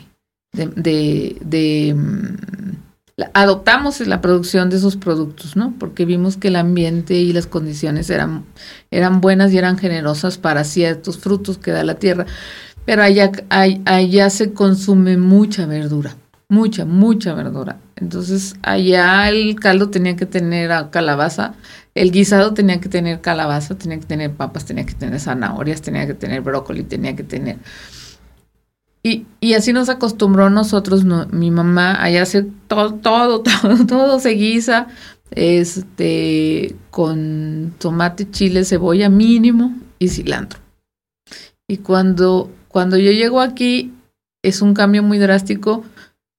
de, 0.55 1.95
mm, 1.97 3.25
adoptamos 3.33 4.01
la 4.01 4.21
producción 4.21 4.71
de 4.71 4.77
esos 4.77 4.97
productos, 4.97 5.57
¿no? 5.57 5.75
Porque 5.79 6.05
vimos 6.05 6.37
que 6.37 6.49
el 6.49 6.57
ambiente 6.57 7.15
y 7.15 7.33
las 7.33 7.47
condiciones 7.47 8.11
eran, 8.11 8.45
eran 8.91 9.21
buenas 9.21 9.53
y 9.53 9.59
eran 9.59 9.79
generosas 9.79 10.39
para 10.39 10.65
ciertos 10.65 11.19
frutos 11.19 11.59
que 11.59 11.71
da 11.71 11.85
la 11.85 11.97
tierra. 11.97 12.27
Pero 12.85 13.03
allá, 13.03 13.31
allá 13.51 14.31
se 14.31 14.53
consume 14.53 15.17
mucha 15.17 15.67
verdura 15.67 16.17
mucha, 16.49 16.85
mucha 16.85 17.35
verdura. 17.35 17.79
Entonces 17.97 18.57
allá 18.63 19.29
el 19.29 19.59
caldo 19.59 19.91
tenía 19.91 20.17
que 20.17 20.27
tener 20.27 20.71
calabaza, 20.91 21.55
el 21.95 22.11
guisado 22.11 22.55
tenía 22.55 22.81
que 22.81 22.89
tener 22.89 23.21
calabaza, 23.21 23.77
tenía 23.77 23.99
que 23.99 24.07
tener 24.07 24.33
papas, 24.33 24.65
tenía 24.65 24.85
que 24.87 24.95
tener 24.95 25.21
zanahorias, 25.21 25.83
tenía 25.83 26.07
que 26.07 26.15
tener 26.15 26.41
brócoli, 26.41 26.85
tenía 26.85 27.15
que 27.17 27.25
tener... 27.25 27.59
Y, 29.07 29.27
y 29.39 29.53
así 29.53 29.75
nos 29.75 29.91
acostumbró 29.91 30.49
nosotros, 30.49 31.05
mi 31.31 31.51
mamá, 31.51 32.03
allá 32.03 32.23
hacer 32.23 32.47
todo, 32.69 32.95
todo, 32.95 33.43
todo, 33.43 33.87
todo 33.87 34.19
se 34.19 34.31
guisa, 34.31 34.89
este, 35.31 36.75
con 36.91 37.75
tomate, 37.79 38.31
chile, 38.31 38.65
cebolla 38.65 39.11
mínimo 39.11 39.75
y 39.99 40.09
cilantro. 40.09 40.59
Y 41.69 41.79
cuando, 41.79 42.51
cuando 42.69 42.97
yo 42.97 43.13
llego 43.13 43.41
aquí, 43.41 43.93
es 44.43 44.63
un 44.63 44.73
cambio 44.73 45.03
muy 45.03 45.19
drástico 45.19 45.85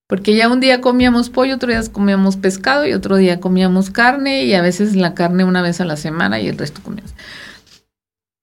porque 0.07 0.35
ya 0.35 0.49
un 0.49 0.59
día 0.59 0.81
comíamos 0.81 1.29
pollo, 1.29 1.55
otro 1.55 1.69
día 1.69 1.81
comíamos 1.91 2.37
pescado 2.37 2.85
y 2.85 2.93
otro 2.93 3.15
día 3.15 3.39
comíamos 3.39 3.89
carne 3.89 4.43
y 4.45 4.53
a 4.53 4.61
veces 4.61 4.95
la 4.95 5.15
carne 5.15 5.43
una 5.43 5.63
vez 5.63 5.81
a 5.81 5.85
la 5.85 5.97
semana 5.97 6.39
y 6.39 6.47
el 6.47 6.57
resto 6.57 6.81
comíamos. 6.83 7.13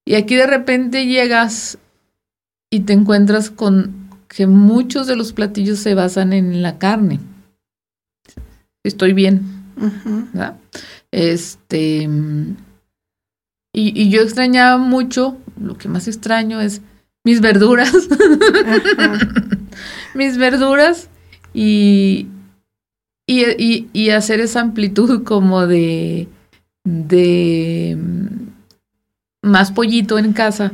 Y 0.04 0.14
aquí 0.14 0.34
de 0.34 0.46
repente 0.48 1.06
llegas 1.06 1.78
y 2.70 2.80
te 2.80 2.92
encuentras 2.92 3.50
con 3.50 4.01
que 4.34 4.46
muchos 4.46 5.06
de 5.06 5.14
los 5.14 5.34
platillos 5.34 5.78
se 5.78 5.94
basan 5.94 6.32
en 6.32 6.62
la 6.62 6.78
carne. 6.78 7.20
Estoy 8.82 9.12
bien. 9.12 9.42
¿verdad? 9.76 10.56
Este. 11.10 12.08
Y, 13.74 14.02
y, 14.02 14.10
yo 14.10 14.22
extrañaba 14.22 14.78
mucho, 14.78 15.36
lo 15.60 15.76
que 15.76 15.88
más 15.88 16.08
extraño 16.08 16.60
es 16.60 16.80
mis 17.24 17.40
verduras. 17.40 17.92
mis 20.14 20.38
verduras 20.38 21.08
y, 21.52 22.28
y, 23.26 23.88
y, 23.92 24.10
hacer 24.10 24.40
esa 24.40 24.60
amplitud 24.60 25.24
como 25.24 25.66
de, 25.66 26.28
de 26.84 27.98
mm, 27.98 29.48
más 29.48 29.72
pollito 29.72 30.18
en 30.18 30.32
casa, 30.32 30.72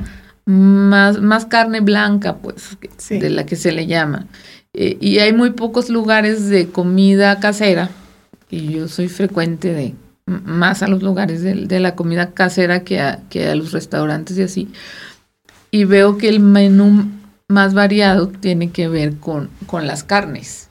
más, 0.49 1.21
más 1.21 1.45
carne 1.45 1.81
blanca, 1.81 2.37
pues, 2.37 2.79
de 3.11 3.29
la 3.29 3.45
que 3.45 3.55
se 3.55 3.71
le 3.71 3.87
llama. 3.87 4.27
Eh, 4.73 4.97
y 5.01 5.19
hay 5.19 5.33
muy 5.33 5.51
pocos 5.51 5.91
lugares 5.91 6.49
de 6.49 6.69
comida 6.69 7.39
casera, 7.39 7.91
y 8.49 8.73
yo 8.73 8.89
soy 8.89 9.09
frecuente 9.09 9.75
de 9.75 9.95
más 10.27 10.83
a 10.83 10.89
los 10.89 11.03
lugares 11.03 11.43
de, 11.43 11.55
de 11.55 11.81
la 11.81 11.95
comida 11.95 12.33
casera 12.33 12.83
que 12.83 13.01
a, 13.01 13.21
que 13.29 13.49
a 13.49 13.55
los 13.55 13.73
restaurantes 13.73 14.39
y 14.39 14.43
así. 14.43 14.69
Y 15.71 15.85
veo 15.85 16.17
que 16.17 16.31
el 16.31 16.41
menú 16.41 17.11
más 17.49 17.75
variado 17.75 18.29
tiene 18.29 18.71
que 18.71 18.89
ver 18.89 19.17
con, 19.17 19.51
con 19.67 19.87
las 19.87 20.03
carnes. 20.03 20.71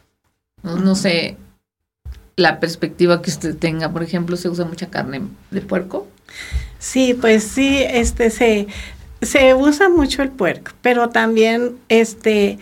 No, 0.64 0.96
sé 0.96 1.38
la 2.36 2.60
perspectiva 2.60 3.22
que 3.22 3.30
usted 3.30 3.56
tenga. 3.56 3.92
Por 3.92 4.02
ejemplo, 4.02 4.38
¿se 4.38 4.50
usa 4.50 4.66
mucha 4.66 4.88
carne 4.88 5.22
de 5.52 5.62
puerco? 5.62 6.08
Sí, 6.80 7.16
pues 7.20 7.44
sí, 7.44 7.80
este 7.80 8.30
se, 8.30 8.68
se 9.22 9.54
usa 9.54 9.90
mucho 9.90 10.22
el 10.22 10.30
puerco, 10.30 10.72
pero 10.82 11.10
también 11.10 11.78
este 11.90 12.60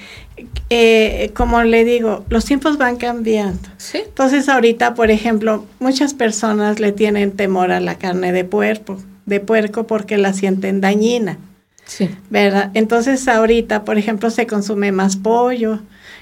eh, 0.70 1.32
como 1.36 1.64
le 1.64 1.86
digo, 1.86 2.26
los 2.30 2.46
tiempos 2.46 2.78
van 2.78 2.98
cambiando. 2.98 3.70
¿Sí? 3.78 4.00
Entonces 4.06 4.50
ahorita, 4.50 4.96
por 4.96 5.12
ejemplo, 5.12 5.66
muchas 5.80 6.14
personas 6.14 6.80
le 6.80 6.92
tienen 6.92 7.32
temor 7.32 7.72
a 7.72 7.80
la 7.80 7.96
carne 7.96 8.32
de 8.32 8.44
puerco, 8.44 8.98
de 9.26 9.40
puerco 9.40 9.88
porque 9.88 10.18
la 10.18 10.34
sienten 10.34 10.82
dañina. 10.82 11.38
Sí. 11.86 12.10
¿Verdad? 12.30 12.72
Entonces 12.74 13.28
ahorita, 13.28 13.86
por 13.86 13.98
ejemplo, 13.98 14.30
se 14.32 14.48
consume 14.48 14.92
más 14.92 15.16
pollo 15.18 15.82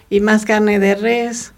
y 0.09 0.19
más 0.19 0.45
carne 0.45 0.77
de 0.77 0.95
res 0.95 1.53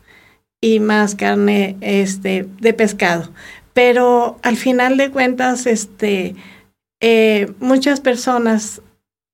y 0.62 0.80
más 0.80 1.16
carne 1.16 1.76
este, 1.82 2.48
de 2.60 2.74
pescado. 2.74 3.32
Pero 3.74 4.40
al 4.44 4.56
final 4.56 4.96
de 4.96 5.10
cuentas, 5.10 5.66
este, 5.66 6.36
eh, 7.00 7.52
muchas 7.60 8.00
personas 8.00 8.82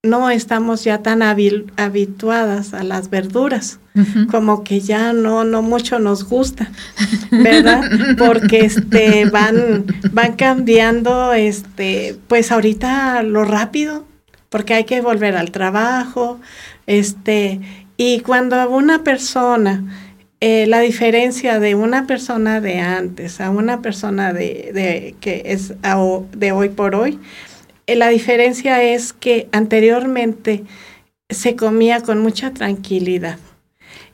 no 0.04 0.32
estamos 0.32 0.84
ya 0.84 1.04
tan 1.04 1.22
habituadas 1.22 2.74
a 2.74 2.84
las 2.84 3.12
verduras, 3.12 3.80
como 4.32 4.64
que 4.64 4.80
ya 4.80 5.14
no, 5.14 5.44
no 5.44 5.62
mucho 5.62 6.00
nos 6.00 6.24
gusta, 6.24 6.72
¿verdad? 7.30 7.84
Porque 8.18 8.62
este, 8.62 9.26
van, 9.26 9.86
van 10.12 10.34
cambiando, 10.34 11.34
este, 11.34 12.18
pues 12.28 12.52
ahorita 12.52 13.22
lo 13.22 13.44
rápido, 13.44 14.06
porque 14.50 14.74
hay 14.74 14.86
que 14.86 15.02
volver 15.02 15.38
al 15.38 15.52
trabajo, 15.52 16.40
este, 16.88 17.62
y 17.96 18.22
cuando 18.22 18.70
una 18.70 19.04
persona 19.04 19.84
eh, 20.44 20.66
la 20.66 20.80
diferencia 20.80 21.60
de 21.60 21.76
una 21.76 22.08
persona 22.08 22.62
de 22.62 22.80
antes 22.80 23.40
a 23.40 23.52
una 23.52 23.84
persona 23.84 24.34
de, 24.34 25.16
que 25.22 25.44
es 25.46 25.76
de 26.32 26.52
hoy 26.52 26.70
por 26.70 26.96
hoy, 26.96 27.20
la 27.88 28.10
diferencia 28.10 28.84
es 28.84 29.14
que 29.14 29.48
anteriormente 29.52 30.64
se 31.30 31.56
comía 31.56 32.02
con 32.02 32.20
mucha 32.20 32.52
tranquilidad. 32.54 33.38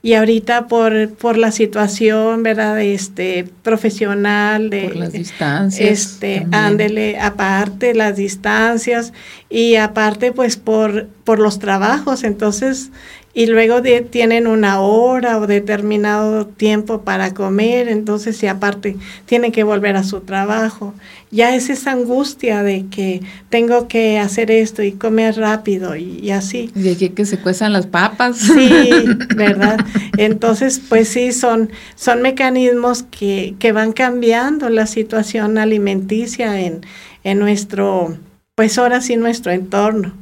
y 0.04 0.14
ahorita 0.14 0.68
por, 0.68 1.10
por 1.16 1.38
la 1.38 1.52
situación, 1.52 2.44
¿verdad? 2.44 2.80
Este, 2.80 3.46
profesional, 3.64 4.70
de... 4.70 4.84
Por 4.84 4.96
las 4.96 5.12
distancias. 5.12 5.90
Este, 5.90 6.48
ándele, 6.52 7.20
aparte 7.20 7.94
las 7.94 8.16
distancias 8.16 9.12
y 9.50 9.76
aparte 9.76 10.32
pues 10.32 10.56
por, 10.56 11.08
por 11.24 11.40
los 11.40 11.60
trabajos, 11.60 12.24
entonces 12.24 12.92
y 13.38 13.46
luego 13.46 13.84
tienen 14.10 14.48
una 14.48 14.82
hora 14.82 15.38
o 15.38 15.46
determinado 15.46 16.48
tiempo 16.48 17.04
para 17.04 17.36
comer, 17.36 17.88
entonces 17.88 18.36
si 18.36 18.48
aparte 18.48 18.96
tienen 19.28 19.52
que 19.52 19.64
volver 19.64 19.96
a 19.96 20.04
su 20.04 20.22
trabajo, 20.22 20.96
ya 21.30 21.54
es 21.54 21.70
esa 21.70 21.92
angustia 21.92 22.64
de 22.64 22.88
que 22.88 23.22
tengo 23.50 23.88
que 23.88 24.18
hacer 24.18 24.50
esto 24.50 24.82
y 24.82 24.94
comer 24.94 25.38
rápido 25.38 25.96
y, 25.96 26.32
así. 26.32 26.72
Y 26.74 26.82
de 26.82 27.14
que, 27.14 27.26
se 27.28 27.38
cuezan 27.38 27.74
las 27.74 27.86
papas. 27.86 28.40
Sí, 28.40 28.90
¿verdad? 29.36 29.86
Entonces, 30.18 30.82
pues 30.90 31.08
sí, 31.08 31.32
son, 31.32 31.70
son 31.94 32.24
mecanismos 32.24 33.04
que, 33.04 33.54
que 33.60 33.72
van 33.72 33.94
cambiando 33.94 34.68
la 34.70 34.88
situación 34.88 35.60
alimenticia 35.60 36.60
en, 36.60 36.82
en 37.24 37.38
nuestro, 37.38 38.18
pues 38.56 38.80
ahora 38.80 39.00
sí, 39.00 39.16
nuestro 39.16 39.52
entorno, 39.52 40.14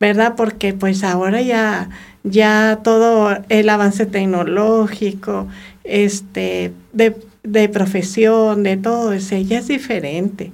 ¿verdad? 0.00 0.32
Porque 0.34 0.72
pues 0.72 1.04
ahora 1.04 1.42
ya 1.42 1.90
ya 2.24 2.80
todo 2.82 3.36
el 3.50 3.68
avance 3.68 4.06
tecnológico, 4.06 5.46
este, 5.84 6.72
de, 6.92 7.68
profesión, 7.68 8.62
de 8.62 8.76
todo 8.78 9.12
eso, 9.12 9.36
ya 9.36 9.58
es 9.58 9.68
diferente. 9.68 10.50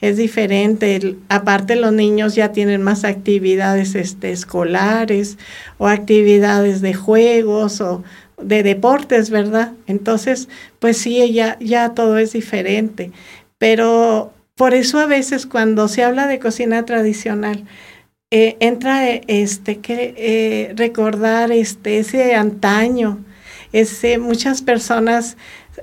Es 0.00 0.18
diferente, 0.18 1.16
aparte 1.30 1.76
los 1.76 1.92
niños 1.92 2.34
ya 2.34 2.52
tienen 2.52 2.82
más 2.82 3.04
actividades 3.04 3.94
este, 3.94 4.32
escolares 4.32 5.38
o 5.78 5.86
actividades 5.86 6.82
de 6.82 6.92
juegos 6.92 7.80
o 7.80 8.02
de 8.42 8.62
deportes, 8.62 9.30
¿verdad? 9.30 9.72
Entonces, 9.86 10.48
pues 10.78 10.98
sí, 10.98 11.32
ya 11.32 11.88
todo 11.94 12.18
es 12.18 12.32
diferente. 12.32 13.12
Pero 13.56 14.34
por 14.56 14.74
eso 14.74 14.98
a 14.98 15.06
veces 15.06 15.46
cuando 15.46 15.88
se 15.88 16.02
habla 16.02 16.26
de 16.26 16.38
cocina 16.38 16.84
tradicional, 16.84 17.64
eh, 18.36 18.56
entra 18.58 19.06
este 19.06 19.78
que 19.78 20.12
eh, 20.16 20.72
recordar 20.74 21.52
este 21.52 22.00
ese 22.00 22.34
antaño 22.34 23.20
ese 23.72 24.18
muchas 24.18 24.60
personas 24.60 25.36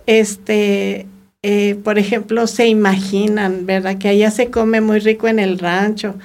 este 0.06 1.08
eh, 1.44 1.76
por 1.82 1.98
ejemplo 1.98 2.48
se 2.48 2.68
imaginan 2.68 3.66
verdad 3.66 3.98
que 3.98 4.10
allá 4.10 4.32
se 4.32 4.50
come 4.52 4.82
muy 4.82 5.00
rico 5.00 5.30
en 5.30 5.40
el 5.40 5.60
rancho. 5.60 6.16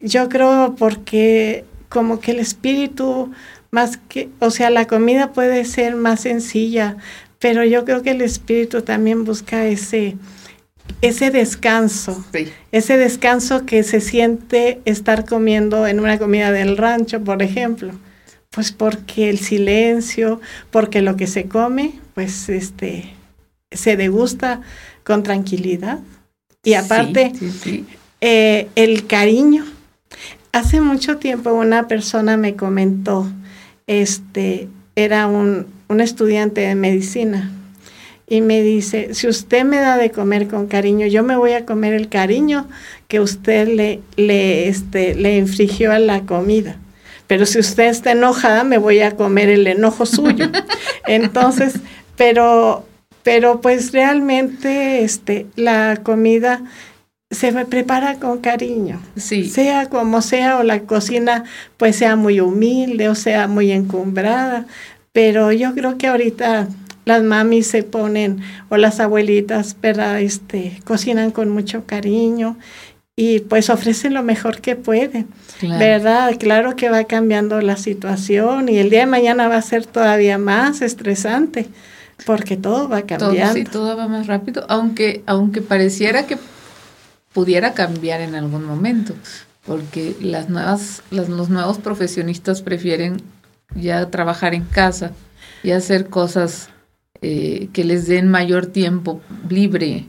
Yo 0.00 0.28
creo 0.28 0.74
porque 0.76 1.64
como 1.88 2.18
que 2.18 2.32
el 2.32 2.40
espíritu 2.40 3.30
más 3.70 3.96
que 3.96 4.28
o 4.40 4.50
sea 4.50 4.70
la 4.70 4.88
comida 4.88 5.32
puede 5.32 5.64
ser 5.64 5.94
más 5.94 6.22
sencilla 6.22 6.96
pero 7.38 7.64
yo 7.64 7.84
creo 7.84 8.02
que 8.02 8.10
el 8.10 8.22
espíritu 8.22 8.82
también 8.82 9.24
busca 9.24 9.64
ese 9.66 10.16
ese 11.00 11.30
descanso, 11.30 12.24
ese 12.72 12.96
descanso 12.96 13.66
que 13.66 13.82
se 13.82 14.00
siente 14.00 14.80
estar 14.84 15.24
comiendo 15.24 15.86
en 15.86 16.00
una 16.00 16.18
comida 16.18 16.52
del 16.52 16.76
rancho, 16.76 17.22
por 17.22 17.42
ejemplo, 17.42 17.92
pues 18.50 18.72
porque 18.72 19.30
el 19.30 19.38
silencio, 19.38 20.40
porque 20.70 21.02
lo 21.02 21.16
que 21.16 21.26
se 21.26 21.44
come, 21.44 21.94
pues 22.14 22.48
este, 22.48 23.10
se 23.70 23.96
degusta 23.96 24.60
con 25.04 25.22
tranquilidad. 25.22 26.00
Y 26.62 26.74
aparte, 26.74 27.32
eh, 28.20 28.68
el 28.74 29.06
cariño. 29.06 29.64
Hace 30.52 30.80
mucho 30.80 31.18
tiempo 31.18 31.52
una 31.52 31.86
persona 31.86 32.36
me 32.36 32.56
comentó, 32.56 33.30
este, 33.86 34.68
era 34.96 35.28
un, 35.28 35.66
un 35.88 36.00
estudiante 36.00 36.62
de 36.62 36.74
medicina, 36.74 37.52
y 38.30 38.42
me 38.42 38.62
dice, 38.62 39.12
si 39.12 39.26
usted 39.26 39.64
me 39.64 39.78
da 39.78 39.96
de 39.96 40.12
comer 40.12 40.46
con 40.46 40.68
cariño, 40.68 41.08
yo 41.08 41.24
me 41.24 41.36
voy 41.36 41.52
a 41.52 41.66
comer 41.66 41.94
el 41.94 42.08
cariño 42.08 42.68
que 43.08 43.18
usted 43.18 43.66
le, 43.66 44.00
le, 44.14 44.68
este, 44.68 45.16
le 45.16 45.36
infligió 45.36 45.90
a 45.90 45.98
la 45.98 46.20
comida. 46.20 46.76
Pero 47.26 47.44
si 47.44 47.58
usted 47.58 47.88
está 47.88 48.12
enojada, 48.12 48.62
me 48.62 48.78
voy 48.78 49.00
a 49.00 49.16
comer 49.16 49.50
el 49.50 49.66
enojo 49.66 50.06
suyo. 50.06 50.48
Entonces, 51.08 51.80
pero, 52.16 52.86
pero 53.24 53.60
pues 53.60 53.90
realmente 53.90 55.02
este, 55.02 55.46
la 55.56 55.98
comida 56.00 56.62
se 57.32 57.52
prepara 57.64 58.20
con 58.20 58.38
cariño. 58.38 59.02
Sí. 59.16 59.48
Sea 59.48 59.86
como 59.86 60.22
sea, 60.22 60.58
o 60.58 60.62
la 60.62 60.82
cocina 60.82 61.42
pues 61.76 61.96
sea 61.96 62.14
muy 62.14 62.38
humilde 62.38 63.08
o 63.08 63.16
sea 63.16 63.48
muy 63.48 63.72
encumbrada. 63.72 64.66
Pero 65.10 65.50
yo 65.50 65.74
creo 65.74 65.98
que 65.98 66.06
ahorita 66.06 66.68
las 67.04 67.22
mamis 67.22 67.66
se 67.66 67.82
ponen 67.82 68.40
o 68.68 68.76
las 68.76 69.00
abuelitas, 69.00 69.76
¿verdad? 69.80 70.20
Este, 70.20 70.80
cocinan 70.84 71.30
con 71.30 71.50
mucho 71.50 71.84
cariño 71.86 72.56
y 73.16 73.40
pues 73.40 73.68
ofrecen 73.68 74.14
lo 74.14 74.22
mejor 74.22 74.60
que 74.60 74.76
pueden, 74.76 75.28
¿verdad? 75.60 76.34
Claro 76.38 76.76
que 76.76 76.88
va 76.88 77.04
cambiando 77.04 77.60
la 77.60 77.76
situación 77.76 78.68
y 78.68 78.78
el 78.78 78.90
día 78.90 79.00
de 79.00 79.06
mañana 79.06 79.48
va 79.48 79.56
a 79.56 79.62
ser 79.62 79.84
todavía 79.84 80.38
más 80.38 80.80
estresante 80.80 81.68
porque 82.24 82.56
todo 82.56 82.88
va 82.88 83.02
cambiando. 83.02 83.52
Todo, 83.52 83.52
sí, 83.52 83.64
todo 83.64 83.96
va 83.96 84.08
más 84.08 84.26
rápido, 84.26 84.64
aunque, 84.68 85.22
aunque 85.26 85.60
pareciera 85.60 86.26
que 86.26 86.38
pudiera 87.32 87.74
cambiar 87.74 88.20
en 88.20 88.34
algún 88.34 88.64
momento, 88.64 89.14
porque 89.66 90.16
las 90.20 90.48
nuevas, 90.48 91.02
los 91.10 91.28
nuevos 91.28 91.78
profesionistas 91.78 92.62
prefieren 92.62 93.22
ya 93.74 94.10
trabajar 94.10 94.54
en 94.54 94.64
casa 94.64 95.12
y 95.62 95.72
hacer 95.72 96.08
cosas 96.08 96.70
eh, 97.22 97.68
que 97.72 97.84
les 97.84 98.06
den 98.06 98.28
mayor 98.28 98.66
tiempo 98.66 99.20
libre 99.48 100.06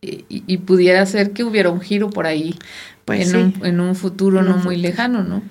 eh, 0.00 0.24
y, 0.28 0.56
pudiera 0.58 1.04
ser 1.04 1.32
que 1.32 1.44
hubiera 1.44 1.68
un 1.68 1.80
giro 1.80 2.08
por 2.08 2.26
ahí 2.26 2.54
pues 3.04 3.34
en, 3.34 3.36
un, 3.36 3.66
en, 3.66 3.80
un, 3.80 3.94
futuro 3.94 4.42
no 4.42 4.56
muy 4.56 4.76
lejano, 4.76 5.24
¿no? 5.24 5.42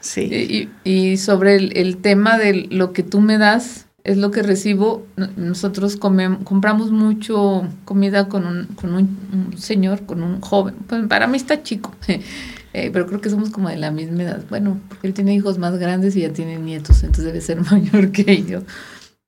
Sí. 0.00 0.28
Eh, 0.32 0.68
y, 0.84 0.90
y 0.90 1.16
sobre 1.18 1.54
el, 1.54 1.96
tema 1.98 2.36
de 2.36 2.66
lo 2.68 2.92
que 2.92 3.04
tú 3.04 3.20
me 3.20 3.38
das, 3.38 3.86
es 4.02 4.16
lo 4.16 4.32
que 4.32 4.42
recibo. 4.42 5.06
Nosotros 5.36 5.96
compramos 5.96 6.90
mucho 6.90 7.68
comida 7.84 8.28
con 8.28 8.44
un, 8.46 8.66
con 8.74 8.94
un, 8.94 9.56
señor, 9.56 10.04
con 10.04 10.22
un 10.22 10.40
joven. 10.40 10.74
Pues 10.88 11.06
para 11.06 11.28
mí 11.28 11.36
está 11.36 11.62
chico, 11.62 11.94
pero 12.72 13.06
creo 13.06 13.20
que 13.20 13.30
somos 13.30 13.50
como 13.50 13.68
de 13.68 13.76
la 13.76 13.92
misma 13.92 14.24
edad. 14.24 14.42
Bueno, 14.48 14.80
porque 14.88 15.06
él 15.06 15.14
tiene 15.14 15.34
hijos 15.34 15.58
más 15.58 15.78
grandes 15.78 16.16
y 16.16 16.22
ya 16.22 16.32
tiene 16.32 16.58
nietos, 16.58 17.04
entonces 17.04 17.26
debe 17.26 17.40
ser 17.40 17.60
mayor 17.70 18.10
que 18.10 18.42
yo. 18.42 18.62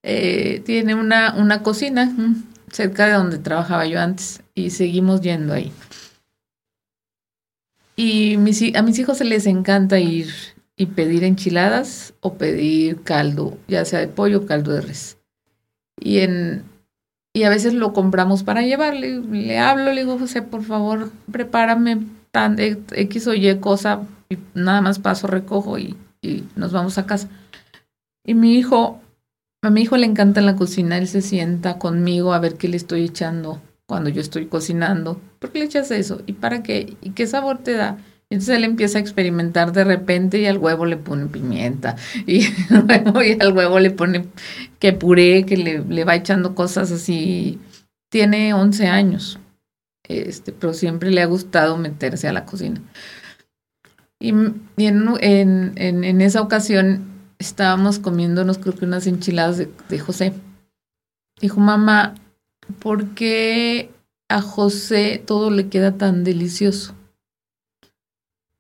Eh, 0.03 0.63
tiene 0.67 0.95
una, 0.95 1.35
una 1.35 1.63
cocina 1.63 2.07
mm, 2.07 2.45
cerca 2.71 3.07
de 3.07 3.13
donde 3.13 3.39
trabajaba 3.39 3.87
yo 3.87 4.01
antes 4.01 4.43
y 4.55 4.71
seguimos 4.71 5.21
yendo 5.21 5.55
ahí. 5.55 5.73
Y 7.95 8.35
a 8.75 8.83
mis 8.83 8.99
hijos 8.99 9.19
se 9.19 9.25
les 9.25 9.47
encanta 9.47 10.01
ir 10.01 10.29
y 10.77 10.87
pedir 10.87 11.25
enchiladas 11.25 12.15
o 12.21 12.35
pedir 12.35 13.03
caldo, 13.03 13.59
ya 13.69 13.85
sea 13.85 14.01
de 14.01 14.09
pollo 14.09 14.39
o 14.39 14.47
caldo 14.47 14.73
de 14.73 14.81
res. 14.81 15.19
Y, 16.01 16.21
en, 16.21 16.65
y 17.35 17.45
a 17.45 17.51
veces 17.51 17.75
lo 17.75 17.93
compramos 17.93 18.43
para 18.43 18.63
llevarle. 18.63 19.21
Le 19.21 19.59
hablo, 19.59 19.93
le 19.93 20.01
digo, 20.01 20.19
José, 20.19 20.43
por 20.43 20.65
favor, 20.65 21.13
prepárame 21.31 22.01
tan 22.31 22.57
X 22.59 23.27
o 23.27 23.35
Y 23.35 23.55
cosa 23.61 24.01
y 24.31 24.39
nada 24.55 24.81
más 24.81 24.99
paso, 24.99 25.27
recojo 25.27 25.79
y 25.79 25.97
nos 26.57 26.73
vamos 26.73 26.97
a 26.97 27.07
casa. 27.07 27.29
Y 28.25 28.35
mi 28.35 28.55
hijo 28.55 29.02
a 29.63 29.71
mi 29.71 29.83
hijo 29.83 29.97
le 29.97 30.07
encanta 30.07 30.41
la 30.41 30.57
cocina, 30.57 30.99
él 30.99 31.07
se 31.07 31.23
sienta 31.23 31.79
conmigo 31.79 32.35
a 32.35 32.41
ver 32.41 32.57
qué 32.57 32.69
le 32.69 32.77
estoy 32.77 33.05
echando 33.05 33.63
cuando 33.87 34.11
yo 34.11 34.21
estoy 34.21 34.47
cocinando. 34.47 35.21
¿Por 35.39 35.53
qué 35.53 35.61
le 35.61 35.67
echas 35.67 35.91
eso? 35.93 36.21
¿Y 36.27 36.33
para 36.35 36.65
qué? 36.65 36.97
¿Y 37.01 37.11
qué 37.11 37.27
sabor 37.29 37.59
te 37.59 37.73
da? 37.73 37.99
Entonces 38.29 38.57
él 38.57 38.65
empieza 38.65 38.99
a 38.99 39.01
experimentar 39.01 39.73
de 39.73 39.85
repente 39.85 40.41
y 40.41 40.47
al 40.47 40.59
huevo 40.59 40.85
le 40.87 40.97
pone 40.97 41.27
pimienta 41.27 41.97
y 42.27 42.47
luego 42.71 43.21
al 43.41 43.53
huevo 43.53 43.79
le 43.79 43.91
pone 43.91 44.27
que 44.81 44.93
puré, 44.93 45.45
que 45.47 45.57
le, 45.57 46.05
va 46.05 46.17
echando 46.17 46.55
cosas 46.55 46.91
así. 46.91 47.61
Tiene 48.11 48.55
11 48.55 48.89
años, 48.89 49.39
este, 50.09 50.53
pero 50.53 50.75
siempre 50.75 51.11
le 51.11 51.23
ha 51.23 51.27
gustado 51.27 51.77
meterse 51.79 52.27
a 52.27 52.33
la 52.33 52.45
cocina. 52.45 52.81
Y, 54.19 54.31
en, 54.31 54.59
en, 54.77 56.05
en 56.05 56.21
esa 56.21 56.43
ocasión 56.43 57.12
estábamos 57.43 57.99
comiéndonos 57.99 58.59
creo 58.59 58.75
que 58.75 58.85
unas 58.85 59.07
enchiladas 59.07 59.59
de, 59.59 59.99
José. 59.99 60.33
Dijo, 61.41 61.61
mamá, 61.61 62.15
¿por 62.79 63.09
qué 63.15 63.91
a 64.29 64.41
José 64.41 65.23
todo 65.25 65.51
le 65.51 65.69
queda 65.69 65.99
tan 65.99 66.25
delicioso? 66.25 66.95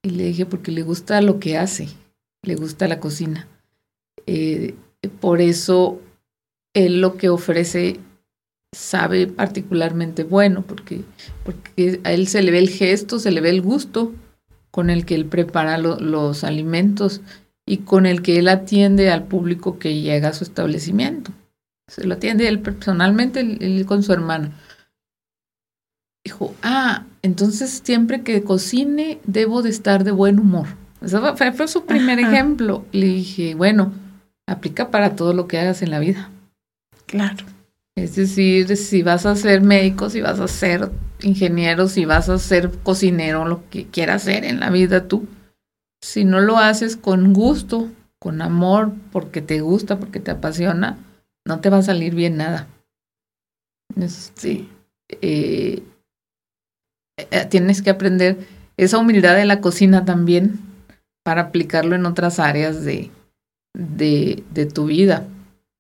Y 0.02 0.10
le 0.10 0.24
dije, 0.24 0.46
porque 0.46 0.72
le 0.72 0.82
gusta 0.82 1.22
lo 1.22 1.38
que 1.38 1.56
hace, 1.56 1.88
le 2.42 2.56
gusta 2.56 2.88
la 2.88 2.98
cocina. 2.98 3.46
Eh, 4.26 4.74
por 5.20 5.40
eso 5.40 6.00
él 6.74 7.00
lo 7.00 7.16
que 7.16 7.28
ofrece 7.28 8.00
sabe 8.72 9.26
particularmente 9.26 10.24
bueno, 10.24 10.62
porque, 10.62 11.02
porque 11.44 12.00
a 12.04 12.12
él 12.12 12.26
se 12.26 12.42
le 12.42 12.50
ve 12.50 12.58
el 12.58 12.70
gesto, 12.70 13.18
se 13.18 13.30
le 13.30 13.40
ve 13.40 13.50
el 13.50 13.62
gusto 13.62 14.12
con 14.70 14.90
el 14.90 15.04
que 15.04 15.14
él 15.14 15.26
prepara 15.26 15.78
los 15.78 16.44
alimentos 16.44 17.20
y 17.66 17.78
con 17.78 18.06
el 18.06 18.22
que 18.22 18.38
él 18.38 18.48
atiende 18.48 19.10
al 19.10 19.24
público 19.24 19.78
que 19.78 20.00
llega 20.00 20.28
a 20.28 20.32
su 20.32 20.44
establecimiento. 20.44 21.32
Se 21.88 22.04
lo 22.06 22.14
atiende 22.14 22.48
él 22.48 22.60
personalmente, 22.60 23.40
él, 23.40 23.84
con 23.86 24.02
su 24.02 24.12
hermana. 24.12 24.52
Dijo, 26.24 26.54
ah, 26.62 27.04
entonces 27.22 27.82
siempre 27.84 28.22
que 28.22 28.42
cocine 28.42 29.18
debo 29.24 29.62
de 29.62 29.70
estar 29.70 30.04
de 30.04 30.12
buen 30.12 30.38
humor. 30.38 30.68
Ese 31.00 31.18
fue, 31.52 31.68
su 31.68 31.84
primer 31.84 32.18
ejemplo. 32.20 32.86
Le 32.92 33.06
dije, 33.06 33.54
bueno, 33.54 33.92
aplica 34.46 34.90
para 34.90 35.16
todo 35.16 35.34
lo 35.34 35.48
que 35.48 35.58
hagas 35.58 35.82
en 35.82 35.90
la 35.90 35.98
vida. 35.98 36.30
Claro. 37.06 37.44
Es 37.96 38.14
decir, 38.14 38.76
si 38.76 39.02
vas 39.02 39.26
a 39.26 39.36
ser 39.36 39.60
médico, 39.60 40.08
si 40.08 40.20
vas 40.20 40.40
a 40.40 40.48
ser 40.48 40.90
ingeniero, 41.20 41.88
si 41.88 42.04
vas 42.04 42.28
a 42.28 42.38
ser 42.38 42.70
cocinero, 42.82 43.46
lo 43.46 43.68
que 43.68 43.86
quieras 43.86 44.22
hacer 44.22 44.44
en 44.44 44.60
la 44.60 44.70
vida 44.70 45.08
tú, 45.08 45.26
si 46.02 46.24
no 46.24 46.40
lo 46.40 46.58
haces 46.58 46.96
con 46.96 47.32
gusto, 47.32 47.88
con 48.18 48.42
amor, 48.42 48.92
porque 49.12 49.40
te 49.40 49.60
gusta, 49.60 49.98
porque 49.98 50.20
te 50.20 50.32
apasiona, 50.32 50.98
no 51.46 51.60
te 51.60 51.70
va 51.70 51.78
a 51.78 51.82
salir 51.82 52.14
bien 52.14 52.36
nada. 52.36 52.66
Sí. 54.34 54.68
Eh, 55.08 55.82
eh, 57.16 57.46
tienes 57.48 57.82
que 57.82 57.90
aprender 57.90 58.38
esa 58.76 58.98
humildad 58.98 59.36
de 59.36 59.44
la 59.44 59.60
cocina 59.60 60.04
también 60.04 60.60
para 61.22 61.42
aplicarlo 61.42 61.94
en 61.94 62.06
otras 62.06 62.40
áreas 62.40 62.84
de, 62.84 63.10
de, 63.74 64.42
de 64.50 64.66
tu 64.66 64.86
vida. 64.86 65.26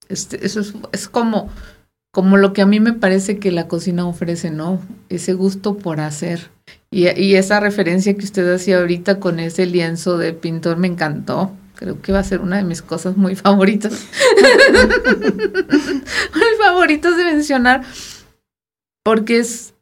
Este, 0.08 0.46
eso 0.46 0.60
es, 0.60 0.74
es 0.92 1.08
como 1.08 1.50
como 2.12 2.36
lo 2.36 2.52
que 2.52 2.60
a 2.60 2.66
mí 2.66 2.78
me 2.78 2.92
parece 2.92 3.38
que 3.38 3.50
la 3.50 3.66
cocina 3.68 4.06
ofrece, 4.06 4.50
¿no? 4.50 4.80
Ese 5.08 5.32
gusto 5.32 5.78
por 5.78 5.98
hacer. 5.98 6.50
Y, 6.90 7.06
esa 7.06 7.58
referencia 7.58 8.14
que 8.14 8.24
usted 8.24 8.52
hacía 8.52 8.78
ahorita 8.78 9.18
con 9.18 9.40
ese 9.40 9.64
lienzo 9.64 10.18
de 10.18 10.34
pintor 10.34 10.76
me 10.76 10.88
encantó. 10.88 11.52
Creo 11.74 12.02
que 12.02 12.12
va 12.12 12.18
a 12.18 12.24
ser 12.24 12.40
una 12.40 12.58
de 12.58 12.64
mis 12.64 12.82
cosas 12.82 13.16
muy 13.16 13.34
favoritas. 13.34 13.92
muy 16.34 16.44
favoritas 16.62 17.16
de 17.16 17.24
mencionar. 17.24 17.82
Porque 19.02 19.38
es, 19.38 19.72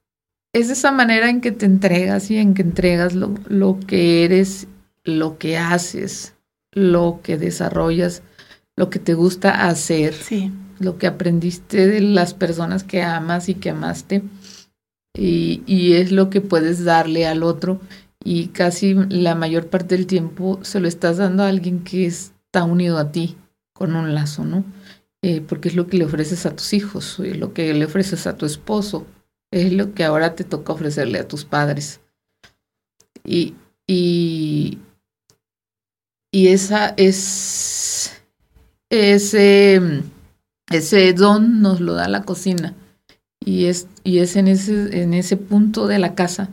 es 0.52 0.70
esa 0.70 0.92
manera 0.92 1.28
en 1.28 1.40
que 1.40 1.50
te 1.50 1.66
entregas 1.66 2.30
y 2.30 2.36
en 2.36 2.54
que 2.54 2.62
entregas 2.62 3.12
lo, 3.12 3.34
lo 3.48 3.80
que 3.84 4.24
eres, 4.24 4.68
lo 5.02 5.36
que 5.36 5.58
haces, 5.58 6.34
lo 6.70 7.18
que 7.24 7.36
desarrollas, 7.38 8.22
lo 8.76 8.88
que 8.88 9.00
te 9.00 9.14
gusta 9.14 9.66
hacer. 9.66 10.14
Sí 10.14 10.52
lo 10.80 10.98
que 10.98 11.06
aprendiste 11.06 11.86
de 11.86 12.00
las 12.00 12.34
personas 12.34 12.82
que 12.82 13.02
amas 13.02 13.48
y 13.48 13.54
que 13.54 13.70
amaste 13.70 14.22
y, 15.14 15.62
y, 15.66 15.94
es 15.94 16.10
lo 16.10 16.30
que 16.30 16.40
puedes 16.40 16.84
darle 16.84 17.26
al 17.26 17.42
otro 17.42 17.80
y 18.24 18.48
casi 18.48 18.94
la 18.94 19.34
mayor 19.34 19.68
parte 19.68 19.96
del 19.96 20.06
tiempo 20.06 20.58
se 20.62 20.80
lo 20.80 20.88
estás 20.88 21.18
dando 21.18 21.42
a 21.42 21.48
alguien 21.48 21.84
que 21.84 22.06
está 22.06 22.64
unido 22.64 22.98
a 22.98 23.12
ti 23.12 23.36
con 23.72 23.94
un 23.96 24.14
lazo, 24.14 24.44
¿no? 24.44 24.64
Eh, 25.22 25.40
porque 25.40 25.68
es 25.68 25.74
lo 25.74 25.86
que 25.86 25.98
le 25.98 26.04
ofreces 26.04 26.46
a 26.46 26.56
tus 26.56 26.72
hijos, 26.72 27.20
es 27.20 27.36
lo 27.36 27.52
que 27.52 27.74
le 27.74 27.84
ofreces 27.84 28.26
a 28.26 28.36
tu 28.36 28.46
esposo, 28.46 29.06
es 29.50 29.72
lo 29.72 29.94
que 29.94 30.04
ahora 30.04 30.34
te 30.34 30.44
toca 30.44 30.72
ofrecerle 30.72 31.18
a 31.18 31.28
tus 31.28 31.44
padres. 31.44 32.00
Y, 33.24 33.54
y, 33.86 34.78
y 36.32 36.48
esa 36.48 36.94
es 36.96 38.22
ese 38.88 40.02
ese 40.70 41.12
don 41.12 41.60
nos 41.60 41.80
lo 41.80 41.94
da 41.94 42.08
la 42.08 42.22
cocina 42.22 42.74
y 43.40 43.66
es, 43.66 43.86
y 44.04 44.18
es 44.18 44.36
en, 44.36 44.48
ese, 44.48 45.02
en 45.02 45.14
ese 45.14 45.36
punto 45.36 45.86
de 45.86 45.98
la 45.98 46.14
casa 46.14 46.48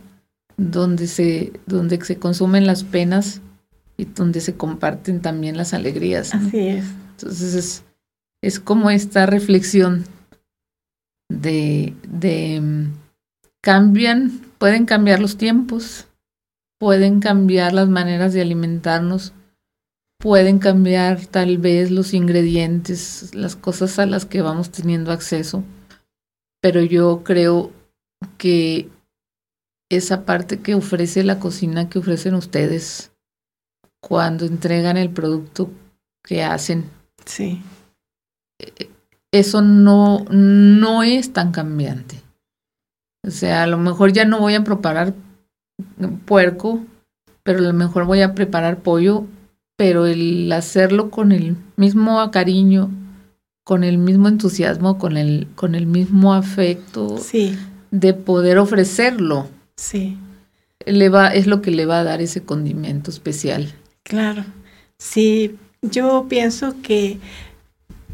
donde 0.57 1.07
se, 1.07 1.53
donde 1.65 2.03
se 2.03 2.17
consumen 2.17 2.65
las 2.65 2.83
penas 2.83 3.41
y 3.95 4.05
donde 4.05 4.41
se 4.41 4.55
comparten 4.55 5.21
también 5.21 5.57
las 5.57 5.73
alegrías. 5.73 6.33
Así 6.33 6.59
es. 6.67 6.85
Entonces 7.11 7.53
es, 7.53 7.83
es 8.41 8.59
como 8.59 8.89
esta 8.89 9.25
reflexión 9.25 10.05
de, 11.29 11.93
de 12.07 12.61
mm, 12.61 12.93
cambian, 13.61 14.41
pueden 14.57 14.85
cambiar 14.85 15.19
los 15.19 15.37
tiempos, 15.37 16.07
pueden 16.79 17.19
cambiar 17.19 17.73
las 17.73 17.89
maneras 17.89 18.33
de 18.33 18.41
alimentarnos, 18.41 19.33
pueden 20.17 20.59
cambiar 20.59 21.25
tal 21.25 21.57
vez 21.57 21.91
los 21.91 22.13
ingredientes, 22.13 23.33
las 23.35 23.55
cosas 23.55 23.99
a 23.99 24.05
las 24.05 24.25
que 24.25 24.41
vamos 24.41 24.71
teniendo 24.71 25.11
acceso, 25.11 25.63
pero 26.61 26.81
yo 26.81 27.23
creo 27.23 27.71
que 28.37 28.89
esa 29.89 30.25
parte 30.25 30.59
que 30.59 30.75
ofrece 30.75 31.23
la 31.23 31.39
cocina 31.39 31.89
que 31.89 31.99
ofrecen 31.99 32.33
ustedes 32.33 33.11
cuando 34.01 34.45
entregan 34.45 34.97
el 34.97 35.09
producto 35.09 35.69
que 36.23 36.43
hacen. 36.43 36.89
Sí. 37.25 37.61
Eso 39.31 39.61
no, 39.61 40.25
no 40.29 41.03
es 41.03 41.31
tan 41.31 41.51
cambiante. 41.51 42.21
O 43.25 43.31
sea, 43.31 43.63
a 43.63 43.67
lo 43.67 43.77
mejor 43.77 44.13
ya 44.13 44.25
no 44.25 44.39
voy 44.39 44.55
a 44.55 44.63
preparar 44.63 45.13
puerco, 46.25 46.83
pero 47.43 47.59
a 47.59 47.63
lo 47.63 47.73
mejor 47.73 48.05
voy 48.05 48.21
a 48.21 48.33
preparar 48.33 48.79
pollo 48.79 49.25
pero 49.77 50.07
el 50.07 50.51
hacerlo 50.51 51.09
con 51.09 51.31
el 51.31 51.55
mismo 51.77 52.29
cariño, 52.31 52.91
con 53.63 53.83
el 53.83 53.97
mismo 53.97 54.27
entusiasmo, 54.27 54.97
con 54.97 55.15
el, 55.15 55.47
con 55.55 55.75
el 55.75 55.85
mismo 55.85 56.33
afecto 56.33 57.17
sí. 57.17 57.57
de 57.91 58.13
poder 58.13 58.57
ofrecerlo. 58.57 59.47
Sí. 59.77 60.17
Le 60.85 61.09
va, 61.09 61.29
es 61.29 61.47
lo 61.47 61.61
que 61.61 61.71
le 61.71 61.85
va 61.85 61.99
a 61.99 62.03
dar 62.03 62.21
ese 62.21 62.41
condimento 62.41 63.11
especial. 63.11 63.73
Claro. 64.03 64.43
Sí, 64.97 65.55
yo 65.81 66.25
pienso 66.27 66.75
que 66.81 67.19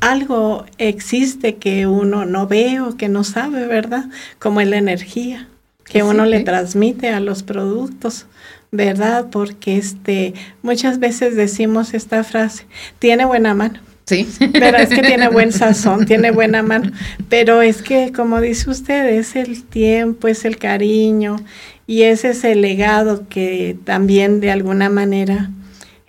algo 0.01 0.65
existe 0.79 1.55
que 1.55 1.87
uno 1.87 2.25
no 2.25 2.45
ve 2.45 2.81
o 2.81 2.97
que 2.97 3.07
no 3.07 3.23
sabe, 3.23 3.67
¿verdad? 3.67 4.05
Como 4.37 4.59
es 4.59 4.67
la 4.67 4.77
energía 4.77 5.47
que 5.85 6.03
uno 6.03 6.25
le 6.25 6.41
transmite 6.41 7.09
a 7.09 7.19
los 7.19 7.43
productos. 7.43 8.25
¿Verdad? 8.73 9.27
Porque 9.31 9.77
este, 9.77 10.33
muchas 10.63 10.99
veces 10.99 11.35
decimos 11.35 11.93
esta 11.93 12.23
frase, 12.23 12.65
tiene 12.97 13.23
buena 13.23 13.53
mano. 13.53 13.79
Sí. 14.05 14.27
Pero 14.51 14.77
es 14.77 14.89
que 14.89 15.03
tiene 15.03 15.29
buen 15.29 15.51
sazón, 15.53 16.05
tiene 16.05 16.31
buena 16.31 16.63
mano. 16.63 16.91
Pero 17.29 17.61
es 17.61 17.83
que, 17.83 18.11
como 18.11 18.41
dice 18.41 18.71
usted, 18.71 19.13
es 19.13 19.35
el 19.35 19.63
tiempo, 19.63 20.27
es 20.27 20.43
el 20.43 20.57
cariño 20.57 21.37
y 21.85 22.01
ese 22.01 22.31
es 22.31 22.43
el 22.43 22.61
legado 22.61 23.27
que 23.29 23.77
también 23.85 24.39
de 24.41 24.49
alguna 24.49 24.89
manera 24.89 25.51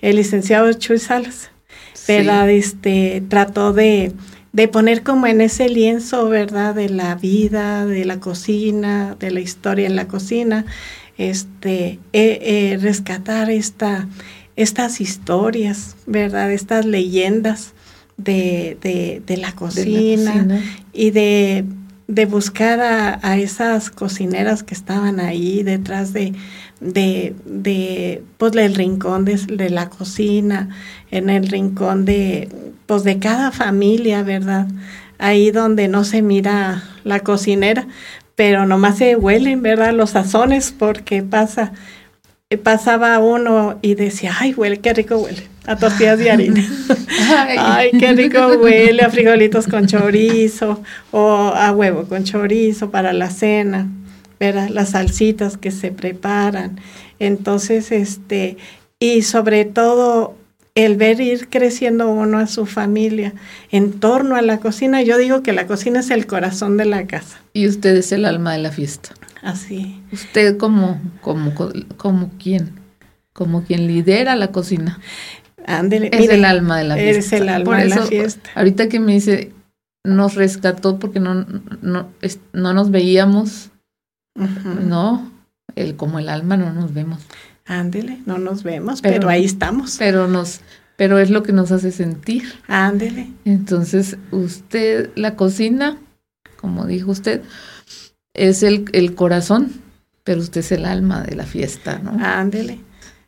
el 0.01 0.17
licenciado 0.17 0.73
Chuy 0.73 0.99
Salas, 0.99 1.51
¿verdad? 2.09 2.49
Este, 2.49 3.23
trató 3.29 3.75
de, 3.75 4.13
de 4.53 4.69
poner 4.69 5.03
como 5.03 5.27
en 5.27 5.43
ese 5.43 5.69
lienzo, 5.69 6.31
¿verdad? 6.31 6.75
De 6.75 6.89
la 6.89 7.15
vida, 7.15 7.85
de 7.85 8.07
la 8.07 8.21
cocina, 8.21 9.17
de 9.21 9.31
la 9.31 9.41
historia 9.41 9.87
en 9.87 9.97
la 9.97 10.09
cocina 10.09 10.65
este, 11.19 11.99
eh, 12.13 12.39
eh, 12.73 12.79
rescatar 12.81 13.51
esta, 13.51 14.09
estas 14.57 15.01
historias, 15.01 15.97
¿verdad? 16.07 16.53
Estas 16.53 16.85
leyendas 16.85 17.73
de, 18.17 18.77
de, 19.27 19.37
la, 19.37 19.53
cocina, 19.53 20.47
y 20.93 21.11
de, 21.11 21.65
de 22.07 22.27
buscar 22.27 22.81
a, 22.81 23.37
esas 23.39 23.91
cocineras 23.91 24.63
que 24.63 24.75
estaban 24.75 25.21
ahí 25.21 25.63
detrás 25.63 26.13
de, 26.13 26.33
de, 26.81 27.35
de 27.45 28.23
pues, 28.39 28.55
el 28.57 28.75
rincón 28.75 29.25
de, 29.25 29.37
de, 29.37 29.71
la 29.71 29.91
cocina, 29.91 30.69
en 31.11 31.31
el 31.31 31.49
rincón 31.49 32.05
de, 32.05 32.49
pues, 32.87 33.05
de 33.05 33.19
cada 33.19 33.51
familia, 33.51 34.23
¿verdad? 34.23 34.69
Ahí 35.19 35.51
donde 35.51 35.89
no 35.89 36.05
se 36.05 36.23
mira 36.23 36.85
la 37.05 37.21
cocinera, 37.21 37.87
pero 38.35 38.67
nomás 38.67 38.99
se 38.99 39.17
huelen, 39.17 39.63
¿verdad? 39.63 39.93
Los 39.93 40.11
sazones, 40.11 40.75
porque 40.77 41.23
pasa, 41.23 41.73
eh, 42.51 42.59
pasaba 42.59 43.19
uno 43.19 43.79
y 43.83 43.95
decía, 43.95 44.35
ay, 44.39 44.55
huele, 44.55 44.79
qué 44.81 44.93
rico 44.93 45.17
huele, 45.17 45.43
a 45.67 45.77
tortillas 45.77 46.19
de 46.19 46.31
harina. 46.31 46.65
ay. 47.59 47.91
qué 47.99 48.13
rico 48.13 48.47
huele 48.61 49.03
a 49.03 49.11
frijolitos 49.11 49.67
con 49.67 49.87
chorizo 49.87 50.83
o 51.11 51.53
a 51.55 51.73
huevo 51.73 52.05
con 52.05 52.25
chorizo 52.25 52.91
para 52.91 53.13
la 53.13 53.31
cena, 53.31 53.89
¿verdad? 54.41 54.69
Las 54.69 54.91
salsitas 54.91 55.57
que 55.57 55.71
se 55.71 55.93
preparan. 55.93 56.81
Entonces, 57.19 57.93
este, 57.93 58.57
y 58.99 59.23
sobre 59.23 59.65
todo 59.65 60.37
el 60.75 60.97
ver 60.97 61.21
ir 61.21 61.49
creciendo 61.49 62.11
uno 62.11 62.39
a 62.39 62.47
su 62.47 62.67
familia 62.67 63.33
en 63.71 64.01
torno 64.01 64.37
a 64.37 64.43
la 64.43 64.59
cocina. 64.59 65.03
Yo 65.03 65.19
digo 65.19 65.43
que 65.43 65.53
la 65.53 65.67
cocina 65.67 66.01
es 66.01 66.11
el 66.11 66.27
corazón 66.27 66.77
de 66.77 66.85
la 66.85 67.07
casa. 67.07 67.41
Y 67.53 67.69
usted 67.69 67.97
es 67.97 68.11
el 68.13 68.25
alma 68.25 68.53
de 68.53 68.59
la 68.59 68.73
fiesta. 68.73 69.11
Así. 69.43 70.01
Usted 70.11 70.57
como, 70.57 71.01
como, 71.21 71.53
como 71.97 72.31
quien, 72.39 72.73
como 73.33 73.63
quien 73.63 73.87
lidera 73.87 74.35
la 74.37 74.49
cocina. 74.49 75.01
Ándele, 75.67 76.11
es 76.13 76.29
el 76.29 76.45
alma 76.45 76.79
de 76.79 76.85
la 76.85 76.97
fiesta. 76.97 77.19
Es 77.19 77.33
el 77.33 77.49
alma 77.49 77.79
de 77.79 77.89
la 77.89 78.03
fiesta. 78.03 78.51
Ahorita 78.55 78.89
que 78.89 79.01
me 79.01 79.13
dice, 79.13 79.53
nos 80.03 80.35
rescató 80.35 80.99
porque 80.99 81.21
no, 81.21 81.47
no, 81.83 82.09
no 82.53 82.75
nos 82.75 82.91
veíamos, 82.91 83.71
no, 84.35 85.31
el, 85.77 85.97
como 85.97 86.19
el 86.19 86.29
alma 86.29 86.57
no 86.57 86.73
nos 86.73 86.93
vemos. 86.93 87.21
Ándele, 87.67 88.21
no 88.27 88.39
nos 88.39 88.63
vemos, 88.63 89.01
pero, 89.01 89.29
ahí 89.29 89.45
estamos. 89.45 89.97
Pero 89.99 90.29
nos, 90.29 90.61
pero 90.97 91.19
es 91.19 91.31
lo 91.31 91.43
que 91.43 91.53
nos 91.53 91.73
hace 91.73 91.93
sentir. 91.93 92.45
Ándele. 92.69 93.33
Entonces, 93.45 94.19
usted, 94.31 95.11
la 95.15 95.35
cocina, 95.35 95.99
como 96.61 96.87
dijo 96.87 97.11
usted, 97.11 97.43
es 98.35 98.63
el, 98.63 98.85
el 98.93 99.15
corazón, 99.15 99.73
pero 100.25 100.41
usted 100.41 100.61
es 100.61 100.73
el 100.73 100.85
alma 100.85 101.23
de 101.23 101.37
la 101.37 101.45
fiesta, 101.45 101.99
¿no? 101.99 102.13
Ándele. 102.23 102.81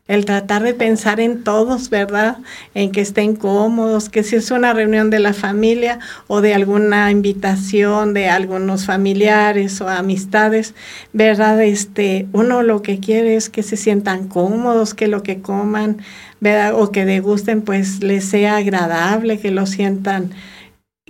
El 0.07 0.23
tratar 0.23 0.63
de 0.63 0.73
pensar 0.73 1.19
en 1.19 1.43
todos, 1.43 1.89
¿verdad? 1.89 2.37
En 2.73 2.91
que 2.91 3.01
estén 3.01 3.35
cómodos, 3.35 4.07
que 4.07 4.23
si 4.23 4.37
es 4.37 4.51
una 4.51 4.71
reunión 4.73 5.09
de 5.09 5.19
la 5.19 5.33
familia 5.33 5.99
o 6.27 6.39
de 6.39 6.53
alguna 6.53 7.11
invitación 7.11 8.13
de 8.13 8.29
algunos 8.29 8.85
familiares 8.85 9.81
o 9.81 9.89
amistades, 9.89 10.73
¿verdad? 11.11 11.61
Este, 11.61 12.27
uno 12.31 12.63
lo 12.63 12.81
que 12.81 12.99
quiere 12.99 13.35
es 13.35 13.49
que 13.49 13.63
se 13.63 13.75
sientan 13.75 14.29
cómodos, 14.29 14.93
que 14.93 15.07
lo 15.07 15.23
que 15.23 15.41
coman, 15.41 15.97
¿verdad? 16.39 16.73
O 16.75 16.91
que 16.91 17.03
degusten, 17.03 17.61
pues 17.61 18.01
les 18.01 18.25
sea 18.25 18.57
agradable, 18.57 19.39
que 19.39 19.51
lo 19.51 19.65
sientan, 19.65 20.31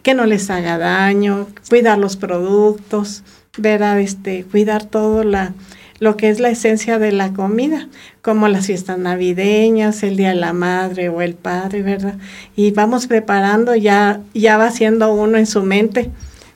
que 0.01 0.15
no 0.15 0.25
les 0.25 0.49
haga 0.49 0.77
daño, 0.77 1.47
cuidar 1.69 1.97
los 1.99 2.15
productos, 2.15 3.23
¿verdad? 3.57 3.99
Este, 3.99 4.43
cuidar 4.43 4.85
todo 4.85 5.23
la 5.23 5.53
lo 5.99 6.17
que 6.17 6.29
es 6.29 6.39
la 6.39 6.49
esencia 6.49 6.99
de 6.99 7.11
la 7.11 7.33
comida, 7.33 7.87
como 8.21 8.47
las 8.47 8.67
fiestas 8.67 8.97
navideñas, 8.97 10.03
el 10.03 10.17
Día 10.17 10.29
de 10.29 10.35
la 10.35 10.53
Madre 10.53 11.09
o 11.09 11.21
el 11.21 11.33
Padre, 11.35 11.81
¿verdad? 11.81 12.17
Y 12.55 12.71
vamos 12.71 13.07
preparando, 13.07 13.75
ya, 13.75 14.21
ya 14.33 14.57
va 14.57 14.71
siendo 14.71 15.13
uno 15.13 15.37
en 15.37 15.47
su 15.47 15.63
mente, 15.63 16.11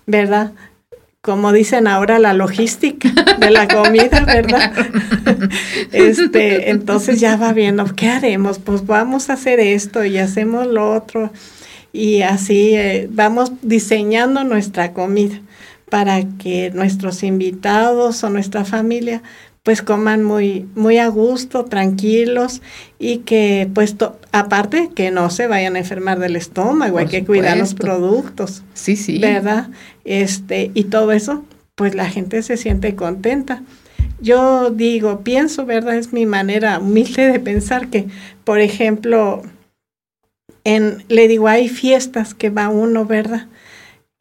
¿verdad? 0.05 0.51
Como 1.21 1.51
dicen 1.51 1.87
ahora, 1.87 2.19
la 2.19 2.33
logística 2.33 3.11
de 3.39 3.51
la 3.51 3.67
comida, 3.67 4.19
¿verdad? 4.25 4.73
este, 5.91 6.71
entonces 6.71 7.19
ya 7.19 7.35
va 7.35 7.53
viendo, 7.53 7.85
¿qué 7.95 8.09
haremos? 8.09 8.59
Pues 8.59 8.85
vamos 8.85 9.29
a 9.29 9.33
hacer 9.33 9.59
esto 9.59 10.03
y 10.03 10.17
hacemos 10.17 10.67
lo 10.67 10.91
otro. 10.93 11.31
Y 11.93 12.21
así 12.21 12.73
eh, 12.75 13.07
vamos 13.11 13.51
diseñando 13.61 14.43
nuestra 14.43 14.93
comida 14.93 15.41
para 15.91 16.23
que 16.37 16.71
nuestros 16.71 17.21
invitados 17.21 18.23
o 18.23 18.29
nuestra 18.29 18.63
familia 18.63 19.21
pues 19.61 19.81
coman 19.81 20.23
muy 20.23 20.65
muy 20.73 20.99
a 20.99 21.09
gusto, 21.09 21.65
tranquilos 21.65 22.61
y 22.97 23.17
que 23.17 23.69
pues 23.75 23.97
aparte 24.31 24.89
que 24.95 25.11
no 25.11 25.29
se 25.29 25.47
vayan 25.47 25.75
a 25.75 25.79
enfermar 25.79 26.17
del 26.17 26.37
estómago, 26.37 26.97
hay 26.97 27.07
que 27.07 27.25
cuidar 27.25 27.57
los 27.57 27.75
productos. 27.75 28.63
Sí, 28.73 28.95
sí. 28.95 29.19
¿Verdad? 29.19 29.67
Este, 30.05 30.71
y 30.73 30.85
todo 30.85 31.11
eso, 31.11 31.43
pues 31.75 31.93
la 31.93 32.09
gente 32.09 32.41
se 32.41 32.55
siente 32.55 32.95
contenta. 32.95 33.61
Yo 34.21 34.69
digo, 34.69 35.25
pienso, 35.25 35.65
¿verdad? 35.65 35.97
Es 35.97 36.13
mi 36.13 36.25
manera 36.25 36.79
humilde 36.79 37.29
de 37.29 37.39
pensar 37.41 37.89
que, 37.89 38.07
por 38.45 38.61
ejemplo, 38.61 39.41
en, 40.63 41.03
le 41.09 41.27
digo, 41.27 41.49
hay 41.49 41.67
fiestas 41.67 42.33
que 42.33 42.49
va 42.49 42.69
uno, 42.69 43.05
¿verdad? 43.05 43.47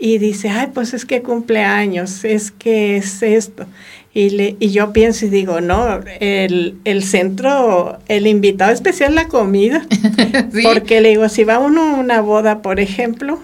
Y 0.00 0.16
dice, 0.16 0.48
ay, 0.48 0.68
pues 0.72 0.94
es 0.94 1.04
que 1.04 1.22
cumpleaños, 1.22 2.24
es 2.24 2.50
que 2.50 2.96
es 2.96 3.22
esto. 3.22 3.66
Y, 4.14 4.30
le, 4.30 4.56
y 4.58 4.70
yo 4.70 4.92
pienso 4.92 5.26
y 5.26 5.28
digo, 5.28 5.60
no, 5.60 6.00
el, 6.18 6.78
el 6.84 7.04
centro, 7.04 7.98
el 8.08 8.26
invitado 8.26 8.72
especial 8.72 9.14
la 9.14 9.28
comida. 9.28 9.86
Porque 10.62 11.02
le 11.02 11.10
digo, 11.10 11.28
si 11.28 11.44
va 11.44 11.58
uno 11.58 11.82
a 11.82 12.00
una 12.00 12.20
boda, 12.22 12.62
por 12.62 12.80
ejemplo, 12.80 13.38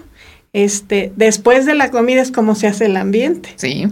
este, 0.51 1.13
después 1.15 1.67
de 1.67 1.75
la 1.75 1.91
comida 1.91 2.21
es 2.21 2.31
como 2.31 2.55
se 2.55 2.67
hace 2.67 2.87
el 2.87 2.97
ambiente. 2.97 3.49
Sí. 3.55 3.87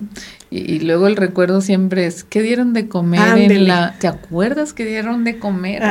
Y, 0.50 0.80
luego 0.80 1.08
el 1.08 1.18
recuerdo 1.18 1.62
siempre 1.62 2.08
es, 2.08 2.24
¿qué 2.24 2.42
dieron 2.42 2.74
de 2.74 2.88
comer 2.88 3.38
en 3.38 3.68
la... 3.68 3.96
¿Te 4.00 4.08
acuerdas 4.08 4.74
que 4.74 4.86
dieron 4.86 5.24
de 5.24 5.38
comer? 5.38 5.84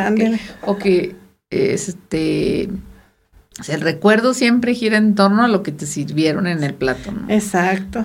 O 0.62 0.76
que, 0.76 1.14
este 1.50 2.68
el 3.68 3.80
recuerdo 3.80 4.34
siempre 4.34 4.74
gira 4.74 4.96
en 4.96 5.14
torno 5.14 5.44
a 5.44 5.48
lo 5.48 5.62
que 5.62 5.72
te 5.72 5.86
sirvieron 5.86 6.46
en 6.46 6.64
el 6.64 6.74
plato, 6.74 7.12
¿no? 7.12 7.26
Exacto. 7.28 8.04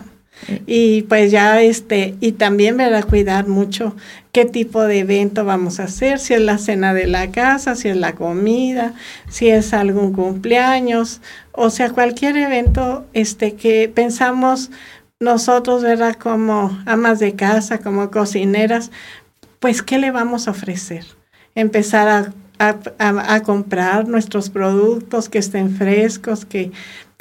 Y 0.65 1.01
pues 1.03 1.31
ya 1.31 1.61
este, 1.61 2.15
y 2.21 2.33
también 2.33 2.79
a 2.79 3.03
cuidar 3.03 3.47
mucho 3.47 3.95
qué 4.31 4.45
tipo 4.45 4.83
de 4.83 4.99
evento 4.99 5.43
vamos 5.43 5.79
a 5.79 5.83
hacer, 5.83 6.19
si 6.19 6.33
es 6.33 6.41
la 6.41 6.57
cena 6.57 6.93
de 6.93 7.07
la 7.07 7.31
casa, 7.31 7.75
si 7.75 7.89
es 7.89 7.97
la 7.97 8.15
comida, 8.15 8.93
si 9.27 9.49
es 9.49 9.73
algún 9.73 10.13
cumpleaños, 10.13 11.21
o 11.51 11.69
sea, 11.69 11.89
cualquier 11.89 12.37
evento 12.37 13.05
este 13.13 13.55
que 13.55 13.91
pensamos 13.93 14.71
nosotros, 15.19 15.83
¿verdad? 15.83 16.15
Como 16.15 16.79
amas 16.85 17.19
de 17.19 17.35
casa, 17.35 17.79
como 17.79 18.09
cocineras, 18.09 18.91
pues 19.59 19.81
¿qué 19.81 19.97
le 19.97 20.11
vamos 20.11 20.47
a 20.47 20.51
ofrecer? 20.51 21.05
Empezar 21.53 22.07
a 22.07 22.33
a, 22.59 23.41
comprar 23.41 24.07
nuestros 24.07 24.49
productos 24.49 25.29
que 25.29 25.39
estén 25.39 25.71
frescos, 25.71 26.45
que, 26.45 26.71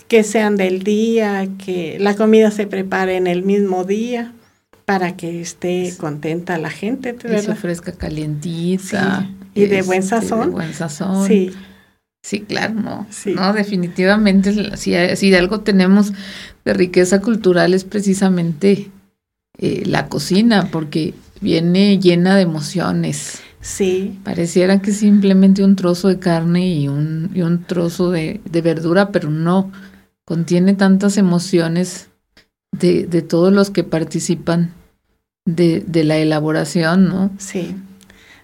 que 0.09 0.25
sean 0.25 0.57
del 0.57 0.83
día, 0.83 1.49
que 1.65 1.97
la 2.01 2.17
comida 2.17 2.51
se 2.51 2.67
prepare 2.67 3.17
en 3.17 3.27
el 3.27 3.45
mismo 3.45 3.85
día 3.85 4.33
para 4.85 5.17
que 5.17 5.41
esté 5.41 5.95
contenta 5.99 6.59
la 6.59 6.71
gente. 6.71 7.17
Ofrezca 7.49 7.93
calientita. 7.93 9.31
Y 9.55 9.67
de 9.67 9.83
buen 9.83 10.01
este, 10.01 10.21
sazón. 10.21 10.49
De 10.49 10.55
buen 10.55 10.75
sazón. 10.75 11.27
Sí. 11.27 11.53
Sí, 12.23 12.41
claro, 12.41 12.75
no. 12.75 13.07
No, 13.35 13.53
definitivamente, 13.53 14.77
si, 14.77 14.93
si, 15.17 15.31
de 15.31 15.39
algo 15.39 15.61
tenemos 15.61 16.13
de 16.65 16.75
riqueza 16.75 17.21
cultural 17.21 17.75
es 17.75 17.85
precisamente 17.85 18.91
eh, 19.59 19.85
la 19.87 20.09
cocina, 20.09 20.69
porque 20.71 21.15
viene 21.41 21.99
llena 21.99 22.37
de 22.37 22.43
emociones. 22.43 23.41
Sí. 23.61 24.19
Pareciera 24.25 24.81
que 24.81 24.93
simplemente 24.93 25.65
un 25.65 25.77
trozo 25.77 26.09
de 26.09 26.19
carne 26.19 26.69
y 26.69 26.89
un, 26.89 27.31
y 27.35 27.43
un 27.43 27.65
trozo 27.65 28.11
de, 28.11 28.41
verdura, 28.63 29.11
pero 29.11 29.31
no. 29.31 29.73
Contiene 30.25 30.75
tantas 30.75 31.17
emociones 31.17 32.09
de, 32.73 33.07
de 33.07 33.23
todos 33.23 33.53
los 33.53 33.71
que 33.71 33.85
participan 33.85 34.73
de, 35.45 35.83
de, 35.87 36.05
la 36.05 36.19
elaboración, 36.19 37.09
¿no? 37.09 37.31
Sí. 37.39 37.75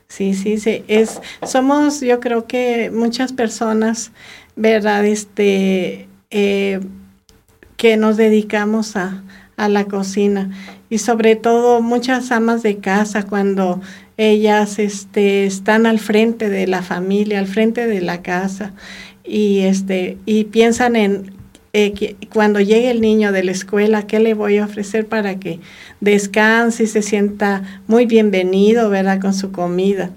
Sí, 0.08 0.34
sí, 0.34 0.58
sí. 0.58 0.84
Es, 0.86 1.20
somos, 1.46 2.00
yo 2.00 2.20
creo 2.20 2.46
que 2.46 2.90
muchas 2.90 3.32
personas, 3.32 4.12
¿verdad? 4.54 5.04
Este, 5.04 6.08
eh, 6.30 6.80
que 7.76 7.96
nos 7.96 8.16
dedicamos 8.16 8.94
a, 8.94 9.23
a 9.56 9.68
la 9.68 9.84
cocina 9.84 10.50
y 10.90 10.98
sobre 10.98 11.36
todo 11.36 11.80
muchas 11.80 12.32
amas 12.32 12.62
de 12.62 12.78
casa 12.78 13.24
cuando 13.24 13.80
ellas 14.16 14.78
este, 14.78 15.46
están 15.46 15.86
al 15.86 15.98
frente 15.98 16.48
de 16.48 16.66
la 16.66 16.82
familia, 16.82 17.38
al 17.38 17.46
frente 17.46 17.86
de 17.86 18.00
la 18.00 18.22
casa 18.22 18.72
y, 19.24 19.60
este, 19.60 20.18
y 20.26 20.44
piensan 20.44 20.96
en 20.96 21.34
eh, 21.76 22.14
cuando 22.32 22.60
llegue 22.60 22.88
el 22.92 23.00
niño 23.00 23.32
de 23.32 23.42
la 23.42 23.50
escuela, 23.50 24.06
¿qué 24.06 24.20
le 24.20 24.34
voy 24.34 24.58
a 24.58 24.64
ofrecer 24.64 25.08
para 25.08 25.40
que 25.40 25.58
descanse 26.00 26.84
y 26.84 26.86
se 26.86 27.02
sienta 27.02 27.82
muy 27.88 28.06
bienvenido, 28.06 28.90
¿verdad? 28.90 29.20
Con 29.20 29.34
su 29.34 29.50
comida. 29.50 30.10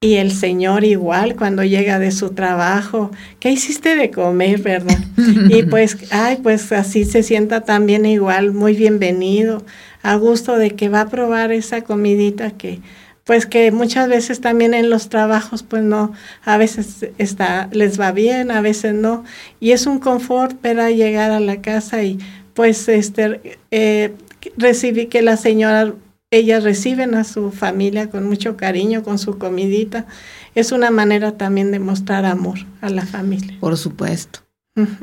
Y 0.00 0.14
el 0.14 0.30
Señor 0.30 0.84
igual 0.84 1.34
cuando 1.34 1.64
llega 1.64 1.98
de 1.98 2.12
su 2.12 2.30
trabajo, 2.30 3.10
¿qué 3.40 3.50
hiciste 3.50 3.96
de 3.96 4.12
comer, 4.12 4.60
verdad? 4.60 4.96
y 5.50 5.64
pues, 5.64 5.96
ay, 6.12 6.38
pues 6.40 6.70
así 6.70 7.04
se 7.04 7.24
sienta 7.24 7.62
también 7.62 8.06
igual, 8.06 8.52
muy 8.52 8.76
bienvenido, 8.76 9.64
a 10.04 10.14
gusto 10.14 10.56
de 10.56 10.70
que 10.76 10.88
va 10.88 11.00
a 11.00 11.08
probar 11.08 11.50
esa 11.50 11.82
comidita 11.82 12.52
que, 12.52 12.78
pues 13.24 13.44
que 13.46 13.72
muchas 13.72 14.08
veces 14.08 14.40
también 14.40 14.72
en 14.72 14.88
los 14.88 15.08
trabajos, 15.08 15.64
pues 15.64 15.82
no, 15.82 16.12
a 16.44 16.56
veces 16.58 17.08
está, 17.18 17.68
les 17.72 17.98
va 17.98 18.12
bien, 18.12 18.52
a 18.52 18.60
veces 18.60 18.94
no. 18.94 19.24
Y 19.58 19.72
es 19.72 19.88
un 19.88 19.98
confort, 19.98 20.56
para 20.58 20.92
llegar 20.92 21.32
a 21.32 21.40
la 21.40 21.60
casa 21.60 22.04
y 22.04 22.18
pues 22.54 22.88
este, 22.88 23.58
eh, 23.72 24.14
recibí 24.56 25.06
que 25.06 25.22
la 25.22 25.36
señora, 25.36 25.92
ellas 26.30 26.64
reciben 26.64 27.14
a 27.14 27.24
su 27.24 27.50
familia 27.50 28.10
con 28.10 28.26
mucho 28.26 28.56
cariño, 28.56 29.02
con 29.02 29.18
su 29.18 29.38
comidita. 29.38 30.06
Es 30.54 30.72
una 30.72 30.90
manera 30.90 31.36
también 31.36 31.70
de 31.70 31.78
mostrar 31.78 32.24
amor 32.24 32.58
a 32.80 32.90
la 32.90 33.06
familia. 33.06 33.56
Por 33.60 33.76
supuesto. 33.76 34.40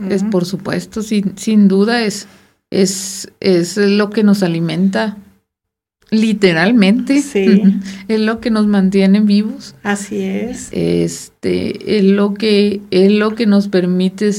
Es 0.09 0.23
por 0.23 0.45
supuesto, 0.45 1.01
sin, 1.01 1.37
sin 1.37 1.67
duda 1.67 2.01
es, 2.01 2.29
es, 2.69 3.29
es 3.41 3.75
lo 3.75 4.09
que 4.09 4.23
nos 4.23 4.41
alimenta 4.41 5.17
Literalmente. 6.11 7.21
Sí. 7.21 7.63
Es 8.07 8.19
lo 8.19 8.39
que 8.39 8.51
nos 8.51 8.67
mantiene 8.67 9.21
vivos. 9.21 9.75
Así 9.83 10.21
es. 10.21 10.69
Este, 10.71 11.97
es 11.97 12.03
lo 12.03 12.33
que, 12.33 12.81
es 12.91 13.11
lo 13.11 13.35
que 13.35 13.47
nos 13.47 13.67
permite 13.67 14.29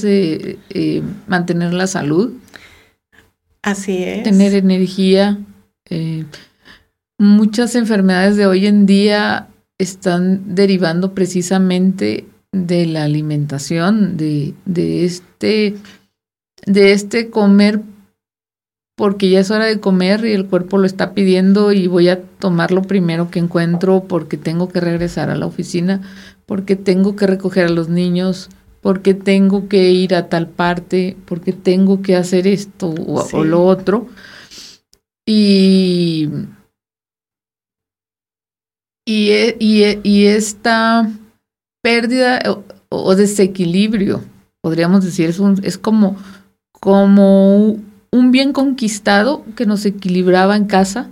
eh, 0.70 1.02
mantener 1.26 1.74
la 1.74 1.86
salud. 1.86 2.32
Así 3.62 4.05
es. 4.05 4.23
Tener 4.23 4.55
energía. 4.55 5.39
Eh, 5.90 6.24
muchas 7.19 7.75
enfermedades 7.75 8.36
de 8.36 8.47
hoy 8.47 8.67
en 8.67 8.86
día 8.86 9.49
están 9.78 10.55
derivando 10.55 11.15
precisamente 11.15 12.27
de 12.53 12.86
la 12.86 13.05
alimentación, 13.05 14.17
de, 14.17 14.55
de 14.65 15.05
este, 15.05 15.77
de 16.67 16.93
este 16.93 17.31
comer 17.31 17.83
porque 18.97 19.28
ya 19.28 19.41
es 19.41 19.51
hora 19.51 19.67
de 19.67 19.78
comer 19.78 20.25
y 20.25 20.33
el 20.33 20.47
cuerpo 20.47 20.78
lo 20.78 20.86
está 20.86 21.12
pidiendo 21.12 21.70
y 21.70 21.86
voy 21.86 22.09
a 22.09 22.23
tomar 22.23 22.73
lo 22.73 22.83
primero 22.83 23.31
que 23.31 23.39
encuentro 23.39 24.05
porque 24.09 24.39
tengo 24.39 24.70
que 24.70 24.81
regresar 24.81 25.28
a 25.28 25.36
la 25.36 25.45
oficina, 25.45 26.01
porque 26.47 26.77
tengo 26.77 27.15
que 27.15 27.27
recoger 27.27 27.67
a 27.67 27.70
los 27.70 27.91
niños, 27.91 28.49
porque 28.81 29.12
tengo 29.12 29.69
que 29.69 29.91
ir 29.91 30.15
a 30.15 30.31
tal 30.31 30.49
parte, 30.49 31.15
porque 31.27 31.53
tengo 31.53 32.01
que 32.01 32.17
hacer 32.17 32.47
esto 32.47 32.89
o, 32.89 33.45
lo 33.45 33.65
otro. 33.65 34.07
Y, 35.27 36.31
y, 39.07 39.31
e, 39.31 39.57
e, 39.60 40.01
y, 40.02 40.26
esta 40.26 41.09
pérdida 41.83 42.43
o, 42.89 43.15
desequilibrio, 43.15 44.23
podríamos 44.60 45.05
decir, 45.05 45.28
es, 45.31 45.39
un, 45.39 45.60
es 45.62 45.78
como, 45.78 46.17
como 46.73 47.78
un 48.10 48.33
bien 48.33 48.52
conquistado 48.52 49.44
que 49.55 49.65
nos 49.65 49.86
equilibraba 49.86 50.57
en 50.57 50.67
casa 50.67 51.09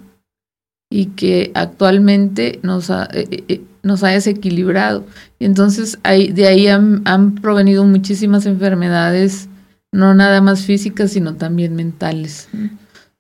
y 0.91 1.07
que 1.07 1.53
actualmente 1.55 2.59
nos 2.63 2.91
ha, 2.91 3.05
eh, 3.13 3.27
eh, 3.31 3.45
eh, 3.49 3.61
nos 3.83 4.03
ha 4.03 4.09
desequilibrado. 4.09 5.05
Y 5.39 5.45
entonces 5.45 5.99
de 6.03 6.47
ahí 6.47 6.67
han, 6.67 7.35
provenido 7.37 7.85
muchísimas 7.85 8.47
enfermedades, 8.47 9.49
no 9.93 10.15
nada 10.15 10.41
más 10.41 10.63
físicas, 10.63 11.13
sino 11.13 11.35
también 11.35 11.77
mentales. 11.77 12.49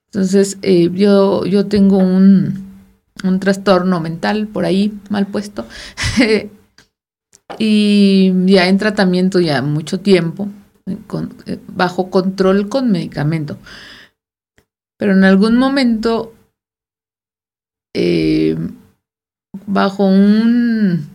Entonces 0.07 0.59
yo, 0.63 1.45
yo 1.47 1.67
tengo 1.67 1.99
un, 1.99 2.74
un 3.23 3.41
trastorno 3.41 4.01
mental 4.01 4.49
por 4.49 4.65
ahí 4.65 4.93
mal 5.09 5.27
puesto 5.27 5.67
y 7.59 8.33
ya 8.47 8.69
en 8.69 8.79
tratamiento 8.79 9.41
ya 9.41 9.63
mucho 9.63 10.01
tiempo 10.01 10.49
con, 11.07 11.35
eh, 11.47 11.59
bajo 11.69 12.11
control 12.11 12.69
con 12.69 12.91
medicamento. 12.91 13.59
Pero 14.99 15.13
en 15.13 15.25
algún 15.25 15.57
momento, 15.57 16.35
eh, 17.95 18.57
bajo 19.67 20.07
un, 20.07 21.09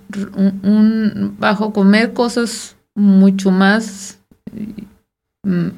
un, 0.63 1.35
bajo 1.39 1.73
comer 1.73 2.13
cosas 2.13 2.75
mucho 2.95 3.51
más 3.51 4.19
mm, 5.43 5.69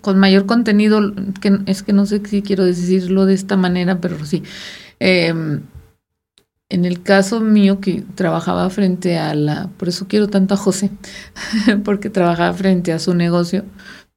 con 0.00 0.18
mayor 0.18 0.46
contenido, 0.46 1.12
que 1.40 1.60
es 1.66 1.82
que 1.82 1.92
no 1.92 2.06
sé 2.06 2.22
si 2.24 2.42
quiero 2.42 2.64
decirlo 2.64 3.26
de 3.26 3.34
esta 3.34 3.56
manera, 3.56 4.00
pero 4.00 4.24
sí. 4.24 4.42
Eh, 5.00 5.32
en 6.70 6.84
el 6.84 7.02
caso 7.02 7.40
mío 7.40 7.80
que 7.80 8.02
trabajaba 8.14 8.68
frente 8.68 9.16
a 9.16 9.34
la, 9.34 9.68
por 9.78 9.88
eso 9.88 10.06
quiero 10.06 10.28
tanto 10.28 10.54
a 10.54 10.58
José, 10.58 10.90
porque 11.84 12.10
trabajaba 12.10 12.52
frente 12.52 12.92
a 12.92 12.98
su 12.98 13.14
negocio. 13.14 13.64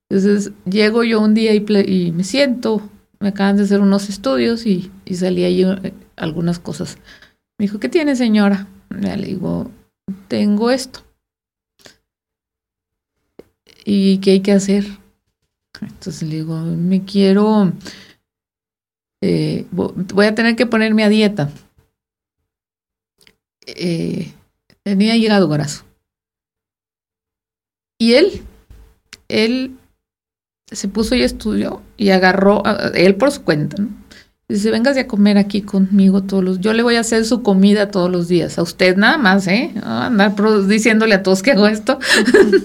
Entonces 0.09 0.51
llego 0.65 1.03
yo 1.03 1.21
un 1.21 1.33
día 1.33 1.53
y, 1.53 2.11
me 2.11 2.25
siento, 2.25 2.81
me 3.19 3.29
acaban 3.29 3.55
de 3.55 3.63
hacer 3.63 3.79
unos 3.79 4.09
estudios 4.09 4.65
y, 4.65 4.91
y 5.05 5.15
salí 5.15 5.45
ahí 5.45 5.63
eh, 5.63 5.93
algunas 6.17 6.59
cosas. 6.59 6.97
Me 7.57 7.65
dijo, 7.65 7.79
¿qué 7.79 7.87
tiene 7.87 8.15
señora? 8.15 8.67
le 8.89 9.15
digo, 9.15 9.71
tengo 10.27 10.69
esto. 10.71 11.01
¿Y 13.85 14.17
qué 14.17 14.31
hay 14.31 14.39
que 14.41 14.51
hacer? 14.51 14.85
Entonces 15.79 16.23
le 16.23 16.35
digo, 16.35 16.59
me 16.59 17.05
quiero, 17.05 17.71
eh, 19.21 19.65
voy 19.71 20.25
a 20.25 20.35
tener 20.35 20.55
que 20.55 20.65
ponerme 20.65 21.03
a 21.03 21.09
dieta 21.09 21.49
eh, 23.65 24.33
tenía 24.83 25.15
llegado 25.15 25.47
graso. 25.47 25.83
Y 27.99 28.13
él, 28.13 28.41
él 29.27 29.77
se 30.71 30.87
puso 30.87 31.15
y 31.15 31.21
estudió 31.21 31.81
y 31.97 32.09
agarró, 32.09 32.63
él 32.95 33.15
por 33.15 33.31
su 33.31 33.43
cuenta, 33.43 33.81
¿no? 33.81 33.89
Dice, 34.47 34.69
vengas 34.69 34.97
a 34.97 35.07
comer 35.07 35.37
aquí 35.37 35.61
conmigo 35.61 36.23
todos 36.23 36.43
los 36.43 36.59
Yo 36.59 36.73
le 36.73 36.83
voy 36.83 36.97
a 36.97 36.99
hacer 36.99 37.23
su 37.23 37.41
comida 37.41 37.89
todos 37.89 38.11
los 38.11 38.27
días. 38.27 38.57
A 38.57 38.63
usted 38.63 38.97
nada 38.97 39.17
más, 39.17 39.47
¿eh? 39.47 39.71
andar 39.81 40.35
diciéndole 40.67 41.15
a 41.15 41.23
todos 41.23 41.41
que 41.41 41.51
hago 41.51 41.67
esto. 41.67 41.99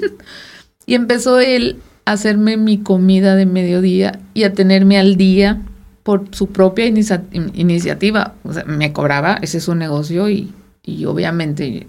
y 0.86 0.94
empezó 0.94 1.38
él 1.38 1.76
a 2.04 2.12
hacerme 2.12 2.56
mi 2.56 2.78
comida 2.78 3.36
de 3.36 3.46
mediodía 3.46 4.18
y 4.34 4.42
a 4.42 4.52
tenerme 4.52 4.98
al 4.98 5.16
día 5.16 5.62
por 6.06 6.34
su 6.34 6.46
propia 6.46 6.86
iniciativa. 6.86 8.34
O 8.44 8.52
sea, 8.52 8.64
me 8.64 8.92
cobraba, 8.92 9.34
ese 9.42 9.58
es 9.58 9.64
su 9.64 9.74
negocio 9.74 10.30
y 10.30 10.54
y 10.86 11.04
obviamente 11.04 11.88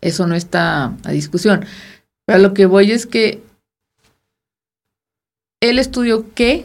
eso 0.00 0.26
no 0.26 0.34
está 0.34 0.94
a 1.04 1.10
discusión. 1.10 1.66
Pero 2.24 2.38
lo 2.38 2.54
que 2.54 2.64
voy 2.64 2.92
es 2.92 3.06
que 3.06 3.42
él 5.60 5.78
estudió 5.78 6.32
qué, 6.32 6.64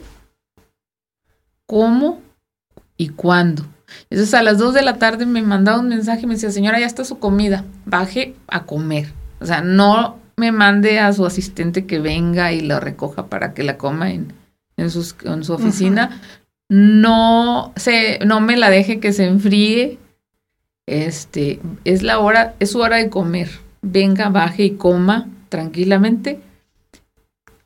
cómo 1.65 2.21
y 2.95 3.09
cuándo. 3.09 3.65
Entonces 4.09 4.33
a 4.35 4.43
las 4.43 4.57
2 4.57 4.75
de 4.75 4.83
la 4.83 4.97
tarde 4.99 5.25
me 5.25 5.41
mandaba 5.41 5.79
un 5.79 5.89
mensaje 5.89 6.21
y 6.21 6.27
me 6.27 6.35
decía, 6.35 6.51
señora, 6.51 6.79
ya 6.79 6.85
está 6.85 7.03
su 7.03 7.19
comida, 7.19 7.65
baje 7.85 8.35
a 8.47 8.65
comer. 8.65 9.11
O 9.41 9.45
sea, 9.45 9.61
no 9.61 10.19
me 10.37 10.51
mande 10.51 10.99
a 10.99 11.11
su 11.13 11.25
asistente 11.25 11.85
que 11.85 11.99
venga 11.99 12.53
y 12.53 12.61
la 12.61 12.79
recoja 12.79 13.27
para 13.27 13.53
que 13.53 13.63
la 13.63 13.77
coma 13.77 14.11
en, 14.11 14.33
en, 14.77 14.85
en 14.85 15.43
su 15.43 15.53
oficina. 15.53 16.21
No, 16.69 17.73
se, 17.75 18.19
no 18.25 18.41
me 18.41 18.57
la 18.57 18.69
deje 18.69 18.99
que 18.99 19.13
se 19.13 19.25
enfríe 19.25 19.99
este, 20.87 21.59
es 21.83 22.03
la 22.03 22.19
hora, 22.19 22.55
es 22.59 22.71
su 22.71 22.79
hora 22.79 22.97
de 22.97 23.09
comer. 23.09 23.49
Venga, 23.81 24.29
baje 24.29 24.63
y 24.63 24.71
coma 24.71 25.29
tranquilamente 25.49 26.41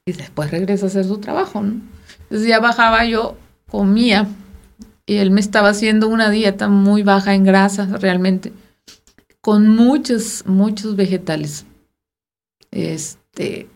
y 0.06 0.14
después 0.14 0.52
regresa 0.52 0.86
a 0.86 0.90
hacer 0.90 1.06
su 1.06 1.20
trabajo, 1.20 1.62
¿no? 1.62 1.82
Entonces 2.24 2.48
ya 2.48 2.60
bajaba 2.60 3.06
yo, 3.06 3.38
comía 3.70 4.28
y 5.06 5.18
él 5.18 5.32
me 5.32 5.40
estaba 5.40 5.70
haciendo 5.70 6.08
una 6.08 6.30
dieta 6.30 6.68
muy 6.68 7.04
baja 7.04 7.34
en 7.34 7.44
grasa 7.44 7.86
realmente, 7.98 8.54
con 9.42 9.68
muchos, 9.68 10.44
muchos 10.46 10.96
vegetales. 10.96 11.66
Este, 12.72 13.68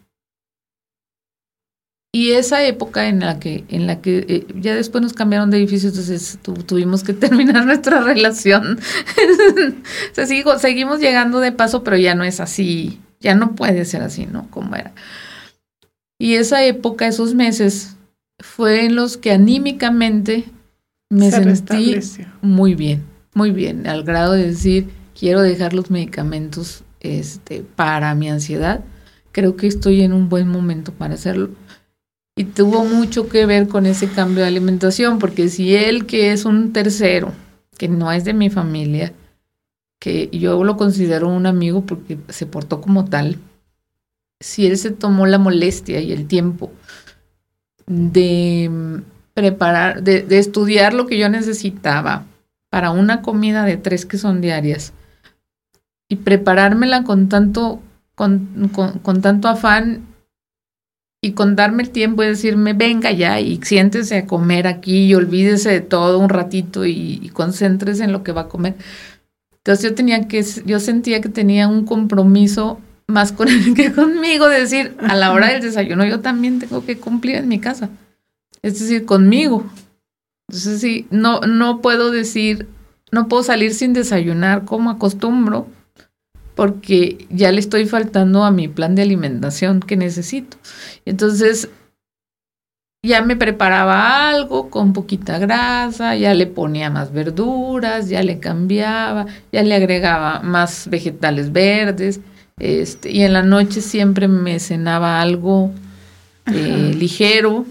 y 2.16 2.34
esa 2.34 2.64
época 2.64 3.08
en 3.08 3.22
la 3.22 3.40
que, 3.40 3.66
en 3.70 3.88
la 3.88 4.00
que 4.00 4.26
eh, 4.30 4.48
ya 4.54 4.76
después 4.76 5.02
nos 5.02 5.14
cambiaron 5.14 5.50
de 5.50 5.58
edificio, 5.58 5.90
entonces 5.90 6.38
tuvimos 6.68 7.04
que 7.04 7.14
terminar 7.14 7.66
nuestra 7.66 8.02
relación. 8.02 8.80
o 10.12 10.14
sea, 10.14 10.28
sigo, 10.28 10.60
seguimos 10.60 11.00
llegando 11.00 11.40
de 11.40 11.52
paso, 11.52 11.84
pero 11.84 11.98
ya 11.98 12.14
no 12.14 12.24
es 12.24 12.40
así, 12.40 13.00
ya 13.20 13.34
no 13.34 13.56
puede 13.56 13.84
ser 13.86 14.04
así, 14.04 14.28
¿no? 14.28 14.48
Como 14.52 14.76
era. 14.76 14.94
Y 16.20 16.36
esa 16.36 16.64
época, 16.64 17.08
esos 17.08 17.34
meses, 17.34 17.96
fue 18.40 18.86
en 18.86 18.96
los 18.96 19.18
que 19.18 19.32
anímicamente 19.32 20.46
me 21.10 21.32
sentí 21.32 22.00
muy 22.44 22.76
bien, 22.76 23.04
muy 23.34 23.50
bien, 23.50 23.88
al 23.88 24.04
grado 24.04 24.34
de 24.34 24.50
decir, 24.50 24.88
quiero 25.18 25.42
dejar 25.42 25.74
los 25.74 25.90
medicamentos 25.90 26.84
este, 27.00 27.64
para 27.76 28.14
mi 28.14 28.30
ansiedad. 28.30 28.84
Creo 29.32 29.56
que 29.56 29.66
estoy 29.66 30.04
en 30.04 30.14
un 30.14 30.30
buen 30.30 30.48
momento 30.48 30.94
para 30.94 31.16
hacerlo 31.16 31.50
y 32.36 32.46
tuvo 32.46 32.84
mucho 32.84 33.30
que 33.30 33.46
ver 33.46 33.68
con 33.68 33.86
ese 33.86 34.10
cambio 34.10 34.42
de 34.42 34.48
alimentación, 34.48 35.20
porque 35.20 35.50
si 35.50 35.76
él, 35.76 36.06
que 36.06 36.32
es 36.32 36.46
un 36.46 36.74
tercero, 36.74 37.32
que 37.78 37.88
no 37.88 38.12
es 38.12 38.24
de 38.26 38.34
mi 38.34 38.50
familia, 38.50 39.14
que 40.00 40.30
yo 40.32 40.64
lo 40.64 40.76
considero 40.76 41.30
un 41.30 41.46
amigo 41.46 41.86
porque 41.86 42.18
se 42.30 42.46
portó 42.46 42.82
como 42.82 43.06
tal, 43.06 43.38
si 44.40 44.66
él 44.66 44.78
se 44.78 44.92
tomó 44.92 45.26
la 45.28 45.38
molestia 45.38 46.02
y 46.02 46.12
el 46.12 46.28
tiempo 46.28 46.72
de 47.86 49.02
preparar, 49.34 50.04
de, 50.04 50.26
estudiar 50.38 50.94
lo 50.94 51.06
que 51.06 51.18
yo 51.18 51.30
necesitaba 51.30 52.26
para 52.70 52.92
una 52.92 53.22
comida 53.22 53.64
de 53.64 53.78
tres 53.78 54.06
que 54.06 54.18
son 54.18 54.42
diarias 54.42 54.94
y 56.10 56.18
preparármela 56.18 57.04
con 57.04 57.30
tanto, 57.30 57.82
con, 58.16 58.70
con 59.04 59.22
tanto 59.22 59.48
afán 59.48 60.13
y 61.24 61.32
con 61.32 61.56
darme 61.56 61.84
el 61.84 61.90
tiempo 61.90 62.22
y 62.22 62.28
decirme, 62.28 62.74
venga 62.74 63.10
ya 63.14 63.40
y 63.40 63.58
siéntese 63.64 64.18
a 64.18 64.28
comer 64.28 64.68
aquí 64.68 65.06
y 65.06 65.16
olvídese 65.16 65.70
de 65.70 65.80
todo 65.80 66.20
un 66.20 66.28
ratito 66.28 66.86
y, 66.86 67.32
concéntrese 67.32 68.04
en 68.04 68.12
lo 68.12 68.24
que 68.24 68.34
va 68.34 68.42
a 68.42 68.48
comer. 68.50 68.76
Entonces 69.56 69.90
yo 69.90 69.96
tenía 69.96 70.28
que, 70.28 70.44
yo 70.66 70.82
sentía 70.82 71.22
que 71.22 71.30
tenía 71.30 71.70
un 71.70 71.86
compromiso 71.86 72.82
más 73.08 73.32
con 73.32 73.48
él 73.48 73.74
que 73.74 73.94
conmigo, 73.94 74.50
de 74.50 74.60
decir, 74.60 74.98
a 75.00 75.16
la 75.16 75.32
hora 75.32 75.48
del 75.48 75.62
desayuno 75.62 76.06
yo 76.06 76.20
también 76.20 76.60
tengo 76.60 76.86
que 76.86 76.98
cumplir 76.98 77.38
en 77.38 77.48
mi 77.48 77.60
casa. 77.60 77.90
Es 78.62 78.78
decir, 78.82 79.06
conmigo. 79.06 79.64
Entonces 80.50 80.82
sí, 80.82 81.08
no, 81.10 81.40
no 81.40 81.80
puedo 81.80 82.12
decir, 82.12 82.68
no 83.14 83.30
puedo 83.30 83.44
salir 83.44 83.74
sin 83.74 83.94
desayunar 83.94 84.66
como 84.66 84.90
acostumbro 84.90 85.68
porque 86.56 87.28
ya 87.30 87.52
le 87.52 87.60
estoy 87.60 87.86
faltando 87.86 88.44
a 88.44 88.52
mi 88.52 88.68
plan 88.68 88.96
de 88.96 89.02
alimentación 89.02 89.80
que 89.80 89.98
necesito. 89.98 90.58
Entonces, 91.06 91.70
ya 93.06 93.22
me 93.22 93.36
preparaba 93.36 94.30
algo 94.30 94.70
con 94.70 94.94
poquita 94.94 95.38
grasa, 95.38 96.16
ya 96.16 96.34
le 96.34 96.48
ponía 96.48 96.90
más 96.90 97.12
verduras, 97.12 98.08
ya 98.08 98.24
le 98.24 98.40
cambiaba, 98.40 99.26
ya 99.52 99.62
le 99.64 99.76
agregaba 99.76 100.40
más 100.42 100.88
vegetales 100.90 101.52
verdes, 101.52 102.22
este, 102.60 103.12
y 103.12 103.24
en 103.24 103.34
la 103.34 103.44
noche 103.44 103.82
siempre 103.82 104.30
me 104.30 104.60
cenaba 104.60 105.22
algo 105.22 105.72
eh, 106.46 106.94
ligero, 106.98 107.66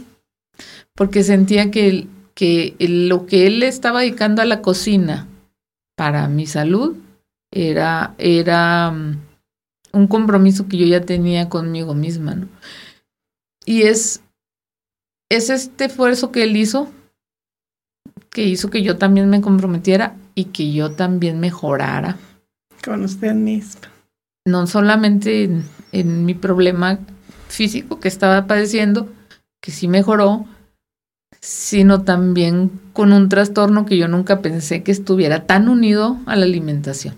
porque 0.94 1.24
sentía 1.24 1.70
que, 1.70 2.08
que 2.34 2.74
lo 2.78 3.24
que 3.24 3.46
él 3.46 3.60
le 3.60 3.68
estaba 3.68 4.00
dedicando 4.00 4.42
a 4.42 4.46
la 4.46 4.60
cocina 4.60 5.28
para 5.96 6.28
mi 6.28 6.46
salud 6.46 6.96
era, 7.52 8.14
era 8.18 8.90
mm, 8.90 9.20
un 9.92 10.06
compromiso 10.08 10.66
que 10.66 10.78
yo 10.78 10.86
ya 10.86 11.02
tenía 11.02 11.48
conmigo 11.48 11.94
misma, 11.94 12.34
¿no? 12.34 12.48
Y 13.64 13.82
es, 13.82 14.22
es 15.30 15.50
este 15.50 15.84
esfuerzo 15.84 16.32
que 16.32 16.42
él 16.42 16.56
hizo, 16.56 16.90
que 18.30 18.44
hizo 18.44 18.70
que 18.70 18.82
yo 18.82 18.98
también 18.98 19.30
me 19.30 19.40
comprometiera 19.40 20.16
y 20.34 20.46
que 20.46 20.72
yo 20.72 20.92
también 20.92 21.38
mejorara. 21.38 22.16
Con 22.82 23.04
usted 23.04 23.34
misma. 23.34 23.82
No 24.44 24.66
solamente 24.66 25.44
en, 25.44 25.64
en 25.92 26.24
mi 26.24 26.34
problema 26.34 26.98
físico 27.48 28.00
que 28.00 28.08
estaba 28.08 28.46
padeciendo, 28.48 29.08
que 29.60 29.70
sí 29.70 29.86
mejoró, 29.86 30.46
sino 31.40 32.02
también 32.02 32.80
con 32.92 33.12
un 33.12 33.28
trastorno 33.28 33.86
que 33.86 33.96
yo 33.96 34.08
nunca 34.08 34.40
pensé 34.40 34.82
que 34.82 34.90
estuviera 34.90 35.46
tan 35.46 35.68
unido 35.68 36.18
a 36.26 36.34
la 36.34 36.44
alimentación. 36.44 37.14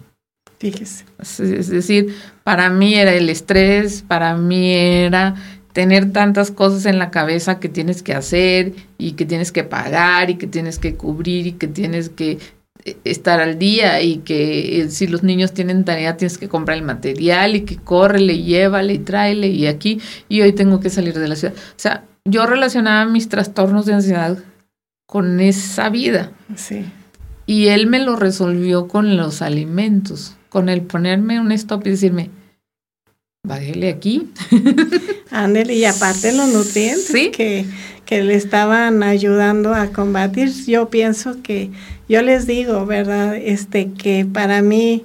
Fíjese. 0.59 1.05
Es 1.21 1.69
decir, 1.69 2.15
para 2.43 2.71
mí 2.71 2.95
era 2.95 3.13
el 3.13 3.29
estrés, 3.29 4.03
para 4.03 4.37
mí 4.37 4.73
era 4.73 5.35
tener 5.75 6.13
tantas 6.13 6.53
cosas 6.53 6.87
en 6.87 6.99
la 6.99 7.11
cabeza 7.11 7.59
que 7.59 7.69
tienes 7.69 8.03
que 8.03 8.15
hacer 8.15 8.75
y 8.97 9.13
que 9.13 9.27
tienes 9.27 9.51
que 9.51 9.65
pagar 9.65 10.31
y 10.31 10.37
que 10.37 10.47
tienes 10.47 10.79
que 10.79 10.95
cubrir 10.95 11.49
y 11.49 11.53
que 11.53 11.67
tienes 11.67 12.09
que 12.09 12.39
eh, 12.85 12.97
estar 13.03 13.41
al 13.41 13.59
día 13.59 14.01
y 14.01 14.19
que 14.19 14.81
eh, 14.81 14.91
si 14.91 15.09
los 15.09 15.25
niños 15.25 15.53
tienen 15.53 15.85
tarea 15.85 16.17
tienes 16.17 16.39
que 16.39 16.49
comprar 16.49 16.79
el 16.79 16.85
material 16.85 17.57
y 17.57 17.63
que 17.63 17.77
córrele, 17.77 18.43
llévale 18.43 18.95
y 18.95 18.99
tráele 19.01 19.49
y 19.49 19.67
aquí 19.67 20.01
y 20.29 20.43
hoy 20.43 20.53
tengo 20.53 20.79
que 20.79 20.91
salir 20.91 21.19
de 21.19 21.27
la 21.27 21.35
ciudad. 21.35 21.55
O 21.55 21.79
sea, 21.79 22.05
yo 22.25 22.47
relacionaba 22.47 23.11
mis 23.11 23.29
trastornos 23.29 23.85
de 23.85 23.95
ansiedad 23.95 24.39
con 25.07 25.41
esa 25.41 25.91
vida. 25.91 26.31
Sí. 26.55 26.85
Y 27.47 27.67
él 27.67 27.89
me 27.89 27.99
lo 27.99 28.15
resolvió 28.17 28.87
con 28.87 29.17
los 29.17 29.43
alimentos, 29.43 30.37
con 30.55 30.69
el 30.69 30.83
ponerme 30.83 31.41
un 31.41 31.51
stop 31.51 31.85
y 31.85 31.91
decirme, 31.91 32.31
bájele 33.45 33.89
aquí. 33.89 34.31
Ándele, 35.33 35.75
y 35.75 35.85
aparte 35.85 36.31
los 36.31 36.47
nutrientes 36.47 37.11
que, 37.37 37.67
que 38.05 38.23
le 38.23 38.37
estaban 38.37 39.03
ayudando 39.03 39.75
a 39.75 39.89
combatir, 39.89 40.53
yo 40.65 40.91
pienso 40.91 41.43
que, 41.43 41.73
yo 42.09 42.23
les 42.23 42.47
digo, 42.47 42.87
¿verdad? 42.87 43.35
Este, 43.35 43.91
que 43.95 44.25
para 44.33 44.63
mí 44.63 45.05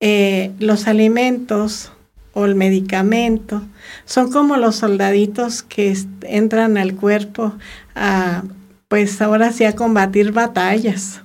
eh, 0.00 0.50
los 0.58 0.88
alimentos 0.88 1.92
o 2.32 2.44
el 2.44 2.56
medicamento 2.56 3.62
son 4.06 4.32
como 4.32 4.56
los 4.56 4.74
soldaditos 4.74 5.62
que 5.62 5.96
entran 6.22 6.76
al 6.76 6.96
cuerpo 6.96 7.54
a, 7.94 8.42
pues 8.88 9.22
ahora 9.22 9.52
sí, 9.52 9.62
a 9.62 9.76
combatir 9.76 10.32
batallas. 10.32 11.20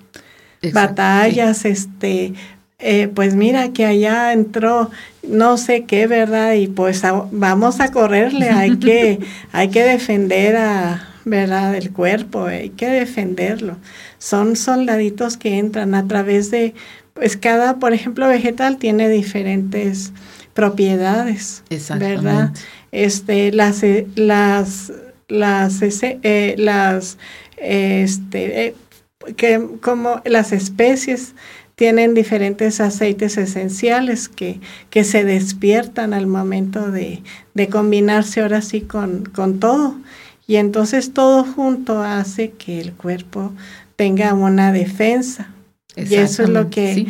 Batallas, 0.71 1.65
este, 1.65 2.33
eh, 2.79 3.09
pues 3.13 3.35
mira 3.35 3.71
que 3.71 3.85
allá 3.85 4.33
entró 4.33 4.89
no 5.23 5.57
sé 5.57 5.85
qué, 5.85 6.07
¿verdad? 6.07 6.53
Y 6.53 6.67
pues 6.67 7.01
vamos 7.31 7.79
a 7.79 7.91
correrle, 7.91 8.49
hay 8.49 8.77
que, 8.79 9.19
hay 9.51 9.69
que 9.69 9.83
defender 9.83 10.55
a, 10.57 11.07
¿verdad? 11.25 11.75
El 11.75 11.91
cuerpo, 11.91 12.45
hay 12.45 12.69
que 12.69 12.87
defenderlo. 12.87 13.77
Son 14.17 14.55
soldaditos 14.55 15.37
que 15.37 15.57
entran 15.57 15.95
a 15.95 16.07
través 16.07 16.51
de, 16.51 16.73
pues 17.13 17.37
cada, 17.37 17.77
por 17.77 17.93
ejemplo, 17.93 18.27
vegetal 18.27 18.77
tiene 18.77 19.09
diferentes 19.09 20.11
propiedades, 20.53 21.63
¿verdad? 21.97 22.51
Este, 22.91 23.51
las, 23.51 23.81
las, 24.15 24.91
las, 25.27 25.81
eh, 25.81 26.55
las, 26.57 27.17
este, 27.57 28.67
eh, 28.67 28.75
que 29.35 29.65
como 29.81 30.21
las 30.25 30.51
especies 30.51 31.33
tienen 31.75 32.13
diferentes 32.13 32.79
aceites 32.79 33.37
esenciales 33.37 34.29
que, 34.29 34.59
que 34.89 35.03
se 35.03 35.23
despiertan 35.25 36.13
al 36.13 36.25
momento 36.25 36.89
de, 36.91 37.21
de 37.53 37.67
combinarse 37.67 38.41
ahora 38.41 38.61
sí 38.61 38.81
con, 38.81 39.25
con 39.25 39.59
todo. 39.59 39.95
Y 40.47 40.55
entonces 40.55 41.13
todo 41.13 41.43
junto 41.43 42.01
hace 42.01 42.51
que 42.51 42.79
el 42.79 42.93
cuerpo 42.93 43.51
tenga 43.95 44.33
una 44.33 44.71
defensa. 44.71 45.49
Y 45.95 46.15
eso 46.15 46.43
es 46.43 46.49
lo 46.49 46.69
que, 46.69 47.07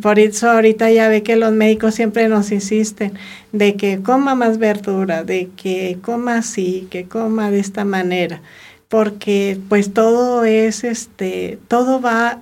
por 0.00 0.18
eso 0.18 0.50
ahorita 0.50 0.90
ya 0.90 1.08
ve 1.08 1.22
que 1.22 1.36
los 1.36 1.52
médicos 1.52 1.94
siempre 1.94 2.28
nos 2.28 2.52
insisten 2.52 3.12
de 3.52 3.76
que 3.76 4.00
coma 4.02 4.34
más 4.34 4.58
verdura, 4.58 5.24
de 5.24 5.50
que 5.56 5.98
coma 6.00 6.38
así, 6.38 6.86
que 6.90 7.04
coma 7.04 7.50
de 7.50 7.60
esta 7.60 7.84
manera, 7.84 8.40
porque 8.88 9.58
pues 9.68 9.92
todo 9.92 10.44
es, 10.44 10.84
este, 10.84 11.58
todo 11.68 12.00
va 12.00 12.40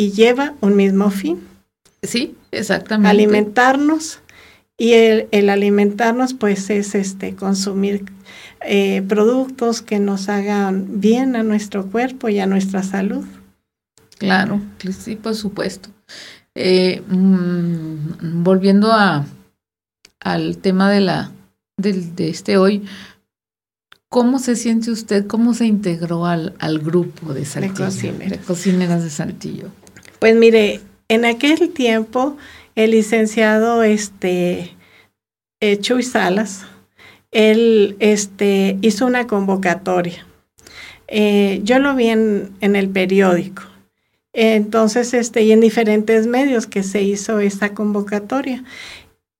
y 0.00 0.12
lleva 0.12 0.54
un 0.62 0.76
mismo 0.76 1.10
fin. 1.10 1.46
Sí, 2.02 2.34
exactamente. 2.52 3.10
Alimentarnos 3.10 4.20
y 4.78 4.94
el, 4.94 5.50
alimentarnos 5.50 6.32
pues 6.32 6.70
es 6.70 6.94
este 6.94 7.34
consumir 7.34 8.06
eh, 8.62 9.02
productos 9.06 9.82
que 9.82 9.98
nos 9.98 10.30
hagan 10.30 11.00
bien 11.02 11.36
a 11.36 11.42
nuestro 11.42 11.84
cuerpo 11.90 12.30
y 12.30 12.38
a 12.38 12.46
nuestra 12.46 12.82
salud. 12.82 13.26
Claro, 14.16 14.62
sí, 14.98 15.16
por 15.16 15.34
supuesto. 15.34 15.90
Eh, 16.54 17.02
mm, 17.06 18.42
volviendo 18.42 18.92
a, 18.92 19.26
al 20.20 20.56
tema 20.56 20.90
de 20.90 21.00
la 21.00 21.30
de 21.76 22.30
este 22.30 22.56
hoy, 22.56 22.84
¿cómo 24.08 24.38
se 24.38 24.56
siente 24.56 24.90
usted? 24.90 25.26
¿Cómo 25.26 25.52
se 25.52 25.66
integró 25.66 26.24
al, 26.24 26.54
al 26.58 26.78
grupo 26.78 27.34
de 27.34 27.44
Saltillo? 27.44 28.12
De 28.14 28.38
cocineras 28.38 29.04
de 29.04 29.10
Saltillo. 29.10 29.68
Pues 30.20 30.36
mire, 30.36 30.80
en 31.08 31.24
aquel 31.24 31.70
tiempo 31.70 32.36
el 32.76 32.92
licenciado 32.92 33.82
este, 33.82 34.76
Chuy 35.80 36.02
Salas, 36.02 36.66
él 37.30 37.96
este, 38.00 38.78
hizo 38.82 39.06
una 39.06 39.26
convocatoria. 39.26 40.26
Eh, 41.08 41.60
yo 41.64 41.78
lo 41.78 41.94
vi 41.96 42.08
en, 42.08 42.52
el 42.60 42.88
periódico. 42.88 43.62
Entonces, 44.32 45.12
este, 45.12 45.42
y 45.42 45.52
en 45.52 45.60
diferentes 45.60 46.26
medios 46.26 46.66
que 46.66 46.82
se 46.82 47.02
hizo 47.02 47.40
esta 47.40 47.74
convocatoria. 47.74 48.62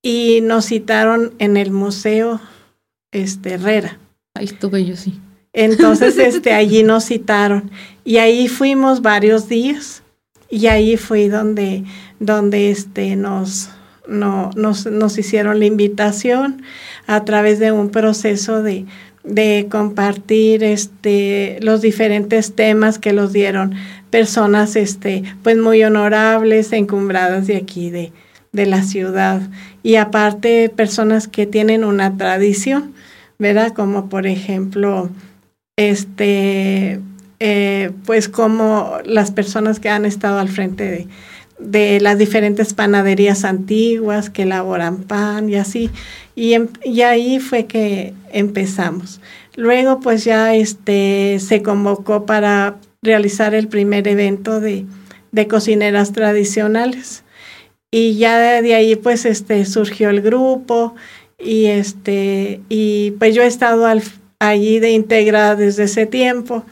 Y 0.02 0.40
nos 0.42 0.66
citaron 0.66 1.34
en 1.38 1.56
el 1.56 1.70
Museo 1.70 2.40
este, 3.12 3.54
Herrera. 3.54 3.98
Ahí 4.34 4.46
estuve 4.46 4.84
yo, 4.84 4.96
sí. 4.96 5.20
Entonces, 5.52 6.18
este, 6.18 6.52
allí 6.52 6.82
nos 6.82 7.04
citaron. 7.04 7.70
Y 8.04 8.16
ahí 8.16 8.48
fuimos 8.48 9.02
varios 9.02 9.48
días. 9.48 9.99
Y 10.50 10.66
ahí 10.66 10.96
fue 10.96 11.28
donde, 11.28 11.84
donde 12.18 12.70
este, 12.70 13.14
nos, 13.16 13.70
no, 14.08 14.50
nos, 14.56 14.86
nos 14.86 15.16
hicieron 15.16 15.60
la 15.60 15.66
invitación 15.66 16.62
a 17.06 17.24
través 17.24 17.58
de 17.60 17.72
un 17.72 17.90
proceso 17.90 18.62
de, 18.62 18.86
de 19.22 19.68
compartir 19.70 20.64
este, 20.64 21.58
los 21.60 21.82
diferentes 21.82 22.54
temas 22.54 22.98
que 22.98 23.12
los 23.12 23.32
dieron 23.32 23.74
personas 24.10 24.76
este, 24.76 25.22
pues 25.42 25.56
muy 25.56 25.82
honorables, 25.84 26.72
encumbradas 26.72 27.46
de 27.46 27.56
aquí, 27.56 27.90
de, 27.90 28.12
de 28.52 28.66
la 28.66 28.82
ciudad. 28.82 29.42
Y 29.82 29.96
aparte 29.96 30.68
personas 30.68 31.28
que 31.28 31.46
tienen 31.46 31.84
una 31.84 32.16
tradición, 32.16 32.92
¿verdad? 33.38 33.72
Como 33.72 34.08
por 34.08 34.26
ejemplo, 34.26 35.10
este, 35.76 37.00
eh, 37.40 37.90
pues 38.04 38.28
como 38.28 38.98
las 39.04 39.30
personas 39.30 39.80
que 39.80 39.88
han 39.88 40.04
estado 40.04 40.38
al 40.38 40.50
frente 40.50 41.08
de, 41.58 42.00
las 42.00 42.18
diferentes 42.18 42.74
panaderías 42.74 43.44
antiguas 43.44 44.30
que 44.30 44.42
elaboran 44.42 44.98
pan 45.04 45.48
y 45.48 45.56
así. 45.56 45.90
Y, 46.34 46.52
em, 46.52 46.68
y, 46.84 47.02
ahí 47.02 47.40
fue 47.40 47.66
que 47.66 48.14
empezamos. 48.32 49.20
Luego 49.56 50.00
pues 50.00 50.24
ya 50.24 50.54
este, 50.54 51.38
se 51.40 51.62
convocó 51.62 52.24
para 52.26 52.76
realizar 53.02 53.54
el 53.54 53.68
primer 53.68 54.06
evento 54.08 54.60
de, 54.60 54.86
de 55.32 55.48
cocineras 55.48 56.12
tradicionales. 56.12 57.24
Y 57.90 58.16
ya 58.16 58.60
de, 58.60 58.74
ahí 58.74 58.96
pues 58.96 59.24
este, 59.24 59.64
surgió 59.64 60.10
el 60.10 60.20
grupo 60.20 60.94
y, 61.38 61.66
este, 61.66 62.60
y 62.68 63.12
pues 63.12 63.34
yo 63.34 63.42
he 63.42 63.46
estado 63.46 63.86
allí 64.38 64.78
de 64.78 64.92
integrada 64.92 65.56
desde 65.56 65.84
ese 65.84 66.06
tiempo. 66.06 66.64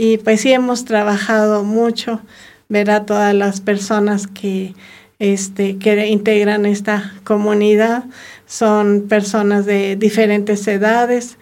Y 0.00 0.18
pues 0.18 0.42
sí 0.42 0.52
hemos 0.52 0.84
trabajado 0.84 1.64
mucho, 1.64 2.20
ver 2.68 2.88
a 2.88 3.04
todas 3.04 3.34
las 3.34 3.60
personas 3.60 4.28
que, 4.28 4.76
este, 5.18 5.76
que 5.78 6.06
integran 6.06 6.66
esta 6.66 7.14
comunidad. 7.24 8.04
Son 8.46 9.08
personas 9.08 9.66
de 9.66 9.96
diferentes 9.96 10.68
edades 10.68 11.36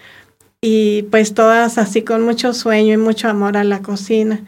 y 0.62 1.02
pues 1.10 1.34
todas 1.34 1.76
así 1.76 2.00
con 2.00 2.22
mucho 2.22 2.54
sueño 2.54 2.94
y 2.94 2.96
mucho 2.96 3.28
amor 3.28 3.58
a 3.58 3.64
la 3.64 3.82
cocina. 3.82 4.42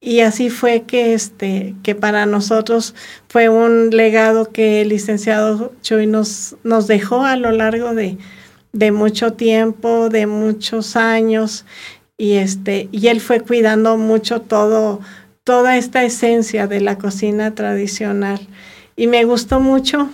Y 0.00 0.18
así 0.18 0.50
fue 0.50 0.82
que, 0.82 1.14
este, 1.14 1.76
que 1.84 1.94
para 1.94 2.26
nosotros 2.26 2.96
fue 3.28 3.48
un 3.50 3.90
legado 3.90 4.50
que 4.50 4.80
el 4.80 4.88
licenciado 4.88 5.72
Chuy 5.80 6.08
nos, 6.08 6.56
nos 6.64 6.88
dejó 6.88 7.24
a 7.24 7.36
lo 7.36 7.52
largo 7.52 7.94
de, 7.94 8.18
de 8.72 8.90
mucho 8.90 9.34
tiempo, 9.34 10.08
de 10.08 10.26
muchos 10.26 10.96
años 10.96 11.64
y 12.16 12.34
este 12.34 12.88
y 12.92 13.08
él 13.08 13.20
fue 13.20 13.40
cuidando 13.40 13.96
mucho 13.96 14.40
todo 14.40 15.00
toda 15.44 15.76
esta 15.76 16.02
esencia 16.04 16.66
de 16.66 16.80
la 16.80 16.96
cocina 16.96 17.54
tradicional. 17.54 18.40
Y 18.96 19.06
me 19.06 19.24
gustó 19.24 19.60
mucho. 19.60 20.08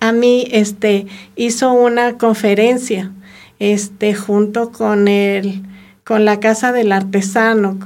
A 0.00 0.12
mí 0.12 0.46
este 0.52 1.06
hizo 1.36 1.72
una 1.72 2.18
conferencia 2.18 3.12
este 3.58 4.14
junto 4.14 4.70
con 4.70 5.08
el 5.08 5.62
con 6.04 6.24
la 6.24 6.38
casa 6.38 6.72
del 6.72 6.92
artesano 6.92 7.78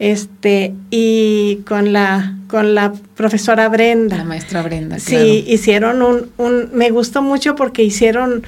este 0.00 0.74
y 0.90 1.60
con 1.68 1.92
la 1.92 2.34
con 2.48 2.74
la 2.74 2.92
profesora 3.14 3.68
Brenda. 3.68 4.16
La 4.16 4.24
maestra 4.24 4.62
Brenda 4.62 4.98
sí 4.98 5.44
hicieron 5.46 6.02
un, 6.02 6.30
un 6.38 6.70
me 6.72 6.90
gustó 6.90 7.22
mucho 7.22 7.54
porque 7.54 7.84
hicieron 7.84 8.42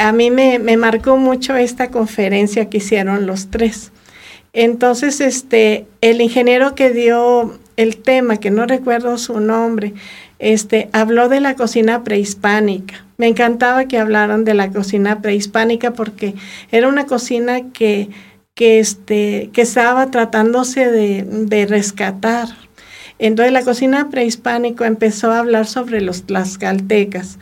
a 0.00 0.12
mí 0.12 0.30
me, 0.30 0.58
me 0.58 0.76
marcó 0.76 1.16
mucho 1.16 1.56
esta 1.56 1.90
conferencia 1.90 2.68
que 2.68 2.78
hicieron 2.78 3.26
los 3.26 3.50
tres 3.50 3.92
entonces 4.52 5.20
este 5.20 5.86
el 6.00 6.20
ingeniero 6.20 6.74
que 6.74 6.90
dio 6.90 7.58
el 7.76 7.98
tema 7.98 8.38
que 8.38 8.50
no 8.50 8.66
recuerdo 8.66 9.16
su 9.18 9.40
nombre 9.40 9.94
este, 10.40 10.88
habló 10.92 11.28
de 11.28 11.40
la 11.40 11.54
cocina 11.54 12.02
prehispánica. 12.02 13.04
Me 13.18 13.28
encantaba 13.28 13.84
que 13.84 13.98
hablaran 13.98 14.44
de 14.44 14.54
la 14.54 14.70
cocina 14.70 15.20
prehispánica 15.20 15.92
porque 15.92 16.34
era 16.72 16.88
una 16.88 17.04
cocina 17.06 17.70
que, 17.72 18.08
que, 18.54 18.80
este, 18.80 19.50
que 19.52 19.60
estaba 19.60 20.10
tratándose 20.10 20.90
de, 20.90 21.24
de 21.24 21.66
rescatar. 21.66 22.48
Entonces 23.18 23.52
la 23.52 23.62
cocina 23.62 24.08
prehispánica 24.08 24.86
empezó 24.86 25.30
a 25.30 25.40
hablar 25.40 25.66
sobre 25.66 26.00
los 26.00 26.24
tlaxcaltecas 26.24 27.38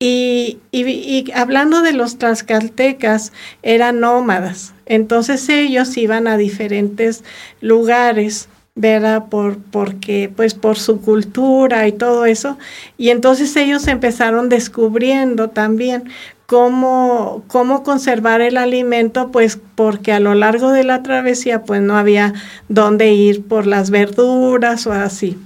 y, 0.00 0.58
y, 0.70 1.30
hablando 1.34 1.82
de 1.82 1.92
los 1.92 2.18
tlaxcaltecas, 2.18 3.32
eran 3.62 4.00
nómadas. 4.00 4.74
Entonces 4.86 5.48
ellos 5.48 5.96
iban 5.96 6.28
a 6.28 6.36
diferentes 6.36 7.24
lugares 7.60 8.48
¿verdad? 8.78 9.24
Por, 9.28 9.58
porque, 9.58 10.32
pues 10.34 10.54
por 10.54 10.78
su 10.78 11.00
cultura 11.00 11.88
y 11.88 11.92
todo 11.92 12.26
eso. 12.26 12.58
Y 12.96 13.10
entonces 13.10 13.56
ellos 13.56 13.88
empezaron 13.88 14.48
descubriendo 14.48 15.50
también 15.50 16.04
cómo, 16.46 17.42
cómo 17.48 17.82
conservar 17.82 18.40
el 18.40 18.56
alimento, 18.56 19.32
pues 19.32 19.58
porque 19.74 20.12
a 20.12 20.20
lo 20.20 20.34
largo 20.34 20.70
de 20.70 20.84
la 20.84 21.02
travesía, 21.02 21.64
pues 21.64 21.82
no 21.82 21.96
había 21.96 22.34
dónde 22.68 23.12
ir 23.12 23.44
por 23.44 23.66
las 23.66 23.90
verduras 23.90 24.86
o 24.86 24.92
así. 24.92 25.36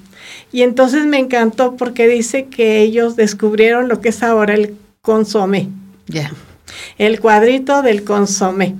Y 0.52 0.62
entonces 0.62 1.06
me 1.06 1.18
encantó 1.18 1.76
porque 1.76 2.08
dice 2.08 2.46
que 2.46 2.80
ellos 2.80 3.16
descubrieron 3.16 3.88
lo 3.88 4.00
que 4.00 4.10
es 4.10 4.22
ahora 4.22 4.54
el 4.54 4.76
consomé. 5.00 5.68
Ya 6.06 6.30
el 6.98 7.20
cuadrito 7.20 7.82
del 7.82 8.04
consomé. 8.04 8.74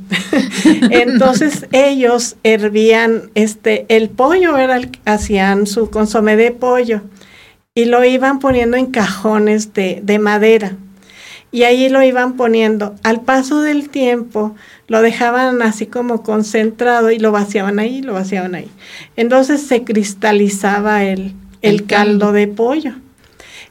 Entonces 0.90 1.66
ellos 1.72 2.36
hervían 2.42 3.30
este 3.34 3.86
el 3.88 4.10
pollo, 4.10 4.56
era 4.58 4.80
hacían 5.04 5.66
su 5.66 5.90
consomé 5.90 6.36
de 6.36 6.50
pollo 6.50 7.02
y 7.74 7.86
lo 7.86 8.04
iban 8.04 8.38
poniendo 8.38 8.76
en 8.76 8.86
cajones 8.86 9.72
de, 9.74 10.00
de 10.02 10.18
madera. 10.18 10.76
Y 11.50 11.64
ahí 11.64 11.90
lo 11.90 12.02
iban 12.02 12.34
poniendo. 12.36 12.94
Al 13.02 13.20
paso 13.20 13.60
del 13.60 13.90
tiempo 13.90 14.54
lo 14.88 15.02
dejaban 15.02 15.60
así 15.60 15.86
como 15.86 16.22
concentrado 16.22 17.10
y 17.10 17.18
lo 17.18 17.30
vaciaban 17.30 17.78
ahí, 17.78 18.00
lo 18.00 18.14
vaciaban 18.14 18.54
ahí. 18.54 18.70
Entonces 19.16 19.60
se 19.60 19.84
cristalizaba 19.84 21.04
el, 21.04 21.34
el, 21.62 21.86
caldo 21.86 22.32
de 22.32 22.48
pollo. 22.48 22.92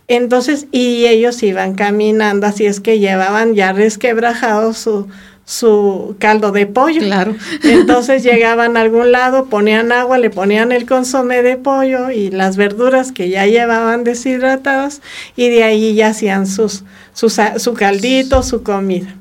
Entonces, 0.08 0.68
y 0.72 1.06
ellos 1.06 1.42
iban 1.44 1.76
caminando, 1.76 2.48
así 2.48 2.66
es 2.66 2.80
que 2.80 3.00
llevaban 3.00 3.56
ya 3.56 3.72
resquebrajado 3.72 4.74
su, 4.74 5.08
su 5.46 6.16
caldo 6.20 6.52
de 6.52 6.66
pollo. 6.66 7.02
Claro. 7.02 7.36
Entonces 7.64 8.24
llegaban 8.24 8.78
a 8.78 8.82
algún 8.82 9.12
lado, 9.12 9.46
ponían 9.46 9.92
agua, 9.92 10.18
le 10.18 10.30
ponían 10.30 10.72
el 10.72 10.86
consomé 10.86 11.44
de 11.44 11.58
pollo 11.58 12.10
y 12.10 12.30
las 12.30 12.58
verduras 12.58 13.12
que 13.12 13.30
ya 13.30 13.46
llevaban 13.46 14.04
deshidratadas 14.04 15.02
y 15.36 15.50
de 15.50 15.64
ahí 15.64 15.94
ya 15.94 16.08
hacían 16.08 16.48
sus, 16.48 16.84
sus, 17.14 17.38
su 17.58 17.74
caldito, 17.74 18.44
su 18.44 18.64
comida. 18.64 19.16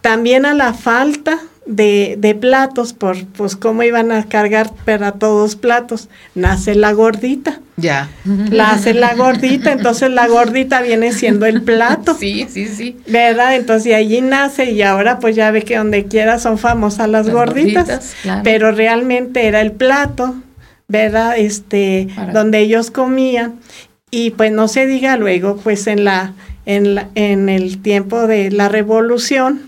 También 0.00 0.46
a 0.46 0.54
la 0.54 0.72
falta 0.72 1.40
de, 1.66 2.16
de, 2.18 2.34
platos, 2.34 2.92
por 2.92 3.24
pues 3.26 3.56
cómo 3.56 3.82
iban 3.82 4.12
a 4.12 4.24
cargar 4.24 4.72
para 4.84 5.12
todos 5.12 5.56
platos, 5.56 6.08
nace 6.34 6.74
la 6.74 6.92
gordita. 6.92 7.60
Ya. 7.76 8.08
La 8.24 8.70
hace 8.70 8.94
la 8.94 9.14
gordita, 9.14 9.72
entonces 9.72 10.10
la 10.10 10.26
gordita 10.28 10.80
viene 10.80 11.12
siendo 11.12 11.44
el 11.44 11.62
plato. 11.62 12.14
Sí, 12.18 12.46
sí, 12.48 12.68
sí. 12.68 12.96
¿Verdad? 13.06 13.54
Entonces 13.56 13.94
allí 13.94 14.22
nace 14.22 14.70
y 14.70 14.80
ahora 14.80 15.18
pues 15.18 15.36
ya 15.36 15.50
ve 15.50 15.62
que 15.62 15.76
donde 15.76 16.06
quiera 16.06 16.38
son 16.38 16.56
famosas 16.56 17.08
las, 17.08 17.26
las 17.26 17.34
gorditas, 17.34 17.86
gorditas 17.86 18.14
claro. 18.22 18.40
pero 18.44 18.72
realmente 18.72 19.46
era 19.46 19.60
el 19.60 19.72
plato, 19.72 20.36
¿verdad? 20.88 21.36
Este, 21.36 22.08
para. 22.14 22.32
donde 22.32 22.60
ellos 22.60 22.90
comían 22.90 23.56
y 24.10 24.30
pues 24.30 24.52
no 24.52 24.68
se 24.68 24.86
diga 24.86 25.16
luego 25.16 25.56
pues 25.56 25.86
en 25.86 26.04
la 26.04 26.32
en, 26.64 26.94
la, 26.94 27.08
en 27.14 27.48
el 27.48 27.82
tiempo 27.82 28.26
de 28.26 28.50
la 28.50 28.68
revolución 28.68 29.62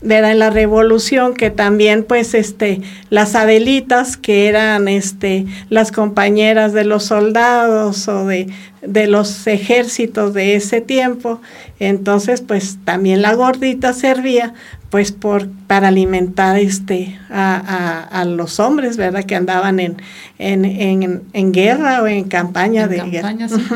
¿verdad? 0.00 0.32
en 0.32 0.38
la 0.38 0.50
revolución 0.50 1.34
que 1.34 1.50
también 1.50 2.04
pues 2.04 2.34
este 2.34 2.80
las 3.10 3.34
adelitas 3.34 4.16
que 4.16 4.48
eran 4.48 4.88
este 4.88 5.46
las 5.68 5.92
compañeras 5.92 6.72
de 6.72 6.84
los 6.84 7.04
soldados 7.04 8.08
o 8.08 8.26
de, 8.26 8.48
de 8.82 9.06
los 9.06 9.46
ejércitos 9.46 10.34
de 10.34 10.56
ese 10.56 10.80
tiempo 10.80 11.40
entonces 11.78 12.40
pues 12.40 12.78
también 12.84 13.22
la 13.22 13.34
gordita 13.34 13.92
servía 13.92 14.54
pues 14.90 15.12
por 15.12 15.48
para 15.66 15.88
alimentar 15.88 16.56
este 16.58 17.18
a, 17.28 17.56
a, 17.56 18.20
a 18.20 18.24
los 18.24 18.60
hombres 18.60 18.96
verdad 18.96 19.24
que 19.24 19.34
andaban 19.34 19.80
en, 19.80 19.96
en, 20.38 20.64
en, 20.64 21.22
en 21.32 21.52
guerra 21.52 22.02
o 22.02 22.06
en 22.06 22.24
campaña 22.24 22.84
En 22.84 22.90
de 22.90 22.96
campaña, 22.98 23.46
guerra 23.46 23.58
sí. 23.58 23.66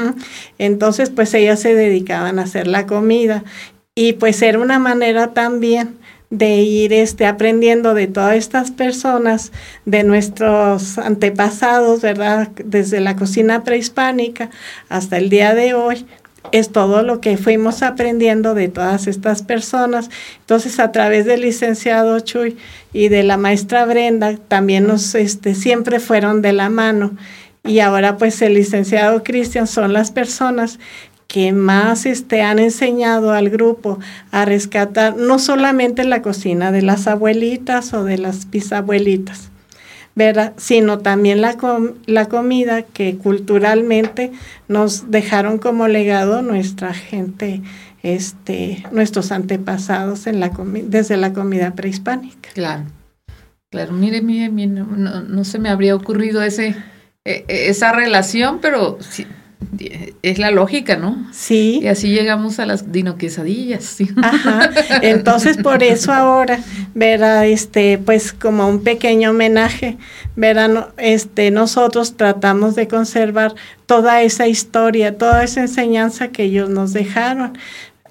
Entonces 0.58 1.10
pues 1.10 1.34
ellas 1.34 1.60
se 1.60 1.74
dedicaban 1.74 2.38
a 2.38 2.42
hacer 2.42 2.66
la 2.66 2.86
comida 2.86 3.44
y 3.94 4.14
pues 4.14 4.40
era 4.42 4.58
una 4.58 4.78
manera 4.78 5.32
también 5.34 5.98
de 6.30 6.58
ir 6.58 6.92
este, 6.92 7.26
aprendiendo 7.26 7.92
de 7.92 8.06
todas 8.06 8.36
estas 8.36 8.70
personas, 8.70 9.50
de 9.84 10.04
nuestros 10.04 10.96
antepasados, 10.96 12.02
¿verdad? 12.02 12.48
Desde 12.64 13.00
la 13.00 13.16
cocina 13.16 13.64
prehispánica 13.64 14.50
hasta 14.88 15.18
el 15.18 15.28
día 15.28 15.54
de 15.54 15.74
hoy, 15.74 16.06
es 16.52 16.70
todo 16.70 17.02
lo 17.02 17.20
que 17.20 17.36
fuimos 17.36 17.82
aprendiendo 17.82 18.54
de 18.54 18.68
todas 18.68 19.06
estas 19.06 19.42
personas. 19.42 20.08
Entonces, 20.40 20.80
a 20.80 20.90
través 20.92 21.26
del 21.26 21.42
licenciado 21.42 22.18
Chuy 22.20 22.56
y 22.92 23.08
de 23.08 23.22
la 23.22 23.36
maestra 23.36 23.84
Brenda, 23.84 24.36
también 24.48 24.86
nos 24.86 25.14
este, 25.14 25.54
siempre 25.54 26.00
fueron 26.00 26.42
de 26.42 26.52
la 26.52 26.70
mano. 26.70 27.16
Y 27.64 27.80
ahora, 27.80 28.16
pues, 28.16 28.40
el 28.40 28.54
licenciado 28.54 29.22
Cristian 29.22 29.66
son 29.66 29.92
las 29.92 30.10
personas 30.10 30.78
que 31.30 31.52
más 31.52 32.06
este, 32.06 32.42
han 32.42 32.58
enseñado 32.58 33.30
al 33.32 33.50
grupo 33.50 34.00
a 34.32 34.44
rescatar 34.44 35.16
no 35.16 35.38
solamente 35.38 36.02
la 36.02 36.22
cocina 36.22 36.72
de 36.72 36.82
las 36.82 37.06
abuelitas 37.06 37.94
o 37.94 38.02
de 38.02 38.18
las 38.18 38.50
bisabuelitas, 38.50 39.48
¿verdad? 40.16 40.54
sino 40.56 40.98
también 40.98 41.40
la, 41.40 41.56
la 42.06 42.28
comida 42.28 42.82
que 42.82 43.16
culturalmente 43.16 44.32
nos 44.66 45.12
dejaron 45.12 45.58
como 45.58 45.86
legado 45.86 46.42
nuestra 46.42 46.92
gente, 46.94 47.62
este, 48.02 48.84
nuestros 48.90 49.30
antepasados 49.30 50.26
en 50.26 50.40
la 50.40 50.50
desde 50.82 51.16
la 51.16 51.32
comida 51.32 51.76
prehispánica. 51.76 52.50
Claro, 52.54 52.86
claro, 53.70 53.92
mire, 53.92 54.20
mire, 54.20 54.48
mire 54.48 54.72
no, 54.72 55.20
no, 55.22 55.44
se 55.44 55.60
me 55.60 55.68
habría 55.68 55.94
ocurrido 55.94 56.42
ese, 56.42 56.74
eh, 57.24 57.44
esa 57.46 57.92
relación, 57.92 58.58
pero 58.60 58.98
sí, 58.98 59.28
es 60.22 60.38
la 60.38 60.50
lógica, 60.50 60.96
¿no? 60.96 61.26
Sí. 61.32 61.80
Y 61.82 61.88
así 61.88 62.08
llegamos 62.08 62.58
a 62.58 62.66
las 62.66 62.92
dinoquesadillas. 62.92 63.84
¿sí? 63.84 64.08
Ajá. 64.22 64.70
Entonces, 65.02 65.56
por 65.56 65.82
eso 65.82 66.12
ahora, 66.12 66.60
verá, 66.94 67.46
este, 67.46 67.98
pues 67.98 68.32
como 68.32 68.68
un 68.68 68.82
pequeño 68.82 69.30
homenaje, 69.30 69.96
verán, 70.36 70.86
este, 70.96 71.50
nosotros 71.50 72.16
tratamos 72.16 72.74
de 72.74 72.88
conservar 72.88 73.54
toda 73.86 74.22
esa 74.22 74.46
historia, 74.48 75.16
toda 75.16 75.44
esa 75.44 75.60
enseñanza 75.60 76.28
que 76.28 76.44
ellos 76.44 76.68
nos 76.68 76.92
dejaron, 76.92 77.56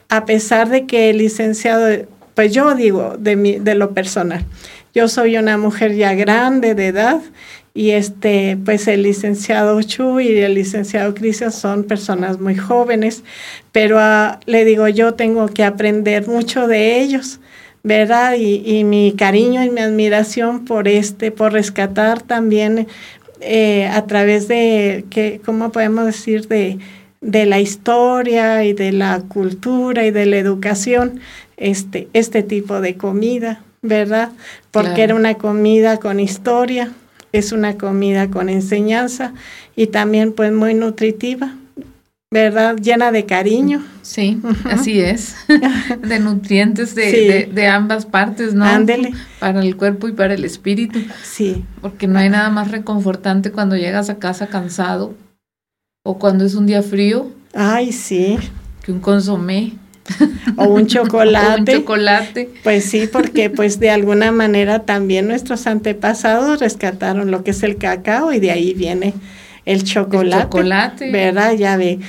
a 0.09 0.25
pesar 0.25 0.69
de 0.69 0.85
que 0.85 1.09
el 1.09 1.19
licenciado, 1.19 2.07
pues 2.33 2.53
yo 2.53 2.73
digo 2.75 3.15
de, 3.17 3.35
mi, 3.35 3.59
de 3.59 3.75
lo 3.75 3.93
personal, 3.93 4.45
yo 4.93 5.07
soy 5.07 5.37
una 5.37 5.57
mujer 5.57 5.95
ya 5.95 6.13
grande 6.13 6.73
de 6.73 6.87
edad, 6.87 7.21
y 7.73 7.91
este 7.91 8.57
pues 8.63 8.87
el 8.87 9.03
licenciado 9.03 9.81
Chu 9.81 10.19
y 10.19 10.29
el 10.39 10.55
licenciado 10.55 11.13
Cristian 11.13 11.51
son 11.51 11.83
personas 11.83 12.39
muy 12.39 12.55
jóvenes, 12.55 13.23
pero 13.71 13.97
uh, 13.97 14.37
le 14.45 14.65
digo 14.65 14.87
yo 14.87 15.13
tengo 15.13 15.47
que 15.47 15.63
aprender 15.63 16.27
mucho 16.27 16.67
de 16.67 16.99
ellos, 16.99 17.39
¿verdad? 17.83 18.35
Y, 18.37 18.63
y, 18.65 18.83
mi 18.83 19.13
cariño 19.17 19.63
y 19.63 19.69
mi 19.69 19.81
admiración 19.81 20.65
por 20.65 20.87
este, 20.87 21.31
por 21.31 21.53
rescatar 21.53 22.21
también 22.21 22.87
eh, 23.41 23.87
a 23.87 24.05
través 24.05 24.47
de, 24.47 25.05
que, 25.09 25.39
¿cómo 25.45 25.71
podemos 25.71 26.05
decir? 26.05 26.47
De, 26.47 26.77
de 27.21 27.45
la 27.45 27.59
historia 27.59 28.63
y 28.65 28.73
de 28.73 28.91
la 28.91 29.21
cultura 29.21 30.05
y 30.05 30.11
de 30.11 30.25
la 30.25 30.37
educación, 30.37 31.19
este, 31.57 32.07
este 32.13 32.43
tipo 32.43 32.81
de 32.81 32.95
comida, 32.95 33.61
¿verdad? 33.81 34.29
Porque 34.71 34.89
Claro. 34.89 35.03
era 35.03 35.15
una 35.15 35.33
comida 35.35 35.97
con 35.97 36.19
historia, 36.19 36.91
es 37.31 37.51
una 37.51 37.77
comida 37.77 38.29
con 38.29 38.49
enseñanza 38.49 39.33
y 39.75 39.87
también 39.87 40.33
pues 40.33 40.51
muy 40.51 40.73
nutritiva, 40.73 41.53
¿verdad? 42.31 42.75
Llena 42.77 43.11
de 43.11 43.25
cariño. 43.25 43.83
Sí, 44.01 44.39
así 44.65 44.99
es. 44.99 45.35
de 46.07 46.19
nutrientes 46.19 46.95
de, 46.95 47.11
Sí. 47.11 47.27
de- 47.27 47.49
de 47.53 47.67
ambas 47.67 48.05
partes, 48.05 48.53
¿no? 48.53 48.65
Ándele. 48.65 49.13
Para 49.39 49.61
el 49.61 49.75
cuerpo 49.77 50.07
y 50.07 50.11
para 50.13 50.33
el 50.33 50.43
espíritu. 50.45 50.99
Sí, 51.23 51.63
Porque 51.81 52.07
no 52.07 52.19
hay 52.19 52.29
nada 52.29 52.49
más 52.49 52.71
reconfortante 52.71 53.51
cuando 53.51 53.75
llegas 53.77 54.09
a 54.09 54.17
casa 54.19 54.47
cansado 54.47 55.13
o 56.03 56.17
cuando 56.17 56.45
es 56.45 56.55
un 56.55 56.65
día 56.65 56.81
frío 56.81 57.31
ay, 57.53 57.91
sí. 57.91 58.37
que 58.83 58.91
un 58.91 58.99
consomé 58.99 59.73
O 60.55 60.63
un 60.63 60.69
o 60.69 60.73
un 60.73 60.87
chocolate. 60.87 61.73
chocolate. 61.79 62.49
Pues 62.63 62.85
sí, 62.85 63.07
porque 63.11 63.49
pues 63.49 63.79
de 63.79 63.89
alguna 63.89 64.31
manera 64.31 64.79
también 64.79 65.27
nuestros 65.27 65.67
antepasados 65.67 66.59
rescataron 66.59 67.31
lo 67.31 67.43
que 67.43 67.51
es 67.51 67.63
el 67.63 67.77
cacao 67.77 68.33
y 68.33 68.39
de 68.39 68.51
ahí 68.51 68.73
viene 68.73 69.13
el 69.65 69.83
chocolate. 69.83 70.43
chocolate. 70.43 71.11
¿Verdad? 71.11 71.53
Ya 71.53 71.77
ve 71.77 71.99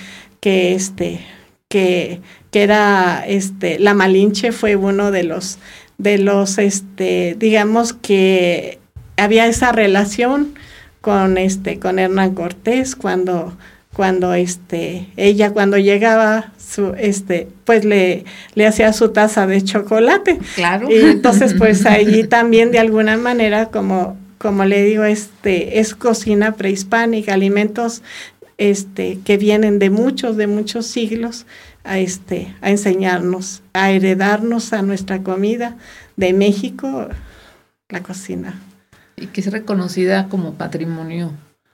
que 0.40 0.74
este 0.74 1.20
que, 1.68 2.20
que 2.50 2.62
era 2.62 3.24
este 3.26 3.78
la 3.78 3.94
Malinche 3.94 4.52
fue 4.52 4.76
uno 4.76 5.10
de 5.10 5.22
los 5.22 5.58
de 5.98 6.18
los 6.18 6.58
este 6.58 7.36
digamos 7.38 7.92
que 7.92 8.78
había 9.16 9.46
esa 9.46 9.70
relación 9.70 10.54
con 11.00 11.38
este 11.38 11.78
con 11.78 11.98
Hernán 11.98 12.34
Cortés 12.34 12.96
cuando 12.96 13.56
cuando 13.92 14.34
este 14.34 15.08
ella 15.16 15.50
cuando 15.52 15.76
llegaba 15.76 16.52
su 16.58 16.94
este 16.96 17.48
pues 17.64 17.84
le 17.84 18.24
le 18.54 18.66
hacía 18.66 18.92
su 18.92 19.08
taza 19.10 19.46
de 19.46 19.62
chocolate 19.62 20.38
Claro. 20.54 20.88
y 20.90 20.94
entonces, 21.00 21.54
pues 21.54 21.84
allí 21.86 22.24
también 22.24 22.70
de 22.70 22.78
alguna 22.78 23.16
manera, 23.16 23.66
como, 23.66 24.16
como 24.38 24.64
le 24.64 24.82
digo, 24.84 25.04
este, 25.04 25.80
es 25.80 25.94
cocina 25.94 26.52
prehispánica, 26.52 27.34
alimentos 27.34 28.02
este, 28.58 29.18
que 29.24 29.36
vienen 29.38 29.78
de 29.78 29.90
muchos, 29.90 30.36
de 30.36 30.46
muchos 30.46 30.86
siglos 30.86 31.46
a, 31.82 31.98
este, 31.98 32.54
a 32.60 32.70
enseñarnos, 32.70 33.62
a 33.72 33.90
heredarnos 33.90 34.72
a 34.72 34.82
nuestra 34.82 35.22
comida 35.22 35.76
de 36.16 36.32
México, 36.32 37.08
la 37.88 38.02
cocina. 38.02 38.60
Y 39.16 39.26
que 39.26 39.40
es 39.40 39.50
reconocida 39.50 40.28
como 40.28 40.54
patrimonio 40.54 41.32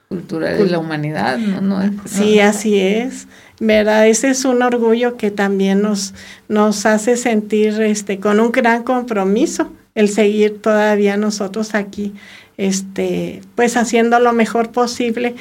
cultural 0.09 0.57
de 0.57 0.67
la 0.67 0.79
humanidad, 0.79 1.37
¿no? 1.37 1.61
no 1.61 2.03
Sí, 2.05 2.39
así 2.39 2.79
es. 2.79 3.27
¿Verdad? 3.59 4.07
Ese 4.07 4.29
es 4.29 4.45
un 4.45 4.61
orgullo 4.61 5.17
que 5.17 5.31
también 5.31 5.81
nos, 5.81 6.13
nos 6.47 6.85
hace 6.85 7.17
sentir 7.17 7.81
este, 7.81 8.19
con 8.19 8.39
un 8.39 8.51
gran 8.51 8.83
compromiso 8.83 9.71
el 9.95 10.09
seguir 10.09 10.61
todavía 10.61 11.17
nosotros 11.17 11.73
aquí, 11.73 12.13
este, 12.57 13.41
pues 13.55 13.75
haciendo 13.75 14.19
lo 14.19 14.31
mejor 14.31 14.71
posible. 14.71 15.35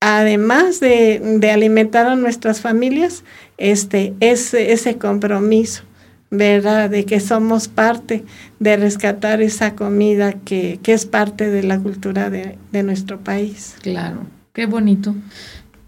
Además 0.00 0.78
de, 0.78 1.20
de 1.38 1.50
alimentar 1.50 2.06
a 2.06 2.14
nuestras 2.14 2.60
familias, 2.60 3.24
este, 3.58 4.14
ese, 4.20 4.72
ese 4.72 4.96
compromiso, 4.96 5.82
¿verdad? 6.30 6.90
De 6.90 7.04
que 7.04 7.20
somos 7.20 7.68
parte 7.68 8.24
de 8.58 8.76
rescatar 8.76 9.42
esa 9.42 9.74
comida 9.74 10.32
que, 10.32 10.78
que 10.82 10.92
es 10.92 11.06
parte 11.06 11.50
de 11.50 11.62
la 11.62 11.78
cultura 11.80 12.30
de, 12.30 12.56
de 12.72 12.82
nuestro 12.82 13.20
país. 13.20 13.74
Claro, 13.82 14.26
qué 14.52 14.66
bonito. 14.66 15.14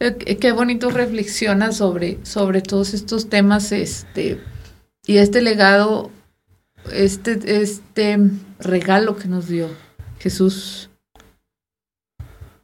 Eh, 0.00 0.16
Qué 0.16 0.36
qué 0.36 0.50
bonito 0.50 0.90
reflexiona 0.90 1.70
sobre, 1.70 2.18
sobre 2.24 2.60
todos 2.60 2.92
estos 2.92 3.28
temas, 3.28 3.70
este, 3.70 4.40
y 5.06 5.18
este 5.18 5.42
legado, 5.42 6.10
este, 6.92 7.62
este 7.62 8.18
regalo 8.58 9.14
que 9.16 9.28
nos 9.28 9.46
dio 9.46 9.68
Jesús 10.18 10.90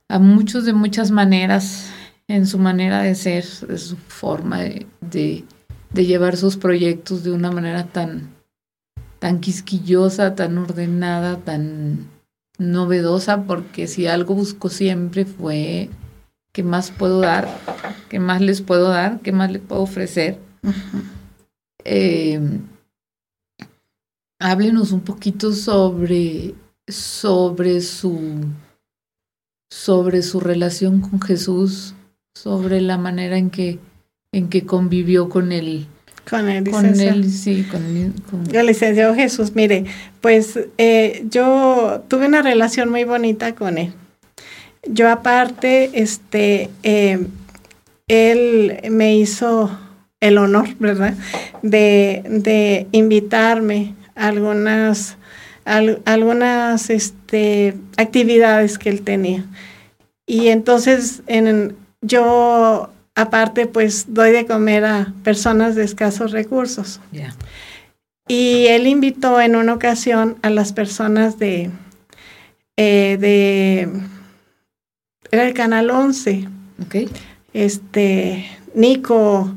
a 0.08 0.18
muchos 0.18 0.64
de 0.64 0.72
muchas 0.72 1.12
maneras, 1.12 1.90
en 2.26 2.46
su 2.46 2.58
manera 2.58 3.02
de 3.02 3.14
ser, 3.14 3.44
de 3.44 3.78
su 3.78 3.96
forma 3.96 4.62
de, 5.00 5.44
de 5.92 6.06
llevar 6.06 6.36
sus 6.36 6.56
proyectos 6.56 7.24
de 7.24 7.32
una 7.32 7.50
manera 7.50 7.86
tan, 7.86 8.34
tan 9.18 9.40
quisquillosa, 9.40 10.34
tan 10.34 10.58
ordenada, 10.58 11.38
tan 11.38 12.08
novedosa, 12.58 13.44
porque 13.44 13.86
si 13.86 14.06
algo 14.06 14.34
buscó 14.34 14.68
siempre 14.68 15.24
fue 15.24 15.90
qué 16.52 16.62
más 16.62 16.90
puedo 16.90 17.20
dar, 17.20 17.48
qué 18.08 18.18
más 18.18 18.40
les 18.40 18.60
puedo 18.60 18.88
dar, 18.88 19.20
qué 19.20 19.32
más 19.32 19.50
les 19.50 19.62
puedo 19.62 19.82
ofrecer. 19.82 20.38
Eh, 21.84 22.40
háblenos 24.38 24.92
un 24.92 25.00
poquito 25.00 25.52
sobre, 25.52 26.54
sobre 26.86 27.80
su 27.80 28.44
sobre 29.70 30.22
su 30.22 30.40
relación 30.40 31.00
con 31.00 31.20
Jesús, 31.20 31.94
sobre 32.34 32.80
la 32.80 32.98
manera 32.98 33.36
en 33.36 33.50
que 33.50 33.78
en 34.32 34.48
que 34.48 34.64
convivió 34.66 35.28
con 35.28 35.52
él, 35.52 35.86
Con 36.28 36.48
el 36.48 36.64
con 36.70 36.82
licenciado. 36.82 37.16
él, 37.18 37.30
sí, 37.30 37.66
con, 37.70 37.96
él, 37.96 38.12
con- 38.30 38.46
Yo, 38.48 38.62
licenciado 38.62 39.14
Jesús, 39.14 39.54
mire, 39.54 39.84
pues 40.20 40.58
eh, 40.76 41.24
yo 41.30 42.02
tuve 42.08 42.26
una 42.26 42.42
relación 42.42 42.90
muy 42.90 43.04
bonita 43.04 43.54
con 43.54 43.78
él. 43.78 43.92
Yo 44.86 45.10
aparte, 45.10 45.90
este, 45.94 46.68
eh, 46.82 47.26
él 48.06 48.78
me 48.90 49.16
hizo 49.16 49.70
el 50.20 50.38
honor, 50.38 50.68
¿verdad? 50.78 51.14
De, 51.62 52.22
de 52.28 52.86
invitarme 52.92 53.94
a 54.14 54.28
algunas, 54.28 55.16
al- 55.64 56.02
algunas 56.04 56.90
este, 56.90 57.74
actividades 57.96 58.78
que 58.78 58.90
él 58.90 59.02
tenía. 59.02 59.44
Y 60.26 60.48
entonces 60.48 61.22
en, 61.26 61.76
yo 62.02 62.90
aparte 63.20 63.66
pues 63.66 64.06
doy 64.08 64.30
de 64.30 64.46
comer 64.46 64.84
a 64.84 65.12
personas 65.24 65.74
de 65.74 65.84
escasos 65.84 66.30
recursos. 66.32 67.00
ya. 67.12 67.34
Y 68.30 68.66
él 68.66 68.86
invitó 68.86 69.40
en 69.40 69.56
una 69.56 69.72
ocasión 69.72 70.36
a 70.42 70.50
las 70.50 70.72
personas 70.74 71.38
de, 71.38 71.70
eh, 72.76 73.16
de, 73.18 73.88
era 75.30 75.46
el 75.46 75.54
Canal 75.54 75.90
11, 75.90 76.46
¿ok? 76.84 77.10
este, 77.54 78.46
Nico, 78.74 79.54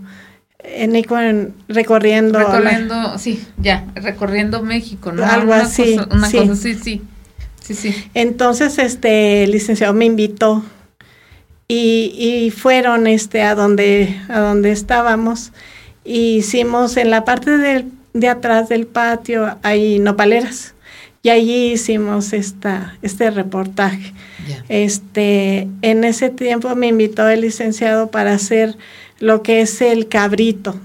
eh, 0.60 0.88
Nico 0.88 1.20
en- 1.20 1.54
recorriendo, 1.68 2.40
la- 2.40 2.46
Recorriendo, 2.46 3.18
sí, 3.20 3.44
ya, 3.58 3.86
recorriendo 3.96 4.64
México, 4.64 5.12
¿no? 5.12 5.26
Algo 5.26 5.52
Una 5.54 5.64
así, 5.64 5.98
cosa- 5.98 6.08
una 6.16 6.28
sí. 6.30 6.38
cosa, 6.38 6.56
sí, 6.56 6.76
sí, 6.76 7.02
sí, 7.62 7.74
sí. 7.74 8.06
Entonces, 8.14 8.78
este, 8.78 9.44
el 9.44 9.52
licenciado 9.52 9.94
me 9.94 10.06
invitó 10.06 10.64
y, 11.72 12.14
y 12.18 12.52
fueron, 12.52 13.08
este, 13.08 13.42
a 13.44 13.56
donde, 13.56 14.20
a 14.30 14.40
donde 14.40 14.72
estábamos. 14.72 15.52
Y 16.04 16.38
hicimos 16.38 16.98
en 16.98 17.10
la 17.10 17.24
parte 17.24 17.58
del- 17.58 17.86
de 18.14 18.28
atrás 18.28 18.68
del 18.70 18.88
patio, 18.88 19.58
hay 19.64 20.00
nopaleras. 20.00 20.74
Y 21.24 21.30
allí 21.30 21.72
hicimos 21.74 22.34
esta, 22.34 22.98
este 23.04 23.30
reportaje. 23.32 24.14
Ya. 24.50 24.66
Este, 24.70 25.68
en 25.82 26.04
ese 26.04 26.30
tiempo 26.30 26.76
me 26.76 26.88
invitó 26.88 27.28
el 27.30 27.42
licenciado 27.42 28.10
para 28.10 28.34
hacer 28.34 28.76
lo 29.20 29.44
que 29.44 29.62
es 29.62 29.82
el 29.82 30.08
cabrito 30.08 30.76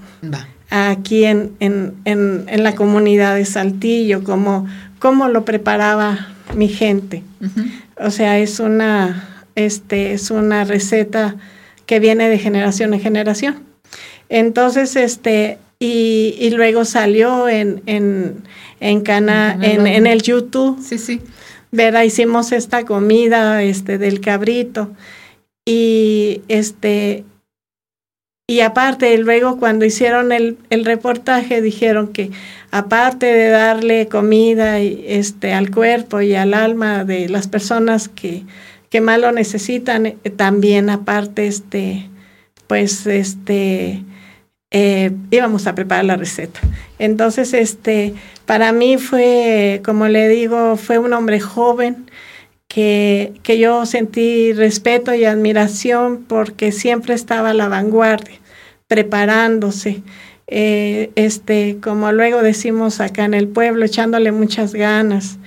aquí 0.69 1.25
en, 1.25 1.51
en, 1.59 1.93
en, 2.05 2.45
en 2.47 2.63
la 2.63 2.75
comunidad 2.75 3.35
de 3.35 3.45
Saltillo, 3.45 4.23
como, 4.23 4.67
cómo 4.99 5.27
lo 5.27 5.43
preparaba 5.43 6.27
mi 6.55 6.67
gente. 6.67 7.23
Ujú. 7.41 7.61
O 7.99 8.11
sea, 8.11 8.37
es 8.37 8.59
una, 8.59 9.36
este, 9.57 10.13
es 10.13 10.29
una 10.29 10.63
receta 10.63 11.35
que 11.87 11.99
viene 11.99 12.29
de 12.29 12.37
generación 12.37 12.93
en 12.93 13.01
generación. 13.01 13.63
Entonces, 14.29 14.95
este, 14.95 15.57
y, 15.79 16.35
y 16.39 16.51
luego 16.51 16.85
salió 16.85 17.49
en, 17.49 17.81
en, 17.87 18.43
en, 18.79 19.01
cana, 19.01 19.57
En 19.59 19.87
en, 19.87 20.05
el 20.05 20.21
YouTube. 20.21 20.79
Sí, 20.81 20.99
sí. 20.99 21.21
¿verdad? 21.71 22.03
Hicimos 22.03 22.51
esta 22.51 22.85
comida 22.85 23.63
este, 23.63 23.97
del 23.97 24.21
cabrito. 24.21 24.91
Y 25.65 26.41
este. 26.47 27.25
Y 28.49 28.61
aparte, 28.61 29.17
luego 29.17 29.57
cuando 29.57 29.83
hicieron 29.83 30.31
el, 30.31 30.57
el 30.69 30.85
reportaje, 30.85 31.61
dijeron 31.61 32.13
que 32.13 32.29
aparte 32.71 33.25
de 33.25 33.49
darle 33.49 34.07
comida 34.07 34.79
y, 34.79 35.03
este, 35.07 35.51
al 35.51 35.71
cuerpo 35.71 36.21
y 36.21 36.35
al 36.35 36.53
alma 36.53 37.03
de 37.03 37.27
las 37.27 37.47
personas 37.47 38.07
que, 38.07 38.43
que 38.89 39.01
más 39.01 39.19
lo 39.19 39.31
necesitan, 39.31 40.05
eh, 40.05 40.15
también 40.35 40.89
aparte, 40.89 41.47
este, 41.47 42.09
pues, 42.67 43.05
este, 43.07 44.03
eh, 44.71 45.11
íbamos 45.31 45.67
a 45.67 45.75
preparar 45.75 46.05
la 46.05 46.17
receta. 46.17 46.59
Entonces, 46.99 47.53
este, 47.53 48.13
para 48.45 48.71
mí 48.71 48.97
fue, 48.97 49.81
como 49.85 50.07
le 50.07 50.27
digo, 50.29 50.77
fue 50.77 50.97
un 50.99 51.13
hombre 51.13 51.39
joven 51.39 52.09
que, 52.67 53.33
que 53.43 53.59
yo 53.59 53.85
sentí 53.85 54.53
respeto 54.53 55.13
y 55.13 55.25
admiración 55.25 56.25
porque 56.27 56.71
siempre 56.71 57.13
estaba 57.13 57.51
a 57.51 57.53
la 57.53 57.67
vanguardia, 57.69 58.39
preparándose. 58.87 60.01
eh, 60.47 61.11
este, 61.15 61.77
como 61.81 62.11
luego 62.11 62.41
decimos 62.41 63.01
acá 63.01 63.25
en 63.25 63.33
el 63.33 63.47
pueblo, 63.49 63.85
echándole 63.85 64.31
muchas 64.31 64.73
ganas, 64.73 65.37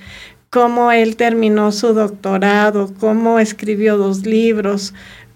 cómo 0.51 0.91
él 0.91 1.15
terminó 1.15 1.71
su 1.71 1.93
doctorado, 1.93 2.93
cómo 2.99 3.39
escribió 3.39 3.97
dos 3.97 4.25
libros, 4.25 4.93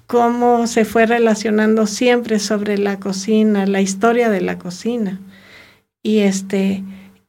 cómo 0.07 0.67
se 0.67 0.85
fue 0.85 1.05
relacionando 1.05 1.87
siempre 1.87 2.37
sobre 2.37 2.77
la 2.77 2.99
cocina, 2.99 3.65
la 3.65 3.81
historia 3.81 4.29
de 4.29 4.41
la 4.41 4.59
cocina. 4.59 5.19
Y 6.03 6.19
este, 6.19 6.83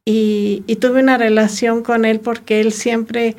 y, 0.04 0.62
tuve 0.80 1.00
una 1.00 1.16
relación 1.16 1.82
con 1.82 2.04
él 2.04 2.20
porque 2.20 2.60
él 2.60 2.72
siempre 2.72 3.36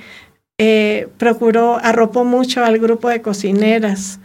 eh, 0.58 1.09
procuró, 1.17 1.77
arropó 1.84 2.24
mucho 2.24 2.64
al 2.64 2.80
grupo 2.80 3.09
de 3.09 3.22
cocineras, 3.22 4.19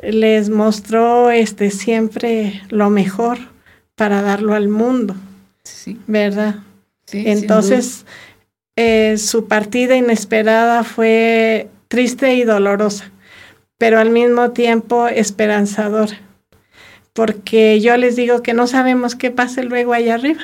les 0.00 0.50
mostró 0.50 1.30
este 1.30 1.70
siempre 1.70 2.62
lo 2.68 2.90
mejor 2.90 3.38
para 3.94 4.22
darlo 4.22 4.54
al 4.54 4.68
mundo. 4.68 5.14
Sí. 5.62 5.98
¿Verdad? 6.08 6.56
Sí, 7.06 7.22
Entonces, 7.26 8.04
eh, 8.80 9.18
su 9.18 9.48
partida 9.48 9.96
inesperada 9.96 10.84
fue 10.84 11.68
triste 11.88 12.34
y 12.34 12.44
dolorosa, 12.44 13.10
pero 13.76 13.98
al 13.98 14.10
mismo 14.10 14.52
tiempo 14.52 15.08
esperanzadora, 15.08 16.20
porque 17.12 17.80
yo 17.80 17.96
les 17.96 18.14
digo 18.14 18.40
que 18.40 18.54
no 18.54 18.68
sabemos 18.68 19.16
qué 19.16 19.32
pase 19.32 19.64
luego 19.64 19.94
allá 19.94 20.14
arriba. 20.14 20.42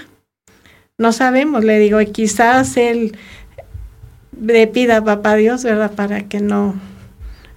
No 0.98 1.12
sabemos, 1.12 1.62
le 1.62 1.78
digo, 1.78 2.00
y 2.00 2.06
quizás 2.06 2.76
él 2.76 3.16
le 4.40 4.66
pida 4.66 4.96
a 4.96 5.04
papá 5.04 5.36
Dios, 5.36 5.62
¿verdad? 5.62 5.92
Para 5.92 6.24
que 6.24 6.40
no, 6.40 6.74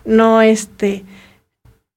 no, 0.06 0.44
este, 0.44 1.04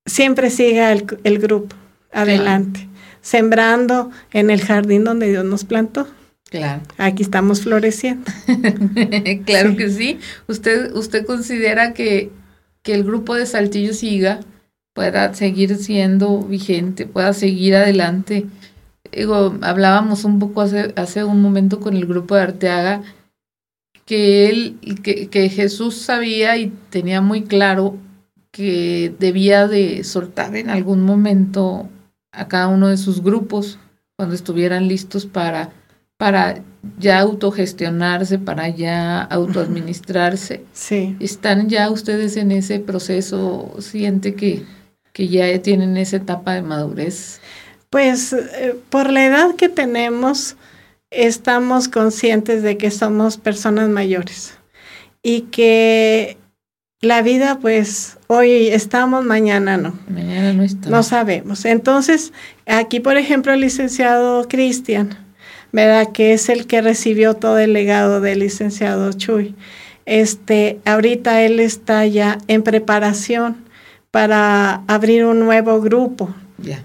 siempre 0.07 0.49
siga 0.49 0.91
el, 0.91 1.05
el 1.23 1.39
grupo 1.39 1.77
adelante 2.13 2.89
sembrando 3.21 4.11
en 4.33 4.49
el 4.49 4.63
jardín 4.63 5.05
donde 5.05 5.29
Dios 5.29 5.45
nos 5.45 5.67
plantó. 5.67 6.09
Claro. 6.51 6.83
Aquí 6.99 7.23
estamos 7.23 7.63
floreciendo. 7.63 8.31
claro 9.47 9.77
que 9.77 9.89
sí. 9.89 10.19
¿Usted, 10.49 10.93
usted 10.95 11.25
considera 11.25 11.95
que, 11.95 12.31
que 12.83 12.95
el 12.95 13.05
grupo 13.05 13.37
de 13.37 13.47
Saltillo 13.47 13.95
siga, 13.95 14.41
pueda 14.93 15.33
seguir 15.33 15.77
siendo 15.77 16.41
vigente, 16.41 17.07
pueda 17.07 17.33
seguir 17.33 17.77
adelante? 17.77 18.47
Digo, 19.13 19.57
hablábamos 19.63 20.25
un 20.25 20.41
poco 20.41 20.61
hace, 20.61 20.93
hace 20.97 21.25
un 21.25 21.41
momento 21.41 21.79
con 21.79 21.97
el 21.97 22.07
grupo 22.07 22.35
de 22.35 22.43
Arteaga 22.43 23.03
que 24.05 24.51
él, 24.51 24.77
que, 25.05 25.29
que 25.29 25.49
Jesús 25.49 25.95
sabía 25.95 26.57
y 26.57 26.73
tenía 26.91 27.21
muy 27.21 27.43
claro 27.43 27.97
que 28.51 29.15
debía 29.21 29.69
de 29.69 30.03
soltar 30.03 30.57
en 30.57 30.69
algún 30.69 31.03
momento 31.03 31.89
a 32.33 32.49
cada 32.49 32.67
uno 32.67 32.89
de 32.89 32.97
sus 32.97 33.23
grupos 33.23 33.79
cuando 34.17 34.35
estuvieran 34.35 34.89
listos 34.89 35.27
para, 35.27 35.71
para 36.21 36.61
ya 36.99 37.21
autogestionarse, 37.21 38.39
para 38.39 38.69
ya 38.69 39.23
autoadministrarse. 39.23 40.63
Sí. 40.75 41.17
¿Están 41.19 41.71
ya 41.71 41.91
ustedes 41.91 42.37
en 42.37 42.53
ese 42.53 42.79
proceso? 42.79 43.75
¿Siente 43.79 44.35
que, 44.35 44.65
que 45.15 45.29
ya 45.29 45.63
tienen 45.63 45.97
esa 45.97 46.17
etapa 46.17 46.53
de 46.53 46.61
madurez? 46.61 47.41
Pues 47.89 48.35
eh, 48.35 48.77
por 48.91 49.11
la 49.11 49.25
edad 49.25 49.55
que 49.55 49.71
tenemos, 49.71 50.57
estamos 51.11 51.89
conscientes 51.89 52.63
de 52.63 52.77
que 52.77 52.91
somos 52.91 53.39
personas 53.39 53.89
mayores 53.89 54.59
y 55.23 55.43
que 55.53 56.37
la 57.01 57.23
vida, 57.23 57.61
pues, 57.63 58.19
hoy 58.27 58.69
estamos, 58.69 59.25
mañana 59.25 59.79
no. 59.79 59.99
Mañana 60.07 60.53
no 60.53 60.65
estamos. 60.65 60.91
No 60.91 61.03
sabemos. 61.03 61.65
Entonces, 61.65 62.35
aquí, 62.67 63.01
por 63.01 63.17
ejemplo, 63.17 63.55
el 63.55 63.63
licenciado 63.63 64.47
Cristian, 64.49 65.30
¿verdad? 65.73 66.13
Que 66.13 66.33
es 66.33 66.49
el 66.49 66.67
que 66.67 66.83
recibió 66.83 67.35
todo 67.35 67.59
el 67.59 67.73
legado 67.73 68.21
del 68.21 68.41
licenciado 68.41 69.13
Chuy. 69.13 69.55
Este, 70.07 70.81
ahorita 70.85 71.43
él 71.43 71.61
está 71.61 72.07
ya 72.07 72.39
en 72.49 72.63
preparación 72.63 73.57
para 74.11 74.83
abrir 74.89 75.25
un 75.25 75.41
nuevo 75.41 75.81
grupo, 75.81 76.35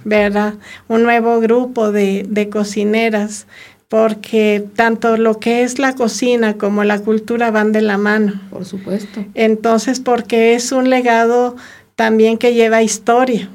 ¿verdad? 0.04 0.56
Un 0.88 1.04
nuevo 1.04 1.40
grupo 1.40 1.92
de, 1.92 2.26
de 2.30 2.50
cocineras 2.50 3.48
porque 3.90 4.66
tanto 4.76 5.18
lo 5.18 5.40
que 5.40 5.64
es 5.64 5.80
la 5.80 5.94
cocina 5.94 6.56
como 6.56 6.84
la 6.84 7.00
cultura 7.00 7.52
van 7.52 7.72
de 7.72 7.82
la 7.82 7.98
mano. 7.98 8.42
Por 8.50 8.66
supuesto. 8.66 9.26
Entonces, 9.36 10.00
porque 10.00 10.56
es 10.56 10.72
un 10.72 10.90
legado 10.90 11.56
también 11.96 12.38
que 12.38 12.54
lleva 12.54 12.84
historia, 12.84 13.50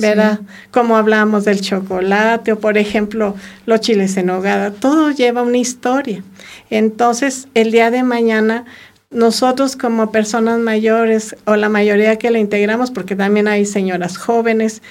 ¿verdad? 0.00 0.40
Como 0.70 0.96
hablamos 0.96 1.44
del 1.44 1.60
chocolate 1.60 2.52
o, 2.52 2.58
por 2.58 2.78
ejemplo, 2.78 3.34
los 3.66 3.80
chiles 3.80 4.16
en 4.16 4.30
hogada, 4.30 4.70
todo 4.70 5.10
lleva 5.10 5.42
una 5.42 5.58
historia. 5.58 6.22
Entonces, 6.70 7.48
el 7.54 7.70
día 7.70 7.90
de 7.90 8.02
mañana, 8.02 8.64
nosotros 9.10 9.76
como 9.76 10.10
personas 10.12 10.58
mayores 10.58 11.36
o 11.44 11.56
la 11.56 11.68
mayoría 11.68 12.16
que 12.16 12.30
la 12.30 12.38
integramos, 12.38 12.90
porque 12.90 13.16
también 13.16 13.48
hay 13.48 13.66
señoras 13.66 14.16
jóvenes, 14.16 14.82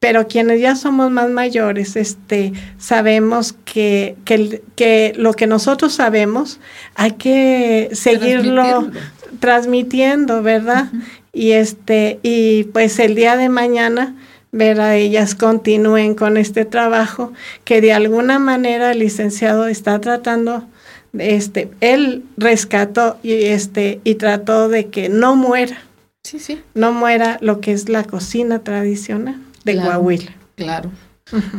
pero 0.00 0.28
quienes 0.28 0.60
ya 0.60 0.76
somos 0.76 1.10
más 1.10 1.28
mayores, 1.28 1.96
este, 1.96 2.52
sabemos 2.78 3.54
que, 3.64 4.16
que, 4.24 5.12
lo 5.16 5.32
que 5.32 5.46
nosotros 5.46 5.92
sabemos 5.92 6.60
hay 6.94 7.12
que 7.12 7.90
seguirlo 7.92 8.90
transmitiendo, 9.40 10.42
¿verdad? 10.42 10.90
Y 11.32 11.52
este, 11.52 12.20
y 12.22 12.64
pues 12.64 12.98
el 12.98 13.14
día 13.14 13.36
de 13.36 13.48
mañana, 13.48 14.14
ver 14.52 14.80
a 14.80 14.96
ellas 14.96 15.34
continúen 15.34 16.14
con 16.14 16.36
este 16.36 16.64
trabajo 16.64 17.32
que 17.64 17.80
de 17.80 17.92
alguna 17.92 18.38
manera 18.38 18.92
el 18.92 19.00
licenciado 19.00 19.66
está 19.66 20.00
tratando 20.00 20.64
este 21.18 21.70
él 21.80 22.24
rescató 22.36 23.18
y 23.22 23.32
este 23.32 24.00
y 24.04 24.16
trató 24.16 24.68
de 24.68 24.88
que 24.88 25.08
no 25.08 25.36
muera. 25.36 25.78
Sí 26.22 26.38
sí. 26.38 26.60
No 26.74 26.92
muera 26.92 27.38
lo 27.40 27.60
que 27.60 27.72
es 27.72 27.88
la 27.88 28.04
cocina 28.04 28.60
tradicional 28.60 29.36
de 29.64 29.72
claro, 29.74 29.90
Coahuila. 29.90 30.32
Claro. 30.56 30.90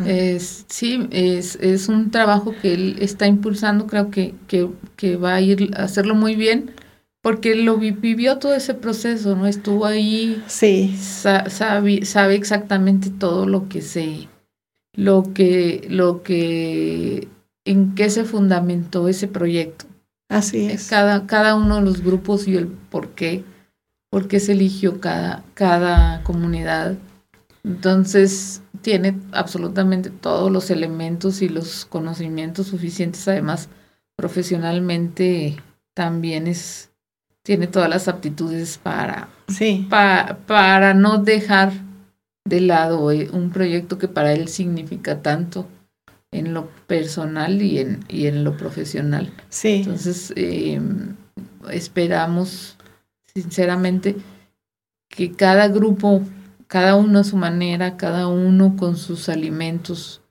es, 0.06 0.66
sí, 0.68 1.08
es, 1.11 1.56
es 1.61 1.90
un 1.90 2.11
trabajo 2.11 2.53
que 2.61 2.74
él 2.74 2.98
está 3.00 3.27
impulsando, 3.27 3.88
creo 3.88 4.09
que, 4.09 4.34
que, 4.48 5.16
va 5.16 5.35
a 5.35 5.42
ir 5.42 5.72
a 5.76 5.84
hacerlo 5.84 6.16
muy 6.16 6.35
bien, 6.35 6.72
porque 7.22 7.56
lo 7.56 7.77
vivió 7.77 8.38
todo 8.38 8.53
ese 8.53 8.73
proceso, 8.73 9.35
¿no? 9.35 9.48
Estuvo 9.48 9.85
ahí, 9.85 10.43
sí. 10.48 10.95
sabe, 10.98 12.06
sabe 12.06 12.35
exactamente 12.35 13.09
todo 13.09 13.45
lo 13.45 13.67
que 13.67 13.81
se, 13.81 14.27
lo 14.93 15.33
que, 15.33 15.85
lo 15.89 16.23
que, 16.23 17.27
en 17.65 17.95
qué 17.95 18.09
se 18.09 18.23
fundamentó 18.23 19.07
ese 19.07 19.27
proyecto. 19.27 19.85
Así 20.30 20.65
es. 20.65 20.88
Cada, 20.88 21.25
cada 21.27 21.56
uno 21.56 21.77
de 21.77 21.81
los 21.81 22.03
grupos 22.03 22.48
y 22.48 22.56
el 22.56 22.67
por 22.67 23.09
qué, 23.09 23.43
por 24.09 24.27
qué 24.27 24.39
se 24.39 24.53
eligió 24.53 24.99
cada, 25.01 25.43
cada 25.56 26.23
comunidad 26.23 26.98
entonces 27.64 28.61
tiene 28.81 29.19
absolutamente 29.31 30.09
todos 30.09 30.51
los 30.51 30.69
elementos 30.72 31.41
y 31.41 31.49
los 31.49 31.85
conocimientos 31.85 32.67
suficientes. 32.67 33.27
Además, 33.27 33.69
profesionalmente 34.15 35.57
también 35.93 36.48
es, 36.48 36.89
tiene 37.43 37.68
todas 37.68 37.90
las 37.90 38.08
aptitudes 38.08 38.77
para, 38.77 39.30
sí. 39.48 39.88
para 39.90 40.93
no 40.93 41.18
dejar 41.19 41.72
de 42.45 42.61
lado 42.61 43.08
un 43.08 43.51
proyecto 43.51 43.98
que 43.98 44.08
para 44.08 44.34
él 44.34 44.48
significa 44.48 45.22
tanto 45.22 45.68
en 46.32 46.53
lo 46.53 46.69
personal 46.88 47.61
y 47.61 47.80
en, 47.80 48.03
y 48.08 48.27
en 48.27 48.43
lo 48.43 48.56
profesional. 48.58 49.32
Sí. 49.50 49.82
Entonces, 49.84 50.34
em, 50.35 51.16
esperamos 51.72 52.77
sinceramente 53.34 54.16
que 55.08 55.32
cada 55.32 55.68
grupo 55.68 56.22
cada 56.69 56.95
uno 56.95 57.19
a 57.19 57.24
su 57.24 57.35
manera, 57.35 57.98
cada 57.98 58.27
uno 58.27 58.77
con 58.77 58.95
sus 58.95 59.27
alimentos, 59.27 60.22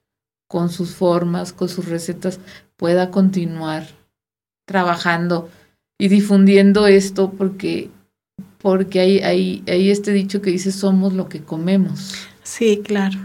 con 0.46 0.70
sus 0.70 0.94
formas, 0.94 1.52
con 1.52 1.68
sus 1.68 1.86
recetas, 1.86 2.38
pueda 2.76 3.10
continuar 3.10 3.88
trabajando 4.64 5.50
y 5.98 6.08
difundiendo 6.08 6.86
esto 6.86 7.32
porque, 7.36 7.90
porque 8.58 9.00
hay, 9.00 9.18
hay, 9.18 9.62
hay 9.66 9.90
este 9.90 10.12
dicho 10.12 10.40
que 10.40 10.50
dice 10.50 10.72
somos 10.72 11.12
lo 11.12 11.28
que 11.28 11.40
comemos. 11.40 12.14
Sí, 12.42 12.80
claro. 12.82 13.18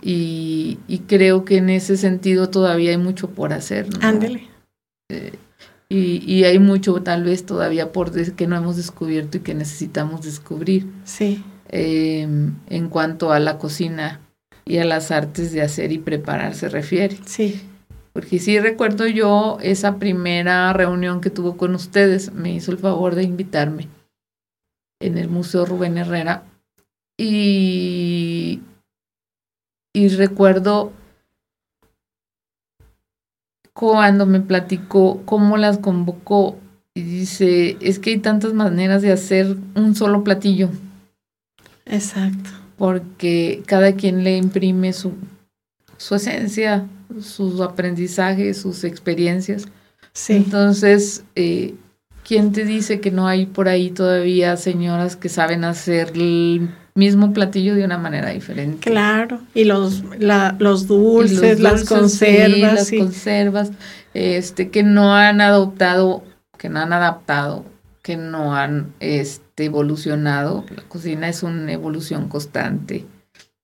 Y, 0.00 0.78
y 0.86 1.00
creo 1.00 1.44
que 1.44 1.56
en 1.56 1.68
ese 1.70 1.96
sentido 1.96 2.48
todavía 2.48 2.92
hay 2.92 2.96
mucho 2.96 3.30
por 3.30 3.52
hacer. 3.52 3.88
Ándele. 4.00 4.48
Eh, 5.10 5.32
y, 5.88 6.22
y, 6.24 6.44
hay 6.44 6.60
mucho 6.60 7.02
tal 7.02 7.24
vez 7.24 7.44
todavía 7.44 7.90
por 7.90 8.12
que 8.12 8.46
no 8.46 8.56
hemos 8.56 8.76
descubierto 8.76 9.38
y 9.38 9.40
que 9.40 9.54
necesitamos 9.54 10.22
descubrir. 10.22 10.86
Sí. 11.04 11.42
Em, 11.68 12.54
en 12.68 12.88
cuanto 12.88 13.32
a 13.32 13.40
la 13.40 13.58
cocina 13.58 14.20
y 14.64 14.78
a 14.78 14.84
las 14.84 15.10
artes 15.10 15.50
de 15.52 15.62
hacer 15.62 15.90
y 15.90 15.98
preparar 15.98 16.54
se 16.54 16.68
refiere. 16.68 17.18
Sí. 17.26 17.60
Porque 18.12 18.38
sí 18.38 18.58
recuerdo 18.58 19.06
yo 19.06 19.58
esa 19.62 19.98
primera 19.98 20.72
reunión 20.72 21.20
que 21.20 21.30
tuvo 21.30 21.56
con 21.56 21.74
ustedes, 21.74 22.32
me 22.32 22.52
hizo 22.52 22.72
el 22.72 22.78
favor 22.78 23.14
de 23.14 23.22
invitarme 23.22 23.88
en 25.00 25.16
el 25.16 25.28
Museo 25.28 25.64
Rubén 25.64 25.96
Herrera 25.96 26.44
y, 27.16 28.60
y 29.94 30.08
recuerdo 30.08 30.92
cuando 33.72 34.26
me 34.26 34.40
platicó 34.40 35.22
cómo 35.24 35.56
las 35.56 35.78
convocó 35.78 36.58
y 36.94 37.02
dice, 37.02 37.76
es 37.80 37.98
que 37.98 38.10
hay 38.10 38.18
tantas 38.18 38.52
maneras 38.52 39.00
de 39.00 39.12
hacer 39.12 39.56
un 39.74 39.94
solo 39.94 40.24
platillo. 40.24 40.70
Exacto. 41.86 42.50
Porque 42.76 43.62
cada 43.66 43.94
quien 43.94 44.24
le 44.24 44.36
imprime 44.36 44.92
su, 44.92 45.14
su 45.96 46.14
esencia, 46.16 46.86
sus 47.20 47.60
aprendizajes, 47.60 48.60
sus 48.60 48.84
experiencias. 48.84 49.66
Sí. 50.12 50.34
Entonces, 50.34 51.24
eh, 51.36 51.74
¿quién 52.26 52.52
te 52.52 52.64
dice 52.64 53.00
que 53.00 53.10
no 53.10 53.26
hay 53.26 53.46
por 53.46 53.68
ahí 53.68 53.90
todavía 53.90 54.56
señoras 54.56 55.16
que 55.16 55.28
saben 55.28 55.64
hacer 55.64 56.12
el 56.14 56.70
mismo 56.94 57.32
platillo 57.32 57.74
de 57.74 57.84
una 57.84 57.98
manera 57.98 58.30
diferente? 58.30 58.90
Claro. 58.90 59.40
Y 59.54 59.64
los, 59.64 60.02
la, 60.18 60.56
los 60.58 60.84
Y 60.84 60.86
dulces, 60.86 61.60
las 61.60 61.86
dulces, 61.88 62.12
sí, 62.18 62.26
conservas. 62.26 62.74
las 62.74 62.86
sí. 62.88 62.98
conservas, 62.98 63.70
este, 64.14 64.70
que 64.70 64.82
no 64.82 65.14
han 65.14 65.40
adoptado, 65.40 66.24
que 66.58 66.68
no 66.68 66.80
han 66.80 66.92
adaptado, 66.92 67.64
que 68.02 68.16
no 68.16 68.54
han 68.56 68.92
este, 69.00 69.66
evolucionado. 69.66 70.64
La 70.74 70.82
cocina 70.82 71.28
es 71.28 71.42
una 71.42 71.72
evolución 71.72 72.28
constante. 72.28 73.06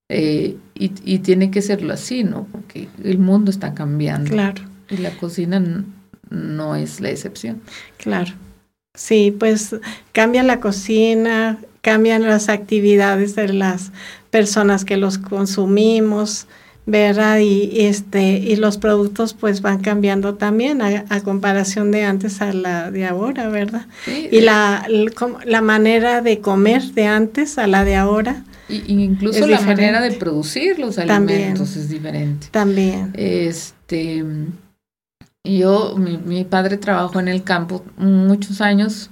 Eh, 0.08 0.56
y, 0.74 0.92
y 1.04 1.18
tiene 1.18 1.50
que 1.50 1.62
serlo 1.62 1.92
así, 1.92 2.24
¿no? 2.24 2.46
Porque 2.52 2.88
el 3.02 3.18
mundo 3.18 3.50
está 3.50 3.74
cambiando. 3.74 4.30
Claro. 4.30 4.62
Y 4.88 4.98
la 4.98 5.10
cocina 5.10 5.62
no 6.30 6.76
es 6.76 7.00
la 7.00 7.10
excepción. 7.10 7.60
Claro. 7.98 8.32
Sí, 8.94 9.34
pues 9.36 9.76
cambia 10.12 10.42
la 10.42 10.60
cocina, 10.60 11.58
cambian 11.82 12.22
las 12.22 12.48
actividades 12.48 13.36
de 13.36 13.52
las 13.52 13.92
personas 14.30 14.84
que 14.84 14.96
los 14.96 15.18
consumimos, 15.18 16.46
¿verdad? 16.86 17.38
Y, 17.40 17.64
y 17.72 17.86
este, 17.86 18.38
y 18.38 18.56
los 18.56 18.78
productos 18.78 19.34
pues 19.34 19.60
van 19.60 19.80
cambiando 19.80 20.34
también 20.36 20.80
a, 20.82 21.04
a 21.08 21.20
comparación 21.20 21.90
de 21.90 22.04
antes 22.04 22.40
a 22.40 22.52
la 22.52 22.90
de 22.90 23.06
ahora, 23.06 23.48
¿verdad? 23.48 23.86
Sí, 24.04 24.28
Y 24.30 24.40
la, 24.40 24.86
la 25.44 25.60
manera 25.62 26.22
de 26.22 26.40
comer 26.40 26.82
de 26.92 27.06
antes 27.06 27.58
a 27.58 27.66
la 27.66 27.84
de 27.84 27.96
ahora 27.96 28.44
y- 28.68 28.82
y 28.92 29.02
incluso 29.04 29.44
es 29.44 29.48
la 29.50 29.60
manera 29.60 30.00
de 30.00 30.12
producir 30.12 30.78
los 30.78 30.96
También. 30.96 31.38
alimentos 31.40 31.76
es 31.76 31.88
diferente. 31.88 32.48
también. 32.50 33.12
Este, 33.14 34.24
yo, 35.44 35.94
mi, 35.96 36.18
mi 36.18 36.44
padre 36.44 36.76
trabajó 36.76 37.20
en 37.20 37.28
el 37.28 37.42
campo 37.44 37.84
muchos 37.96 38.60
años 38.60 39.10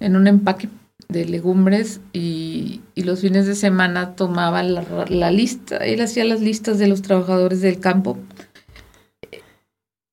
en 0.00 0.16
un 0.16 0.26
empaque 0.26 0.68
de 1.08 1.24
legumbres 1.26 2.00
y, 2.12 2.80
y 2.94 3.02
los 3.04 3.20
fines 3.20 3.46
de 3.46 3.54
semana 3.54 4.14
tomaba 4.16 4.62
la, 4.62 4.84
la 5.08 5.30
lista, 5.30 5.76
él 5.76 6.00
hacía 6.00 6.24
las 6.24 6.40
listas 6.40 6.78
de 6.78 6.88
los 6.88 7.02
trabajadores 7.02 7.60
del 7.60 7.78
campo. 7.80 8.18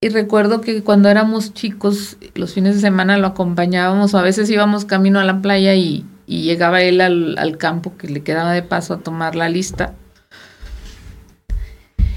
Y 0.02 0.10
recuerdo 0.10 0.62
que 0.62 0.82
cuando 0.82 1.10
éramos 1.10 1.54
chicos, 1.54 2.18
los 2.36 2.54
fines 2.54 2.76
de 2.76 2.82
semana 2.82 3.18
lo 3.18 3.28
acompañábamos, 3.28 4.14
o 4.14 4.18
a 4.18 4.22
veces 4.22 4.50
íbamos 4.50 4.86
camino 4.86 5.20
a 5.20 5.26
la 5.26 5.42
playa 5.42 5.76
y, 5.76 6.06
y 6.30 6.44
llegaba 6.44 6.84
él 6.84 7.02
al, 7.02 7.40
al 7.40 7.58
campo 7.58 7.98
que 7.98 8.08
le 8.08 8.22
quedaba 8.22 8.54
de 8.54 8.62
paso 8.62 8.94
a 8.94 9.00
tomar 9.00 9.34
la 9.34 9.50
lista. 9.50 9.96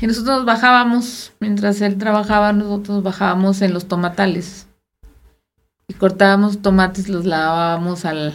Y 0.02 0.06
nosotros 0.06 0.44
bajábamos, 0.44 1.32
mientras 1.40 1.80
él 1.80 1.96
trabajaba, 1.96 2.52
nosotros 2.52 3.02
bajábamos 3.02 3.62
en 3.62 3.72
los 3.72 3.88
tomatales. 3.88 4.66
Y 5.88 5.94
cortábamos 5.94 6.60
tomates, 6.60 7.08
los 7.08 7.24
lavábamos 7.24 8.04
al, 8.04 8.34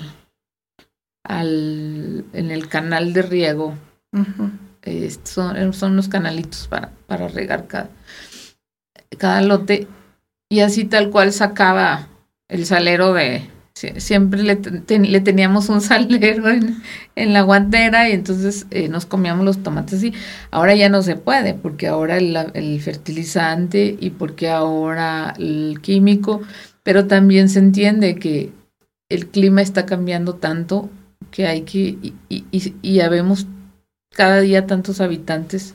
al, 1.23 2.25
en 2.33 2.49
el 2.49 2.67
canal 2.69 3.13
de 3.13 3.21
riego. 3.21 3.75
Ujú. 4.13 4.49
Eh, 4.81 5.15
son, 5.25 5.73
son 5.75 5.91
unos 5.91 6.07
canalitos 6.07 6.67
para, 6.67 6.89
para 7.05 7.27
regar 7.27 7.67
cada, 7.67 7.89
cada 9.19 9.43
lote. 9.43 9.87
Y 10.49 10.61
así 10.61 10.85
tal 10.85 11.11
cual 11.11 11.31
sacaba 11.33 12.07
el 12.47 12.65
salero 12.65 13.13
de... 13.13 13.47
sie- 13.81 13.99
Siempre 13.99 14.43
le, 14.43 14.55
le 14.99 15.21
teníamos 15.21 15.69
un 15.69 15.81
salero 15.91 16.49
en, 16.49 16.81
en 17.15 17.33
la 17.33 17.41
guantera 17.41 18.09
y 18.09 18.13
entonces 18.13 18.65
eh, 18.71 18.87
nos 18.89 19.05
comíamos 19.05 19.45
los 19.45 19.63
tomates 19.63 19.95
así. 19.99 20.13
Ahora 20.51 20.75
ya 20.75 20.89
no 20.89 21.01
se 21.01 21.15
puede 21.15 21.53
porque 21.53 21.87
ahora 21.87 22.17
el, 22.17 22.35
el 22.53 22.81
fertilizante 22.81 23.97
y 23.99 24.09
porque 24.11 24.49
ahora 24.49 25.33
el 25.37 25.79
químico, 25.81 26.41
pero 26.83 27.07
también 27.07 27.49
se 27.49 27.59
entiende 27.59 28.15
que 28.15 28.51
el 29.09 29.27
clima 29.27 29.61
está 29.61 29.85
cambiando 29.85 30.35
tanto 30.35 30.89
que 31.31 31.47
hay 31.47 31.61
que, 31.61 31.79
y, 31.79 32.13
y, 32.29 32.45
y, 32.51 32.73
y 32.81 32.99
habemos 33.01 33.47
cada 34.11 34.39
día 34.41 34.65
tantos 34.65 35.01
habitantes, 35.01 35.73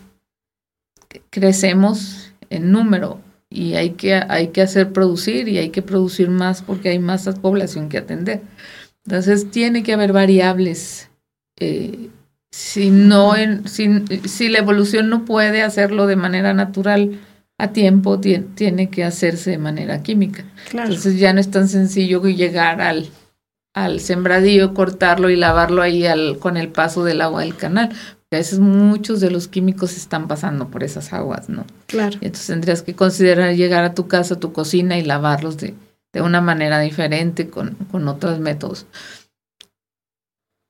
crecemos 1.30 2.32
en 2.50 2.70
número 2.72 3.20
y 3.54 3.74
hay 3.74 3.90
que, 3.90 4.14
hay 4.14 4.48
que 4.48 4.62
hacer 4.62 4.92
producir 4.92 5.48
y 5.48 5.58
hay 5.58 5.70
que 5.70 5.82
producir 5.82 6.28
más 6.30 6.62
porque 6.62 6.88
hay 6.90 6.98
más 6.98 7.24
población 7.40 7.88
que 7.88 7.98
atender. 7.98 8.40
Entonces 9.04 9.50
tiene 9.50 9.82
que 9.82 9.92
haber 9.94 10.12
variables. 10.12 11.10
eh, 11.60 12.08
si, 12.50 12.90
no 12.90 13.34
en, 13.36 13.66
si, 13.66 13.88
si 14.26 14.48
la 14.48 14.58
evolución 14.58 15.08
no 15.08 15.24
puede 15.24 15.62
hacerlo 15.62 16.06
de 16.06 16.16
manera 16.16 16.52
natural 16.52 17.18
a 17.58 17.72
tiempo, 17.72 18.20
tie- 18.20 18.44
tiene 18.54 18.90
que 18.90 19.04
hacerse 19.04 19.52
de 19.52 19.58
manera 19.58 20.02
química. 20.02 20.44
Claro. 20.68 20.88
Entonces 20.88 21.18
ya 21.18 21.32
no 21.32 21.40
es 21.40 21.50
tan 21.50 21.68
sencillo 21.68 22.22
llegar 22.26 22.80
al, 22.82 23.08
al 23.74 24.00
sembradío, 24.00 24.74
cortarlo 24.74 25.30
y 25.30 25.36
lavarlo 25.36 25.80
ahí 25.80 26.04
al, 26.06 26.38
con 26.38 26.56
el 26.58 26.68
paso 26.68 27.04
del 27.04 27.22
agua 27.22 27.40
del 27.42 27.56
canal. 27.56 27.90
A 28.36 28.38
veces 28.38 28.58
muchos 28.58 29.20
de 29.20 29.30
los 29.30 29.48
químicos 29.48 29.96
están 29.96 30.28
pasando 30.28 30.68
por 30.68 30.82
esas 30.82 31.12
aguas, 31.12 31.48
¿no? 31.48 31.64
claro. 31.86 32.18
Y 32.20 32.26
entonces 32.26 32.46
tendrías 32.46 32.82
que 32.82 32.94
considerar 32.94 33.54
llegar 33.54 33.84
a 33.84 33.94
tu 33.94 34.08
casa, 34.08 34.34
a 34.34 34.40
tu 34.40 34.52
cocina 34.52 34.98
y 34.98 35.02
lavarlos 35.02 35.56
de, 35.58 35.74
de 36.12 36.22
una 36.22 36.40
manera 36.40 36.80
diferente, 36.80 37.48
con, 37.48 37.74
con 37.90 38.08
otros 38.08 38.38
métodos. 38.38 38.86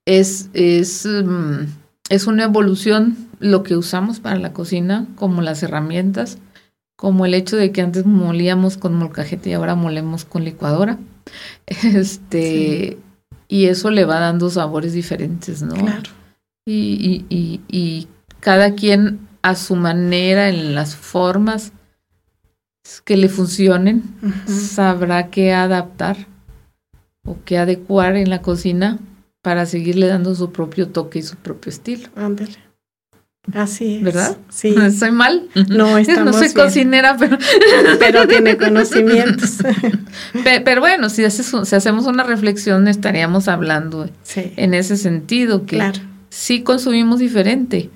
Es, 0.07 0.49
es, 0.52 1.07
mm, 1.07 1.66
es 2.08 2.26
una 2.26 2.44
evolución 2.44 3.16
lo 3.39 3.62
que 3.62 3.76
usamos 3.76 4.20
para 4.20 4.39
la 4.39 4.52
cocina, 4.52 5.07
como 5.16 5.42
las 5.42 5.62
herramientas, 5.62 6.39
como 6.97 7.26
el 7.26 7.34
hecho 7.34 7.57
de 7.57 7.73
que 7.73 7.82
antes 7.82 8.07
molíamos 8.07 8.76
con 8.76 8.94
molcajete 8.94 9.50
y 9.50 9.52
ahora 9.55 9.74
molemos 9.74 10.24
con 10.24 10.44
licuadora. 10.44 10.99
Este, 11.66 12.99
y 13.47 13.66
eso 13.66 13.91
le 13.91 14.05
va 14.05 14.18
dando 14.18 14.50
sabores 14.50 14.92
diferentes, 14.92 15.62
¿no? 15.62 15.74
Claro. 15.74 16.10
Y, 16.66 17.24
y, 17.28 17.36
y, 17.36 17.60
y 17.68 18.08
cada 18.41 18.74
quien 18.74 19.20
a 19.42 19.55
su 19.57 19.74
manera, 19.76 20.49
en 20.49 20.74
las 20.74 20.94
formas 20.97 21.73
que 23.05 23.16
le 23.16 23.28
funcionen, 23.28 24.02
sabrá 24.47 25.28
qué 25.31 25.52
adaptar 25.52 26.16
o 27.24 27.39
qué 27.44 27.58
adecuar 27.58 28.16
en 28.16 28.31
la 28.31 28.42
cocina 28.42 28.99
para 29.42 29.66
seguirle 29.66 30.07
dando 30.07 30.34
su 30.34 30.52
propio 30.52 30.89
toque 30.89 31.20
y 31.20 31.23
su 31.23 31.36
propio 31.36 31.70
estilo. 31.70 32.08
Ándale. 32.16 32.57
Así 33.55 33.97
es. 33.97 34.02
¿Verdad? 34.05 34.36
Sí. 34.50 34.74
¿Soy 34.97 35.10
mal? 35.10 35.49
No, 35.68 35.99
estamos 35.99 36.26
no 36.26 36.32
soy 36.32 36.49
bien. 36.49 36.55
cocinera, 36.55 37.16
pero, 37.18 37.39
Pero 37.99 38.28
tiene 38.28 38.57
conocimientos. 38.57 39.58
pe- 40.44 40.60
pero 40.60 40.81
bueno, 40.81 41.08
si, 41.10 41.24
haces 41.24 41.52
si 41.65 41.74
hacemos 41.74 42.07
una 42.07 42.23
reflexión 42.23 42.86
estaríamos 42.86 43.49
hablando 43.49 44.08
Sí. 44.23 44.52
en 44.57 44.74
ese 44.74 44.97
sentido, 44.97 45.66
que 45.66 45.76
Claro. 45.76 46.00
Sí 46.33 46.62
consumimos 46.62 47.20
diferente, 47.20 47.91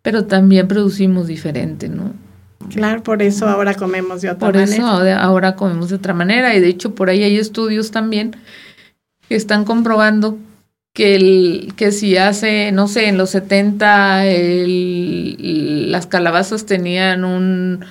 pero 0.00 0.24
también 0.24 0.66
producimos 0.66 1.26
diferente, 1.26 1.88
¿no? 1.90 2.14
Claro, 2.70 3.02
por 3.02 3.22
eso 3.22 3.46
ahora 3.48 3.74
comemos 3.74 4.22
de 4.22 4.30
otra 4.30 4.38
Por 4.48 4.54
manera. 4.54 4.72
eso 4.72 4.86
ahora, 4.86 5.22
ahora 5.22 5.56
comemos 5.56 5.90
de 5.90 5.96
otra 5.96 6.14
manera 6.14 6.54
y 6.54 6.60
de 6.60 6.68
hecho 6.68 6.94
por 6.94 7.10
ahí 7.10 7.22
hay 7.22 7.36
estudios 7.36 7.90
también 7.90 8.34
que 9.28 9.34
están 9.36 9.64
comprobando 9.64 10.38
que, 10.94 11.16
el, 11.16 11.72
que 11.76 11.92
si 11.92 12.16
hace, 12.16 12.72
no 12.72 12.88
sé, 12.88 13.08
en 13.08 13.18
los 13.18 13.30
70 13.30 14.26
el- 14.26 15.90
las 15.92 16.06
calabazas 16.06 16.64
tenían 16.66 17.24
un, 17.24 17.84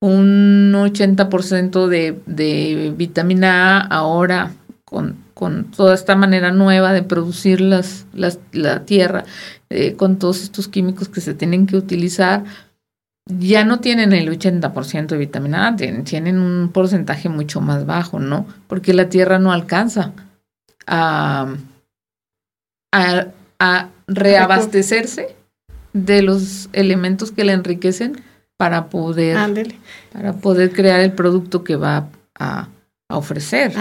un 0.00 0.72
80% 0.74 1.86
de, 1.88 2.18
de 2.26 2.92
vitamina 2.96 3.78
A, 3.78 3.86
ahora 3.86 4.52
con, 4.84 5.16
con 5.36 5.70
toda 5.70 5.94
esta 5.94 6.16
manera 6.16 6.50
nueva 6.50 6.94
de 6.94 7.02
producir 7.02 7.60
las, 7.60 8.06
las, 8.14 8.38
la 8.52 8.86
tierra, 8.86 9.24
eh, 9.68 9.92
con 9.92 10.18
todos 10.18 10.42
estos 10.42 10.66
químicos 10.66 11.10
que 11.10 11.20
se 11.20 11.34
tienen 11.34 11.66
que 11.66 11.76
utilizar, 11.76 12.44
ya 13.26 13.62
no 13.62 13.80
tienen 13.80 14.14
el 14.14 14.30
80% 14.30 15.08
de 15.08 15.18
vitamina 15.18 15.68
A, 15.68 15.76
tienen, 15.76 16.04
tienen 16.04 16.38
un 16.38 16.70
porcentaje 16.72 17.28
mucho 17.28 17.60
más 17.60 17.84
bajo, 17.84 18.18
¿no? 18.18 18.46
Porque 18.66 18.94
la 18.94 19.10
tierra 19.10 19.38
no 19.38 19.52
alcanza 19.52 20.14
a, 20.86 21.54
a, 22.92 23.26
a 23.58 23.88
reabastecerse 24.06 25.36
de 25.92 26.22
los 26.22 26.70
elementos 26.72 27.30
que 27.30 27.44
le 27.44 27.52
enriquecen 27.52 28.22
para 28.56 28.86
poder, 28.86 29.36
para 30.14 30.32
poder 30.32 30.72
crear 30.72 31.00
el 31.00 31.12
producto 31.12 31.62
que 31.62 31.76
va 31.76 32.08
a, 32.38 32.68
a 33.08 33.16
ofrecer. 33.18 33.72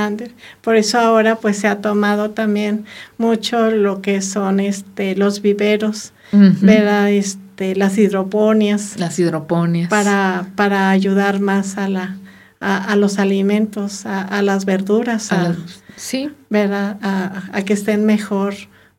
Por 0.62 0.76
eso 0.76 1.00
ahora 1.00 1.38
pues 1.38 1.58
se 1.58 1.68
ha 1.68 1.82
tomado 1.82 2.32
también 2.32 2.86
mucho 3.18 3.72
lo 3.72 4.02
que 4.02 4.22
son 4.22 4.60
este 4.60 5.16
los 5.16 5.42
viveros. 5.42 6.14
¿verdad? 6.32 7.10
Este, 7.12 7.76
las 7.76 7.98
hidroponias 7.98 9.00
Las 9.00 9.18
hidroponias. 9.20 9.90
para, 9.90 10.48
para 10.56 10.90
ayudar 10.90 11.40
más 11.40 11.78
a 11.78 11.88
la, 11.88 12.18
a, 12.60 12.95
los 12.95 13.20
alimentos, 13.20 14.06
a, 14.06 14.42
las 14.42 14.66
verduras, 14.66 15.32
a, 15.32 15.56
sí. 15.95 16.32
¿verdad? 16.50 16.98
A, 17.02 17.62
que 17.64 17.74
estén 17.74 18.06
mejor. 18.06 18.56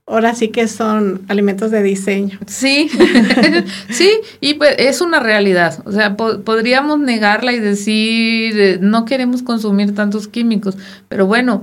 Ahora 0.09 0.37
sí 0.37 0.49
que 0.49 0.69
son 0.69 1.23
alimentos 1.27 1.73
de 1.73 1.83
diseño. 1.83 2.39
Sí, 2.47 2.89
sí, 3.91 4.13
y 4.41 4.55
pues 4.55 4.77
es 4.79 5.01
una 5.01 5.19
realidad. 5.19 5.83
O 5.85 5.91
sea, 5.91 6.17
podríamos 6.17 7.01
negarla 7.01 7.53
y 7.53 7.59
decir, 7.59 8.61
eh, 8.61 8.79
no 8.81 9.05
queremos 9.05 9.43
consumir 9.43 9.97
tantos 9.97 10.29
químicos, 10.29 10.79
pero 11.09 11.27
bueno, 11.27 11.63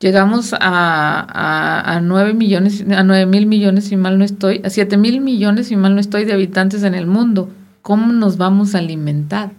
llegamos 0.00 0.54
a, 0.54 0.58
a, 0.60 1.96
a 1.96 2.00
9 2.00 2.34
millones, 2.34 2.84
a 2.90 3.04
9 3.04 3.26
mil 3.26 3.46
millones, 3.46 3.84
si 3.84 3.96
mal 3.96 4.18
no 4.18 4.24
estoy, 4.24 4.60
a 4.64 4.70
7 4.70 4.96
mil 4.96 5.20
millones, 5.20 5.68
si 5.68 5.76
mal 5.76 5.94
no 5.94 6.00
estoy, 6.00 6.24
de 6.24 6.32
habitantes 6.32 6.82
en 6.82 6.94
el 6.94 7.06
mundo. 7.06 7.48
¿Cómo 7.82 8.12
nos 8.12 8.38
vamos 8.38 8.74
a 8.74 8.78
alimentar? 8.78 9.52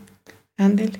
Ándele. 0.57 0.99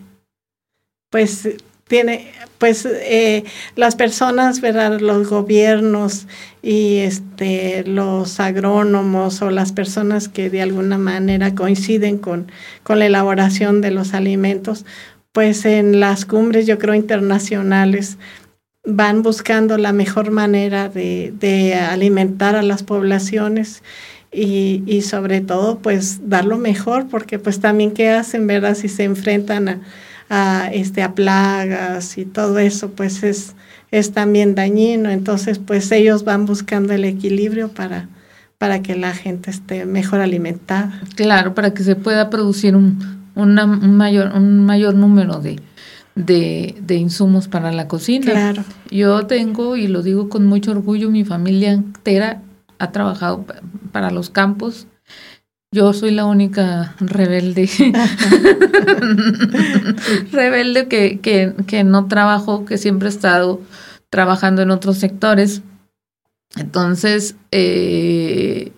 Pues 1.09 1.49
tiene, 1.87 2.31
pues 2.57 2.85
eh, 2.85 3.43
las 3.75 3.95
personas, 3.95 4.61
¿verdad? 4.61 4.99
Los 4.99 5.29
gobiernos 5.29 6.27
y 6.61 6.97
este, 6.97 7.83
los 7.85 8.39
agrónomos 8.39 9.41
o 9.41 9.49
las 9.49 9.71
personas 9.73 10.29
que 10.29 10.49
de 10.49 10.61
alguna 10.61 10.97
manera 10.97 11.55
coinciden 11.55 12.17
con, 12.17 12.51
con 12.83 12.99
la 12.99 13.05
elaboración 13.05 13.81
de 13.81 13.91
los 13.91 14.13
alimentos, 14.13 14.85
pues 15.33 15.65
en 15.65 15.99
las 15.99 16.25
cumbres, 16.25 16.65
yo 16.67 16.79
creo, 16.79 16.93
internacionales, 16.93 18.17
van 18.85 19.23
buscando 19.23 19.77
la 19.77 19.93
mejor 19.93 20.31
manera 20.31 20.89
de, 20.89 21.33
de 21.37 21.73
alimentar 21.75 22.55
a 22.55 22.61
las 22.61 22.83
poblaciones 22.83 23.81
y, 24.31 24.83
y, 24.87 25.01
sobre 25.03 25.41
todo 25.41 25.77
pues 25.79 26.27
dar 26.27 26.43
lo 26.45 26.57
mejor 26.57 27.07
porque 27.07 27.39
pues 27.39 27.59
también 27.59 27.91
qué 27.91 28.09
hacen, 28.09 28.47
¿verdad? 28.47 28.75
Si 28.75 28.89
se 28.89 29.03
enfrentan 29.03 29.69
a, 29.69 29.81
a, 30.35 30.67
este, 30.73 31.03
a 31.03 31.13
plagas 31.13 32.17
y 32.17 32.25
todo 32.25 32.57
eso 32.57 32.89
pues 32.89 33.21
es, 33.21 33.53
es 33.91 34.13
también 34.13 34.55
dañino, 34.55 35.11
entonces 35.11 35.59
pues 35.59 35.91
ellos 35.91 36.23
van 36.23 36.47
buscando 36.47 36.91
el 36.91 37.05
equilibrio 37.05 37.69
para, 37.69 38.09
para 38.57 38.81
que 38.81 38.95
la 38.95 39.13
gente 39.13 39.51
esté 39.51 39.85
mejor 39.85 40.21
alimentada. 40.21 41.01
Claro, 41.15 41.53
para 41.53 41.75
que 41.75 41.83
se 41.83 41.95
pueda 41.95 42.31
producir 42.31 42.75
un, 42.75 43.29
una, 43.35 43.65
un, 43.65 43.95
mayor, 43.95 44.31
un 44.35 44.65
mayor 44.65 44.95
número 44.95 45.39
de, 45.39 45.59
de, 46.15 46.75
de, 46.81 46.95
insumos 46.95 47.47
para 47.47 47.71
la 47.71 47.87
cocina. 47.87 48.31
Claro. 48.31 48.63
Yo 48.89 49.27
tengo, 49.27 49.75
y 49.75 49.85
lo 49.85 50.01
digo 50.01 50.29
con 50.29 50.47
mucho 50.47 50.71
orgullo, 50.71 51.11
mi 51.11 51.25
familia 51.25 51.73
entera 51.73 52.41
ha 52.79 52.91
trabajado 52.91 53.45
para 53.91 54.09
los 54.09 54.31
campos. 54.31 54.87
Yo 55.74 55.92
soy 55.92 56.11
la 56.11 56.26
única 56.26 56.93
rebelde, 57.00 57.68
rebelde 60.32 60.88
que, 60.88 61.19
que, 61.19 61.56
que 61.66 61.84
no 61.84 62.08
trabajo, 62.08 62.64
que 62.64 62.77
siempre 62.77 63.08
he 63.08 63.10
estado 63.10 63.60
trabajando 64.11 64.61
en 64.61 64.69
otros 64.69 65.00
sectores. 65.00 65.64
Entonces, 66.56 67.38
eh, 67.50 68.72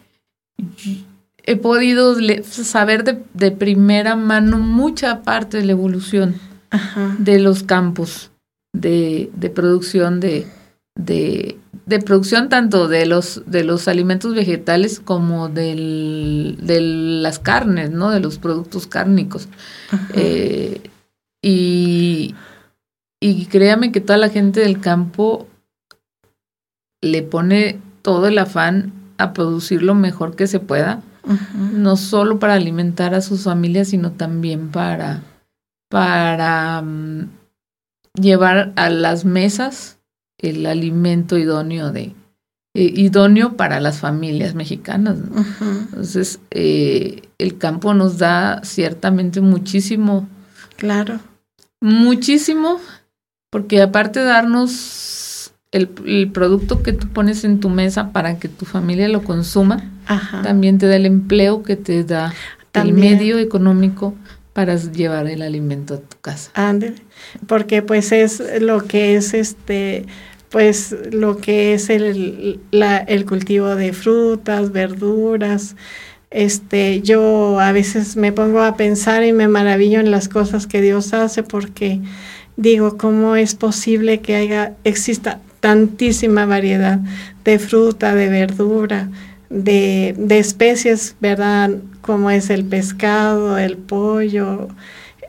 he 1.44 1.58
podido 1.58 2.16
saber 2.44 3.04
de, 3.04 3.22
de, 3.34 3.52
primera 3.52 4.16
mano 4.16 4.58
mucha 4.58 5.22
parte 5.24 5.58
de 5.58 5.66
la 5.66 5.74
evolución 5.74 6.36
de 7.20 7.40
los 7.40 7.64
campos 7.64 8.32
de, 8.72 9.30
de 9.36 9.50
producción 9.50 10.22
de, 10.22 10.48
de, 10.96 11.58
de, 11.86 12.00
producción 12.00 12.50
tanto 12.50 12.88
de 12.88 13.06
los, 13.06 13.44
de 13.46 13.64
los 13.64 13.88
alimentos 13.88 14.34
vegetales 14.34 15.00
como 15.00 15.50
del, 15.50 16.58
de 16.62 16.82
las 16.82 17.40
carnes, 17.40 17.92
¿no? 17.92 18.12
De 18.12 18.20
los 18.20 18.38
productos 18.38 18.88
cárnicos. 18.88 19.48
Eh, 20.14 20.82
y, 21.42 22.36
y 23.20 23.46
créame 23.46 23.92
que 23.92 24.02
toda 24.02 24.18
la 24.18 24.30
gente 24.30 24.62
del 24.62 24.80
campo 24.80 25.48
le 27.02 27.22
pone 27.22 27.80
todo 28.02 28.28
el 28.28 28.38
afán 28.38 28.94
a 29.18 29.34
producir 29.34 29.84
lo 29.84 29.96
mejor 29.96 30.36
que 30.36 30.48
se 30.48 30.60
pueda, 30.60 31.02
no 31.54 31.98
solo 31.98 32.40
para 32.40 32.54
alimentar 32.54 33.16
a 33.16 33.22
sus 33.22 33.44
familias, 33.44 33.90
sino 33.90 34.12
también 34.12 34.70
para 34.70 35.24
para 35.90 36.82
mm, 36.82 37.30
llevar 38.20 38.74
a 38.76 38.90
las 38.90 39.26
mesas 39.26 39.95
el 40.40 40.66
alimento 40.66 41.38
idóneo 41.38 41.92
de 41.92 42.14
eh, 42.78 42.92
idóneo 42.94 43.56
para 43.56 43.80
las 43.80 44.00
familias 44.00 44.54
mexicanas. 44.54 45.18
Entonces, 45.62 46.42
eh, 46.52 47.22
el 47.38 47.58
campo 47.58 47.94
nos 47.94 48.18
da 48.18 48.62
ciertamente 48.64 49.40
muchísimo. 49.40 50.28
Claro. 50.76 51.22
Muchísimo, 51.80 52.82
porque 53.50 53.82
aparte 53.82 54.20
de 54.20 54.26
darnos 54.26 55.54
el, 55.72 56.32
producto 56.32 56.84
que 56.84 56.92
tú 56.92 57.08
pones 57.08 57.46
en 57.46 57.62
tu 57.62 57.70
mesa 57.70 58.12
para 58.12 58.40
que 58.40 58.50
tu 58.50 58.66
familia 58.66 59.08
lo 59.08 59.24
consuma, 59.24 59.84
también 60.44 60.78
te 60.78 60.88
da 60.88 60.98
el 60.98 61.06
empleo 61.06 61.64
que 61.64 61.78
te 61.78 62.04
da 62.04 62.34
el 62.74 62.92
medio 62.92 63.38
económico 63.40 64.16
para 64.56 64.78
llevar 64.78 65.28
el 65.28 65.42
alimento 65.42 65.96
a 65.96 65.98
tu 65.98 66.18
casa. 66.22 66.50
Ande, 66.54 66.96
porque 67.46 67.82
pues 67.82 68.14
es 68.14 68.42
lo 68.62 68.86
que 68.86 69.18
es 69.18 69.34
este, 69.34 70.06
pues 70.50 70.96
lo 71.12 71.36
que 71.36 71.74
es 71.74 71.90
el, 71.90 72.62
el 72.72 73.26
cultivo 73.26 73.76
de 73.76 73.92
frutas, 73.92 74.72
verduras. 74.72 75.76
Este, 76.32 77.02
yo 77.02 77.60
a 77.60 77.74
veces 77.74 78.16
me 78.16 78.32
pongo 78.32 78.62
a 78.62 78.78
pensar 78.78 79.26
y 79.26 79.34
me 79.34 79.50
maravillo 79.50 80.00
en 80.00 80.10
las 80.10 80.30
cosas 80.30 80.68
que 80.68 80.82
Dios 80.82 81.14
hace 81.14 81.44
porque 81.44 82.00
digo, 82.56 82.98
¿cómo 82.98 83.36
es 83.36 83.56
posible 83.56 84.22
que 84.22 84.38
haya, 84.38 84.78
exista 84.86 85.42
tantísima 85.60 86.46
variedad 86.46 87.00
de 87.44 87.60
fruta, 87.60 88.16
de 88.16 88.30
verdura, 88.30 89.10
de, 89.56 90.38
especies, 90.38 91.16
¿verdad? 91.22 91.72
como 92.02 92.30
es 92.30 92.50
el 92.50 92.66
pescado, 92.66 93.58
el 93.58 93.78
pollo, 93.78 94.68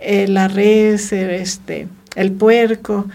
eh, 0.01 0.27
la 0.29 0.49
res, 0.49 1.13
este, 1.13 1.89
el 2.17 2.33
puerco, 2.33 3.07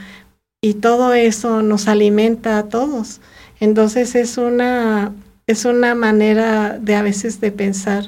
y 0.62 0.76
todo 0.76 1.14
eso 1.14 1.62
nos 1.62 1.88
alimenta 1.88 2.58
a 2.58 2.64
todos. 2.64 3.20
Entonces 3.60 4.16
es 4.16 4.38
una, 4.38 5.12
es 5.48 5.66
una 5.66 5.94
manera 5.96 6.80
de 6.80 6.96
a 6.96 7.02
veces 7.02 7.42
de 7.42 7.52
pensar, 7.52 8.06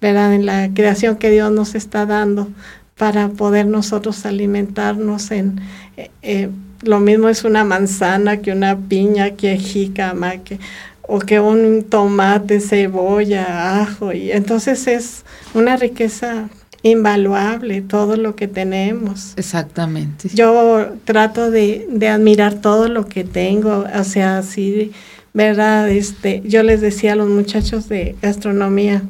¿verdad? 0.00 0.34
En 0.34 0.46
la 0.46 0.70
creación 0.72 1.16
que 1.16 1.30
Dios 1.30 1.52
nos 1.52 1.74
está 1.74 2.06
dando 2.06 2.48
para 2.96 3.28
poder 3.28 3.66
nosotros 3.66 4.24
alimentarnos 4.26 5.30
en... 5.30 5.60
Eh, 5.96 6.10
eh, 6.22 6.48
lo 6.82 7.00
mismo 7.00 7.28
es 7.28 7.42
una 7.42 7.64
manzana 7.64 8.36
que 8.36 8.52
una 8.52 8.76
piña, 8.76 9.32
que 9.32 9.56
jícama, 9.56 10.38
que 10.38 10.60
o 11.08 11.20
que 11.20 11.40
un 11.40 11.84
tomate, 11.84 12.60
cebolla, 12.60 13.80
ajo, 13.80 14.12
y 14.12 14.30
entonces 14.30 14.86
es 14.86 15.24
una 15.54 15.76
riqueza 15.76 16.50
invaluable 16.82 17.80
todo 17.80 18.16
lo 18.16 18.36
que 18.36 18.46
tenemos. 18.46 19.32
Exactamente. 19.36 20.28
Yo 20.34 20.92
trato 21.04 21.50
de, 21.50 21.86
de, 21.90 22.08
admirar 22.08 22.60
todo 22.60 22.88
lo 22.88 23.06
que 23.06 23.24
tengo, 23.24 23.86
o 23.92 24.04
sea, 24.04 24.38
así, 24.38 24.92
¿verdad? 25.32 25.88
Este, 25.88 26.42
yo 26.44 26.62
les 26.62 26.82
decía 26.82 27.14
a 27.14 27.16
los 27.16 27.28
muchachos 27.30 27.88
de 27.88 28.14
gastronomía, 28.20 29.02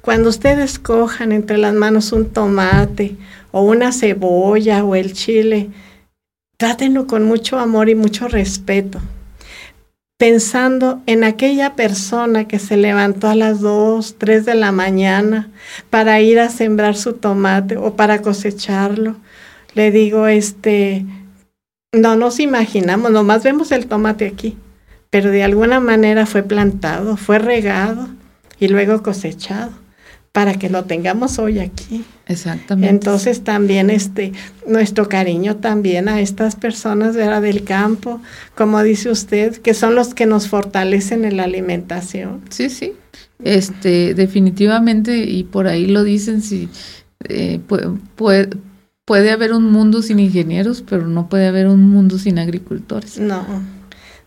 cuando 0.00 0.28
ustedes 0.28 0.80
cojan 0.80 1.30
entre 1.30 1.56
las 1.56 1.72
manos 1.72 2.10
un 2.10 2.30
tomate 2.30 3.16
o 3.52 3.62
una 3.62 3.92
cebolla 3.92 4.82
o 4.82 4.96
el 4.96 5.12
chile, 5.12 5.70
trátenlo 6.56 7.06
con 7.06 7.22
mucho 7.22 7.60
amor 7.60 7.88
y 7.88 7.94
mucho 7.94 8.26
respeto 8.26 9.00
pensando 10.18 11.00
en 11.06 11.22
aquella 11.22 11.76
persona 11.76 12.46
que 12.46 12.58
se 12.58 12.76
levantó 12.76 13.28
a 13.28 13.36
las 13.36 13.60
2, 13.60 14.16
3 14.18 14.44
de 14.44 14.54
la 14.56 14.72
mañana 14.72 15.48
para 15.90 16.20
ir 16.20 16.40
a 16.40 16.50
sembrar 16.50 16.96
su 16.96 17.14
tomate 17.14 17.76
o 17.76 17.94
para 17.94 18.20
cosecharlo. 18.20 19.16
Le 19.74 19.92
digo, 19.92 20.26
este, 20.26 21.06
no 21.92 22.16
nos 22.16 22.40
imaginamos, 22.40 23.12
nomás 23.12 23.44
vemos 23.44 23.70
el 23.70 23.86
tomate 23.86 24.26
aquí, 24.26 24.58
pero 25.08 25.30
de 25.30 25.44
alguna 25.44 25.78
manera 25.78 26.26
fue 26.26 26.42
plantado, 26.42 27.16
fue 27.16 27.38
regado 27.38 28.08
y 28.58 28.68
luego 28.68 29.02
cosechado 29.04 29.87
para 30.38 30.54
que 30.54 30.70
lo 30.70 30.84
tengamos 30.84 31.40
hoy 31.40 31.58
aquí. 31.58 32.04
Exactamente. 32.26 32.94
Entonces 32.94 33.42
también 33.42 33.90
este 33.90 34.32
nuestro 34.68 35.08
cariño 35.08 35.56
también 35.56 36.08
a 36.08 36.20
estas 36.20 36.54
personas 36.54 37.16
del 37.16 37.64
campo, 37.64 38.20
como 38.54 38.80
dice 38.84 39.10
usted, 39.10 39.56
que 39.56 39.74
son 39.74 39.96
los 39.96 40.14
que 40.14 40.26
nos 40.26 40.46
fortalecen 40.46 41.24
en 41.24 41.38
la 41.38 41.42
alimentación. 41.42 42.42
Sí, 42.50 42.70
sí. 42.70 42.92
Este, 43.42 44.14
definitivamente 44.14 45.16
y 45.16 45.42
por 45.42 45.66
ahí 45.66 45.86
lo 45.86 46.04
dicen 46.04 46.40
si 46.40 46.68
eh, 47.28 47.58
puede, 47.66 48.48
puede 49.04 49.32
haber 49.32 49.52
un 49.52 49.72
mundo 49.72 50.02
sin 50.02 50.20
ingenieros, 50.20 50.84
pero 50.88 51.08
no 51.08 51.28
puede 51.28 51.48
haber 51.48 51.66
un 51.66 51.80
mundo 51.90 52.16
sin 52.16 52.38
agricultores. 52.38 53.18
No. 53.18 53.44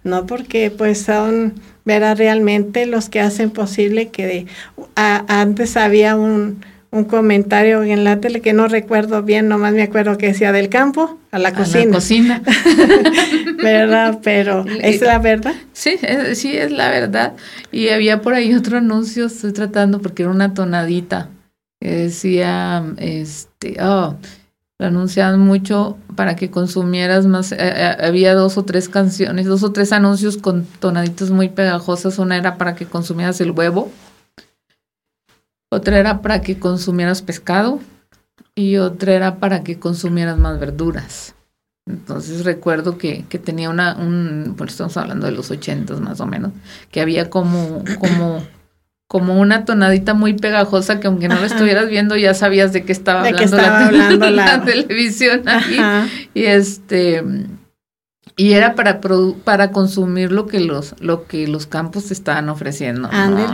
No 0.04 0.26
porque 0.26 0.72
pues 0.72 1.04
son 1.04 1.54
verá 1.86 2.16
realmente 2.16 2.86
los 2.86 3.10
que 3.10 3.20
hacen 3.20 3.50
posible 3.50 4.10
que 4.10 4.48
antes 4.96 5.78
había 5.78 6.16
un, 6.16 6.64
un 6.92 7.06
comentario 7.06 7.84
en 7.84 8.04
la 8.04 8.20
tele 8.20 8.42
que 8.42 8.52
no 8.52 8.68
recuerdo 8.68 9.24
bien, 9.24 9.48
nomás 9.48 9.74
me 9.74 9.82
acuerdo 9.82 10.18
que 10.18 10.28
decía 10.28 10.52
del 10.52 10.68
campo 10.68 11.18
a 11.32 11.40
la 11.40 11.54
cocina. 11.54 11.84
A 11.84 11.86
la 11.86 11.92
cocina. 11.94 12.42
¿Verdad? 13.64 14.20
Pero 14.22 14.66
es 14.82 15.02
la 15.02 15.18
verdad. 15.20 15.54
Sí, 15.72 15.98
sí, 16.34 16.56
es 16.58 16.72
la 16.72 16.90
verdad. 16.90 17.34
Y 17.72 17.90
había 17.90 18.22
por 18.22 18.34
ahí 18.34 18.54
otro 18.54 18.78
anuncio, 18.78 19.28
estoy 19.28 19.54
tratando 19.54 20.02
porque 20.02 20.24
era 20.24 20.32
una 20.32 20.54
tonadita. 20.54 21.30
Que 21.80 21.90
decía, 21.90 22.84
este, 22.98 23.78
oh, 23.82 24.18
lo 24.82 24.88
anunciaban 24.88 25.40
mucho 25.40 25.98
para 26.18 26.36
que 26.36 26.52
consumieras 26.52 27.26
más. 27.26 27.54
Eh, 27.54 27.58
eh, 27.60 27.98
había 28.02 28.34
dos 28.34 28.58
o 28.58 28.66
tres 28.66 28.90
canciones, 28.90 29.46
dos 29.46 29.64
o 29.64 29.72
tres 29.72 29.94
anuncios 29.94 30.36
con 30.36 30.66
tonaditas 30.66 31.30
muy 31.30 31.48
pegajosas. 31.48 32.20
Una 32.20 32.36
era 32.36 32.58
para 32.58 32.76
que 32.76 32.86
consumieras 32.86 33.40
el 33.40 33.52
huevo 33.52 33.90
otra 35.74 35.98
era 35.98 36.22
para 36.22 36.42
que 36.42 36.60
consumieras 36.60 37.22
pescado 37.22 37.80
y 38.56 38.76
otra 38.76 39.14
era 39.14 39.38
para 39.38 39.64
que 39.64 39.80
consumieras 39.80 40.38
más 40.38 40.60
verduras. 40.60 41.34
Entonces 41.88 42.44
recuerdo 42.44 42.98
que, 42.98 43.26
que 43.30 43.40
tenía 43.40 43.70
una, 43.70 43.96
un, 43.96 44.56
pues 44.58 44.72
estamos 44.72 44.98
hablando 44.98 45.28
de 45.28 45.32
los 45.32 45.50
ochentas 45.50 46.02
más 46.02 46.20
o 46.20 46.26
menos, 46.26 46.52
que 46.92 47.00
había 47.00 47.30
como, 47.30 47.86
como, 48.00 48.44
como 49.12 49.42
una 49.42 49.66
tonadita 49.66 50.14
muy 50.14 50.36
pegajosa 50.36 51.02
que 51.02 51.08
aunque 51.08 51.28
no 51.28 51.36
lo 51.36 51.44
estuvieras 51.46 51.90
viendo 51.90 52.16
ya 52.16 52.34
sabías 52.34 52.72
de 52.72 52.86
qué 52.86 52.94
estaba 52.94 53.28
hablando, 53.28 53.58
la, 53.58 53.88
hablando 53.88 54.30
la, 54.32 54.64
televisión 54.64 55.44
Y 56.34 56.44
este, 56.46 57.22
y 58.38 58.54
era 58.54 58.74
para 58.74 59.02
para 59.44 59.72
consumir 59.72 60.32
lo 60.32 60.48
que 60.48 60.62
los 60.62 60.96
lo 61.02 61.28
que 61.28 61.46
los 61.50 61.68
campos 61.68 62.06
te 62.06 62.14
estaban 62.14 62.48
ofreciendo, 62.48 63.10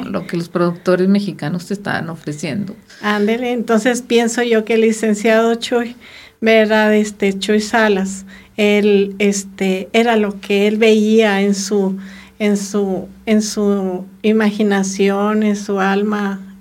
lo 0.05 0.27
que 0.27 0.37
los 0.37 0.47
productores 0.47 1.07
mexicanos 1.07 1.65
te 1.65 1.73
estaban 1.73 2.07
ofreciendo. 2.11 2.75
Ándele, 3.01 3.51
entonces 3.51 4.03
pienso 4.03 4.43
yo 4.43 4.63
que 4.63 4.75
el 4.75 4.81
licenciado 4.81 5.55
Chuy, 5.55 5.95
verdad, 6.39 6.93
este 6.93 7.33
Chuy 7.33 7.61
Salas, 7.61 8.27
él 8.57 9.15
este 9.17 9.89
era 9.91 10.17
lo 10.17 10.39
que 10.39 10.67
él 10.67 10.77
veía 10.77 11.41
en 11.41 11.55
su 11.55 11.97
en 12.39 12.57
su 12.57 13.07
en 13.25 13.41
su 13.41 14.05
imaginación, 14.21 15.43
en 15.43 15.55
su 15.55 15.79
alma, 15.79 16.57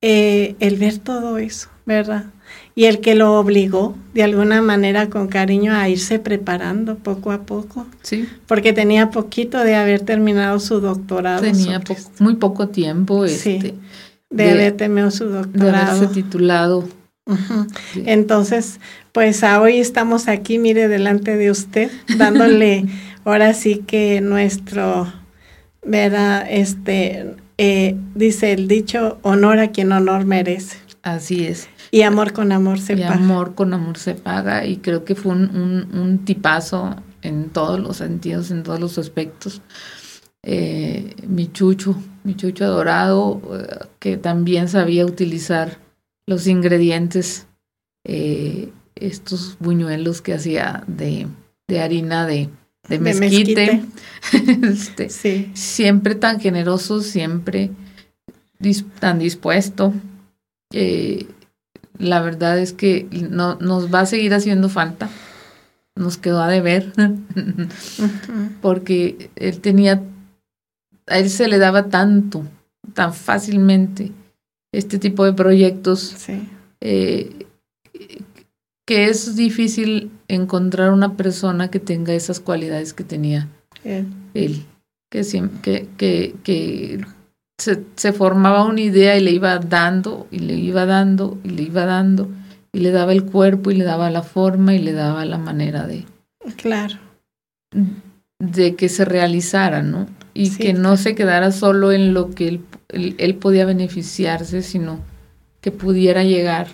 eh, 0.00 0.56
el 0.60 0.76
ver 0.76 0.98
todo 0.98 1.38
eso, 1.38 1.68
¿verdad? 1.86 2.26
y 2.74 2.84
el 2.86 3.00
que 3.00 3.14
lo 3.14 3.38
obligó 3.38 3.94
de 4.14 4.22
alguna 4.22 4.62
manera 4.62 5.10
con 5.10 5.28
cariño 5.28 5.74
a 5.74 5.88
irse 5.88 6.18
preparando 6.18 6.96
poco 6.96 7.32
a 7.32 7.42
poco. 7.42 7.86
Sí. 8.02 8.28
Porque 8.46 8.72
tenía 8.72 9.10
poquito 9.10 9.62
de 9.62 9.74
haber 9.74 10.00
terminado 10.00 10.58
su 10.58 10.80
doctorado. 10.80 11.42
Tenía 11.42 11.80
muy 12.18 12.36
poco 12.36 12.68
tiempo 12.68 13.24
este, 13.24 13.74
de, 14.30 14.50
haber 14.50 14.76
terminado 14.76 15.10
su 15.10 15.26
doctorado. 15.26 15.72
De 15.72 15.98
haberse 15.98 16.06
titulado. 16.14 16.88
Entonces, 18.04 18.80
pues 19.12 19.42
hoy 19.42 19.78
estamos 19.78 20.26
aquí, 20.28 20.58
mire, 20.58 20.88
delante 20.88 21.36
de 21.36 21.50
usted, 21.50 21.90
dándole 22.16 22.86
ahora 23.24 23.54
sí 23.54 23.78
que 23.86 24.20
nuestro, 24.20 25.12
¿verdad? 25.84 26.46
Este, 26.48 27.36
eh, 27.58 27.96
dice 28.14 28.52
el 28.52 28.68
dicho, 28.68 29.18
honor 29.22 29.58
a 29.58 29.70
quien 29.70 29.92
honor 29.92 30.24
merece. 30.24 30.78
Así 31.02 31.46
es. 31.46 31.68
Y 31.90 32.02
amor 32.02 32.32
con 32.32 32.52
amor 32.52 32.80
se 32.80 32.96
paga. 32.96 33.14
amor 33.14 33.54
con 33.54 33.74
amor 33.74 33.98
se 33.98 34.14
paga 34.14 34.64
y 34.66 34.78
creo 34.78 35.04
que 35.04 35.14
fue 35.14 35.32
un, 35.32 35.88
un, 35.92 36.24
tipazo 36.24 36.96
en 37.22 37.50
todos 37.50 37.80
los 37.80 37.98
sentidos, 37.98 38.50
en 38.50 38.62
todos 38.62 38.80
los 38.80 38.98
aspectos. 38.98 39.60
Eh, 40.44 41.14
mi 41.26 41.50
chucho, 41.52 41.96
mi 42.24 42.34
chucho 42.34 42.64
adorado, 42.64 43.42
eh, 43.52 43.86
que 43.98 44.16
también 44.16 44.68
sabía 44.68 45.04
utilizar 45.04 45.78
los 46.26 46.46
ingredientes, 46.46 47.46
eh, 48.04 48.72
estos 48.94 49.56
buñuelos 49.58 50.22
que 50.22 50.34
hacía 50.34 50.84
de, 50.86 51.26
de 51.68 51.80
harina 51.80 52.26
de, 52.26 52.48
de 52.98 53.12
mezquite. 53.12 53.82
este, 54.62 55.08
sí. 55.08 55.50
Siempre 55.54 56.14
tan 56.14 56.40
generoso, 56.40 57.00
siempre 57.02 57.70
tan 59.00 59.18
dispuesto. 59.18 59.92
Eh, 60.72 61.26
la 61.98 62.20
verdad 62.20 62.58
es 62.58 62.72
que 62.72 63.06
no, 63.30 63.56
nos 63.56 63.92
va 63.92 64.00
a 64.00 64.06
seguir 64.06 64.34
haciendo 64.34 64.68
falta. 64.68 65.08
Nos 65.94 66.18
quedó 66.18 66.42
a 66.42 66.48
deber. 66.48 66.92
Porque 68.60 69.30
él 69.36 69.60
tenía, 69.60 70.02
a 71.06 71.18
él 71.18 71.30
se 71.30 71.48
le 71.48 71.58
daba 71.58 71.86
tanto, 71.86 72.44
tan 72.94 73.14
fácilmente 73.14 74.12
este 74.72 74.98
tipo 74.98 75.24
de 75.24 75.32
proyectos. 75.32 76.14
Eh, 76.80 77.46
que 78.86 79.06
es 79.06 79.36
difícil 79.36 80.10
encontrar 80.28 80.92
una 80.92 81.16
persona 81.16 81.70
que 81.70 81.80
tenga 81.80 82.14
esas 82.14 82.40
cualidades 82.40 82.92
que 82.92 83.04
tenía 83.04 83.48
él. 83.84 84.64
Que, 85.10 85.22
que, 85.62 85.88
que, 85.98 86.34
que 86.42 87.04
se, 87.62 88.12
formaba 88.12 88.64
una 88.64 88.80
idea 88.80 89.16
y 89.16 89.20
le 89.20 89.30
iba 89.30 89.58
dando 89.58 90.26
y 90.30 90.40
le 90.40 90.54
iba 90.54 90.86
dando 90.86 91.38
y 91.44 91.50
le 91.50 91.62
iba 91.62 91.84
dando 91.84 92.28
y 92.72 92.80
le 92.80 92.90
daba 92.90 93.12
el 93.12 93.24
cuerpo 93.24 93.70
y 93.70 93.76
le 93.76 93.84
daba 93.84 94.10
la 94.10 94.22
forma 94.22 94.74
y 94.74 94.78
le 94.78 94.92
daba 94.92 95.24
la 95.24 95.38
manera 95.38 95.86
de 95.86 96.04
claro. 96.56 96.96
de 98.38 98.74
que 98.74 98.88
se 98.88 99.04
realizara 99.04 99.82
no 99.82 100.06
y 100.34 100.50
que 100.50 100.72
no 100.72 100.96
se 100.96 101.14
quedara 101.14 101.52
solo 101.52 101.92
en 101.92 102.14
lo 102.14 102.30
que 102.30 102.48
él, 102.48 102.64
él, 102.88 103.34
podía 103.36 103.66
beneficiarse 103.66 104.62
sino 104.62 105.00
que 105.60 105.70
pudiera 105.70 106.24
llegar 106.24 106.68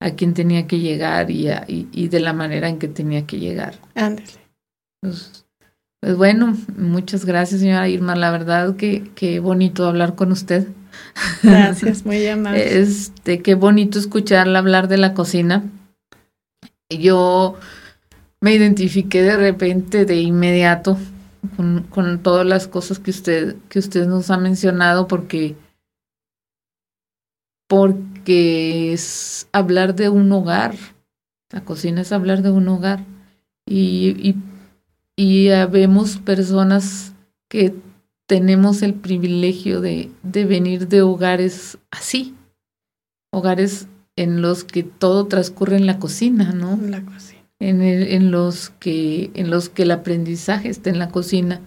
a 0.00 0.12
quien 0.12 0.34
tenía 0.34 0.66
que 0.66 0.78
llegar 0.78 1.30
y, 1.30 1.48
y, 1.68 2.08
de 2.08 2.20
la 2.20 2.32
manera 2.32 2.68
en 2.68 2.78
que 2.78 2.88
tenía 2.88 3.26
que 3.26 3.38
llegar 3.38 3.78
ándale 3.94 4.40
pues, 5.00 5.44
pues 6.00 6.16
bueno, 6.16 6.56
muchas 6.76 7.26
gracias, 7.26 7.60
señora 7.60 7.88
Irma. 7.88 8.16
La 8.16 8.30
verdad 8.30 8.74
que 8.76 9.10
qué 9.14 9.38
bonito 9.38 9.86
hablar 9.86 10.14
con 10.14 10.32
usted. 10.32 10.66
Gracias, 11.42 12.06
muy 12.06 12.26
amable. 12.26 12.80
Este, 12.80 13.42
qué 13.42 13.54
bonito 13.54 13.98
escucharla 13.98 14.60
hablar 14.60 14.88
de 14.88 14.96
la 14.96 15.12
cocina. 15.12 15.62
Yo 16.88 17.56
me 18.40 18.54
identifiqué 18.54 19.22
de 19.22 19.36
repente, 19.36 20.06
de 20.06 20.16
inmediato, 20.16 20.96
con, 21.56 21.82
con 21.90 22.22
todas 22.22 22.46
las 22.46 22.66
cosas 22.66 22.98
que 22.98 23.10
usted, 23.10 23.56
que 23.68 23.78
usted 23.78 24.06
nos 24.06 24.30
ha 24.30 24.38
mencionado, 24.38 25.06
porque, 25.06 25.54
porque 27.70 28.92
es 28.92 29.48
hablar 29.52 29.94
de 29.94 30.08
un 30.08 30.32
hogar. 30.32 30.74
La 31.52 31.64
cocina 31.64 32.00
es 32.00 32.10
hablar 32.10 32.42
de 32.42 32.50
un 32.50 32.66
hogar. 32.66 33.04
Y, 33.64 34.16
y 34.18 34.34
y 35.22 35.48
vemos 35.70 36.16
personas 36.16 37.14
que 37.50 37.74
tenemos 38.26 38.80
el 38.80 38.94
privilegio 38.94 39.82
de, 39.82 40.10
de 40.22 40.46
venir 40.46 40.88
de 40.88 41.02
hogares 41.02 41.76
así, 41.90 42.34
hogares 43.30 43.86
en 44.16 44.40
los 44.40 44.64
que 44.64 44.82
todo 44.82 45.26
transcurre 45.26 45.76
en 45.76 45.84
la 45.84 45.98
cocina, 45.98 46.52
¿no? 46.52 46.72
En 46.72 46.90
la 46.90 47.04
cocina. 47.04 47.42
En, 47.58 47.82
en, 47.82 48.30
los 48.30 48.70
que, 48.70 49.30
en 49.34 49.50
los 49.50 49.68
que 49.68 49.82
el 49.82 49.90
aprendizaje 49.90 50.70
está 50.70 50.88
en 50.88 50.98
la 50.98 51.10
cocina, 51.10 51.60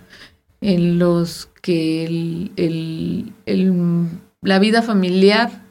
en 0.59 0.97
los 0.97 1.47
que 1.61 2.05
el, 2.05 2.51
el, 2.55 4.07
la 4.41 4.57
vida 4.57 4.81
familiar 4.81 5.62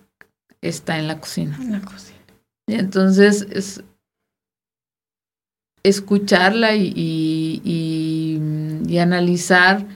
está 0.62 0.98
en 0.98 1.08
la 1.08 1.20
cocina. 1.20 1.58
En 1.60 1.72
la 1.72 1.80
cocina. 1.80 2.18
entonces 2.68 3.46
es, 3.50 3.82
escucharla 5.82 6.74
y, 6.74 6.92
y, 7.64 8.98
analizar 8.98 9.86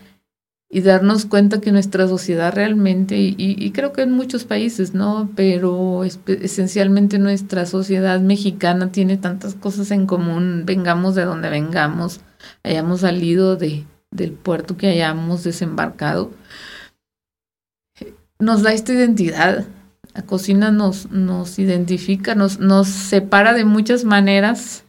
y 0.68 0.80
darnos 0.80 1.26
cuenta 1.26 1.60
que 1.60 1.70
nuestra 1.70 2.08
sociedad 2.08 2.52
realmente, 2.52 3.16
y, 3.18 3.70
creo 3.70 3.92
que 3.92 4.02
en 4.02 4.12
muchos 4.12 4.44
países, 4.44 4.94
¿no? 4.94 5.30
Pero 5.36 6.02
esencialmente 6.04 7.18
nuestra 7.18 7.66
sociedad 7.66 8.20
mexicana 8.20 8.90
tiene 8.90 9.16
tantas 9.16 9.54
cosas 9.54 9.92
en 9.92 10.06
común, 10.06 10.64
vengamos 10.66 11.14
de 11.14 11.24
donde 11.24 11.50
vengamos, 11.50 12.20
hayamos 12.64 13.02
salido 13.02 13.54
de, 13.56 13.84
del 14.10 14.32
puerto 14.32 14.76
que 14.76 14.88
hayamos 14.88 15.44
desembarcado, 15.44 16.32
nos 18.40 18.62
da 18.62 18.72
esta 18.72 18.92
identidad. 18.92 19.66
La 20.16 20.22
cocina 20.22 20.70
nos, 20.70 21.10
nos 21.10 21.58
identifica, 21.58 22.34
nos, 22.34 22.58
nos 22.58 22.88
separa 22.88 23.52
de 23.52 23.66
muchas 23.66 24.04
maneras 24.04 24.84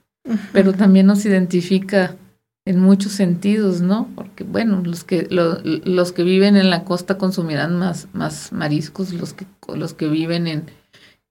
pero 0.51 0.73
también 0.73 1.05
nos 1.05 1.25
identifica 1.25 2.15
en 2.65 2.79
muchos 2.79 3.13
sentidos, 3.13 3.81
¿no? 3.81 4.09
Porque, 4.15 4.43
bueno, 4.43 4.81
los 4.83 5.03
que, 5.03 5.27
los 5.29 6.11
que 6.11 6.23
viven 6.23 6.57
en 6.57 6.69
la 6.69 6.83
costa 6.83 7.17
consumirán 7.17 7.77
más, 7.77 8.07
más 8.13 8.51
mariscos, 8.51 9.13
los 9.13 9.33
que, 9.33 9.45
los 9.73 9.93
que 9.93 10.07
viven 10.07 10.47
en, 10.47 10.63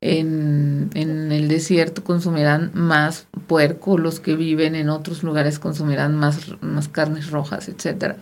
en, 0.00 0.90
en, 0.94 1.32
el 1.32 1.48
desierto 1.48 2.04
consumirán 2.04 2.70
más 2.72 3.26
puerco, 3.46 3.98
los 3.98 4.18
que 4.18 4.34
viven 4.34 4.74
en 4.74 4.88
otros 4.88 5.22
lugares 5.22 5.58
consumirán 5.58 6.14
más, 6.16 6.40
más 6.62 6.88
carnes 6.88 7.30
rojas, 7.30 7.68
etcétera. 7.68 8.16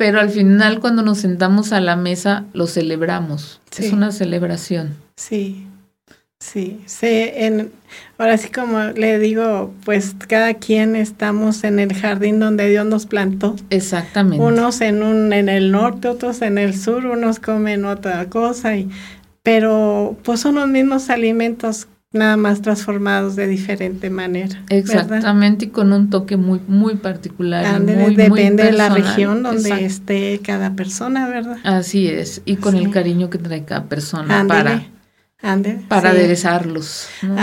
Pero 0.00 0.18
al 0.18 0.30
final 0.30 0.80
cuando 0.80 1.02
nos 1.02 1.18
sentamos 1.18 1.72
a 1.72 1.80
la 1.82 1.94
mesa 1.94 2.46
lo 2.54 2.66
celebramos. 2.66 3.60
Sí. 3.70 3.84
Es 3.84 3.92
una 3.92 4.12
celebración. 4.12 4.96
Sí, 5.14 5.66
sí, 6.38 6.80
sí. 6.86 7.06
En, 7.34 7.70
ahora 8.16 8.38
sí 8.38 8.48
como 8.48 8.78
le 8.82 9.18
digo, 9.18 9.74
pues 9.84 10.14
cada 10.26 10.54
quien 10.54 10.96
estamos 10.96 11.64
en 11.64 11.78
el 11.78 11.92
jardín 11.92 12.40
donde 12.40 12.70
Dios 12.70 12.86
nos 12.86 13.04
plantó. 13.04 13.56
Exactamente. 13.68 14.42
Unos 14.42 14.80
en 14.80 15.02
un 15.02 15.34
en 15.34 15.50
el 15.50 15.70
norte, 15.70 16.08
otros 16.08 16.40
en 16.40 16.56
el 16.56 16.74
sur, 16.74 17.04
unos 17.04 17.38
comen 17.38 17.84
otra 17.84 18.24
cosa 18.30 18.78
y 18.78 18.88
pero 19.42 20.16
pues 20.22 20.40
son 20.40 20.54
los 20.54 20.68
mismos 20.68 21.10
alimentos 21.10 21.88
nada 22.12 22.36
más 22.36 22.60
transformados 22.60 23.36
de 23.36 23.46
diferente 23.46 24.10
manera. 24.10 24.62
¿verdad? 24.68 24.72
Exactamente, 24.78 25.66
y 25.66 25.68
con 25.68 25.92
un 25.92 26.10
toque 26.10 26.36
muy, 26.36 26.60
muy 26.66 26.96
particular. 26.96 27.80
muy 27.80 28.16
depende 28.16 28.64
de 28.64 28.72
la 28.72 28.88
región 28.88 29.42
donde 29.44 29.60
Exacto. 29.70 29.84
esté 29.84 30.40
cada 30.44 30.74
persona, 30.74 31.28
¿verdad? 31.28 31.58
Así 31.62 32.08
es, 32.08 32.42
y 32.44 32.56
con 32.56 32.72
Sí. 32.76 32.82
el 32.84 32.90
cariño 32.90 33.30
que 33.30 33.38
trae 33.38 33.64
cada 33.64 33.84
persona 33.84 34.44
para, 34.48 34.82
para 35.88 36.10
sí. 36.10 36.16
aderezarlos. 36.16 37.06
¿no? 37.22 37.36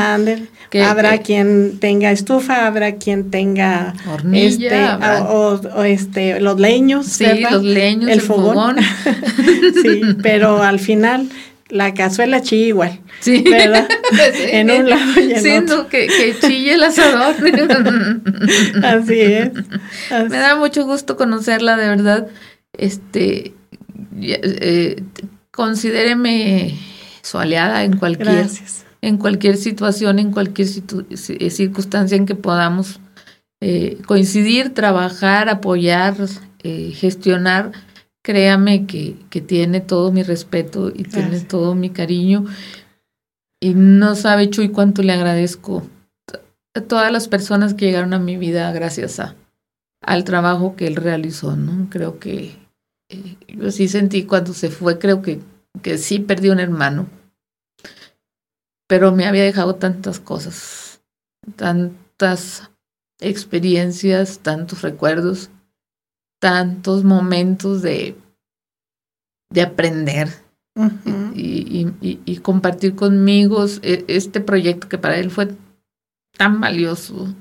Que- 0.70 0.84
habrá 0.84 1.18
que- 1.20 1.24
quien 1.24 1.78
tenga 1.80 2.12
estufa, 2.12 2.68
habrá 2.68 2.96
quien 2.96 3.32
tenga 3.32 3.94
Hornilla, 4.12 4.48
este, 4.68 4.84
habrá- 4.84 5.24
o, 5.24 5.54
o- 5.56 5.80
o, 5.80 5.84
este 5.86 6.42
los 6.42 6.60
leños, 6.60 7.06
sí, 7.06 7.24
¿verdad? 7.24 7.52
los 7.52 7.64
leños, 7.64 8.04
el, 8.12 8.16
el 8.20 8.22
fogón. 8.22 8.54
fogón. 8.54 8.76
sí, 9.82 10.02
pero 10.22 10.62
al 10.62 10.80
final 10.80 11.30
la 11.70 11.94
cazuela 11.94 12.42
chilla 12.42 12.68
igual, 12.68 13.00
Sí. 13.20 13.44
¿verdad? 13.50 13.88
Sí. 14.34 14.44
En 14.52 14.72
un 14.72 14.90
lado 14.90 15.20
y 15.20 15.34
en 15.34 15.42
Sí, 15.42 15.52
otro. 15.52 15.78
no, 15.78 15.88
que, 15.90 16.08
que 16.08 16.36
chille 16.40 16.74
el 16.76 16.84
asador. 16.84 17.36
Así 18.84 19.20
es. 19.20 19.52
Así- 20.12 20.30
Me 20.30 20.38
da 20.38 20.56
mucho 20.56 20.86
gusto 20.86 21.18
conocerla, 21.18 21.76
de 21.78 21.88
verdad. 21.90 22.28
Este, 22.78 23.54
eh, 24.22 25.04
considéreme 25.52 26.76
su 27.22 27.38
aliada 27.38 27.84
en 27.84 27.98
cualquier, 27.98 28.36
Gracias. 28.36 28.86
en 29.02 29.18
cualquier 29.18 29.58
situación, 29.58 30.20
en 30.20 30.32
cualquier 30.32 30.68
situ- 30.68 31.06
ci- 31.10 31.50
circunstancia 31.50 32.16
en 32.16 32.26
que 32.26 32.36
podamos 32.36 33.00
eh, 33.60 33.98
coincidir, 34.06 34.74
trabajar, 34.74 35.50
apoyar, 35.50 36.16
eh, 36.64 36.92
gestionar. 36.96 37.72
Créame 38.28 38.86
que, 38.88 39.16
que 39.30 39.40
tiene 39.40 39.80
todo 39.80 40.12
mi 40.12 40.22
respeto 40.22 40.90
y 40.94 41.04
tiene 41.04 41.40
todo 41.40 41.76
mi 41.76 41.92
cariño. 41.92 42.44
Y 43.62 43.74
no 43.74 44.16
sabe, 44.16 44.50
Chuy, 44.50 44.68
cuánto 44.68 45.02
le 45.02 45.14
agradezco 45.14 45.88
a 46.76 46.82
todas 46.82 47.10
las 47.10 47.30
personas 47.30 47.74
que 47.74 47.86
llegaron 47.86 48.14
a 48.14 48.20
mi 48.20 48.36
vida 48.36 48.70
gracias 48.74 49.22
a, 49.22 49.36
al 50.02 50.26
trabajo 50.26 50.76
que 50.76 50.88
él 50.88 50.98
realizó, 50.98 51.56
¿no? 51.56 51.90
Creo 51.90 52.20
que 52.20 52.58
eh, 53.08 53.38
yo 53.48 53.72
sí 53.72 53.88
sentí 53.88 54.26
cuando 54.26 54.54
se 54.54 54.72
fue, 54.72 55.00
creo 55.00 55.22
que, 55.22 55.40
que 55.82 55.98
sí 55.98 56.20
perdí 56.20 56.50
un 56.50 56.60
hermano, 56.60 57.08
pero 58.90 59.14
me 59.14 59.26
había 59.26 59.44
dejado 59.44 59.76
tantas 59.76 60.20
cosas, 60.20 61.00
tantas 61.56 62.72
experiencias, 63.22 64.40
tantos 64.40 64.82
recuerdos, 64.82 65.50
tantos 66.40 67.04
momentos 67.04 67.82
de, 67.82 68.16
de 69.50 69.62
aprender 69.62 70.30
y, 71.34 71.42
y- 71.42 71.94
y- 72.02 72.20
y 72.26 72.38
compartir 72.38 72.96
conmigo 72.96 73.66
e- 73.82 74.06
este 74.08 74.42
proyecto 74.42 74.88
que 74.90 74.98
para 75.00 75.18
él 75.18 75.32
fue 75.32 75.50
tan 76.38 76.62
valioso 76.62 77.34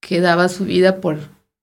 que 0.00 0.20
daba 0.20 0.48
su 0.48 0.64
vida 0.64 1.00
por, 1.00 1.18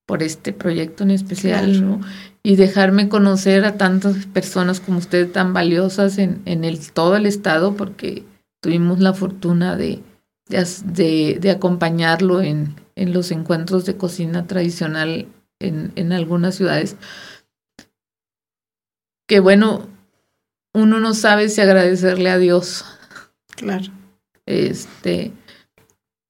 por 0.05 0.21
este 0.21 0.51
proyecto 0.51 1.03
en 1.03 1.11
especial, 1.11 1.71
Claro. 1.71 1.85
¿no? 1.85 2.01
Y 2.43 2.57
dejarme 2.57 3.07
conocer 3.09 3.65
a 3.65 3.77
tantas 3.77 4.25
personas 4.27 4.79
como 4.79 4.99
usted 4.99 5.31
tan 5.31 5.53
valiosas 5.53 6.17
en, 6.19 6.41
en 6.45 6.63
el, 6.63 6.91
todo 6.91 7.15
el 7.15 7.25
estado, 7.25 7.75
porque 7.75 8.23
tuvimos 8.61 8.99
la 8.99 9.13
fortuna 9.13 9.75
de, 9.77 10.01
de, 10.49 10.67
de- 10.85 11.37
de 11.39 11.51
acompañarlo 11.51 12.41
en, 12.41 12.75
en 12.95 13.13
los 13.13 13.31
encuentros 13.31 13.85
de 13.85 13.95
cocina 13.97 14.45
tradicional 14.45 15.27
en, 15.65 15.91
en 15.95 16.13
algunas 16.13 16.55
ciudades. 16.55 16.95
Que 19.27 19.39
bueno, 19.39 19.87
uno 20.73 20.99
no 20.99 21.13
sabe 21.13 21.49
si 21.49 21.61
agradecerle 21.61 22.29
a 22.29 22.37
Dios. 22.37 22.85
Claro. 23.55 23.91
Este, 24.45 25.31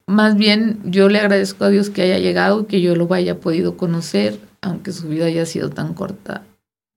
más 0.08 0.36
bien 0.38 0.80
yo 0.86 1.10
le 1.10 1.20
agradezco 1.20 1.66
a 1.66 1.70
Dios 1.70 1.90
que 1.90 2.04
haya 2.04 2.20
llegado 2.20 2.62
y 2.62 2.66
que 2.66 2.82
yo 2.82 2.96
lo 2.96 3.12
haya 3.14 3.40
podido 3.40 3.76
conocer, 3.76 4.40
aunque 4.62 4.92
su 4.92 5.10
vida 5.10 5.26
haya 5.26 5.46
sido 5.46 5.72
tan 5.72 5.94
corta. 5.94 6.46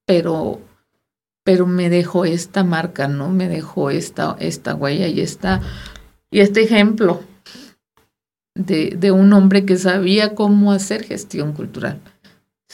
Pero, 0.07 0.60
pero 1.42 1.67
me 1.67 1.89
dejó 1.89 2.25
esta 2.25 2.65
marca, 2.65 3.08
¿no? 3.08 3.31
Me 3.31 3.49
dejó 3.49 3.91
esta, 3.91 4.36
esta 4.39 4.75
huella 4.75 5.08
y 5.08 5.20
esta, 5.20 5.62
y 6.31 6.41
este 6.41 6.62
ejemplo 6.62 7.23
de, 8.55 8.94
de 8.99 9.10
un 9.10 9.33
hombre 9.33 9.65
que 9.65 9.78
sabía 9.78 10.34
cómo 10.34 10.73
hacer 10.73 11.05
gestión 11.05 11.52
cultural, 11.52 12.00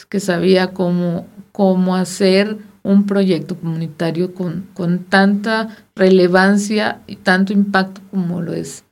que 0.09 0.19
sabía 0.19 0.67
cómo, 0.73 1.25
cómo 1.53 1.95
hacer 1.95 2.57
un 2.83 3.05
proyecto 3.05 3.55
comunitario 3.57 4.33
con, 4.33 4.67
con 4.73 4.99
tanta 5.05 5.69
relevancia 5.95 6.99
y 7.07 7.15
tanto 7.15 7.53
impacto 7.53 8.01
como 8.11 8.41
lo 8.41 8.53
es 8.53 8.83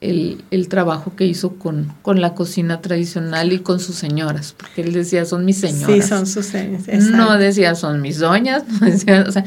el, 0.00 0.44
el 0.50 0.68
trabajo 0.68 1.14
que 1.16 1.26
hizo 1.26 1.54
con, 1.56 1.92
con 2.02 2.20
la 2.20 2.34
cocina 2.34 2.80
tradicional 2.80 3.52
y 3.52 3.58
con 3.60 3.80
sus 3.80 3.96
señoras, 3.96 4.54
porque 4.56 4.82
él 4.82 4.92
decía, 4.92 5.24
son 5.24 5.44
mis 5.44 5.58
señoras. 5.60 5.96
Sí, 5.96 6.02
son 6.02 6.26
sus 6.26 6.46
señas. 6.46 6.86
No 7.10 7.36
decía, 7.38 7.74
son 7.74 8.00
mis 8.00 8.18
doñas, 8.18 8.64
no 8.80 8.86
decía, 8.86 9.24
o 9.26 9.32
sea, 9.32 9.44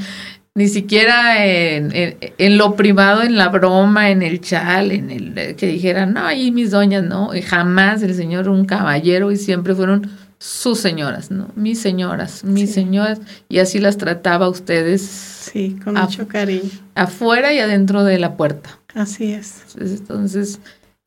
ni 0.56 0.68
siquiera 0.68 1.45
en, 1.45 1.95
en- 1.95 2.18
en 2.38 2.58
lo 2.58 2.76
privado, 2.76 3.22
en 3.24 3.36
la 3.38 3.50
broma, 3.50 4.10
en 4.10 4.24
el 4.24 4.42
chal, 4.42 4.92
en 4.92 5.11
el 5.11 5.38
eh, 5.38 5.56
que 5.56 5.68
dijeran, 5.68 6.14
no, 6.14 6.26
ahí 6.26 6.52
mis 6.52 6.72
doñas, 6.72 7.03
no, 7.03 7.36
y 7.36 7.42
jamás 7.44 8.02
el 8.02 8.16
señor 8.16 8.50
un 8.50 8.66
caballero 8.66 9.32
y 9.32 9.38
siempre 9.38 9.76
fueron 9.76 10.10
sus 10.40 10.80
señoras, 10.80 11.32
¿no? 11.32 11.50
Mis 11.56 11.80
señoras, 11.82 12.44
mis 12.44 12.70
Sí. 12.70 12.76
señoras, 12.76 13.20
y 13.50 13.60
así 13.60 13.80
las 13.80 13.98
trataba 13.98 14.46
a 14.46 14.50
ustedes 14.50 15.02
Sí, 15.02 15.78
con 15.84 15.96
mucho 15.96 16.28
cariño. 16.28 16.70
afuera 16.96 17.54
y 17.54 17.60
adentro 17.60 18.04
de 18.04 18.20
la 18.20 18.38
puerta. 18.38 18.80
Así 18.94 19.32
es. 19.34 19.64
Entonces, 19.80 20.60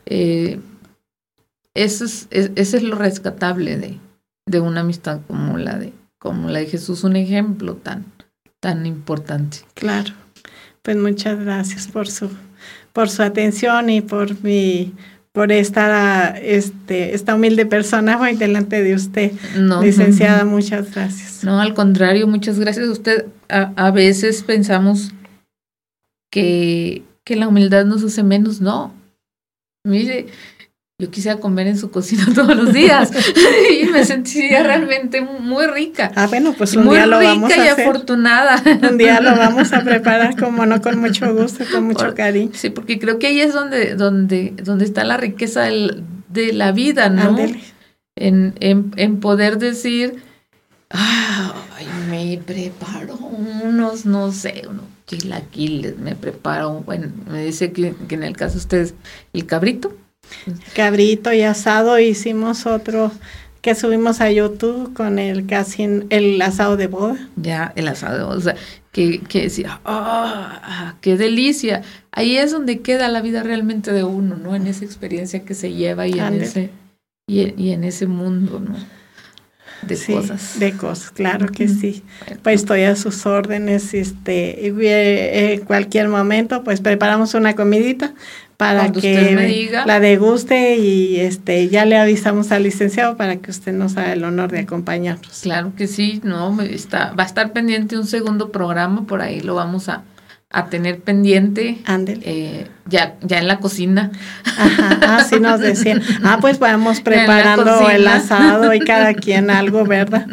eh, 0.07 0.59
eso 1.75 2.05
es, 2.05 2.27
es- 2.31 2.51
eso 2.57 2.77
es 2.77 2.83
lo 2.83 2.97
rescatable 2.97 3.77
de, 3.77 3.99
de 4.47 4.61
una 4.61 4.81
amistad 4.81 5.21
como 5.27 5.59
la 5.59 5.79
de, 5.79 5.93
como 6.19 6.49
la 6.51 6.59
de 6.61 6.67
Jesús, 6.67 7.05
un 7.05 7.17
ejemplo 7.17 7.75
tan, 7.77 8.05
tan 8.59 8.87
importante. 8.87 9.59
Claro. 9.75 10.13
Pues 10.83 10.97
muchas 10.97 11.39
gracias 11.39 11.87
por 11.89 12.09
su 12.09 12.31
por 12.93 13.09
su 13.09 13.23
atención 13.23 13.89
y 13.91 14.01
por 14.01 14.43
mi 14.43 14.93
por 15.33 15.53
estar 15.53 15.91
a, 15.91 16.39
este 16.39 17.15
esta 17.15 17.35
humilde 17.35 17.67
persona 17.67 18.21
hoy 18.21 18.37
delante 18.37 18.83
de 18.83 18.95
usted, 18.95 19.33
No, 19.57 19.83
licenciada. 19.83 20.45
Muchas 20.45 20.93
gracias. 20.93 21.45
No, 21.45 21.61
al 21.61 21.75
contrario, 21.75 22.27
muchas 22.27 22.59
gracias 22.59 22.89
a 22.89 22.93
usted. 22.93 23.27
A, 23.49 23.73
a 23.77 23.91
veces 23.91 24.43
pensamos 24.43 25.13
que, 26.31 27.03
que 27.25 27.37
la 27.37 27.49
humildad 27.49 27.85
nos 27.85 28.03
hace 28.03 28.23
menos. 28.23 28.61
No. 28.61 28.93
Mire, 29.85 30.27
yo 31.01 31.11
quisiera 31.11 31.41
comer 31.41 31.67
en 31.67 31.77
su 31.79 31.91
cocina 31.91 32.27
todos 32.35 32.55
los 32.55 32.73
días 32.73 33.11
y 33.83 33.87
me 33.87 34.05
sentiría 34.05 34.63
realmente 34.63 35.21
muy 35.21 35.67
rica. 35.67 36.13
Ah, 36.15 36.27
bueno, 36.29 36.55
pues 36.57 36.77
un 36.77 36.85
muy 36.85 36.97
día 36.97 37.07
lo 37.07 37.19
rica 37.19 37.33
vamos 37.33 37.51
y 37.51 37.61
a 37.61 37.73
hacer. 37.73 37.87
afortunada. 37.89 38.63
Un 38.91 38.99
día 38.99 39.21
lo 39.21 39.37
vamos 39.37 39.73
a 39.73 39.83
preparar 39.83 40.37
como 40.39 40.67
no 40.67 40.81
con 40.81 40.99
mucho 41.01 41.35
gusto, 41.35 41.65
con 41.73 41.85
mucho 41.85 42.05
Por- 42.07 42.15
cariño. 42.15 42.51
Sí, 42.55 42.71
porque 42.71 42.99
creo 42.99 43.19
que 43.19 43.27
ahí 43.29 43.41
es 43.41 43.53
donde, 43.53 43.95
donde, 43.97 44.55
donde 44.63 44.85
está 44.85 45.03
la 45.05 45.17
riqueza 45.17 45.63
del- 45.63 46.05
de 46.29 46.53
la 46.53 46.71
vida, 46.73 47.09
¿no? 47.09 47.37
En, 48.17 48.55
en, 48.61 48.93
en 48.97 49.19
poder 49.21 49.59
decir, 49.59 50.23
ay, 50.91 51.87
me 52.11 52.39
preparo 52.45 53.15
unos, 53.17 54.05
no 54.07 54.31
sé, 54.33 54.63
unos 54.69 54.85
chilaquiles, 55.07 55.99
me 55.99 56.15
preparo, 56.15 56.83
bueno, 56.87 57.09
me 57.31 57.45
dice 57.45 57.73
que, 57.73 57.95
que 58.09 58.15
en 58.15 58.23
el 58.23 58.37
caso 58.37 58.55
de 58.55 58.59
ustedes, 58.61 58.95
el 59.33 59.47
cabrito. 59.47 59.93
Cabrito 60.75 61.33
y 61.33 61.43
asado 61.43 61.99
hicimos 61.99 62.67
otro 62.67 63.13
que 63.63 63.75
subimos 63.75 64.21
a 64.21 64.31
YouTube 64.31 64.95
con 64.95 65.19
el 65.19 65.47
casi 65.47 65.87
el 66.09 66.41
asado 66.41 66.77
de 66.77 66.87
boda. 66.87 67.29
Ya, 67.37 67.73
el 67.77 67.89
asado, 67.89 68.29
o 68.31 68.41
sea, 68.41 68.55
que, 68.93 69.21
que 69.21 69.43
decía, 69.43 69.81
¡ah! 69.85 70.95
¡Qué 71.01 71.17
delicia! 71.17 71.83
Ahí 72.11 72.37
es 72.39 72.53
donde 72.53 72.81
queda 72.81 73.09
la 73.09 73.21
vida 73.21 73.43
realmente 73.43 73.93
de 73.93 74.03
uno, 74.05 74.37
¿no? 74.37 74.55
En 74.57 74.67
esa 74.67 74.85
experiencia 74.85 75.45
que 75.45 75.55
se 75.55 75.73
lleva 75.75 76.07
y 76.07 76.19
en 76.19 76.41
ese, 76.41 76.71
y, 77.29 77.41
en- 77.43 77.59
y 77.61 77.73
en 77.73 77.85
ese 77.85 78.07
mundo, 78.07 78.61
¿no? 78.61 78.75
de 79.83 79.97
sí, 79.97 80.13
cosas. 80.13 80.59
De 80.59 80.73
cosas, 80.77 81.11
claro 81.11 81.47
que 81.49 81.67
sí. 81.67 82.03
Bueno, 82.27 82.41
Pues 82.43 82.61
estoy 82.61 82.83
a 82.83 82.97
sus 82.97 83.25
órdenes, 83.25 83.95
este, 83.95 84.59
y, 84.63 84.87
eh, 84.87 85.55
en 85.55 85.61
cualquier 85.65 86.09
momento, 86.09 86.63
pues 86.65 86.81
preparamos 86.83 87.33
una 87.35 87.55
comidita 87.55 88.15
para 88.61 88.81
Cuando 88.81 89.01
que 89.01 89.33
me 89.35 89.47
diga. 89.47 89.87
la 89.87 90.01
deguste 90.01 90.77
y 90.77 91.19
este, 91.19 91.71
ya 91.71 91.87
le 91.87 91.97
avisamos 91.97 92.53
al 92.53 92.65
licenciado 92.65 93.17
para 93.17 93.37
que 93.37 93.51
usted 93.51 93.73
nos 93.73 93.97
haga 93.97 94.13
el 94.13 94.23
honor 94.23 94.51
de 94.53 94.61
acompañarnos. 94.61 95.41
Claro 95.41 95.73
que 95.75 95.87
sí, 95.87 96.21
no, 96.25 96.61
está, 96.61 97.13
va 97.19 97.23
a 97.23 97.27
estar 97.27 97.53
pendiente 97.55 97.97
un 97.97 98.07
segundo 98.07 98.53
programa, 98.53 99.07
por 99.07 99.23
ahí 99.23 99.41
lo 99.41 99.55
vamos 99.55 99.89
a, 99.89 100.03
a 100.51 100.67
tener 100.67 101.01
pendiente. 101.01 101.79
Eh, 102.07 102.67
ya, 102.85 103.15
ya 103.23 103.39
en 103.39 103.49
la 103.49 103.61
cocina. 103.61 104.11
Ajá, 104.45 105.17
así 105.17 105.41
nos 105.41 105.59
decían. 105.61 106.03
Ah, 106.23 106.37
pues 106.39 106.59
vamos 106.59 107.01
preparando 107.01 107.89
el 107.89 108.07
asado 108.07 108.75
y 108.75 108.81
cada 108.81 109.15
quien 109.15 109.49
algo, 109.49 109.87
¿verdad? 109.87 110.27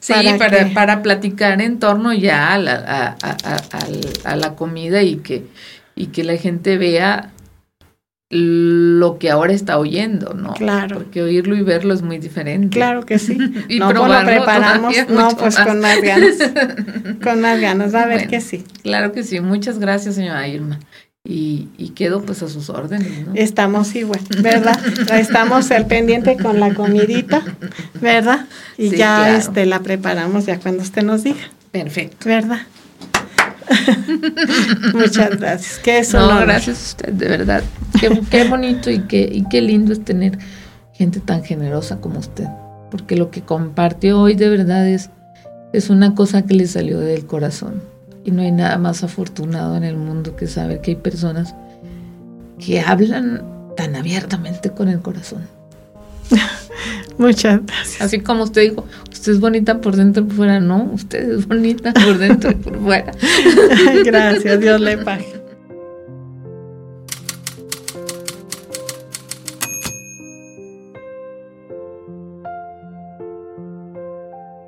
Sí, 0.00 0.14
Para 0.14 0.38
para, 0.38 0.64
que- 0.64 0.74
para, 0.74 1.02
platicar 1.02 1.60
en 1.60 1.78
torno 1.78 2.14
ya 2.14 2.54
a 2.54 2.58
la, 2.58 3.16
a, 3.22 3.36
a- 3.42 4.30
a 4.32 4.36
la 4.36 4.54
comida 4.54 5.02
y 5.02 5.16
que, 5.16 5.44
y 5.96 6.06
que 6.06 6.24
la 6.24 6.36
gente 6.38 6.78
vea 6.78 7.30
lo 8.36 9.18
que 9.18 9.30
ahora 9.30 9.52
está 9.52 9.78
oyendo, 9.78 10.34
¿no? 10.34 10.54
Claro. 10.54 10.96
Porque 10.96 11.22
oírlo 11.22 11.54
y 11.56 11.62
verlo 11.62 11.94
es 11.94 12.02
muy 12.02 12.18
diferente. 12.18 12.76
Claro 12.76 13.06
que 13.06 13.18
sí. 13.18 13.38
Y 13.68 13.78
no, 13.78 13.86
pues 13.86 13.96
lo 13.96 14.02
probarlo 14.04 14.30
preparamos, 14.30 14.94
no, 15.08 15.28
pues 15.36 15.54
más. 15.56 15.66
con 15.66 15.80
más 15.80 16.02
ganas. 16.02 16.34
Con 17.22 17.40
más 17.40 17.60
ganas, 17.60 17.94
a 17.94 18.06
ver 18.06 18.16
Bueno. 18.16 18.30
que 18.30 18.40
sí. 18.40 18.64
Claro 18.82 19.12
que 19.12 19.22
sí. 19.22 19.40
Muchas 19.40 19.78
gracias, 19.78 20.16
señora 20.16 20.46
Irma. 20.48 20.80
Y, 21.26 21.68
y 21.78 21.90
quedo 21.90 22.20
pues 22.22 22.42
a 22.42 22.48
sus 22.48 22.68
órdenes, 22.68 23.26
¿no? 23.26 23.32
Estamos 23.34 23.94
igual, 23.94 24.20
¿verdad? 24.42 24.78
Estamos 25.14 25.70
al 25.70 25.86
pendiente 25.86 26.36
con 26.36 26.60
la 26.60 26.74
comidita, 26.74 27.42
¿verdad? 28.02 28.44
Y 28.76 28.90
Sí, 28.90 28.96
ya 28.96 29.16
claro. 29.20 29.36
este 29.38 29.64
la 29.64 29.80
preparamos 29.80 30.44
ya 30.44 30.58
cuando 30.60 30.82
usted 30.82 31.02
nos 31.02 31.22
diga, 31.24 31.40
Perfecto. 31.72 32.28
¿verdad? 32.28 32.66
Muchas 34.94 35.38
gracias. 35.38 35.78
Que 35.78 35.98
es 35.98 36.12
No, 36.12 36.40
gracias 36.40 36.78
a 36.78 36.82
usted, 36.82 37.12
de 37.12 37.28
verdad. 37.28 37.62
Qué, 38.00 38.20
qué 38.30 38.44
bonito 38.48 38.90
y 38.90 39.00
qué, 39.00 39.28
y 39.30 39.44
qué 39.48 39.60
lindo 39.60 39.92
es 39.92 40.04
tener 40.04 40.38
gente 40.92 41.20
tan 41.20 41.44
generosa 41.44 42.00
como 42.00 42.18
usted. 42.18 42.46
Porque 42.90 43.16
lo 43.16 43.30
que 43.30 43.42
compartió 43.42 44.20
hoy 44.20 44.34
de 44.34 44.48
verdad 44.48 44.88
es, 44.88 45.10
es 45.72 45.90
una 45.90 46.14
cosa 46.14 46.42
que 46.42 46.54
le 46.54 46.66
salió 46.66 47.00
del 47.00 47.26
corazón. 47.26 47.82
Y 48.24 48.30
no 48.30 48.42
hay 48.42 48.52
nada 48.52 48.78
más 48.78 49.04
afortunado 49.04 49.76
en 49.76 49.84
el 49.84 49.96
mundo 49.96 50.36
que 50.36 50.46
saber 50.46 50.80
que 50.80 50.92
hay 50.92 50.96
personas 50.96 51.54
que 52.58 52.80
hablan 52.80 53.42
tan 53.76 53.96
abiertamente 53.96 54.70
con 54.70 54.88
el 54.88 55.00
corazón. 55.00 55.42
Muchas 57.18 57.64
gracias. 57.64 58.00
Así 58.00 58.20
como 58.20 58.44
usted 58.44 58.62
dijo, 58.62 58.86
usted 59.12 59.32
es 59.32 59.40
bonita 59.40 59.80
por 59.80 59.96
dentro 59.96 60.22
y 60.22 60.26
por 60.26 60.36
fuera. 60.36 60.60
No, 60.60 60.90
usted 60.92 61.38
es 61.38 61.46
bonita 61.46 61.92
por 61.92 62.18
dentro 62.18 62.50
y 62.50 62.54
por 62.54 62.78
fuera. 62.80 63.12
Gracias, 64.04 64.60
Dios 64.60 64.80
le 64.80 64.98
pague. 64.98 65.43